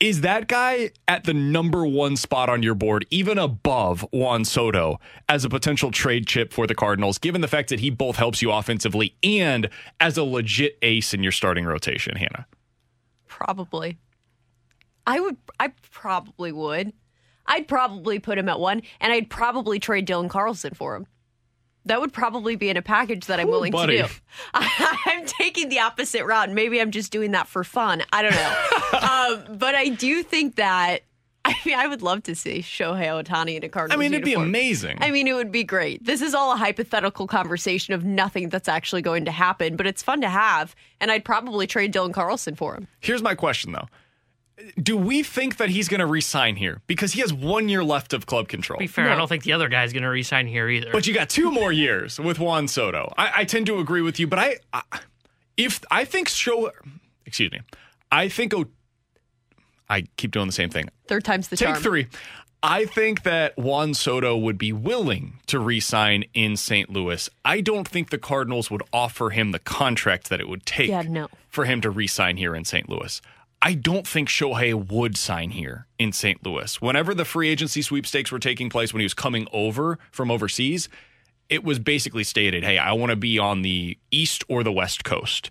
Is 0.00 0.20
that 0.20 0.46
guy 0.46 0.90
at 1.08 1.24
the 1.24 1.34
number 1.34 1.84
one 1.84 2.14
spot 2.14 2.48
on 2.48 2.62
your 2.62 2.76
board, 2.76 3.04
even 3.10 3.36
above 3.36 4.06
Juan 4.12 4.44
Soto, 4.44 5.00
as 5.28 5.44
a 5.44 5.48
potential 5.48 5.90
trade 5.90 6.28
chip 6.28 6.52
for 6.52 6.68
the 6.68 6.74
Cardinals, 6.76 7.18
given 7.18 7.40
the 7.40 7.48
fact 7.48 7.68
that 7.70 7.80
he 7.80 7.90
both 7.90 8.14
helps 8.14 8.40
you 8.40 8.52
offensively 8.52 9.16
and 9.24 9.68
as 9.98 10.16
a 10.16 10.22
legit 10.22 10.78
ace 10.82 11.12
in 11.12 11.24
your 11.24 11.32
starting 11.32 11.64
rotation, 11.64 12.14
Hannah? 12.14 12.46
Probably. 13.26 13.98
I 15.08 15.20
would. 15.20 15.38
I 15.58 15.72
probably 15.90 16.52
would. 16.52 16.92
I'd 17.46 17.66
probably 17.66 18.18
put 18.18 18.36
him 18.36 18.48
at 18.48 18.60
one, 18.60 18.82
and 19.00 19.10
I'd 19.10 19.30
probably 19.30 19.80
trade 19.80 20.06
Dylan 20.06 20.28
Carlson 20.28 20.74
for 20.74 20.94
him. 20.94 21.06
That 21.86 22.02
would 22.02 22.12
probably 22.12 22.56
be 22.56 22.68
in 22.68 22.76
a 22.76 22.82
package 22.82 23.24
that 23.26 23.40
I'm 23.40 23.48
Ooh, 23.48 23.52
willing 23.52 23.72
buddy. 23.72 23.96
to 23.96 24.02
do. 24.02 24.08
I, 24.54 24.98
am 25.06 25.24
taking 25.24 25.70
the 25.70 25.78
opposite 25.78 26.26
route. 26.26 26.50
Maybe 26.50 26.78
I'm 26.78 26.90
just 26.90 27.10
doing 27.10 27.30
that 27.30 27.48
for 27.48 27.64
fun. 27.64 28.02
I 28.12 28.20
don't 28.20 28.34
know. 28.34 29.48
um, 29.50 29.56
but 29.56 29.74
I 29.74 29.88
do 29.88 30.22
think 30.22 30.56
that. 30.56 31.00
I 31.46 31.54
mean, 31.64 31.78
I 31.78 31.86
would 31.86 32.02
love 32.02 32.24
to 32.24 32.34
see 32.34 32.58
Shohei 32.58 33.06
Ohtani 33.06 33.56
in 33.56 33.64
a 33.64 33.70
Cardinals. 33.70 33.96
I 33.96 33.98
mean, 33.98 34.12
it'd 34.12 34.26
uniform. 34.26 34.52
be 34.52 34.58
amazing. 34.58 34.98
I 35.00 35.10
mean, 35.10 35.26
it 35.26 35.32
would 35.32 35.50
be 35.50 35.64
great. 35.64 36.04
This 36.04 36.20
is 36.20 36.34
all 36.34 36.52
a 36.52 36.56
hypothetical 36.56 37.26
conversation 37.26 37.94
of 37.94 38.04
nothing 38.04 38.50
that's 38.50 38.68
actually 38.68 39.00
going 39.00 39.24
to 39.24 39.30
happen, 39.30 39.76
but 39.76 39.86
it's 39.86 40.02
fun 40.02 40.20
to 40.20 40.28
have. 40.28 40.76
And 41.00 41.10
I'd 41.10 41.24
probably 41.24 41.66
trade 41.66 41.94
Dylan 41.94 42.12
Carlson 42.12 42.54
for 42.54 42.74
him. 42.74 42.86
Here's 43.00 43.22
my 43.22 43.34
question, 43.34 43.72
though 43.72 43.86
do 44.80 44.96
we 44.96 45.22
think 45.22 45.56
that 45.58 45.70
he's 45.70 45.88
going 45.88 46.00
to 46.00 46.06
resign 46.06 46.56
here 46.56 46.80
because 46.86 47.12
he 47.12 47.20
has 47.20 47.32
one 47.32 47.68
year 47.68 47.84
left 47.84 48.12
of 48.12 48.26
club 48.26 48.48
control? 48.48 48.78
To 48.78 48.82
be 48.82 48.86
fair, 48.86 49.06
no. 49.06 49.12
I 49.12 49.16
don't 49.16 49.28
think 49.28 49.44
the 49.44 49.52
other 49.52 49.68
guy's 49.68 49.92
going 49.92 50.02
to 50.02 50.08
resign 50.08 50.46
here 50.46 50.68
either. 50.68 50.90
But 50.92 51.06
you 51.06 51.14
got 51.14 51.28
two 51.28 51.50
more 51.50 51.72
years 51.72 52.18
with 52.18 52.38
Juan 52.38 52.68
Soto. 52.68 53.12
I, 53.16 53.32
I 53.36 53.44
tend 53.44 53.66
to 53.66 53.78
agree 53.78 54.02
with 54.02 54.18
you, 54.18 54.26
but 54.26 54.38
I, 54.38 54.56
I, 54.72 54.82
if 55.56 55.80
I 55.90 56.04
think 56.04 56.28
show, 56.28 56.70
excuse 57.26 57.52
me, 57.52 57.60
I 58.10 58.28
think 58.28 58.54
oh, 58.54 58.66
I 59.88 60.02
keep 60.16 60.30
doing 60.30 60.46
the 60.46 60.52
same 60.52 60.70
thing. 60.70 60.88
Third 61.06 61.24
time's 61.24 61.48
the 61.48 61.56
Take 61.56 61.68
charm. 61.68 61.82
three. 61.82 62.06
I 62.60 62.86
think 62.86 63.22
that 63.22 63.56
Juan 63.56 63.94
Soto 63.94 64.36
would 64.36 64.58
be 64.58 64.72
willing 64.72 65.34
to 65.46 65.60
re-sign 65.60 66.24
in 66.34 66.56
St. 66.56 66.90
Louis. 66.90 67.30
I 67.44 67.60
don't 67.60 67.86
think 67.86 68.10
the 68.10 68.18
Cardinals 68.18 68.68
would 68.68 68.82
offer 68.92 69.30
him 69.30 69.52
the 69.52 69.60
contract 69.60 70.28
that 70.28 70.40
it 70.40 70.48
would 70.48 70.66
take 70.66 70.88
yeah, 70.88 71.02
no. 71.02 71.28
for 71.48 71.66
him 71.66 71.80
to 71.82 71.90
re-sign 71.90 72.36
here 72.36 72.56
in 72.56 72.64
St. 72.64 72.88
Louis. 72.88 73.22
I 73.60 73.74
don't 73.74 74.06
think 74.06 74.28
Shohei 74.28 74.72
would 74.90 75.16
sign 75.16 75.50
here 75.50 75.86
in 75.98 76.12
St. 76.12 76.44
Louis. 76.46 76.80
Whenever 76.80 77.12
the 77.14 77.24
free 77.24 77.48
agency 77.48 77.82
sweepstakes 77.82 78.30
were 78.30 78.38
taking 78.38 78.70
place 78.70 78.92
when 78.92 79.00
he 79.00 79.04
was 79.04 79.14
coming 79.14 79.48
over 79.52 79.98
from 80.12 80.30
overseas, 80.30 80.88
it 81.48 81.64
was 81.64 81.78
basically 81.78 82.22
stated, 82.24 82.62
hey, 82.62 82.78
I 82.78 82.92
want 82.92 83.10
to 83.10 83.16
be 83.16 83.38
on 83.38 83.62
the 83.62 83.98
East 84.10 84.44
or 84.48 84.62
the 84.62 84.70
West 84.72 85.02
Coast. 85.02 85.50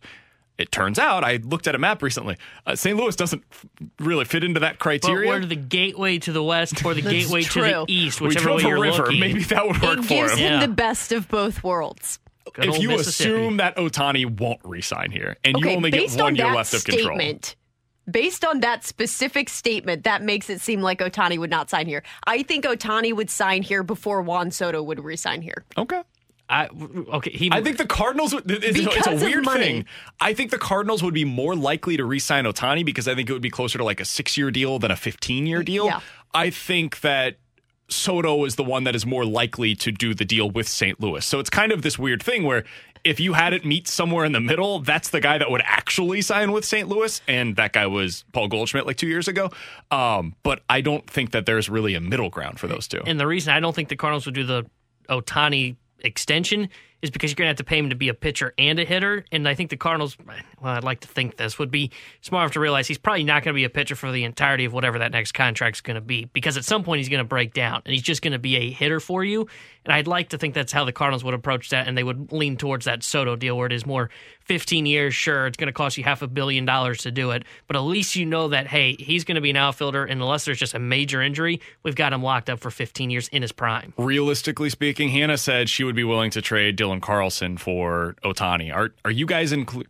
It 0.57 0.71
turns 0.71 0.97
out, 0.97 1.23
I 1.23 1.35
looked 1.37 1.67
at 1.67 1.75
a 1.75 1.77
map 1.77 2.01
recently. 2.01 2.35
Uh, 2.65 2.75
St. 2.75 2.97
Louis 2.97 3.15
doesn't 3.15 3.43
f- 3.51 3.65
really 3.99 4.25
fit 4.25 4.43
into 4.43 4.59
that 4.61 4.73
But 4.73 4.79
criteria. 4.79 5.29
we're 5.29 5.45
the 5.45 5.55
gateway 5.55 6.17
to 6.19 6.31
the 6.31 6.41
west 6.41 6.83
or 6.83 6.93
the 6.95 7.01
That's 7.01 7.13
gateway 7.13 7.43
to 7.43 7.61
the 7.61 7.85
east, 7.87 8.21
we 8.21 8.29
whichever 8.29 8.45
drove 8.45 8.57
way 8.57 8.63
a 8.63 8.67
you're 8.69 8.79
river. 8.81 9.03
looking. 9.03 9.19
Maybe 9.19 9.43
that 9.43 9.67
would 9.67 9.79
work 9.81 9.99
It 9.99 10.03
for 10.03 10.07
gives 10.09 10.31
him. 10.31 10.37
him 10.39 10.53
Yeah. 10.53 10.59
the 10.65 10.73
best 10.73 11.11
of 11.11 11.27
both 11.27 11.63
worlds. 11.63 12.19
Good 12.53 12.69
if 12.69 12.79
you 12.79 12.91
assume 12.93 13.57
that 13.57 13.75
Ohtani 13.75 14.25
won't 14.39 14.61
resign 14.63 15.11
here 15.11 15.35
and 15.43 15.57
you 15.59 15.69
only 15.69 15.91
get 15.91 15.99
based 16.01 16.17
one 16.17 16.27
on 16.27 16.35
year 16.37 16.55
left 16.55 16.73
of 16.73 16.83
control. 16.85 17.19
Statement, 18.07 18.13
based 18.13 18.45
on 18.45 18.59
that 18.61 18.83
specific 18.85 19.49
statement, 19.49 20.03
that 20.05 20.21
makes 20.23 20.49
it 20.49 20.61
seem 20.61 20.81
like 20.81 20.99
Ohtani 20.99 21.37
would 21.37 21.49
not 21.49 21.69
sign 21.69 21.85
here. 21.87 22.03
I 22.25 22.43
think 22.43 22.65
Ohtani 22.65 23.13
would 23.13 23.29
sign 23.29 23.61
here 23.63 23.83
before 23.83 24.21
Juan 24.21 24.51
Soto 24.51 24.81
would 24.83 25.03
resign 25.03 25.41
here. 25.41 25.65
Okay. 25.77 26.01
I, 26.49 26.67
okay, 26.69 27.31
he. 27.31 27.49
I 27.51 27.61
think 27.61 27.77
the 27.77 27.85
Cardinals. 27.85 28.33
would- 28.33 28.49
It's, 28.49 28.77
it's 28.79 28.79
Because 28.87 29.07
a 29.07 29.11
of 29.15 29.21
weird 29.21 29.43
money. 29.43 29.63
thing. 29.63 29.85
I 30.21 30.33
think 30.33 30.51
the 30.51 30.57
Cardinals 30.57 31.03
would 31.03 31.13
be 31.13 31.25
more 31.25 31.55
likely 31.55 31.97
to 31.97 32.05
re-sign 32.05 32.45
Ohtani 32.45 32.85
because 32.85 33.05
I 33.07 33.15
think 33.15 33.29
it 33.29 33.33
would 33.33 33.41
be 33.41 33.49
closer 33.49 33.77
to 33.77 33.83
like 33.83 33.99
a 33.99 34.05
six-year 34.05 34.49
deal 34.51 34.79
than 34.79 34.89
a 34.89 34.95
fifteen-year 34.95 35.63
deal. 35.63 35.87
Yeah. 35.87 35.99
I 36.33 36.49
think 36.49 37.01
that 37.01 37.35
Soto 37.89 38.45
is 38.45 38.55
the 38.55 38.63
one 38.63 38.85
that 38.85 38.95
is 38.95 39.05
more 39.05 39.25
likely 39.25 39.75
to 39.75 39.91
do 39.91 40.13
the 40.13 40.23
deal 40.25 40.49
with 40.49 40.69
St. 40.69 40.99
Louis. 41.01 41.25
So 41.25 41.39
it's 41.39 41.49
kind 41.49 41.71
of 41.73 41.81
this 41.81 41.99
weird 41.99 42.23
thing 42.23 42.43
where 42.43 42.63
if 43.07 43.21
you 43.21 43.33
had 43.33 43.53
it 43.53 43.65
meet 43.65 43.87
somewhere 43.87 44.25
in 44.25 44.33
the 44.33 44.41
middle, 44.41 44.79
that's 44.79 45.09
the 45.09 45.21
guy 45.21 45.37
that 45.37 45.49
would 45.49 45.61
actually 45.63 46.21
sign 46.21 46.51
with 46.51 46.65
St. 46.65 46.89
Louis, 46.89 47.21
and 47.27 47.55
that 47.55 47.71
guy 47.71 47.87
was 47.87 48.25
Paul 48.33 48.49
Goldschmidt 48.49 48.85
like 48.85 48.97
two 48.97 49.07
years 49.07 49.27
ago. 49.27 49.49
Um, 49.91 50.35
but 50.43 50.61
I 50.69 50.81
don't 50.81 51.09
think 51.09 51.31
that 51.31 51.45
there's 51.45 51.69
really 51.69 51.95
a 51.95 52.01
middle 52.01 52.29
ground 52.29 52.59
for 52.59 52.67
those 52.67 52.87
two. 52.87 53.01
And 53.05 53.19
the 53.19 53.25
reason 53.25 53.53
I 53.53 53.61
don't 53.61 53.73
think 53.73 53.87
the 53.87 53.95
Cardinals 53.95 54.25
would 54.25 54.35
do 54.35 54.43
the 54.43 54.65
Ohtani 55.09 55.77
extension 55.99 56.69
is 57.01 57.11
because 57.11 57.31
you're 57.31 57.35
going 57.35 57.45
to 57.45 57.49
have 57.49 57.57
to 57.57 57.63
pay 57.63 57.77
him 57.77 57.89
to 57.89 57.95
be 57.95 58.09
a 58.09 58.13
pitcher 58.13 58.53
and 58.57 58.79
a 58.79 58.85
hitter. 58.85 59.23
And 59.31 59.47
I 59.47 59.53
think 59.53 59.69
the 59.69 59.77
Cardinals, 59.77 60.17
well, 60.61 60.73
I'd 60.73 60.83
like 60.83 61.01
to 61.01 61.07
think 61.07 61.37
this 61.37 61.59
would 61.59 61.69
be 61.69 61.91
smart 62.21 62.43
enough 62.43 62.53
to 62.53 62.59
realize 62.59 62.87
he's 62.87 62.97
probably 62.97 63.23
not 63.23 63.43
going 63.43 63.53
to 63.53 63.57
be 63.57 63.65
a 63.65 63.69
pitcher 63.69 63.95
for 63.95 64.11
the 64.11 64.23
entirety 64.23 64.65
of 64.65 64.73
whatever 64.73 64.99
that 64.99 65.11
next 65.11 65.33
contract's 65.33 65.81
going 65.81 65.95
to 65.95 66.01
be 66.01 66.25
because 66.33 66.57
at 66.57 66.65
some 66.65 66.83
point 66.83 66.99
he's 66.99 67.09
going 67.09 67.19
to 67.19 67.27
break 67.27 67.53
down 67.53 67.81
and 67.85 67.93
he's 67.93 68.01
just 68.01 68.21
going 68.21 68.33
to 68.33 68.39
be 68.39 68.55
a 68.55 68.71
hitter 68.71 68.99
for 68.99 69.23
you. 69.23 69.47
And 69.85 69.93
I'd 69.93 70.07
like 70.07 70.29
to 70.29 70.37
think 70.37 70.53
that's 70.53 70.73
how 70.73 70.83
the 70.83 70.91
Cardinals 70.91 71.23
would 71.23 71.33
approach 71.33 71.69
that 71.69 71.87
and 71.87 71.97
they 71.97 72.03
would 72.03 72.31
lean 72.31 72.57
towards 72.57 72.85
that 72.85 73.03
Soto 73.03 73.35
deal 73.35 73.57
where 73.57 73.67
it 73.67 73.73
is 73.73 73.85
more 73.85 74.09
15 74.41 74.85
years. 74.85 75.13
Sure, 75.13 75.47
it's 75.47 75.57
going 75.57 75.67
to 75.67 75.73
cost 75.73 75.97
you 75.97 76.03
half 76.03 76.21
a 76.21 76.27
billion 76.27 76.65
dollars 76.65 76.99
to 76.99 77.11
do 77.11 77.31
it, 77.31 77.43
but 77.67 77.75
at 77.75 77.81
least 77.81 78.15
you 78.15 78.25
know 78.25 78.49
that, 78.49 78.67
hey, 78.67 78.95
he's 78.99 79.23
going 79.23 79.35
to 79.35 79.41
be 79.41 79.49
an 79.49 79.55
outfielder. 79.55 80.03
And 80.03 80.21
unless 80.21 80.45
there's 80.45 80.59
just 80.59 80.73
a 80.73 80.79
major 80.79 81.21
injury, 81.21 81.61
we've 81.83 81.95
got 81.95 82.11
him 82.11 82.23
locked 82.23 82.49
up 82.49 82.59
for 82.59 82.71
15 82.71 83.09
years 83.09 83.27
in 83.29 83.41
his 83.41 83.51
prime. 83.51 83.93
realistically 83.97 84.69
speaking, 84.69 85.09
Hannah 85.09 85.37
said 85.37 85.69
she 85.69 85.83
would 85.83 85.95
be 85.95 86.03
willing 86.03 86.31
to 86.31 86.41
trade 86.41 86.75
Dylan 86.87 87.01
Carlson 87.01 87.57
for 87.57 88.15
Ohtani. 88.23 88.73
Are 88.73 88.91
are 89.05 89.11
you 89.11 89.25
guys 89.25 89.51
include? 89.51 89.87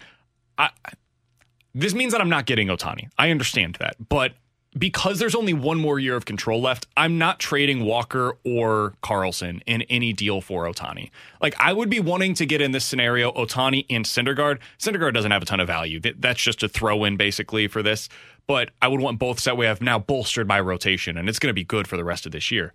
This 1.74 1.94
means 1.94 2.12
that 2.12 2.22
I'm 2.22 2.30
not 2.30 2.48
getting 2.48 2.70
Ohtani. 2.70 3.10
I 3.20 3.30
understand 3.30 3.78
that, 3.80 3.96
but 4.10 4.34
because 4.78 5.20
there's 5.20 5.36
only 5.36 5.54
one 5.54 5.80
more 5.80 6.00
year 6.00 6.16
of 6.16 6.26
control 6.26 6.62
left, 6.62 6.88
I'm 6.96 7.18
not 7.18 7.40
trading 7.40 7.86
Walker 7.86 8.38
or 8.44 8.94
Carlson 9.02 9.62
in 9.66 9.84
any 9.84 10.14
deal 10.14 10.42
for 10.42 10.66
Ohtani. 10.66 11.12
Like 11.42 11.56
I 11.60 11.74
would 11.74 11.90
be 11.90 12.00
wanting 12.00 12.34
to 12.36 12.46
get 12.46 12.62
in 12.62 12.72
this 12.72 12.86
scenario 12.86 13.32
Ohtani 13.32 13.86
and 13.90 14.06
Syndergaard. 14.06 14.60
Syndergaard 14.80 15.14
doesn't 15.14 15.32
have 15.32 15.42
a 15.42 15.46
ton 15.46 15.60
of 15.60 15.68
value. 15.68 16.00
That's 16.00 16.42
just 16.42 16.64
a 16.64 16.70
throw 16.70 17.04
in 17.04 17.18
basically 17.18 17.68
for 17.68 17.84
this. 17.84 18.10
But 18.48 18.72
I 18.82 18.88
would 18.88 19.02
want 19.02 19.20
both 19.20 19.44
that 19.44 19.58
way 19.58 19.68
I've 19.68 19.82
now 19.82 20.00
bolstered 20.00 20.48
my 20.48 20.60
rotation 20.60 21.18
and 21.18 21.28
it's 21.30 21.40
going 21.40 21.50
to 21.50 21.54
be 21.54 21.64
good 21.64 21.88
for 21.88 21.98
the 21.98 22.04
rest 22.04 22.26
of 22.26 22.32
this 22.32 22.52
year 22.52 22.74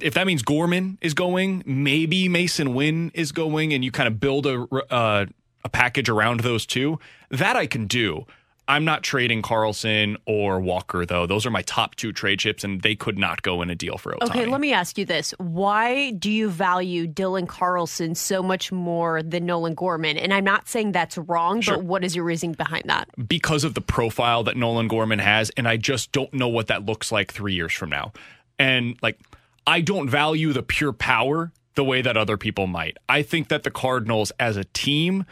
if 0.00 0.14
that 0.14 0.26
means 0.26 0.42
Gorman 0.42 0.98
is 1.00 1.14
going, 1.14 1.62
maybe 1.66 2.28
Masyn 2.28 2.74
Winn 2.74 3.10
is 3.14 3.32
going, 3.32 3.72
and 3.72 3.84
you 3.84 3.90
kind 3.90 4.06
of 4.08 4.20
build 4.20 4.46
a 4.46 4.66
uh, 4.90 5.26
a 5.64 5.68
package 5.68 6.08
around 6.08 6.40
those 6.40 6.64
two, 6.66 6.98
that 7.30 7.56
I 7.56 7.66
can 7.66 7.86
do. 7.86 8.24
I'm 8.68 8.84
not 8.84 9.04
trading 9.04 9.42
Carlson 9.42 10.16
or 10.26 10.58
Walker 10.58 11.06
though; 11.06 11.24
those 11.26 11.46
are 11.46 11.50
my 11.50 11.62
top 11.62 11.94
two 11.94 12.12
trade 12.12 12.40
chips, 12.40 12.64
and 12.64 12.82
they 12.82 12.96
could 12.96 13.16
not 13.16 13.42
go 13.42 13.62
in 13.62 13.70
a 13.70 13.76
deal 13.76 13.96
for 13.96 14.12
Ohtani. 14.14 14.30
Okay, 14.30 14.46
let 14.46 14.60
me 14.60 14.72
ask 14.72 14.98
you 14.98 15.04
this. 15.04 15.32
Why 15.38 16.10
do 16.10 16.28
you 16.28 16.50
value 16.50 17.06
Dylan 17.06 17.46
Carlson 17.46 18.16
so 18.16 18.42
much 18.42 18.72
more 18.72 19.22
than 19.22 19.46
Nolan 19.46 19.74
Gorman? 19.74 20.16
And 20.18 20.34
I'm 20.34 20.42
not 20.42 20.68
saying 20.68 20.90
that's 20.90 21.16
wrong, 21.16 21.60
Sure. 21.60 21.76
but 21.76 21.84
what 21.84 22.02
is 22.02 22.16
your 22.16 22.24
reasoning 22.24 22.54
behind 22.54 22.84
that? 22.86 23.08
because 23.28 23.62
of 23.62 23.74
the 23.74 23.80
profile 23.80 24.42
that 24.42 24.56
Nolan 24.56 24.88
Gorman 24.88 25.20
has, 25.20 25.50
and 25.56 25.68
I 25.68 25.76
just 25.76 26.10
don't 26.10 26.34
know 26.34 26.48
what 26.48 26.66
that 26.66 26.84
looks 26.84 27.12
like 27.12 27.32
three 27.32 27.54
years 27.54 27.72
from 27.72 27.90
now. 27.90 28.12
And 28.58 28.96
like, 29.00 29.16
I 29.66 29.80
don't 29.80 30.08
value 30.08 30.52
the 30.52 30.62
pure 30.62 30.92
power 30.92 31.52
the 31.74 31.84
way 31.84 32.02
that 32.02 32.16
other 32.16 32.36
people 32.36 32.66
might. 32.66 32.96
I 33.08 33.22
think 33.22 33.48
that 33.48 33.62
the 33.62 33.70
Cardinals 33.70 34.32
as 34.38 34.56
a 34.56 34.64
team 34.64 35.24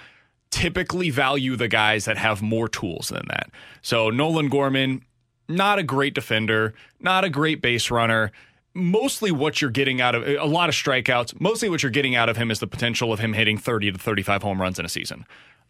typically 0.50 1.10
value 1.10 1.56
the 1.56 1.68
guys 1.68 2.04
that 2.04 2.16
have 2.16 2.40
more 2.40 2.68
tools 2.68 3.08
than 3.08 3.26
that. 3.28 3.50
So 3.82 4.10
Nolan 4.10 4.48
Gorman, 4.48 5.04
not 5.48 5.78
a 5.78 5.82
great 5.82 6.14
defender, 6.14 6.74
not 7.00 7.24
a 7.24 7.30
great 7.30 7.60
base 7.60 7.90
runner. 7.90 8.30
Mostly 8.72 9.30
what 9.30 9.60
you're 9.60 9.70
getting 9.70 10.00
out 10.00 10.14
of 10.14 10.26
a 10.26 10.44
lot 10.44 10.68
of 10.68 10.74
strikeouts, 10.74 11.40
mostly 11.40 11.68
what 11.68 11.82
you're 11.82 11.90
getting 11.90 12.14
out 12.16 12.28
of 12.28 12.36
him 12.36 12.50
is 12.50 12.58
the 12.58 12.66
potential 12.66 13.12
of 13.12 13.20
him 13.20 13.32
hitting 13.32 13.56
30 13.56 13.92
to 13.92 13.98
35 13.98 14.42
home 14.42 14.60
runs 14.60 14.78
in 14.78 14.84
a 14.84 14.88
season. 14.88 15.24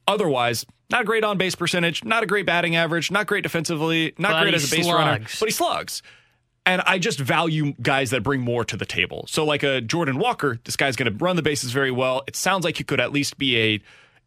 Otherwise, 0.07 0.67
not 0.91 1.03
a 1.03 1.05
great 1.05 1.25
on 1.25 1.39
base 1.39 1.55
percentage, 1.55 2.05
not 2.05 2.23
a 2.23 2.27
great 2.27 2.47
batting 2.47 2.77
average, 2.77 3.11
not 3.11 3.27
great 3.27 3.43
defensively, 3.43 4.15
not 4.19 4.33
But 4.33 4.43
great 4.43 4.55
as 4.55 4.71
a 4.71 4.77
base 4.77 4.87
runner, 4.87 5.25
but 5.41 5.49
he 5.49 5.51
slugs. 5.51 6.03
And 6.67 6.83
I 6.87 6.99
just 6.99 7.19
value 7.19 7.75
guys 7.83 8.11
that 8.11 8.23
bring 8.23 8.41
more 8.41 8.65
to 8.65 8.77
the 8.77 8.87
table. 8.87 9.27
So, 9.29 9.45
like 9.45 9.63
a 9.63 9.81
Jordan 9.83 10.19
Walker, 10.19 10.59
this 10.65 10.77
guy's 10.77 10.97
going 10.97 11.13
to 11.13 11.25
run 11.25 11.37
the 11.37 11.43
bases 11.43 11.73
very 11.73 11.91
well. 11.91 12.23
It 12.27 12.37
sounds 12.37 12.65
like 12.65 12.79
he 12.79 12.85
could 12.85 13.01
at 13.01 13.13
least 13.13 13.37
be 13.37 13.59
a, 13.59 13.83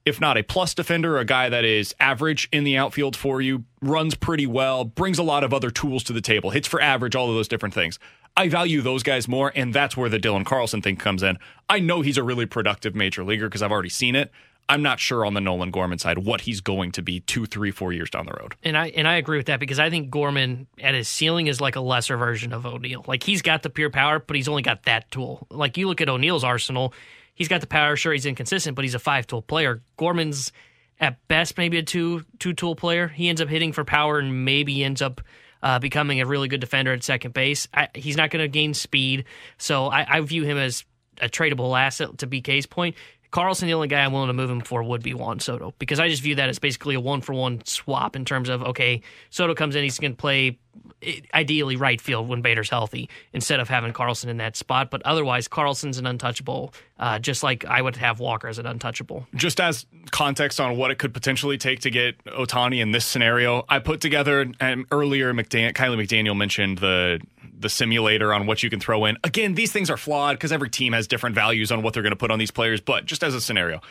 if 0.05 0.21
not 0.21 0.37
a 0.37 0.43
plus 0.43 0.75
defender, 0.75 1.17
a 1.17 1.25
guy 1.25 1.49
that 1.49 1.65
is 1.65 1.95
average 1.99 2.47
in 2.51 2.63
the 2.63 2.77
outfield 2.77 3.15
for 3.15 3.41
you, 3.41 3.63
runs 3.81 4.13
pretty 4.13 4.45
well, 4.45 4.85
brings 4.85 5.17
a 5.17 5.23
lot 5.23 5.43
of 5.43 5.51
other 5.51 5.71
tools 5.71 6.03
to 6.03 6.13
the 6.13 6.21
table, 6.21 6.51
hits 6.51 6.67
for 6.67 6.79
average, 6.79 7.15
all 7.15 7.27
of 7.27 7.35
those 7.35 7.47
different 7.47 7.73
things. 7.73 7.97
I 8.37 8.49
value 8.49 8.81
those 8.81 9.01
guys 9.01 9.27
more, 9.27 9.51
and 9.55 9.73
that's 9.73 9.97
where 9.97 10.09
the 10.09 10.19
Dylan 10.19 10.45
Carlson 10.45 10.79
thing 10.83 10.95
comes 10.95 11.23
in. 11.23 11.39
I 11.67 11.79
know 11.79 12.01
he's 12.01 12.17
a 12.17 12.23
really 12.23 12.45
productive 12.45 12.93
major 12.93 13.23
leaguer 13.23 13.47
because 13.47 13.63
I've 13.63 13.71
already 13.71 13.89
seen 13.89 14.15
it. 14.15 14.31
I'm 14.69 14.81
not 14.81 14.99
sure 14.99 15.25
on 15.25 15.33
the 15.33 15.39
Nolan 15.39 15.71
Gorman 15.71 15.97
side 15.97 16.19
what 16.19 16.41
he's 16.41 16.59
going 16.59 16.91
to 16.93 17.01
be 17.01 17.21
two, 17.21 17.45
three, 17.45 17.71
four 17.71 17.93
years 17.93 18.09
down 18.09 18.25
the 18.25 18.33
road. 18.39 18.55
And 18.63 18.77
I 18.77 18.89
and 18.89 19.07
I 19.07 19.15
agree 19.15 19.37
with 19.37 19.45
that 19.45 19.59
because 19.59 19.79
I 19.79 19.89
think 19.89 20.09
Gorman 20.09 20.67
at 20.81 20.93
his 20.93 21.07
ceiling 21.07 21.47
is 21.47 21.61
like 21.61 21.77
a 21.77 21.81
lesser 21.81 22.17
version 22.17 22.51
of 22.51 22.65
O'Neill. 22.65 23.05
Like 23.07 23.23
he's 23.23 23.41
got 23.41 23.63
the 23.63 23.69
pure 23.69 23.89
power, 23.89 24.19
but 24.19 24.35
he's 24.35 24.47
only 24.47 24.63
got 24.63 24.83
that 24.83 25.09
tool. 25.09 25.47
Like 25.49 25.77
you 25.77 25.87
look 25.87 26.01
at 26.01 26.09
O'Neill's 26.09 26.43
arsenal, 26.43 26.93
he's 27.33 27.47
got 27.47 27.61
the 27.61 27.67
power. 27.67 27.95
Sure, 27.95 28.11
he's 28.11 28.25
inconsistent, 28.25 28.75
but 28.75 28.83
he's 28.83 28.95
a 28.95 28.99
five 28.99 29.25
tool 29.25 29.41
player. 29.41 29.81
Gorman's 29.95 30.51
at 30.99 31.25
best 31.29 31.57
maybe 31.57 31.77
a 31.77 31.83
two 31.83 32.25
two 32.39 32.53
tool 32.53 32.75
player. 32.75 33.07
He 33.07 33.29
ends 33.29 33.39
up 33.39 33.47
hitting 33.47 33.71
for 33.71 33.85
power 33.85 34.19
and 34.19 34.45
maybe 34.45 34.83
ends 34.83 35.01
up. 35.01 35.21
Uh, 35.63 35.79
becoming 35.79 36.21
a 36.21 36.25
really 36.27 36.47
good 36.47 36.61
defender 36.61 36.93
at 36.93 37.03
second 37.03 37.33
base. 37.33 37.67
I, 37.73 37.87
he's 37.95 38.15
not 38.15 38.29
going 38.29 38.43
to 38.43 38.47
gain 38.47 38.75
speed, 38.75 39.25
so 39.57 39.87
I, 39.87 40.05
I 40.07 40.21
view 40.21 40.43
him 40.43 40.55
as 40.55 40.85
a 41.19 41.27
tradable 41.27 41.77
asset. 41.77 42.19
To 42.19 42.27
BK's 42.27 42.67
point, 42.67 42.95
Carlson, 43.37 43.67
the 43.67 43.75
only 43.75 43.87
guy 43.87 44.03
I'm 44.03 44.13
willing 44.13 44.29
to 44.29 44.33
move 44.33 44.49
him 44.49 44.61
for 44.61 44.81
would 44.81 45.03
be 45.03 45.13
Juan 45.13 45.39
Soto 45.39 45.71
because 45.77 45.99
I 45.99 46.09
just 46.09 46.23
view 46.23 46.33
that 46.33 46.49
as 46.49 46.57
basically 46.57 46.95
a 46.95 46.99
one 46.99 47.21
for 47.21 47.33
one 47.33 47.63
swap 47.65 48.15
in 48.15 48.25
terms 48.25 48.49
of 48.49 48.63
okay, 48.63 49.03
Soto 49.29 49.53
comes 49.53 49.75
in, 49.75 49.83
he's 49.83 49.99
going 49.99 50.13
to 50.13 50.17
play 50.17 50.57
eh, 51.03 51.19
ideally 51.35 51.75
right 51.75 52.01
field 52.01 52.27
when 52.29 52.41
Bader's 52.41 52.71
healthy 52.71 53.11
instead 53.33 53.59
of 53.59 53.69
having 53.69 53.93
Carlson 53.93 54.31
in 54.31 54.37
that 54.37 54.55
spot. 54.55 54.89
But 54.89 55.03
otherwise, 55.03 55.47
Carlson's 55.47 55.99
an 55.99 56.07
untouchable, 56.07 56.73
uh, 56.97 57.19
just 57.19 57.43
like 57.43 57.63
I 57.63 57.79
would 57.79 57.95
have 57.97 58.19
Walker 58.19 58.47
as 58.47 58.57
an 58.57 58.65
untouchable. 58.65 59.27
just 59.35 59.59
as 59.59 59.85
context 60.09 60.59
on 60.59 60.75
what 60.75 60.89
it 60.89 60.97
could 60.97 61.13
potentially 61.13 61.59
take 61.59 61.81
to 61.81 61.91
get 61.91 62.17
Ohtani 62.25 62.81
in 62.81 62.89
this 62.89 63.05
scenario, 63.05 63.65
I 63.69 63.77
put 63.77 64.01
together 64.01 64.51
and 64.59 64.87
earlier 64.91 65.31
McDan- 65.31 65.73
Kiley 65.73 66.03
McDaniel 66.03 66.35
mentioned 66.35 66.79
the 66.79 67.21
the 67.59 67.69
simulator 67.69 68.33
on 68.33 68.45
what 68.45 68.63
you 68.63 68.69
can 68.69 68.79
throw 68.79 69.05
in. 69.05 69.17
Again, 69.23 69.55
these 69.55 69.71
things 69.71 69.89
are 69.89 69.97
flawed 69.97 70.35
because 70.35 70.51
every 70.51 70.69
team 70.69 70.93
has 70.93 71.07
different 71.07 71.35
values 71.35 71.71
on 71.71 71.81
what 71.81 71.93
they're 71.93 72.03
going 72.03 72.11
to 72.11 72.17
put 72.17 72.31
on 72.31 72.39
these 72.39 72.51
players, 72.51 72.81
but 72.81 73.05
just 73.05 73.23
as 73.23 73.33
a 73.33 73.41
scenario, 73.41 73.81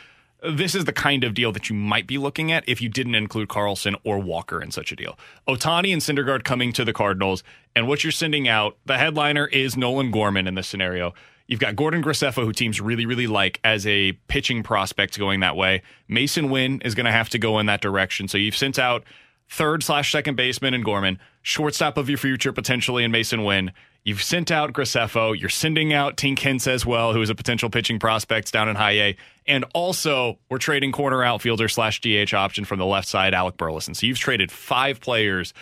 this 0.43 0.75
is 0.75 0.85
the 0.85 0.93
kind 0.93 1.25
of 1.25 1.35
deal 1.35 1.51
that 1.53 1.69
you 1.69 1.75
might 1.77 2.07
be 2.07 2.19
looking 2.19 2.53
at 2.53 2.69
if 2.69 2.81
you 2.81 2.89
didn't 2.89 3.15
include 3.15 3.49
Carlson 3.49 3.97
or 4.05 4.19
Walker 4.19 4.63
in 4.63 4.71
such 4.71 4.93
a 4.93 4.97
deal. 4.97 5.19
Ohtani 5.49 5.93
and 5.93 6.03
Syndergaard 6.03 6.45
coming 6.45 6.73
to 6.75 6.85
the 6.85 6.93
Cardinals, 6.93 7.43
and 7.75 7.89
what 7.89 8.05
you're 8.05 8.13
sending 8.13 8.47
out, 8.47 8.77
the 8.87 8.99
headliner 8.99 9.47
is 9.47 9.77
Nolan 9.77 10.11
Gorman 10.11 10.47
in 10.47 10.55
this 10.55 10.69
scenario. 10.69 11.15
You've 11.47 11.61
got 11.61 11.77
Gordon 11.77 12.03
Graceffo, 12.03 12.45
who 12.45 12.53
teams 12.53 12.81
really, 12.81 13.07
really 13.07 13.27
like 13.29 13.61
as 13.63 13.87
a 13.87 14.13
pitching 14.29 14.63
prospect 14.63 15.19
going 15.19 15.41
that 15.41 15.57
way. 15.57 15.83
Masyn 16.11 16.51
Winn 16.51 16.81
is 16.85 16.95
going 16.95 17.07
to 17.07 17.13
have 17.13 17.29
to 17.31 17.39
go 17.39 17.59
in 17.59 17.67
that 17.67 17.81
direction. 17.81 18.27
So 18.27 18.37
you've 18.37 18.57
sent 18.57 18.79
out 18.79 19.05
third 19.49 19.83
slash 19.83 20.11
second 20.11 20.35
baseman 20.35 20.75
and 20.75 20.85
Gorman, 20.85 21.21
shortstop 21.47 21.97
of 21.97 22.09
your 22.09 22.19
future 22.19 22.53
potentially 22.53 23.05
in 23.05 23.13
Masyn 23.13 23.47
Winn. 23.47 23.71
You've 24.03 24.21
sent 24.21 24.51
out 24.51 24.73
Graceffo. 24.73 25.39
You're 25.39 25.49
sending 25.49 25.93
out 25.93 26.17
Tink 26.17 26.41
Hence 26.41 26.67
as 26.67 26.85
well, 26.85 27.13
who 27.13 27.23
is 27.23 27.31
a 27.31 27.37
potential 27.37 27.71
pitching 27.71 28.01
prospect 28.01 28.53
down 28.53 28.69
in 28.69 28.75
high 28.75 28.99
A. 28.99 29.17
And 29.47 29.65
also, 29.73 30.41
we're 30.51 30.59
trading 30.59 30.91
corner 30.91 31.23
outfielder 31.23 31.69
slash 31.69 32.01
DH 32.01 32.35
option 32.35 32.65
from 32.65 32.81
the 32.81 32.85
left 32.85 33.07
side, 33.07 33.33
Alec 33.33 33.57
Burleson. 33.59 33.95
So 33.95 34.09
you've 34.09 34.19
traded 34.19 34.51
five 34.51 35.01
players, 35.01 35.55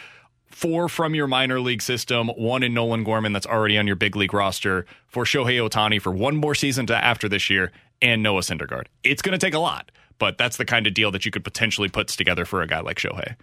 four 0.47 0.89
from 0.89 1.15
your 1.15 1.27
minor 1.27 1.61
league 1.61 1.83
system, 1.83 2.29
one 2.29 2.63
in 2.63 2.73
Nolan 2.73 3.05
Gorman 3.05 3.35
that's 3.35 3.47
already 3.47 3.77
on 3.77 3.87
your 3.87 3.97
big 3.97 4.17
league 4.17 4.33
roster 4.33 4.87
for 5.07 5.25
Shohei 5.25 5.69
Ohtani 5.69 6.01
for 6.01 6.13
one 6.13 6.37
more 6.37 6.55
season 6.55 6.87
to 6.87 6.97
after 6.97 7.29
this 7.29 7.51
year, 7.51 7.73
and 8.01 8.23
Noah 8.23 8.41
Syndergaard. 8.41 8.87
It's 9.03 9.21
going 9.21 9.39
to 9.39 9.47
take 9.47 9.55
a 9.55 9.59
lot, 9.59 9.91
but 10.19 10.39
that's 10.39 10.57
the 10.57 10.65
kind 10.65 10.87
of 10.87 10.95
deal 10.95 11.11
that 11.11 11.27
you 11.27 11.31
could 11.31 11.45
potentially 11.45 11.91
put 11.91 12.09
together 12.09 12.47
for 12.47 12.63
a 12.63 12.67
guy 12.67 12.81
like 12.81 12.97
Shohei. 12.97 13.37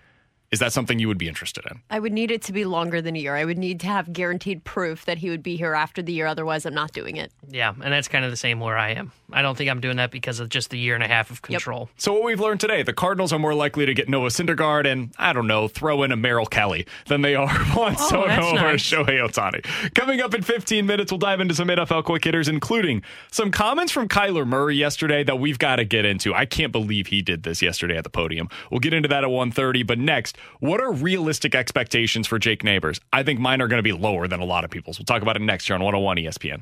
Is 0.51 0.59
that 0.59 0.73
something 0.73 0.99
you 0.99 1.07
would 1.07 1.17
be 1.17 1.29
interested 1.29 1.63
in? 1.71 1.79
I 1.89 1.99
would 1.99 2.11
need 2.11 2.29
it 2.29 2.41
to 2.43 2.51
be 2.51 2.65
longer 2.65 3.01
than 3.01 3.15
a 3.15 3.19
year. 3.19 3.35
I 3.37 3.45
would 3.45 3.57
need 3.57 3.79
to 3.81 3.87
have 3.87 4.11
guaranteed 4.11 4.65
proof 4.65 5.05
that 5.05 5.17
he 5.19 5.29
would 5.29 5.41
be 5.41 5.55
here 5.55 5.73
after 5.73 6.01
the 6.01 6.11
year. 6.11 6.27
Otherwise, 6.27 6.65
I'm 6.65 6.73
not 6.73 6.91
doing 6.91 7.15
it. 7.15 7.31
Yeah, 7.49 7.69
and 7.69 7.93
that's 7.93 8.09
kind 8.09 8.25
of 8.25 8.31
the 8.31 8.37
same 8.37 8.59
where 8.59 8.77
I 8.77 8.89
am. 8.91 9.13
I 9.31 9.41
don't 9.41 9.57
think 9.57 9.69
I'm 9.69 9.79
doing 9.79 9.95
that 9.95 10.11
because 10.11 10.41
of 10.41 10.49
just 10.49 10.69
the 10.69 10.77
year 10.77 10.93
and 10.93 11.03
a 11.03 11.07
half 11.07 11.31
of 11.31 11.41
control. 11.41 11.87
Yep. 11.93 12.01
So 12.01 12.13
what 12.13 12.23
we've 12.23 12.39
learned 12.41 12.59
today, 12.59 12.83
the 12.83 12.91
Cardinals 12.91 13.31
are 13.31 13.39
more 13.39 13.53
likely 13.53 13.85
to 13.85 13.93
get 13.93 14.09
Noah 14.09 14.27
Syndergaard 14.27 14.85
and 14.85 15.13
I 15.17 15.31
don't 15.31 15.47
know, 15.47 15.69
throw 15.69 16.03
in 16.03 16.11
a 16.11 16.17
Merrill 16.17 16.45
Kelly 16.45 16.85
than 17.07 17.21
they 17.21 17.33
are 17.35 17.47
Juan 17.73 17.95
Oh, 17.97 18.09
Soto 18.09 18.27
that's 18.27 18.91
or. 18.91 19.03
Shohei 19.05 19.25
Ohtani. 19.25 19.93
Coming 19.95 20.19
up 20.19 20.33
in 20.33 20.41
15 20.41 20.85
minutes, 20.85 21.13
we'll 21.13 21.19
dive 21.19 21.39
into 21.39 21.53
some 21.55 21.69
NFL 21.69 22.03
quick 22.03 22.25
hitters, 22.25 22.49
including 22.49 23.03
some 23.31 23.51
comments 23.51 23.93
from 23.93 24.09
Kyler 24.09 24.45
Murray 24.45 24.75
yesterday 24.75 25.23
that 25.23 25.39
we've 25.39 25.59
got 25.59 25.77
to 25.77 25.85
get 25.85 26.03
into. 26.03 26.33
I 26.33 26.45
can't 26.45 26.73
believe 26.73 27.07
he 27.07 27.21
did 27.21 27.43
this 27.43 27.61
yesterday 27.61 27.95
at 27.95 28.03
the 28.03 28.09
podium. 28.09 28.49
We'll 28.69 28.79
get 28.81 28.93
into 28.93 29.07
that 29.07 29.23
at 29.23 29.29
1:30. 29.29 29.87
But 29.87 29.97
next, 29.97 30.37
what 30.59 30.79
are 30.81 30.91
realistic 30.91 31.55
expectations 31.55 32.27
for 32.27 32.39
Jake 32.39 32.63
Neighbours? 32.63 32.99
I 33.11 33.23
think 33.23 33.39
mine 33.39 33.61
are 33.61 33.67
going 33.67 33.79
to 33.79 33.83
be 33.83 33.93
lower 33.93 34.27
than 34.27 34.39
a 34.39 34.45
lot 34.45 34.63
of 34.63 34.71
people's. 34.71 34.99
We'll 34.99 35.05
talk 35.05 35.21
about 35.21 35.35
it 35.35 35.41
next 35.41 35.67
here 35.67 35.75
on 35.75 35.83
101 35.83 36.17
ESPN. 36.17 36.61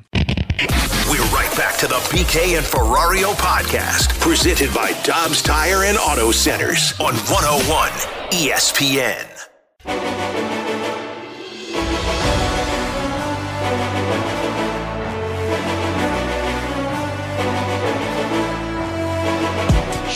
We're 1.10 1.24
right 1.34 1.52
back 1.56 1.78
to 1.78 1.86
the 1.86 1.96
BK 2.10 2.56
and 2.56 2.64
Ferrario 2.64 3.32
podcast, 3.34 4.20
presented 4.20 4.72
by 4.74 4.92
Dobbs 5.02 5.42
Tire 5.42 5.84
and 5.84 5.98
Auto 5.98 6.30
Centers 6.30 6.92
on 7.00 7.14
101 7.14 7.90
ESPN. 8.30 9.26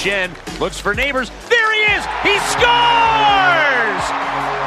Schenn 0.05 0.61
looks 0.61 0.79
for 0.79 0.93
Neighbours. 0.93 1.31
There 1.49 1.73
he 1.73 1.81
is. 1.97 2.05
He 2.21 2.37
scores! 2.53 4.05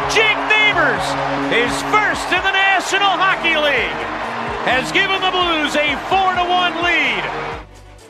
Jake 0.09 0.41
Neighbours, 0.49 1.05
his 1.53 1.69
first 1.93 2.25
in 2.33 2.41
the 2.41 2.53
National 2.53 3.09
Hockey 3.09 3.55
League, 3.55 4.01
has 4.65 4.91
given 4.91 5.21
the 5.21 5.29
Blues 5.29 5.75
a 5.75 5.95
4 6.09 6.33
to 6.33 6.43
1 6.43 6.83
lead. 6.83 7.67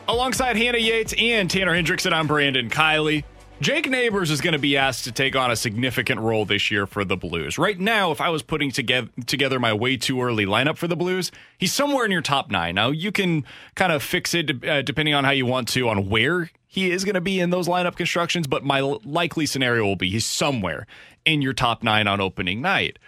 Alongside 0.07 0.55
Hannah 0.55 0.77
Yates 0.77 1.13
and 1.19 1.51
Tanner 1.51 1.73
Hendrickson, 1.73 2.13
I'm 2.13 2.27
Brandon 2.27 2.69
Kiley. 2.69 3.25
Jake 3.59 3.89
Neighbours 3.89 4.31
is 4.31 4.39
going 4.39 4.53
to 4.53 4.59
be 4.59 4.77
asked 4.77 5.03
to 5.03 5.11
take 5.11 5.35
on 5.35 5.51
a 5.51 5.57
significant 5.57 6.21
role 6.21 6.45
this 6.45 6.71
year 6.71 6.87
for 6.87 7.03
the 7.03 7.17
Blues. 7.17 7.57
Right 7.57 7.77
now, 7.77 8.11
if 8.11 8.21
I 8.21 8.29
was 8.29 8.41
putting 8.41 8.71
together, 8.71 9.09
together 9.25 9.59
my 9.59 9.73
way 9.73 9.97
too 9.97 10.21
early 10.21 10.45
lineup 10.45 10.77
for 10.77 10.87
the 10.87 10.95
Blues, 10.95 11.33
he's 11.57 11.73
somewhere 11.73 12.05
in 12.05 12.11
your 12.11 12.21
top 12.21 12.49
nine. 12.51 12.75
Now, 12.75 12.91
you 12.91 13.11
can 13.11 13.43
kind 13.75 13.91
of 13.91 14.01
fix 14.01 14.33
it 14.33 14.63
uh, 14.63 14.81
depending 14.83 15.13
on 15.13 15.25
how 15.25 15.31
you 15.31 15.45
want 15.45 15.67
to 15.69 15.89
on 15.89 16.07
where 16.07 16.51
he 16.67 16.91
is 16.91 17.05
going 17.05 17.15
to 17.15 17.21
be 17.21 17.39
in 17.39 17.49
those 17.49 17.67
lineup 17.67 17.95
constructions, 17.95 18.45
but 18.45 18.63
my 18.63 18.81
likely 18.81 19.45
scenario 19.45 19.85
will 19.85 19.95
be 19.95 20.09
he's 20.09 20.25
somewhere 20.25 20.85
in 21.25 21.41
your 21.41 21.53
top 21.53 21.81
nine 21.81 22.07
on 22.07 22.19
opening 22.19 22.61
night. 22.61 22.99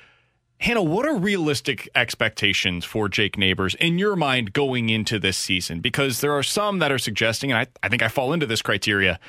Hannah, 0.62 0.84
what 0.84 1.06
are 1.06 1.16
realistic 1.16 1.88
expectations 1.96 2.84
for 2.84 3.08
Jake 3.08 3.38
Neighbours 3.38 3.76
in 3.76 3.98
your 3.98 4.18
mind 4.18 4.52
going 4.52 4.90
into 4.90 5.18
this 5.18 5.38
season? 5.38 5.80
Because 5.80 6.20
there 6.20 6.34
are 6.34 6.44
some 6.44 6.80
that 6.80 6.92
are 6.92 6.98
suggesting, 6.98 7.52
and 7.52 7.60
I, 7.60 7.68
I 7.82 7.90
think 7.90 8.02
I 8.02 8.10
fall 8.10 8.34
into 8.34 8.46
this 8.46 8.62
criteria, 8.62 9.20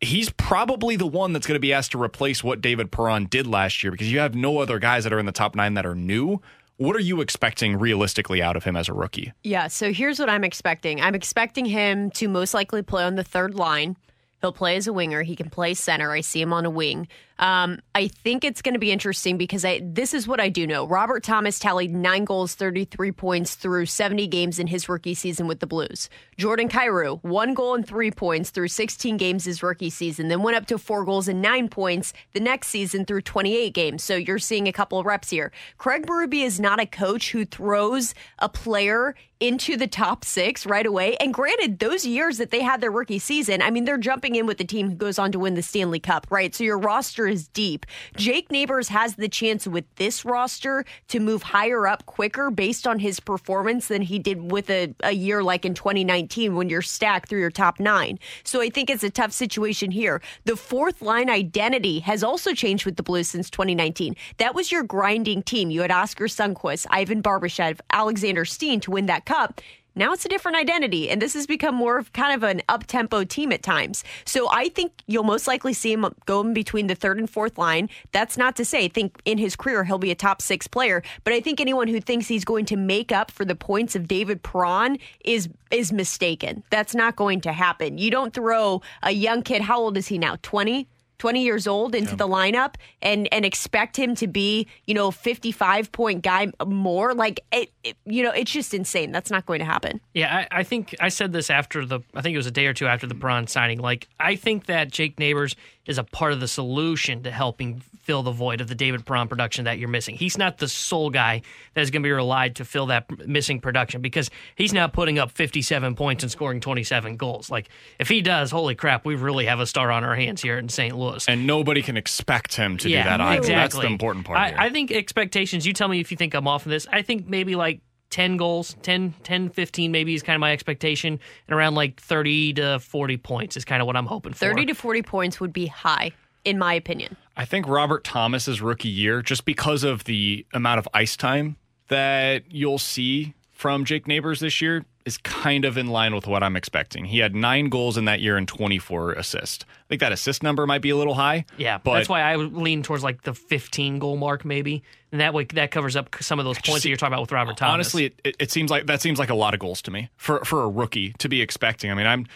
he's 0.00 0.30
probably 0.30 0.94
the 0.94 1.06
one 1.06 1.32
that's 1.32 1.46
going 1.46 1.56
to 1.56 1.60
be 1.60 1.72
asked 1.72 1.92
to 1.92 2.02
replace 2.02 2.44
what 2.44 2.60
David 2.60 2.92
Perron 2.92 3.26
did 3.26 3.46
last 3.46 3.82
year 3.82 3.90
because 3.90 4.12
you 4.12 4.20
have 4.20 4.36
no 4.36 4.58
other 4.58 4.78
guys 4.78 5.02
that 5.04 5.12
are 5.12 5.18
in 5.18 5.26
the 5.26 5.32
top 5.32 5.56
nine 5.56 5.74
that 5.74 5.86
are 5.86 5.96
new. 5.96 6.40
What 6.78 6.94
are 6.94 7.00
you 7.00 7.20
expecting 7.20 7.76
realistically 7.76 8.40
out 8.40 8.54
of 8.54 8.62
him 8.62 8.76
as 8.76 8.88
a 8.88 8.92
rookie? 8.92 9.32
Yeah, 9.42 9.66
so 9.66 9.92
here's 9.92 10.20
what 10.20 10.30
I'm 10.30 10.44
expecting. 10.44 11.00
I'm 11.00 11.16
expecting 11.16 11.64
him 11.64 12.08
to 12.12 12.28
most 12.28 12.54
likely 12.54 12.82
play 12.82 13.02
on 13.02 13.16
the 13.16 13.24
third 13.24 13.56
line. 13.56 13.96
He'll 14.40 14.52
play 14.52 14.76
as 14.76 14.86
a 14.86 14.92
winger. 14.92 15.24
He 15.24 15.34
can 15.34 15.50
play 15.50 15.74
center. 15.74 16.12
I 16.12 16.20
see 16.20 16.40
him 16.40 16.52
on 16.52 16.64
a 16.64 16.70
wing. 16.70 17.08
Um, 17.38 17.78
I 17.94 18.08
think 18.08 18.44
it's 18.44 18.62
going 18.62 18.74
to 18.74 18.80
be 18.80 18.90
interesting 18.90 19.38
because 19.38 19.64
I 19.64 19.80
this 19.82 20.12
is 20.12 20.26
what 20.26 20.40
I 20.40 20.48
do 20.48 20.66
know. 20.66 20.86
Robert 20.86 21.22
Thomas 21.22 21.58
tallied 21.58 21.94
nine 21.94 22.24
goals, 22.24 22.54
33 22.54 23.12
points 23.12 23.54
through 23.54 23.86
70 23.86 24.26
games 24.26 24.58
in 24.58 24.66
his 24.66 24.88
rookie 24.88 25.14
season 25.14 25.46
with 25.46 25.60
the 25.60 25.66
Blues. 25.66 26.08
Jordan 26.36 26.68
Kyrou, 26.68 27.22
one 27.22 27.54
goal 27.54 27.74
and 27.74 27.86
three 27.86 28.10
points 28.10 28.50
through 28.50 28.68
16 28.68 29.16
games 29.16 29.44
his 29.44 29.62
rookie 29.62 29.90
season, 29.90 30.28
then 30.28 30.42
went 30.42 30.56
up 30.56 30.66
to 30.66 30.78
four 30.78 31.04
goals 31.04 31.28
and 31.28 31.40
nine 31.40 31.68
points 31.68 32.12
the 32.32 32.40
next 32.40 32.68
season 32.68 33.04
through 33.04 33.22
28 33.22 33.72
games. 33.72 34.02
So 34.02 34.16
you're 34.16 34.38
seeing 34.38 34.66
a 34.66 34.72
couple 34.72 34.98
of 34.98 35.06
reps 35.06 35.30
here. 35.30 35.52
Craig 35.78 36.06
Berube 36.06 36.44
is 36.44 36.58
not 36.58 36.80
a 36.80 36.86
coach 36.86 37.30
who 37.30 37.44
throws 37.44 38.14
a 38.38 38.48
player 38.48 39.14
into 39.40 39.76
the 39.76 39.86
top 39.86 40.24
six 40.24 40.66
right 40.66 40.84
away. 40.84 41.16
And 41.16 41.32
granted, 41.32 41.78
those 41.78 42.04
years 42.04 42.38
that 42.38 42.50
they 42.50 42.60
had 42.60 42.80
their 42.80 42.90
rookie 42.90 43.20
season, 43.20 43.62
I 43.62 43.70
mean, 43.70 43.84
they're 43.84 43.98
jumping 43.98 44.34
in 44.34 44.46
with 44.46 44.58
the 44.58 44.64
team 44.64 44.88
who 44.88 44.96
goes 44.96 45.18
on 45.18 45.30
to 45.32 45.38
win 45.38 45.54
the 45.54 45.62
Stanley 45.62 46.00
Cup, 46.00 46.26
right? 46.30 46.52
So 46.54 46.64
your 46.64 46.78
roster 46.78 47.27
is 47.28 47.48
deep. 47.48 47.86
Jake 48.16 48.50
Neighbours 48.50 48.88
has 48.88 49.16
the 49.16 49.28
chance 49.28 49.66
with 49.66 49.84
this 49.96 50.24
roster 50.24 50.84
to 51.08 51.20
move 51.20 51.42
higher 51.42 51.86
up 51.86 52.06
quicker 52.06 52.50
based 52.50 52.86
on 52.86 52.98
his 52.98 53.20
performance 53.20 53.88
than 53.88 54.02
he 54.02 54.18
did 54.18 54.50
with 54.50 54.70
a, 54.70 54.94
a 55.02 55.12
year 55.12 55.42
like 55.42 55.64
in 55.64 55.74
2019 55.74 56.54
when 56.54 56.68
you're 56.68 56.82
stacked 56.82 57.28
through 57.28 57.40
your 57.40 57.50
top 57.50 57.78
nine. 57.78 58.18
So 58.44 58.60
I 58.60 58.70
think 58.70 58.90
it's 58.90 59.04
a 59.04 59.10
tough 59.10 59.32
situation 59.32 59.90
here. 59.90 60.20
The 60.44 60.56
fourth 60.56 61.02
line 61.02 61.30
identity 61.30 62.00
has 62.00 62.22
also 62.22 62.54
changed 62.54 62.84
with 62.84 62.96
the 62.96 63.02
Blues 63.02 63.28
since 63.28 63.50
2019. 63.50 64.14
That 64.38 64.54
was 64.54 64.72
your 64.72 64.82
grinding 64.82 65.42
team. 65.42 65.70
You 65.70 65.82
had 65.82 65.90
Oskar 65.90 66.26
Sundqvist, 66.26 66.86
Ivan 66.90 67.22
Barbashev, 67.22 67.80
Alexander 67.90 68.44
Steen 68.44 68.80
to 68.80 68.90
win 68.90 69.06
that 69.06 69.24
cup. 69.24 69.60
Now 69.98 70.12
it's 70.12 70.24
a 70.24 70.28
different 70.28 70.56
identity, 70.56 71.10
and 71.10 71.20
this 71.20 71.34
has 71.34 71.46
become 71.46 71.74
more 71.74 71.98
of 71.98 72.12
kind 72.12 72.32
of 72.32 72.48
an 72.48 72.62
up 72.68 72.86
tempo 72.86 73.24
team 73.24 73.50
at 73.50 73.64
times. 73.64 74.04
So 74.24 74.48
I 74.50 74.68
think 74.68 74.92
you'll 75.06 75.24
most 75.24 75.48
likely 75.48 75.72
see 75.72 75.92
him 75.92 76.06
go 76.24 76.40
in 76.40 76.54
between 76.54 76.86
the 76.86 76.94
third 76.94 77.18
and 77.18 77.28
fourth 77.28 77.58
line. 77.58 77.88
That's 78.12 78.38
not 78.38 78.54
to 78.56 78.64
say 78.64 78.84
I 78.84 78.88
think 78.88 79.20
in 79.24 79.38
his 79.38 79.56
career 79.56 79.82
he'll 79.82 79.98
be 79.98 80.12
a 80.12 80.14
top 80.14 80.40
six 80.40 80.68
player, 80.68 81.02
but 81.24 81.32
I 81.32 81.40
think 81.40 81.60
anyone 81.60 81.88
who 81.88 82.00
thinks 82.00 82.28
he's 82.28 82.44
going 82.44 82.64
to 82.66 82.76
make 82.76 83.10
up 83.10 83.32
for 83.32 83.44
the 83.44 83.56
points 83.56 83.96
of 83.96 84.06
David 84.06 84.42
Perron 84.42 84.98
is 85.24 85.48
is 85.72 85.92
mistaken. 85.92 86.62
That's 86.70 86.94
not 86.94 87.16
going 87.16 87.40
to 87.42 87.52
happen. 87.52 87.98
You 87.98 88.10
don't 88.10 88.32
throw 88.32 88.80
a 89.02 89.10
young 89.10 89.42
kid. 89.42 89.62
How 89.62 89.80
old 89.80 89.96
is 89.96 90.06
he 90.06 90.16
now? 90.16 90.36
Twenty. 90.42 90.88
20 91.18 91.42
years 91.42 91.66
old 91.66 91.94
into 91.94 92.14
the 92.16 92.26
lineup 92.28 92.74
and 93.02 93.28
and 93.32 93.44
expect 93.44 93.96
him 93.96 94.14
to 94.14 94.26
be 94.26 94.66
you 94.86 94.94
know 94.94 95.10
55 95.10 95.90
point 95.92 96.22
guy 96.22 96.50
more 96.66 97.14
like 97.14 97.40
it, 97.52 97.70
it- 97.84 97.96
you 98.04 98.22
know 98.22 98.30
it's 98.30 98.50
just 98.52 98.72
insane 98.72 99.10
that's 99.12 99.30
not 99.30 99.44
going 99.46 99.58
to 99.58 99.64
happen 99.64 100.00
Yeah, 100.14 100.46
I, 100.52 100.60
I 100.60 100.62
think 100.62 100.94
I 101.00 101.08
said 101.08 101.32
this 101.32 101.50
after 101.50 101.84
the. 101.86 102.00
I 102.14 102.22
think 102.22 102.34
it 102.34 102.38
was 102.38 102.46
a 102.46 102.50
day 102.52 102.66
or 102.66 102.74
two 102.74 102.86
after 102.86 103.06
the 103.06 103.14
Perron 103.14 103.46
signing. 103.46 103.78
Like, 103.78 104.08
I 104.20 104.36
think 104.36 104.66
that 104.66 104.90
Jake 104.90 105.18
Neighbours 105.18 105.54
is 105.86 105.96
a 105.98 106.04
part 106.04 106.32
of 106.32 106.40
the 106.40 106.48
solution 106.48 107.22
to 107.22 107.30
helping 107.30 107.80
fill 108.02 108.22
the 108.22 108.30
void 108.32 108.60
of 108.60 108.68
the 108.68 108.74
David 108.74 109.04
Perron 109.06 109.28
production 109.28 109.64
that 109.66 109.78
you're 109.78 109.88
missing. 109.88 110.16
He's 110.16 110.36
not 110.36 110.58
the 110.58 110.68
sole 110.68 111.10
guy 111.10 111.42
that 111.74 111.80
is 111.82 111.90
going 111.90 112.02
to 112.02 112.06
be 112.06 112.10
relied 112.12 112.56
to 112.56 112.64
fill 112.64 112.86
that 112.86 113.26
missing 113.26 113.60
production 113.60 114.00
because 114.02 114.30
he's 114.56 114.72
now 114.72 114.86
putting 114.88 115.18
up 115.18 115.30
57 115.30 115.94
points 115.94 116.22
and 116.24 116.30
scoring 116.32 116.60
27 116.60 117.16
goals. 117.16 117.50
Like, 117.50 117.68
if 117.98 118.08
he 118.08 118.20
does, 118.22 118.50
holy 118.50 118.74
crap, 118.74 119.04
we 119.06 119.14
really 119.14 119.46
have 119.46 119.60
a 119.60 119.66
star 119.66 119.90
on 119.90 120.04
our 120.04 120.14
hands 120.14 120.42
here 120.42 120.58
in 120.58 120.68
St. 120.68 120.96
Louis. 120.96 121.07
And 121.28 121.46
nobody 121.46 121.82
can 121.82 121.96
expect 121.96 122.56
him 122.56 122.76
to 122.78 122.88
yeah, 122.88 123.02
do 123.02 123.08
that 123.08 123.20
either. 123.20 123.38
Exactly. 123.38 123.54
That's 123.54 123.74
the 123.76 123.86
important 123.86 124.26
part 124.26 124.38
I, 124.38 124.48
here. 124.48 124.56
I 124.58 124.70
think 124.70 124.90
expectations, 124.90 125.66
you 125.66 125.72
tell 125.72 125.88
me 125.88 126.00
if 126.00 126.10
you 126.10 126.16
think 126.16 126.34
I'm 126.34 126.48
off 126.48 126.66
of 126.66 126.70
this. 126.70 126.86
I 126.90 127.02
think 127.02 127.28
maybe 127.28 127.56
like 127.56 127.80
10 128.10 128.36
goals, 128.36 128.76
10, 128.82 129.14
10, 129.22 129.50
15 129.50 129.92
maybe 129.92 130.14
is 130.14 130.22
kind 130.22 130.34
of 130.34 130.40
my 130.40 130.52
expectation. 130.52 131.20
And 131.48 131.56
around 131.56 131.74
like 131.74 132.00
30 132.00 132.54
to 132.54 132.78
40 132.80 133.16
points 133.18 133.56
is 133.56 133.64
kind 133.64 133.82
of 133.82 133.86
what 133.86 133.96
I'm 133.96 134.06
hoping 134.06 134.32
for. 134.32 134.38
30 134.38 134.66
to 134.66 134.74
40 134.74 135.02
points 135.02 135.40
would 135.40 135.52
be 135.52 135.66
high 135.66 136.12
in 136.44 136.56
my 136.56 136.72
opinion 136.72 137.16
I 137.38 137.44
think 137.44 137.68
Robert 137.68 138.02
Thomas's 138.02 138.60
rookie 138.60 138.88
year, 138.88 139.22
just 139.22 139.44
because 139.44 139.84
of 139.84 140.02
the 140.04 140.44
amount 140.52 140.80
of 140.80 140.88
ice 140.92 141.16
time 141.16 141.54
that 141.86 142.42
you'll 142.50 142.80
see 142.80 143.34
from 143.52 143.84
Jake 143.84 144.08
Neighbours 144.08 144.40
this 144.40 144.60
year, 144.60 144.84
is 145.08 145.18
kind 145.18 145.64
of 145.64 145.76
in 145.76 145.88
line 145.88 146.14
with 146.14 146.26
what 146.26 146.42
I'm 146.42 146.54
expecting. 146.54 147.06
He 147.06 147.18
had 147.18 147.34
nine 147.34 147.70
goals 147.70 147.96
in 147.96 148.04
that 148.04 148.20
year 148.20 148.36
and 148.36 148.46
24 148.46 149.12
assists. 149.12 149.64
I 149.68 149.88
think 149.88 150.00
that 150.00 150.12
assist 150.12 150.42
number 150.42 150.66
might 150.66 150.82
be 150.82 150.90
a 150.90 150.96
little 150.96 151.14
high. 151.14 151.46
Yeah, 151.56 151.78
but 151.78 151.94
that's 151.94 152.08
why 152.08 152.20
I 152.20 152.36
lean 152.36 152.82
towards 152.82 153.02
like 153.02 153.22
the 153.22 153.34
15 153.34 153.98
goal 153.98 154.16
mark 154.16 154.44
maybe. 154.44 154.82
And 155.10 155.20
that 155.22 155.32
way 155.32 155.44
that 155.54 155.70
covers 155.70 155.96
up 155.96 156.14
some 156.20 156.38
of 156.38 156.44
those 156.44 156.58
points 156.58 156.82
that 156.82 156.88
you're 156.88 156.98
talking 156.98 157.14
about 157.14 157.22
with 157.22 157.32
Robert 157.32 157.56
Thomas. 157.56 157.72
honestly, 157.72 158.04
it, 158.04 158.20
it, 158.22 158.36
it 158.38 158.50
seems 158.50 158.70
like 158.70 158.86
that 158.86 159.00
seems 159.00 159.18
like 159.18 159.30
a 159.30 159.34
lot 159.34 159.54
of 159.54 159.60
goals 159.60 159.80
to 159.82 159.90
me 159.90 160.10
for 160.16 160.44
for 160.44 160.62
a 160.62 160.68
rookie 160.68 161.14
to 161.18 161.28
be 161.28 161.40
expecting. 161.40 161.90
I 161.90 161.94
mean, 161.94 162.06
I'm 162.06 162.26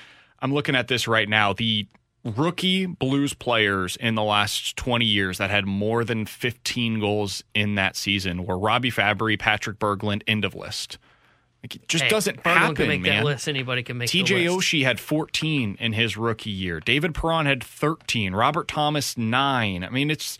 I'm 0.41 0.53
looking 0.53 0.75
at 0.75 0.89
this 0.89 1.07
right 1.07 1.29
now. 1.29 1.53
The 1.53 1.87
rookie 2.25 2.87
Blues 2.87 3.35
players 3.35 3.97
in 3.97 4.15
the 4.15 4.23
last 4.23 4.77
20 4.77 5.05
years 5.05 5.39
that 5.39 5.51
had 5.51 5.67
more 5.67 6.05
than 6.05 6.25
15 6.25 7.01
goals 7.01 7.43
in 7.55 7.75
that 7.75 7.97
season 7.97 8.47
were 8.47 8.59
Robby 8.59 8.91
Fabbri, 8.91 9.39
Patrick 9.39 9.79
Berglund, 9.79 10.23
end 10.27 10.45
of 10.45 10.55
list. 10.55 10.99
Like, 11.63 11.77
it 11.77 11.89
just 11.89 12.05
Hey, 12.05 12.11
doesn't 12.11 12.45
happen, 12.45 12.75
can 12.75 12.89
make 12.89 13.03
man. 13.03 13.19
that 13.19 13.25
list. 13.25 13.49
Anybody 13.49 13.83
can 13.83 13.97
make 13.99 14.11
the 14.11 14.23
TJ. 14.23 14.47
Oshie 14.47 14.83
had 14.83 14.99
14 14.99 15.77
in 15.79 15.93
his 15.93 16.17
rookie 16.17 16.51
year. 16.51 16.81
David 16.81 17.15
Perron 17.15 17.47
had 17.47 17.63
13. 17.63 18.35
Robert 18.35 18.67
Thomas 18.69 19.17
9. 19.17 19.85
I 19.85 19.89
mean, 19.91 20.11
it's 20.11 20.39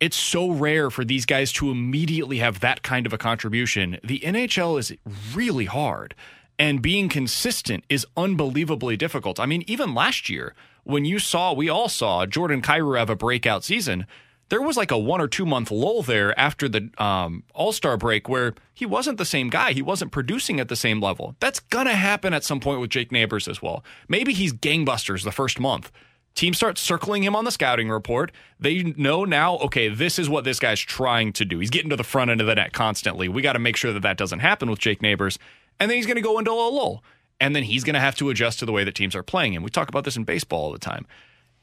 it's 0.00 0.16
so 0.16 0.50
rare 0.50 0.90
for 0.90 1.04
these 1.04 1.26
guys 1.26 1.52
to 1.54 1.70
immediately 1.70 2.38
have 2.38 2.60
that 2.60 2.82
kind 2.82 3.04
of 3.06 3.12
a 3.12 3.18
contribution. 3.18 3.98
The 4.04 4.20
NHL 4.20 4.78
is 4.78 4.94
really 5.34 5.64
hard, 5.64 6.14
and 6.58 6.80
being 6.82 7.08
consistent 7.08 7.84
is 7.88 8.06
unbelievably 8.16 8.96
difficult. 8.96 9.40
I 9.40 9.46
mean, 9.46 9.64
even 9.66 9.94
last 9.94 10.28
year, 10.28 10.54
when 10.84 11.04
you 11.04 11.18
saw, 11.18 11.52
we 11.52 11.68
all 11.68 11.88
saw 11.88 12.26
Jordan 12.26 12.62
Kyrou 12.62 12.96
have 12.98 13.10
a 13.10 13.16
breakout 13.16 13.64
season. 13.64 14.06
There 14.48 14.62
was 14.62 14.76
like 14.76 14.90
a 14.90 14.98
one 14.98 15.20
or 15.20 15.28
two 15.28 15.44
month 15.44 15.70
lull 15.70 16.02
there 16.02 16.38
after 16.38 16.68
the 16.68 16.90
um, 16.98 17.42
All 17.54 17.72
Star 17.72 17.96
break 17.96 18.28
where 18.28 18.54
he 18.74 18.86
wasn't 18.86 19.18
the 19.18 19.24
same 19.24 19.50
guy. 19.50 19.72
He 19.72 19.82
wasn't 19.82 20.12
producing 20.12 20.58
at 20.60 20.68
the 20.68 20.76
same 20.76 21.00
level. 21.00 21.36
That's 21.40 21.60
going 21.60 21.86
to 21.86 21.94
happen 21.94 22.32
at 22.32 22.44
some 22.44 22.60
point 22.60 22.80
with 22.80 22.90
Jake 22.90 23.12
Neighbours 23.12 23.46
as 23.46 23.60
well. 23.60 23.84
Maybe 24.08 24.32
he's 24.32 24.52
gangbusters 24.52 25.24
the 25.24 25.32
first 25.32 25.60
month. 25.60 25.92
Teams 26.34 26.56
start 26.56 26.78
circling 26.78 27.24
him 27.24 27.34
on 27.34 27.44
the 27.44 27.50
scouting 27.50 27.90
report. 27.90 28.30
They 28.60 28.84
know 28.96 29.24
now, 29.24 29.56
okay, 29.56 29.88
this 29.88 30.20
is 30.20 30.28
what 30.28 30.44
this 30.44 30.60
guy's 30.60 30.78
trying 30.78 31.32
to 31.32 31.44
do. 31.44 31.58
He's 31.58 31.68
getting 31.68 31.90
to 31.90 31.96
the 31.96 32.04
front 32.04 32.30
end 32.30 32.40
of 32.40 32.46
the 32.46 32.54
net 32.54 32.72
constantly. 32.72 33.28
We 33.28 33.42
got 33.42 33.54
to 33.54 33.58
make 33.58 33.76
sure 33.76 33.92
that 33.92 34.02
that 34.02 34.16
doesn't 34.16 34.38
happen 34.38 34.70
with 34.70 34.78
Jake 34.78 35.02
Neighbours. 35.02 35.38
And 35.80 35.90
then 35.90 35.96
he's 35.96 36.06
going 36.06 36.16
to 36.16 36.22
go 36.22 36.38
into 36.38 36.52
a 36.52 36.54
lull. 36.54 37.02
And 37.40 37.56
then 37.56 37.64
he's 37.64 37.82
going 37.82 37.94
to 37.94 38.00
have 38.00 38.14
to 38.16 38.30
adjust 38.30 38.60
to 38.60 38.66
the 38.66 38.72
way 38.72 38.84
that 38.84 38.94
teams 38.94 39.16
are 39.16 39.22
playing 39.24 39.52
him. 39.52 39.62
We 39.64 39.70
talk 39.70 39.88
about 39.88 40.04
this 40.04 40.16
in 40.16 40.24
baseball 40.24 40.66
all 40.66 40.72
the 40.72 40.78
time. 40.78 41.06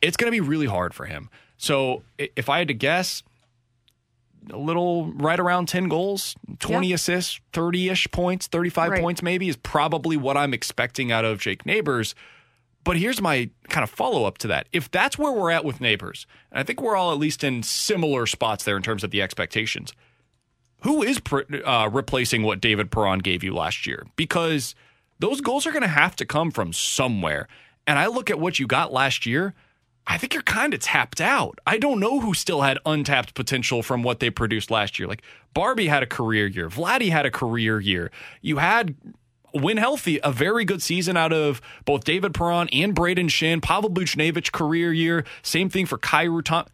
It's 0.01 0.17
going 0.17 0.27
to 0.27 0.31
be 0.31 0.45
really 0.45 0.67
hard 0.67 0.93
for 0.93 1.05
him. 1.05 1.29
So 1.57 2.03
if 2.17 2.49
I 2.49 2.59
had 2.59 2.67
to 2.67 2.73
guess, 2.73 3.23
a 4.51 4.57
little 4.57 5.11
right 5.13 5.39
around 5.39 5.67
10 5.67 5.87
goals, 5.87 6.35
20 6.59 6.93
assists, 6.93 7.39
30 7.53 7.89
ish 7.89 8.07
points, 8.11 8.47
35 8.47 8.91
Right. 8.91 9.01
points 9.01 9.21
maybe 9.23 9.49
is 9.49 9.55
probably 9.57 10.17
what 10.17 10.37
I'm 10.37 10.53
expecting 10.53 11.11
out 11.11 11.25
of 11.25 11.39
Jake 11.39 11.65
Neighbours. 11.65 12.13
But 12.83 12.97
here's 12.97 13.19
my 13.19 13.49
kind 13.69 13.83
of 13.83 13.89
follow 13.89 14.25
up 14.25 14.37
to 14.39 14.47
that. 14.49 14.67
If 14.71 14.91
that's 14.91 15.17
where 15.17 15.31
we're 15.31 15.49
at 15.49 15.65
with 15.65 15.81
Neighbours, 15.81 16.27
and 16.51 16.59
I 16.59 16.63
think 16.63 16.79
we're 16.81 16.95
all 16.95 17.11
at 17.11 17.17
least 17.17 17.43
in 17.43 17.63
similar 17.63 18.27
spots 18.27 18.63
there 18.63 18.77
in 18.77 18.83
terms 18.83 19.03
of 19.03 19.09
the 19.09 19.23
expectations, 19.23 19.91
who 20.81 21.01
is 21.01 21.19
pr- 21.19 21.41
uh, 21.65 21.89
replacing 21.91 22.43
what 22.43 22.61
David 22.61 22.91
Perron 22.91 23.19
gave 23.19 23.43
you 23.43 23.55
last 23.55 23.87
year? 23.87 24.05
Because 24.15 24.75
those 25.17 25.41
goals 25.41 25.65
are 25.65 25.71
going 25.71 25.81
to 25.81 25.87
have 25.87 26.15
to 26.17 26.25
come 26.27 26.51
from 26.51 26.71
somewhere. 26.73 27.47
And 27.87 27.97
I 27.97 28.05
look 28.05 28.29
at 28.29 28.39
what 28.39 28.59
you 28.59 28.67
got 28.67 28.93
last 28.93 29.25
year. 29.25 29.55
I 30.07 30.17
think 30.17 30.33
you're 30.33 30.43
kind 30.43 30.73
of 30.73 30.79
tapped 30.79 31.19
out. 31.19 31.59
I 31.65 31.77
don't 31.77 31.99
know 31.99 32.19
who 32.19 32.33
still 32.33 32.61
had 32.61 32.77
untapped 32.85 33.33
potential 33.33 33.81
from 33.81 34.03
what 34.03 34.19
they 34.19 34.29
produced 34.29 34.69
last 34.69 34.99
year. 34.99 35.07
Like 35.07 35.23
Barbie 35.53 35.87
had 35.87 36.03
a 36.03 36.07
career 36.07 36.47
year, 36.47 36.69
Vladdy 36.69 37.09
had 37.09 37.25
a 37.25 37.31
career 37.31 37.79
year. 37.79 38.11
You 38.41 38.57
had 38.57 38.95
when 39.51 39.77
healthy, 39.77 40.19
a 40.21 40.31
very 40.31 40.65
good 40.65 40.81
season 40.81 41.15
out 41.15 41.31
of 41.31 41.61
both 41.85 42.03
David 42.03 42.33
Perron 42.33 42.67
and 42.73 42.93
Brayden 42.93 43.29
Schenn, 43.29 43.61
Pavel 43.61 43.89
Buchnevich 43.89 44.51
career 44.51 44.91
year. 44.91 45.23
Same 45.43 45.69
thing 45.69 45.85
for 45.85 45.97
Kyrou 45.97 46.43
Tom. 46.43 46.65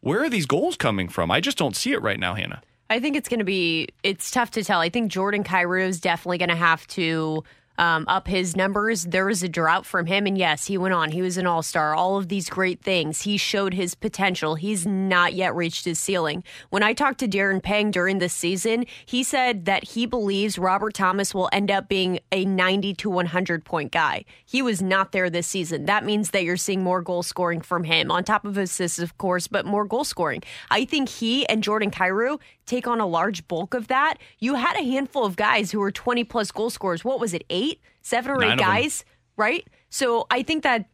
Where 0.00 0.24
are 0.24 0.30
these 0.30 0.46
goals 0.46 0.76
coming 0.76 1.08
from? 1.08 1.30
I 1.30 1.40
just 1.40 1.58
don't 1.58 1.76
see 1.76 1.92
it 1.92 2.00
right 2.00 2.18
now, 2.18 2.34
Hannah. 2.34 2.62
I 2.88 2.98
think 2.98 3.14
it's 3.14 3.28
going 3.28 3.40
to 3.40 3.44
be, 3.44 3.88
it's 4.02 4.30
tough 4.30 4.50
to 4.52 4.64
tell. 4.64 4.80
I 4.80 4.88
think 4.88 5.12
Jordan 5.12 5.44
Cairo 5.44 5.86
is 5.86 6.00
definitely 6.00 6.38
going 6.38 6.48
to 6.48 6.56
have 6.56 6.86
to 6.88 7.44
um, 7.80 8.04
up 8.08 8.28
his 8.28 8.54
numbers. 8.54 9.04
There 9.04 9.24
was 9.24 9.42
a 9.42 9.48
drought 9.48 9.86
from 9.86 10.04
him, 10.04 10.26
and 10.26 10.36
yes, 10.36 10.66
he 10.66 10.76
went 10.76 10.92
on. 10.92 11.12
He 11.12 11.22
was 11.22 11.38
an 11.38 11.46
all 11.46 11.62
star, 11.62 11.94
all 11.94 12.18
of 12.18 12.28
these 12.28 12.50
great 12.50 12.82
things. 12.82 13.22
He 13.22 13.38
showed 13.38 13.72
his 13.72 13.94
potential. 13.94 14.54
He's 14.54 14.86
not 14.86 15.32
yet 15.32 15.56
reached 15.56 15.86
his 15.86 15.98
ceiling. 15.98 16.44
When 16.68 16.82
I 16.82 16.92
talked 16.92 17.18
to 17.20 17.28
Darren 17.28 17.62
Pang 17.62 17.90
during 17.90 18.18
this 18.18 18.34
season, 18.34 18.84
he 19.06 19.24
said 19.24 19.64
that 19.64 19.82
he 19.84 20.04
believes 20.04 20.58
Robert 20.58 20.92
Thomas 20.92 21.34
will 21.34 21.48
end 21.52 21.70
up 21.70 21.88
being 21.88 22.20
a 22.30 22.44
90 22.44 22.92
to 22.94 23.08
100 23.08 23.64
point 23.64 23.92
guy. 23.92 24.26
He 24.44 24.60
was 24.60 24.82
not 24.82 25.12
there 25.12 25.30
this 25.30 25.46
season. 25.46 25.86
That 25.86 26.04
means 26.04 26.30
that 26.30 26.44
you're 26.44 26.58
seeing 26.58 26.84
more 26.84 27.00
goal 27.00 27.22
scoring 27.22 27.62
from 27.62 27.84
him, 27.84 28.10
on 28.10 28.24
top 28.24 28.44
of 28.44 28.58
assists, 28.58 28.98
of 28.98 29.16
course, 29.16 29.46
but 29.46 29.64
more 29.64 29.86
goal 29.86 30.04
scoring. 30.04 30.42
I 30.70 30.84
think 30.84 31.08
he 31.08 31.48
and 31.48 31.62
Jordan 31.62 31.90
Kyrou 31.90 32.38
take 32.70 32.86
on 32.86 33.00
a 33.00 33.06
large 33.06 33.46
bulk 33.48 33.74
of 33.74 33.88
that. 33.88 34.18
You 34.38 34.54
had 34.54 34.76
a 34.76 34.82
handful 34.82 35.24
of 35.24 35.36
guys 35.36 35.72
who 35.72 35.80
were 35.80 35.90
20 35.90 36.24
plus 36.24 36.50
goal 36.50 36.70
scorers. 36.70 37.04
What 37.04 37.20
was 37.20 37.34
it, 37.34 37.44
eight, 37.50 37.80
seven 38.00 38.30
or 38.30 38.38
Nine 38.38 38.52
eight 38.52 38.58
guys, 38.58 39.04
right? 39.36 39.66
So 39.88 40.26
I 40.30 40.42
think 40.42 40.62
that 40.62 40.86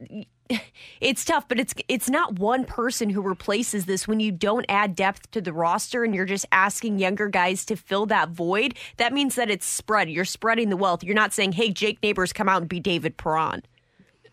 it's 1.00 1.24
tough, 1.24 1.48
but 1.48 1.60
it's 1.60 1.74
it's 1.88 2.08
not 2.08 2.38
one 2.38 2.64
person 2.64 3.10
who 3.10 3.20
replaces 3.20 3.84
this 3.84 4.08
when 4.08 4.20
you 4.20 4.32
don't 4.32 4.64
add 4.68 4.96
depth 4.96 5.30
to 5.32 5.40
the 5.40 5.52
roster 5.52 6.02
and 6.02 6.14
you're 6.14 6.24
just 6.24 6.46
asking 6.50 6.98
younger 6.98 7.28
guys 7.28 7.64
to 7.66 7.76
fill 7.76 8.06
that 8.06 8.30
void. 8.30 8.74
That 8.96 9.12
means 9.12 9.34
that 9.34 9.50
it's 9.50 9.66
spread. 9.66 10.08
You're 10.08 10.24
spreading 10.24 10.70
the 10.70 10.76
wealth. 10.76 11.04
You're 11.04 11.14
not 11.14 11.34
saying, 11.34 11.52
"Hey, 11.52 11.70
Jake 11.70 12.02
Neighbours, 12.02 12.32
come 12.32 12.48
out 12.48 12.62
and 12.62 12.68
be 12.68 12.80
David 12.80 13.16
Perron." 13.16 13.62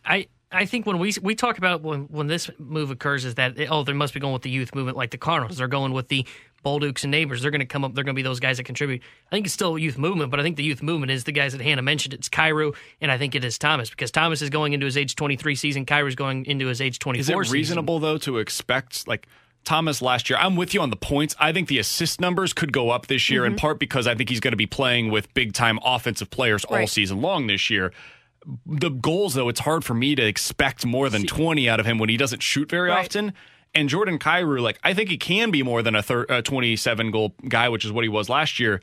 I 0.05 0.27
I 0.51 0.65
think 0.65 0.85
when 0.85 0.99
we 0.99 1.13
we 1.21 1.35
talk 1.35 1.57
about 1.57 1.81
when 1.81 2.03
when 2.03 2.27
this 2.27 2.49
move 2.59 2.91
occurs 2.91 3.25
is 3.25 3.35
that 3.35 3.59
oh 3.69 3.83
they 3.83 3.93
must 3.93 4.13
be 4.13 4.19
going 4.19 4.33
with 4.33 4.43
the 4.43 4.49
youth 4.49 4.73
movement 4.75 4.95
like 4.95 5.11
the 5.11 5.17
Cardinals 5.17 5.57
they're 5.57 5.67
going 5.67 5.93
with 5.93 6.09
the 6.09 6.25
Bolducs 6.63 7.03
and 7.03 7.11
Neighbours 7.11 7.41
they're 7.41 7.51
going 7.51 7.59
to 7.59 7.65
come 7.65 7.83
up 7.83 7.93
they're 7.93 8.03
going 8.03 8.15
to 8.15 8.19
be 8.19 8.23
those 8.23 8.39
guys 8.39 8.57
that 8.57 8.63
contribute. 8.63 9.01
I 9.27 9.29
think 9.35 9.45
it's 9.45 9.53
still 9.53 9.75
a 9.75 9.79
youth 9.79 9.97
movement, 9.97 10.31
but 10.31 10.39
I 10.39 10.43
think 10.43 10.57
the 10.57 10.63
youth 10.63 10.81
movement 10.81 11.11
is 11.11 11.23
the 11.23 11.31
guys 11.31 11.51
that 11.53 11.61
Hannah 11.61 11.81
mentioned. 11.81 12.13
It's 12.13 12.29
Kyrou 12.29 12.75
and 13.01 13.11
I 13.11 13.17
think 13.17 13.35
it 13.35 13.43
is 13.43 13.57
Thomas 13.57 13.89
because 13.89 14.11
Thomas 14.11 14.41
is 14.41 14.49
going 14.49 14.73
into 14.73 14.85
his 14.85 14.97
age 14.97 15.15
23 15.15 15.55
season. 15.55 15.85
Kyrou's 15.85 16.15
going 16.15 16.45
into 16.45 16.67
his 16.67 16.81
age 16.81 16.99
24. 16.99 17.21
Is 17.21 17.29
it 17.29 17.43
season. 17.43 17.53
reasonable 17.53 17.99
though 17.99 18.17
to 18.19 18.37
expect 18.37 19.07
like 19.07 19.27
Thomas 19.63 20.01
last 20.01 20.29
year? 20.29 20.39
I'm 20.39 20.55
with 20.55 20.73
you 20.73 20.81
on 20.81 20.89
the 20.89 20.95
points. 20.95 21.35
I 21.39 21.51
think 21.51 21.67
the 21.67 21.79
assist 21.79 22.19
numbers 22.19 22.53
could 22.53 22.73
go 22.73 22.89
up 22.89 23.07
this 23.07 23.29
year 23.29 23.45
in 23.45 23.53
mm-hmm. 23.53 23.59
part 23.59 23.79
because 23.79 24.07
I 24.07 24.15
think 24.15 24.29
he's 24.29 24.39
going 24.39 24.51
to 24.51 24.57
be 24.57 24.67
playing 24.67 25.11
with 25.11 25.33
big 25.33 25.53
time 25.53 25.79
offensive 25.83 26.29
players 26.29 26.65
all 26.65 26.87
season 26.87 27.21
long 27.21 27.47
this 27.47 27.69
year. 27.69 27.93
The 28.65 28.89
goals 28.89 29.35
though, 29.35 29.47
it's 29.49 29.61
hard 29.61 29.85
for 29.85 29.93
me 29.93 30.15
to 30.15 30.25
expect 30.25 30.85
more 30.85 31.09
than 31.09 31.25
20 31.25 31.69
out 31.69 31.79
of 31.79 31.85
him 31.85 31.97
when 31.97 32.09
he 32.09 32.17
doesn't 32.17 32.43
shoot 32.43 32.69
very 32.69 32.89
Right. 32.89 33.05
often. 33.05 33.33
And 33.75 33.89
Jordan 33.89 34.19
Kyrou, 34.19 34.61
like 34.61 34.79
I 34.83 34.93
think 34.93 35.09
he 35.09 35.17
can 35.17 35.49
be 35.51 35.63
more 35.63 35.81
than 35.81 35.95
a, 35.95 36.03
thir- 36.03 36.25
a 36.29 36.41
27 36.41 37.11
goal 37.11 37.33
guy, 37.47 37.69
which 37.69 37.85
is 37.85 37.91
what 37.91 38.03
he 38.03 38.09
was 38.09 38.29
last 38.29 38.59
year. 38.59 38.81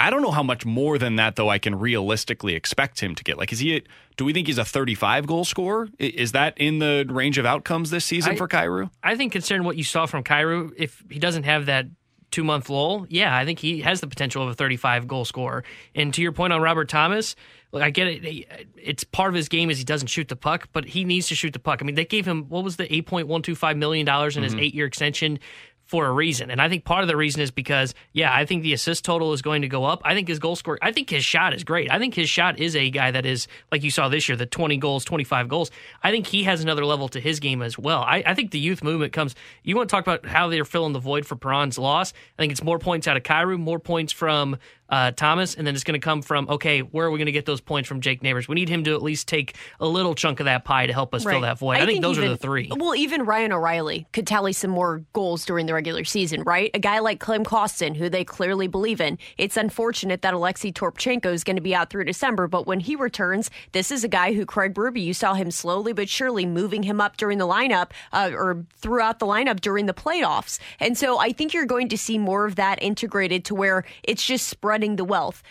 I 0.00 0.10
don't 0.10 0.22
know 0.22 0.32
how 0.32 0.42
much 0.42 0.66
more 0.66 0.98
than 0.98 1.14
that 1.16 1.36
though 1.36 1.48
I 1.48 1.58
can 1.58 1.78
realistically 1.78 2.54
expect 2.56 3.00
him 3.00 3.14
to 3.14 3.22
get. 3.22 3.38
Like, 3.38 3.52
is 3.52 3.60
he? 3.60 3.76
A, 3.76 3.82
do 4.16 4.24
we 4.24 4.32
think 4.32 4.48
he's 4.48 4.58
a 4.58 4.64
35 4.64 5.26
goal 5.26 5.44
scorer? 5.44 5.88
Is 5.98 6.32
that 6.32 6.54
in 6.58 6.80
the 6.80 7.06
range 7.08 7.38
of 7.38 7.46
outcomes 7.46 7.90
this 7.90 8.04
season 8.04 8.32
I- 8.32 8.36
for 8.36 8.48
Kyrou? 8.48 8.90
I 9.02 9.16
think 9.16 9.30
considering 9.32 9.64
what 9.64 9.76
you 9.76 9.84
saw 9.84 10.06
from 10.06 10.24
Kyrou, 10.24 10.72
if 10.76 11.04
he 11.08 11.20
doesn't 11.20 11.44
have 11.44 11.66
that 11.66 11.86
two 12.32 12.42
month 12.42 12.68
lull, 12.68 13.06
yeah, 13.10 13.36
I 13.36 13.44
think 13.44 13.60
he 13.60 13.82
has 13.82 14.00
the 14.00 14.06
potential 14.08 14.42
of 14.42 14.48
a 14.48 14.54
35 14.54 15.06
goal 15.06 15.24
scorer. 15.24 15.62
And 15.94 16.12
to 16.14 16.22
your 16.22 16.32
point 16.32 16.52
on 16.52 16.60
Robert 16.62 16.88
Thomas, 16.88 17.36
look, 17.72 17.82
I 17.82 17.90
get 17.90 18.06
it. 18.06 18.66
It's 18.76 19.02
part 19.04 19.30
of 19.30 19.34
his 19.34 19.48
game 19.48 19.70
is 19.70 19.78
he 19.78 19.84
doesn't 19.84 20.08
shoot 20.08 20.28
the 20.28 20.36
puck, 20.36 20.68
but 20.72 20.84
he 20.84 21.04
needs 21.04 21.28
to 21.28 21.34
shoot 21.34 21.52
the 21.52 21.58
puck. 21.58 21.80
I 21.80 21.84
mean, 21.84 21.94
they 21.94 22.04
gave 22.04 22.26
him 22.26 22.44
what 22.48 22.62
was 22.62 22.76
the 22.76 22.86
8.125 22.86 23.76
million 23.76 24.06
dollars 24.06 24.36
in 24.36 24.42
his 24.42 24.52
mm-hmm. 24.52 24.60
eight 24.60 24.74
year 24.74 24.86
extension. 24.86 25.38
For 25.84 26.06
a 26.06 26.12
reason. 26.12 26.50
And 26.50 26.62
I 26.62 26.70
think 26.70 26.86
part 26.86 27.02
of 27.02 27.08
the 27.08 27.18
reason 27.18 27.42
is 27.42 27.50
because, 27.50 27.92
yeah, 28.14 28.32
I 28.34 28.46
think 28.46 28.62
the 28.62 28.72
assist 28.72 29.04
total 29.04 29.34
is 29.34 29.42
going 29.42 29.60
to 29.60 29.68
go 29.68 29.84
up. 29.84 30.00
I 30.06 30.14
think 30.14 30.26
his 30.26 30.38
goal 30.38 30.56
score, 30.56 30.78
I 30.80 30.90
think 30.90 31.10
his 31.10 31.22
shot 31.22 31.52
is 31.52 31.64
great. 31.64 31.92
I 31.92 31.98
think 31.98 32.14
his 32.14 32.30
shot 32.30 32.58
is 32.58 32.74
a 32.74 32.88
guy 32.88 33.10
that 33.10 33.26
is, 33.26 33.46
like 33.70 33.82
you 33.82 33.90
saw 33.90 34.08
this 34.08 34.26
year, 34.26 34.36
the 34.36 34.46
20 34.46 34.78
goals, 34.78 35.04
25 35.04 35.48
goals. 35.48 35.70
I 36.02 36.10
think 36.10 36.26
he 36.28 36.44
has 36.44 36.62
another 36.62 36.86
level 36.86 37.08
to 37.08 37.20
his 37.20 37.40
game 37.40 37.60
as 37.60 37.78
well. 37.78 38.00
I, 38.00 38.22
I 38.24 38.32
think 38.32 38.52
the 38.52 38.58
youth 38.58 38.82
movement 38.82 39.12
comes, 39.12 39.34
you 39.64 39.76
want 39.76 39.90
to 39.90 39.94
talk 39.94 40.06
about 40.06 40.24
how 40.24 40.48
they're 40.48 40.64
filling 40.64 40.94
the 40.94 40.98
void 40.98 41.26
for 41.26 41.36
Perron's 41.36 41.76
loss. 41.76 42.14
I 42.38 42.42
think 42.42 42.52
it's 42.52 42.62
more 42.62 42.78
points 42.78 43.06
out 43.06 43.18
of 43.18 43.22
Kyrou, 43.24 43.58
more 43.58 43.80
points 43.80 44.14
from 44.14 44.56
uh, 44.88 45.10
Thomas, 45.12 45.54
and 45.54 45.66
then 45.66 45.74
it's 45.74 45.84
going 45.84 45.98
to 45.98 46.04
come 46.04 46.22
from, 46.22 46.48
okay, 46.48 46.80
where 46.80 47.06
are 47.06 47.10
we 47.10 47.18
going 47.18 47.26
to 47.26 47.32
get 47.32 47.46
those 47.46 47.60
points 47.60 47.88
from 47.88 48.00
Jake 48.00 48.22
Neighbours? 48.22 48.46
We 48.46 48.54
need 48.54 48.68
him 48.68 48.84
to 48.84 48.94
at 48.94 49.02
least 49.02 49.26
take 49.26 49.56
a 49.80 49.86
little 49.86 50.14
chunk 50.14 50.40
of 50.40 50.44
that 50.44 50.64
pie 50.64 50.86
to 50.86 50.92
help 50.92 51.14
us 51.14 51.24
fill 51.24 51.40
that 51.40 51.58
void. 51.58 51.78
I, 51.78 51.86
think, 51.86 52.02
those 52.02 52.18
are 52.18 52.28
the 52.28 52.36
three. 52.36 52.70
Well, 52.74 52.94
even 52.94 53.24
Ryan 53.24 53.52
O'Reilly 53.52 54.06
could 54.12 54.26
tally 54.26 54.52
some 54.52 54.70
more 54.70 55.02
goals 55.12 55.46
during 55.46 55.66
the 55.66 55.74
regular 55.74 56.04
season, 56.04 56.42
right? 56.42 56.70
A 56.74 56.78
guy 56.78 56.98
like 56.98 57.20
Klim 57.20 57.44
Kostin, 57.44 57.96
who 57.96 58.08
they 58.08 58.24
clearly 58.24 58.68
believe 58.68 59.00
in. 59.00 59.18
It's 59.38 59.56
unfortunate 59.56 60.22
that 60.22 60.34
Alexei 60.34 60.72
Toropchenko 60.72 61.32
is 61.32 61.42
going 61.42 61.56
to 61.56 61.62
be 61.62 61.74
out 61.74 61.88
through 61.88 62.04
December, 62.04 62.46
but 62.46 62.66
when 62.66 62.80
he 62.80 62.96
returns, 62.96 63.50
this 63.72 63.90
is 63.90 64.04
a 64.04 64.08
guy 64.08 64.34
who 64.34 64.44
Craig 64.44 64.74
Berube, 64.74 65.02
you 65.02 65.14
saw 65.14 65.34
him 65.34 65.50
slowly 65.50 65.92
but 65.92 66.08
surely 66.08 66.44
moving 66.44 66.82
him 66.82 67.00
up 67.00 67.16
during 67.16 67.38
the 67.38 67.46
lineup 67.46 67.90
uh, 68.12 68.30
or 68.34 68.64
throughout 68.76 69.18
the 69.18 69.26
lineup 69.26 69.60
during 69.60 69.86
the 69.86 69.94
playoffs. 69.94 70.58
And 70.80 70.98
so 70.98 71.18
I 71.18 71.32
think 71.32 71.54
you're 71.54 71.66
going 71.66 71.88
to 71.88 71.98
see 71.98 72.18
more 72.18 72.44
of 72.44 72.56
that 72.56 72.82
integrated 72.82 73.44
to 73.46 73.54
where 73.54 73.84
it's 74.02 74.24
just 74.24 74.48
the 74.96 75.04
wealth. 75.04 75.42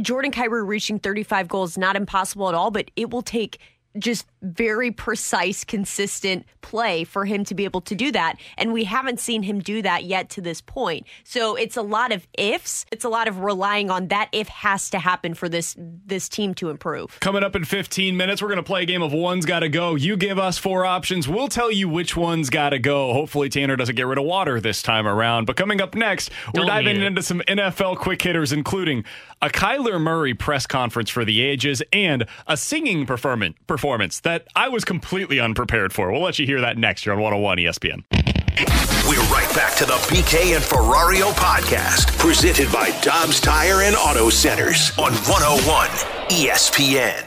Jordan 0.00 0.30
Kyrou 0.30 0.66
reaching 0.66 0.98
35 0.98 1.48
goals 1.48 1.78
not 1.78 1.96
impossible 1.96 2.48
at 2.48 2.54
all, 2.54 2.70
but 2.70 2.90
it 2.96 3.10
will 3.10 3.22
take 3.22 3.58
just 3.98 4.26
very 4.42 4.90
precise, 4.90 5.64
consistent 5.64 6.46
play 6.60 7.04
for 7.04 7.24
him 7.24 7.44
to 7.44 7.54
be 7.54 7.64
able 7.64 7.80
to 7.80 7.94
do 7.94 8.12
that. 8.12 8.36
And 8.56 8.72
we 8.72 8.84
haven't 8.84 9.20
seen 9.20 9.42
him 9.42 9.60
do 9.60 9.82
that 9.82 10.04
yet 10.04 10.30
to 10.30 10.40
this 10.40 10.60
point. 10.60 11.06
So 11.24 11.54
it's 11.56 11.76
a 11.76 11.82
lot 11.82 12.12
of 12.12 12.26
ifs. 12.38 12.86
It's 12.90 13.04
a 13.04 13.08
lot 13.08 13.28
of 13.28 13.40
relying 13.40 13.90
on 13.90 14.08
that 14.08 14.28
if 14.32 14.48
has 14.48 14.90
to 14.90 14.98
happen 14.98 15.34
for 15.34 15.48
this 15.48 15.76
this 15.78 16.28
team 16.28 16.54
to 16.54 16.70
improve. 16.70 17.18
Coming 17.20 17.42
up 17.42 17.56
in 17.56 17.64
15 17.64 18.16
minutes, 18.16 18.42
we're 18.42 18.48
going 18.48 18.56
to 18.56 18.62
play 18.62 18.82
a 18.82 18.86
game 18.86 19.02
of 19.02 19.12
one's 19.12 19.46
got 19.46 19.60
to 19.60 19.68
go. 19.68 19.94
You 19.94 20.16
give 20.16 20.38
us 20.38 20.58
four 20.58 20.84
options. 20.84 21.28
We'll 21.28 21.48
tell 21.48 21.70
you 21.70 21.88
which 21.88 22.16
one's 22.16 22.50
got 22.50 22.70
to 22.70 22.78
go. 22.78 23.12
Hopefully, 23.12 23.48
Tanner 23.48 23.76
doesn't 23.76 23.96
get 23.96 24.06
rid 24.06 24.18
of 24.18 24.24
water 24.24 24.60
this 24.60 24.82
time 24.82 25.06
around. 25.06 25.46
But 25.46 25.56
coming 25.56 25.80
up 25.80 25.94
next, 25.94 26.30
we're 26.54 26.60
Don't 26.60 26.68
diving 26.68 27.02
into 27.02 27.22
some 27.22 27.40
NFL 27.40 27.98
quick 27.98 28.22
hitters, 28.22 28.52
including 28.52 29.04
a 29.42 29.48
Kyler 29.48 30.00
Murray 30.00 30.34
press 30.34 30.66
conference 30.66 31.10
for 31.10 31.24
the 31.24 31.42
ages 31.42 31.82
and 31.92 32.26
a 32.46 32.56
singing 32.56 33.06
performance 33.06 33.26
performance 33.66 33.85
that 34.22 34.46
I 34.54 34.68
was 34.68 34.84
completely 34.84 35.38
unprepared 35.38 35.92
for. 35.92 36.10
We'll 36.10 36.22
let 36.22 36.38
you 36.38 36.46
hear 36.46 36.60
that 36.60 36.76
next 36.76 37.06
year 37.06 37.14
on 37.14 37.20
101 37.20 37.58
ESPN. 37.58 38.04
We're 39.08 39.20
right 39.32 39.54
back 39.54 39.76
to 39.76 39.84
the 39.84 39.94
BK 40.08 40.56
and 40.56 40.64
Ferrario 40.64 41.30
podcast, 41.32 42.18
presented 42.18 42.72
by 42.72 42.90
Dobbs 43.02 43.40
Tire 43.40 43.82
and 43.82 43.94
Auto 43.94 44.30
Centers 44.30 44.90
on 44.98 45.12
101 45.12 45.88
ESPN. 46.30 47.22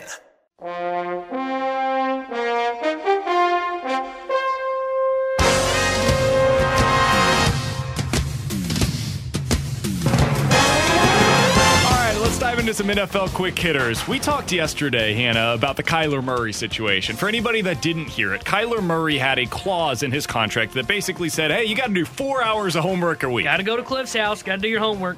Some 12.74 12.88
NFL 12.88 13.30
quick 13.34 13.58
hitters. 13.58 14.08
We 14.08 14.20
talked 14.20 14.52
yesterday, 14.52 15.14
Hannah, 15.14 15.54
about 15.54 15.78
the 15.78 15.84
Kyler 15.84 16.24
Murray 16.24 16.54
situation. 16.54 17.16
For 17.16 17.28
anybody 17.28 17.62
that 17.62 17.82
didn't 17.82 18.10
hear 18.10 18.34
it, 18.34 18.44
Kyler 18.44 18.84
Murray 18.84 19.18
had 19.18 19.40
a 19.40 19.46
clause 19.46 20.04
in 20.04 20.12
his 20.12 20.28
contract 20.28 20.74
that 20.74 20.88
basically 20.88 21.30
said, 21.30 21.52
hey, 21.52 21.66
you 21.66 21.76
got 21.76 21.88
to 21.88 21.94
do 21.94 22.06
four 22.06 22.44
hours 22.44 22.76
of 22.76 22.84
homework 22.84 23.24
a 23.24 23.30
week. 23.30 23.46
Got 23.46 23.58
to 23.58 23.64
go 23.64 23.78
to 23.78 23.84
Cliff's 23.84 24.14
house. 24.14 24.44
Got 24.44 24.58
to 24.58 24.62
do 24.62 24.68
your 24.68 24.82
homework. 24.82 25.18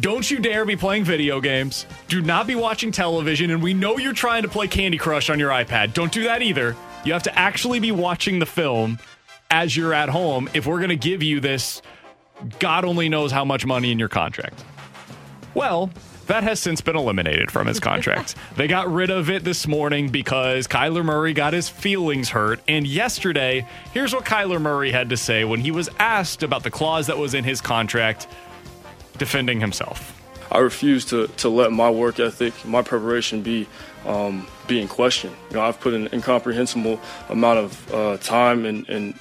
Don't 0.00 0.30
you 0.30 0.38
dare 0.38 0.64
be 0.64 0.76
playing 0.76 1.04
video 1.04 1.40
games. 1.40 1.86
Do 2.08 2.20
not 2.20 2.46
be 2.46 2.54
watching 2.54 2.92
television. 2.92 3.50
And 3.50 3.62
we 3.62 3.74
know 3.74 3.98
you're 3.98 4.12
trying 4.12 4.42
to 4.42 4.48
play 4.48 4.68
Candy 4.68 4.98
Crush 4.98 5.30
on 5.30 5.38
your 5.38 5.50
iPad. 5.50 5.94
Don't 5.94 6.12
do 6.12 6.24
that 6.24 6.42
either. 6.42 6.76
You 7.04 7.12
have 7.12 7.22
to 7.24 7.38
actually 7.38 7.80
be 7.80 7.92
watching 7.92 8.38
the 8.38 8.46
film 8.46 8.98
as 9.50 9.76
you're 9.76 9.94
at 9.94 10.08
home 10.08 10.50
if 10.52 10.66
we're 10.66 10.78
going 10.78 10.90
to 10.90 10.96
give 10.96 11.22
you 11.22 11.40
this 11.40 11.80
God 12.58 12.84
only 12.84 13.08
knows 13.08 13.30
how 13.30 13.44
much 13.44 13.64
money 13.64 13.92
in 13.92 13.98
your 13.98 14.08
contract. 14.08 14.64
Well, 15.54 15.90
that 16.26 16.42
has 16.42 16.60
since 16.60 16.80
been 16.80 16.96
eliminated 16.96 17.50
from 17.50 17.66
his 17.66 17.80
contract. 17.80 18.34
they 18.56 18.66
got 18.66 18.92
rid 18.92 19.10
of 19.10 19.30
it 19.30 19.44
this 19.44 19.66
morning 19.66 20.08
because 20.08 20.66
Kyler 20.66 21.04
Murray 21.04 21.32
got 21.32 21.52
his 21.52 21.68
feelings 21.68 22.30
hurt. 22.30 22.60
And 22.68 22.86
yesterday, 22.86 23.66
here's 23.92 24.14
what 24.14 24.24
Kyler 24.24 24.60
Murray 24.60 24.92
had 24.92 25.10
to 25.10 25.16
say 25.16 25.44
when 25.44 25.60
he 25.60 25.70
was 25.70 25.88
asked 25.98 26.42
about 26.42 26.62
the 26.62 26.70
clause 26.70 27.06
that 27.08 27.18
was 27.18 27.34
in 27.34 27.44
his 27.44 27.60
contract 27.60 28.26
defending 29.18 29.60
himself. 29.60 30.18
I 30.50 30.58
refuse 30.58 31.06
to, 31.06 31.28
to 31.28 31.48
let 31.48 31.72
my 31.72 31.90
work 31.90 32.20
ethic, 32.20 32.52
my 32.64 32.82
preparation 32.82 33.42
be 33.42 33.66
um, 34.06 34.46
be 34.66 34.80
in 34.80 34.88
question. 34.88 35.32
You 35.50 35.56
know, 35.56 35.62
I've 35.62 35.80
put 35.80 35.94
an 35.94 36.08
incomprehensible 36.12 37.00
amount 37.28 37.58
of 37.58 37.94
uh, 37.94 38.16
time 38.18 38.64
and, 38.64 38.88
and 38.88 39.14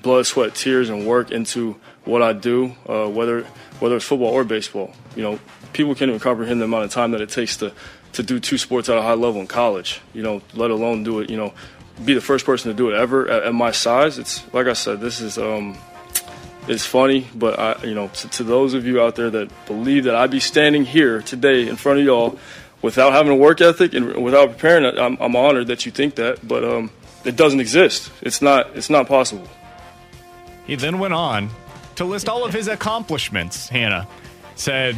blood, 0.00 0.26
sweat, 0.26 0.54
tears, 0.54 0.88
and 0.90 1.06
work 1.06 1.30
into 1.30 1.76
what 2.04 2.22
I 2.22 2.32
do, 2.32 2.74
uh, 2.88 3.08
whether 3.08 3.42
whether 3.80 3.96
it's 3.96 4.04
football 4.04 4.32
or 4.32 4.44
baseball. 4.44 4.92
You 5.16 5.22
know, 5.22 5.40
people 5.72 5.94
can't 5.94 6.08
even 6.08 6.20
comprehend 6.20 6.60
the 6.60 6.64
amount 6.64 6.84
of 6.84 6.90
time 6.90 7.12
that 7.12 7.20
it 7.20 7.30
takes 7.30 7.56
to 7.58 7.72
to 8.12 8.22
do 8.22 8.40
two 8.40 8.58
sports 8.58 8.88
at 8.88 8.96
a 8.96 9.02
high 9.02 9.14
level 9.14 9.40
in 9.40 9.46
college. 9.46 10.00
You 10.14 10.22
know, 10.22 10.42
let 10.54 10.70
alone 10.70 11.04
do 11.04 11.20
it. 11.20 11.30
You 11.30 11.36
know, 11.36 11.54
be 12.04 12.14
the 12.14 12.20
first 12.20 12.46
person 12.46 12.70
to 12.70 12.76
do 12.76 12.90
it 12.90 12.96
ever 12.96 13.28
at, 13.28 13.44
at 13.44 13.54
my 13.54 13.70
size. 13.70 14.18
It's 14.18 14.42
like 14.52 14.66
I 14.66 14.74
said, 14.74 15.00
this 15.00 15.20
is. 15.20 15.38
Um, 15.38 15.78
it's 16.68 16.84
funny, 16.84 17.26
but 17.34 17.58
I, 17.58 17.82
you 17.84 17.94
know, 17.94 18.08
to, 18.08 18.28
to 18.28 18.44
those 18.44 18.74
of 18.74 18.86
you 18.86 19.00
out 19.00 19.16
there 19.16 19.30
that 19.30 19.66
believe 19.66 20.04
that 20.04 20.14
I'd 20.14 20.30
be 20.30 20.40
standing 20.40 20.84
here 20.84 21.22
today 21.22 21.66
in 21.66 21.76
front 21.76 21.98
of 21.98 22.04
y'all 22.04 22.38
without 22.82 23.12
having 23.12 23.32
a 23.32 23.36
work 23.36 23.62
ethic 23.62 23.94
and 23.94 24.22
without 24.22 24.50
preparing, 24.50 24.84
I'm, 24.84 25.16
I'm 25.18 25.34
honored 25.34 25.68
that 25.68 25.86
you 25.86 25.92
think 25.92 26.16
that, 26.16 26.46
but 26.46 26.64
um, 26.64 26.90
it 27.24 27.36
doesn't 27.36 27.60
exist. 27.60 28.12
It's 28.20 28.42
not. 28.42 28.76
It's 28.76 28.90
not 28.90 29.08
possible. 29.08 29.48
He 30.66 30.74
then 30.76 30.98
went 30.98 31.14
on 31.14 31.48
to 31.96 32.04
list 32.04 32.28
all 32.28 32.44
of 32.44 32.52
his 32.52 32.68
accomplishments. 32.68 33.68
Hannah 33.68 34.06
said, 34.54 34.94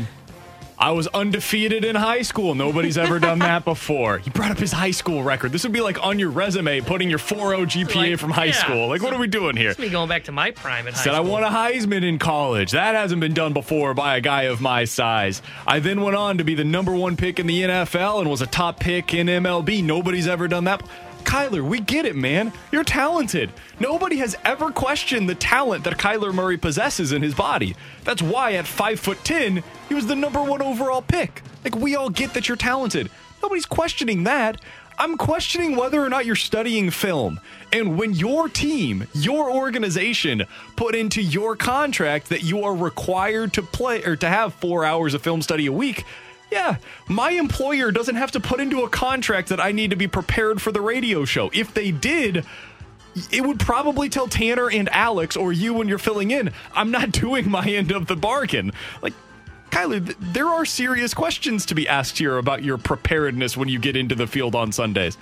I 0.82 0.92
was 0.92 1.06
undefeated 1.08 1.84
in 1.84 1.94
high 1.94 2.22
school. 2.22 2.54
Nobody's 2.54 2.96
ever 2.96 3.18
done 3.18 3.38
that 3.40 3.66
before. 3.66 4.16
He 4.18 4.30
brought 4.30 4.50
up 4.50 4.56
his 4.58 4.72
high 4.72 4.92
school 4.92 5.22
record. 5.22 5.52
This 5.52 5.62
would 5.64 5.72
be 5.74 5.82
like 5.82 6.02
on 6.02 6.18
your 6.18 6.30
resume, 6.30 6.80
putting 6.80 7.10
your 7.10 7.18
4.0 7.18 7.66
GPA 7.66 7.94
Like, 8.12 8.18
from 8.18 8.30
high 8.30 8.46
yeah. 8.46 8.52
school. 8.52 8.88
Like, 8.88 9.02
what 9.02 9.12
are 9.12 9.18
we 9.20 9.26
doing 9.26 9.56
here? 9.56 9.70
It's 9.70 9.78
me 9.78 9.90
going 9.90 10.08
back 10.08 10.24
to 10.24 10.32
my 10.32 10.52
prime 10.52 10.88
at 10.88 10.94
high 10.94 11.02
Said 11.04 11.12
I 11.12 11.18
school. 11.18 11.32
won 11.32 11.44
a 11.44 11.48
Heisman 11.50 12.02
in 12.02 12.18
college. 12.18 12.70
That 12.70 12.94
hasn't 12.94 13.20
been 13.20 13.34
done 13.34 13.52
before 13.52 13.92
by 13.92 14.16
a 14.16 14.22
guy 14.22 14.44
of 14.44 14.62
my 14.62 14.84
size. 14.84 15.42
I 15.66 15.80
then 15.80 16.00
went 16.00 16.16
on 16.16 16.38
to 16.38 16.44
be 16.44 16.54
the 16.54 16.64
number 16.64 16.96
one 16.96 17.14
pick 17.14 17.38
in 17.38 17.46
the 17.46 17.60
NFL 17.62 18.20
and 18.22 18.30
was 18.30 18.40
a 18.40 18.46
top 18.46 18.80
pick 18.80 19.12
in 19.12 19.26
MLB. 19.26 19.84
Nobody's 19.84 20.26
ever 20.26 20.48
done 20.48 20.64
that. 20.64 20.82
Kyler, 21.24 21.62
we 21.62 21.80
get 21.80 22.06
it, 22.06 22.16
man. 22.16 22.52
You're 22.72 22.84
talented. 22.84 23.50
Nobody 23.78 24.16
has 24.16 24.36
ever 24.44 24.70
questioned 24.70 25.28
the 25.28 25.34
talent 25.34 25.84
that 25.84 25.98
Kyler 25.98 26.34
Murray 26.34 26.56
possesses 26.56 27.12
in 27.12 27.22
his 27.22 27.34
body. 27.34 27.76
That's 28.04 28.22
why 28.22 28.54
at 28.54 28.66
five 28.66 29.00
foot 29.00 29.18
ten, 29.24 29.62
he 29.88 29.94
was 29.94 30.06
the 30.06 30.16
number 30.16 30.42
one 30.42 30.62
overall 30.62 31.02
pick. 31.02 31.42
Like 31.64 31.76
we 31.76 31.96
all 31.96 32.10
get 32.10 32.34
that 32.34 32.48
you're 32.48 32.56
talented. 32.56 33.10
Nobody's 33.42 33.66
questioning 33.66 34.24
that. 34.24 34.60
I'm 34.98 35.16
questioning 35.16 35.76
whether 35.76 36.04
or 36.04 36.10
not 36.10 36.26
you're 36.26 36.36
studying 36.36 36.90
film. 36.90 37.40
And 37.72 37.96
when 37.96 38.12
your 38.12 38.50
team, 38.50 39.06
your 39.14 39.50
organization, 39.50 40.44
put 40.76 40.94
into 40.94 41.22
your 41.22 41.56
contract 41.56 42.28
that 42.28 42.42
you 42.42 42.64
are 42.64 42.74
required 42.74 43.54
to 43.54 43.62
play 43.62 44.02
or 44.04 44.16
to 44.16 44.28
have 44.28 44.52
four 44.54 44.84
hours 44.84 45.14
of 45.14 45.22
film 45.22 45.40
study 45.40 45.64
a 45.66 45.72
week, 45.72 46.04
yeah, 46.50 46.76
my 47.08 47.30
employer 47.30 47.90
doesn't 47.90 48.16
have 48.16 48.32
to 48.32 48.40
put 48.40 48.60
into 48.60 48.82
a 48.82 48.88
contract 48.88 49.48
that 49.48 49.60
I 49.60 49.72
need 49.72 49.90
to 49.90 49.96
be 49.96 50.08
prepared 50.08 50.60
for 50.60 50.72
the 50.72 50.80
radio 50.80 51.24
show. 51.24 51.50
If 51.52 51.74
they 51.74 51.90
did, 51.90 52.44
it 53.30 53.44
would 53.44 53.60
probably 53.60 54.08
tell 54.08 54.28
Tanner 54.28 54.70
and 54.70 54.88
Alex 54.90 55.36
or 55.36 55.52
you 55.52 55.74
when 55.74 55.88
you're 55.88 55.98
filling 55.98 56.30
in, 56.30 56.52
I'm 56.74 56.90
not 56.90 57.10
doing 57.12 57.50
my 57.50 57.64
end 57.66 57.90
of 57.90 58.06
the 58.06 58.16
bargain. 58.16 58.72
Like, 59.02 59.14
Kyler, 59.70 60.04
th- 60.04 60.18
there 60.20 60.48
are 60.48 60.64
serious 60.64 61.14
questions 61.14 61.66
to 61.66 61.74
be 61.74 61.86
asked 61.86 62.18
here 62.18 62.38
about 62.38 62.64
your 62.64 62.76
preparedness 62.78 63.56
when 63.56 63.68
you 63.68 63.78
get 63.78 63.96
into 63.96 64.14
the 64.14 64.26
field 64.26 64.54
on 64.54 64.72
Sundays. 64.72 65.16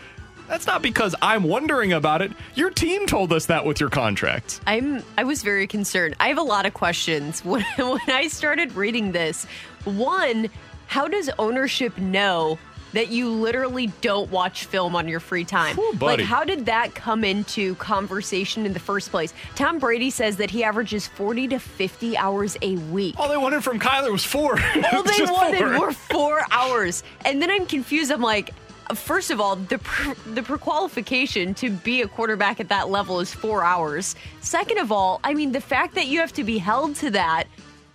That's 0.48 0.66
not 0.66 0.80
because 0.80 1.14
I'm 1.20 1.42
wondering 1.42 1.92
about 1.92 2.22
it. 2.22 2.32
Your 2.55 2.70
team 2.70 3.06
told 3.06 3.34
us 3.34 3.46
that 3.46 3.66
with 3.66 3.80
your 3.80 3.90
contracts. 3.90 4.62
I'm 4.66 5.02
I 5.18 5.24
was 5.24 5.42
very 5.42 5.66
concerned. 5.66 6.16
I 6.18 6.28
have 6.28 6.38
a 6.38 6.42
lot 6.42 6.64
of 6.64 6.72
questions 6.72 7.40
when 7.44 7.62
when 7.76 8.00
I 8.09 8.28
started 8.28 8.74
reading 8.74 9.12
this. 9.12 9.44
One, 9.84 10.48
how 10.89 11.06
does 11.06 11.31
ownership 11.39 11.97
know 11.98 12.59
that 12.94 13.09
you 13.09 13.31
literally 13.31 13.89
don't 14.01 14.31
watch 14.31 14.65
film 14.65 14.97
on 14.97 15.06
your 15.06 15.20
free 15.20 15.44
time? 15.44 15.77
buddy. 15.77 16.23
Like 16.23 16.27
how 16.27 16.43
did 16.43 16.66
that 16.66 16.94
come 16.94 17.23
into 17.23 17.74
conversation 17.74 18.65
in 18.65 18.73
the 18.73 18.81
first 18.81 19.10
place? 19.10 19.35
Tom 19.55 19.78
Brady 19.78 20.09
says 20.10 20.39
that 20.39 20.51
he 20.51 20.65
averages 20.65 21.06
40 21.06 21.48
to 21.48 21.59
50 21.59 22.16
hours 22.16 22.56
a 22.62 22.77
week. 22.77 23.15
All 23.19 23.28
they 23.28 23.36
wanted 23.36 23.62
from 23.62 23.78
Kyler 23.78 24.10
was 24.10 24.24
four. 24.24 24.52
All 24.93 25.02
they 25.02 25.23
wanted 25.24 25.59
four. 25.59 25.78
were 25.89 25.93
four 25.93 26.40
hours. 26.51 27.05
And 27.27 27.43
then 27.43 27.51
I'm 27.51 27.66
confused. 27.66 28.10
I'm 28.10 28.23
like, 28.23 28.55
first 28.94 29.31
of 29.31 29.39
all, 29.39 29.56
the 29.56 29.78
pre- 29.78 30.15
the 30.32 30.40
prequalification 30.40 31.55
to 31.56 31.69
be 31.70 32.01
a 32.01 32.09
quarterback 32.09 32.59
at 32.59 32.70
that 32.70 32.89
level 32.89 33.20
is 33.20 33.35
four 33.35 33.62
hours. 33.62 34.16
Second 34.40 34.78
of 34.78 34.90
all, 34.90 35.20
I 35.23 35.35
mean, 35.35 35.52
the 35.52 35.60
fact 35.60 35.94
that 35.97 36.06
you 36.06 36.20
have 36.20 36.32
to 36.32 36.44
be 36.44 36.56
held 36.56 36.97
to 36.97 37.10
that. 37.10 37.44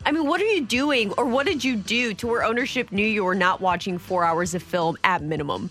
I 0.06 0.12
mean, 0.12 0.28
what 0.28 0.42
are 0.42 0.46
you 0.46 0.62
doing, 0.62 1.12
or 1.14 1.26
what 1.26 1.46
did 1.46 1.64
you 1.64 1.76
do 1.78 2.14
to 2.16 2.28
where 2.28 2.44
ownership 2.44 2.92
knew 2.92 3.06
you 3.06 3.24
were 3.24 3.36
not 3.36 3.62
watching 3.62 3.98
four 3.98 4.24
hours 4.24 4.54
of 4.54 4.62
film 4.62 4.98
at 5.04 5.22
minimum? 5.22 5.70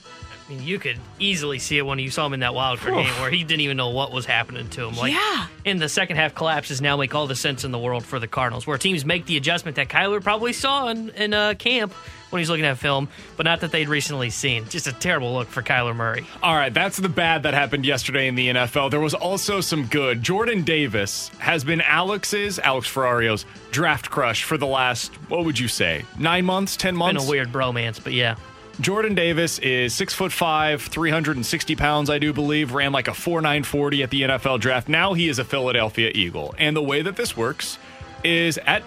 I 0.49 0.55
mean, 0.55 0.63
you 0.67 0.79
could 0.79 0.99
easily 1.19 1.59
see 1.59 1.79
it 1.79 1.83
when 1.87 1.99
you 1.99 2.11
saw 2.11 2.27
him 2.27 2.33
in 2.35 2.41
that 2.41 2.55
wild 2.55 2.79
card 2.81 2.95
game 2.95 3.13
where 3.21 3.31
he 3.31 3.45
didn't 3.45 3.61
even 3.61 3.77
know 3.77 3.91
what 3.91 4.11
was 4.11 4.27
happening 4.27 4.69
to 4.71 4.87
him. 4.87 4.97
Like, 4.97 5.13
Yeah. 5.13 5.47
in 5.65 5.79
the 5.79 5.89
second 5.89 6.17
half 6.17 6.35
collapses 6.35 6.81
now 6.81 6.97
make 6.97 7.15
all 7.15 7.27
the 7.27 7.37
sense 7.37 7.63
in 7.65 7.71
the 7.73 7.79
world 7.79 8.05
for 8.05 8.19
the 8.19 8.27
Cardinals, 8.27 8.67
where 8.67 8.77
teams 8.79 9.05
make 9.05 9.27
the 9.27 9.37
adjustment 9.37 9.77
that 9.77 9.89
Kyler 9.89 10.23
probably 10.23 10.53
saw 10.53 10.89
in, 10.89 11.11
in 11.11 11.33
uh, 11.35 11.55
camp 11.59 11.95
when 12.33 12.41
he's 12.41 12.51
looking 12.51 12.65
at 12.65 12.79
film, 12.79 13.09
but 13.37 13.45
not 13.45 13.61
that 13.61 13.71
they'd 13.73 13.89
recently 13.89 14.31
seen. 14.31 14.65
Just 14.69 14.87
a 14.87 14.93
terrible 14.93 15.33
look 15.35 15.49
for 15.49 15.63
Kyler 15.63 15.95
Murray. 15.95 16.25
All 16.43 16.55
right, 16.55 16.73
that's 16.73 16.97
the 16.97 17.09
bad 17.09 17.43
that 17.45 17.55
happened 17.55 17.85
yesterday 17.85 18.27
in 18.29 18.35
the 18.35 18.49
NFL. 18.49 18.91
There 18.91 19.01
was 19.01 19.15
also 19.15 19.61
some 19.61 19.87
good. 19.87 20.23
Jordan 20.23 20.63
Davis 20.63 21.29
has 21.39 21.63
been 21.65 21.81
Alex's, 21.83 22.59
Alex 22.59 22.89
Ferrario's 22.89 23.45
draft 23.71 24.11
crush 24.11 24.45
for 24.45 24.57
the 24.57 24.67
last, 24.67 25.13
what 25.29 25.45
would 25.45 25.59
you 25.59 25.69
say, 25.69 26.05
nine 26.19 26.45
months, 26.45 26.77
ten 26.77 26.95
Been 26.95 26.99
months? 26.99 27.27
a 27.27 27.31
weird 27.31 27.53
bromance, 27.53 28.03
but 28.03 28.13
yeah. 28.13 28.37
Jordan 28.81 29.15
Davis 29.15 29.59
is 29.59 29.93
six 29.93 30.15
foot 30.15 30.33
five, 30.33 30.81
360 30.81 31.77
pounds, 31.77 32.09
I 32.09 32.19
do 32.19 32.33
believe, 32.33 32.73
ran 32.73 32.91
like 32.91 33.07
a 33.07 33.13
4.940 33.13 34.03
at 34.03 34.11
the 34.11 34.23
NFL 34.23 34.61
draft. 34.61 34.89
Now 34.89 35.13
he 35.13 35.29
is 35.29 35.39
a 35.39 35.45
Philadelphia 35.45 36.11
Eagle. 36.15 36.55
And 36.59 36.75
the 36.75 36.83
way 36.83 37.03
that 37.03 37.17
this 37.17 37.37
works 37.37 37.77
is 38.25 38.59
at 38.67 38.83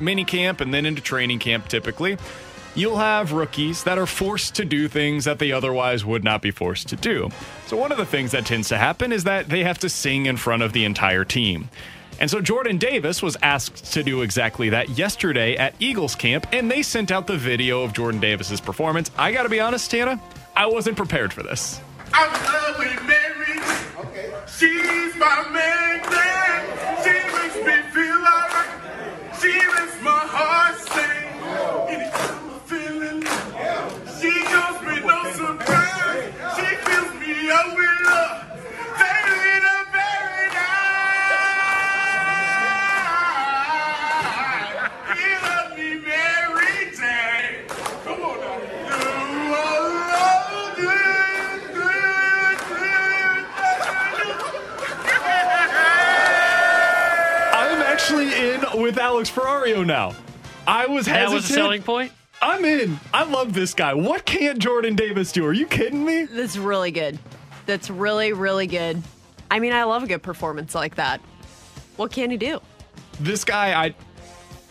mini 0.00 0.24
camp 0.24 0.60
and 0.60 0.74
then 0.74 0.84
into 0.86 1.00
training 1.00 1.38
camp 1.38 1.68
typically. 1.68 2.18
You'll 2.74 2.98
have 2.98 3.32
rookies 3.32 3.84
that 3.84 3.98
are 3.98 4.06
forced 4.06 4.54
to 4.56 4.64
do 4.64 4.88
things 4.88 5.24
that 5.24 5.38
they 5.38 5.52
otherwise 5.52 6.04
would 6.04 6.24
not 6.24 6.42
be 6.42 6.50
forced 6.50 6.88
to 6.88 6.96
do. 6.96 7.28
So, 7.66 7.76
one 7.76 7.92
of 7.92 7.98
the 7.98 8.06
things 8.06 8.32
that 8.32 8.46
tends 8.46 8.68
to 8.68 8.78
happen 8.78 9.12
is 9.12 9.24
that 9.24 9.48
they 9.48 9.64
have 9.64 9.78
to 9.78 9.88
sing 9.88 10.26
in 10.26 10.36
front 10.36 10.62
of 10.62 10.72
the 10.72 10.84
entire 10.84 11.24
team. 11.24 11.68
And 12.20 12.30
so 12.30 12.40
Jordan 12.40 12.78
Davis 12.78 13.20
was 13.22 13.36
asked 13.42 13.92
to 13.94 14.02
do 14.02 14.22
exactly 14.22 14.68
that 14.68 14.90
yesterday 14.90 15.56
at 15.56 15.74
Eagles 15.80 16.14
camp, 16.14 16.46
and 16.52 16.70
they 16.70 16.82
sent 16.82 17.10
out 17.10 17.26
the 17.26 17.36
video 17.36 17.82
of 17.82 17.92
Jordan 17.92 18.20
Davis's 18.20 18.60
performance. 18.60 19.10
I 19.16 19.32
got 19.32 19.42
to 19.42 19.48
be 19.48 19.58
honest, 19.58 19.90
Tana, 19.90 20.20
I 20.54 20.66
wasn't 20.66 20.96
prepared 20.96 21.32
for 21.32 21.42
this. 21.42 21.80
I'm 22.14 22.28
in 22.28 22.44
love 22.44 22.78
with 22.78 23.06
Mary. 23.08 23.58
Okay. 24.06 24.32
She's 24.46 25.16
my 25.16 25.48
main 25.50 26.00
thing. 26.04 26.62
She 27.02 27.10
makes 27.32 27.56
me 27.66 27.82
feel 27.90 28.22
alright. 28.22 28.68
She 29.40 29.52
makes 29.52 30.02
my 30.02 30.22
heart 30.30 30.78
sing. 30.78 32.41
With 58.92 58.98
Alex 58.98 59.30
Ferrario 59.30 59.86
now. 59.86 60.14
I 60.66 60.86
was 60.86 61.06
hesitant. 61.06 61.06
That 61.06 61.20
hesitant. 61.20 61.34
was 61.34 61.50
a 61.50 61.52
selling 61.52 61.82
point? 61.82 62.12
I'm 62.42 62.64
in. 62.64 62.98
I 63.14 63.24
love 63.24 63.54
this 63.54 63.72
guy. 63.72 63.94
What 63.94 64.24
can't 64.26 64.58
Jordan 64.58 64.96
Davis 64.96 65.32
do? 65.32 65.46
Are 65.46 65.52
you 65.52 65.66
kidding 65.66 66.04
me? 66.04 66.24
This 66.24 66.52
is 66.52 66.58
really 66.58 66.90
good. 66.90 67.18
That's 67.66 67.90
really, 67.90 68.32
really 68.32 68.66
good. 68.66 69.02
I 69.50 69.58
mean, 69.58 69.72
I 69.72 69.84
love 69.84 70.02
a 70.02 70.06
good 70.06 70.22
performance 70.22 70.74
like 70.74 70.96
that. 70.96 71.20
What 71.96 72.10
can 72.10 72.30
he 72.30 72.36
do? 72.36 72.60
This 73.20 73.44
guy, 73.44 73.84
I 73.84 73.94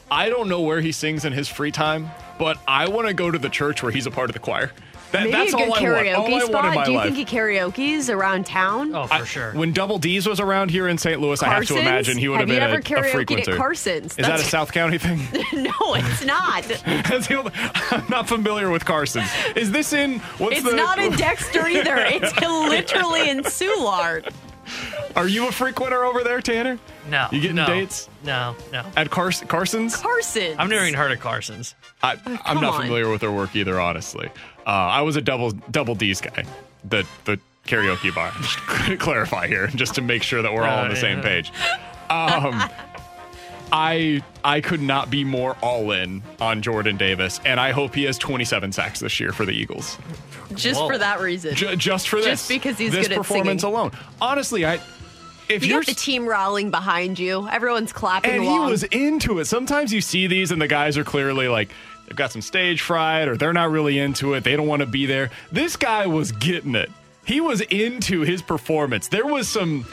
I 0.09 0.30
don't 0.30 0.49
know 0.49 0.61
where 0.61 0.81
he 0.81 0.91
sings 0.91 1.23
in 1.23 1.31
his 1.31 1.47
free 1.47 1.72
time, 1.72 2.11
but 2.38 2.57
I 2.68 2.89
want 2.89 3.07
to 3.07 3.13
go 3.13 3.31
to 3.31 3.38
the 3.39 3.49
church 3.49 3.81
where 3.81 3.91
he's 3.91 4.05
a 4.05 4.11
part 4.11 4.30
of 4.30 4.34
the 4.34 4.39
choir. 4.39 4.72
That, 5.11 5.23
Maybe 5.23 5.31
that's 5.31 5.53
a 5.53 5.57
good 5.57 5.67
all 5.67 5.73
I 5.75 5.81
want. 5.81 5.83
karaoke 5.85 6.13
I 6.15 6.19
want 6.19 6.33
in 6.33 6.41
spot. 6.47 6.75
my 6.75 6.85
Do 6.85 6.91
you 6.91 6.97
life. 6.97 7.13
think 7.13 7.17
he 7.29 7.38
karaoke's 7.38 8.09
around 8.09 8.45
town? 8.45 8.95
Oh, 8.95 9.07
for 9.07 9.13
I- 9.13 9.23
sure. 9.25 9.51
When 9.51 9.73
Double 9.73 9.97
D's 9.99 10.27
was 10.27 10.39
around 10.39 10.71
here 10.71 10.88
in 10.88 10.97
St. 10.97 11.19
Louis, 11.19 11.41
I 11.43 11.49
have 11.49 11.65
to 11.65 11.77
imagine 11.77 12.17
he 12.17 12.27
would 12.29 12.39
have, 12.39 12.47
Have 12.49 12.55
been 12.55 12.63
ever 12.63 12.75
a, 12.75 12.79
a 12.79 12.81
karaoke'd 12.81 13.05
at 13.39 13.45
frequenter. 13.45 13.57
Carson's? 13.57 14.17
Is 14.17 14.25
that 14.25 14.39
a 14.39 14.43
South 14.43 14.71
County 14.71 14.97
thing? 14.97 15.17
no, 15.53 15.73
it's 15.95 16.23
not. 16.25 16.63
That's 16.85 17.27
the 17.27 17.35
only, 17.39 17.51
I'm 17.55 18.05
not 18.09 18.27
familiar 18.27 18.69
with 18.69 18.85
Carson's. 18.85 19.29
Is 19.55 19.71
this 19.71 19.91
in? 19.93 20.19
What's 20.38 20.57
it's 20.57 20.69
the, 20.69 20.75
not 20.75 20.97
in 20.99 21.11
Dexter 21.17 21.67
either. 21.67 21.97
It's 21.97 22.33
literally 22.39 23.29
in 23.29 23.39
Soulard. 23.43 24.31
Are 25.17 25.27
you 25.27 25.47
a 25.49 25.51
frequenter 25.51 26.05
over 26.05 26.23
there, 26.23 26.39
Tanner? 26.39 26.79
No. 27.09 27.27
You 27.31 27.41
getting 27.41 27.57
no, 27.57 27.65
dates 27.65 28.07
No, 28.23 28.55
no. 28.71 28.85
at 28.95 29.09
Cars- 29.09 29.41
Carson's? 29.47 29.97
Carson's. 29.97 30.55
I've 30.57 30.69
never 30.69 30.83
even 30.85 30.93
heard 30.97 31.11
of 31.11 31.19
Carson's. 31.19 31.75
I, 32.01 32.15
oh, 32.25 32.38
I'm 32.45 32.61
not 32.61 32.75
on. 32.75 32.81
familiar 32.83 33.09
with 33.09 33.19
their 33.19 33.31
work 33.33 33.53
either, 33.55 33.81
honestly. 33.81 34.29
Uh, 34.65 34.69
I 34.69 35.01
was 35.01 35.15
a 35.15 35.21
double 35.21 35.51
double 35.51 35.95
D's 35.95 36.21
guy, 36.21 36.45
the 36.83 37.05
the 37.25 37.39
karaoke 37.67 38.13
bar. 38.13 38.31
Just 38.41 38.59
to 38.88 38.97
clarify 38.97 39.47
here, 39.47 39.67
just 39.67 39.95
to 39.95 40.01
make 40.01 40.23
sure 40.23 40.41
that 40.41 40.51
we're 40.53 40.63
all 40.63 40.79
on 40.79 40.89
the 40.89 40.97
Oh, 40.97 40.99
same 40.99 41.21
page. 41.21 41.51
Um, 42.09 42.61
I 43.73 44.21
I 44.43 44.59
could 44.59 44.81
not 44.81 45.09
be 45.09 45.23
more 45.23 45.55
all 45.61 45.91
in 45.91 46.21
on 46.41 46.61
Jordan 46.61 46.97
Davis, 46.97 47.39
and 47.45 47.59
I 47.59 47.71
hope 47.71 47.95
he 47.95 48.03
has 48.03 48.17
27 48.17 48.71
sacks 48.73 48.99
this 48.99 49.19
year 49.19 49.31
for 49.31 49.45
the 49.45 49.53
Eagles. 49.53 49.97
Just 50.55 50.79
Whoa. 50.81 50.88
for 50.89 50.97
that 50.97 51.21
reason. 51.21 51.55
Ju- 51.55 51.75
just 51.77 52.09
for 52.09 52.17
this, 52.17 52.25
Just 52.25 52.49
because 52.49 52.77
he's 52.77 52.91
this 52.91 53.07
good 53.07 53.13
at 53.13 53.17
performance 53.19 53.61
singing. 53.61 53.73
alone. 53.75 53.91
Honestly, 54.19 54.65
I 54.65 54.81
if 55.47 55.63
you 55.63 55.69
you're 55.71 55.79
got 55.81 55.88
the 55.88 55.93
team 55.95 56.27
rallying 56.27 56.69
behind 56.71 57.17
you. 57.17 57.47
Everyone's 57.47 57.93
clapping 57.93 58.31
and 58.31 58.43
along. 58.43 58.65
he 58.65 58.71
was 58.71 58.83
into 58.83 59.39
it. 59.39 59.45
Sometimes 59.45 59.93
you 59.93 60.01
see 60.01 60.27
these, 60.27 60.51
and 60.51 60.61
the 60.61 60.67
guys 60.67 60.97
are 60.97 61.05
clearly 61.05 61.47
like 61.47 61.69
they've 62.11 62.17
got 62.17 62.31
some 62.33 62.41
stage 62.41 62.81
fright, 62.81 63.29
or 63.29 63.38
they're 63.38 63.53
not 63.53 63.71
really 63.71 63.97
into 63.97 64.33
it. 64.33 64.43
They 64.43 64.57
don't 64.57 64.67
want 64.67 64.81
to 64.81 64.85
be 64.85 65.05
there. 65.05 65.29
This 65.49 65.77
guy 65.77 66.07
was 66.07 66.33
getting 66.33 66.75
it. 66.75 66.91
He 67.23 67.39
was 67.39 67.61
into 67.61 68.21
his 68.21 68.41
performance. 68.41 69.07
There 69.07 69.25
was 69.25 69.47
some. 69.47 69.85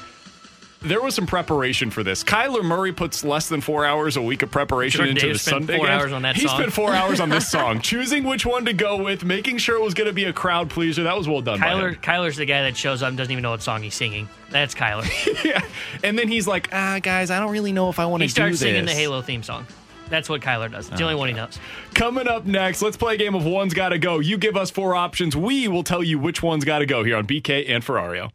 There 0.81 1.03
was 1.03 1.17
some 1.17 1.27
preparation 1.27 1.91
for 1.91 2.05
this. 2.05 2.23
Kyler 2.23 2.65
Murray 2.65 2.93
puts 2.93 3.25
less 3.25 3.49
than 3.49 3.61
four 3.61 3.85
hours 3.85 4.17
a 4.17 4.23
week 4.23 4.43
of 4.43 4.51
preparation 4.53 5.09
into 5.09 5.23
Davis 5.23 5.45
the 5.45 5.51
Sunday 5.51 5.77
four 5.77 5.87
games. 5.87 6.03
hours 6.03 6.13
on 6.13 6.23
that 6.23 6.37
he 6.37 6.47
song. 6.47 6.57
spent 6.57 6.73
four 6.73 6.95
hours 6.95 7.19
on 7.19 7.31
this 7.31 7.51
song, 7.51 7.81
choosing 7.81 8.23
which 8.23 8.47
one 8.47 8.65
to 8.65 8.73
go 8.73 9.03
with, 9.03 9.25
making 9.25 9.59
sure 9.59 9.77
it 9.77 9.83
was 9.83 9.93
going 9.95 10.07
to 10.07 10.13
be 10.13 10.25
a 10.25 10.33
crowd 10.33 10.71
pleaser. 10.71 11.03
That 11.03 11.17
was 11.17 11.29
well 11.29 11.41
done. 11.43 11.59
by 11.59 11.71
him. 11.75 11.79
Kyler, 11.79 12.01
Kyler's 12.01 12.37
the 12.37 12.47
guy 12.47 12.63
that 12.63 12.77
shows 12.77 13.03
up 13.03 13.09
and 13.09 13.19
doesn't 13.19 13.33
even 13.33 13.43
know 13.43 13.51
what 13.51 13.63
song 13.63 13.83
he's 13.83 13.97
singing. 13.97 14.29
That's 14.51 14.73
Kyler. 14.73 15.05
yeah. 15.45 15.63
And 16.05 16.17
then 16.17 16.29
he's 16.29 16.47
like, 16.47 16.69
ah, 16.73 17.01
guys, 17.03 17.33
I 17.33 17.41
don't 17.41 17.51
really 17.51 17.73
know 17.73 17.89
if 17.89 17.99
I 17.99 18.07
want 18.07 18.21
to 18.21 18.27
he 18.27 18.31
starts 18.31 18.61
singing 18.61 18.85
the 18.85 18.93
Halo 18.95 19.21
theme 19.21 19.43
song. 19.43 19.67
That's 20.11 20.29
what 20.29 20.41
Kyler 20.41 20.71
does. 20.71 20.89
It's 20.89 20.99
the 20.99 21.05
only 21.05 21.15
one 21.17 21.29
he 21.29 21.35
knows. 21.35 21.59
Coming 21.95 22.29
up 22.29 22.47
next, 22.47 22.83
let's 22.83 22.97
play 22.97 23.15
a 23.15 23.19
game 23.19 23.35
of 23.35 23.45
One's 23.45 23.75
Gotta 23.75 23.99
Go. 23.99 24.19
You 24.19 24.39
give 24.39 24.57
us 24.57 24.71
four 24.71 24.95
options. 24.95 25.37
We 25.37 25.69
will 25.69 25.85
tell 25.85 26.03
you 26.03 26.19
which 26.19 26.43
one's 26.43 26.65
gotta 26.65 26.87
go 26.87 27.05
here 27.05 27.17
on 27.17 27.27
BK 27.27 27.69
and 27.69 27.85
Ferrario. 27.85 28.31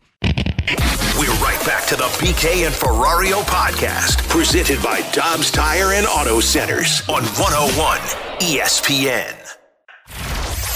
We're 1.20 1.32
right 1.44 1.64
back 1.66 1.86
to 1.88 1.96
the 1.96 2.06
BK 2.20 2.66
and 2.66 2.74
Ferrario 2.74 3.42
podcast, 3.44 4.28
presented 4.30 4.82
by 4.82 5.02
Dobbs 5.12 5.52
Tire 5.52 5.94
and 5.94 6.08
Auto 6.08 6.40
Centers 6.40 7.02
on 7.08 7.24
101 7.24 8.00
ESPN. 8.40 9.43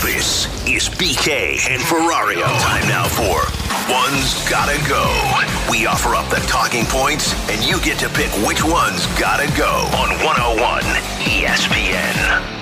This 0.01 0.45
is 0.67 0.89
BK 0.89 1.71
and 1.71 1.81
Ferrario. 1.81 2.45
Time 2.61 2.87
now 2.87 3.07
for 3.07 3.41
One's 3.91 4.47
Gotta 4.47 4.77
Go. 4.87 5.05
We 5.71 5.87
offer 5.87 6.13
up 6.13 6.29
the 6.29 6.35
talking 6.47 6.85
points, 6.85 7.33
and 7.49 7.65
you 7.67 7.81
get 7.81 7.97
to 7.99 8.09
pick 8.09 8.31
which 8.45 8.63
one's 8.63 9.07
gotta 9.19 9.47
go 9.57 9.89
on 9.97 10.09
101 10.23 10.83
ESPN. 11.25 12.56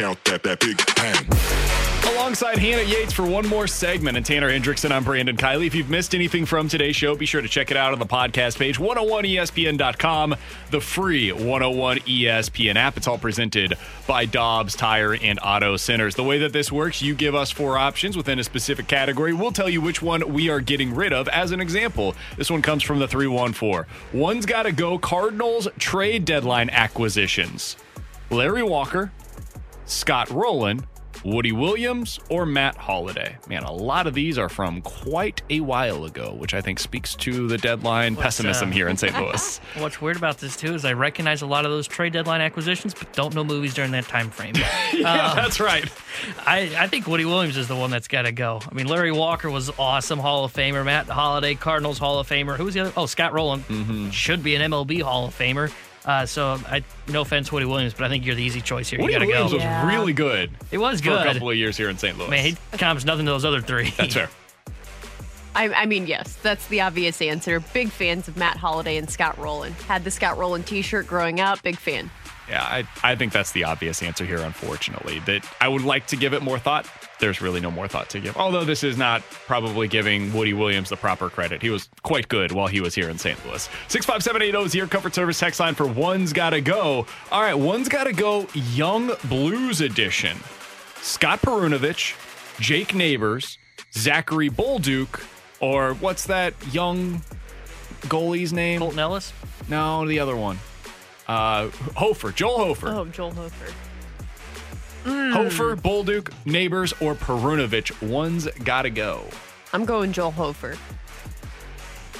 That, 0.00 0.42
that 0.44 0.60
big 0.60 0.78
bang. 0.96 2.14
Alongside 2.14 2.56
Hannah 2.56 2.88
Yates 2.88 3.12
for 3.12 3.26
one 3.26 3.46
more 3.46 3.66
segment, 3.66 4.16
and 4.16 4.24
Tanner 4.24 4.50
Hendrickson, 4.50 4.92
I'm 4.92 5.04
Brandon 5.04 5.36
Kiley. 5.36 5.66
If 5.66 5.74
you've 5.74 5.90
missed 5.90 6.14
anything 6.14 6.46
from 6.46 6.68
today's 6.68 6.96
show, 6.96 7.14
be 7.14 7.26
sure 7.26 7.42
to 7.42 7.48
check 7.48 7.70
it 7.70 7.76
out 7.76 7.92
on 7.92 7.98
the 7.98 8.06
podcast 8.06 8.56
page, 8.56 8.78
101ESPN.com, 8.78 10.36
the 10.70 10.80
free 10.80 11.32
101 11.32 11.98
ESPN 11.98 12.76
app. 12.76 12.96
It's 12.96 13.06
all 13.06 13.18
presented 13.18 13.74
by 14.06 14.24
Dobbs 14.24 14.74
Tire 14.74 15.16
and 15.16 15.38
Auto 15.42 15.76
Centers. 15.76 16.14
The 16.14 16.24
way 16.24 16.38
that 16.38 16.54
this 16.54 16.72
works, 16.72 17.02
you 17.02 17.14
give 17.14 17.34
us 17.34 17.50
four 17.50 17.76
options 17.76 18.16
within 18.16 18.38
a 18.38 18.44
specific 18.44 18.88
category. 18.88 19.34
We'll 19.34 19.52
tell 19.52 19.68
you 19.68 19.82
which 19.82 20.00
one 20.00 20.32
we 20.32 20.48
are 20.48 20.60
getting 20.60 20.94
rid 20.94 21.12
of. 21.12 21.28
As 21.28 21.50
an 21.50 21.60
example, 21.60 22.14
this 22.38 22.50
one 22.50 22.62
comes 22.62 22.82
from 22.82 23.00
the 23.00 23.08
314. 23.08 23.84
One's 24.14 24.46
got 24.46 24.62
to 24.62 24.72
go 24.72 24.98
Cardinals 24.98 25.68
trade 25.78 26.24
deadline 26.24 26.70
acquisitions. 26.70 27.76
Larry 28.30 28.62
Walker, 28.62 29.10
Scott 29.90 30.30
Rolen, 30.30 30.86
Woody 31.24 31.52
Williams, 31.52 32.18
or 32.30 32.46
Matt 32.46 32.76
Holliday. 32.76 33.36
Man, 33.48 33.64
a 33.64 33.72
lot 33.72 34.06
of 34.06 34.14
these 34.14 34.38
are 34.38 34.48
from 34.48 34.80
quite 34.80 35.42
a 35.50 35.60
while 35.60 36.04
ago, 36.04 36.32
which 36.32 36.54
I 36.54 36.60
think 36.62 36.78
speaks 36.78 37.14
to 37.16 37.46
the 37.48 37.58
deadline 37.58 38.16
pessimism 38.16 38.70
uh, 38.70 38.72
here 38.72 38.88
in 38.88 38.96
St. 38.96 39.14
Louis. 39.20 39.60
What's 39.78 40.00
weird 40.00 40.16
about 40.16 40.38
this 40.38 40.56
too 40.56 40.74
is 40.74 40.84
I 40.86 40.92
recognize 40.94 41.42
a 41.42 41.46
lot 41.46 41.66
of 41.66 41.72
those 41.72 41.86
trade 41.88 42.12
deadline 42.14 42.40
acquisitions, 42.40 42.94
but 42.94 43.12
don't 43.12 43.34
know 43.34 43.44
movies 43.44 43.74
during 43.74 43.90
that 43.90 44.04
time 44.04 44.30
frame. 44.30 44.54
yeah, 44.94 45.34
that's 45.34 45.60
right. 45.60 45.84
I, 46.46 46.70
I 46.78 46.86
think 46.86 47.06
Woody 47.06 47.24
Williams 47.26 47.56
is 47.58 47.68
the 47.68 47.76
one 47.76 47.90
that's 47.90 48.08
got 48.08 48.22
to 48.22 48.32
go. 48.32 48.60
I 48.70 48.72
mean, 48.74 48.86
Larry 48.86 49.12
Walker 49.12 49.50
was 49.50 49.70
awesome, 49.78 50.20
Hall 50.20 50.44
of 50.44 50.52
Famer. 50.54 50.84
Matt 50.84 51.06
Holliday, 51.06 51.54
Cardinals 51.56 51.98
Hall 51.98 52.18
of 52.20 52.28
Famer. 52.28 52.56
Who's 52.56 52.74
the 52.74 52.80
other? 52.80 52.92
Oh, 52.96 53.06
Scott 53.06 53.32
Rolen 53.34 53.60
Mm-hmm. 53.64 54.10
should 54.10 54.42
be 54.42 54.54
an 54.54 54.70
MLB 54.70 55.02
Hall 55.02 55.26
of 55.26 55.36
Famer. 55.36 55.70
Uh, 56.04 56.24
so, 56.24 56.58
I 56.66 56.82
no 57.08 57.20
offense, 57.20 57.52
Woody 57.52 57.66
Williams, 57.66 57.92
but 57.94 58.04
I 58.04 58.08
think 58.08 58.24
you're 58.24 58.34
the 58.34 58.42
easy 58.42 58.60
choice 58.60 58.88
here. 58.88 59.00
Woody 59.00 59.12
you 59.12 59.18
got 59.18 59.24
to 59.24 59.30
Williams 59.30 59.52
go. 59.52 59.58
was 59.58 59.94
really 59.94 60.12
good. 60.12 60.50
It 60.70 60.78
was 60.78 61.00
for 61.00 61.10
good. 61.10 61.26
a 61.26 61.32
couple 61.32 61.50
of 61.50 61.56
years 61.56 61.76
here 61.76 61.90
in 61.90 61.98
St. 61.98 62.16
Louis. 62.16 62.30
Man, 62.30 62.44
he 62.44 62.56
comes 62.78 63.04
nothing 63.04 63.26
to 63.26 63.32
those 63.32 63.44
other 63.44 63.60
three. 63.60 63.90
That's 63.96 64.14
fair. 64.14 64.30
I, 65.54 65.68
I 65.70 65.86
mean, 65.86 66.06
yes, 66.06 66.36
that's 66.42 66.66
the 66.68 66.80
obvious 66.80 67.20
answer. 67.20 67.60
Big 67.60 67.90
fans 67.90 68.28
of 68.28 68.36
Matt 68.36 68.56
Holliday 68.56 68.96
and 68.96 69.10
Scott 69.10 69.36
Rolen. 69.36 69.72
Had 69.72 70.04
the 70.04 70.10
Scott 70.10 70.38
Rolen 70.38 70.62
T-shirt 70.62 71.06
growing 71.06 71.40
up. 71.40 71.62
Big 71.62 71.76
fan. 71.76 72.10
Yeah, 72.48 72.62
I, 72.62 72.84
I 73.02 73.14
think 73.16 73.32
that's 73.32 73.52
the 73.52 73.64
obvious 73.64 74.02
answer 74.02 74.24
here, 74.24 74.38
unfortunately. 74.38 75.20
That 75.20 75.44
I 75.60 75.68
would 75.68 75.82
like 75.82 76.06
to 76.08 76.16
give 76.16 76.34
it 76.34 76.42
more 76.42 76.58
thought. 76.58 76.86
There's 77.20 77.40
really 77.40 77.60
no 77.60 77.70
more 77.70 77.86
thought 77.86 78.08
to 78.10 78.20
give. 78.20 78.36
Although 78.36 78.64
this 78.64 78.82
is 78.82 78.96
not 78.96 79.22
probably 79.46 79.86
giving 79.88 80.32
Woody 80.32 80.54
Williams 80.54 80.88
the 80.88 80.96
proper 80.96 81.28
credit. 81.30 81.60
He 81.62 81.70
was 81.70 81.88
quite 82.02 82.28
good 82.28 82.50
while 82.52 82.66
he 82.66 82.80
was 82.80 82.94
here 82.94 83.08
in 83.10 83.18
St. 83.18 83.38
Louis. 83.46 83.68
65780 83.88 84.66
is 84.66 84.74
your 84.74 84.86
comfort 84.86 85.14
service 85.14 85.38
text 85.38 85.60
line 85.60 85.74
for 85.74 85.86
One's 85.86 86.32
Gotta 86.32 86.60
Go. 86.60 87.06
All 87.30 87.42
right, 87.42 87.54
One's 87.54 87.88
Gotta 87.88 88.12
Go 88.12 88.46
Young 88.54 89.12
Blues 89.24 89.80
Edition. 89.82 90.38
Scott 91.02 91.40
Perunovich, 91.40 92.14
Jake 92.58 92.94
Neighbours, 92.94 93.58
Zachary 93.92 94.50
Bolduc, 94.50 95.22
Or 95.60 95.94
what's 95.94 96.26
that 96.26 96.54
young 96.72 97.20
goalie's 98.04 98.52
name? 98.52 98.80
Colten 98.80 98.98
Ellis? 98.98 99.32
No, 99.68 100.06
the 100.06 100.18
other 100.18 100.36
one. 100.36 100.58
Uh, 101.28 101.68
Hofer, 101.96 102.32
Joel 102.32 102.58
Hofer. 102.58 102.88
Oh, 102.88 103.04
Joel 103.04 103.32
Hofer. 103.32 103.72
Mm. 105.04 105.32
Hofer, 105.32 105.76
Bolduc, 105.76 106.32
Neighbours, 106.44 106.92
or 107.00 107.14
Perunovich. 107.14 108.06
One's 108.06 108.46
got 108.64 108.82
to 108.82 108.90
go. 108.90 109.24
I'm 109.72 109.84
going 109.84 110.12
Joel 110.12 110.32
Hofer. 110.32 110.76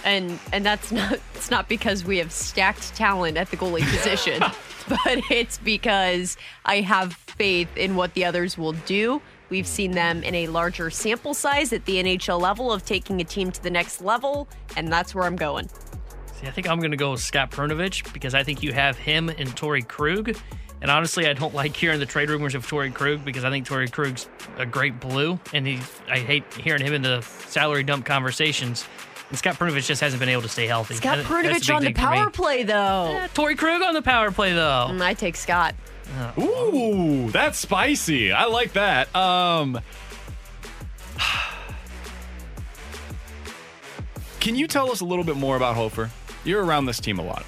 And 0.05 0.39
and 0.53 0.65
that's 0.65 0.91
not 0.93 1.19
it's 1.35 1.51
not 1.51 1.69
because 1.69 2.05
we 2.05 2.19
have 2.19 2.33
stacked 2.33 2.95
talent 2.95 3.37
at 3.37 3.51
the 3.51 3.57
goalie 3.57 3.83
position, 3.97 4.41
but 4.89 5.21
it's 5.31 5.59
because 5.59 6.37
I 6.65 6.81
have 6.81 7.13
faith 7.13 7.77
in 7.77 7.97
what 7.97 8.15
the 8.15 8.25
others 8.25 8.57
will 8.57 8.73
do. 8.73 9.21
We've 9.51 9.67
seen 9.67 9.91
them 9.91 10.23
in 10.23 10.35
a 10.35 10.47
larger 10.47 10.91
sample 10.91 11.35
size 11.35 11.73
at 11.73 11.85
the 11.85 11.97
NHL 11.97 12.41
level 12.41 12.73
of 12.73 12.85
taking 12.87 13.21
a 13.21 13.25
team 13.25 13.51
to 13.51 13.63
the 13.63 13.71
next 13.71 14.01
level, 14.01 14.49
and 14.77 14.91
that's 14.91 15.15
where 15.15 15.25
I'm 15.25 15.37
going. 15.37 15.69
See, 16.41 16.47
I 16.47 16.51
think 16.53 16.69
I'm 16.69 16.79
going 16.79 16.93
to 16.93 16.97
go 16.97 17.11
with 17.11 17.21
Scott 17.21 17.51
Perunovich 17.51 18.11
because 18.13 18.33
I 18.33 18.45
think 18.45 18.63
you 18.63 18.73
have 18.73 18.97
him 18.97 19.29
and 19.29 19.49
Torey 19.57 19.87
Krug. 19.87 20.37
And 20.83 20.91
honestly, 20.91 21.27
I 21.27 21.35
don't 21.35 21.55
like 21.55 21.77
hearing 21.77 21.99
the 22.01 22.07
trade 22.07 22.31
rumors 22.31 22.55
of 22.55 22.67
Torey 22.67 22.93
Krug 22.93 23.25
because 23.25 23.45
I 23.45 23.51
think 23.51 23.67
Torey 23.67 23.91
Krug's 23.91 24.29
a 24.57 24.65
great 24.65 24.99
blue, 24.99 25.39
and 25.53 25.67
he 25.67 25.79
I 26.09 26.19
hate 26.21 26.45
hearing 26.55 26.83
him 26.83 26.95
in 26.95 27.03
the 27.03 27.21
salary 27.21 27.83
dump 27.83 28.07
conversations. 28.07 28.87
And 29.29 29.39
Scott 29.39 29.57
Perunovich 29.57 29.87
just 29.87 30.01
hasn't 30.01 30.19
been 30.21 30.29
able 30.31 30.43
to 30.43 30.49
stay 30.49 30.67
healthy. 30.67 30.95
Scott 30.95 31.19
That- 31.19 31.29
that's 31.29 31.31
a 31.31 31.35
Perunovich 31.35 31.67
big 31.67 31.71
on 31.77 31.83
the 31.83 31.87
thing 31.89 31.95
for 31.95 32.11
me. 32.11 32.17
power 32.17 32.31
play, 32.31 32.63
though. 32.65 33.27
Torey 33.35 33.57
Krug 33.59 33.83
on 33.83 33.95
the 33.95 34.03
power 34.03 34.31
play, 34.33 34.53
though. 34.55 34.89
Mm, 34.91 35.03
I 35.03 35.15
take 35.15 35.37
Scott. 35.37 35.75
Ooh, 36.39 37.31
that's 37.31 37.57
spicy. 37.59 38.33
I 38.33 38.47
like 38.47 38.73
that. 38.73 39.15
Um, 39.15 39.79
can 44.41 44.57
you 44.57 44.67
tell 44.67 44.91
us 44.91 45.01
a 45.01 45.05
little 45.05 45.25
bit 45.25 45.37
more 45.37 45.57
about 45.57 45.77
Hofer? 45.77 46.11
You're 46.45 46.65
around 46.65 46.87
this 46.87 46.99
team 47.01 47.19
a 47.19 47.23
lot. 47.23 47.45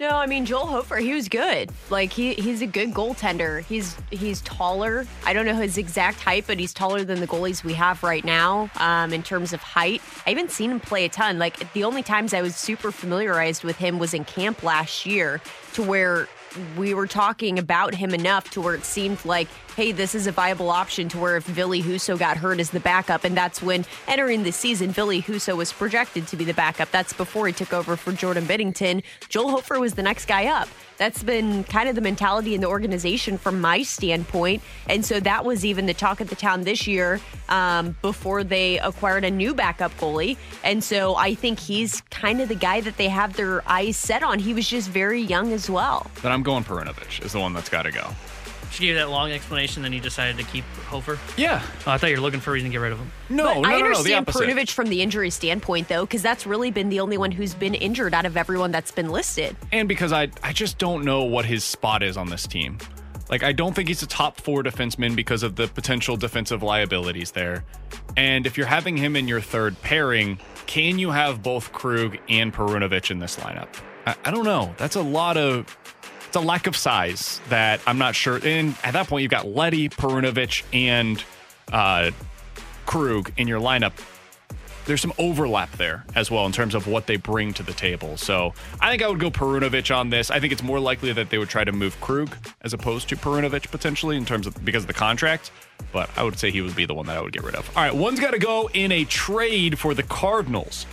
No, 0.00 0.10
I 0.10 0.26
mean 0.26 0.44
Joel 0.44 0.66
Hofer, 0.66 0.98
he 0.98 1.12
was 1.12 1.28
good. 1.28 1.70
Like 1.90 2.12
he 2.12 2.34
he's 2.34 2.62
a 2.62 2.66
good 2.68 2.92
goaltender. 2.92 3.64
He's 3.64 3.96
he's 4.12 4.40
taller. 4.42 5.04
I 5.26 5.32
don't 5.32 5.44
know 5.44 5.56
his 5.56 5.76
exact 5.76 6.20
height, 6.20 6.44
but 6.46 6.60
he's 6.60 6.72
taller 6.72 7.02
than 7.02 7.18
the 7.18 7.26
goalies 7.26 7.64
we 7.64 7.74
have 7.74 8.04
right 8.04 8.24
now 8.24 8.70
um, 8.76 9.12
in 9.12 9.24
terms 9.24 9.52
of 9.52 9.60
height. 9.60 10.00
I 10.24 10.30
haven't 10.30 10.52
seen 10.52 10.70
him 10.70 10.78
play 10.78 11.04
a 11.04 11.08
ton. 11.08 11.40
Like 11.40 11.72
the 11.72 11.82
only 11.82 12.04
times 12.04 12.32
I 12.32 12.42
was 12.42 12.54
super 12.54 12.92
familiarized 12.92 13.64
with 13.64 13.76
him 13.76 13.98
was 13.98 14.14
in 14.14 14.24
camp 14.24 14.62
last 14.62 15.04
year, 15.04 15.40
to 15.72 15.82
where 15.82 16.28
we 16.76 16.94
were 16.94 17.06
talking 17.06 17.58
about 17.58 17.94
him 17.94 18.14
enough 18.14 18.50
to 18.50 18.60
where 18.60 18.74
it 18.74 18.84
seemed 18.84 19.22
like, 19.24 19.48
hey, 19.78 19.92
this 19.92 20.12
is 20.12 20.26
a 20.26 20.32
viable 20.32 20.70
option 20.70 21.08
to 21.08 21.16
where 21.18 21.36
if 21.36 21.44
Ville 21.44 21.70
Husso 21.70 22.18
got 22.18 22.36
hurt 22.36 22.58
as 22.58 22.70
the 22.70 22.80
backup, 22.80 23.22
and 23.22 23.36
that's 23.36 23.62
when 23.62 23.84
entering 24.08 24.42
the 24.42 24.50
season, 24.50 24.90
Ville 24.90 25.22
Husso 25.22 25.56
was 25.56 25.72
projected 25.72 26.26
to 26.26 26.36
be 26.36 26.44
the 26.44 26.52
backup. 26.52 26.90
That's 26.90 27.12
before 27.12 27.46
he 27.46 27.52
took 27.52 27.72
over 27.72 27.94
for 27.94 28.10
Jordan 28.10 28.44
Binnington. 28.44 29.04
Joel 29.28 29.50
Hofer 29.50 29.78
was 29.78 29.94
the 29.94 30.02
next 30.02 30.24
guy 30.24 30.46
up. 30.46 30.68
That's 30.96 31.22
been 31.22 31.62
kind 31.62 31.88
of 31.88 31.94
the 31.94 32.00
mentality 32.00 32.56
in 32.56 32.60
the 32.60 32.66
organization 32.66 33.38
from 33.38 33.60
my 33.60 33.84
standpoint. 33.84 34.64
And 34.88 35.04
so 35.04 35.20
that 35.20 35.44
was 35.44 35.64
even 35.64 35.86
the 35.86 35.94
talk 35.94 36.20
of 36.20 36.28
the 36.28 36.34
town 36.34 36.62
this 36.62 36.88
year 36.88 37.20
um, 37.48 37.96
before 38.02 38.42
they 38.42 38.80
acquired 38.80 39.24
a 39.24 39.30
new 39.30 39.54
backup 39.54 39.96
goalie. 39.98 40.38
And 40.64 40.82
so 40.82 41.14
I 41.14 41.36
think 41.36 41.60
he's 41.60 42.00
kind 42.10 42.40
of 42.40 42.48
the 42.48 42.56
guy 42.56 42.80
that 42.80 42.96
they 42.96 43.08
have 43.08 43.36
their 43.36 43.62
eyes 43.70 43.96
set 43.96 44.24
on. 44.24 44.40
He 44.40 44.54
was 44.54 44.68
just 44.68 44.88
very 44.88 45.20
young 45.20 45.52
as 45.52 45.70
well. 45.70 46.10
Then 46.20 46.32
I'm 46.32 46.42
going 46.42 46.64
Perunovich 46.64 47.24
is 47.24 47.30
the 47.30 47.38
one 47.38 47.52
that's 47.52 47.68
got 47.68 47.82
to 47.82 47.92
go. 47.92 48.10
She 48.70 48.86
gave 48.86 48.96
that 48.96 49.10
long 49.10 49.32
explanation, 49.32 49.82
then 49.82 49.92
you 49.92 50.00
decided 50.00 50.36
to 50.36 50.44
keep 50.44 50.64
Hofer. 50.86 51.18
Yeah. 51.36 51.62
Oh, 51.86 51.90
I 51.92 51.98
thought 51.98 52.10
you 52.10 52.16
were 52.16 52.22
looking 52.22 52.40
for 52.40 52.50
a 52.50 52.54
reason 52.54 52.68
to 52.70 52.72
get 52.72 52.78
rid 52.80 52.92
of 52.92 52.98
him. 52.98 53.10
No, 53.28 53.44
But 53.44 53.54
no, 53.54 53.60
no, 53.62 53.68
I 53.68 53.72
no, 53.72 53.78
the 53.78 53.84
understand 53.86 54.28
opposite. 54.28 54.48
Perunovich 54.48 54.70
from 54.72 54.88
the 54.88 55.02
injury 55.02 55.30
standpoint, 55.30 55.88
though, 55.88 56.04
because 56.04 56.22
that's 56.22 56.46
really 56.46 56.70
been 56.70 56.88
the 56.88 57.00
only 57.00 57.18
one 57.18 57.30
who's 57.32 57.54
been 57.54 57.74
injured 57.74 58.14
out 58.14 58.26
of 58.26 58.36
everyone 58.36 58.70
that's 58.70 58.90
been 58.92 59.10
listed. 59.10 59.56
And 59.72 59.88
because 59.88 60.12
I, 60.12 60.30
I 60.42 60.52
just 60.52 60.78
don't 60.78 61.04
know 61.04 61.24
what 61.24 61.44
his 61.44 61.64
spot 61.64 62.02
is 62.02 62.16
on 62.16 62.28
this 62.28 62.46
team. 62.46 62.78
Like, 63.30 63.42
I 63.42 63.52
don't 63.52 63.74
think 63.74 63.88
he's 63.88 64.02
a 64.02 64.06
top 64.06 64.40
four 64.40 64.62
defenseman 64.62 65.14
because 65.14 65.42
of 65.42 65.56
the 65.56 65.68
potential 65.68 66.16
defensive 66.16 66.62
liabilities 66.62 67.32
there. 67.32 67.64
And 68.16 68.46
if 68.46 68.56
you're 68.56 68.66
having 68.66 68.96
him 68.96 69.16
in 69.16 69.28
your 69.28 69.40
third 69.42 69.80
pairing, 69.82 70.38
can 70.66 70.98
you 70.98 71.10
have 71.10 71.42
both 71.42 71.72
Krug 71.72 72.16
and 72.30 72.54
Perunovich 72.54 73.10
in 73.10 73.18
this 73.18 73.36
lineup? 73.36 73.68
I, 74.06 74.16
I 74.24 74.30
don't 74.30 74.44
know. 74.44 74.74
That's 74.78 74.96
a 74.96 75.02
lot 75.02 75.36
of. 75.36 75.76
It's 76.28 76.36
a 76.36 76.40
lack 76.40 76.66
of 76.66 76.76
size 76.76 77.40
that 77.48 77.80
I'm 77.86 77.98
not 77.98 78.14
sure. 78.14 78.38
And 78.44 78.76
at 78.84 78.92
that 78.92 79.08
point, 79.08 79.22
you've 79.22 79.30
got 79.30 79.48
Leddy, 79.48 79.88
Perunovich, 79.88 80.62
and 80.72 81.22
uh, 81.72 82.10
Krug 82.86 83.32
in 83.36 83.48
your 83.48 83.60
lineup 83.60 83.92
there's 84.88 85.02
some 85.02 85.12
overlap 85.18 85.70
there 85.72 86.02
as 86.14 86.30
well 86.30 86.46
in 86.46 86.52
terms 86.52 86.74
of 86.74 86.86
what 86.86 87.06
they 87.06 87.16
bring 87.16 87.52
to 87.52 87.62
the 87.62 87.74
table. 87.74 88.16
So 88.16 88.54
I 88.80 88.90
think 88.90 89.02
I 89.02 89.08
would 89.08 89.20
go 89.20 89.30
Perunovich 89.30 89.94
on 89.94 90.08
this. 90.08 90.30
I 90.30 90.40
think 90.40 90.50
it's 90.50 90.62
more 90.62 90.80
likely 90.80 91.12
that 91.12 91.28
they 91.28 91.36
would 91.36 91.50
try 91.50 91.62
to 91.62 91.72
move 91.72 92.00
Krug 92.00 92.34
as 92.62 92.72
opposed 92.72 93.06
to 93.10 93.16
Perunovich 93.16 93.70
potentially 93.70 94.16
in 94.16 94.24
terms 94.24 94.46
of 94.46 94.64
because 94.64 94.84
of 94.84 94.86
the 94.86 94.94
contract. 94.94 95.50
But 95.92 96.08
I 96.16 96.22
would 96.22 96.38
say 96.38 96.50
he 96.50 96.62
would 96.62 96.74
be 96.74 96.86
the 96.86 96.94
one 96.94 97.04
that 97.06 97.18
I 97.18 97.20
would 97.20 97.34
get 97.34 97.44
rid 97.44 97.54
of. 97.54 97.68
All 97.76 97.82
right, 97.82 97.94
one's 97.94 98.18
got 98.18 98.30
to 98.30 98.38
go 98.38 98.70
in 98.72 98.90
a 98.90 99.04
trade 99.04 99.78
for 99.78 99.92
the 99.92 100.02
Cardinals. 100.02 100.86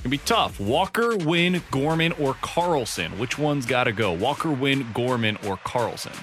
It's 0.00 0.04
gonna 0.06 0.12
be 0.12 0.18
tough. 0.24 0.58
Walker, 0.58 1.14
Winn, 1.14 1.62
Gorman, 1.70 2.12
or 2.12 2.32
Carlson. 2.40 3.18
Which 3.18 3.38
one's 3.38 3.66
got 3.66 3.84
to 3.84 3.92
go? 3.92 4.14
Walker, 4.14 4.50
Winn, 4.50 4.86
Gorman, 4.94 5.36
or 5.46 5.58
Carlson? 5.58 6.14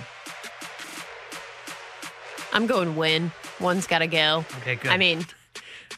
I'm 2.52 2.66
going 2.66 2.96
win. 2.96 3.32
One's 3.60 3.86
got 3.86 4.00
to 4.00 4.08
go. 4.08 4.44
Okay, 4.62 4.78
good. 4.78 4.90
I 4.90 4.98
mean, 4.98 5.28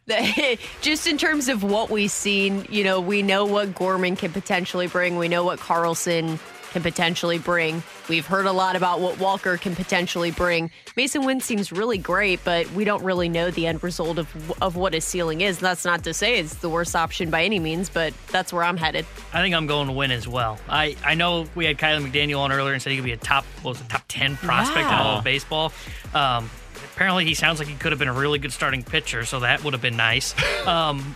just 0.82 1.08
in 1.08 1.18
terms 1.18 1.48
of 1.48 1.64
what 1.64 1.90
we've 1.90 2.12
seen, 2.12 2.68
you 2.70 2.84
know, 2.84 3.00
we 3.00 3.22
know 3.22 3.46
what 3.46 3.74
Gorman 3.74 4.18
can 4.18 4.34
potentially 4.34 4.88
bring. 4.88 5.16
We 5.16 5.30
know 5.30 5.46
what 5.46 5.60
Carlson 5.60 6.38
can 6.72 6.82
potentially 6.82 7.38
bring. 7.40 7.84
We've 8.08 8.26
heard 8.26 8.46
a 8.46 8.52
lot 8.52 8.76
about 8.76 9.00
what 9.00 9.20
Walker 9.20 9.58
can 9.58 9.76
potentially 9.76 10.32
bring. 10.32 10.72
Masyn 10.98 11.26
Winn 11.26 11.42
seems 11.42 11.72
really 11.72 11.98
great, 11.98 12.40
but 12.44 12.72
we 12.74 12.84
don't 12.84 13.04
really 13.04 13.30
know 13.30 13.52
the 13.52 13.68
end 13.68 13.84
result 13.84 14.18
of 14.18 14.30
of 14.62 14.76
what 14.76 14.94
his 14.94 15.06
ceiling 15.06 15.42
is. 15.42 15.60
That's 15.60 15.86
not 15.86 16.04
to 16.04 16.14
say 16.14 16.40
it's 16.40 16.56
the 16.56 16.70
worst 16.70 16.96
option 16.96 17.30
by 17.30 17.44
any 17.44 17.60
means, 17.60 17.90
but 17.90 18.14
that's 18.32 18.54
where 18.54 18.64
I'm 18.64 18.78
headed. 18.78 19.06
I 19.34 19.42
think 19.42 19.56
I'm 19.56 19.68
going 19.68 19.88
to 19.88 19.94
win 19.94 20.12
as 20.12 20.28
well. 20.28 20.60
I, 20.68 20.96
I 21.04 21.16
know 21.16 21.48
we 21.56 21.66
had 21.66 21.78
Kiley 21.78 22.06
McDaniel 22.10 22.40
on 22.40 22.52
earlier 22.52 22.74
and 22.74 22.82
said 22.82 22.92
he 22.92 22.98
could 22.98 23.06
be 23.06 23.12
a 23.12 23.18
top 23.18 23.46
what 23.62 23.72
was 23.72 23.82
it, 23.82 23.90
top 23.90 24.04
ten 24.08 24.38
prospect 24.38 24.88
in 24.88 24.94
all 24.94 25.18
of 25.18 25.24
baseball. 25.24 25.74
Um, 26.14 26.50
apparently, 26.94 27.26
he 27.26 27.34
sounds 27.34 27.60
like 27.60 27.68
he 27.68 27.76
could 27.76 27.92
have 27.92 28.00
been 28.00 28.08
a 28.08 28.14
really 28.14 28.40
good 28.40 28.54
starting 28.54 28.84
pitcher, 28.84 29.26
so 29.26 29.40
that 29.42 29.64
would 29.64 29.74
have 29.74 29.82
been 29.82 29.98
nice. 29.98 30.36
Um, 30.68 31.16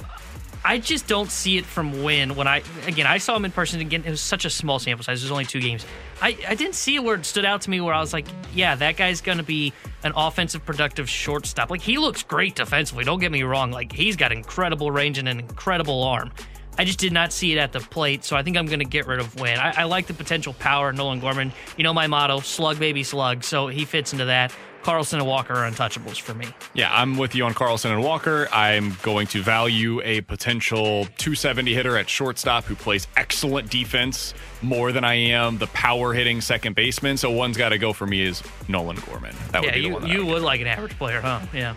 I 0.65 0.77
just 0.77 1.07
don't 1.07 1.29
see 1.29 1.57
it 1.57 1.65
from 1.65 2.03
Winn. 2.03 2.35
When 2.35 2.47
I 2.47 2.63
again, 2.87 3.05
I 3.05 3.17
saw 3.17 3.35
him 3.35 3.45
in 3.45 3.51
person 3.51 3.81
again. 3.81 4.03
It 4.05 4.09
was 4.09 4.21
such 4.21 4.45
a 4.45 4.49
small 4.49 4.79
sample 4.79 5.03
size. 5.03 5.21
There's 5.21 5.31
only 5.31 5.45
two 5.45 5.59
games. 5.59 5.85
I, 6.21 6.37
I 6.47 6.55
didn't 6.55 6.75
see 6.75 6.95
it 6.95 7.03
where 7.03 7.15
it 7.15 7.25
stood 7.25 7.43
out 7.43 7.61
to 7.61 7.69
me 7.69 7.81
where 7.81 7.93
I 7.93 7.99
was 7.99 8.13
like, 8.13 8.27
yeah, 8.53 8.75
that 8.75 8.95
guy's 8.95 9.19
to 9.21 9.43
be 9.43 9.73
an 10.03 10.13
offensive, 10.15 10.65
productive 10.65 11.09
shortstop. 11.09 11.69
Like 11.69 11.81
he 11.81 11.97
looks 11.97 12.23
great 12.23 12.55
defensively. 12.55 13.03
Don't 13.03 13.19
get 13.19 13.31
me 13.31 13.43
wrong. 13.43 13.71
Like 13.71 13.91
he's 13.91 14.15
got 14.15 14.31
incredible 14.31 14.89
range 14.89 15.17
and 15.17 15.27
an 15.27 15.39
incredible 15.39 16.03
arm. 16.03 16.31
I 16.77 16.85
just 16.85 16.97
did 16.97 17.13
not 17.13 17.31
see 17.31 17.53
it 17.53 17.57
at 17.57 17.71
the 17.71 17.79
plate, 17.79 18.23
so 18.23 18.35
I 18.35 18.41
think 18.41 18.57
I'm 18.57 18.65
going 18.65 18.79
to 18.79 18.85
get 18.85 19.05
rid 19.05 19.19
of 19.19 19.39
Winn. 19.39 19.59
I, 19.59 19.81
I 19.81 19.83
like 19.83 20.07
the 20.07 20.13
potential 20.13 20.53
power 20.53 20.89
of 20.89 20.95
Nolan 20.95 21.19
Gorman. 21.19 21.51
You 21.77 21.83
know 21.83 21.93
my 21.93 22.07
motto: 22.07 22.39
slug, 22.39 22.79
baby, 22.79 23.03
slug. 23.03 23.43
So 23.43 23.67
he 23.67 23.85
fits 23.85 24.11
into 24.11 24.25
that. 24.25 24.53
Carlson 24.83 25.19
and 25.19 25.27
Walker 25.27 25.53
are 25.53 25.69
untouchables 25.69 26.19
for 26.19 26.33
me. 26.33 26.45
Yeah, 26.73 26.89
I'm 26.93 27.17
with 27.17 27.35
you 27.35 27.45
on 27.45 27.53
Carlson 27.53 27.91
and 27.91 28.03
Walker. 28.03 28.49
I'm 28.51 28.97
going 29.01 29.27
to 29.27 29.41
value 29.41 30.01
a 30.01 30.21
potential 30.21 31.05
270 31.17 31.73
hitter 31.73 31.97
at 31.97 32.09
shortstop 32.09 32.65
who 32.65 32.75
plays 32.75 33.07
excellent 33.15 33.69
defense 33.69 34.33
more 34.61 34.91
than 34.91 35.05
I 35.05 35.13
am 35.13 35.57
the 35.57 35.67
power 35.67 36.13
hitting 36.13 36.41
second 36.41 36.75
baseman. 36.75 37.15
So 37.15 37.31
one's 37.31 37.55
got 37.55 37.69
to 37.69 37.77
go 37.77 37.93
for 37.93 38.05
me 38.05 38.23
is 38.23 38.43
Nolan 38.67 38.97
Gorman. 39.07 39.33
That 39.51 39.61
would 39.61 39.69
yeah, 39.69 39.75
be 39.75 39.81
the 39.81 39.87
you, 39.87 39.93
one. 39.93 40.01
That 40.01 40.11
I 40.11 40.13
you 40.13 40.25
would 40.25 40.41
like 40.41 40.59
an 40.59 40.67
average 40.67 40.97
player, 40.97 41.21
huh? 41.21 41.39
Yeah. 41.53 41.75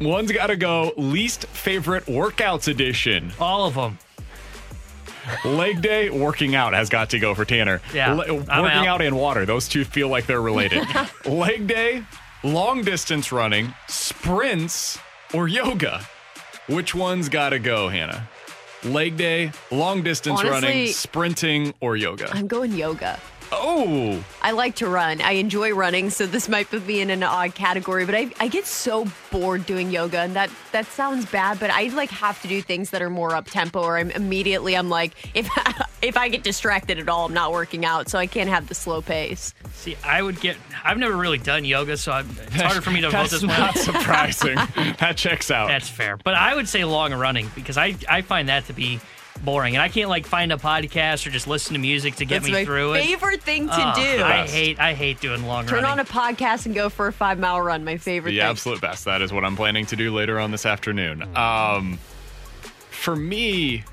One's 0.00 0.30
got 0.30 0.46
to 0.46 0.56
go 0.56 0.92
least 0.96 1.46
favorite 1.46 2.04
workouts 2.06 2.68
edition. 2.68 3.32
All 3.40 3.66
of 3.66 3.74
them. 3.74 3.98
Leg 5.44 5.82
day, 5.82 6.10
working 6.10 6.54
out 6.54 6.72
has 6.72 6.88
got 6.88 7.10
to 7.10 7.18
go 7.18 7.34
for 7.34 7.44
Tanner. 7.44 7.80
Yeah, 7.92 8.14
Le- 8.14 8.34
working 8.34 8.50
out. 8.50 8.86
out 8.86 9.02
and 9.02 9.16
water, 9.16 9.44
those 9.44 9.66
two 9.68 9.84
feel 9.84 10.08
like 10.08 10.26
they're 10.26 10.40
related. 10.40 10.86
Leg 11.24 11.66
day, 11.66 12.04
long 12.42 12.82
distance 12.82 13.32
running, 13.32 13.74
sprints, 13.88 14.98
or 15.34 15.48
yoga. 15.48 16.06
Which 16.68 16.94
one's 16.94 17.28
got 17.28 17.50
to 17.50 17.58
go, 17.58 17.88
Hannah? 17.88 18.28
Leg 18.84 19.16
day, 19.16 19.52
long 19.70 20.02
distance 20.02 20.40
Honestly- 20.40 20.68
running, 20.68 20.86
sprinting, 20.92 21.74
or 21.80 21.96
yoga? 21.96 22.30
I'm 22.32 22.46
going 22.46 22.72
yoga. 22.72 23.18
Oh, 23.52 24.22
I 24.42 24.50
like 24.52 24.76
to 24.76 24.88
run. 24.88 25.20
I 25.20 25.32
enjoy 25.32 25.72
running, 25.72 26.10
so 26.10 26.26
this 26.26 26.48
might 26.48 26.68
put 26.70 26.86
me 26.86 27.00
in 27.00 27.10
an 27.10 27.22
odd 27.22 27.54
category. 27.54 28.04
But 28.04 28.14
I, 28.14 28.30
I 28.40 28.48
get 28.48 28.66
so 28.66 29.06
bored 29.30 29.66
doing 29.66 29.90
yoga, 29.90 30.18
and 30.20 30.34
that 30.34 30.50
that 30.72 30.86
sounds 30.86 31.26
bad. 31.26 31.60
But 31.60 31.70
I 31.70 31.88
like 31.88 32.10
have 32.10 32.40
to 32.42 32.48
do 32.48 32.60
things 32.62 32.90
that 32.90 33.02
are 33.02 33.10
more 33.10 33.34
up 33.34 33.46
tempo, 33.46 33.82
or 33.82 33.98
I'm 33.98 34.10
immediately 34.10 34.76
I'm 34.76 34.88
like, 34.88 35.12
if 35.34 35.48
if 36.02 36.16
I 36.16 36.28
get 36.28 36.42
distracted 36.42 36.98
at 36.98 37.08
all, 37.08 37.26
I'm 37.26 37.34
not 37.34 37.52
working 37.52 37.84
out, 37.84 38.08
so 38.08 38.18
I 38.18 38.26
can't 38.26 38.48
have 38.50 38.68
the 38.68 38.74
slow 38.74 39.00
pace. 39.02 39.54
See, 39.72 39.96
I 40.04 40.22
would 40.22 40.40
get. 40.40 40.56
I've 40.84 40.98
never 40.98 41.16
really 41.16 41.38
done 41.38 41.64
yoga, 41.64 41.96
so 41.96 42.12
I'm, 42.12 42.28
it's 42.30 42.60
harder 42.60 42.80
for 42.80 42.90
me 42.90 43.00
to 43.02 43.10
vote 43.10 43.30
That's 43.30 43.32
this 43.32 43.42
one. 43.42 43.58
not 43.58 43.76
surprising. 43.76 44.56
that 44.98 45.16
checks 45.16 45.50
out. 45.50 45.68
That's 45.68 45.88
fair, 45.88 46.16
but 46.16 46.34
I 46.34 46.54
would 46.54 46.68
say 46.68 46.84
long 46.84 47.12
running 47.14 47.50
because 47.54 47.76
I 47.76 47.96
I 48.08 48.22
find 48.22 48.48
that 48.48 48.66
to 48.66 48.72
be 48.72 49.00
boring, 49.44 49.74
and 49.76 49.82
I 49.82 49.88
can't 49.88 50.08
like 50.08 50.26
find 50.26 50.52
a 50.52 50.56
podcast 50.56 51.26
or 51.26 51.30
just 51.30 51.46
listen 51.46 51.74
to 51.74 51.78
music 51.78 52.16
to 52.16 52.24
get 52.24 52.36
That's 52.42 52.46
me 52.46 52.52
my 52.52 52.64
through 52.64 52.94
it. 52.94 53.04
favorite 53.04 53.42
thing 53.42 53.68
to 53.68 53.74
Oh, 53.74 53.94
do. 53.94 54.22
I 54.24 54.46
hate 54.46 54.78
I 54.80 54.94
hate 54.94 55.20
doing 55.20 55.42
long 55.46 55.58
runs. 55.58 55.70
Turn 55.70 55.82
running. 55.84 56.00
on 56.00 56.00
a 56.00 56.04
podcast 56.04 56.66
and 56.66 56.74
go 56.74 56.88
for 56.88 57.06
a 57.08 57.12
five 57.12 57.38
mile 57.38 57.60
run. 57.60 57.84
My 57.84 57.96
favorite 57.96 58.32
the 58.32 58.38
thing. 58.38 58.46
absolute 58.48 58.80
best. 58.80 59.04
That 59.04 59.22
is 59.22 59.32
what 59.32 59.44
I'm 59.44 59.56
planning 59.56 59.86
to 59.86 59.96
do 59.96 60.14
later 60.14 60.38
on 60.40 60.50
this 60.50 60.66
afternoon. 60.66 61.22
Um, 61.36 61.98
for 62.90 63.14
me, 63.16 63.84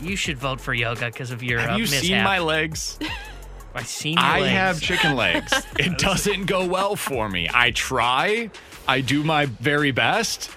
you 0.00 0.16
should 0.16 0.38
vote 0.38 0.60
for 0.60 0.72
yoga 0.74 1.06
because 1.06 1.30
of 1.30 1.42
your. 1.42 1.58
have 1.60 1.70
uh, 1.70 1.74
you 1.76 1.82
mishap. 1.82 2.00
seen 2.02 2.22
my 2.22 2.38
legs? 2.38 2.98
I 3.74 3.82
seen. 3.82 4.14
Your 4.14 4.22
I 4.24 4.40
legs. 4.40 4.52
have 4.52 4.80
chicken 4.80 5.16
legs. 5.16 5.52
It 5.78 5.98
doesn't 5.98 6.46
go 6.46 6.64
well 6.64 6.96
for 6.96 7.28
me. 7.28 7.48
I 7.52 7.72
try. 7.72 8.50
I 8.88 9.00
do 9.02 9.22
my 9.22 9.44
very 9.46 9.90
best. 9.90 10.50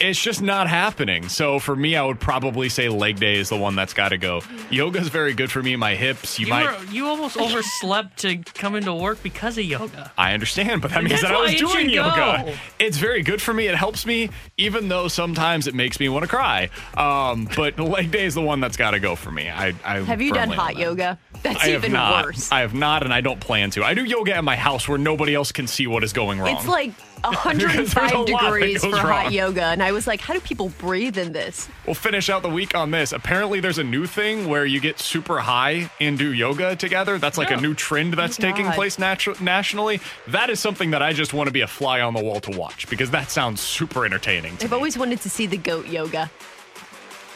It's 0.00 0.20
just 0.20 0.42
not 0.42 0.68
happening. 0.68 1.28
So 1.28 1.58
for 1.58 1.74
me, 1.76 1.94
I 1.96 2.04
would 2.04 2.18
probably 2.20 2.68
say 2.68 2.88
leg 2.88 3.18
day 3.20 3.36
is 3.36 3.48
the 3.48 3.56
one 3.56 3.76
that's 3.76 3.94
got 3.94 4.08
to 4.08 4.18
go. 4.18 4.42
Yoga's 4.70 5.08
very 5.08 5.34
good 5.34 5.50
for 5.52 5.62
me. 5.62 5.76
My 5.76 5.94
hips. 5.94 6.38
You, 6.38 6.46
You, 6.46 6.50
might. 6.52 6.78
were, 6.80 6.84
you 6.92 7.06
almost 7.06 7.36
overslept 7.36 8.18
to 8.18 8.38
come 8.38 8.74
into 8.74 8.92
work 8.92 9.22
because 9.22 9.56
of 9.56 9.64
yoga. 9.64 10.10
I 10.18 10.34
understand, 10.34 10.82
but 10.82 10.90
that 10.90 11.02
That's 11.02 11.08
means 11.10 11.22
that 11.22 11.32
I 11.32 11.40
was 11.40 11.54
doing 11.54 11.88
yoga. 11.90 12.42
go. 12.46 12.54
It's 12.78 12.98
very 12.98 13.22
good 13.22 13.40
for 13.40 13.54
me. 13.54 13.66
It 13.68 13.76
helps 13.76 14.04
me, 14.04 14.30
even 14.58 14.88
though 14.88 15.06
sometimes 15.08 15.66
it 15.68 15.74
makes 15.74 16.00
me 16.00 16.08
want 16.08 16.24
to 16.24 16.28
cry. 16.28 16.70
Um, 16.96 17.48
but 17.56 17.78
leg 17.78 18.10
day 18.10 18.24
is 18.24 18.34
the 18.34 18.42
one 18.42 18.60
that's 18.60 18.76
got 18.76 18.90
to 18.92 19.00
go 19.00 19.14
for 19.14 19.30
me. 19.30 19.48
I, 19.48 19.74
I 19.84 20.00
Have 20.00 20.20
you 20.20 20.32
done 20.32 20.50
hot 20.50 20.74
that. 20.74 20.80
yoga? 20.80 21.18
That's 21.42 21.62
I 21.62 21.68
have 21.68 21.82
even 21.84 21.92
not. 21.92 22.24
worse. 22.26 22.50
I 22.50 22.60
have 22.60 22.74
not, 22.74 23.04
and 23.04 23.12
I 23.14 23.20
don't 23.20 23.38
plan 23.40 23.70
to. 23.70 23.84
I 23.84 23.94
do 23.94 24.04
yoga 24.04 24.34
at 24.34 24.44
my 24.44 24.56
house 24.56 24.88
where 24.88 24.98
nobody 24.98 25.34
else 25.34 25.52
can 25.52 25.66
see 25.66 25.86
what 25.86 26.02
is 26.02 26.12
going 26.12 26.40
wrong. 26.40 26.56
It's 26.56 26.66
like 26.66 26.90
Because 26.94 27.02
there's 27.04 27.13
a 27.13 27.13
105 27.32 28.26
degrees 28.26 28.84
for 28.84 28.96
hot 28.96 29.32
yoga, 29.32 29.64
and 29.64 29.82
I 29.82 29.92
was 29.92 30.06
like, 30.06 30.20
how 30.20 30.34
do 30.34 30.40
people 30.40 30.70
breathe 30.78 31.16
in 31.16 31.32
this? 31.32 31.68
We'll 31.86 31.94
finish 31.94 32.28
out 32.28 32.42
the 32.42 32.50
week 32.50 32.74
on 32.74 32.90
this. 32.90 33.12
Apparently, 33.12 33.60
there's 33.60 33.78
a 33.78 33.84
new 33.84 34.06
thing 34.06 34.48
where 34.48 34.66
you 34.66 34.80
get 34.80 34.98
super 34.98 35.38
high 35.38 35.90
and 36.00 36.18
do 36.18 36.32
yoga 36.32 36.76
together. 36.76 37.18
That's 37.18 37.38
like 37.38 37.50
a 37.50 37.56
new 37.56 37.74
trend 37.74 38.14
oh 38.14 38.16
that's 38.16 38.36
taking 38.36 38.66
God. 38.66 38.74
place 38.74 38.96
natu- 38.96 39.40
nationally. 39.40 40.00
That 40.28 40.50
is 40.50 40.60
something 40.60 40.90
that 40.90 41.02
I 41.02 41.12
just 41.12 41.34
want 41.34 41.48
to 41.48 41.52
be 41.52 41.62
a 41.62 41.66
fly 41.66 42.00
on 42.00 42.14
the 42.14 42.22
wall 42.22 42.40
to 42.40 42.56
watch 42.56 42.88
because 42.88 43.10
that 43.10 43.30
sounds 43.30 43.60
super 43.60 44.04
entertaining. 44.04 44.56
To 44.58 44.64
I've 44.64 44.72
always 44.72 44.98
wanted 44.98 45.20
to 45.22 45.30
see 45.30 45.46
the 45.46 45.56
goat 45.56 45.86
yoga. 45.86 46.30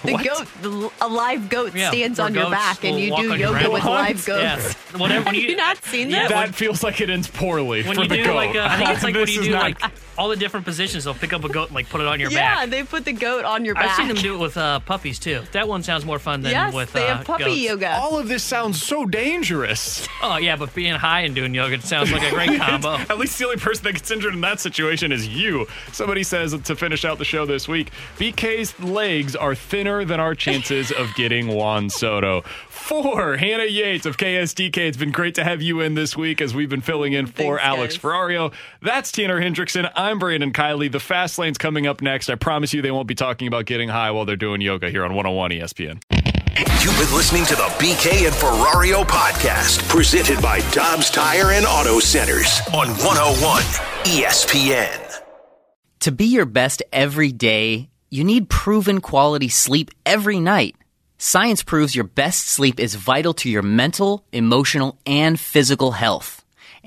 The 0.05 0.13
What? 0.13 0.25
goat, 0.25 0.47
the, 0.63 0.91
a 1.01 1.09
live 1.09 1.49
goat 1.49 1.75
Yeah, 1.75 1.91
stands 1.91 2.21
on 2.21 2.33
your 2.35 2.51
back, 2.51 2.85
and 2.85 3.01
you 3.01 3.15
do 3.17 3.35
yoga 3.35 3.69
with 3.71 3.83
What? 3.85 3.93
live 3.93 4.25
goats. 4.25 4.77
Yeah. 4.93 4.99
Whatever- 4.99 5.25
Have 5.27 5.35
you- 5.35 5.49
you 5.51 5.57
not 5.57 5.83
seen 5.85 6.09
Yeah, 6.11 6.21
this? 6.23 6.29
that 6.31 6.55
feels 6.55 6.83
like 6.85 7.01
it 7.01 7.11
ends 7.11 7.27
poorly 7.29 7.83
When 7.83 7.97
for 7.97 8.03
you 8.03 8.09
the 8.09 8.17
do 8.19 8.25
goat. 8.25 8.35
like, 8.37 8.55
uh, 8.57 8.69
I 8.71 8.77
think 8.77 8.91
it's 8.91 9.03
like 9.05 9.15
what 9.17 9.27
do 9.27 9.33
you 9.33 9.43
do 9.43 9.51
not- 9.51 9.63
like 9.83 9.93
all 10.19 10.29
the 10.29 10.37
different 10.37 10.67
positions. 10.67 11.05
They'll 11.05 11.15
pick 11.15 11.33
up 11.33 11.45
a 11.45 11.49
goat 11.49 11.69
and 11.69 11.75
like 11.75 11.89
put 11.89 12.01
it 12.01 12.07
on 12.07 12.19
your 12.19 12.31
yeah, 12.31 12.57
back. 12.57 12.59
Yeah, 12.59 12.67
they 12.67 12.83
put 12.83 13.05
the 13.05 13.13
goat 13.13 13.45
on 13.45 13.65
your 13.65 13.75
back. 13.75 13.91
I've 13.91 13.97
seen 13.97 14.09
them 14.09 14.17
do 14.17 14.35
it 14.35 14.39
with 14.39 14.57
uh, 14.57 14.81
puppies 14.81 15.19
too. 15.19 15.43
That 15.53 15.69
one 15.69 15.83
sounds 15.83 16.05
more 16.05 16.19
fun 16.19 16.43
than 16.43 16.53
yes, 16.53 16.75
with 16.75 16.93
they 16.93 17.09
uh, 17.09 17.19
have 17.19 17.27
puppy 17.27 17.45
goats. 17.45 17.61
yoga. 17.61 17.97
All 17.97 18.19
of 18.19 18.29
this 18.29 18.43
sounds 18.43 18.83
so 18.83 19.07
dangerous. 19.07 20.07
Oh 20.23 20.37
yeah, 20.37 20.57
but 20.57 20.75
being 20.75 20.95
high 20.95 21.21
and 21.21 21.35
doing 21.35 21.55
yoga 21.55 21.81
sounds 21.81 22.11
like 22.13 22.23
a 22.23 22.31
great 22.31 22.59
combo. 22.61 22.95
At 22.97 23.19
least 23.19 23.39
the 23.39 23.45
only 23.45 23.59
person 23.59 23.85
that 23.85 23.93
gets 23.93 24.11
injured 24.11 24.35
in 24.35 24.41
that 24.41 24.59
situation 24.61 25.13
is 25.13 25.29
you. 25.29 25.67
Somebody 25.93 26.25
says 26.25 26.59
to 26.61 26.77
finish 26.77 27.05
out 27.05 27.19
the 27.19 27.25
show 27.25 27.47
this 27.47 27.69
week, 27.69 27.93
BK's 28.17 28.79
legs 28.81 29.37
are 29.37 29.55
thinner 29.55 30.05
than 30.05 30.19
our 30.19 30.35
chances 30.35 30.91
of 30.91 31.15
getting 31.15 31.49
Juan 31.49 31.89
Soto. 31.91 32.43
For 32.69 33.37
Hannah 33.37 33.65
Yates 33.67 34.07
of 34.07 34.17
KSDK, 34.17 34.79
it's 34.79 34.97
been 34.97 35.13
great 35.13 35.35
to 35.35 35.45
have 35.45 35.61
you 35.61 35.81
in 35.83 35.93
this 35.95 36.17
week 36.17 36.41
as 36.41 36.55
we've 36.55 36.71
been 36.71 36.81
filling 36.81 37.13
in 37.13 37.27
for 37.27 37.59
Thanks, 37.59 37.63
Alex 37.65 37.95
guys. 37.97 38.03
Ferrario. 38.03 38.53
That's 38.81 39.13
Tanner 39.13 39.39
Hendrickson. 39.39 39.93
I'm 39.95 40.08
Brandon 40.17 40.53
Kiley. 40.53 40.91
The 40.91 41.01
Fast 41.01 41.39
Lane's 41.39 41.59
coming 41.59 41.87
up 41.87 42.01
next. 42.01 42.31
I 42.31 42.37
promise 42.37 42.73
you 42.73 42.81
they 42.81 42.91
won't 42.91 43.09
be 43.09 43.15
talking 43.15 43.47
about 43.47 43.67
getting 43.67 43.91
high 43.91 44.11
while 44.13 44.25
they're 44.25 44.37
doing 44.37 44.63
yoga 44.63 44.89
here 44.89 45.05
on 45.05 45.15
101 45.15 45.51
ESPN. 45.51 46.01
You've 46.83 46.97
been 46.97 47.15
listening 47.15 47.45
to 47.45 47.55
the 47.55 47.69
BK 47.79 48.27
and 48.27 48.35
Ferrario 48.35 49.05
podcast, 49.05 49.87
presented 49.89 50.41
by 50.41 50.61
Dobbs 50.71 51.11
Tire 51.11 51.51
and 51.53 51.67
Auto 51.67 51.99
Centers 51.99 52.61
on 52.73 52.89
101 52.89 53.63
ESPN. 54.05 55.21
To 56.01 56.13
be 56.13 56.25
your 56.25 56.47
best 56.47 56.83
every 56.93 57.33
day, 57.33 57.91
you 58.09 58.25
need 58.25 58.49
proven 58.49 59.01
quality 59.01 59.49
sleep 59.49 59.91
every 60.07 60.41
night. 60.41 60.77
Science 61.19 61.63
proves 61.63 61.95
your 61.95 62.05
best 62.05 62.47
sleep 62.47 62.79
is 62.79 62.95
vital 62.95 63.35
to 63.35 63.51
your 63.51 63.63
mental, 63.63 64.25
emotional, 64.33 64.97
and 65.05 65.39
physical 65.39 65.91
health. 65.91 66.38